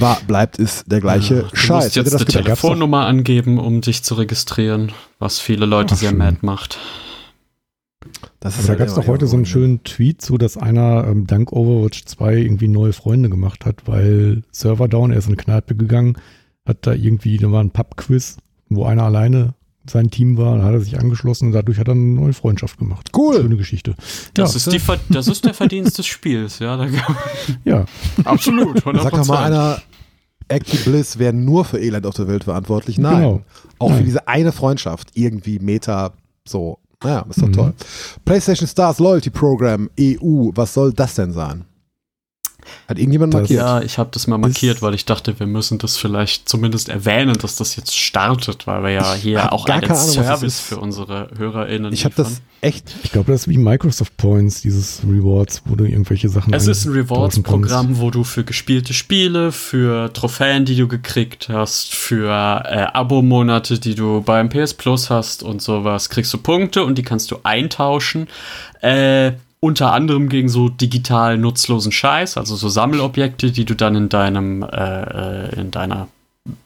war, 0.00 0.20
bleibt 0.26 0.58
es 0.58 0.84
der 0.86 1.00
gleiche 1.00 1.44
Du 1.50 1.56
Scheiß. 1.56 1.68
musst 1.84 1.86
Hätte 1.96 2.00
jetzt 2.00 2.12
das 2.14 2.20
eine 2.22 2.26
gedacht? 2.26 2.44
Telefonnummer 2.44 3.06
angeben, 3.06 3.58
um 3.58 3.80
dich 3.80 4.02
zu 4.02 4.14
registrieren, 4.14 4.92
was 5.18 5.38
viele 5.40 5.66
Leute 5.66 5.94
Ach, 5.94 5.98
sehr 5.98 6.10
schön. 6.10 6.18
mad 6.18 6.38
macht. 6.42 6.78
Das 8.40 8.54
Aber 8.54 8.62
da 8.62 8.68
halt 8.70 8.78
gab 8.78 8.88
es 8.88 8.94
doch 8.94 9.06
heute 9.06 9.26
so 9.26 9.36
einen 9.36 9.46
schönen 9.46 9.82
Tweet 9.84 10.22
zu, 10.22 10.38
dass 10.38 10.56
einer 10.56 11.06
ähm, 11.08 11.26
dank 11.26 11.52
Overwatch 11.52 12.04
2 12.06 12.36
irgendwie 12.36 12.68
neue 12.68 12.92
Freunde 12.92 13.28
gemacht 13.28 13.66
hat, 13.66 13.82
weil 13.86 14.42
Server 14.52 14.88
down, 14.88 15.10
er 15.10 15.18
ist 15.18 15.26
in 15.26 15.32
eine 15.32 15.36
Kneipe 15.42 15.74
gegangen, 15.74 16.16
hat 16.66 16.86
da 16.86 16.92
irgendwie, 16.92 17.36
da 17.38 17.50
war 17.50 17.62
ein 17.62 17.70
Pub-Quiz, 17.70 18.36
wo 18.68 18.84
einer 18.84 19.02
alleine 19.04 19.54
sein 19.90 20.10
Team 20.10 20.36
war, 20.36 20.58
da 20.58 20.64
hat 20.64 20.72
er 20.74 20.80
sich 20.80 20.98
angeschlossen 20.98 21.46
und 21.46 21.52
dadurch 21.52 21.78
hat 21.78 21.88
er 21.88 21.92
eine 21.94 22.02
neue 22.02 22.34
Freundschaft 22.34 22.78
gemacht. 22.78 23.10
Cool. 23.16 23.36
Schöne 23.40 23.56
Geschichte. 23.56 23.94
Das, 24.34 24.52
ja, 24.52 24.56
ist 24.58 24.72
die, 24.72 24.78
Ver- 24.80 25.00
das 25.08 25.28
ist 25.28 25.44
der 25.46 25.54
Verdienst 25.54 25.96
des 25.98 26.06
Spiels, 26.06 26.58
ja. 26.58 26.76
Da, 26.76 26.86
ja, 27.64 27.86
absolut, 28.24 28.82
100%. 28.84 29.02
Sag 29.02 29.12
doch 29.12 29.26
mal 29.26 29.44
einer, 29.44 29.82
Acty 30.48 30.76
Bliss 30.78 31.18
wäre 31.18 31.32
nur 31.32 31.64
für 31.64 31.78
Elend 31.78 32.06
auf 32.06 32.14
der 32.14 32.28
Welt 32.28 32.44
verantwortlich. 32.44 32.98
Nein. 32.98 33.16
Genau. 33.16 33.40
Auch 33.78 33.88
für 33.88 33.94
Nein. 33.96 34.04
diese 34.04 34.26
eine 34.28 34.52
Freundschaft. 34.52 35.10
Irgendwie 35.14 35.58
Meta, 35.58 36.12
so. 36.46 36.78
Naja, 37.02 37.24
ist 37.30 37.40
doch 37.40 37.46
Mhm. 37.48 37.52
toll. 37.52 37.74
PlayStation 38.24 38.66
Stars 38.66 38.98
Loyalty 38.98 39.30
Program 39.30 39.88
EU, 40.00 40.50
was 40.54 40.74
soll 40.74 40.92
das 40.92 41.14
denn 41.14 41.32
sein? 41.32 41.64
Hat 42.86 42.98
irgendjemand 42.98 43.32
Das- 43.34 43.42
markiert? 43.42 43.60
Ja, 43.60 43.80
ich 43.80 43.98
habe 43.98 44.10
das 44.12 44.26
mal 44.26 44.36
markiert, 44.38 44.76
Ist- 44.76 44.82
weil 44.82 44.94
ich 44.94 45.04
dachte, 45.04 45.38
wir 45.38 45.46
müssen 45.46 45.78
das 45.78 45.96
vielleicht 45.96 46.48
zumindest 46.48 46.88
erwähnen, 46.88 47.34
dass 47.38 47.56
das 47.56 47.76
jetzt 47.76 47.96
startet, 47.96 48.66
weil 48.66 48.82
wir 48.82 48.90
ja 48.90 49.14
hier 49.14 49.52
auch 49.52 49.64
gar 49.64 49.76
einen 49.76 49.90
Ahnung, 49.90 49.98
Service 50.08 50.60
für 50.60 50.76
unsere 50.78 51.28
HörerInnen 51.36 51.92
Ich 51.92 52.04
habe 52.04 52.14
das 52.16 52.42
echt. 52.60 52.94
ich 53.02 53.12
glaube, 53.12 53.32
das 53.32 53.42
ist 53.42 53.48
wie 53.48 53.56
Microsoft 53.58 54.16
Points, 54.16 54.60
dieses 54.62 55.00
Rewards, 55.04 55.62
wo 55.66 55.76
du 55.76 55.84
irgendwelche 55.84 56.28
Sachen 56.28 56.52
Es 56.52 56.66
ist 56.66 56.84
ein 56.84 56.92
Rewards-Programm, 56.92 57.98
wo 58.00 58.10
du 58.10 58.24
für 58.24 58.44
gespielte 58.44 58.92
Spiele, 58.92 59.52
für 59.52 60.12
Trophäen, 60.12 60.64
die 60.64 60.76
du 60.76 60.88
gekriegt 60.88 61.48
hast, 61.48 61.94
für 61.94 62.28
äh, 62.64 62.86
Abo-Monate, 62.92 63.78
die 63.78 63.94
du 63.94 64.20
beim 64.20 64.48
PS 64.48 64.74
Plus 64.74 65.10
hast 65.10 65.42
und 65.42 65.62
sowas, 65.62 66.10
kriegst 66.10 66.32
du 66.34 66.38
Punkte 66.38 66.84
und 66.84 66.98
die 66.98 67.02
kannst 67.02 67.30
du 67.30 67.36
eintauschen. 67.44 68.28
Äh, 68.82 69.32
unter 69.60 69.92
anderem 69.92 70.28
gegen 70.28 70.48
so 70.48 70.68
digital 70.68 71.36
nutzlosen 71.38 71.92
Scheiß, 71.92 72.36
also 72.36 72.56
so 72.56 72.68
Sammelobjekte, 72.68 73.50
die 73.50 73.64
du 73.64 73.74
dann 73.74 73.94
in 73.96 74.08
deinem, 74.08 74.62
äh, 74.62 74.66
äh, 74.66 75.60
in 75.60 75.70
deiner 75.70 76.08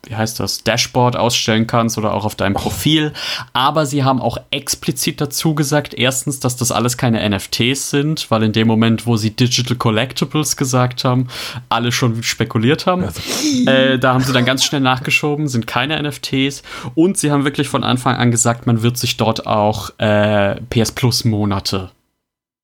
wie 0.05 0.15
heißt 0.15 0.41
das, 0.41 0.63
Dashboard 0.63 1.17
ausstellen 1.17 1.67
kannst 1.67 1.99
oder 1.99 2.15
auch 2.15 2.25
auf 2.25 2.35
deinem 2.35 2.55
Profil. 2.55 3.13
Aber 3.53 3.87
sie 3.87 4.05
haben 4.05 4.21
auch 4.21 4.39
explizit 4.51 5.21
dazu 5.21 5.55
gesagt, 5.55 5.95
erstens, 5.95 6.41
dass 6.41 6.57
das 6.57 6.73
alles 6.73 6.97
keine 6.97 7.29
NFTs 7.29 7.91
sind, 7.91 8.31
weil 8.31 8.43
in 8.43 8.53
dem 8.53 8.69
Moment, 8.69 9.07
wo 9.07 9.17
sie 9.17 9.31
Digital 9.31 9.77
Collectibles 9.77 10.57
gesagt 10.57 11.05
haben, 11.05 11.29
alle 11.69 11.93
schon 11.93 12.23
spekuliert 12.23 12.87
haben. 12.87 13.05
Äh, 13.67 13.99
da 13.99 14.15
haben 14.15 14.25
sie 14.25 14.33
dann 14.33 14.45
ganz 14.45 14.65
schnell 14.65 14.81
nachgeschoben, 14.81 15.49
sind 15.49 15.67
keine 15.67 16.01
NFTs. 16.03 16.63
Und 16.95 17.17
sie 17.19 17.31
haben 17.31 17.45
wirklich 17.45 17.69
von 17.69 17.85
Anfang 17.85 18.17
an 18.17 18.31
gesagt, 18.31 18.67
man 18.67 18.83
wird 18.83 18.97
sich 18.99 19.17
dort 19.17 19.47
auch 19.47 19.91
äh, 19.99 20.61
PS 20.71 20.93
Plus 20.93 21.25
Monate 21.25 21.91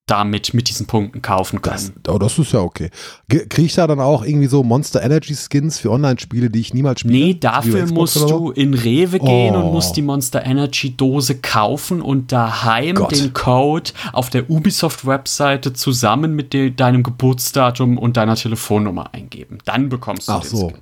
damit 0.09 0.55
mit 0.55 0.69
diesen 0.69 0.87
Punkten 0.87 1.23
kaufen 1.23 1.63
können. 1.63 1.93
Das, 2.03 2.15
oh, 2.15 2.19
das 2.19 2.39
ist 2.39 2.53
ja 2.53 2.61
okay. 2.61 2.91
Kriege 3.29 3.63
ich 3.63 3.75
da 3.75 3.87
dann 3.87 4.01
auch 4.01 4.25
irgendwie 4.25 4.47
so 4.49 4.63
Monster 4.63 5.03
Energy 5.03 5.35
Skins 5.35 5.79
für 5.79 5.91
Online-Spiele, 5.91 6.51
die 6.51 6.61
ich 6.61 6.75
niemals 6.75 7.01
spiele? 7.01 7.15
Nee, 7.15 7.35
dafür 7.35 7.87
musst 7.87 8.17
du 8.17 8.51
in 8.51 8.75
Rewe 8.75 9.19
gehen 9.19 9.55
Oh. 9.55 9.61
und 9.61 9.73
musst 9.73 9.97
die 9.97 10.03
Monster 10.03 10.45
Energy 10.45 10.97
Dose 10.97 11.37
kaufen 11.37 12.01
und 12.03 12.33
daheim 12.33 12.97
Gott. 12.97 13.13
den 13.13 13.33
Code 13.33 13.91
auf 14.13 14.31
der 14.31 14.49
Ubisoft-Webseite 14.51 15.73
zusammen 15.73 16.35
mit 16.35 16.53
de 16.53 16.71
deinem 16.71 17.03
Geburtsdatum 17.03 17.99
und 17.99 18.17
deiner 18.17 18.35
Telefonnummer 18.37 19.13
eingeben. 19.15 19.59
Dann 19.65 19.89
bekommst 19.89 20.29
du 20.29 20.33
Ach 20.33 20.41
den 20.41 20.51
so. 20.51 20.69
Skin. 20.71 20.79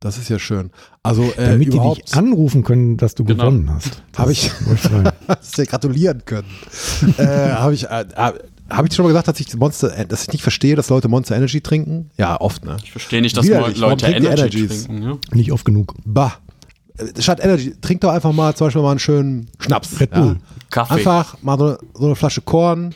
Das 0.00 0.16
ist 0.16 0.28
ja 0.28 0.38
schön. 0.38 0.70
Also, 1.02 1.24
äh, 1.36 1.50
Damit 1.50 1.72
die 1.72 1.78
dich 1.78 2.14
anrufen 2.14 2.62
können, 2.62 2.96
dass 2.96 3.14
du 3.16 3.24
Genau. 3.24 3.44
gewonnen 3.46 3.68
hast. 3.72 4.00
Das 4.12 4.18
Hab 4.20 4.30
ich- 4.30 4.50
wollte 4.66 4.74
ich 4.74 4.90
sagen. 4.90 5.10
dass 5.26 5.50
dir 5.52 5.66
gratulieren 5.66 6.22
können. 6.24 6.46
äh, 7.18 7.24
habe 7.26 7.74
ich, 7.74 7.84
äh, 7.86 8.04
habe 8.14 8.86
ich 8.88 8.94
schon 8.94 9.04
mal 9.04 9.08
gesagt, 9.08 9.26
dass 9.28 9.40
ich 9.40 9.56
Monster, 9.56 9.96
äh, 9.98 10.06
dass 10.06 10.22
ich 10.22 10.32
nicht 10.32 10.42
verstehe, 10.42 10.76
dass 10.76 10.88
Leute 10.88 11.08
Monster 11.08 11.34
Energy 11.36 11.60
trinken? 11.60 12.10
Ja, 12.16 12.40
oft, 12.40 12.64
ne? 12.64 12.76
Ich 12.84 12.92
verstehe 12.92 13.20
nicht, 13.22 13.36
dass 13.36 13.46
Widerlich. 13.46 13.78
Leute 13.78 14.06
Energy 14.06 14.26
Energies? 14.40 14.84
trinken. 14.84 15.02
Ja? 15.02 15.18
Nicht 15.32 15.50
oft 15.50 15.64
genug. 15.64 15.94
Bah. 16.04 16.34
Äh, 16.96 17.20
Statt 17.20 17.40
Energy, 17.42 17.74
trink 17.80 18.00
doch 18.02 18.12
einfach 18.12 18.32
mal 18.32 18.54
zum 18.54 18.68
Beispiel 18.68 18.82
mal 18.82 18.90
einen 18.92 19.00
schönen 19.00 19.48
Schnaps. 19.58 19.98
Red 19.98 20.10
Bull. 20.12 20.36
Kaffee. 20.70 20.94
Einfach 20.94 21.36
mal 21.42 21.58
so 21.58 21.64
eine, 21.66 21.78
so 21.94 22.06
eine 22.06 22.14
Flasche 22.14 22.42
Korn, 22.42 22.94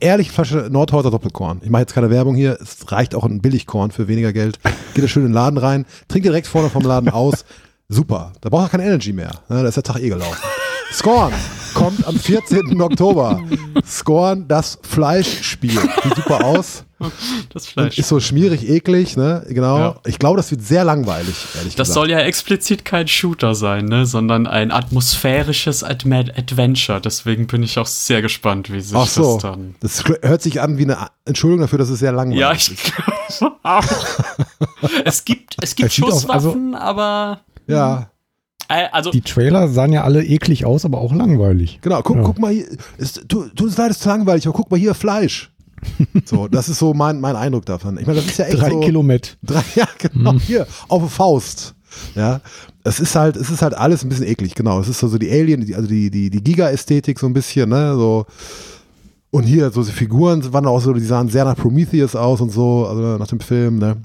ehrliche 0.00 0.32
Flasche 0.32 0.68
Nordhäuser 0.70 1.10
Doppelkorn. 1.10 1.60
Ich 1.62 1.70
mache 1.70 1.82
jetzt 1.82 1.94
keine 1.94 2.10
Werbung 2.10 2.34
hier, 2.34 2.58
es 2.60 2.90
reicht 2.90 3.14
auch 3.14 3.24
ein 3.24 3.40
Billigkorn 3.40 3.90
für 3.90 4.08
weniger 4.08 4.32
Geld. 4.32 4.58
Geht 4.94 5.04
da 5.04 5.08
schön 5.08 5.22
in 5.22 5.30
den 5.30 5.34
Laden 5.34 5.58
rein, 5.58 5.86
trinkt 6.08 6.26
direkt 6.26 6.46
vorne 6.46 6.70
vom 6.70 6.82
Laden 6.82 7.08
aus. 7.08 7.44
Super, 7.88 8.32
da 8.40 8.48
braucht 8.50 8.64
er 8.64 8.68
keine 8.70 8.84
Energy 8.84 9.12
mehr. 9.12 9.32
Da 9.48 9.62
ist 9.66 9.76
der 9.76 9.82
Tag 9.82 10.00
eh 10.00 10.08
gelaufen. 10.08 10.38
Scorn 10.92 11.32
kommt 11.74 12.06
am 12.06 12.16
14. 12.16 12.80
Oktober. 12.80 13.40
Scorn, 13.86 14.46
das 14.48 14.78
Fleischspiel. 14.82 15.70
Sieht 15.70 16.16
super 16.16 16.44
aus. 16.44 16.84
das 17.52 17.66
Und 17.66 17.72
Fleisch. 17.72 17.98
ist 17.98 18.08
so 18.08 18.20
schmierig, 18.20 18.68
eklig, 18.68 19.16
ne? 19.16 19.44
Genau. 19.48 19.78
Ja. 19.78 19.96
Ich 20.06 20.18
glaube, 20.18 20.36
das 20.36 20.50
wird 20.50 20.62
sehr 20.62 20.84
langweilig, 20.84 21.34
ehrlich 21.56 21.74
Das 21.76 21.88
gesagt. 21.88 21.94
soll 21.94 22.10
ja 22.10 22.18
explizit 22.20 22.84
kein 22.84 23.08
Shooter 23.08 23.54
sein, 23.54 23.86
ne? 23.86 24.06
sondern 24.06 24.46
ein 24.46 24.70
atmosphärisches 24.70 25.84
Adma- 25.84 26.30
Adventure. 26.36 27.00
Deswegen 27.00 27.46
bin 27.46 27.62
ich 27.62 27.78
auch 27.78 27.86
sehr 27.86 28.22
gespannt, 28.22 28.72
wie 28.72 28.80
sich 28.80 28.96
Ach 28.96 29.06
so. 29.06 29.34
das 29.34 29.42
dann. 29.42 29.74
Das 29.80 30.04
hört 30.22 30.42
sich 30.42 30.60
an 30.60 30.78
wie 30.78 30.84
eine 30.84 31.08
Entschuldigung 31.24 31.62
dafür, 31.62 31.78
dass 31.78 31.88
es 31.90 31.98
sehr 32.00 32.12
langweilig 32.12 32.40
Ja, 32.40 32.52
ist. 32.52 32.70
ich 32.70 32.82
glaube 33.38 33.56
auch. 33.62 33.84
es 35.04 35.24
gibt, 35.24 35.56
es 35.62 35.74
gibt 35.74 35.88
Es 35.90 35.96
sieht 35.96 36.04
aus- 36.04 36.28
also- 36.28 36.50
Schusswaffen, 36.52 36.74
aber. 36.74 37.40
Ja, 37.66 38.10
Äh, 38.68 38.86
also, 38.92 39.10
Die 39.10 39.20
Trailer 39.22 39.66
sahen 39.68 39.92
ja 39.92 40.04
alle 40.04 40.22
eklig 40.24 40.64
aus, 40.64 40.84
aber 40.84 40.98
auch 40.98 41.12
langweilig. 41.12 41.80
genau. 41.82 42.02
Guck, 42.02 42.16
Ja. 42.18 42.22
guck 42.22 42.38
mal 42.38 42.52
hier. 42.52 42.66
Es, 42.98 43.14
tu, 43.14 43.44
tut 43.48 43.62
uns 43.62 43.76
leid, 43.76 43.90
es 43.90 43.96
ist 43.98 44.04
langweilig, 44.04 44.46
aber 44.46 44.56
guck 44.56 44.70
mal 44.70 44.78
hier, 44.78 44.94
Fleisch. 44.94 45.50
So, 46.24 46.48
das 46.48 46.68
ist 46.68 46.78
so 46.78 46.94
mein, 46.94 47.20
mein 47.20 47.36
Eindruck 47.36 47.66
davon. 47.66 47.98
Ich 47.98 48.06
meine, 48.06 48.20
das 48.20 48.26
ist 48.30 48.38
ja 48.38 48.46
echt 48.46 48.60
Drei 48.60 48.70
so. 48.70 48.80
Kilometer. 48.80 49.30
Drei, 49.42 49.62
ja, 49.74 49.88
genau, 49.98 50.34
hier, 50.38 50.66
auf 50.88 51.00
der 51.00 51.10
Faust. 51.10 51.74
Ja, 52.14 52.40
es 52.84 53.00
ist 53.00 53.14
halt, 53.16 53.36
es 53.36 53.50
ist 53.50 53.62
halt 53.62 53.74
alles 53.74 54.04
ein 54.04 54.08
bisschen 54.08 54.26
eklig, 54.26 54.54
genau. 54.54 54.78
Es 54.80 54.88
ist 54.88 55.00
so 55.00 55.18
die 55.18 55.30
Alien, 55.30 55.64
die- 55.66 55.74
also 55.74 55.88
die, 55.88 56.10
die, 56.10 56.30
die 56.30 56.42
Giga-Ästhetik 56.42 57.18
so 57.18 57.26
ein 57.26 57.32
bisschen, 57.32 57.68
ne, 57.70 57.94
so. 57.96 58.26
Und 59.32 59.44
hier, 59.44 59.70
so 59.70 59.82
die 59.82 59.90
Figuren 59.92 60.52
waren 60.52 60.66
auch 60.66 60.80
so, 60.80 60.92
die 60.92 61.00
sahen 61.04 61.28
sehr 61.28 61.44
nach 61.44 61.56
Prometheus 61.56 62.14
aus 62.16 62.40
und 62.40 62.50
so, 62.50 62.86
also 62.86 63.16
nach 63.18 63.26
dem 63.28 63.40
Film, 63.40 63.78
ne. 63.78 63.96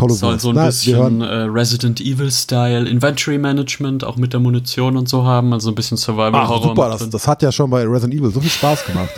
Tolle 0.00 0.14
Soll 0.14 0.32
Wurst. 0.32 0.42
so 0.42 0.48
ein 0.50 0.54
Na, 0.56 0.66
bisschen 0.66 1.20
äh, 1.20 1.24
Resident 1.44 2.00
Evil-Style 2.00 2.88
Inventory 2.88 3.38
Management, 3.38 4.04
auch 4.04 4.16
mit 4.16 4.32
der 4.32 4.40
Munition 4.40 4.96
und 4.96 5.08
so 5.08 5.24
haben, 5.24 5.52
also 5.52 5.70
ein 5.70 5.74
bisschen 5.74 5.96
Survival 5.96 6.34
Ach, 6.34 6.48
Horror. 6.48 6.62
super, 6.68 6.88
das, 6.90 7.08
das 7.10 7.26
hat 7.28 7.42
ja 7.42 7.52
schon 7.52 7.70
bei 7.70 7.82
Resident 7.86 8.14
Evil 8.20 8.30
so 8.30 8.40
viel 8.40 8.50
Spaß 8.50 8.86
gemacht. 8.86 9.10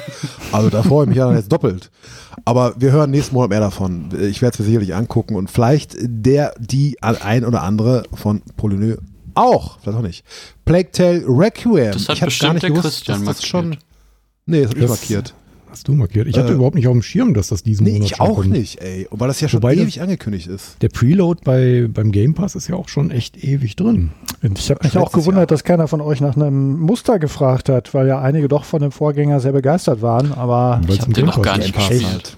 Also 0.52 0.68
da 0.68 0.82
freue 0.82 1.04
ich 1.04 1.08
mich 1.08 1.18
ja 1.18 1.26
dann 1.26 1.36
jetzt 1.36 1.50
doppelt. 1.50 1.90
Aber 2.44 2.74
wir 2.78 2.92
hören 2.92 3.10
nächsten 3.10 3.34
Monat 3.34 3.50
mehr 3.50 3.60
davon. 3.60 4.08
Ich 4.20 4.42
werde 4.42 4.54
es 4.54 4.58
mir 4.58 4.64
sicherlich 4.66 4.94
angucken 4.94 5.36
und 5.36 5.50
vielleicht 5.50 5.96
der, 6.00 6.54
die 6.58 6.96
ein 7.02 7.44
oder 7.44 7.62
andere 7.62 8.04
von 8.14 8.42
Polyneux 8.56 8.98
auch, 9.34 9.78
vielleicht 9.80 9.98
auch 9.98 10.02
nicht. 10.02 10.24
Plague 10.64 10.90
Tale 10.92 11.24
Requiem. 11.26 11.92
Das 11.92 12.08
hat 12.08 12.16
ich 12.18 12.24
bestimmt 12.24 12.62
der 12.62 12.70
Christian 12.72 13.24
dass 13.24 13.38
das 13.38 13.46
schon. 13.46 13.76
Nee, 14.46 14.62
das 14.62 14.70
hat 14.72 14.78
ich 14.78 14.88
markiert. 14.88 15.34
Hast 15.72 15.88
du 15.88 15.94
markiert? 15.94 16.28
Ich 16.28 16.36
hatte 16.38 16.52
Äh, 16.52 16.56
überhaupt 16.56 16.74
nicht 16.74 16.86
auf 16.86 16.92
dem 16.92 17.00
Schirm, 17.02 17.32
dass 17.32 17.48
das 17.48 17.62
diesen 17.62 17.84
Nee, 17.84 17.92
Monat 17.94 18.10
ich 18.10 18.16
schon 18.16 18.26
auch 18.26 18.34
kommt. 18.36 18.50
nicht, 18.50 18.82
ey. 18.82 19.06
Und 19.08 19.20
weil 19.20 19.28
das 19.28 19.40
ja 19.40 19.48
schon 19.48 19.62
Wobei 19.62 19.74
das- 19.74 19.82
ewig 19.84 20.02
angekündigt 20.02 20.46
ist. 20.48 20.76
Der 20.82 20.90
Preload 20.90 21.40
bei, 21.44 21.88
beim 21.90 22.12
Game 22.12 22.34
Pass 22.34 22.54
ist 22.54 22.68
ja 22.68 22.76
auch 22.76 22.88
schon 22.88 23.10
echt 23.10 23.42
ewig 23.42 23.74
drin. 23.76 24.10
Und 24.42 24.58
ich 24.58 24.70
habe 24.70 24.80
mich 24.84 24.98
auch 24.98 25.10
gewundert, 25.12 25.36
Jahr. 25.42 25.46
dass 25.46 25.64
keiner 25.64 25.88
von 25.88 26.02
euch 26.02 26.20
nach 26.20 26.36
einem 26.36 26.78
Muster 26.78 27.18
gefragt 27.18 27.70
hat, 27.70 27.94
weil 27.94 28.06
ja 28.06 28.20
einige 28.20 28.48
doch 28.48 28.64
von 28.64 28.82
dem 28.82 28.92
Vorgänger 28.92 29.40
sehr 29.40 29.52
begeistert 29.52 30.02
waren. 30.02 30.32
Aber 30.34 30.78
Weil 30.84 30.96
es 30.96 31.00
hab 31.00 31.06
im 31.08 31.14
den 31.14 31.24
noch 31.26 31.40
gar 31.40 31.56
nicht 31.56 31.74
gespielt. 31.74 32.36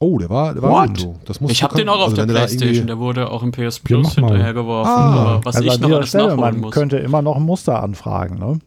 Oh, 0.00 0.18
der 0.18 0.30
war, 0.30 0.54
der 0.54 0.62
war. 0.62 0.88
Das 1.26 1.40
musst 1.40 1.52
Ich 1.52 1.62
habe 1.62 1.76
den 1.76 1.88
auch 1.88 2.00
auf 2.00 2.04
also 2.10 2.16
der 2.16 2.24
Playstation, 2.24 2.86
der 2.88 2.98
wurde 2.98 3.30
auch 3.30 3.42
im 3.44 3.52
PS 3.52 3.76
Ja, 3.76 3.82
Plus 3.84 4.16
mal. 4.16 4.30
hinterhergeworfen. 4.30 4.90
Ah. 4.92 5.04
aber 5.14 5.44
was 5.44 5.56
also 5.56 5.68
ich 5.68 5.78
noch 5.78 5.90
alles 5.92 6.08
Stelle, 6.08 6.24
nachholen 6.28 6.40
man 6.40 6.60
muss. 6.62 6.74
könnte 6.74 6.96
immer 6.96 7.22
noch 7.22 7.36
ein 7.36 7.42
Muster 7.44 7.80
anfragen. 7.82 8.38
Ne? 8.38 8.58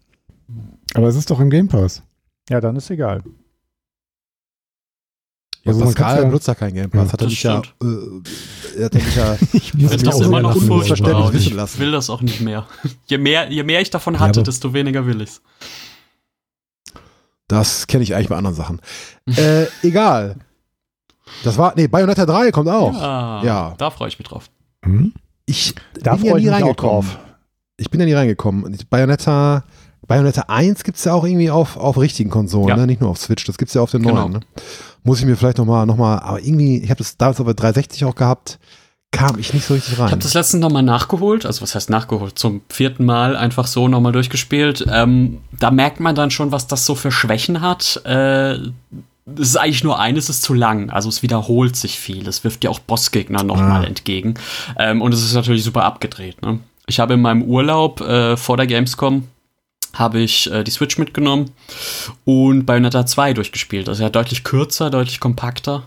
Aber 0.93 1.07
es 1.07 1.15
ist 1.17 1.29
doch 1.29 1.39
im 1.41 1.49
Game 1.49 1.67
Pass. 1.67 2.03
Ja, 2.49 2.59
dann 2.61 2.75
ist 2.75 2.89
egal. 2.89 3.21
Ja, 5.63 5.71
Also 5.71 5.85
Pascal 5.85 6.17
ja- 6.17 6.25
benutzt 6.25 6.47
ja 6.47 6.55
keinen 6.55 6.73
Game 6.73 6.89
Pass. 6.89 7.07
Ja, 7.07 7.13
hat 7.13 7.21
er 7.21 7.27
mich 7.27 7.43
ja, 7.43 7.61
äh, 7.81 8.79
er 8.79 8.85
hat 8.85 8.93
mich 8.95 9.15
ja 9.15 9.37
Ich 9.53 9.71
finde 9.71 9.97
das 9.97 10.19
immer 10.19 10.41
noch 10.41 10.55
unverständlich 10.55 11.15
und 11.15 11.35
ich 11.35 11.53
lassen. 11.53 11.79
will 11.79 11.91
das 11.91 12.09
auch 12.09 12.21
nicht 12.21 12.41
mehr. 12.41 12.67
Je 13.07 13.17
mehr, 13.17 13.49
je 13.49 13.63
mehr 13.63 13.79
ich 13.81 13.89
davon 13.89 14.19
hatte, 14.19 14.41
aber- 14.41 14.45
desto 14.45 14.73
weniger 14.73 15.05
will 15.05 15.21
ich's. 15.21 15.41
Das 17.47 17.87
kenne 17.87 18.03
ich 18.03 18.15
eigentlich 18.15 18.29
bei 18.29 18.35
anderen 18.37 18.55
Sachen. 18.55 18.81
äh, 19.37 19.65
egal. 19.83 20.37
Das 21.43 21.57
war, 21.57 21.73
nee, 21.75 21.87
Bayonetta 21.87 22.25
3 22.25 22.51
kommt 22.51 22.69
auch. 22.69 22.93
Ja, 22.93 23.43
Ja. 23.43 23.73
Da 23.77 23.89
freue 23.89 24.07
ich 24.09 24.19
mich 24.19 24.27
drauf. 24.27 24.49
Hm? 24.83 25.13
Ich 25.45 25.73
Da 26.01 26.15
bin 26.15 26.25
ja 26.25 26.35
nie 26.35 26.41
mich 26.41 26.49
auch 26.49 26.53
reingekommen. 26.55 26.75
drauf. 27.09 27.19
Ich 27.77 27.89
bin 27.89 27.99
ja 27.99 28.05
nie 28.05 28.13
reingekommen. 28.13 28.77
Bayonetta, 28.89 29.63
Bayonetta 30.07 30.43
1 30.47 30.83
gibt 30.83 30.97
es 30.97 31.03
ja 31.05 31.13
auch 31.13 31.23
irgendwie 31.23 31.49
auf, 31.49 31.77
auf 31.77 31.97
richtigen 31.97 32.29
Konsolen, 32.29 32.67
Ja. 32.69 32.75
ne? 32.77 32.87
nicht 32.87 33.01
nur 33.01 33.09
auf 33.09 33.17
Switch. 33.17 33.45
Das 33.45 33.57
gibt 33.57 33.69
es 33.69 33.75
ja 33.75 33.81
auf 33.81 33.91
den 33.91 34.03
Genau. 34.03 34.21
neuen. 34.21 34.31
Ne? 34.33 34.39
Muss 35.03 35.19
ich 35.19 35.25
mir 35.25 35.35
vielleicht 35.35 35.57
nochmal, 35.57 35.85
noch 35.85 35.97
mal, 35.97 36.19
aber 36.19 36.39
irgendwie, 36.41 36.77
ich 36.77 36.89
habe 36.89 36.97
das 36.97 37.17
damals 37.17 37.39
auf 37.39 37.45
der 37.45 37.53
360 37.55 38.05
auch 38.05 38.15
gehabt, 38.15 38.59
kam 39.11 39.37
ich 39.37 39.53
nicht 39.53 39.65
so 39.65 39.75
richtig 39.75 39.99
rein. 39.99 40.07
Ich 40.07 40.11
habe 40.11 40.23
das 40.23 40.33
letztens 40.33 40.61
nochmal 40.61 40.81
nachgeholt, 40.83 41.45
also 41.45 41.61
was 41.61 41.75
heißt 41.75 41.89
nachgeholt? 41.89 42.37
Zum 42.39 42.61
vierten 42.69 43.05
Mal 43.05 43.35
einfach 43.37 43.67
so 43.67 43.87
nochmal 43.87 44.11
durchgespielt. 44.11 44.85
Ähm, 44.91 45.39
da 45.59 45.69
merkt 45.71 45.99
man 45.99 46.15
dann 46.15 46.31
schon, 46.31 46.51
was 46.51 46.65
das 46.67 46.85
so 46.85 46.95
für 46.95 47.11
Schwächen 47.11 47.61
hat. 47.61 48.01
Äh, 48.05 48.53
es 48.55 49.49
ist 49.49 49.57
eigentlich 49.57 49.83
nur 49.83 49.99
eines, 49.99 50.29
ist 50.29 50.41
zu 50.41 50.53
lang. 50.53 50.89
Also 50.89 51.09
es 51.09 51.21
wiederholt 51.21 51.75
sich 51.75 51.97
viel. 51.99 52.27
Es 52.27 52.43
wirft 52.43 52.63
dir 52.63 52.71
auch 52.71 52.79
Bossgegner 52.79 53.43
nochmal 53.43 53.83
Ah. 53.83 53.87
entgegen. 53.87 54.33
Ähm, 54.79 55.01
und 55.01 55.13
es 55.13 55.23
ist 55.23 55.33
natürlich 55.35 55.63
super 55.63 55.83
abgedreht. 55.83 56.41
Ne? 56.41 56.59
Ich 56.87 56.99
habe 56.99 57.13
in 57.13 57.21
meinem 57.21 57.43
Urlaub 57.43 58.01
äh, 58.01 58.35
vor 58.35 58.57
der 58.57 58.67
Gamescom 58.67 59.27
habe 59.93 60.19
ich 60.19 60.51
äh, 60.51 60.63
die 60.63 60.71
Switch 60.71 60.97
mitgenommen 60.97 61.51
und 62.25 62.65
Bayonetta 62.65 63.05
2 63.05 63.33
durchgespielt. 63.33 63.87
Das 63.87 63.97
ist 63.97 64.01
ja 64.01 64.09
deutlich 64.09 64.43
kürzer, 64.43 64.89
deutlich 64.89 65.19
kompakter. 65.19 65.83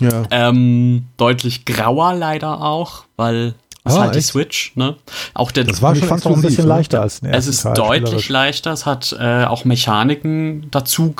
ja. 0.00 0.22
Ähm, 0.30 1.06
deutlich 1.16 1.64
grauer 1.64 2.14
leider 2.14 2.60
auch, 2.62 3.04
weil 3.16 3.54
es 3.84 3.94
Ah, 3.96 4.02
halt 4.02 4.14
die 4.14 4.18
echt? 4.20 4.28
Switch, 4.28 4.72
ne? 4.76 4.96
Auch 5.34 5.50
der 5.50 5.64
Das 5.64 5.82
war 5.82 5.92
ich 5.92 5.98
schon 5.98 6.08
fand 6.08 6.20
es 6.20 6.26
auch 6.26 6.36
ein 6.36 6.42
bisschen 6.42 6.64
ne? 6.64 6.68
leichter 6.68 7.00
als 7.02 7.20
den 7.20 7.30
es 7.30 7.48
ersten 7.48 7.50
ist 7.50 7.76
Teil, 7.76 8.00
deutlich 8.00 8.28
leichter, 8.28 8.72
es 8.72 8.86
hat 8.86 9.14
äh, 9.18 9.44
auch 9.44 9.64
Mechaniken 9.64 10.68
dazu 10.70 11.12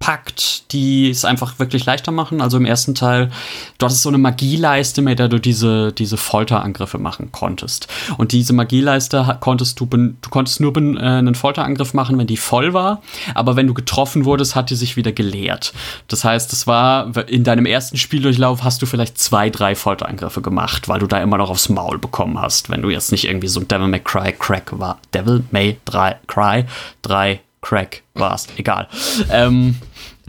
gepackt, 0.00 0.72
die 0.72 1.10
es 1.10 1.24
einfach 1.24 1.58
wirklich 1.58 1.84
leichter 1.84 2.10
machen. 2.10 2.40
Also 2.40 2.56
im 2.56 2.64
ersten 2.64 2.94
Teil, 2.94 3.30
du 3.78 3.84
hattest 3.84 4.02
so 4.02 4.08
eine 4.08 4.18
Magieleiste, 4.18 5.02
mit 5.02 5.18
der 5.18 5.28
du 5.28 5.38
diese, 5.38 5.92
diese 5.92 6.16
Folterangriffe 6.16 6.98
machen 6.98 7.30
konntest. 7.32 7.86
Und 8.16 8.32
diese 8.32 8.52
Magieleiste 8.54 9.36
konntest 9.40 9.78
du, 9.78 9.86
du 9.86 10.30
konntest 10.30 10.60
nur 10.60 10.74
äh, 10.76 11.00
einen 11.00 11.34
Folterangriff 11.34 11.92
machen, 11.92 12.18
wenn 12.18 12.26
die 12.26 12.38
voll 12.38 12.72
war, 12.72 13.02
aber 13.34 13.56
wenn 13.56 13.66
du 13.66 13.74
getroffen 13.74 14.24
wurdest, 14.24 14.56
hat 14.56 14.70
die 14.70 14.76
sich 14.76 14.96
wieder 14.96 15.12
geleert. 15.12 15.74
Das 16.08 16.24
heißt, 16.24 16.52
es 16.52 16.66
war 16.66 17.16
in 17.28 17.44
deinem 17.44 17.66
ersten 17.66 17.98
Spieldurchlauf 17.98 18.64
hast 18.64 18.80
du 18.80 18.86
vielleicht 18.86 19.18
zwei, 19.18 19.50
drei 19.50 19.74
Folterangriffe 19.74 20.40
gemacht, 20.40 20.88
weil 20.88 21.00
du 21.00 21.06
da 21.06 21.22
immer 21.22 21.36
noch 21.36 21.50
aufs 21.50 21.68
Maul 21.68 21.98
bekommen 21.98 22.40
hast, 22.40 22.70
wenn 22.70 22.80
du 22.80 22.88
jetzt 22.88 23.12
nicht 23.12 23.26
irgendwie 23.26 23.48
so 23.48 23.60
ein 23.60 23.68
Devil 23.68 23.88
May 23.88 24.00
Cry 24.00 24.32
Crack 24.32 24.78
war. 24.78 24.98
Devil 25.12 25.44
May 25.50 25.78
3 25.84 26.16
Cry 26.26 26.64
3 27.02 27.40
Crack 27.62 28.02
warst. 28.14 28.52
Egal. 28.56 28.88
Ähm, 29.30 29.76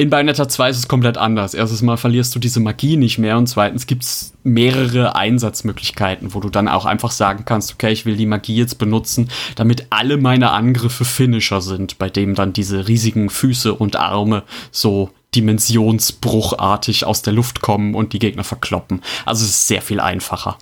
in 0.01 0.09
Bayonetta 0.09 0.49
2 0.49 0.71
ist 0.71 0.77
es 0.77 0.87
komplett 0.87 1.19
anders. 1.19 1.53
Erstens 1.53 1.83
mal 1.83 1.95
verlierst 1.95 2.33
du 2.33 2.39
diese 2.39 2.59
Magie 2.59 2.97
nicht 2.97 3.19
mehr 3.19 3.37
und 3.37 3.45
zweitens 3.45 3.85
gibt 3.85 4.01
es 4.01 4.33
mehrere 4.43 5.15
Einsatzmöglichkeiten, 5.15 6.33
wo 6.33 6.39
du 6.39 6.49
dann 6.49 6.67
auch 6.67 6.85
einfach 6.85 7.11
sagen 7.11 7.45
kannst, 7.45 7.71
okay, 7.71 7.91
ich 7.91 8.03
will 8.07 8.17
die 8.17 8.25
Magie 8.25 8.55
jetzt 8.55 8.79
benutzen, 8.79 9.29
damit 9.55 9.85
alle 9.91 10.17
meine 10.17 10.53
Angriffe 10.53 11.05
Finisher 11.05 11.61
sind, 11.61 11.99
bei 11.99 12.09
dem 12.09 12.33
dann 12.33 12.51
diese 12.51 12.87
riesigen 12.87 13.29
Füße 13.29 13.75
und 13.75 13.95
Arme 13.95 14.41
so 14.71 15.11
dimensionsbruchartig 15.35 17.05
aus 17.05 17.21
der 17.21 17.33
Luft 17.33 17.61
kommen 17.61 17.93
und 17.93 18.13
die 18.13 18.19
Gegner 18.19 18.43
verkloppen. 18.43 19.03
Also 19.27 19.45
es 19.45 19.51
ist 19.51 19.67
sehr 19.67 19.83
viel 19.83 19.99
einfacher. 19.99 20.57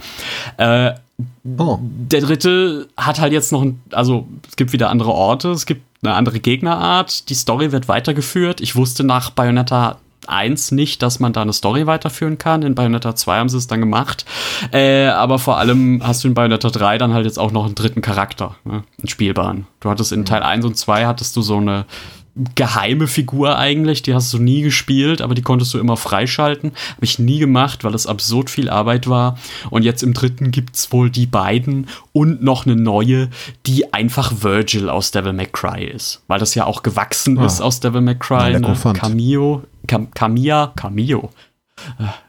Äh, 0.57 0.95
Oh. 1.57 1.79
der 1.81 2.21
dritte 2.21 2.87
hat 2.95 3.19
halt 3.19 3.33
jetzt 3.33 3.51
noch, 3.51 3.61
ein, 3.61 3.81
also 3.91 4.25
es 4.47 4.55
gibt 4.55 4.71
wieder 4.71 4.89
andere 4.89 5.11
Orte, 5.11 5.49
es 5.49 5.65
gibt 5.65 5.81
eine 6.01 6.13
andere 6.13 6.39
Gegnerart, 6.39 7.29
die 7.29 7.35
Story 7.35 7.71
wird 7.71 7.87
weitergeführt. 7.87 8.61
Ich 8.61 8.75
wusste 8.75 9.03
nach 9.03 9.31
Bayonetta 9.31 9.97
1 10.27 10.71
nicht, 10.71 11.01
dass 11.01 11.19
man 11.19 11.33
da 11.33 11.41
eine 11.41 11.53
Story 11.53 11.87
weiterführen 11.87 12.37
kann. 12.37 12.61
In 12.61 12.75
Bayonetta 12.75 13.15
2 13.15 13.39
haben 13.39 13.49
sie 13.49 13.57
es 13.57 13.67
dann 13.67 13.79
gemacht. 13.79 14.25
Äh, 14.71 15.07
aber 15.07 15.39
vor 15.39 15.57
allem 15.57 16.01
hast 16.05 16.23
du 16.23 16.27
in 16.27 16.33
Bayonetta 16.33 16.69
3 16.69 16.97
dann 16.97 17.13
halt 17.13 17.25
jetzt 17.25 17.39
auch 17.39 17.51
noch 17.51 17.65
einen 17.65 17.75
dritten 17.75 18.01
Charakter, 18.01 18.55
ne? 18.63 18.83
einen 18.99 19.07
spielbaren. 19.07 19.67
Du 19.79 19.89
hattest 19.89 20.11
in 20.11 20.25
Teil 20.25 20.43
1 20.43 20.65
und 20.65 20.77
2 20.77 21.05
hattest 21.05 21.35
du 21.35 21.41
so 21.41 21.57
eine 21.57 21.85
geheime 22.55 23.07
Figur 23.07 23.57
eigentlich, 23.57 24.01
die 24.01 24.13
hast 24.13 24.33
du 24.33 24.37
nie 24.39 24.61
gespielt, 24.61 25.21
aber 25.21 25.35
die 25.35 25.41
konntest 25.41 25.73
du 25.73 25.79
immer 25.79 25.97
freischalten. 25.97 26.71
Habe 26.95 27.05
ich 27.05 27.19
nie 27.19 27.39
gemacht, 27.39 27.83
weil 27.83 27.93
es 27.93 28.07
absurd 28.07 28.49
viel 28.49 28.69
Arbeit 28.69 29.07
war. 29.07 29.37
Und 29.69 29.83
jetzt 29.83 30.03
im 30.03 30.13
dritten 30.13 30.51
gibt's 30.51 30.91
wohl 30.91 31.09
die 31.09 31.25
beiden 31.25 31.87
und 32.13 32.41
noch 32.41 32.65
eine 32.65 32.75
neue, 32.75 33.29
die 33.65 33.93
einfach 33.93 34.31
Virgil 34.41 34.89
aus 34.89 35.11
Devil 35.11 35.33
May 35.33 35.47
Cry 35.51 35.83
ist. 35.85 36.23
Weil 36.27 36.39
das 36.39 36.55
ja 36.55 36.65
auch 36.65 36.83
gewachsen 36.83 37.37
Ah. 37.39 37.45
ist 37.45 37.61
aus 37.61 37.79
Devil 37.79 38.01
May 38.01 38.13
Ja, 38.13 38.19
Cry. 38.19 38.51
der 38.51 38.59
ne? 38.61 38.75
Cameo, 38.93 39.63
Cam 39.87 40.11
Camilla, 40.11 40.71
Cameo. 40.75 41.29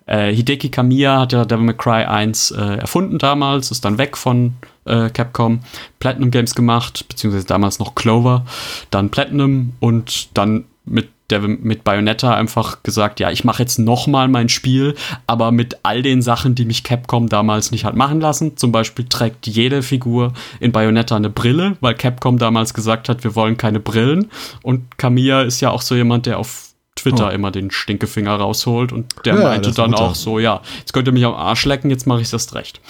Äh, 0.07 0.33
Hideki 0.33 0.69
Kamiya 0.69 1.21
hat 1.21 1.33
ja 1.33 1.45
Devil 1.45 1.65
May 1.65 1.75
Cry 1.77 2.05
1 2.05 2.53
äh, 2.53 2.61
erfunden 2.77 3.19
damals, 3.19 3.71
ist 3.71 3.85
dann 3.85 3.99
weg 3.99 4.17
von 4.17 4.55
äh, 4.85 5.11
Capcom, 5.11 5.61
Platinum 5.99 6.31
Games 6.31 6.55
gemacht, 6.55 7.07
beziehungsweise 7.09 7.47
damals 7.47 7.79
noch 7.79 7.95
Clover, 7.95 8.45
dann 8.91 9.11
Platinum 9.11 9.73
und 9.81 10.37
dann 10.37 10.65
mit 10.85 11.09
Devil, 11.31 11.59
mit 11.63 11.85
Bayonetta 11.85 12.35
einfach 12.35 12.83
gesagt, 12.83 13.21
ja, 13.21 13.31
ich 13.31 13.45
mache 13.45 13.63
jetzt 13.63 13.79
noch 13.79 14.07
mal 14.07 14.29
mein 14.29 14.49
Spiel, 14.49 14.95
aber 15.27 15.53
mit 15.53 15.79
all 15.83 16.03
den 16.03 16.23
Sachen, 16.23 16.55
die 16.55 16.65
mich 16.65 16.83
Capcom 16.83 17.29
damals 17.29 17.71
nicht 17.71 17.85
hat 17.85 17.97
machen 17.97 18.21
lassen. 18.21 18.57
Zum 18.57 18.73
Beispiel 18.73 19.07
trägt 19.09 19.47
jede 19.47 19.83
Figur 19.83 20.33
in 20.59 20.73
Bayonetta 20.73 21.17
eine 21.17 21.31
Brille, 21.31 21.77
weil 21.81 21.95
Capcom 21.95 22.39
damals 22.39 22.75
gesagt 22.75 23.09
hat, 23.09 23.23
wir 23.25 23.37
wollen 23.37 23.57
keine 23.57 23.81
Brillen. 23.81 24.31
Und 24.63 24.99
Kamiya 24.99 25.43
ist 25.43 25.61
ja 25.61 25.71
auch 25.71 25.83
so 25.83 25.95
jemand, 25.95 26.27
der 26.27 26.39
auf 26.39 26.70
Twitter 27.03 27.29
Oh. 27.29 27.35
immer 27.35 27.51
den 27.51 27.71
Stinkefinger 27.71 28.35
rausholt 28.37 28.93
und 28.93 29.15
der 29.25 29.35
Ja, 29.37 29.43
meinte 29.45 29.73
dann 29.73 29.95
auch 29.95 30.15
so, 30.15 30.39
ja, 30.39 30.61
jetzt 30.79 30.93
könnt 30.93 31.07
ihr 31.09 31.13
mich 31.13 31.25
am 31.25 31.35
Arsch 31.35 31.65
lecken, 31.65 31.91
jetzt 31.91 32.07
mache 32.07 32.21
ich 32.21 32.27
es 32.27 32.33
erst 32.33 32.55
recht. 32.55 32.81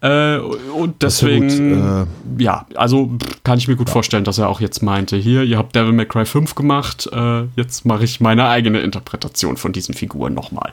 Äh, 0.00 0.36
und 0.38 1.02
ist 1.02 1.20
ja 1.22 1.28
deswegen, 1.28 2.06
gut, 2.34 2.40
ja, 2.42 2.66
also 2.74 3.10
kann 3.44 3.58
ich 3.58 3.68
mir 3.68 3.76
gut 3.76 3.90
vorstellen, 3.90 4.24
dass 4.24 4.38
er 4.38 4.48
auch 4.48 4.60
jetzt 4.60 4.82
meinte, 4.82 5.16
hier, 5.16 5.42
ihr 5.44 5.58
habt 5.58 5.74
Devil 5.74 5.92
May 5.92 6.06
Cry 6.06 6.24
5 6.24 6.54
gemacht, 6.54 7.08
äh, 7.12 7.42
jetzt 7.56 7.84
mache 7.84 8.04
ich 8.04 8.20
meine 8.20 8.48
eigene 8.48 8.80
Interpretation 8.80 9.56
von 9.56 9.72
diesen 9.72 9.94
Figuren 9.94 10.34
nochmal. 10.34 10.72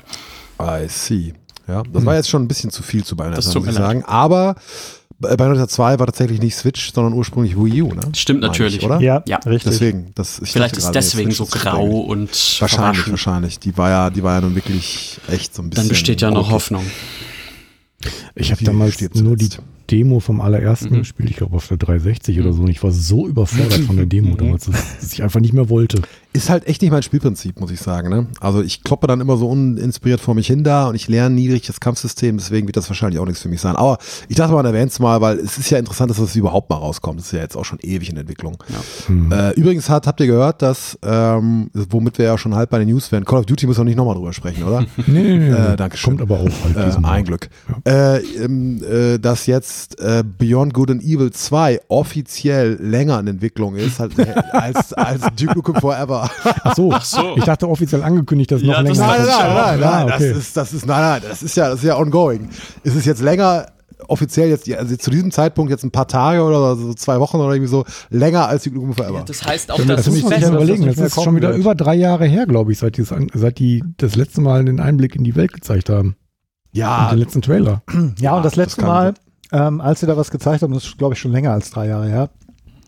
I 0.61 0.88
see. 0.88 1.34
Ja, 1.69 1.83
das 1.93 2.05
war 2.05 2.15
jetzt 2.15 2.29
schon 2.29 2.41
ein 2.43 2.47
bisschen 2.47 2.71
zu 2.71 2.81
viel 2.83 3.03
zu 3.03 3.15
Bayonetta, 3.15 3.37
Das 3.37 3.45
muss 3.47 3.55
ich 3.55 3.61
mir 3.61 3.67
leid. 3.67 3.75
sagen. 3.75 4.03
Aber 4.05 4.55
bei 5.19 5.35
Bayonetta 5.35 5.67
2 5.67 5.99
war 5.99 6.05
tatsächlich 6.07 6.41
nicht 6.41 6.55
Switch, 6.55 6.93
sondern 6.93 7.13
ursprünglich 7.13 7.55
Wii 7.55 7.81
U, 7.83 7.93
ne? 7.93 8.01
Stimmt 8.15 8.41
Meine 8.41 8.53
ich, 8.53 8.59
natürlich. 8.59 8.83
oder? 8.83 8.99
Ja, 9.01 9.21
Ja, 9.27 9.37
richtig. 9.45 9.71
Deswegen. 9.73 10.11
Das, 10.15 10.39
ich 10.43 10.51
Vielleicht 10.51 10.77
ist 10.77 10.91
deswegen 10.91 11.31
so 11.31 11.45
grau 11.45 11.85
und 12.01 12.29
Wahrscheinlich, 12.61 13.09
wahrscheinlich. 13.09 13.59
Die 13.59 13.77
war 13.77 13.89
ja, 13.89 14.09
die 14.09 14.23
war 14.23 14.35
ja 14.35 14.41
nun 14.41 14.55
wirklich 14.55 15.19
echt 15.29 15.53
so 15.53 15.61
ein 15.61 15.69
bisschen. 15.69 15.83
Dann 15.85 15.89
besteht 15.89 16.21
ja 16.21 16.29
noch 16.31 16.43
brotig. 16.49 16.53
Hoffnung. 16.53 16.85
Ich 18.35 18.51
habe 18.51 18.63
damals 18.63 19.01
nur 19.15 19.35
die? 19.35 19.49
Demo 19.91 20.19
vom 20.19 20.39
allerersten 20.39 20.97
Mhm. 20.97 21.03
Spiel, 21.03 21.29
ich 21.31 21.35
glaube 21.37 21.55
auf 21.55 21.67
der 21.67 21.77
360 21.77 22.39
oder 22.39 22.53
so, 22.53 22.61
und 22.61 22.69
ich 22.69 22.83
war 22.83 22.91
so 22.91 23.27
überfordert 23.27 23.79
von 23.81 23.97
der 23.97 24.05
Demo 24.05 24.35
damals, 24.35 24.65
dass 24.65 24.99
dass 24.99 25.13
ich 25.13 25.23
einfach 25.23 25.39
nicht 25.39 25.51
mehr 25.53 25.67
wollte. 25.69 25.99
Ist 26.31 26.49
halt 26.49 26.68
echt 26.68 26.84
nicht 26.84 26.91
mein 26.91 27.01
Spielprinzip, 27.01 27.60
muss 27.60 27.72
ich 27.72 27.80
sagen. 27.80 28.10
Ne? 28.10 28.27
Also 28.39 28.61
ich 28.61 28.84
kloppe 28.84 29.07
dann 29.07 29.19
immer 29.19 29.35
so 29.35 29.49
uninspiriert 29.49 30.22
vor 30.22 30.35
mich 30.35 30.45
hin 30.45 30.64
da 30.64 30.88
und 30.88 30.93
ich 30.93 31.07
lerne 31.07 31.34
niedrig 31.34 31.65
das 31.65 31.80
Kampfsystem, 31.80 32.38
deswegen 32.38 32.68
wird 32.68 32.77
das 32.77 32.88
wahrscheinlich 32.88 33.19
auch 33.19 33.26
nichts 33.26 33.41
für 33.41 33.49
mich 33.49 33.61
sein. 33.61 33.76
Aber 33.76 33.97
ich 34.27 34.35
dachte 34.35 34.53
mal, 34.53 34.64
erwähnt 34.64 34.91
es 34.91 34.99
mal, 34.99 35.22
weil 35.22 35.39
es 35.39 35.57
ist 35.57 35.72
ja 35.72 35.80
interessant, 35.80 36.11
dass 36.11 36.18
das 36.18 36.35
überhaupt 36.35 36.69
mal 36.69 36.76
rauskommt. 36.76 37.19
Das 37.19 37.27
ist 37.27 37.31
ja 37.31 37.39
jetzt 37.39 37.57
auch 37.57 37.65
schon 37.65 37.80
ewig 37.81 38.11
in 38.11 38.18
Entwicklung. 38.18 38.64
Ja. 38.69 39.49
Äh, 39.49 39.53
übrigens 39.56 39.89
hat, 39.89 40.06
habt 40.06 40.19
ihr 40.19 40.27
gehört, 40.27 40.61
dass, 40.61 40.99
ähm, 41.01 41.72
womit 41.73 42.19
wir 42.19 42.26
ja 42.26 42.38
schon 42.38 42.53
halb 42.53 42.69
bei 42.69 42.77
den 42.77 42.89
News 42.89 43.11
wären, 43.11 43.26
Call 43.26 43.39
of 43.39 43.47
Duty 43.47 43.65
muss 43.65 43.80
auch 43.80 43.84
nicht 43.84 43.97
nochmal 43.97 44.14
drüber 44.14 44.31
sprechen, 44.31 44.64
oder? 44.64 44.81
nee, 45.07 45.23
nee, 45.23 45.38
nee. 45.38 45.49
Äh, 45.49 45.76
Dankeschön. 45.77 46.18
Kommt 46.18 46.31
aber 46.31 46.41
auch 46.41 46.76
halt 46.76 46.95
äh, 46.95 47.07
Ein 47.07 47.26
Glück. 47.26 47.49
Ja. 47.88 48.18
Äh, 48.18 48.19
ähm, 48.43 48.84
äh, 48.84 49.18
dass 49.18 49.47
jetzt 49.47 49.99
äh, 49.99 50.23
Beyond 50.23 50.76
Good 50.76 50.91
and 50.91 51.03
Evil 51.03 51.31
2 51.31 51.81
offiziell 51.88 52.77
länger 52.80 53.19
in 53.19 53.26
Entwicklung 53.26 53.76
ist 53.76 53.99
halt, 53.99 54.14
als, 54.53 54.93
als 54.93 55.23
Duke 55.35 55.56
Nukem 55.56 55.76
Forever. 55.76 56.18
Ach 56.63 56.75
so. 56.75 56.91
Ach 56.91 57.03
so. 57.03 57.35
Ich 57.37 57.43
dachte 57.43 57.67
offiziell 57.67 58.03
angekündigt, 58.03 58.51
dass 58.51 58.61
ja, 58.61 58.81
noch 58.81 58.81
länger. 58.81 59.07
Nein, 59.07 59.19
nein, 59.19 59.27
nein, 59.27 59.55
nein, 59.55 59.79
nein, 59.79 59.89
ah, 59.89 60.15
okay. 60.15 60.29
das 60.29 60.37
ist, 60.37 60.57
das 60.57 60.73
ist, 60.73 60.85
nein, 60.85 61.01
nein, 61.01 61.21
das 61.29 61.43
ist 61.43 61.55
ja, 61.55 61.69
das 61.69 61.79
ist 61.79 61.85
ja 61.85 61.97
ongoing. 61.97 62.49
Ist 62.83 62.95
es 62.95 63.05
jetzt 63.05 63.21
länger 63.21 63.67
offiziell 64.07 64.49
jetzt, 64.49 64.71
also 64.71 64.95
zu 64.95 65.11
diesem 65.11 65.31
Zeitpunkt 65.31 65.71
jetzt 65.71 65.83
ein 65.83 65.91
paar 65.91 66.07
Tage 66.07 66.41
oder 66.41 66.75
so 66.75 66.93
zwei 66.93 67.19
Wochen 67.19 67.37
oder 67.37 67.53
irgendwie 67.53 67.69
so 67.69 67.85
länger 68.09 68.47
als 68.47 68.63
die 68.63 68.71
Nukem 68.71 68.93
Forever. 68.93 69.19
Ja, 69.19 69.23
das 69.23 69.45
heißt 69.45 69.71
auch, 69.71 69.77
dass 69.77 70.05
das 70.05 70.07
überlegen. 70.07 70.85
Das, 70.85 70.95
das 70.95 71.17
ist 71.17 71.23
schon 71.23 71.35
wieder 71.35 71.49
wird. 71.49 71.59
über 71.59 71.75
drei 71.75 71.95
Jahre 71.95 72.25
her, 72.25 72.45
glaube 72.45 72.71
ich, 72.71 72.79
seit, 72.79 72.97
die, 72.97 73.03
seit 73.03 73.59
die 73.59 73.83
das 73.97 74.15
letzte 74.15 74.41
Mal 74.41 74.65
den 74.65 74.79
Einblick 74.79 75.15
in 75.15 75.23
die 75.23 75.35
Welt 75.35 75.53
gezeigt 75.53 75.89
haben. 75.89 76.15
Ja. 76.71 77.05
Und 77.05 77.11
den 77.13 77.19
letzten 77.19 77.41
Trailer. 77.41 77.81
Ja, 78.19 78.37
und 78.37 78.45
das 78.45 78.55
letzte 78.55 78.81
das 78.81 78.87
Mal, 78.87 79.13
ähm, 79.51 79.81
als 79.81 79.99
sie 79.99 80.07
da 80.07 80.15
was 80.15 80.31
gezeigt 80.31 80.61
haben, 80.61 80.73
das 80.73 80.85
ist, 80.85 80.97
glaube 80.97 81.13
ich, 81.13 81.19
schon 81.19 81.31
länger 81.31 81.51
als 81.51 81.71
drei 81.71 81.87
Jahre 81.87 82.07
her. 82.07 82.29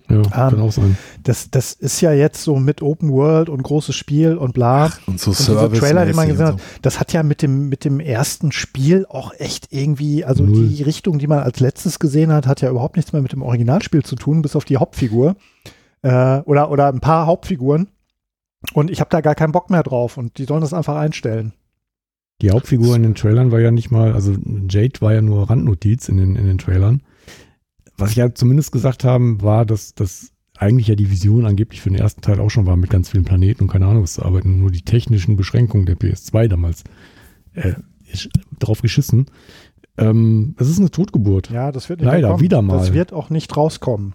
Ja, 0.10 0.22
kann 0.24 0.56
ähm, 0.56 0.62
auch 0.62 0.72
sein. 0.72 0.98
Das, 1.24 1.50
das 1.50 1.74
ist 1.74 2.02
ja 2.02 2.12
jetzt 2.12 2.44
so 2.44 2.58
mit 2.58 2.82
Open 2.82 3.12
World 3.12 3.50
und 3.50 3.64
großes 3.64 3.96
Spiel 3.96 4.36
und 4.36 4.54
bla. 4.54 4.86
Ach, 4.86 5.08
und 5.08 5.20
so 5.20 5.32
und 5.32 5.38
Service. 5.38 5.80
Trailer, 5.80 6.06
den 6.06 6.16
man 6.16 6.28
gesehen 6.28 6.48
hat, 6.48 6.62
das 6.82 7.00
hat 7.00 7.14
ja 7.14 7.24
mit 7.24 7.42
dem, 7.42 7.70
mit 7.70 7.86
dem 7.86 8.00
ersten 8.00 8.52
Spiel 8.52 9.06
auch 9.08 9.34
echt 9.38 9.68
irgendwie, 9.72 10.26
also 10.26 10.44
Null. 10.44 10.68
die 10.68 10.84
Richtung, 10.84 11.20
die 11.20 11.28
man 11.28 11.40
als 11.40 11.60
letztes 11.60 12.00
gesehen 12.00 12.32
hat, 12.34 12.48
hat 12.48 12.62
ja 12.62 12.70
überhaupt 12.70 12.96
nichts 12.96 13.14
mehr 13.14 13.22
mit 13.22 13.32
dem 13.32 13.42
Originalspiel 13.42 14.04
zu 14.04 14.16
tun, 14.16 14.42
bis 14.42 14.56
auf 14.56 14.66
die 14.66 14.78
Hauptfigur. 14.78 15.36
Äh, 16.02 16.40
oder, 16.40 16.72
oder 16.72 16.88
ein 16.88 17.00
paar 17.00 17.26
Hauptfiguren. 17.26 17.88
Und 18.74 18.92
ich 18.92 19.00
habe 19.00 19.10
da 19.10 19.22
gar 19.22 19.36
keinen 19.36 19.52
Bock 19.52 19.70
mehr 19.70 19.84
drauf 19.84 20.18
und 20.18 20.38
die 20.38 20.46
sollen 20.46 20.62
das 20.62 20.74
einfach 20.74 20.96
einstellen. 20.96 21.54
Die 22.42 22.52
Hauptfigur 22.52 22.96
in 22.96 23.04
den 23.04 23.16
Trailern 23.16 23.52
war 23.52 23.60
ja 23.60 23.72
nicht 23.72 23.92
mal, 23.92 24.14
also 24.14 24.36
Jade 24.68 25.00
war 25.02 25.14
ja 25.14 25.22
nur 25.22 25.50
Randnotiz 25.50 26.10
in 26.10 26.18
den, 26.18 26.36
in 26.36 26.46
den 26.46 26.58
Trailern 26.58 27.02
was 28.02 28.12
ich 28.12 28.18
ja 28.18 28.34
zumindest 28.34 28.72
gesagt 28.72 29.04
haben, 29.04 29.42
war, 29.42 29.66
dass 29.66 29.94
das 29.94 30.32
eigentlich 30.58 30.88
ja 30.88 30.96
die 30.96 31.10
Vision 31.10 31.46
angeblich 31.46 31.82
für 31.82 31.90
den 31.90 32.00
ersten 32.00 32.22
Teil 32.22 32.40
auch 32.40 32.50
schon 32.50 32.66
war, 32.66 32.78
mit 32.78 32.90
ganz 32.90 33.10
vielen 33.10 33.24
Planeten 33.24 33.64
und 33.64 33.68
keine 33.70 33.88
Ahnung 33.88 34.04
was 34.04 34.14
zu 34.14 34.24
arbeiten. 34.24 34.60
Nur 34.60 34.72
die 34.72 34.84
technischen 34.84 35.38
Beschränkungen 35.38 35.86
der 35.86 35.96
PS2 35.96 36.48
damals 36.48 36.84
äh, 37.54 37.74
drauf 38.60 38.82
geschissen. 38.82 39.26
Ähm, 39.98 40.56
es 40.60 40.70
ist 40.70 40.80
eine 40.80 40.92
Totgeburt. 40.92 41.50
Ja, 41.50 41.72
das 41.72 41.90
wird 41.90 42.02
leider 42.02 42.30
kommen. 42.30 42.42
wieder 42.42 42.62
mal. 42.62 42.78
Das 42.78 42.94
wird 42.94 43.14
auch 43.14 43.30
nicht 43.30 43.56
rauskommen. 43.56 44.14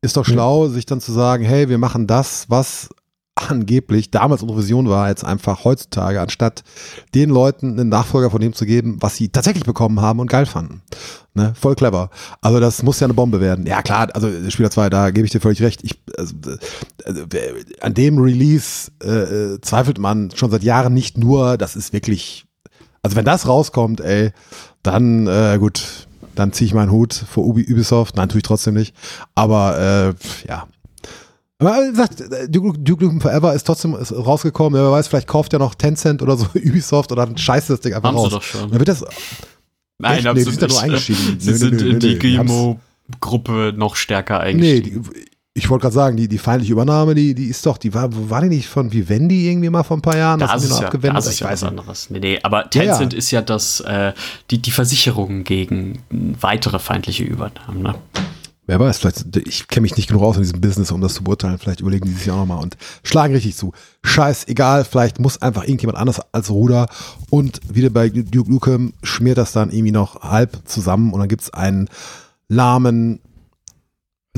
Ist 0.00 0.16
doch 0.16 0.24
schlau, 0.24 0.66
ja. 0.66 0.70
sich 0.70 0.86
dann 0.86 1.00
zu 1.00 1.10
sagen, 1.10 1.44
hey, 1.44 1.68
wir 1.68 1.78
machen 1.78 2.06
das, 2.06 2.48
was 2.48 2.90
angeblich 3.38 4.10
damals 4.10 4.42
unsere 4.42 4.60
Vision 4.60 4.88
war, 4.88 5.08
jetzt 5.08 5.24
einfach 5.24 5.64
heutzutage, 5.64 6.20
anstatt 6.20 6.64
den 7.14 7.30
Leuten 7.30 7.78
einen 7.78 7.88
Nachfolger 7.88 8.30
von 8.30 8.40
dem 8.40 8.52
zu 8.52 8.66
geben, 8.66 8.98
was 9.00 9.16
sie 9.16 9.28
tatsächlich 9.28 9.64
bekommen 9.64 10.00
haben 10.00 10.20
und 10.20 10.30
geil 10.30 10.46
fanden. 10.46 10.82
Ne? 11.34 11.54
Voll 11.58 11.74
clever. 11.74 12.10
Also 12.40 12.60
das 12.60 12.82
muss 12.82 13.00
ja 13.00 13.06
eine 13.06 13.14
Bombe 13.14 13.40
werden. 13.40 13.66
Ja 13.66 13.82
klar, 13.82 14.08
also 14.14 14.28
Spieler 14.50 14.70
2, 14.70 14.90
da 14.90 15.10
gebe 15.10 15.26
ich 15.26 15.32
dir 15.32 15.40
völlig 15.40 15.62
recht. 15.62 15.84
Ich, 15.84 16.00
also, 16.16 16.34
also, 17.04 17.24
an 17.80 17.94
dem 17.94 18.18
Release 18.18 18.90
äh, 19.00 19.60
zweifelt 19.60 19.98
man 19.98 20.30
schon 20.34 20.50
seit 20.50 20.62
Jahren 20.62 20.94
nicht 20.94 21.18
nur, 21.18 21.56
das 21.56 21.76
ist 21.76 21.92
wirklich, 21.92 22.46
also 23.02 23.16
wenn 23.16 23.24
das 23.24 23.46
rauskommt, 23.46 24.00
ey, 24.00 24.32
dann 24.82 25.26
äh, 25.26 25.58
gut, 25.58 26.08
dann 26.38 26.52
ziehe 26.52 26.66
ich 26.66 26.74
meinen 26.74 26.92
Hut 26.92 27.12
vor 27.12 27.44
Ubisoft. 27.44 28.16
Nein, 28.16 28.28
tue 28.28 28.38
ich 28.38 28.44
trotzdem 28.44 28.74
nicht. 28.74 28.94
Aber 29.34 30.14
äh, 30.16 30.48
ja, 30.48 30.68
aber 31.60 31.86
wie 31.86 31.90
gesagt, 31.90 32.22
Duke, 32.48 32.78
Duke 32.78 33.04
Nukem 33.04 33.20
Forever 33.20 33.52
ist 33.54 33.64
trotzdem 33.64 33.94
ist 33.96 34.12
rausgekommen. 34.12 34.80
Wer 34.80 34.90
weiß, 34.92 35.08
vielleicht 35.08 35.26
kauft 35.26 35.52
ja 35.52 35.58
noch 35.58 35.74
Tencent 35.74 36.22
oder 36.22 36.36
so 36.36 36.46
Ubisoft 36.54 37.10
oder 37.10 37.26
dann 37.26 37.36
scheißt 37.36 37.70
das 37.70 37.80
Ding 37.80 37.94
einfach 37.94 38.08
Haben 38.08 38.16
raus. 38.16 38.30
Sie 38.30 38.36
doch 38.36 38.42
schon. 38.42 38.70
Dann 38.70 38.78
wird 38.78 38.88
das. 38.88 39.04
Nein, 39.98 40.18
echt? 40.18 40.24
Nee, 40.24 40.34
die 40.34 40.42
sind 40.42 40.62
da 40.62 40.66
nur 40.68 40.80
eingeschieden. 40.80 41.40
Sie 41.40 41.50
nö, 41.50 41.56
sind 41.56 41.80
nö, 41.80 41.90
in 41.90 41.98
die 41.98 42.18
Grimo-Gruppe 42.18 43.74
noch 43.76 43.96
stärker 43.96 44.38
eingestiegen. 44.38 45.02
Nee, 45.02 45.10
die, 45.14 45.28
ich 45.58 45.68
wollte 45.68 45.82
gerade 45.82 45.94
sagen, 45.94 46.16
die, 46.16 46.28
die 46.28 46.38
feindliche 46.38 46.72
Übernahme, 46.72 47.16
die, 47.16 47.34
die 47.34 47.46
ist 47.46 47.66
doch, 47.66 47.78
die 47.78 47.92
war, 47.92 48.08
war 48.30 48.42
die 48.42 48.48
nicht 48.48 48.68
von 48.68 48.92
Vivendi 48.92 49.50
irgendwie 49.50 49.68
mal 49.70 49.82
vor 49.82 49.96
ein 49.96 50.02
paar 50.02 50.16
Jahren? 50.16 50.38
Das, 50.38 50.52
das 50.52 50.64
ist, 50.64 50.80
ja, 50.80 50.88
das 50.88 51.26
ist 51.26 51.40
ja 51.40 51.50
was 51.50 51.64
anderes. 51.64 52.10
Nee, 52.10 52.20
nee, 52.20 52.38
aber 52.44 52.70
Tencent 52.70 53.12
ja, 53.12 53.16
ja. 53.16 53.18
ist 53.18 53.30
ja 53.32 53.42
das, 53.42 53.80
äh, 53.80 54.12
die, 54.52 54.62
die 54.62 54.70
Versicherung 54.70 55.42
gegen 55.42 55.98
weitere 56.10 56.78
feindliche 56.78 57.24
Übernahmen, 57.24 57.82
ne? 57.82 57.94
Wer 58.68 58.78
weiß, 58.78 58.98
vielleicht, 58.98 59.34
ich 59.34 59.66
kenne 59.66 59.84
mich 59.84 59.96
nicht 59.96 60.08
genug 60.08 60.22
aus 60.22 60.36
in 60.36 60.42
diesem 60.42 60.60
Business, 60.60 60.92
um 60.92 61.00
das 61.00 61.14
zu 61.14 61.24
beurteilen. 61.24 61.56
Vielleicht 61.56 61.80
überlegen 61.80 62.04
die 62.04 62.12
sich 62.12 62.30
auch 62.30 62.36
nochmal 62.36 62.62
und 62.62 62.76
schlagen 63.02 63.32
richtig 63.32 63.56
zu. 63.56 63.72
Scheiß, 64.04 64.46
egal, 64.46 64.84
vielleicht 64.84 65.18
muss 65.18 65.40
einfach 65.40 65.62
irgendjemand 65.62 65.96
anders 65.96 66.20
als 66.32 66.50
Ruder 66.50 66.86
und 67.30 67.62
wieder 67.74 67.88
bei 67.88 68.10
Duke 68.10 68.50
Nukem 68.50 68.92
schmiert 69.02 69.38
das 69.38 69.52
dann 69.52 69.70
irgendwie 69.70 69.92
noch 69.92 70.20
halb 70.20 70.58
zusammen 70.66 71.14
und 71.14 71.20
dann 71.20 71.30
gibt's 71.30 71.48
einen 71.48 71.88
lahmen, 72.48 73.20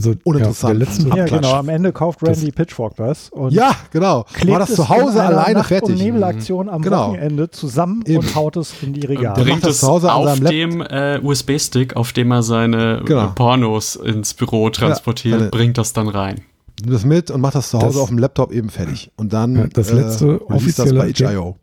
also 0.07 0.19
uninteressant. 0.25 0.75
Ja, 0.75 0.79
letzten 0.87 1.17
ja, 1.17 1.25
genau. 1.25 1.55
Am 1.55 1.69
Ende 1.69 1.93
kauft 1.93 2.23
Randy 2.23 2.47
das, 2.47 2.55
Pitchfork 2.55 2.97
das. 2.97 3.31
Und 3.31 3.53
ja, 3.53 3.75
genau. 3.91 4.25
Klebt 4.33 4.53
War 4.53 4.59
das 4.61 4.75
zu 4.75 4.89
Hause 4.89 5.23
alleine 5.23 5.61
Nacht 5.61 5.69
fertig. 5.69 5.91
Und 5.91 5.99
Nebelaktion 5.99 6.69
am 6.69 6.83
genau. 6.83 7.09
Wochenende 7.09 7.51
zusammen 7.51 8.03
Eben. 8.07 8.19
und 8.19 8.35
haut 8.35 8.57
es 8.57 8.75
in 8.83 8.93
die 8.93 9.07
Regale. 9.07 9.43
Bringt 9.43 9.65
es 9.65 9.81
zu 9.81 9.89
Hause 9.89 10.13
auf 10.13 10.41
dem 10.41 10.81
äh, 10.81 11.21
USB-Stick, 11.23 11.97
auf 11.97 12.13
dem 12.13 12.31
er 12.31 12.43
seine 12.43 13.03
genau. 13.05 13.27
äh, 13.27 13.29
Pornos 13.35 13.97
ins 13.97 14.35
Büro 14.35 14.71
transportiert, 14.71 15.41
ja, 15.41 15.49
bringt 15.49 15.79
das 15.79 15.93
dann 15.93 16.09
rein. 16.09 16.41
Nimm 16.83 16.93
das 16.93 17.05
mit 17.05 17.31
und 17.31 17.41
macht 17.41 17.55
das 17.55 17.71
zu 17.71 17.79
Hause 17.79 17.87
das, 17.87 17.97
auf 17.97 18.09
dem 18.09 18.19
Laptop 18.19 18.53
eben 18.53 18.71
fertig. 18.71 19.11
Und 19.17 19.33
dann 19.33 19.57
ja, 19.57 19.67
das 19.67 19.93
letzte 19.93 20.27
äh, 20.27 20.53
offizielle 20.53 20.95
das 20.95 21.21
bei 21.21 21.33
HIO. 21.33 21.57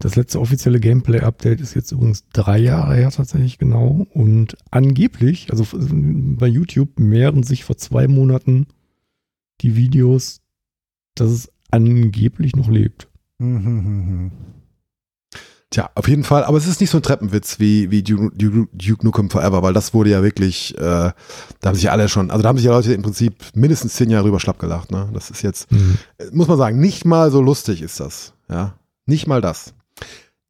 Das 0.00 0.16
letzte 0.16 0.40
offizielle 0.40 0.80
Gameplay-Update 0.80 1.60
ist 1.60 1.74
jetzt 1.74 1.92
übrigens 1.92 2.24
drei 2.32 2.58
Jahre 2.58 2.96
her 2.96 3.10
tatsächlich 3.10 3.58
genau. 3.58 4.06
Und 4.14 4.56
angeblich, 4.70 5.50
also 5.50 5.66
bei 5.78 6.46
YouTube 6.46 6.98
mehren 6.98 7.42
sich 7.42 7.64
vor 7.64 7.76
zwei 7.76 8.08
Monaten 8.08 8.66
die 9.60 9.76
Videos, 9.76 10.40
dass 11.14 11.30
es 11.30 11.52
angeblich 11.70 12.56
noch 12.56 12.70
lebt. 12.70 13.08
Tja, 15.68 15.90
auf 15.94 16.08
jeden 16.08 16.24
Fall, 16.24 16.44
aber 16.44 16.56
es 16.56 16.66
ist 16.66 16.80
nicht 16.80 16.90
so 16.90 16.98
ein 16.98 17.02
Treppenwitz 17.02 17.60
wie, 17.60 17.90
wie 17.90 18.02
Duke, 18.02 18.34
Duke, 18.34 18.68
Duke 18.72 19.04
Nukem 19.04 19.30
Forever, 19.30 19.62
weil 19.62 19.74
das 19.74 19.92
wurde 19.92 20.10
ja 20.10 20.22
wirklich, 20.22 20.76
äh, 20.78 20.80
da 20.80 21.14
haben 21.62 21.76
sich 21.76 21.90
alle 21.90 22.08
schon, 22.08 22.30
also 22.30 22.42
da 22.42 22.48
haben 22.48 22.56
sich 22.56 22.64
ja 22.66 22.72
Leute 22.72 22.92
im 22.94 23.02
Prinzip 23.02 23.34
mindestens 23.54 23.94
zehn 23.94 24.10
Jahre 24.10 24.24
rüber 24.24 24.40
schlapp 24.40 24.58
gelacht, 24.58 24.90
ne? 24.90 25.08
Das 25.12 25.30
ist 25.30 25.42
jetzt, 25.42 25.70
mhm. 25.70 25.98
muss 26.32 26.48
man 26.48 26.58
sagen, 26.58 26.80
nicht 26.80 27.04
mal 27.04 27.30
so 27.30 27.40
lustig 27.40 27.82
ist 27.82 28.00
das, 28.00 28.32
ja? 28.48 28.74
Nicht 29.06 29.28
mal 29.28 29.40
das. 29.40 29.74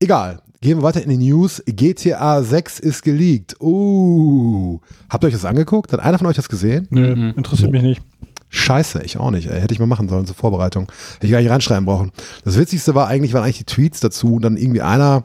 Egal. 0.01 0.41
Gehen 0.63 0.79
wir 0.79 0.83
weiter 0.83 1.03
in 1.03 1.11
die 1.11 1.19
News. 1.19 1.63
GTA 1.67 2.43
6 2.43 2.81
ist 2.81 3.03
geleakt. 3.03 3.61
Uh. 3.61 4.81
Habt 5.11 5.25
ihr 5.25 5.29
euch 5.29 5.35
das 5.35 5.45
angeguckt? 5.45 5.93
Hat 5.93 6.01
einer 6.01 6.17
von 6.19 6.27
euch 6.27 6.37
das 6.37 6.49
gesehen? 6.49 6.87
Nö, 6.91 7.15
mhm. 7.15 7.35
interessiert 7.37 7.71
mich 7.71 7.83
nicht. 7.83 8.03
Scheiße, 8.49 9.03
ich 9.05 9.19
auch 9.19 9.31
nicht. 9.31 9.49
Ey. 9.49 9.61
Hätte 9.61 9.75
ich 9.75 9.81
mal 9.81 9.87
machen 9.87 10.09
sollen 10.09 10.25
zur 10.25 10.35
Vorbereitung. 10.35 10.91
Hätte 11.15 11.27
ich 11.27 11.33
gar 11.33 11.41
nicht 11.41 11.51
reinschreiben 11.51 11.85
brauchen. 11.85 12.13
Das 12.45 12.59
Witzigste 12.59 12.95
war 12.95 13.09
eigentlich, 13.09 13.35
waren 13.35 13.45
eigentlich 13.45 13.59
die 13.59 13.65
Tweets 13.65 14.01
dazu 14.01 14.37
und 14.37 14.43
dann 14.43 14.57
irgendwie 14.57 14.81
einer, 14.81 15.25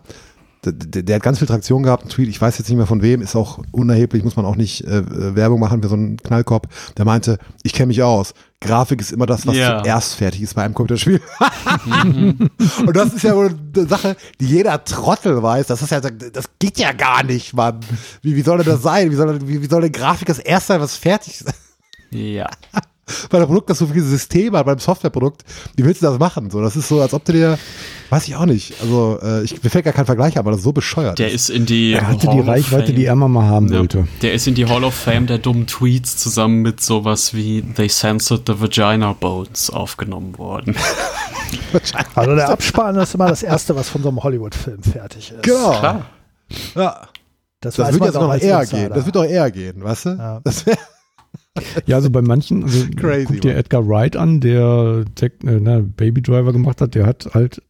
der, 0.71 1.03
der, 1.03 1.15
hat 1.15 1.23
ganz 1.23 1.39
viel 1.39 1.47
Traktion 1.47 1.83
gehabt, 1.83 2.05
ein 2.05 2.09
Tweet, 2.09 2.29
ich 2.29 2.41
weiß 2.41 2.57
jetzt 2.57 2.67
nicht 2.67 2.77
mehr 2.77 2.87
von 2.87 3.01
wem, 3.01 3.21
ist 3.21 3.35
auch 3.35 3.59
unerheblich, 3.71 4.23
muss 4.23 4.35
man 4.35 4.45
auch 4.45 4.55
nicht 4.55 4.83
äh, 4.85 5.35
Werbung 5.35 5.59
machen 5.59 5.81
für 5.81 5.89
so 5.89 5.95
einen 5.95 6.17
Knallkorb. 6.17 6.67
Der 6.97 7.05
meinte, 7.05 7.37
ich 7.63 7.73
kenne 7.73 7.87
mich 7.87 8.01
aus. 8.03 8.33
Grafik 8.61 9.01
ist 9.01 9.11
immer 9.11 9.25
das, 9.25 9.45
was 9.45 9.55
yeah. 9.55 9.83
zuerst 9.83 10.15
fertig 10.15 10.41
ist 10.41 10.55
bei 10.55 10.63
einem 10.63 10.73
Computerspiel. 10.73 11.21
und 12.85 12.95
das 12.95 13.13
ist 13.13 13.23
ja 13.23 13.35
wohl 13.35 13.53
eine 13.75 13.87
Sache, 13.87 14.15
die 14.39 14.45
jeder 14.45 14.83
Trottel 14.83 15.41
weiß. 15.43 15.67
Das 15.67 15.81
ist 15.81 15.91
ja, 15.91 15.99
das 15.99 16.45
geht 16.59 16.79
ja 16.79 16.91
gar 16.93 17.23
nicht, 17.23 17.53
Mann. 17.53 17.79
Wie, 18.21 18.35
wie 18.35 18.41
soll 18.41 18.57
denn 18.57 18.67
das 18.67 18.81
sein? 18.81 19.11
Wie 19.11 19.15
soll, 19.15 19.47
wie, 19.47 19.61
wie 19.61 19.67
soll 19.67 19.81
denn 19.81 19.91
Grafik 19.91 20.27
das 20.27 20.39
erste 20.39 20.73
sein, 20.73 20.81
was 20.81 20.95
fertig 20.95 21.41
ist? 21.41 21.53
Ja. 22.11 22.49
Bei 23.29 23.37
der 23.37 23.45
Produkt, 23.45 23.69
das 23.69 23.77
so 23.77 23.85
viele 23.85 24.03
Systeme 24.03 24.57
hat, 24.57 24.65
beim 24.65 24.79
Softwareprodukt, 24.79 25.43
wie 25.75 25.85
willst 25.85 26.01
du 26.01 26.07
das 26.07 26.17
machen? 26.17 26.49
So, 26.49 26.59
das 26.61 26.75
ist 26.75 26.87
so, 26.87 27.01
als 27.01 27.13
ob 27.13 27.23
du 27.23 27.33
dir, 27.33 27.59
weiß 28.09 28.27
ich 28.27 28.35
auch 28.35 28.45
nicht. 28.45 28.73
Also, 28.81 29.19
äh, 29.21 29.43
ich, 29.43 29.63
mir 29.63 29.69
fällt 29.69 29.85
gar 29.85 29.93
kein 29.93 30.05
Vergleich, 30.05 30.37
aber 30.37 30.51
das 30.51 30.59
ist 30.59 30.63
so 30.63 30.73
bescheuert. 30.73 31.19
Der 31.19 31.31
ist 31.31 31.49
in 31.49 31.65
die. 31.65 31.93
Er 31.93 32.07
hatte 32.07 32.27
Hall 32.27 32.35
die 32.35 32.47
Reichweite, 32.47 32.93
die 32.93 33.05
er 33.05 33.15
mal 33.15 33.43
haben 33.43 33.71
ja. 33.71 33.79
wollte. 33.79 34.07
Der 34.21 34.33
ist 34.33 34.47
in 34.47 34.55
die 34.55 34.65
Hall 34.65 34.83
of 34.83 34.93
Fame 34.93 35.27
der 35.27 35.37
dummen 35.37 35.67
Tweets 35.67 36.17
zusammen 36.17 36.61
mit 36.61 36.81
sowas 36.81 37.33
wie 37.33 37.61
They 37.61 37.89
censored 37.89 38.43
the 38.47 38.59
vagina 38.59 39.13
bones 39.13 39.69
aufgenommen 39.69 40.37
worden. 40.37 40.75
also 42.15 42.35
der 42.35 42.49
Abspann 42.49 42.95
ist 42.95 43.15
immer 43.15 43.27
das 43.27 43.43
erste, 43.43 43.75
was 43.75 43.89
von 43.89 44.03
so 44.03 44.09
einem 44.09 44.23
Hollywood-Film 44.23 44.83
fertig 44.83 45.31
ist. 45.31 45.43
Genau. 45.43 45.79
Klar. 45.79 46.05
Ja. 46.75 47.07
Das, 47.61 47.75
das 47.75 47.93
wird 47.93 48.05
jetzt 48.05 48.13
noch 48.13 48.35
eher 48.35 48.65
gehen. 48.65 48.89
Das 48.93 49.05
wird 49.05 49.15
doch 49.15 49.25
eher 49.25 49.49
gehen, 49.49 49.83
weißt 49.83 50.05
du? 50.05 50.09
Ja. 50.09 50.41
Das 50.43 50.65
Ja, 51.85 51.95
also 51.95 52.09
bei 52.09 52.21
manchen, 52.21 52.63
also 52.63 52.85
Crazy, 52.95 53.25
guck 53.25 53.41
dir. 53.41 53.55
Edgar 53.55 53.87
Wright 53.87 54.15
an, 54.15 54.41
der 54.41 55.05
Tech, 55.15 55.31
äh, 55.45 55.59
na, 55.61 55.79
Baby 55.79 56.21
Driver 56.21 56.51
gemacht 56.51 56.81
hat, 56.81 56.95
der 56.95 57.05
hat 57.05 57.29
halt 57.33 57.61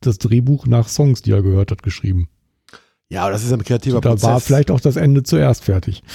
das 0.00 0.18
Drehbuch 0.18 0.66
nach 0.66 0.88
Songs, 0.88 1.22
die 1.22 1.32
er 1.32 1.42
gehört 1.42 1.70
hat, 1.70 1.82
geschrieben. 1.82 2.28
Ja, 3.08 3.24
aber 3.24 3.32
das 3.32 3.44
ist 3.44 3.52
ein 3.52 3.62
kreativer 3.62 4.00
da 4.00 4.08
Prozess. 4.10 4.22
war 4.26 4.40
vielleicht 4.40 4.70
auch 4.70 4.80
das 4.80 4.96
Ende 4.96 5.22
zuerst 5.22 5.64
fertig. 5.64 6.02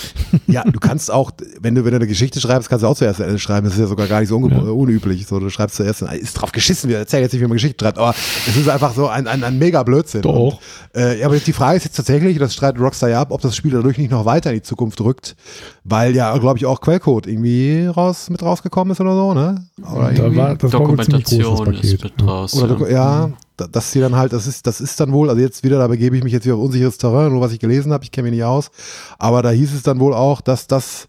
Ja, 0.47 0.63
du 0.63 0.79
kannst 0.79 1.11
auch, 1.11 1.31
wenn 1.61 1.75
du, 1.75 1.83
wenn 1.83 1.91
du 1.91 1.97
eine 1.97 2.07
Geschichte 2.07 2.39
schreibst, 2.39 2.69
kannst 2.69 2.83
du 2.83 2.87
auch 2.87 2.95
zuerst 2.95 3.19
ein 3.21 3.27
Ende 3.27 3.39
schreiben. 3.39 3.65
Das 3.65 3.73
ist 3.75 3.79
ja 3.81 3.85
sogar 3.87 4.07
gar 4.07 4.21
nicht 4.21 4.29
so 4.29 4.39
Ja. 4.49 4.57
unüblich. 4.59 5.27
So, 5.27 5.39
du 5.39 5.49
schreibst 5.49 5.75
zuerst, 5.75 6.01
ist 6.01 6.33
drauf 6.33 6.51
geschissen, 6.53 6.89
wir 6.89 6.97
erzählen 6.97 7.21
jetzt 7.23 7.33
nicht, 7.33 7.41
wie 7.41 7.47
man 7.47 7.53
Geschichte 7.57 7.83
schreibt, 7.83 7.97
aber 7.99 8.15
es 8.47 8.55
ist 8.57 8.67
einfach 8.69 8.93
so 8.95 9.07
ein, 9.07 9.27
ein, 9.27 9.43
ein 9.43 9.59
mega 9.59 9.83
Blödsinn. 9.83 10.21
Doch. 10.23 10.59
Und, 10.93 10.99
äh, 10.99 11.19
ja, 11.19 11.27
aber 11.27 11.37
die 11.37 11.53
Frage 11.53 11.77
ist 11.77 11.83
jetzt 11.83 11.97
tatsächlich, 11.97 12.39
das 12.39 12.53
streitet 12.53 12.81
Rockstar 12.81 13.09
ja 13.09 13.21
ab, 13.21 13.27
ob 13.31 13.41
das 13.41 13.55
Spiel 13.55 13.71
dadurch 13.71 13.97
nicht 13.99 14.09
noch 14.09 14.25
weiter 14.25 14.49
in 14.51 14.55
die 14.57 14.61
Zukunft 14.63 14.99
rückt, 15.01 15.35
weil 15.83 16.15
ja, 16.15 16.35
glaube 16.39 16.57
ich, 16.57 16.65
auch 16.65 16.81
Quellcode 16.81 17.27
irgendwie 17.27 17.85
raus, 17.87 18.29
mit 18.31 18.41
rausgekommen 18.41 18.93
ist 18.93 19.01
oder 19.01 19.13
so, 19.15 19.33
ne? 19.35 19.67
Oder 19.81 20.01
Da 20.01 20.11
irgendwie. 20.23 20.37
war, 20.37 20.55
das 20.55 20.73
war 20.73 20.79
wohl 20.87 20.99
ein 20.99 21.03
ziemlich 21.05 21.25
großes 21.25 21.37
Dokumentation 21.39 21.73
ist 21.73 21.81
Paket. 21.81 22.03
mit 22.03 22.13
Ja. 22.21 22.25
draus. 22.25 22.53
Oder 22.55 22.89
ja. 22.89 22.89
Ja, 22.89 23.27
da- 23.27 23.33
dass 23.57 23.91
sie 23.91 23.99
dann 23.99 24.15
halt, 24.15 24.33
das 24.33 24.47
ist, 24.47 24.67
das 24.67 24.81
ist 24.81 24.99
dann 24.99 25.11
wohl, 25.11 25.29
also 25.29 25.41
jetzt 25.41 25.63
wieder, 25.63 25.79
da 25.79 25.87
begebe 25.87 26.15
ich 26.15 26.23
mich 26.23 26.33
jetzt 26.33 26.45
wieder 26.45 26.55
auf 26.55 26.61
unsicheres 26.61 26.97
Terrain, 26.97 27.31
nur 27.31 27.41
was 27.41 27.51
ich 27.51 27.59
gelesen 27.59 27.91
habe, 27.91 28.03
ich 28.03 28.11
kenne 28.11 28.29
mich 28.29 28.37
nicht 28.37 28.45
aus. 28.45 28.69
Aber 29.17 29.41
da 29.41 29.49
hieß 29.49 29.73
es 29.73 29.83
dann 29.83 29.99
wohl 29.99 30.13
auch, 30.13 30.41
dass 30.41 30.67
das, 30.67 31.07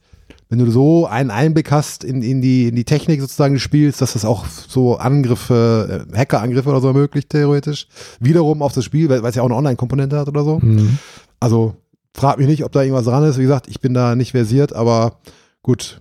wenn 0.48 0.58
du 0.58 0.70
so 0.70 1.06
einen 1.06 1.30
Einblick 1.30 1.70
hast 1.70 2.04
in, 2.04 2.22
in, 2.22 2.40
die, 2.40 2.68
in 2.68 2.74
die 2.74 2.84
Technik 2.84 3.20
sozusagen 3.20 3.54
des 3.54 3.62
Spiels, 3.62 3.98
dass 3.98 4.14
das 4.14 4.24
auch 4.24 4.46
so 4.46 4.96
Angriffe, 4.96 6.06
äh, 6.10 6.16
Hackerangriffe 6.16 6.70
oder 6.70 6.80
so 6.80 6.88
ermöglicht, 6.88 7.30
theoretisch. 7.30 7.86
Wiederum 8.20 8.62
auf 8.62 8.72
das 8.72 8.84
Spiel, 8.84 9.08
weil 9.08 9.22
weil 9.22 9.30
es 9.30 9.36
ja 9.36 9.42
auch 9.42 9.46
eine 9.46 9.56
Online-Komponente 9.56 10.18
hat 10.18 10.28
oder 10.28 10.44
so. 10.44 10.58
Mhm. 10.60 10.98
Also 11.40 11.74
frag 12.14 12.38
mich 12.38 12.46
nicht, 12.46 12.64
ob 12.64 12.72
da 12.72 12.82
irgendwas 12.82 13.04
dran 13.04 13.24
ist. 13.24 13.38
Wie 13.38 13.42
gesagt, 13.42 13.68
ich 13.68 13.80
bin 13.80 13.94
da 13.94 14.14
nicht 14.14 14.32
versiert, 14.32 14.72
aber 14.72 15.18
gut, 15.62 16.00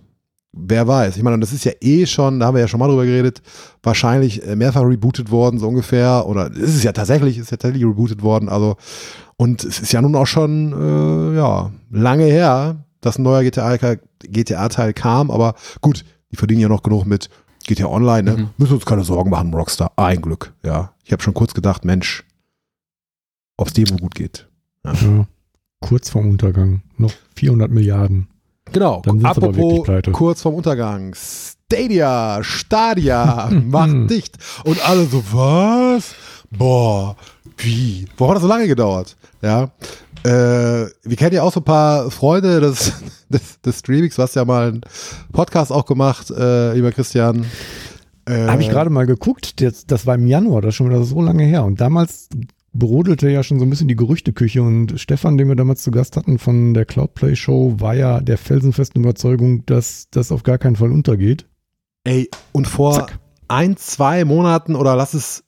wer 0.52 0.86
weiß. 0.86 1.16
Ich 1.16 1.22
meine, 1.22 1.38
das 1.38 1.52
ist 1.52 1.64
ja 1.64 1.72
eh 1.80 2.06
schon, 2.06 2.40
da 2.40 2.46
haben 2.46 2.54
wir 2.54 2.60
ja 2.60 2.68
schon 2.68 2.80
mal 2.80 2.88
drüber 2.88 3.04
geredet, 3.04 3.42
wahrscheinlich 3.82 4.46
äh, 4.46 4.56
mehrfach 4.56 4.82
rebootet 4.82 5.30
worden, 5.30 5.58
so 5.58 5.68
ungefähr. 5.68 6.26
Oder 6.26 6.50
es 6.50 6.74
ist 6.74 6.84
ja 6.84 6.92
tatsächlich, 6.92 7.36
es 7.36 7.44
ist 7.44 7.50
ja 7.50 7.56
tatsächlich 7.56 7.84
rebootet 7.84 8.22
worden. 8.22 8.48
Also, 8.48 8.76
und 9.36 9.64
es 9.64 9.80
ist 9.80 9.92
ja 9.92 10.02
nun 10.02 10.16
auch 10.16 10.26
schon, 10.26 10.72
äh, 10.72 11.36
ja, 11.36 11.72
lange 11.90 12.24
her, 12.24 12.84
dass 13.00 13.18
ein 13.18 13.22
neuer 13.22 13.44
GTA-Teil 13.44 14.00
GTA 14.24 14.92
kam, 14.92 15.30
aber 15.30 15.54
gut, 15.80 16.04
die 16.32 16.36
verdienen 16.36 16.60
ja 16.60 16.68
noch 16.68 16.82
genug 16.82 17.06
mit 17.06 17.30
GTA 17.66 17.86
Online, 17.86 18.22
ne? 18.22 18.36
Mhm. 18.36 18.50
Müssen 18.56 18.74
uns 18.74 18.86
keine 18.86 19.04
Sorgen 19.04 19.30
machen, 19.30 19.52
Rockstar. 19.54 19.92
Ein 19.96 20.22
Glück, 20.22 20.54
ja. 20.64 20.92
Ich 21.04 21.12
habe 21.12 21.22
schon 21.22 21.34
kurz 21.34 21.54
gedacht, 21.54 21.84
Mensch, 21.84 22.24
ob 23.56 23.68
es 23.68 23.74
dem 23.74 23.96
gut 23.98 24.14
geht. 24.14 24.48
Ja. 24.84 25.26
Kurz 25.80 26.10
vorm 26.10 26.30
Untergang. 26.30 26.82
Noch 26.96 27.12
400 27.36 27.70
Milliarden. 27.70 28.28
Genau. 28.72 29.02
Apropos 29.22 29.86
kurz 30.12 30.42
vorm 30.42 30.54
Untergang. 30.54 31.14
Stadia, 31.14 32.40
Stadia, 32.42 33.50
macht 33.64 34.10
dicht. 34.10 34.38
Und 34.64 34.86
alle 34.88 35.04
so, 35.04 35.22
was? 35.32 36.14
Boah, 36.50 37.16
wie? 37.58 38.06
Warum 38.16 38.30
hat 38.30 38.36
das 38.36 38.42
so 38.42 38.48
lange 38.48 38.66
gedauert? 38.66 39.16
Ja. 39.42 39.70
Äh, 40.24 40.88
wir 41.02 41.16
kennen 41.16 41.34
ja 41.34 41.42
auch 41.42 41.52
so 41.52 41.60
ein 41.60 41.64
paar 41.64 42.10
Freunde 42.10 42.60
des, 42.60 42.92
des, 43.28 43.60
des 43.60 43.78
Streamings. 43.78 44.16
Du 44.16 44.22
hast 44.22 44.34
ja 44.34 44.44
mal 44.44 44.68
einen 44.68 44.80
Podcast 45.32 45.70
auch 45.70 45.84
gemacht, 45.84 46.30
äh, 46.30 46.72
lieber 46.74 46.90
Christian. 46.90 47.44
Äh, 48.24 48.46
Habe 48.46 48.62
ich 48.62 48.68
gerade 48.68 48.90
mal 48.90 49.06
geguckt, 49.06 49.60
das, 49.60 49.86
das 49.86 50.06
war 50.06 50.14
im 50.14 50.26
Januar, 50.26 50.60
das 50.60 50.70
ist 50.70 50.74
schon 50.76 50.90
wieder 50.90 51.02
so 51.02 51.22
lange 51.22 51.44
her. 51.44 51.64
Und 51.64 51.80
damals 51.80 52.28
brodelte 52.72 53.28
ja 53.30 53.42
schon 53.42 53.58
so 53.58 53.64
ein 53.66 53.70
bisschen 53.70 53.88
die 53.88 53.96
Gerüchteküche 53.96 54.62
und 54.62 55.00
Stefan, 55.00 55.36
den 55.38 55.48
wir 55.48 55.56
damals 55.56 55.82
zu 55.82 55.90
Gast 55.90 56.16
hatten 56.16 56.38
von 56.38 56.74
der 56.74 56.84
Cloudplay 56.84 57.36
Show, 57.36 57.74
war 57.78 57.94
ja 57.94 58.20
der 58.20 58.38
felsenfesten 58.38 59.02
Überzeugung, 59.02 59.64
dass 59.66 60.08
das 60.10 60.32
auf 60.32 60.42
gar 60.42 60.58
keinen 60.58 60.76
Fall 60.76 60.92
untergeht. 60.92 61.46
Ey, 62.04 62.28
und 62.52 62.66
vor 62.66 62.94
Zack. 62.94 63.18
ein, 63.48 63.76
zwei 63.76 64.24
Monaten 64.24 64.76
oder 64.76 64.96
lass 64.96 65.14
es 65.14 65.44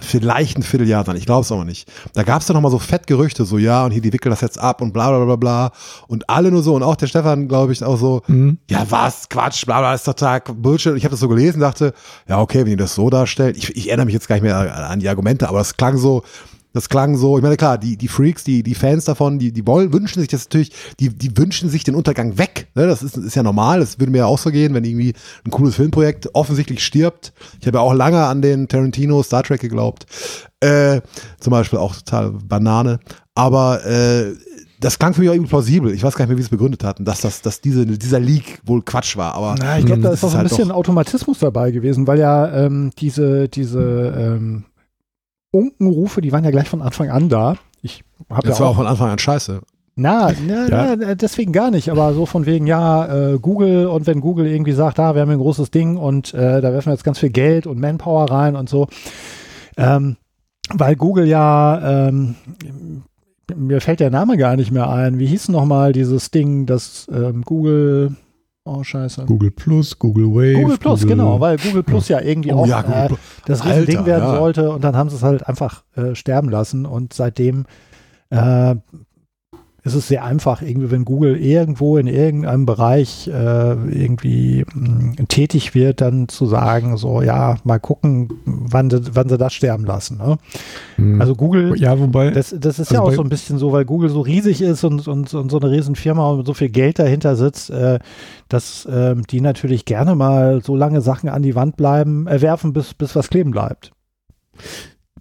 vielleicht 0.00 0.58
ein 0.58 0.62
Vierteljahr 0.62 1.04
sein, 1.04 1.16
ich 1.16 1.26
glaube 1.26 1.42
es 1.42 1.52
aber 1.52 1.64
nicht. 1.64 1.90
Da 2.14 2.22
gab 2.22 2.40
es 2.40 2.46
doch 2.46 2.54
nochmal 2.54 2.70
so 2.70 2.78
Fettgerüchte, 2.78 3.44
so 3.44 3.58
ja, 3.58 3.84
und 3.84 3.90
hier, 3.90 4.02
die 4.02 4.12
wickeln 4.12 4.30
das 4.30 4.40
jetzt 4.40 4.58
ab 4.58 4.80
und 4.80 4.92
bla 4.92 5.10
bla 5.10 5.24
bla 5.24 5.36
bla. 5.36 5.72
Und 6.08 6.28
alle 6.28 6.50
nur 6.50 6.62
so, 6.62 6.74
und 6.74 6.82
auch 6.82 6.96
der 6.96 7.06
Stefan, 7.06 7.48
glaube 7.48 7.72
ich, 7.72 7.82
auch 7.82 7.96
so, 7.96 8.22
Mhm. 8.26 8.58
ja, 8.70 8.86
was, 8.88 9.28
Quatsch, 9.28 9.64
bla 9.66 9.80
bla, 9.80 9.94
ist 9.94 10.04
total 10.04 10.40
Bullshit. 10.40 10.92
Und 10.92 10.98
ich 10.98 11.04
habe 11.04 11.12
das 11.12 11.20
so 11.20 11.28
gelesen, 11.28 11.60
dachte, 11.60 11.92
ja, 12.28 12.40
okay, 12.40 12.60
wenn 12.64 12.70
ihr 12.72 12.76
das 12.76 12.94
so 12.94 13.10
darstellt, 13.10 13.56
ich, 13.56 13.76
ich 13.76 13.88
erinnere 13.88 14.06
mich 14.06 14.14
jetzt 14.14 14.28
gar 14.28 14.36
nicht 14.36 14.42
mehr 14.44 14.88
an 14.90 15.00
die 15.00 15.08
Argumente, 15.08 15.48
aber 15.48 15.58
das 15.58 15.76
klang 15.76 15.96
so, 15.96 16.22
das 16.74 16.88
klang 16.88 17.16
so, 17.16 17.38
ich 17.38 17.42
meine, 17.42 17.56
klar, 17.56 17.78
die, 17.78 17.96
die 17.96 18.08
Freaks, 18.08 18.42
die, 18.42 18.64
die 18.64 18.74
Fans 18.74 19.04
davon, 19.04 19.38
die, 19.38 19.52
die 19.52 19.64
wollen, 19.64 19.92
wünschen 19.92 20.18
sich 20.20 20.28
das 20.28 20.44
natürlich, 20.44 20.72
die, 20.98 21.08
die 21.08 21.38
wünschen 21.38 21.70
sich 21.70 21.84
den 21.84 21.94
Untergang 21.94 22.36
weg. 22.36 22.66
Ne? 22.74 22.88
Das 22.88 23.02
ist, 23.02 23.16
ist 23.16 23.36
ja 23.36 23.44
normal, 23.44 23.78
das 23.78 24.00
würde 24.00 24.10
mir 24.10 24.18
ja 24.18 24.26
auch 24.26 24.38
so 24.38 24.50
gehen, 24.50 24.74
wenn 24.74 24.84
irgendwie 24.84 25.14
ein 25.46 25.52
cooles 25.52 25.76
Filmprojekt 25.76 26.34
offensichtlich 26.34 26.84
stirbt. 26.84 27.32
Ich 27.60 27.66
habe 27.68 27.78
ja 27.78 27.82
auch 27.82 27.94
lange 27.94 28.24
an 28.24 28.42
den 28.42 28.66
Tarantino 28.66 29.22
Star 29.22 29.44
Trek 29.44 29.60
geglaubt. 29.60 30.06
Äh, 30.58 31.00
zum 31.38 31.52
Beispiel 31.52 31.78
auch 31.78 31.94
total 31.94 32.32
Banane. 32.32 32.98
Aber 33.36 33.86
äh, 33.86 34.34
das 34.80 34.98
klang 34.98 35.14
für 35.14 35.20
mich 35.20 35.30
auch 35.30 35.34
irgendwie 35.34 35.50
plausibel. 35.50 35.94
Ich 35.94 36.02
weiß 36.02 36.16
gar 36.16 36.24
nicht 36.24 36.30
mehr, 36.30 36.38
wie 36.38 36.42
sie 36.42 36.46
es 36.46 36.50
begründet 36.50 36.82
hatten, 36.82 37.04
dass 37.04 37.20
das, 37.20 37.40
dass 37.40 37.60
diese, 37.60 37.86
dieser 37.86 38.18
Leak 38.18 38.60
wohl 38.64 38.82
Quatsch 38.82 39.16
war. 39.16 39.34
Aber 39.34 39.54
Na, 39.60 39.78
ich 39.78 39.86
glaube, 39.86 40.02
da 40.02 40.10
das 40.10 40.18
ist 40.18 40.24
auch 40.24 40.30
so 40.30 40.34
ein 40.34 40.40
halt 40.40 40.48
bisschen 40.48 40.72
Automatismus 40.72 41.38
dabei 41.38 41.70
gewesen, 41.70 42.08
weil 42.08 42.18
ja 42.18 42.52
ähm, 42.52 42.90
diese, 42.98 43.48
diese 43.48 44.12
ähm, 44.18 44.64
Unkenrufe, 45.54 46.20
die 46.20 46.32
waren 46.32 46.44
ja 46.44 46.50
gleich 46.50 46.68
von 46.68 46.82
Anfang 46.82 47.10
an 47.10 47.28
da. 47.28 47.56
Ich 47.82 48.02
habe 48.28 48.46
ja 48.46 48.50
das 48.50 48.60
war 48.60 48.68
auch 48.70 48.76
von 48.76 48.86
Anfang 48.86 49.10
an 49.10 49.18
scheiße. 49.18 49.60
na, 49.96 50.32
na, 50.46 50.68
Ja. 50.68 50.96
na, 50.96 51.14
deswegen 51.14 51.52
gar 51.52 51.70
nicht, 51.70 51.88
aber 51.90 52.12
so 52.14 52.26
von 52.26 52.46
wegen, 52.46 52.66
ja, 52.66 53.32
äh, 53.32 53.38
Google 53.38 53.86
und 53.86 54.06
wenn 54.06 54.20
Google 54.20 54.46
irgendwie 54.46 54.72
sagt, 54.72 54.98
da, 54.98 55.14
wir 55.14 55.22
haben 55.22 55.28
hier 55.28 55.36
ein 55.38 55.42
großes 55.42 55.70
Ding 55.70 55.96
und 55.96 56.34
äh, 56.34 56.60
da 56.60 56.72
werfen 56.72 56.86
wir 56.86 56.94
jetzt 56.94 57.04
ganz 57.04 57.18
viel 57.20 57.30
Geld 57.30 57.66
und 57.66 57.78
Manpower 57.78 58.30
rein 58.30 58.56
und 58.56 58.68
so. 58.68 58.88
Ähm, 59.76 60.16
weil 60.72 60.96
Google 60.96 61.26
ja, 61.26 62.08
ähm, 62.08 62.34
mir 63.54 63.80
fällt 63.80 64.00
der 64.00 64.10
Name 64.10 64.36
gar 64.38 64.56
nicht 64.56 64.70
mehr 64.72 64.88
ein. 64.88 65.18
Wie 65.18 65.26
hieß 65.26 65.50
nochmal 65.50 65.92
dieses 65.92 66.30
Ding, 66.30 66.64
das 66.66 67.06
ähm, 67.12 67.42
Google, 67.42 68.16
oh 68.64 68.82
scheiße. 68.82 69.24
Google 69.26 69.50
Plus, 69.50 69.98
Google 69.98 70.26
Wave. 70.26 70.62
Google 70.62 70.78
Plus, 70.78 71.06
genau, 71.06 71.40
weil 71.40 71.56
Google 71.58 71.82
Plus 71.82 72.08
ja, 72.08 72.20
irgendwie 72.20 72.52
Oh 72.52 72.62
auch 72.62 72.66
ja, 72.66 72.82
Google 72.82 73.18
äh, 73.18 73.18
das 73.46 73.60
Alter, 73.60 73.80
Riesending 73.80 74.06
werden 74.06 74.24
ja. 74.24 74.36
sollte 74.36 74.70
und 74.70 74.82
dann 74.82 74.96
haben 74.96 75.10
sie 75.10 75.16
es 75.16 75.22
halt 75.22 75.46
einfach 75.46 75.84
äh, 75.96 76.14
sterben 76.14 76.48
lassen 76.48 76.86
und 76.86 77.12
seitdem 77.12 77.66
äh, 78.30 78.76
ist 79.84 79.94
es 79.94 80.08
sehr 80.08 80.24
einfach, 80.24 80.62
irgendwie, 80.62 80.90
wenn 80.90 81.04
Google 81.04 81.36
irgendwo 81.36 81.98
in 81.98 82.06
irgendeinem 82.06 82.64
Bereich 82.64 83.28
äh, 83.28 83.72
irgendwie 83.74 84.64
mh, 84.74 85.26
tätig 85.28 85.74
wird, 85.74 86.00
dann 86.00 86.26
zu 86.28 86.46
sagen, 86.46 86.96
so, 86.96 87.20
ja, 87.20 87.56
mal 87.64 87.78
gucken, 87.78 88.28
wann, 88.46 88.88
sie- 88.88 89.14
wann 89.14 89.28
sie 89.28 89.36
das 89.36 89.52
sterben 89.52 89.84
lassen. 89.84 90.16
Ne? 90.16 90.38
Mhm. 90.96 91.20
Also 91.20 91.34
Google, 91.34 91.78
ja, 91.78 91.98
wobei, 92.00 92.30
das, 92.30 92.54
das 92.58 92.78
ist 92.78 92.90
Also 92.90 92.94
ja 92.94 93.00
auch 93.02 93.12
so 93.12 93.22
ein 93.22 93.28
bisschen 93.28 93.58
so, 93.58 93.72
weil 93.72 93.84
Google 93.84 94.08
so 94.08 94.22
riesig 94.22 94.62
ist 94.62 94.84
und, 94.84 95.06
und, 95.06 95.32
und 95.34 95.50
so 95.50 95.60
eine 95.60 95.70
riesen 95.70 95.96
Firma 95.96 96.30
und 96.30 96.46
so 96.46 96.54
viel 96.54 96.70
Geld 96.70 96.98
dahinter 96.98 97.36
sitzt, 97.36 97.68
äh, 97.68 97.98
dass 98.48 98.88
ähm, 98.90 99.22
die 99.28 99.42
natürlich 99.42 99.84
gerne 99.84 100.14
mal 100.14 100.62
so 100.64 100.74
lange 100.76 101.02
Sachen 101.02 101.28
an 101.28 101.42
die 101.42 101.54
Wand 101.54 101.76
bleiben, 101.76 102.26
äh, 102.26 102.40
werfen, 102.40 102.72
bis, 102.72 102.94
bis 102.94 103.14
was 103.14 103.28
kleben 103.28 103.50
bleibt. 103.50 103.92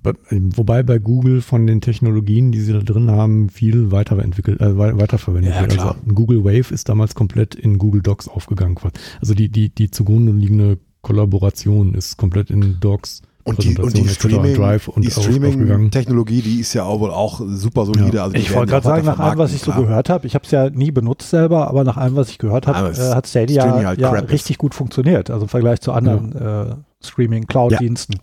Be- 0.03 0.15
Wobei 0.55 0.83
bei 0.83 0.99
Google 0.99 1.41
von 1.41 1.65
den 1.65 1.81
Technologien, 1.81 2.51
die 2.51 2.59
sie 2.59 2.73
da 2.73 2.79
drin 2.79 3.09
haben, 3.09 3.49
viel 3.49 3.91
weiterentwickelt, 3.91 4.59
äh, 4.61 4.77
wei- 4.77 4.97
weiterverwendet 4.97 5.53
Ja, 5.55 5.61
wird. 5.61 5.71
klar. 5.71 5.95
Also 6.05 6.13
Google 6.13 6.43
Wave 6.43 6.73
ist 6.73 6.89
damals 6.89 7.15
komplett 7.15 7.55
in 7.55 7.77
Google 7.77 8.01
Docs 8.01 8.27
aufgegangen. 8.27 8.75
quasi. 8.75 8.93
Also 9.21 9.33
die, 9.33 9.49
die, 9.49 9.69
die 9.69 9.89
zugrunde 9.89 10.31
liegende 10.33 10.77
Kollaboration 11.01 11.93
ist 11.95 12.17
komplett 12.17 12.49
in 12.49 12.77
Docs. 12.79 13.21
Und 13.45 13.61
die, 13.61 13.77
und 13.77 13.97
die. 13.97 14.07
Streaming, 14.07 14.55
Drive 14.55 14.87
und 14.87 15.03
die 15.03 15.09
aufgegangen. 15.09 15.51
Streaming-Technologie, 15.51 16.41
die 16.41 16.59
ist 16.61 16.73
ja 16.73 16.83
auch 16.85 17.01
wohl 17.01 17.11
auch 17.11 17.41
super 17.45 17.85
solide. 17.85 18.15
Ja. 18.17 18.23
Also 18.23 18.37
Ich 18.37 18.55
wollte 18.55 18.71
ja 18.71 18.79
gerade 18.79 19.03
sagen, 19.03 19.05
nach 19.05 19.19
allem, 19.19 19.37
was 19.37 19.53
ich 19.53 19.59
so 19.59 19.71
klar. 19.71 19.83
gehört 19.83 20.09
habe, 20.09 20.25
ich 20.27 20.33
habe 20.33 20.45
es 20.45 20.51
ja 20.51 20.69
nie 20.69 20.91
benutzt 20.91 21.29
selber, 21.29 21.67
aber 21.67 21.83
nach 21.83 21.97
allem, 21.97 22.15
was 22.15 22.29
ich 22.29 22.37
gehört 22.37 22.67
habe, 22.67 22.91
äh, 22.97 23.13
hat 23.13 23.27
Stadia 23.27 23.63
Streaming 23.63 23.85
halt 23.85 23.99
ja 23.99 24.15
ist. 24.15 24.31
richtig 24.31 24.57
gut 24.57 24.73
funktioniert, 24.73 25.29
also 25.29 25.43
im 25.43 25.49
Vergleich 25.49 25.81
zu 25.81 25.91
anderen 25.91 26.33
äh, 26.37 26.75
Streaming-Cloud-Diensten. 27.05 28.15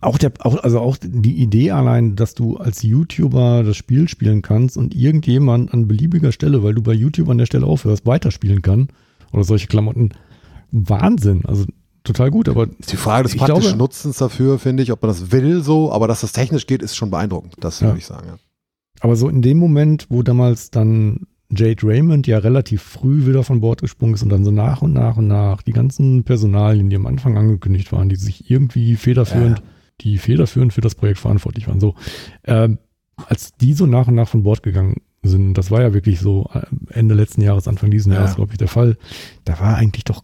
Auch 0.00 0.16
der, 0.16 0.32
auch, 0.40 0.62
also 0.62 0.78
auch 0.78 0.96
die 1.00 1.34
Idee 1.42 1.72
allein, 1.72 2.14
dass 2.14 2.34
du 2.34 2.56
als 2.56 2.82
YouTuber 2.82 3.64
das 3.64 3.76
Spiel 3.76 4.08
spielen 4.08 4.42
kannst 4.42 4.76
und 4.76 4.94
irgendjemand 4.94 5.74
an 5.74 5.88
beliebiger 5.88 6.30
Stelle, 6.30 6.62
weil 6.62 6.74
du 6.74 6.82
bei 6.82 6.92
YouTube 6.92 7.28
an 7.30 7.38
der 7.38 7.46
Stelle 7.46 7.66
aufhörst, 7.66 8.06
weiterspielen 8.06 8.62
kann 8.62 8.88
oder 9.32 9.42
solche 9.42 9.66
Klamotten. 9.66 10.10
Wahnsinn. 10.70 11.44
Also 11.46 11.64
total 12.04 12.30
gut, 12.30 12.48
aber 12.48 12.68
Ist 12.78 12.92
die 12.92 12.96
Frage 12.96 13.24
des 13.24 13.36
praktischen 13.36 13.62
glaube- 13.70 13.78
Nutzens 13.78 14.18
dafür, 14.18 14.58
finde 14.60 14.82
ich, 14.84 14.92
ob 14.92 15.02
man 15.02 15.08
das 15.08 15.32
will 15.32 15.62
so, 15.62 15.90
aber 15.92 16.06
dass 16.06 16.20
das 16.20 16.32
technisch 16.32 16.66
geht, 16.66 16.82
ist 16.82 16.94
schon 16.94 17.10
beeindruckend. 17.10 17.54
Das 17.60 17.80
Ja. 17.80 17.88
würde 17.88 17.98
ich 17.98 18.06
sagen. 18.06 18.26
Ja. 18.28 18.38
Aber 19.00 19.16
so 19.16 19.28
in 19.28 19.42
dem 19.42 19.58
Moment, 19.58 20.06
wo 20.10 20.22
damals 20.22 20.70
dann 20.70 21.26
Jade 21.50 21.84
Raymond 21.86 22.26
ja 22.26 22.38
relativ 22.38 22.82
früh 22.82 23.26
wieder 23.26 23.42
von 23.42 23.60
Bord 23.60 23.80
gesprungen 23.80 24.14
ist 24.14 24.22
und 24.22 24.28
dann 24.28 24.44
so 24.44 24.50
nach 24.50 24.82
und 24.82 24.92
nach 24.92 25.16
und 25.16 25.26
nach 25.26 25.62
die 25.62 25.72
ganzen 25.72 26.22
Personalien, 26.22 26.90
die 26.90 26.96
am 26.96 27.06
Anfang 27.06 27.36
angekündigt 27.38 27.90
waren, 27.90 28.08
die 28.08 28.16
sich 28.16 28.50
irgendwie 28.50 28.96
federführend, 28.96 29.62
die 30.00 30.18
federführend 30.18 30.72
für 30.72 30.80
das 30.80 30.94
Projekt 30.94 31.18
verantwortlich 31.18 31.68
waren, 31.68 31.80
so, 31.80 31.94
ähm, 32.44 32.78
als 33.16 33.54
die 33.56 33.74
so 33.74 33.86
nach 33.86 34.08
und 34.08 34.14
nach 34.14 34.28
von 34.28 34.42
Bord 34.42 34.62
gegangen 34.62 35.02
sind. 35.22 35.54
Das 35.54 35.70
war 35.70 35.82
ja 35.82 35.92
wirklich 35.92 36.20
so 36.20 36.48
äh, 36.54 36.62
Ende 36.90 37.14
letzten 37.14 37.40
Jahres, 37.40 37.66
Anfang 37.68 37.90
diesen 37.90 38.12
Ja. 38.12 38.20
Jahres, 38.20 38.36
glaube 38.36 38.52
ich, 38.52 38.58
der 38.58 38.68
Fall. 38.68 38.96
Da 39.44 39.58
war 39.58 39.76
eigentlich 39.76 40.04
doch 40.04 40.22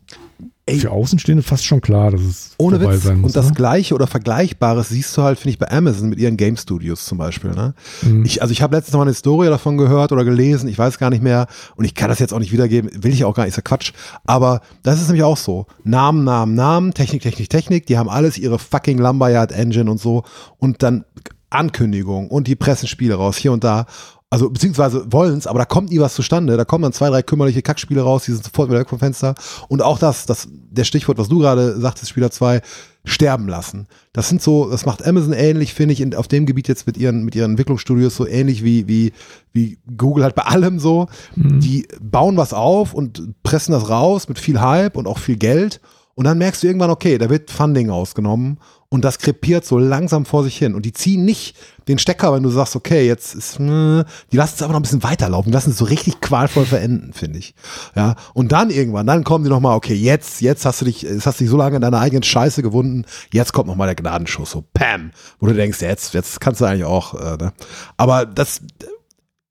Ey. 0.66 0.78
für 0.78 0.90
Außenstehende 0.90 1.42
fast 1.42 1.66
schon 1.66 1.82
klar, 1.82 2.10
dass 2.10 2.22
es 2.22 2.54
Ohne 2.56 2.78
vorbei 2.78 2.94
Witz. 2.94 3.02
sein 3.02 3.18
muss. 3.18 3.30
und 3.30 3.36
das 3.36 3.48
ne? 3.48 3.52
Gleiche 3.54 3.94
oder 3.94 4.06
Vergleichbares 4.06 4.88
siehst 4.88 5.14
du 5.16 5.22
halt, 5.22 5.38
finde 5.38 5.50
ich, 5.50 5.58
bei 5.58 5.70
Amazon 5.70 6.08
mit 6.08 6.18
ihren 6.18 6.38
Game 6.38 6.56
Studios 6.56 7.04
zum 7.04 7.18
Beispiel. 7.18 7.50
Ne? 7.50 7.74
Mhm. 8.00 8.24
Ich, 8.24 8.40
also 8.40 8.52
ich 8.52 8.62
habe 8.62 8.74
letztens 8.74 8.94
noch 8.94 9.00
mal 9.00 9.04
eine 9.06 9.14
Story 9.14 9.48
davon 9.48 9.76
gehört 9.76 10.10
oder 10.12 10.24
gelesen, 10.24 10.68
ich 10.68 10.78
weiß 10.78 10.98
gar 10.98 11.10
nicht 11.10 11.22
mehr 11.22 11.48
und 11.76 11.84
ich 11.84 11.94
kann 11.94 12.08
das 12.08 12.18
jetzt 12.18 12.32
auch 12.32 12.38
nicht 12.38 12.52
wiedergeben, 12.52 12.90
will 12.94 13.12
ich 13.12 13.24
auch 13.24 13.34
gar 13.34 13.44
nicht, 13.44 13.50
ist 13.50 13.56
ja 13.56 13.62
Quatsch. 13.62 13.92
Aber 14.24 14.62
das 14.82 15.02
ist 15.02 15.08
nämlich 15.08 15.24
auch 15.24 15.36
so. 15.36 15.66
Namen, 15.82 16.24
Namen, 16.24 16.54
Namen, 16.54 16.94
Technik, 16.94 17.20
Technik, 17.22 17.50
Technik, 17.50 17.86
die 17.86 17.98
haben 17.98 18.08
alles 18.08 18.38
ihre 18.38 18.58
fucking 18.58 18.96
Lumberyard 18.96 19.52
Engine 19.52 19.90
und 19.90 20.00
so 20.00 20.24
und 20.56 20.82
dann 20.82 21.04
Ankündigungen 21.50 22.30
und 22.30 22.48
die 22.48 22.56
pressen 22.56 22.88
Spiele 22.88 23.16
raus, 23.16 23.36
hier 23.36 23.52
und 23.52 23.64
da. 23.64 23.86
Also 24.34 24.50
beziehungsweise 24.50 25.12
wollen's, 25.12 25.46
aber 25.46 25.60
da 25.60 25.64
kommt 25.64 25.90
nie 25.90 26.00
was 26.00 26.16
zustande. 26.16 26.56
Da 26.56 26.64
kommen 26.64 26.82
dann 26.82 26.92
zwei, 26.92 27.08
drei 27.08 27.22
kümmerliche 27.22 27.62
Kackspiele 27.62 28.02
raus, 28.02 28.24
die 28.24 28.32
sind 28.32 28.42
sofort 28.42 28.68
wieder 28.68 28.80
weg 28.80 28.88
vom 28.88 28.98
Fenster. 28.98 29.36
Und 29.68 29.80
auch 29.80 29.96
das, 29.96 30.26
das, 30.26 30.48
der 30.50 30.82
Stichwort, 30.82 31.18
was 31.18 31.28
du 31.28 31.38
gerade 31.38 31.78
sagtest, 31.80 32.08
Spieler 32.08 32.32
2, 32.32 32.60
sterben 33.04 33.46
lassen. 33.46 33.86
Das 34.12 34.28
sind 34.28 34.42
so, 34.42 34.68
das 34.68 34.86
macht 34.86 35.06
Amazon 35.06 35.34
ähnlich, 35.34 35.72
finde 35.72 35.92
ich, 35.92 36.00
in, 36.00 36.16
auf 36.16 36.26
dem 36.26 36.46
Gebiet 36.46 36.66
jetzt 36.66 36.84
mit 36.84 36.96
ihren, 36.96 37.24
mit 37.24 37.36
ihren 37.36 37.52
Entwicklungsstudios 37.52 38.16
so 38.16 38.26
ähnlich 38.26 38.64
wie, 38.64 38.88
wie, 38.88 39.12
wie 39.52 39.78
Google 39.96 40.24
halt 40.24 40.34
bei 40.34 40.42
allem 40.42 40.80
so. 40.80 41.06
Die 41.36 41.86
bauen 42.02 42.36
was 42.36 42.52
auf 42.52 42.92
und 42.92 43.40
pressen 43.44 43.70
das 43.70 43.88
raus 43.88 44.28
mit 44.28 44.40
viel 44.40 44.60
Hype 44.60 44.96
und 44.96 45.06
auch 45.06 45.18
viel 45.18 45.36
Geld. 45.36 45.80
Und 46.16 46.24
dann 46.24 46.38
merkst 46.38 46.60
du 46.60 46.66
irgendwann, 46.66 46.90
okay, 46.90 47.18
da 47.18 47.30
wird 47.30 47.52
Funding 47.52 47.88
ausgenommen 47.90 48.58
und 48.94 49.04
das 49.04 49.18
krepiert 49.18 49.64
so 49.64 49.76
langsam 49.76 50.24
vor 50.24 50.44
sich 50.44 50.56
hin. 50.56 50.72
Und 50.76 50.86
die 50.86 50.92
ziehen 50.92 51.24
nicht 51.24 51.56
den 51.88 51.98
Stecker, 51.98 52.32
wenn 52.32 52.44
du 52.44 52.48
sagst, 52.48 52.76
okay, 52.76 53.04
jetzt 53.04 53.34
ist, 53.34 53.58
äh, 53.58 54.04
die 54.30 54.36
lassen 54.36 54.52
es 54.54 54.62
aber 54.62 54.72
noch 54.72 54.78
ein 54.78 54.82
bisschen 54.82 55.02
weiterlaufen, 55.02 55.50
die 55.50 55.52
lassen 55.52 55.70
es 55.70 55.78
so 55.78 55.84
richtig 55.84 56.20
qualvoll 56.20 56.64
verenden, 56.64 57.12
finde 57.12 57.40
ich. 57.40 57.56
Ja, 57.96 58.14
und 58.34 58.52
dann 58.52 58.70
irgendwann, 58.70 59.08
dann 59.08 59.24
kommen 59.24 59.42
die 59.42 59.50
nochmal, 59.50 59.74
okay, 59.74 59.94
jetzt, 59.94 60.42
jetzt 60.42 60.64
hast 60.64 60.80
du 60.80 60.84
dich, 60.84 61.02
jetzt 61.02 61.26
hast 61.26 61.40
du 61.40 61.42
dich 61.42 61.50
so 61.50 61.56
lange 61.56 61.74
in 61.74 61.82
deiner 61.82 61.98
eigenen 61.98 62.22
Scheiße 62.22 62.62
gewunden, 62.62 63.04
jetzt 63.32 63.52
kommt 63.52 63.66
nochmal 63.66 63.88
der 63.88 63.96
Gnadenschuss, 63.96 64.52
so 64.52 64.62
Pam, 64.72 65.10
wo 65.40 65.48
du 65.48 65.54
denkst, 65.54 65.82
jetzt, 65.82 66.14
jetzt 66.14 66.40
kannst 66.40 66.60
du 66.60 66.64
eigentlich 66.64 66.84
auch, 66.84 67.14
äh, 67.14 67.36
ne? 67.36 67.52
Aber 67.96 68.26
das, 68.26 68.60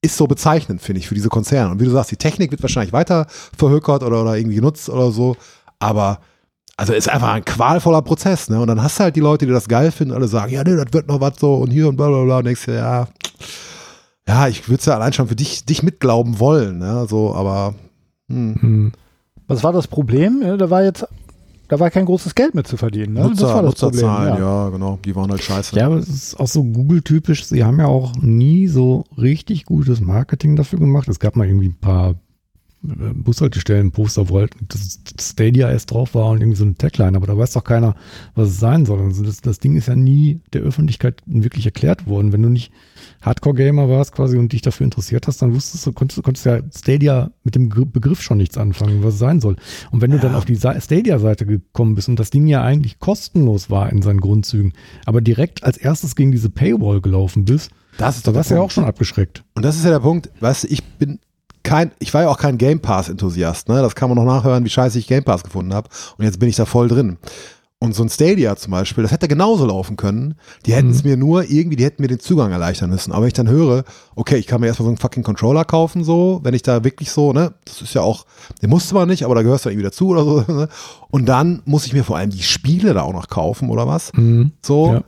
ist 0.00 0.16
so 0.16 0.26
bezeichnend, 0.26 0.80
finde 0.80 1.00
ich, 1.00 1.08
für 1.08 1.14
diese 1.14 1.30
Konzerne. 1.30 1.70
Und 1.70 1.80
wie 1.80 1.84
du 1.86 1.90
sagst, 1.90 2.10
die 2.10 2.16
Technik 2.16 2.50
wird 2.50 2.62
wahrscheinlich 2.62 2.92
weiter 2.92 3.26
verhökert 3.56 4.02
oder, 4.02 4.22
oder 4.22 4.36
irgendwie 4.36 4.56
genutzt 4.56 4.90
oder 4.90 5.10
so. 5.10 5.36
Aber 5.78 6.20
also 6.76 6.92
ist 6.92 7.08
einfach 7.08 7.32
ein 7.32 7.44
qualvoller 7.44 8.02
Prozess, 8.02 8.48
ne? 8.48 8.60
Und 8.60 8.66
dann 8.68 8.82
hast 8.82 8.98
du 8.98 9.04
halt 9.04 9.16
die 9.16 9.20
Leute, 9.20 9.46
die 9.46 9.52
das 9.52 9.68
geil 9.68 9.92
finden, 9.92 10.14
alle 10.14 10.28
sagen, 10.28 10.52
ja, 10.52 10.64
nee, 10.64 10.74
das 10.76 10.92
wird 10.92 11.08
noch 11.08 11.20
was 11.20 11.38
so 11.38 11.54
und 11.54 11.70
hier 11.70 11.88
und 11.88 11.96
bla 11.96 12.08
bla 12.08 12.24
bla. 12.24 12.38
Und 12.38 12.44
denkst 12.46 12.64
dir, 12.66 12.74
ja, 12.74 13.08
ja, 14.26 14.48
ich 14.48 14.68
würde 14.68 14.80
es 14.80 14.86
ja 14.86 14.94
allein 14.94 15.12
schon 15.12 15.28
für 15.28 15.36
dich, 15.36 15.64
dich 15.64 15.82
mitglauben 15.82 16.38
wollen, 16.40 16.78
ne? 16.78 17.06
So, 17.08 17.34
aber 17.34 17.74
hm. 18.28 18.54
Hm. 18.60 18.92
Was 19.46 19.62
war 19.62 19.72
das 19.72 19.86
Problem? 19.86 20.40
Ja, 20.42 20.56
Da 20.56 20.70
war 20.70 20.82
jetzt, 20.82 21.06
da 21.68 21.78
war 21.78 21.90
kein 21.90 22.06
großes 22.06 22.34
Geld 22.34 22.54
mit 22.54 22.66
zu 22.66 22.76
verdienen. 22.76 23.12
Ne? 23.14 23.20
das 23.20 23.30
Nutzer, 23.30 23.54
war 23.54 23.62
das 23.62 23.80
Nutzerzahlen, 23.82 24.28
Problem. 24.30 24.44
ja. 24.44 24.68
genau, 24.70 24.98
die 25.04 25.14
waren 25.14 25.30
halt 25.30 25.42
scheiße. 25.42 25.76
Ja, 25.76 25.86
aber 25.86 25.96
es 25.96 26.08
ist 26.08 26.40
auch 26.40 26.46
so 26.46 26.64
Google-typisch. 26.64 27.44
Sie 27.44 27.62
haben 27.64 27.78
ja 27.78 27.86
auch 27.86 28.14
nie 28.16 28.68
so 28.68 29.04
richtig 29.18 29.66
gutes 29.66 30.00
Marketing 30.00 30.56
dafür 30.56 30.78
gemacht. 30.78 31.08
Es 31.08 31.20
gab 31.20 31.36
mal 31.36 31.46
irgendwie 31.46 31.68
ein 31.68 31.78
paar 31.78 32.14
äh, 32.88 33.12
Bushaltestellen, 33.14 33.90
Poster, 33.90 34.28
wo 34.28 34.38
halt 34.38 34.52
das 34.68 35.00
Stadia 35.20 35.70
erst 35.70 35.90
drauf 35.90 36.14
war 36.14 36.30
und 36.30 36.40
irgendwie 36.40 36.56
so 36.58 36.64
eine 36.64 36.74
Tagline, 36.74 37.16
aber 37.16 37.26
da 37.26 37.36
weiß 37.36 37.52
doch 37.52 37.64
keiner, 37.64 37.94
was 38.34 38.50
es 38.50 38.60
sein 38.60 38.86
soll. 38.86 39.00
Also 39.00 39.24
das, 39.24 39.40
das 39.40 39.58
Ding 39.58 39.76
ist 39.76 39.88
ja 39.88 39.96
nie 39.96 40.40
der 40.52 40.62
Öffentlichkeit 40.62 41.22
wirklich 41.26 41.66
erklärt 41.66 42.06
worden. 42.06 42.32
Wenn 42.32 42.42
du 42.42 42.48
nicht 42.48 42.72
Hardcore-Gamer 43.22 43.88
warst 43.88 44.12
quasi 44.12 44.36
und 44.36 44.52
dich 44.52 44.62
dafür 44.62 44.84
interessiert 44.84 45.26
hast, 45.26 45.40
dann 45.42 45.54
wusstest 45.54 45.86
du, 45.86 45.92
konntest, 45.92 46.22
konntest 46.22 46.46
ja 46.46 46.60
Stadia 46.76 47.30
mit 47.42 47.54
dem 47.54 47.68
Gr- 47.70 47.86
Begriff 47.86 48.20
schon 48.22 48.38
nichts 48.38 48.58
anfangen, 48.58 49.02
was 49.02 49.14
es 49.14 49.20
sein 49.20 49.40
soll. 49.40 49.56
Und 49.90 50.00
wenn 50.00 50.10
du 50.10 50.18
dann 50.18 50.34
auf 50.34 50.44
die 50.44 50.56
Stadia-Seite 50.56 51.46
gekommen 51.46 51.94
bist 51.94 52.08
und 52.08 52.18
das 52.18 52.30
Ding 52.30 52.46
ja 52.46 52.62
eigentlich 52.62 52.98
kostenlos 52.98 53.70
war 53.70 53.90
in 53.90 54.02
seinen 54.02 54.20
Grundzügen, 54.20 54.72
aber 55.06 55.20
direkt 55.20 55.64
als 55.64 55.76
erstes 55.76 56.16
gegen 56.16 56.32
diese 56.32 56.50
Paywall 56.50 57.00
gelaufen 57.00 57.44
bist, 57.44 57.70
Das 57.98 58.16
ist 58.16 58.26
da 58.26 58.32
doch 58.32 58.36
warst 58.38 58.50
der 58.50 58.56
du 58.56 58.60
ja 58.62 58.66
auch 58.66 58.70
schon 58.70 58.84
abgeschreckt. 58.84 59.44
Und 59.54 59.64
das 59.64 59.76
ist 59.76 59.84
ja 59.84 59.90
der 59.90 60.00
Punkt, 60.00 60.30
du, 60.40 60.64
ich 60.64 60.82
bin 60.82 61.18
kein, 61.64 61.90
ich 61.98 62.14
war 62.14 62.22
ja 62.22 62.28
auch 62.28 62.38
kein 62.38 62.58
Game 62.58 62.78
Pass-Enthusiast, 62.80 63.68
ne? 63.68 63.82
Das 63.82 63.96
kann 63.96 64.08
man 64.08 64.16
noch 64.16 64.24
nachhören, 64.24 64.64
wie 64.64 64.70
scheiße 64.70 64.98
ich 64.98 65.08
Game 65.08 65.24
Pass 65.24 65.42
gefunden 65.42 65.74
habe. 65.74 65.88
Und 66.16 66.24
jetzt 66.24 66.38
bin 66.38 66.48
ich 66.48 66.56
da 66.56 66.66
voll 66.66 66.88
drin. 66.88 67.18
Und 67.80 67.94
so 67.94 68.02
ein 68.02 68.08
Stadia 68.08 68.56
zum 68.56 68.70
Beispiel, 68.70 69.02
das 69.02 69.12
hätte 69.12 69.28
genauso 69.28 69.66
laufen 69.66 69.96
können. 69.96 70.36
Die 70.64 70.72
hätten 70.72 70.90
es 70.90 71.04
mir 71.04 71.18
nur 71.18 71.50
irgendwie, 71.50 71.76
die 71.76 71.84
hätten 71.84 72.00
mir 72.00 72.08
den 72.08 72.20
Zugang 72.20 72.50
erleichtern 72.50 72.88
müssen. 72.88 73.12
Aber 73.12 73.22
wenn 73.22 73.28
ich 73.28 73.34
dann 73.34 73.48
höre, 73.48 73.84
okay, 74.14 74.36
ich 74.36 74.46
kann 74.46 74.60
mir 74.60 74.68
erstmal 74.68 74.84
so 74.84 74.90
einen 74.90 74.96
fucking 74.96 75.22
Controller 75.22 75.66
kaufen, 75.66 76.02
so, 76.02 76.40
wenn 76.44 76.54
ich 76.54 76.62
da 76.62 76.82
wirklich 76.82 77.10
so, 77.10 77.34
ne, 77.34 77.52
das 77.66 77.82
ist 77.82 77.92
ja 77.92 78.00
auch, 78.00 78.24
den 78.62 78.70
musste 78.70 78.94
man 78.94 79.08
nicht, 79.08 79.24
aber 79.24 79.34
da 79.34 79.42
gehörst 79.42 79.66
du 79.66 79.68
irgendwie 79.68 79.84
dazu 79.84 80.08
oder 80.08 80.24
so. 80.24 80.44
Ne? 80.54 80.68
Und 81.10 81.26
dann 81.26 81.62
muss 81.64 81.84
ich 81.84 81.92
mir 81.92 82.04
vor 82.04 82.16
allem 82.16 82.30
die 82.30 82.42
Spiele 82.42 82.94
da 82.94 83.02
auch 83.02 83.12
noch 83.12 83.28
kaufen 83.28 83.68
oder 83.68 83.86
was. 83.86 84.12
So. 84.62 84.92
Ja. 84.92 85.02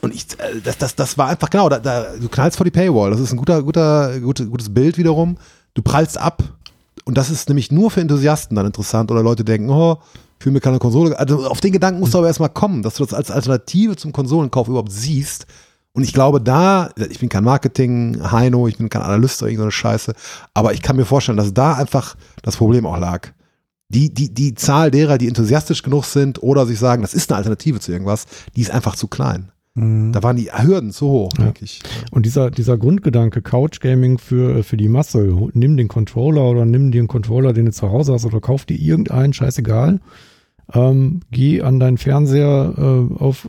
Und 0.00 0.14
ich, 0.14 0.26
äh, 0.38 0.60
das, 0.62 0.78
das, 0.78 0.94
das 0.94 1.18
war 1.18 1.28
einfach 1.28 1.50
genau, 1.50 1.68
da, 1.68 1.78
da, 1.78 2.06
du 2.20 2.28
knallst 2.28 2.56
vor 2.56 2.64
die 2.64 2.70
Paywall. 2.70 3.10
Das 3.10 3.20
ist 3.20 3.32
ein 3.32 3.36
guter, 3.36 3.62
guter, 3.62 4.20
gute, 4.20 4.46
gutes 4.46 4.72
Bild 4.72 4.98
wiederum. 4.98 5.36
Du 5.74 5.82
prallst 5.82 6.18
ab. 6.18 6.42
Und 7.04 7.18
das 7.18 7.30
ist 7.30 7.48
nämlich 7.48 7.70
nur 7.70 7.90
für 7.90 8.00
Enthusiasten 8.00 8.56
dann 8.56 8.66
interessant 8.66 9.10
oder 9.10 9.22
Leute 9.22 9.44
denken, 9.44 9.68
oh, 9.68 9.98
ich 10.38 10.46
will 10.46 10.52
mir 10.52 10.60
keine 10.60 10.78
Konsole. 10.78 11.18
Also 11.18 11.46
auf 11.46 11.60
den 11.60 11.72
Gedanken 11.72 12.00
musst 12.00 12.14
du 12.14 12.18
aber 12.18 12.28
erstmal 12.28 12.48
kommen, 12.48 12.82
dass 12.82 12.94
du 12.94 13.04
das 13.04 13.14
als 13.14 13.30
Alternative 13.30 13.96
zum 13.96 14.12
Konsolenkauf 14.12 14.68
überhaupt 14.68 14.92
siehst. 14.92 15.46
Und 15.92 16.02
ich 16.02 16.12
glaube, 16.12 16.40
da, 16.40 16.90
ich 16.96 17.20
bin 17.20 17.28
kein 17.28 17.44
Marketing-Heino, 17.44 18.66
ich 18.66 18.78
bin 18.78 18.88
kein 18.88 19.02
Analyst 19.02 19.42
oder 19.42 19.50
irgendeine 19.50 19.70
Scheiße, 19.70 20.12
aber 20.52 20.72
ich 20.72 20.82
kann 20.82 20.96
mir 20.96 21.04
vorstellen, 21.04 21.38
dass 21.38 21.54
da 21.54 21.74
einfach 21.74 22.16
das 22.42 22.56
Problem 22.56 22.84
auch 22.84 22.98
lag. 22.98 23.28
Die, 23.90 24.12
die, 24.12 24.34
die 24.34 24.54
Zahl 24.54 24.90
derer, 24.90 25.18
die 25.18 25.28
enthusiastisch 25.28 25.82
genug 25.82 26.04
sind 26.04 26.42
oder 26.42 26.66
sich 26.66 26.80
sagen, 26.80 27.02
das 27.02 27.14
ist 27.14 27.30
eine 27.30 27.38
Alternative 27.38 27.78
zu 27.78 27.92
irgendwas, 27.92 28.26
die 28.56 28.62
ist 28.62 28.72
einfach 28.72 28.96
zu 28.96 29.06
klein. 29.06 29.52
Da 29.76 30.22
waren 30.22 30.36
die 30.36 30.52
Hürden 30.52 30.92
zu 30.92 31.08
hoch, 31.08 31.30
Ja. 31.36 31.46
denke 31.46 31.64
ich. 31.64 31.80
Und 32.12 32.26
dieser, 32.26 32.52
dieser 32.52 32.78
Grundgedanke, 32.78 33.42
Couch 33.42 33.80
Gaming 33.80 34.18
für, 34.18 34.62
für 34.62 34.76
die 34.76 34.88
Masse, 34.88 35.36
nimm 35.52 35.76
den 35.76 35.88
Controller 35.88 36.44
oder 36.48 36.64
nimm 36.64 36.92
dir 36.92 37.00
einen 37.00 37.08
Controller, 37.08 37.52
den 37.52 37.64
du 37.66 37.72
zu 37.72 37.90
Hause 37.90 38.12
hast 38.12 38.24
oder 38.24 38.40
kauf 38.40 38.64
dir 38.66 38.78
irgendeinen, 38.78 39.32
scheißegal. 39.32 40.00
Ähm, 40.72 41.20
geh 41.32 41.60
an 41.62 41.80
deinen 41.80 41.98
Fernseher 41.98 42.72
äh, 42.78 43.14
auf, 43.20 43.48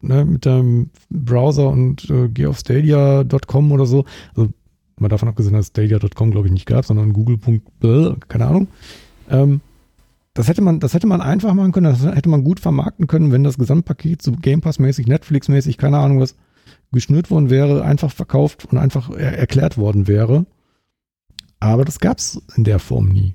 ne, 0.00 0.24
mit 0.24 0.46
deinem 0.46 0.90
Browser 1.10 1.68
und 1.68 2.08
äh, 2.10 2.28
geh 2.28 2.46
auf 2.46 2.58
stadia.com 2.60 3.72
oder 3.72 3.86
so. 3.86 4.04
Also, 4.36 4.50
mal 4.98 5.08
davon 5.08 5.28
abgesehen, 5.28 5.54
dass 5.54 5.66
stadia.com 5.66 6.30
glaube 6.30 6.46
ich 6.46 6.52
nicht 6.52 6.66
gab, 6.66 6.84
sondern 6.86 7.12
google.bl, 7.12 8.16
keine 8.28 8.46
Ahnung. 8.46 8.68
Ähm, 9.28 9.60
das 10.36 10.48
hätte 10.48 10.60
man, 10.60 10.80
das 10.80 10.92
hätte 10.92 11.06
man 11.06 11.22
einfach 11.22 11.54
machen 11.54 11.72
können, 11.72 11.86
das 11.86 12.04
hätte 12.04 12.28
man 12.28 12.44
gut 12.44 12.60
vermarkten 12.60 13.06
können, 13.06 13.32
wenn 13.32 13.42
das 13.42 13.56
Gesamtpaket 13.56 14.20
so 14.20 14.32
Game 14.32 14.60
Pass-mäßig, 14.60 15.06
Netflix-mäßig, 15.06 15.78
keine 15.78 15.96
Ahnung 15.96 16.20
was, 16.20 16.36
geschnürt 16.92 17.30
worden 17.30 17.48
wäre, 17.48 17.82
einfach 17.82 18.12
verkauft 18.12 18.66
und 18.66 18.76
einfach 18.76 19.10
er 19.10 19.38
erklärt 19.38 19.78
worden 19.78 20.06
wäre. 20.06 20.44
Aber 21.58 21.86
das 21.86 22.00
gab's 22.00 22.42
in 22.54 22.64
der 22.64 22.78
Form 22.78 23.08
nie. 23.08 23.34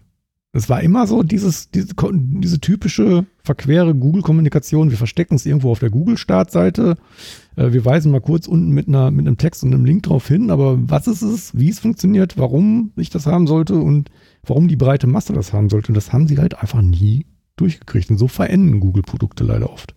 Es 0.54 0.70
war 0.70 0.82
immer 0.82 1.08
so 1.08 1.24
dieses, 1.24 1.72
diese, 1.72 1.96
diese 2.14 2.60
typische 2.60 3.26
verquere 3.42 3.96
Google-Kommunikation. 3.96 4.92
Wir 4.92 4.98
verstecken 4.98 5.36
es 5.36 5.46
irgendwo 5.48 5.72
auf 5.72 5.80
der 5.80 5.90
Google-Startseite. 5.90 6.98
Äh, 7.56 7.72
wir 7.72 7.84
weisen 7.84 8.12
mal 8.12 8.22
kurz 8.22 8.48
unten 8.48 8.70
mit, 8.70 8.88
einer, 8.88 9.10
mit 9.10 9.26
einem 9.26 9.38
Text 9.38 9.64
und 9.64 9.74
einem 9.74 9.86
Link 9.86 10.04
drauf 10.04 10.28
hin. 10.28 10.52
Aber 10.52 10.78
was 10.88 11.08
ist 11.08 11.24
es, 11.24 11.58
wie 11.58 11.70
es 11.70 11.80
funktioniert, 11.80 12.38
warum 12.38 12.92
ich 12.96 13.10
das 13.10 13.26
haben 13.26 13.48
sollte 13.48 13.76
und 13.76 14.12
warum 14.44 14.68
die 14.68 14.76
breite 14.76 15.08
Masse 15.08 15.34
das 15.34 15.54
haben 15.54 15.70
sollte, 15.70 15.94
das 15.94 16.14
haben 16.14 16.28
sie 16.28 16.38
halt 16.38 16.58
einfach 16.60 16.82
nie 16.82 17.26
durchgekriegt. 17.56 18.10
Und 18.10 18.18
so 18.18 18.28
verenden 18.28 18.80
Google-Produkte 18.80 19.44
leider 19.44 19.72
oft. 19.72 19.96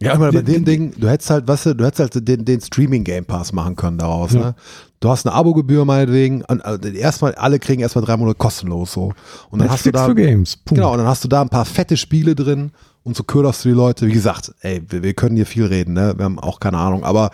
Ja, 0.00 0.14
aber 0.14 0.32
bei 0.32 0.42
dem 0.42 0.64
Ding, 0.64 0.94
du 0.98 1.08
hättest 1.08 1.30
halt, 1.30 1.46
weißt 1.46 1.66
du, 1.66 1.74
du 1.76 1.84
hättest 1.86 2.00
halt 2.14 2.28
den, 2.28 2.44
den 2.44 2.60
Streaming 2.60 3.04
Game 3.04 3.24
Pass 3.24 3.52
machen 3.52 3.76
können 3.76 3.98
daraus, 3.98 4.32
Ja. 4.32 4.40
ne? 4.40 4.54
Du 4.98 5.08
hast 5.08 5.26
eine 5.26 5.34
Abo-Gebühr 5.34 5.84
meinetwegen, 5.84 6.42
und, 6.44 6.64
also 6.64 6.88
erstmal, 6.88 7.34
alle 7.34 7.58
kriegen 7.58 7.82
erstmal 7.82 8.04
drei 8.04 8.16
Monate 8.16 8.36
kostenlos 8.36 8.92
so. 8.92 9.12
Und 9.50 9.58
dann 9.60 9.70
hast 9.70 9.84
du 9.84 9.90
Netflix 9.90 9.92
da, 9.94 10.06
für 10.06 10.14
Games. 10.14 10.56
Punkt. 10.56 10.78
genau, 10.80 10.92
und 10.92 10.98
dann 10.98 11.06
hast 11.06 11.24
du 11.24 11.28
da 11.28 11.40
ein 11.40 11.48
paar 11.48 11.64
fette 11.64 11.96
Spiele 11.96 12.34
drin 12.34 12.70
und 13.02 13.16
so 13.16 13.24
köderst 13.24 13.64
du 13.64 13.68
die 13.70 13.74
Leute. 13.74 14.06
Wie 14.06 14.12
gesagt, 14.12 14.52
ey, 14.60 14.82
wir, 14.88 15.02
wir 15.02 15.14
können 15.14 15.34
hier 15.36 15.46
viel 15.46 15.66
reden, 15.66 15.94
ne? 15.94 16.14
Wir 16.16 16.24
haben 16.24 16.38
auch 16.38 16.60
keine 16.60 16.78
Ahnung, 16.78 17.02
aber 17.04 17.30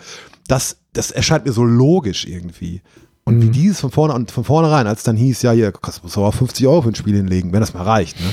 das, 0.47 0.77
das 0.93 1.11
erscheint 1.11 1.45
mir 1.45 1.51
so 1.53 1.63
logisch 1.63 2.25
irgendwie. 2.25 2.81
Und 3.29 3.41
wie 3.41 3.49
dieses 3.49 3.79
von 3.79 3.91
vorne 3.91 4.13
und 4.13 4.31
von 4.31 4.43
vornherein, 4.43 4.87
als 4.87 5.03
dann 5.03 5.15
hieß, 5.15 5.41
ja, 5.41 5.51
hier, 5.51 5.71
kannst 5.71 6.01
du 6.03 6.21
aber 6.21 6.31
50 6.31 6.67
Euro 6.67 6.81
für 6.81 6.89
ein 6.89 6.95
Spiel 6.95 7.15
hinlegen, 7.15 7.53
wenn 7.53 7.61
das 7.61 7.73
mal 7.73 7.83
reicht, 7.83 8.19
ne? 8.19 8.27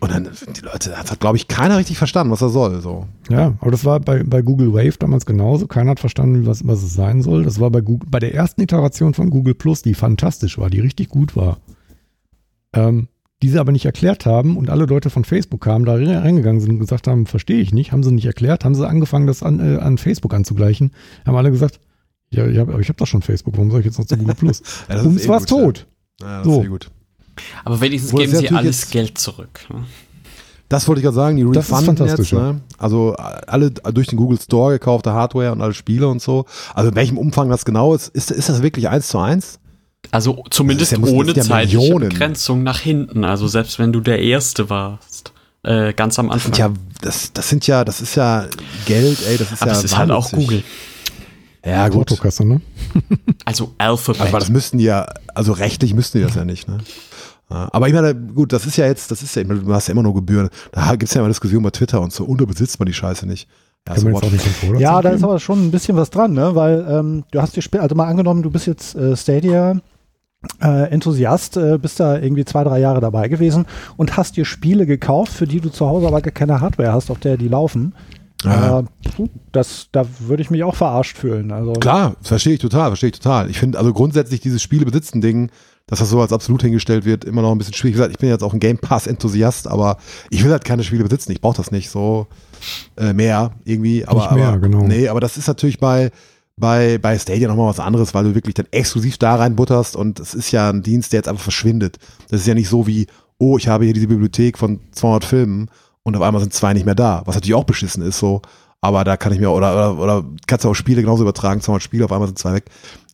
Und 0.00 0.10
dann, 0.10 0.28
die 0.56 0.62
Leute, 0.62 0.90
das 0.90 1.12
hat, 1.12 1.20
glaube 1.20 1.36
ich, 1.36 1.46
keiner 1.46 1.78
richtig 1.78 1.96
verstanden, 1.96 2.32
was 2.32 2.42
er 2.42 2.48
soll, 2.48 2.80
so. 2.80 3.06
Ja, 3.30 3.54
aber 3.60 3.70
das 3.70 3.84
war 3.84 4.00
bei, 4.00 4.24
bei 4.24 4.42
Google 4.42 4.72
Wave 4.72 4.98
damals 4.98 5.26
genauso. 5.26 5.68
Keiner 5.68 5.92
hat 5.92 6.00
verstanden, 6.00 6.44
was, 6.44 6.66
was 6.66 6.82
es 6.82 6.92
sein 6.92 7.22
soll. 7.22 7.44
Das 7.44 7.60
war 7.60 7.70
bei 7.70 7.82
Google, 7.82 8.08
bei 8.10 8.18
der 8.18 8.34
ersten 8.34 8.62
Iteration 8.62 9.14
von 9.14 9.30
Google 9.30 9.54
Plus, 9.54 9.80
die 9.82 9.94
fantastisch 9.94 10.58
war, 10.58 10.70
die 10.70 10.80
richtig 10.80 11.08
gut 11.08 11.36
war. 11.36 11.58
Ähm, 12.72 13.06
die 13.42 13.48
sie 13.48 13.60
aber 13.60 13.70
nicht 13.70 13.84
erklärt 13.84 14.26
haben 14.26 14.56
und 14.56 14.70
alle 14.70 14.86
Leute 14.86 15.08
von 15.08 15.24
Facebook 15.24 15.60
kamen, 15.60 15.84
da 15.84 15.94
reingegangen 15.94 16.60
sind 16.60 16.70
und 16.70 16.78
gesagt 16.78 17.06
haben, 17.06 17.26
verstehe 17.26 17.60
ich 17.60 17.72
nicht, 17.72 17.92
haben 17.92 18.02
sie 18.02 18.12
nicht 18.12 18.26
erklärt, 18.26 18.64
haben 18.64 18.74
sie 18.74 18.88
angefangen, 18.88 19.28
das 19.28 19.44
an, 19.44 19.60
äh, 19.60 19.78
an 19.78 19.98
Facebook 19.98 20.32
anzugleichen, 20.34 20.92
haben 21.26 21.36
alle 21.36 21.50
gesagt, 21.50 21.78
Ja, 22.32 22.46
ja 22.46 22.62
aber 22.62 22.78
ich 22.80 22.88
habe 22.88 22.96
doch 22.96 23.06
schon 23.06 23.22
Facebook. 23.22 23.54
Warum 23.56 23.70
soll 23.70 23.80
ich 23.80 23.86
jetzt 23.86 23.98
noch 23.98 24.06
zu 24.06 24.16
Google 24.16 24.34
Plus? 24.34 24.60
Ja, 24.88 24.94
das 24.96 25.00
ist 25.02 25.06
Uns 25.06 25.24
eh 25.24 25.26
gut, 25.28 25.48
tot. 25.48 25.86
Ja, 26.20 26.38
das 26.38 26.44
So. 26.46 26.60
ist 26.60 26.66
eh 26.66 26.68
gut. 26.68 26.90
Aber 27.64 27.80
wenigstens 27.80 28.12
Wo 28.12 28.18
das 28.18 28.26
geben 28.30 28.38
sie 28.40 28.48
alles 28.54 28.80
jetzt- 28.82 28.90
Geld 28.92 29.18
zurück. 29.18 29.60
ne? 29.72 29.84
Das 30.68 30.88
wollte 30.88 31.00
ich 31.00 31.04
gerade 31.04 31.14
sagen, 31.16 31.36
die 31.36 31.42
Das 31.44 31.66
ist 31.66 31.72
refunden 31.72 31.96
fantastisch, 31.98 32.32
jetzt, 32.32 32.40
ne? 32.40 32.60
Also 32.78 33.14
alle 33.14 33.70
durch 33.70 34.06
den 34.06 34.16
Google 34.16 34.40
Store 34.40 34.72
gekaufte 34.72 35.12
Hardware 35.12 35.52
und 35.52 35.60
alle 35.60 35.74
Spiele 35.74 36.08
und 36.08 36.22
so. 36.22 36.46
Also 36.74 36.88
in 36.88 36.96
welchem 36.96 37.18
Umfang 37.18 37.50
das 37.50 37.66
genau 37.66 37.94
ist, 37.94 38.08
ist, 38.08 38.30
ist 38.30 38.48
das 38.48 38.62
wirklich 38.62 38.88
eins 38.88 39.08
zu 39.08 39.18
eins? 39.18 39.58
Also 40.10 40.42
zumindest 40.50 40.92
Das 40.92 40.98
ja- 40.98 41.06
ohne 41.06 41.34
das 41.34 41.46
ja 41.46 41.54
zeitliche 41.54 41.76
Millionen. 41.78 42.08
Begrenzung 42.08 42.62
nach 42.62 42.80
hinten. 42.80 43.24
Also 43.24 43.48
selbst 43.48 43.78
wenn 43.78 43.92
du 43.92 44.00
der 44.00 44.20
Erste 44.20 44.70
warst. 44.70 45.32
Äh, 45.64 45.92
ganz 45.92 46.18
am 46.18 46.26
Das 46.26 46.34
Anfang. 46.34 46.54
sind 46.54 46.58
ja, 46.58 46.72
das, 47.02 47.32
das 47.34 47.48
sind 47.48 47.66
ja, 47.66 47.84
das 47.84 48.00
ist 48.00 48.14
ja 48.16 48.46
Geld, 48.86 49.18
ey, 49.28 49.36
das 49.36 49.52
ist 49.52 49.62
Aber 49.62 49.70
ja. 49.72 49.78
es 49.78 49.84
ist 49.84 49.96
halt 49.96 50.10
auch. 50.10 50.32
Google. 50.32 50.64
Ja, 51.64 51.88
gut. 51.88 52.08
Portokasse, 52.08 52.44
ne? 52.44 52.60
Also 53.44 53.74
Alphabet. 53.78 54.22
Aber 54.22 54.38
das 54.38 54.50
müssten 54.50 54.78
die 54.78 54.84
ja, 54.84 55.06
also 55.34 55.52
rechtlich 55.52 55.94
müssten 55.94 56.18
die 56.18 56.24
das 56.24 56.34
ja 56.34 56.44
nicht, 56.44 56.68
ne? 56.68 56.78
Ja, 57.50 57.68
Aber 57.72 57.88
ich 57.88 57.94
meine, 57.94 58.14
gut, 58.14 58.52
das 58.52 58.66
ist 58.66 58.76
ja 58.76 58.86
jetzt, 58.86 59.10
das 59.10 59.22
ist 59.22 59.34
ja, 59.36 59.44
du 59.44 59.74
hast 59.74 59.88
ja 59.88 59.92
immer 59.92 60.02
nur 60.02 60.14
Gebühren. 60.14 60.48
Da 60.72 60.90
gibt 60.92 61.04
es 61.04 61.14
ja 61.14 61.20
immer 61.20 61.28
Diskussionen 61.28 61.64
bei 61.64 61.70
Twitter 61.70 62.00
und 62.00 62.12
so, 62.12 62.24
unterbesitzt 62.24 62.78
man 62.78 62.86
die 62.86 62.94
Scheiße 62.94 63.26
nicht. 63.26 63.48
Ja, 63.88 63.96
so 63.98 64.08
nicht 64.08 64.78
Ja, 64.78 65.02
da 65.02 65.10
ist 65.10 65.24
aber 65.24 65.40
schon 65.40 65.66
ein 65.66 65.70
bisschen 65.72 65.96
was 65.96 66.10
dran, 66.10 66.32
ne? 66.32 66.54
Weil 66.54 66.86
ähm, 66.88 67.24
du 67.32 67.42
hast 67.42 67.56
die 67.56 67.62
Spiele, 67.62 67.82
also 67.82 67.96
mal 67.96 68.06
angenommen, 68.06 68.42
du 68.42 68.50
bist 68.50 68.66
jetzt 68.66 68.94
äh, 68.94 69.16
Stadia 69.16 69.76
äh, 70.62 70.90
Enthusiast, 70.90 71.56
äh, 71.56 71.78
bist 71.78 71.98
da 71.98 72.18
irgendwie 72.18 72.44
zwei, 72.44 72.62
drei 72.64 72.78
Jahre 72.78 73.00
dabei 73.00 73.28
gewesen 73.28 73.66
und 73.96 74.16
hast 74.16 74.36
dir 74.36 74.44
Spiele 74.44 74.86
gekauft, 74.86 75.32
für 75.32 75.46
die 75.46 75.60
du 75.60 75.68
zu 75.68 75.86
Hause 75.86 76.06
aber 76.06 76.20
gar 76.20 76.32
keine 76.32 76.60
Hardware 76.60 76.92
hast, 76.92 77.10
auf 77.10 77.18
der 77.18 77.36
die 77.36 77.48
laufen. 77.48 77.94
Ja. 78.44 78.80
Äh, 78.80 78.84
puh, 79.16 79.28
das, 79.52 79.88
da 79.92 80.04
würde 80.20 80.42
ich 80.42 80.50
mich 80.50 80.64
auch 80.64 80.74
verarscht 80.74 81.16
fühlen. 81.16 81.52
Also 81.52 81.72
Klar, 81.74 82.16
das 82.20 82.28
verstehe 82.28 82.54
ich 82.54 82.60
total, 82.60 82.90
verstehe 82.90 83.10
ich 83.10 83.18
total. 83.18 83.50
Ich 83.50 83.58
finde 83.58 83.78
also 83.78 83.92
grundsätzlich 83.92 84.40
dieses 84.40 84.62
Spiele 84.62 84.84
besitzen 84.84 85.20
Ding, 85.20 85.50
dass 85.86 85.98
das 85.98 86.10
so 86.10 86.20
als 86.20 86.32
absolut 86.32 86.62
hingestellt 86.62 87.04
wird, 87.04 87.24
immer 87.24 87.42
noch 87.42 87.52
ein 87.52 87.58
bisschen 87.58 87.74
schwierig. 87.74 87.94
Wie 87.94 87.98
gesagt, 87.98 88.12
ich 88.12 88.18
bin 88.18 88.28
jetzt 88.28 88.42
auch 88.42 88.52
ein 88.52 88.60
Game 88.60 88.78
Pass 88.78 89.06
Enthusiast, 89.06 89.68
aber 89.68 89.98
ich 90.30 90.44
will 90.44 90.50
halt 90.50 90.64
keine 90.64 90.84
Spiele 90.84 91.04
besitzen. 91.04 91.32
Ich 91.32 91.40
brauche 91.40 91.56
das 91.56 91.70
nicht 91.70 91.90
so 91.90 92.26
äh, 92.96 93.12
mehr 93.12 93.52
irgendwie. 93.64 94.06
Aber, 94.06 94.20
Nicht 94.20 94.32
mehr, 94.32 94.48
aber 94.48 94.58
genau. 94.60 94.82
nee, 94.84 95.08
aber 95.08 95.20
das 95.20 95.36
ist 95.36 95.48
natürlich 95.48 95.78
bei 95.78 96.10
bei 96.56 96.98
bei 96.98 97.18
Stadia 97.18 97.48
nochmal 97.48 97.68
was 97.68 97.80
anderes, 97.80 98.14
weil 98.14 98.24
du 98.24 98.34
wirklich 98.34 98.54
dann 98.54 98.66
exklusiv 98.70 99.18
da 99.18 99.36
reinbutterst 99.36 99.96
und 99.96 100.20
es 100.20 100.34
ist 100.34 100.52
ja 100.52 100.70
ein 100.70 100.82
Dienst, 100.82 101.12
der 101.12 101.18
jetzt 101.18 101.28
einfach 101.28 101.42
verschwindet. 101.42 101.98
Das 102.30 102.40
ist 102.40 102.46
ja 102.46 102.54
nicht 102.54 102.68
so 102.68 102.86
wie, 102.86 103.06
oh, 103.38 103.58
ich 103.58 103.68
habe 103.68 103.84
hier 103.84 103.94
diese 103.94 104.06
Bibliothek 104.06 104.58
von 104.58 104.80
200 104.92 105.24
Filmen 105.24 105.68
und 106.04 106.16
auf 106.16 106.22
einmal 106.22 106.40
sind 106.40 106.52
zwei 106.52 106.72
nicht 106.72 106.86
mehr 106.86 106.94
da, 106.94 107.22
was 107.26 107.34
natürlich 107.34 107.54
auch 107.54 107.64
beschissen 107.64 108.02
ist 108.02 108.18
so. 108.18 108.42
Aber 108.80 109.04
da 109.04 109.16
kann 109.16 109.32
ich 109.32 109.38
mir, 109.38 109.50
oder, 109.50 109.72
oder, 109.72 109.98
oder 109.98 110.24
kannst 110.46 110.64
du 110.64 110.70
auch 110.70 110.74
Spiele 110.74 111.02
genauso 111.02 111.22
übertragen, 111.22 111.60
200 111.60 111.82
Spiele, 111.82 112.04
auf 112.04 112.12
einmal 112.12 112.26
sind 112.26 112.38
zwei 112.38 112.54
weg. 112.54 112.64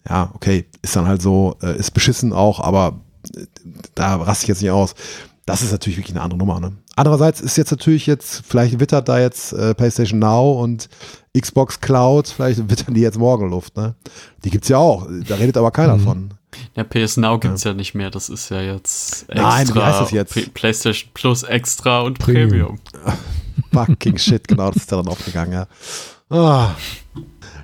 Ja, 0.08 0.30
okay, 0.34 0.64
ist 0.80 0.96
dann 0.96 1.06
halt 1.06 1.20
so, 1.20 1.56
äh, 1.62 1.76
ist 1.76 1.90
beschissen 1.90 2.32
auch, 2.32 2.60
aber 2.60 3.00
äh, 3.36 3.44
da 3.94 4.16
raste 4.16 4.44
ich 4.44 4.48
jetzt 4.48 4.62
nicht 4.62 4.70
aus. 4.70 4.94
Das 5.48 5.62
ist 5.62 5.72
natürlich 5.72 5.96
wirklich 5.96 6.14
eine 6.14 6.22
andere 6.22 6.38
Nummer. 6.38 6.60
Ne? 6.60 6.72
Andererseits 6.94 7.40
ist 7.40 7.56
jetzt 7.56 7.70
natürlich 7.70 8.06
jetzt, 8.06 8.42
vielleicht 8.46 8.80
wittert 8.80 9.08
da 9.08 9.18
jetzt 9.18 9.54
äh, 9.54 9.74
PlayStation 9.74 10.18
Now 10.18 10.60
und 10.62 10.90
Xbox 11.38 11.80
Cloud, 11.80 12.28
vielleicht 12.28 12.68
wittern 12.68 12.92
die 12.92 13.00
jetzt 13.00 13.18
morgen 13.18 13.48
Luft. 13.48 13.74
Ne? 13.74 13.94
Die 14.44 14.50
gibt's 14.50 14.68
ja 14.68 14.76
auch, 14.76 15.08
da 15.26 15.36
redet 15.36 15.56
aber 15.56 15.70
keiner 15.70 15.96
Mhm. 15.96 16.00
von. 16.00 16.34
Der 16.76 16.84
PS 16.84 17.16
Now 17.16 17.38
gibt's 17.38 17.64
ja. 17.64 17.72
nicht 17.72 17.94
mehr. 17.94 18.10
Das 18.10 18.28
ist 18.28 18.50
ja 18.50 18.60
jetzt 18.60 19.22
extra. 19.30 19.48
Nein, 19.48 19.74
wie 19.74 19.80
heißt 19.80 20.00
das 20.02 20.10
jetzt? 20.10 20.54
PlayStation 20.54 21.10
Plus 21.14 21.44
Extra 21.44 22.00
und 22.02 22.18
Premium. 22.18 22.48
Premium. 22.48 22.78
Fucking 23.72 24.18
shit, 24.18 24.46
genau, 24.46 24.68
das 24.68 24.82
ist 24.82 24.92
da 24.92 24.96
dann 24.96 25.08
aufgegangen, 25.08 25.52
ja. 25.52 25.66
Ah. 26.28 26.74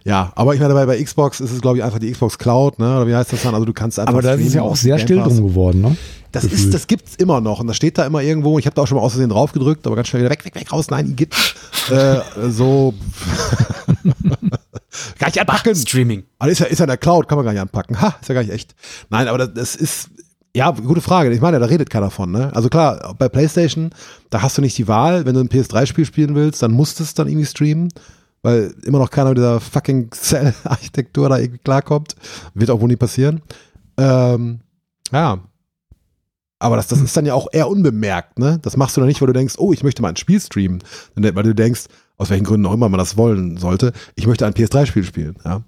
Ja, 0.05 0.33
aber 0.35 0.55
ich 0.55 0.61
meine, 0.61 0.75
bei, 0.75 0.85
bei 0.85 1.03
Xbox 1.03 1.41
ist 1.41 1.51
es, 1.51 1.63
glaube 1.63 1.79
ich, 1.79 1.85
einfach 1.85 1.99
die 1.99 2.13
Xbox 2.13 2.37
Cloud, 2.37 2.79
ne? 2.79 2.97
Oder 2.97 3.07
wie 3.07 3.15
heißt 3.15 3.33
das 3.33 3.43
dann? 3.43 3.55
Also 3.55 3.65
du 3.65 3.73
kannst 3.73 3.99
einfach. 3.99 4.13
Aber 4.13 4.21
da 4.21 4.35
ist 4.35 4.47
es 4.47 4.55
ja 4.55 4.61
auch 4.61 4.77
sehr 4.77 4.99
still 4.99 5.19
drum 5.19 5.49
geworden, 5.49 5.81
ne? 5.81 5.97
Das 6.31 6.43
Gefühlt. 6.43 6.63
ist, 6.63 6.75
das 6.75 6.87
gibt's 6.87 7.15
immer 7.17 7.41
noch 7.41 7.61
und 7.61 7.69
das 7.69 7.77
steht 7.77 7.97
da 7.97 8.05
immer 8.05 8.21
irgendwo. 8.21 8.59
Ich 8.59 8.67
habe 8.67 8.75
da 8.75 8.83
auch 8.83 8.87
schon 8.87 8.99
mal 8.99 9.03
aus 9.03 9.13
Versehen 9.13 9.31
drauf 9.31 9.53
gedrückt, 9.53 9.87
aber 9.87 9.97
ganz 9.97 10.09
schnell 10.09 10.23
wieder 10.23 10.31
weg, 10.31 10.45
weg, 10.45 10.55
weg, 10.57 10.73
raus. 10.73 10.91
Nein, 10.91 11.07
die 11.07 11.17
gibt's. 11.17 11.55
äh, 11.91 12.21
so. 12.51 12.93
gar 15.19 15.29
nicht 15.29 15.41
anpacken. 15.41 15.75
Streaming. 15.75 16.25
Aber 16.39 16.51
ist 16.51 16.59
ja, 16.59 16.67
ist 16.67 16.81
ja 16.81 16.85
in 16.85 16.89
der 16.89 16.99
Cloud, 16.99 17.29
kann 17.29 17.37
man 17.37 17.45
gar 17.45 17.53
nicht 17.53 17.63
anpacken. 17.63 18.01
Ha, 18.01 18.17
ist 18.21 18.29
ja 18.29 18.35
gar 18.35 18.43
nicht 18.43 18.53
echt. 18.53 18.75
Nein, 19.11 19.29
aber 19.29 19.39
das, 19.39 19.55
das 19.55 19.77
ist, 19.77 20.11
ja, 20.57 20.71
gute 20.71 21.01
Frage. 21.01 21.33
Ich 21.33 21.41
meine, 21.41 21.59
da 21.59 21.67
redet 21.67 21.89
keiner 21.89 22.11
von, 22.11 22.31
ne? 22.31 22.51
Also 22.55 22.69
klar, 22.69 23.15
bei 23.19 23.29
PlayStation, 23.29 23.91
da 24.31 24.43
hast 24.43 24.59
du 24.59 24.63
nicht 24.63 24.77
die 24.77 24.87
Wahl. 24.87 25.27
Wenn 25.27 25.35
du 25.35 25.41
ein 25.41 25.49
PS3-Spiel 25.49 26.05
spielen 26.05 26.35
willst, 26.35 26.63
dann 26.63 26.73
musst 26.73 27.01
du 27.01 27.05
es 27.05 27.15
dann 27.15 27.29
irgendwie 27.29 27.47
streamen, 27.47 27.89
weil 28.45 28.75
immer 28.85 28.99
noch 28.99 29.11
keiner 29.11 29.31
mit 29.31 29.39
dieser 29.39 29.59
fucking 29.59 30.11
Cell-Architektur 30.13 31.31
da 31.31 31.39
irgendwie 31.39 31.61
klarkommt. 31.65 32.15
Wird 32.53 32.71
auch 32.71 32.81
wohl 32.81 32.89
nie 32.89 32.97
passieren. 32.97 33.41
Ähm, 33.97 34.61
ja. 35.11 35.39
Aber 36.59 36.77
das, 36.77 36.87
das 36.87 37.01
ist 37.01 37.17
dann 37.17 37.25
ja 37.25 37.33
auch 37.33 37.49
eher 37.53 37.69
unbemerkt, 37.69 38.39
ne? 38.39 38.59
Das 38.61 38.77
machst 38.77 38.97
du 38.97 39.01
dann 39.01 39.09
nicht, 39.09 39.21
weil 39.21 39.29
du 39.29 39.33
denkst, 39.33 39.55
oh, 39.59 39.73
ich 39.73 39.83
möchte 39.83 40.03
mal 40.03 40.11
ein 40.11 40.17
Spiel 40.17 40.41
streamen. 40.41 40.85
Weil 41.15 41.43
du 41.43 41.55
denkst, 41.55 41.85
aus 42.19 42.29
welchen 42.29 42.45
Gründen 42.45 42.67
auch 42.67 42.75
immer 42.75 42.91
man 42.91 42.99
das 42.99 43.17
wollen 43.17 43.57
sollte, 43.57 43.93
ich 44.15 44.27
möchte 44.27 44.47
ein 44.47 44.53
PS3-Spiel 44.53 45.05
spielen, 45.05 45.37
ja. 45.45 45.63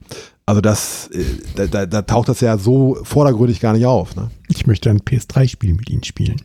Also 0.44 0.60
das, 0.60 1.08
äh, 1.08 1.24
da, 1.56 1.66
da, 1.66 1.86
da 1.86 2.02
taucht 2.02 2.28
das 2.28 2.40
ja 2.40 2.56
so 2.56 2.98
vordergründig 3.02 3.58
gar 3.58 3.72
nicht 3.72 3.86
auf, 3.86 4.14
ne? 4.16 4.30
Ich 4.48 4.66
möchte 4.66 4.90
ein 4.90 5.00
PS3-Spiel 5.00 5.74
mit 5.74 5.88
Ihnen 5.90 6.04
spielen. 6.04 6.42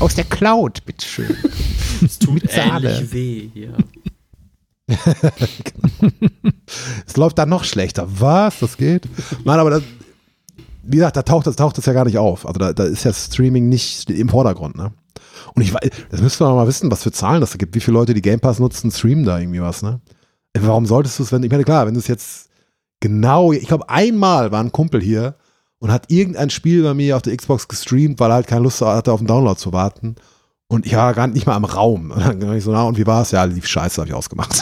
Aus 0.00 0.16
der 0.16 0.24
Cloud, 0.24 0.84
bitteschön. 0.84 1.36
Es 2.04 2.18
tut 2.18 2.42
ähnlich 2.48 3.12
weh. 3.12 3.48
Ja. 3.54 3.70
Es 7.06 7.16
läuft 7.16 7.38
dann 7.38 7.48
noch 7.48 7.64
schlechter. 7.64 8.06
Was? 8.08 8.60
Das 8.60 8.76
geht? 8.76 9.08
Nein, 9.44 9.58
aber 9.58 9.70
das, 9.70 9.82
wie 10.82 10.96
gesagt, 10.96 11.16
da 11.16 11.22
taucht 11.22 11.46
das, 11.46 11.56
taucht 11.56 11.78
das 11.78 11.86
ja 11.86 11.92
gar 11.92 12.04
nicht 12.04 12.18
auf. 12.18 12.46
Also 12.46 12.58
da, 12.58 12.72
da 12.72 12.84
ist 12.84 13.04
ja 13.04 13.12
Streaming 13.12 13.68
nicht 13.68 14.10
im 14.10 14.28
Vordergrund, 14.28 14.76
ne? 14.76 14.92
Und 15.54 15.62
ich 15.62 15.74
weiß, 15.74 15.90
das 16.10 16.20
müssten 16.20 16.44
wir 16.44 16.54
mal 16.54 16.66
wissen, 16.66 16.90
was 16.90 17.02
für 17.02 17.12
Zahlen 17.12 17.40
das 17.40 17.50
da 17.50 17.58
gibt. 17.58 17.74
Wie 17.74 17.80
viele 17.80 17.98
Leute, 17.98 18.14
die 18.14 18.22
Game 18.22 18.40
Pass 18.40 18.58
nutzen, 18.58 18.90
streamen 18.90 19.24
da 19.24 19.38
irgendwie 19.38 19.60
was, 19.60 19.82
ne? 19.82 20.00
Warum 20.58 20.86
solltest 20.86 21.18
du 21.18 21.24
es, 21.24 21.32
wenn, 21.32 21.42
ich 21.42 21.50
meine, 21.50 21.64
klar, 21.64 21.86
wenn 21.86 21.94
du 21.94 22.00
es 22.00 22.06
jetzt 22.06 22.48
genau, 23.00 23.52
ich 23.52 23.66
glaube, 23.66 23.88
einmal 23.88 24.52
war 24.52 24.60
ein 24.60 24.72
Kumpel 24.72 25.00
hier 25.00 25.34
und 25.78 25.90
hat 25.90 26.10
irgendein 26.10 26.50
Spiel 26.50 26.82
bei 26.82 26.94
mir 26.94 27.16
auf 27.16 27.22
der 27.22 27.36
Xbox 27.36 27.68
gestreamt, 27.68 28.20
weil 28.20 28.30
er 28.30 28.34
halt 28.34 28.46
keine 28.46 28.62
Lust 28.62 28.80
hatte, 28.80 29.12
auf 29.12 29.20
den 29.20 29.26
Download 29.26 29.58
zu 29.58 29.72
warten. 29.72 30.16
Und 30.72 30.86
ich 30.86 30.96
war 30.96 31.12
gar 31.12 31.26
nicht 31.26 31.46
mal 31.46 31.54
am 31.54 31.66
Raum. 31.66 32.10
Und 32.12 32.42
dann 32.42 32.56
ich 32.56 32.64
so, 32.64 32.72
na, 32.72 32.84
und 32.84 32.96
wie 32.96 33.06
war 33.06 33.20
es? 33.20 33.30
Ja, 33.30 33.44
lief 33.44 33.66
scheiße, 33.66 34.00
habe 34.00 34.08
ich 34.08 34.14
ausgemacht. 34.14 34.58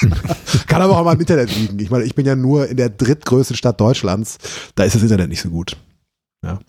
Kann 0.68 0.80
aber 0.80 0.96
auch 0.96 1.04
mal 1.04 1.14
im 1.14 1.20
Internet 1.20 1.52
liegen. 1.56 1.76
Ich 1.80 1.90
meine, 1.90 2.04
ich 2.04 2.14
bin 2.14 2.24
ja 2.24 2.36
nur 2.36 2.68
in 2.68 2.76
der 2.76 2.90
drittgrößten 2.90 3.56
Stadt 3.56 3.80
Deutschlands. 3.80 4.38
Da 4.76 4.84
ist 4.84 4.94
das 4.94 5.02
Internet 5.02 5.30
nicht 5.30 5.40
so 5.40 5.48
gut. 5.48 5.76
Ja. 6.44 6.60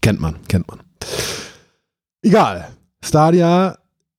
Kennt 0.00 0.20
man, 0.20 0.36
kennt 0.48 0.66
man. 0.66 0.80
Egal. 2.22 2.68
Stadia 3.04 3.78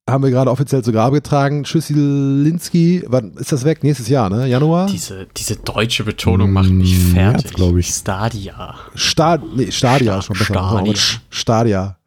haben 0.09 0.23
wir 0.23 0.31
gerade 0.31 0.49
offiziell 0.49 0.81
zu 0.81 0.93
Grabe 0.93 1.17
getragen. 1.17 1.65
Schüsselinski, 1.65 3.03
wann 3.07 3.33
ist 3.33 3.51
das 3.51 3.65
weg? 3.65 3.83
Nächstes 3.83 4.07
Jahr, 4.07 4.29
ne? 4.29 4.47
Januar? 4.47 4.85
Diese, 4.87 5.27
diese 5.35 5.57
deutsche 5.57 6.05
Betonung 6.05 6.51
macht 6.53 6.69
mich 6.69 6.97
Mm, 6.97 7.13
fertig. 7.13 7.43
März, 7.43 7.53
glaub 7.55 7.75
ich. 7.75 7.89
Stadia. 7.89 8.75
Stad 8.95 9.41
nee, 9.53 9.69
Stadia 9.69 10.19
ist 10.19 10.25
schon 10.25 10.37
besser. 10.37 10.53
Stadia. 10.53 10.95
Stadia. 11.29 11.97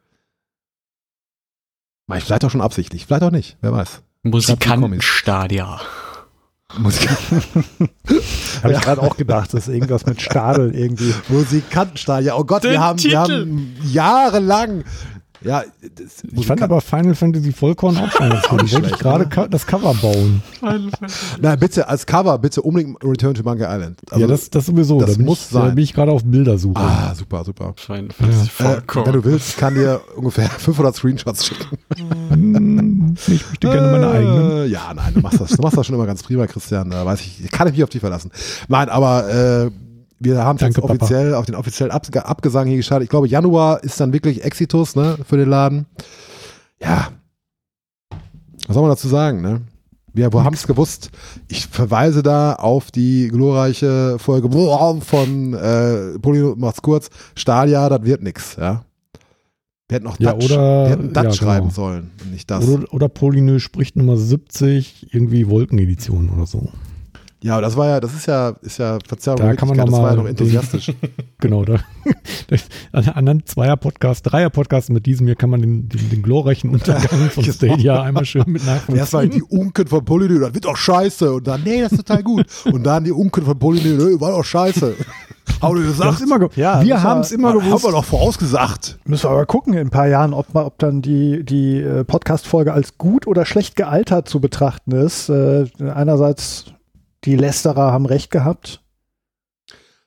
Vielleicht 2.07 2.45
auch 2.45 2.51
schon 2.51 2.61
absichtlich, 2.61 3.05
vielleicht 3.05 3.23
auch 3.23 3.31
nicht, 3.31 3.57
wer 3.61 3.71
weiß. 3.71 4.01
Musikantenstadia. 4.23 5.79
Musik 6.77 7.09
habe 8.63 8.73
ich 8.73 8.81
gerade 8.81 9.01
auch 9.01 9.15
gedacht, 9.17 9.53
das 9.53 9.67
ist 9.67 9.73
irgendwas 9.73 10.05
mit 10.05 10.21
Stadel 10.21 10.75
irgendwie. 10.75 11.13
Musikantenstadia. 11.29 12.35
Oh 12.35 12.43
Gott, 12.43 12.63
Den 12.63 12.71
wir 12.71 12.81
haben, 12.81 13.01
wir 13.01 13.19
haben 13.19 13.75
jahrelang. 13.83 14.83
Ja, 15.41 15.63
das, 15.95 16.23
Ich 16.33 16.47
fand 16.47 16.61
aber 16.61 16.81
Final 16.81 17.13
Fantasy 17.15 17.51
Vollkorn 17.51 17.97
auch 17.97 18.11
schon 18.11 18.29
ganz 18.31 18.47
gut. 18.47 18.63
Ich 18.63 18.73
wollte 18.73 18.97
gerade 18.97 19.27
ne? 19.41 19.49
das 19.49 19.67
Cover 19.67 19.93
bauen. 19.95 20.41
Na, 21.41 21.55
bitte, 21.55 21.87
als 21.87 22.05
Cover, 22.05 22.37
bitte 22.39 22.61
unbedingt 22.61 23.03
Return 23.03 23.33
to 23.35 23.43
Monkey 23.43 23.63
Island. 23.63 23.99
Also, 24.09 24.21
ja, 24.21 24.27
das, 24.27 24.49
das 24.49 24.65
sowieso. 24.65 24.99
das 24.99 25.17
da 25.17 25.23
muss 25.23 25.41
ich, 25.47 25.49
Da 25.53 25.61
sein. 25.61 25.75
bin 25.75 25.83
ich 25.83 25.93
gerade 25.93 26.11
auf 26.11 26.23
Bildersuche. 26.23 26.79
Ah, 26.81 27.13
super, 27.13 27.43
super. 27.43 27.73
Final 27.77 28.07
Fantasy 28.17 28.45
Äh, 28.45 28.49
Vollkorn. 28.49 29.05
wenn 29.07 29.13
du 29.13 29.23
willst, 29.23 29.49
ich 29.49 29.57
kann 29.57 29.75
dir 29.75 30.01
ungefähr 30.15 30.49
500 30.57 30.95
Screenshots 30.95 31.45
schicken. 31.45 31.77
Hm, 32.29 33.15
Ich 33.27 33.45
möchte 33.47 33.67
gerne 33.69 33.91
meine 33.91 34.09
eigenen. 34.09 34.51
Äh, 34.51 34.65
ja, 34.67 34.93
nein, 34.95 35.13
du 35.13 35.19
machst 35.21 35.39
das, 35.41 35.51
du 35.51 35.61
machst 35.61 35.77
das 35.77 35.85
schon 35.85 35.95
immer 35.95 36.05
ganz 36.07 36.23
prima, 36.23 36.47
Christian. 36.47 36.89
Da 36.89 37.05
weiß 37.05 37.21
ich, 37.21 37.51
kann 37.51 37.67
ich 37.67 37.73
mich 37.73 37.83
auf 37.83 37.89
dich 37.89 37.99
verlassen. 38.01 38.31
Nein, 38.67 38.89
aber 38.89 39.29
äh, 39.65 39.71
wir 40.19 40.43
haben 40.43 40.55
es 40.55 40.61
jetzt 40.61 40.77
Danke, 40.77 40.81
Papa. 40.81 40.93
offiziell 40.93 41.33
auf 41.33 41.45
den 41.45 41.55
offiziellen 41.55 41.91
Ab 41.91 42.07
Abgesang 42.15 42.67
hier 42.67 42.77
gestartet. 42.77 43.03
Ich 43.05 43.09
glaube, 43.09 43.27
Januar 43.27 43.83
ist 43.83 43.99
dann 43.99 44.13
wirklich 44.13 44.43
Exitus, 44.43 44.95
ne, 44.95 45.17
für 45.27 45.37
den 45.37 45.49
Laden. 45.49 45.85
Ja. 46.81 47.09
Was 48.67 48.73
soll 48.73 48.81
man 48.83 48.91
dazu 48.91 49.07
sagen, 49.07 49.41
ne? 49.41 49.61
Wir 50.13 50.31
haben 50.31 50.53
es 50.53 50.65
gewusst. 50.65 51.11
Ich 51.49 51.67
verweise 51.67 52.23
da 52.23 52.53
auf 52.53 52.89
die 52.89 53.27
glorreiche 53.27 54.17
Folge 54.17 54.49
von 55.01 55.53
äh, 55.53 56.17
Poli, 56.19 56.53
macht's 56.55 56.81
kurz, 56.81 57.09
Stadia, 57.35 57.89
das 57.89 58.03
wird 58.03 58.23
nix, 58.23 58.55
ja. 58.55 58.85
Wir 59.89 59.95
hätten 59.95 60.05
noch 60.05 60.17
Ja, 60.19 60.31
Dutch, 60.33 60.45
oder- 60.51 60.83
wir 60.85 60.89
hätten 60.91 61.07
Dutch 61.09 61.15
ja, 61.15 61.21
genau. 61.23 61.33
schreiben 61.33 61.69
sollen 61.69 62.11
und 62.23 62.31
nicht 62.31 62.49
das. 62.49 62.65
Oder, 62.65 62.93
oder 62.93 63.09
Polynö 63.09 63.59
spricht 63.59 63.97
Nummer 63.97 64.15
70, 64.15 65.13
irgendwie 65.13 65.49
Wolkenedition 65.49 66.29
oder 66.29 66.45
so. 66.45 66.69
Ja, 67.45 67.53
aber 67.53 67.61
das 67.61 67.77
war 67.77 67.87
ja, 67.87 67.99
das 67.99 68.15
ist 68.15 68.25
ja, 68.25 68.55
ist 68.61 68.79
ja 68.79 68.97
Verzeihung, 69.07 69.37
Da 69.37 69.53
kann 69.53 69.67
man 69.67 69.77
Wirklichkeit, 69.77 69.87
das 69.87 69.91
noch 69.91 70.01
war 70.01 70.09
ja 70.09 70.15
mal 70.15 70.21
noch 70.23 70.29
enthusiastisch. 70.29 70.91
Genau, 71.39 71.63
da, 71.63 71.75
an 72.91 73.07
anderen 73.09 73.45
Zweier-Podcasts, 73.45 74.23
Dreier-Podcasts 74.23 74.89
mit 74.89 75.05
diesem 75.05 75.27
hier 75.27 75.35
kann 75.35 75.51
man 75.51 75.61
den, 75.61 75.87
den, 75.89 76.09
den 76.09 76.23
glorreichen 76.23 76.71
Untergang 76.71 77.01
von 77.29 77.43
Genau. 77.43 77.53
Stadia 77.53 78.01
einmal 78.01 78.25
schön 78.25 78.45
mit 78.47 78.65
nachvollziehen. 78.65 78.95
Erstmal 78.97 79.29
die 79.29 79.43
Unken 79.43 79.85
von 79.85 80.03
Polynö, 80.03 80.39
das 80.39 80.55
wird 80.55 80.65
doch 80.65 80.75
scheiße. 80.77 81.33
Und 81.33 81.45
dann, 81.45 81.61
nee, 81.63 81.81
das 81.81 81.91
ist 81.91 81.99
total 82.07 82.23
gut. 82.23 82.45
Und 82.65 82.83
dann 82.83 83.03
die 83.03 83.11
Unken 83.11 83.45
von 83.45 83.59
Polynö, 83.59 84.11
nee, 84.15 84.19
war 84.19 84.31
doch 84.31 84.43
scheiße. 84.43 84.95
Haben 85.61 85.75
wir 85.75 85.81
Wir 85.83 85.87
gesagt, 85.89 86.07
haben's 86.07 86.21
immer, 86.21 86.49
Ja, 86.55 86.81
wir 86.83 87.03
haben 87.03 87.21
es 87.21 87.31
immer 87.31 87.49
haben 87.49 87.59
gewusst. 87.59 87.85
wir 87.85 87.91
doch 87.91 88.05
vorausgesagt. 88.05 88.97
Müssen 89.05 89.25
wir 89.25 89.29
aber 89.31 89.45
gucken 89.45 89.73
in 89.73 89.79
ein 89.79 89.89
paar 89.91 90.07
Jahren, 90.07 90.33
ob, 90.33 90.51
man, 90.55 90.65
ob 90.65 90.79
dann 90.79 91.03
die, 91.03 91.43
die 91.45 91.79
äh, 91.79 92.03
Podcast-Folge 92.03 92.73
als 92.73 92.97
gut 92.97 93.27
oder 93.27 93.45
schlecht 93.45 93.75
gealtert 93.75 94.27
zu 94.27 94.39
betrachten 94.39 94.93
ist. 94.93 95.29
Äh, 95.29 95.65
einerseits, 95.93 96.65
die 97.25 97.35
Lästerer 97.35 97.91
haben 97.91 98.05
recht 98.05 98.31
gehabt. 98.31 98.81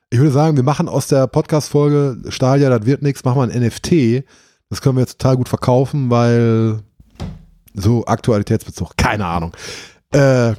Ich 0.09 0.17
würde 0.17 0.31
sagen, 0.31 0.55
wir 0.55 0.63
machen 0.63 0.89
aus 0.89 1.07
der 1.07 1.27
Podcast-Folge 1.27 2.17
Stadia, 2.29 2.69
das 2.69 2.85
wird 2.85 3.03
nichts, 3.03 3.23
machen 3.23 3.37
wir 3.37 3.43
ein 3.43 3.63
NFT. 3.63 4.23
Das 4.69 4.81
können 4.81 4.95
wir 4.95 5.01
jetzt 5.01 5.19
total 5.19 5.37
gut 5.37 5.49
verkaufen, 5.49 6.09
weil 6.09 6.81
so 7.75 8.05
Aktualitätsbezug, 8.05 8.97
keine 8.97 9.25
Ahnung. 9.25 9.51
Äh, 10.11 10.53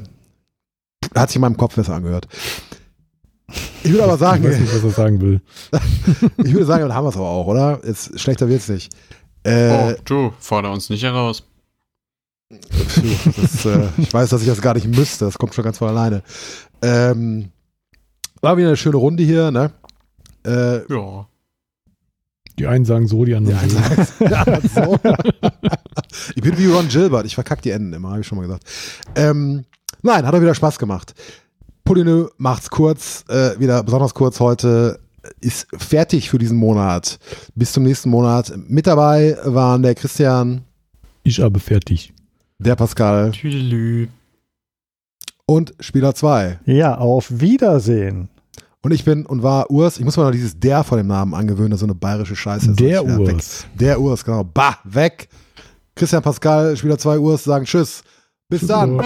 hat 1.14 1.28
sich 1.28 1.36
in 1.36 1.42
meinem 1.42 1.56
Kopf 1.56 1.74
besser 1.74 1.94
angehört. 1.94 2.28
Ich 3.82 3.90
würde 3.90 4.04
aber 4.04 4.18
sagen, 4.18 4.44
ich 4.44 4.50
weiß 4.50 4.60
nicht, 4.60 4.74
was 4.74 4.84
er 4.84 4.90
sagen 4.90 5.20
will. 5.20 5.40
ich 6.36 6.52
würde 6.52 6.66
sagen, 6.66 6.82
dann 6.82 6.94
haben 6.94 7.04
wir 7.04 7.10
es 7.10 7.16
aber 7.16 7.28
auch, 7.28 7.46
oder? 7.46 7.80
Jetzt, 7.84 8.20
schlechter 8.20 8.48
wird's 8.48 8.68
nicht. 8.68 8.92
Äh, 9.42 9.70
oh, 9.72 9.94
du, 10.04 10.32
forder 10.38 10.70
uns 10.70 10.90
nicht 10.90 11.02
heraus. 11.02 11.42
Das, 12.50 13.64
äh, 13.64 13.88
ich 13.98 14.12
weiß, 14.12 14.30
dass 14.30 14.42
ich 14.42 14.48
das 14.48 14.60
gar 14.60 14.74
nicht 14.74 14.88
müsste. 14.88 15.24
Das 15.24 15.38
kommt 15.38 15.54
schon 15.54 15.64
ganz 15.64 15.78
von 15.78 15.88
alleine. 15.88 16.22
Ähm, 16.82 17.50
war 18.40 18.56
wieder 18.56 18.68
eine 18.68 18.76
schöne 18.76 18.96
Runde 18.96 19.22
hier, 19.22 19.50
ne? 19.50 19.70
Äh, 20.44 20.92
Ja. 20.92 21.26
Die 22.58 22.66
einen 22.66 22.84
sagen 22.84 23.06
so, 23.06 23.24
die 23.24 23.34
anderen 23.34 23.70
so. 23.70 23.78
ja, 24.24 24.44
so. 24.74 24.98
ich 26.34 26.42
bin 26.42 26.58
wie 26.58 26.66
Ron 26.66 26.88
Gilbert. 26.88 27.24
Ich 27.24 27.34
verkack 27.34 27.62
die 27.62 27.70
Enden 27.70 27.94
immer, 27.94 28.10
habe 28.10 28.20
ich 28.20 28.26
schon 28.26 28.36
mal 28.36 28.42
gesagt. 28.42 28.64
Ähm, 29.14 29.64
nein, 30.02 30.26
hat 30.26 30.34
auch 30.34 30.42
wieder 30.42 30.54
Spaß 30.54 30.78
gemacht. 30.78 31.14
Polynö 31.84 32.26
macht's 32.36 32.68
kurz, 32.68 33.24
äh, 33.28 33.58
wieder 33.58 33.82
besonders 33.82 34.12
kurz 34.12 34.40
heute. 34.40 35.00
Ist 35.40 35.68
fertig 35.74 36.28
für 36.28 36.38
diesen 36.38 36.58
Monat. 36.58 37.18
Bis 37.54 37.72
zum 37.72 37.84
nächsten 37.84 38.10
Monat. 38.10 38.52
Mit 38.68 38.86
dabei 38.86 39.38
waren 39.44 39.82
der 39.82 39.94
Christian, 39.94 40.62
Ich 41.22 41.40
habe 41.40 41.60
fertig. 41.60 42.12
Der 42.60 42.76
Pascal 42.76 43.32
Tüdelü. 43.32 44.08
und 45.46 45.74
Spieler 45.80 46.14
2. 46.14 46.60
Ja, 46.66 46.96
auf 46.98 47.26
Wiedersehen. 47.30 48.28
Und 48.82 48.92
ich 48.92 49.04
bin 49.04 49.26
und 49.26 49.42
war 49.42 49.70
Urs. 49.70 49.98
Ich 49.98 50.04
muss 50.04 50.16
mal 50.16 50.24
noch 50.24 50.30
dieses 50.30 50.58
der 50.58 50.84
vor 50.84 50.96
dem 50.96 51.06
Namen 51.08 51.34
angewöhnen, 51.34 51.70
das 51.70 51.78
ist 51.78 51.80
so 51.80 51.86
eine 51.86 51.94
bayerische 51.94 52.36
Scheiße. 52.36 52.70
ist. 52.70 52.80
Der 52.80 53.02
Ja, 53.02 53.18
weg. 53.18 53.34
Urs. 53.34 53.66
Der 53.74 54.00
Urs, 54.00 54.24
genau. 54.24 54.44
Bah, 54.44 54.78
weg. 54.84 55.28
Christian 55.94 56.22
Pascal, 56.22 56.76
Spieler 56.76 56.96
2 56.98 57.18
Urs, 57.18 57.44
sagen 57.44 57.64
Tschüss. 57.66 58.02
Bis 58.48 58.66
dann. 58.66 59.00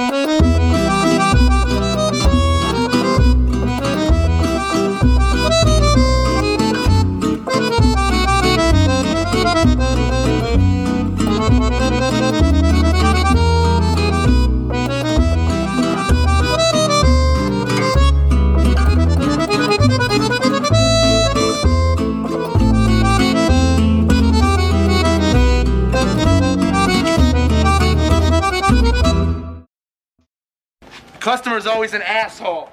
Customer's 31.24 31.66
always 31.66 31.94
an 31.94 32.02
asshole. 32.02 32.68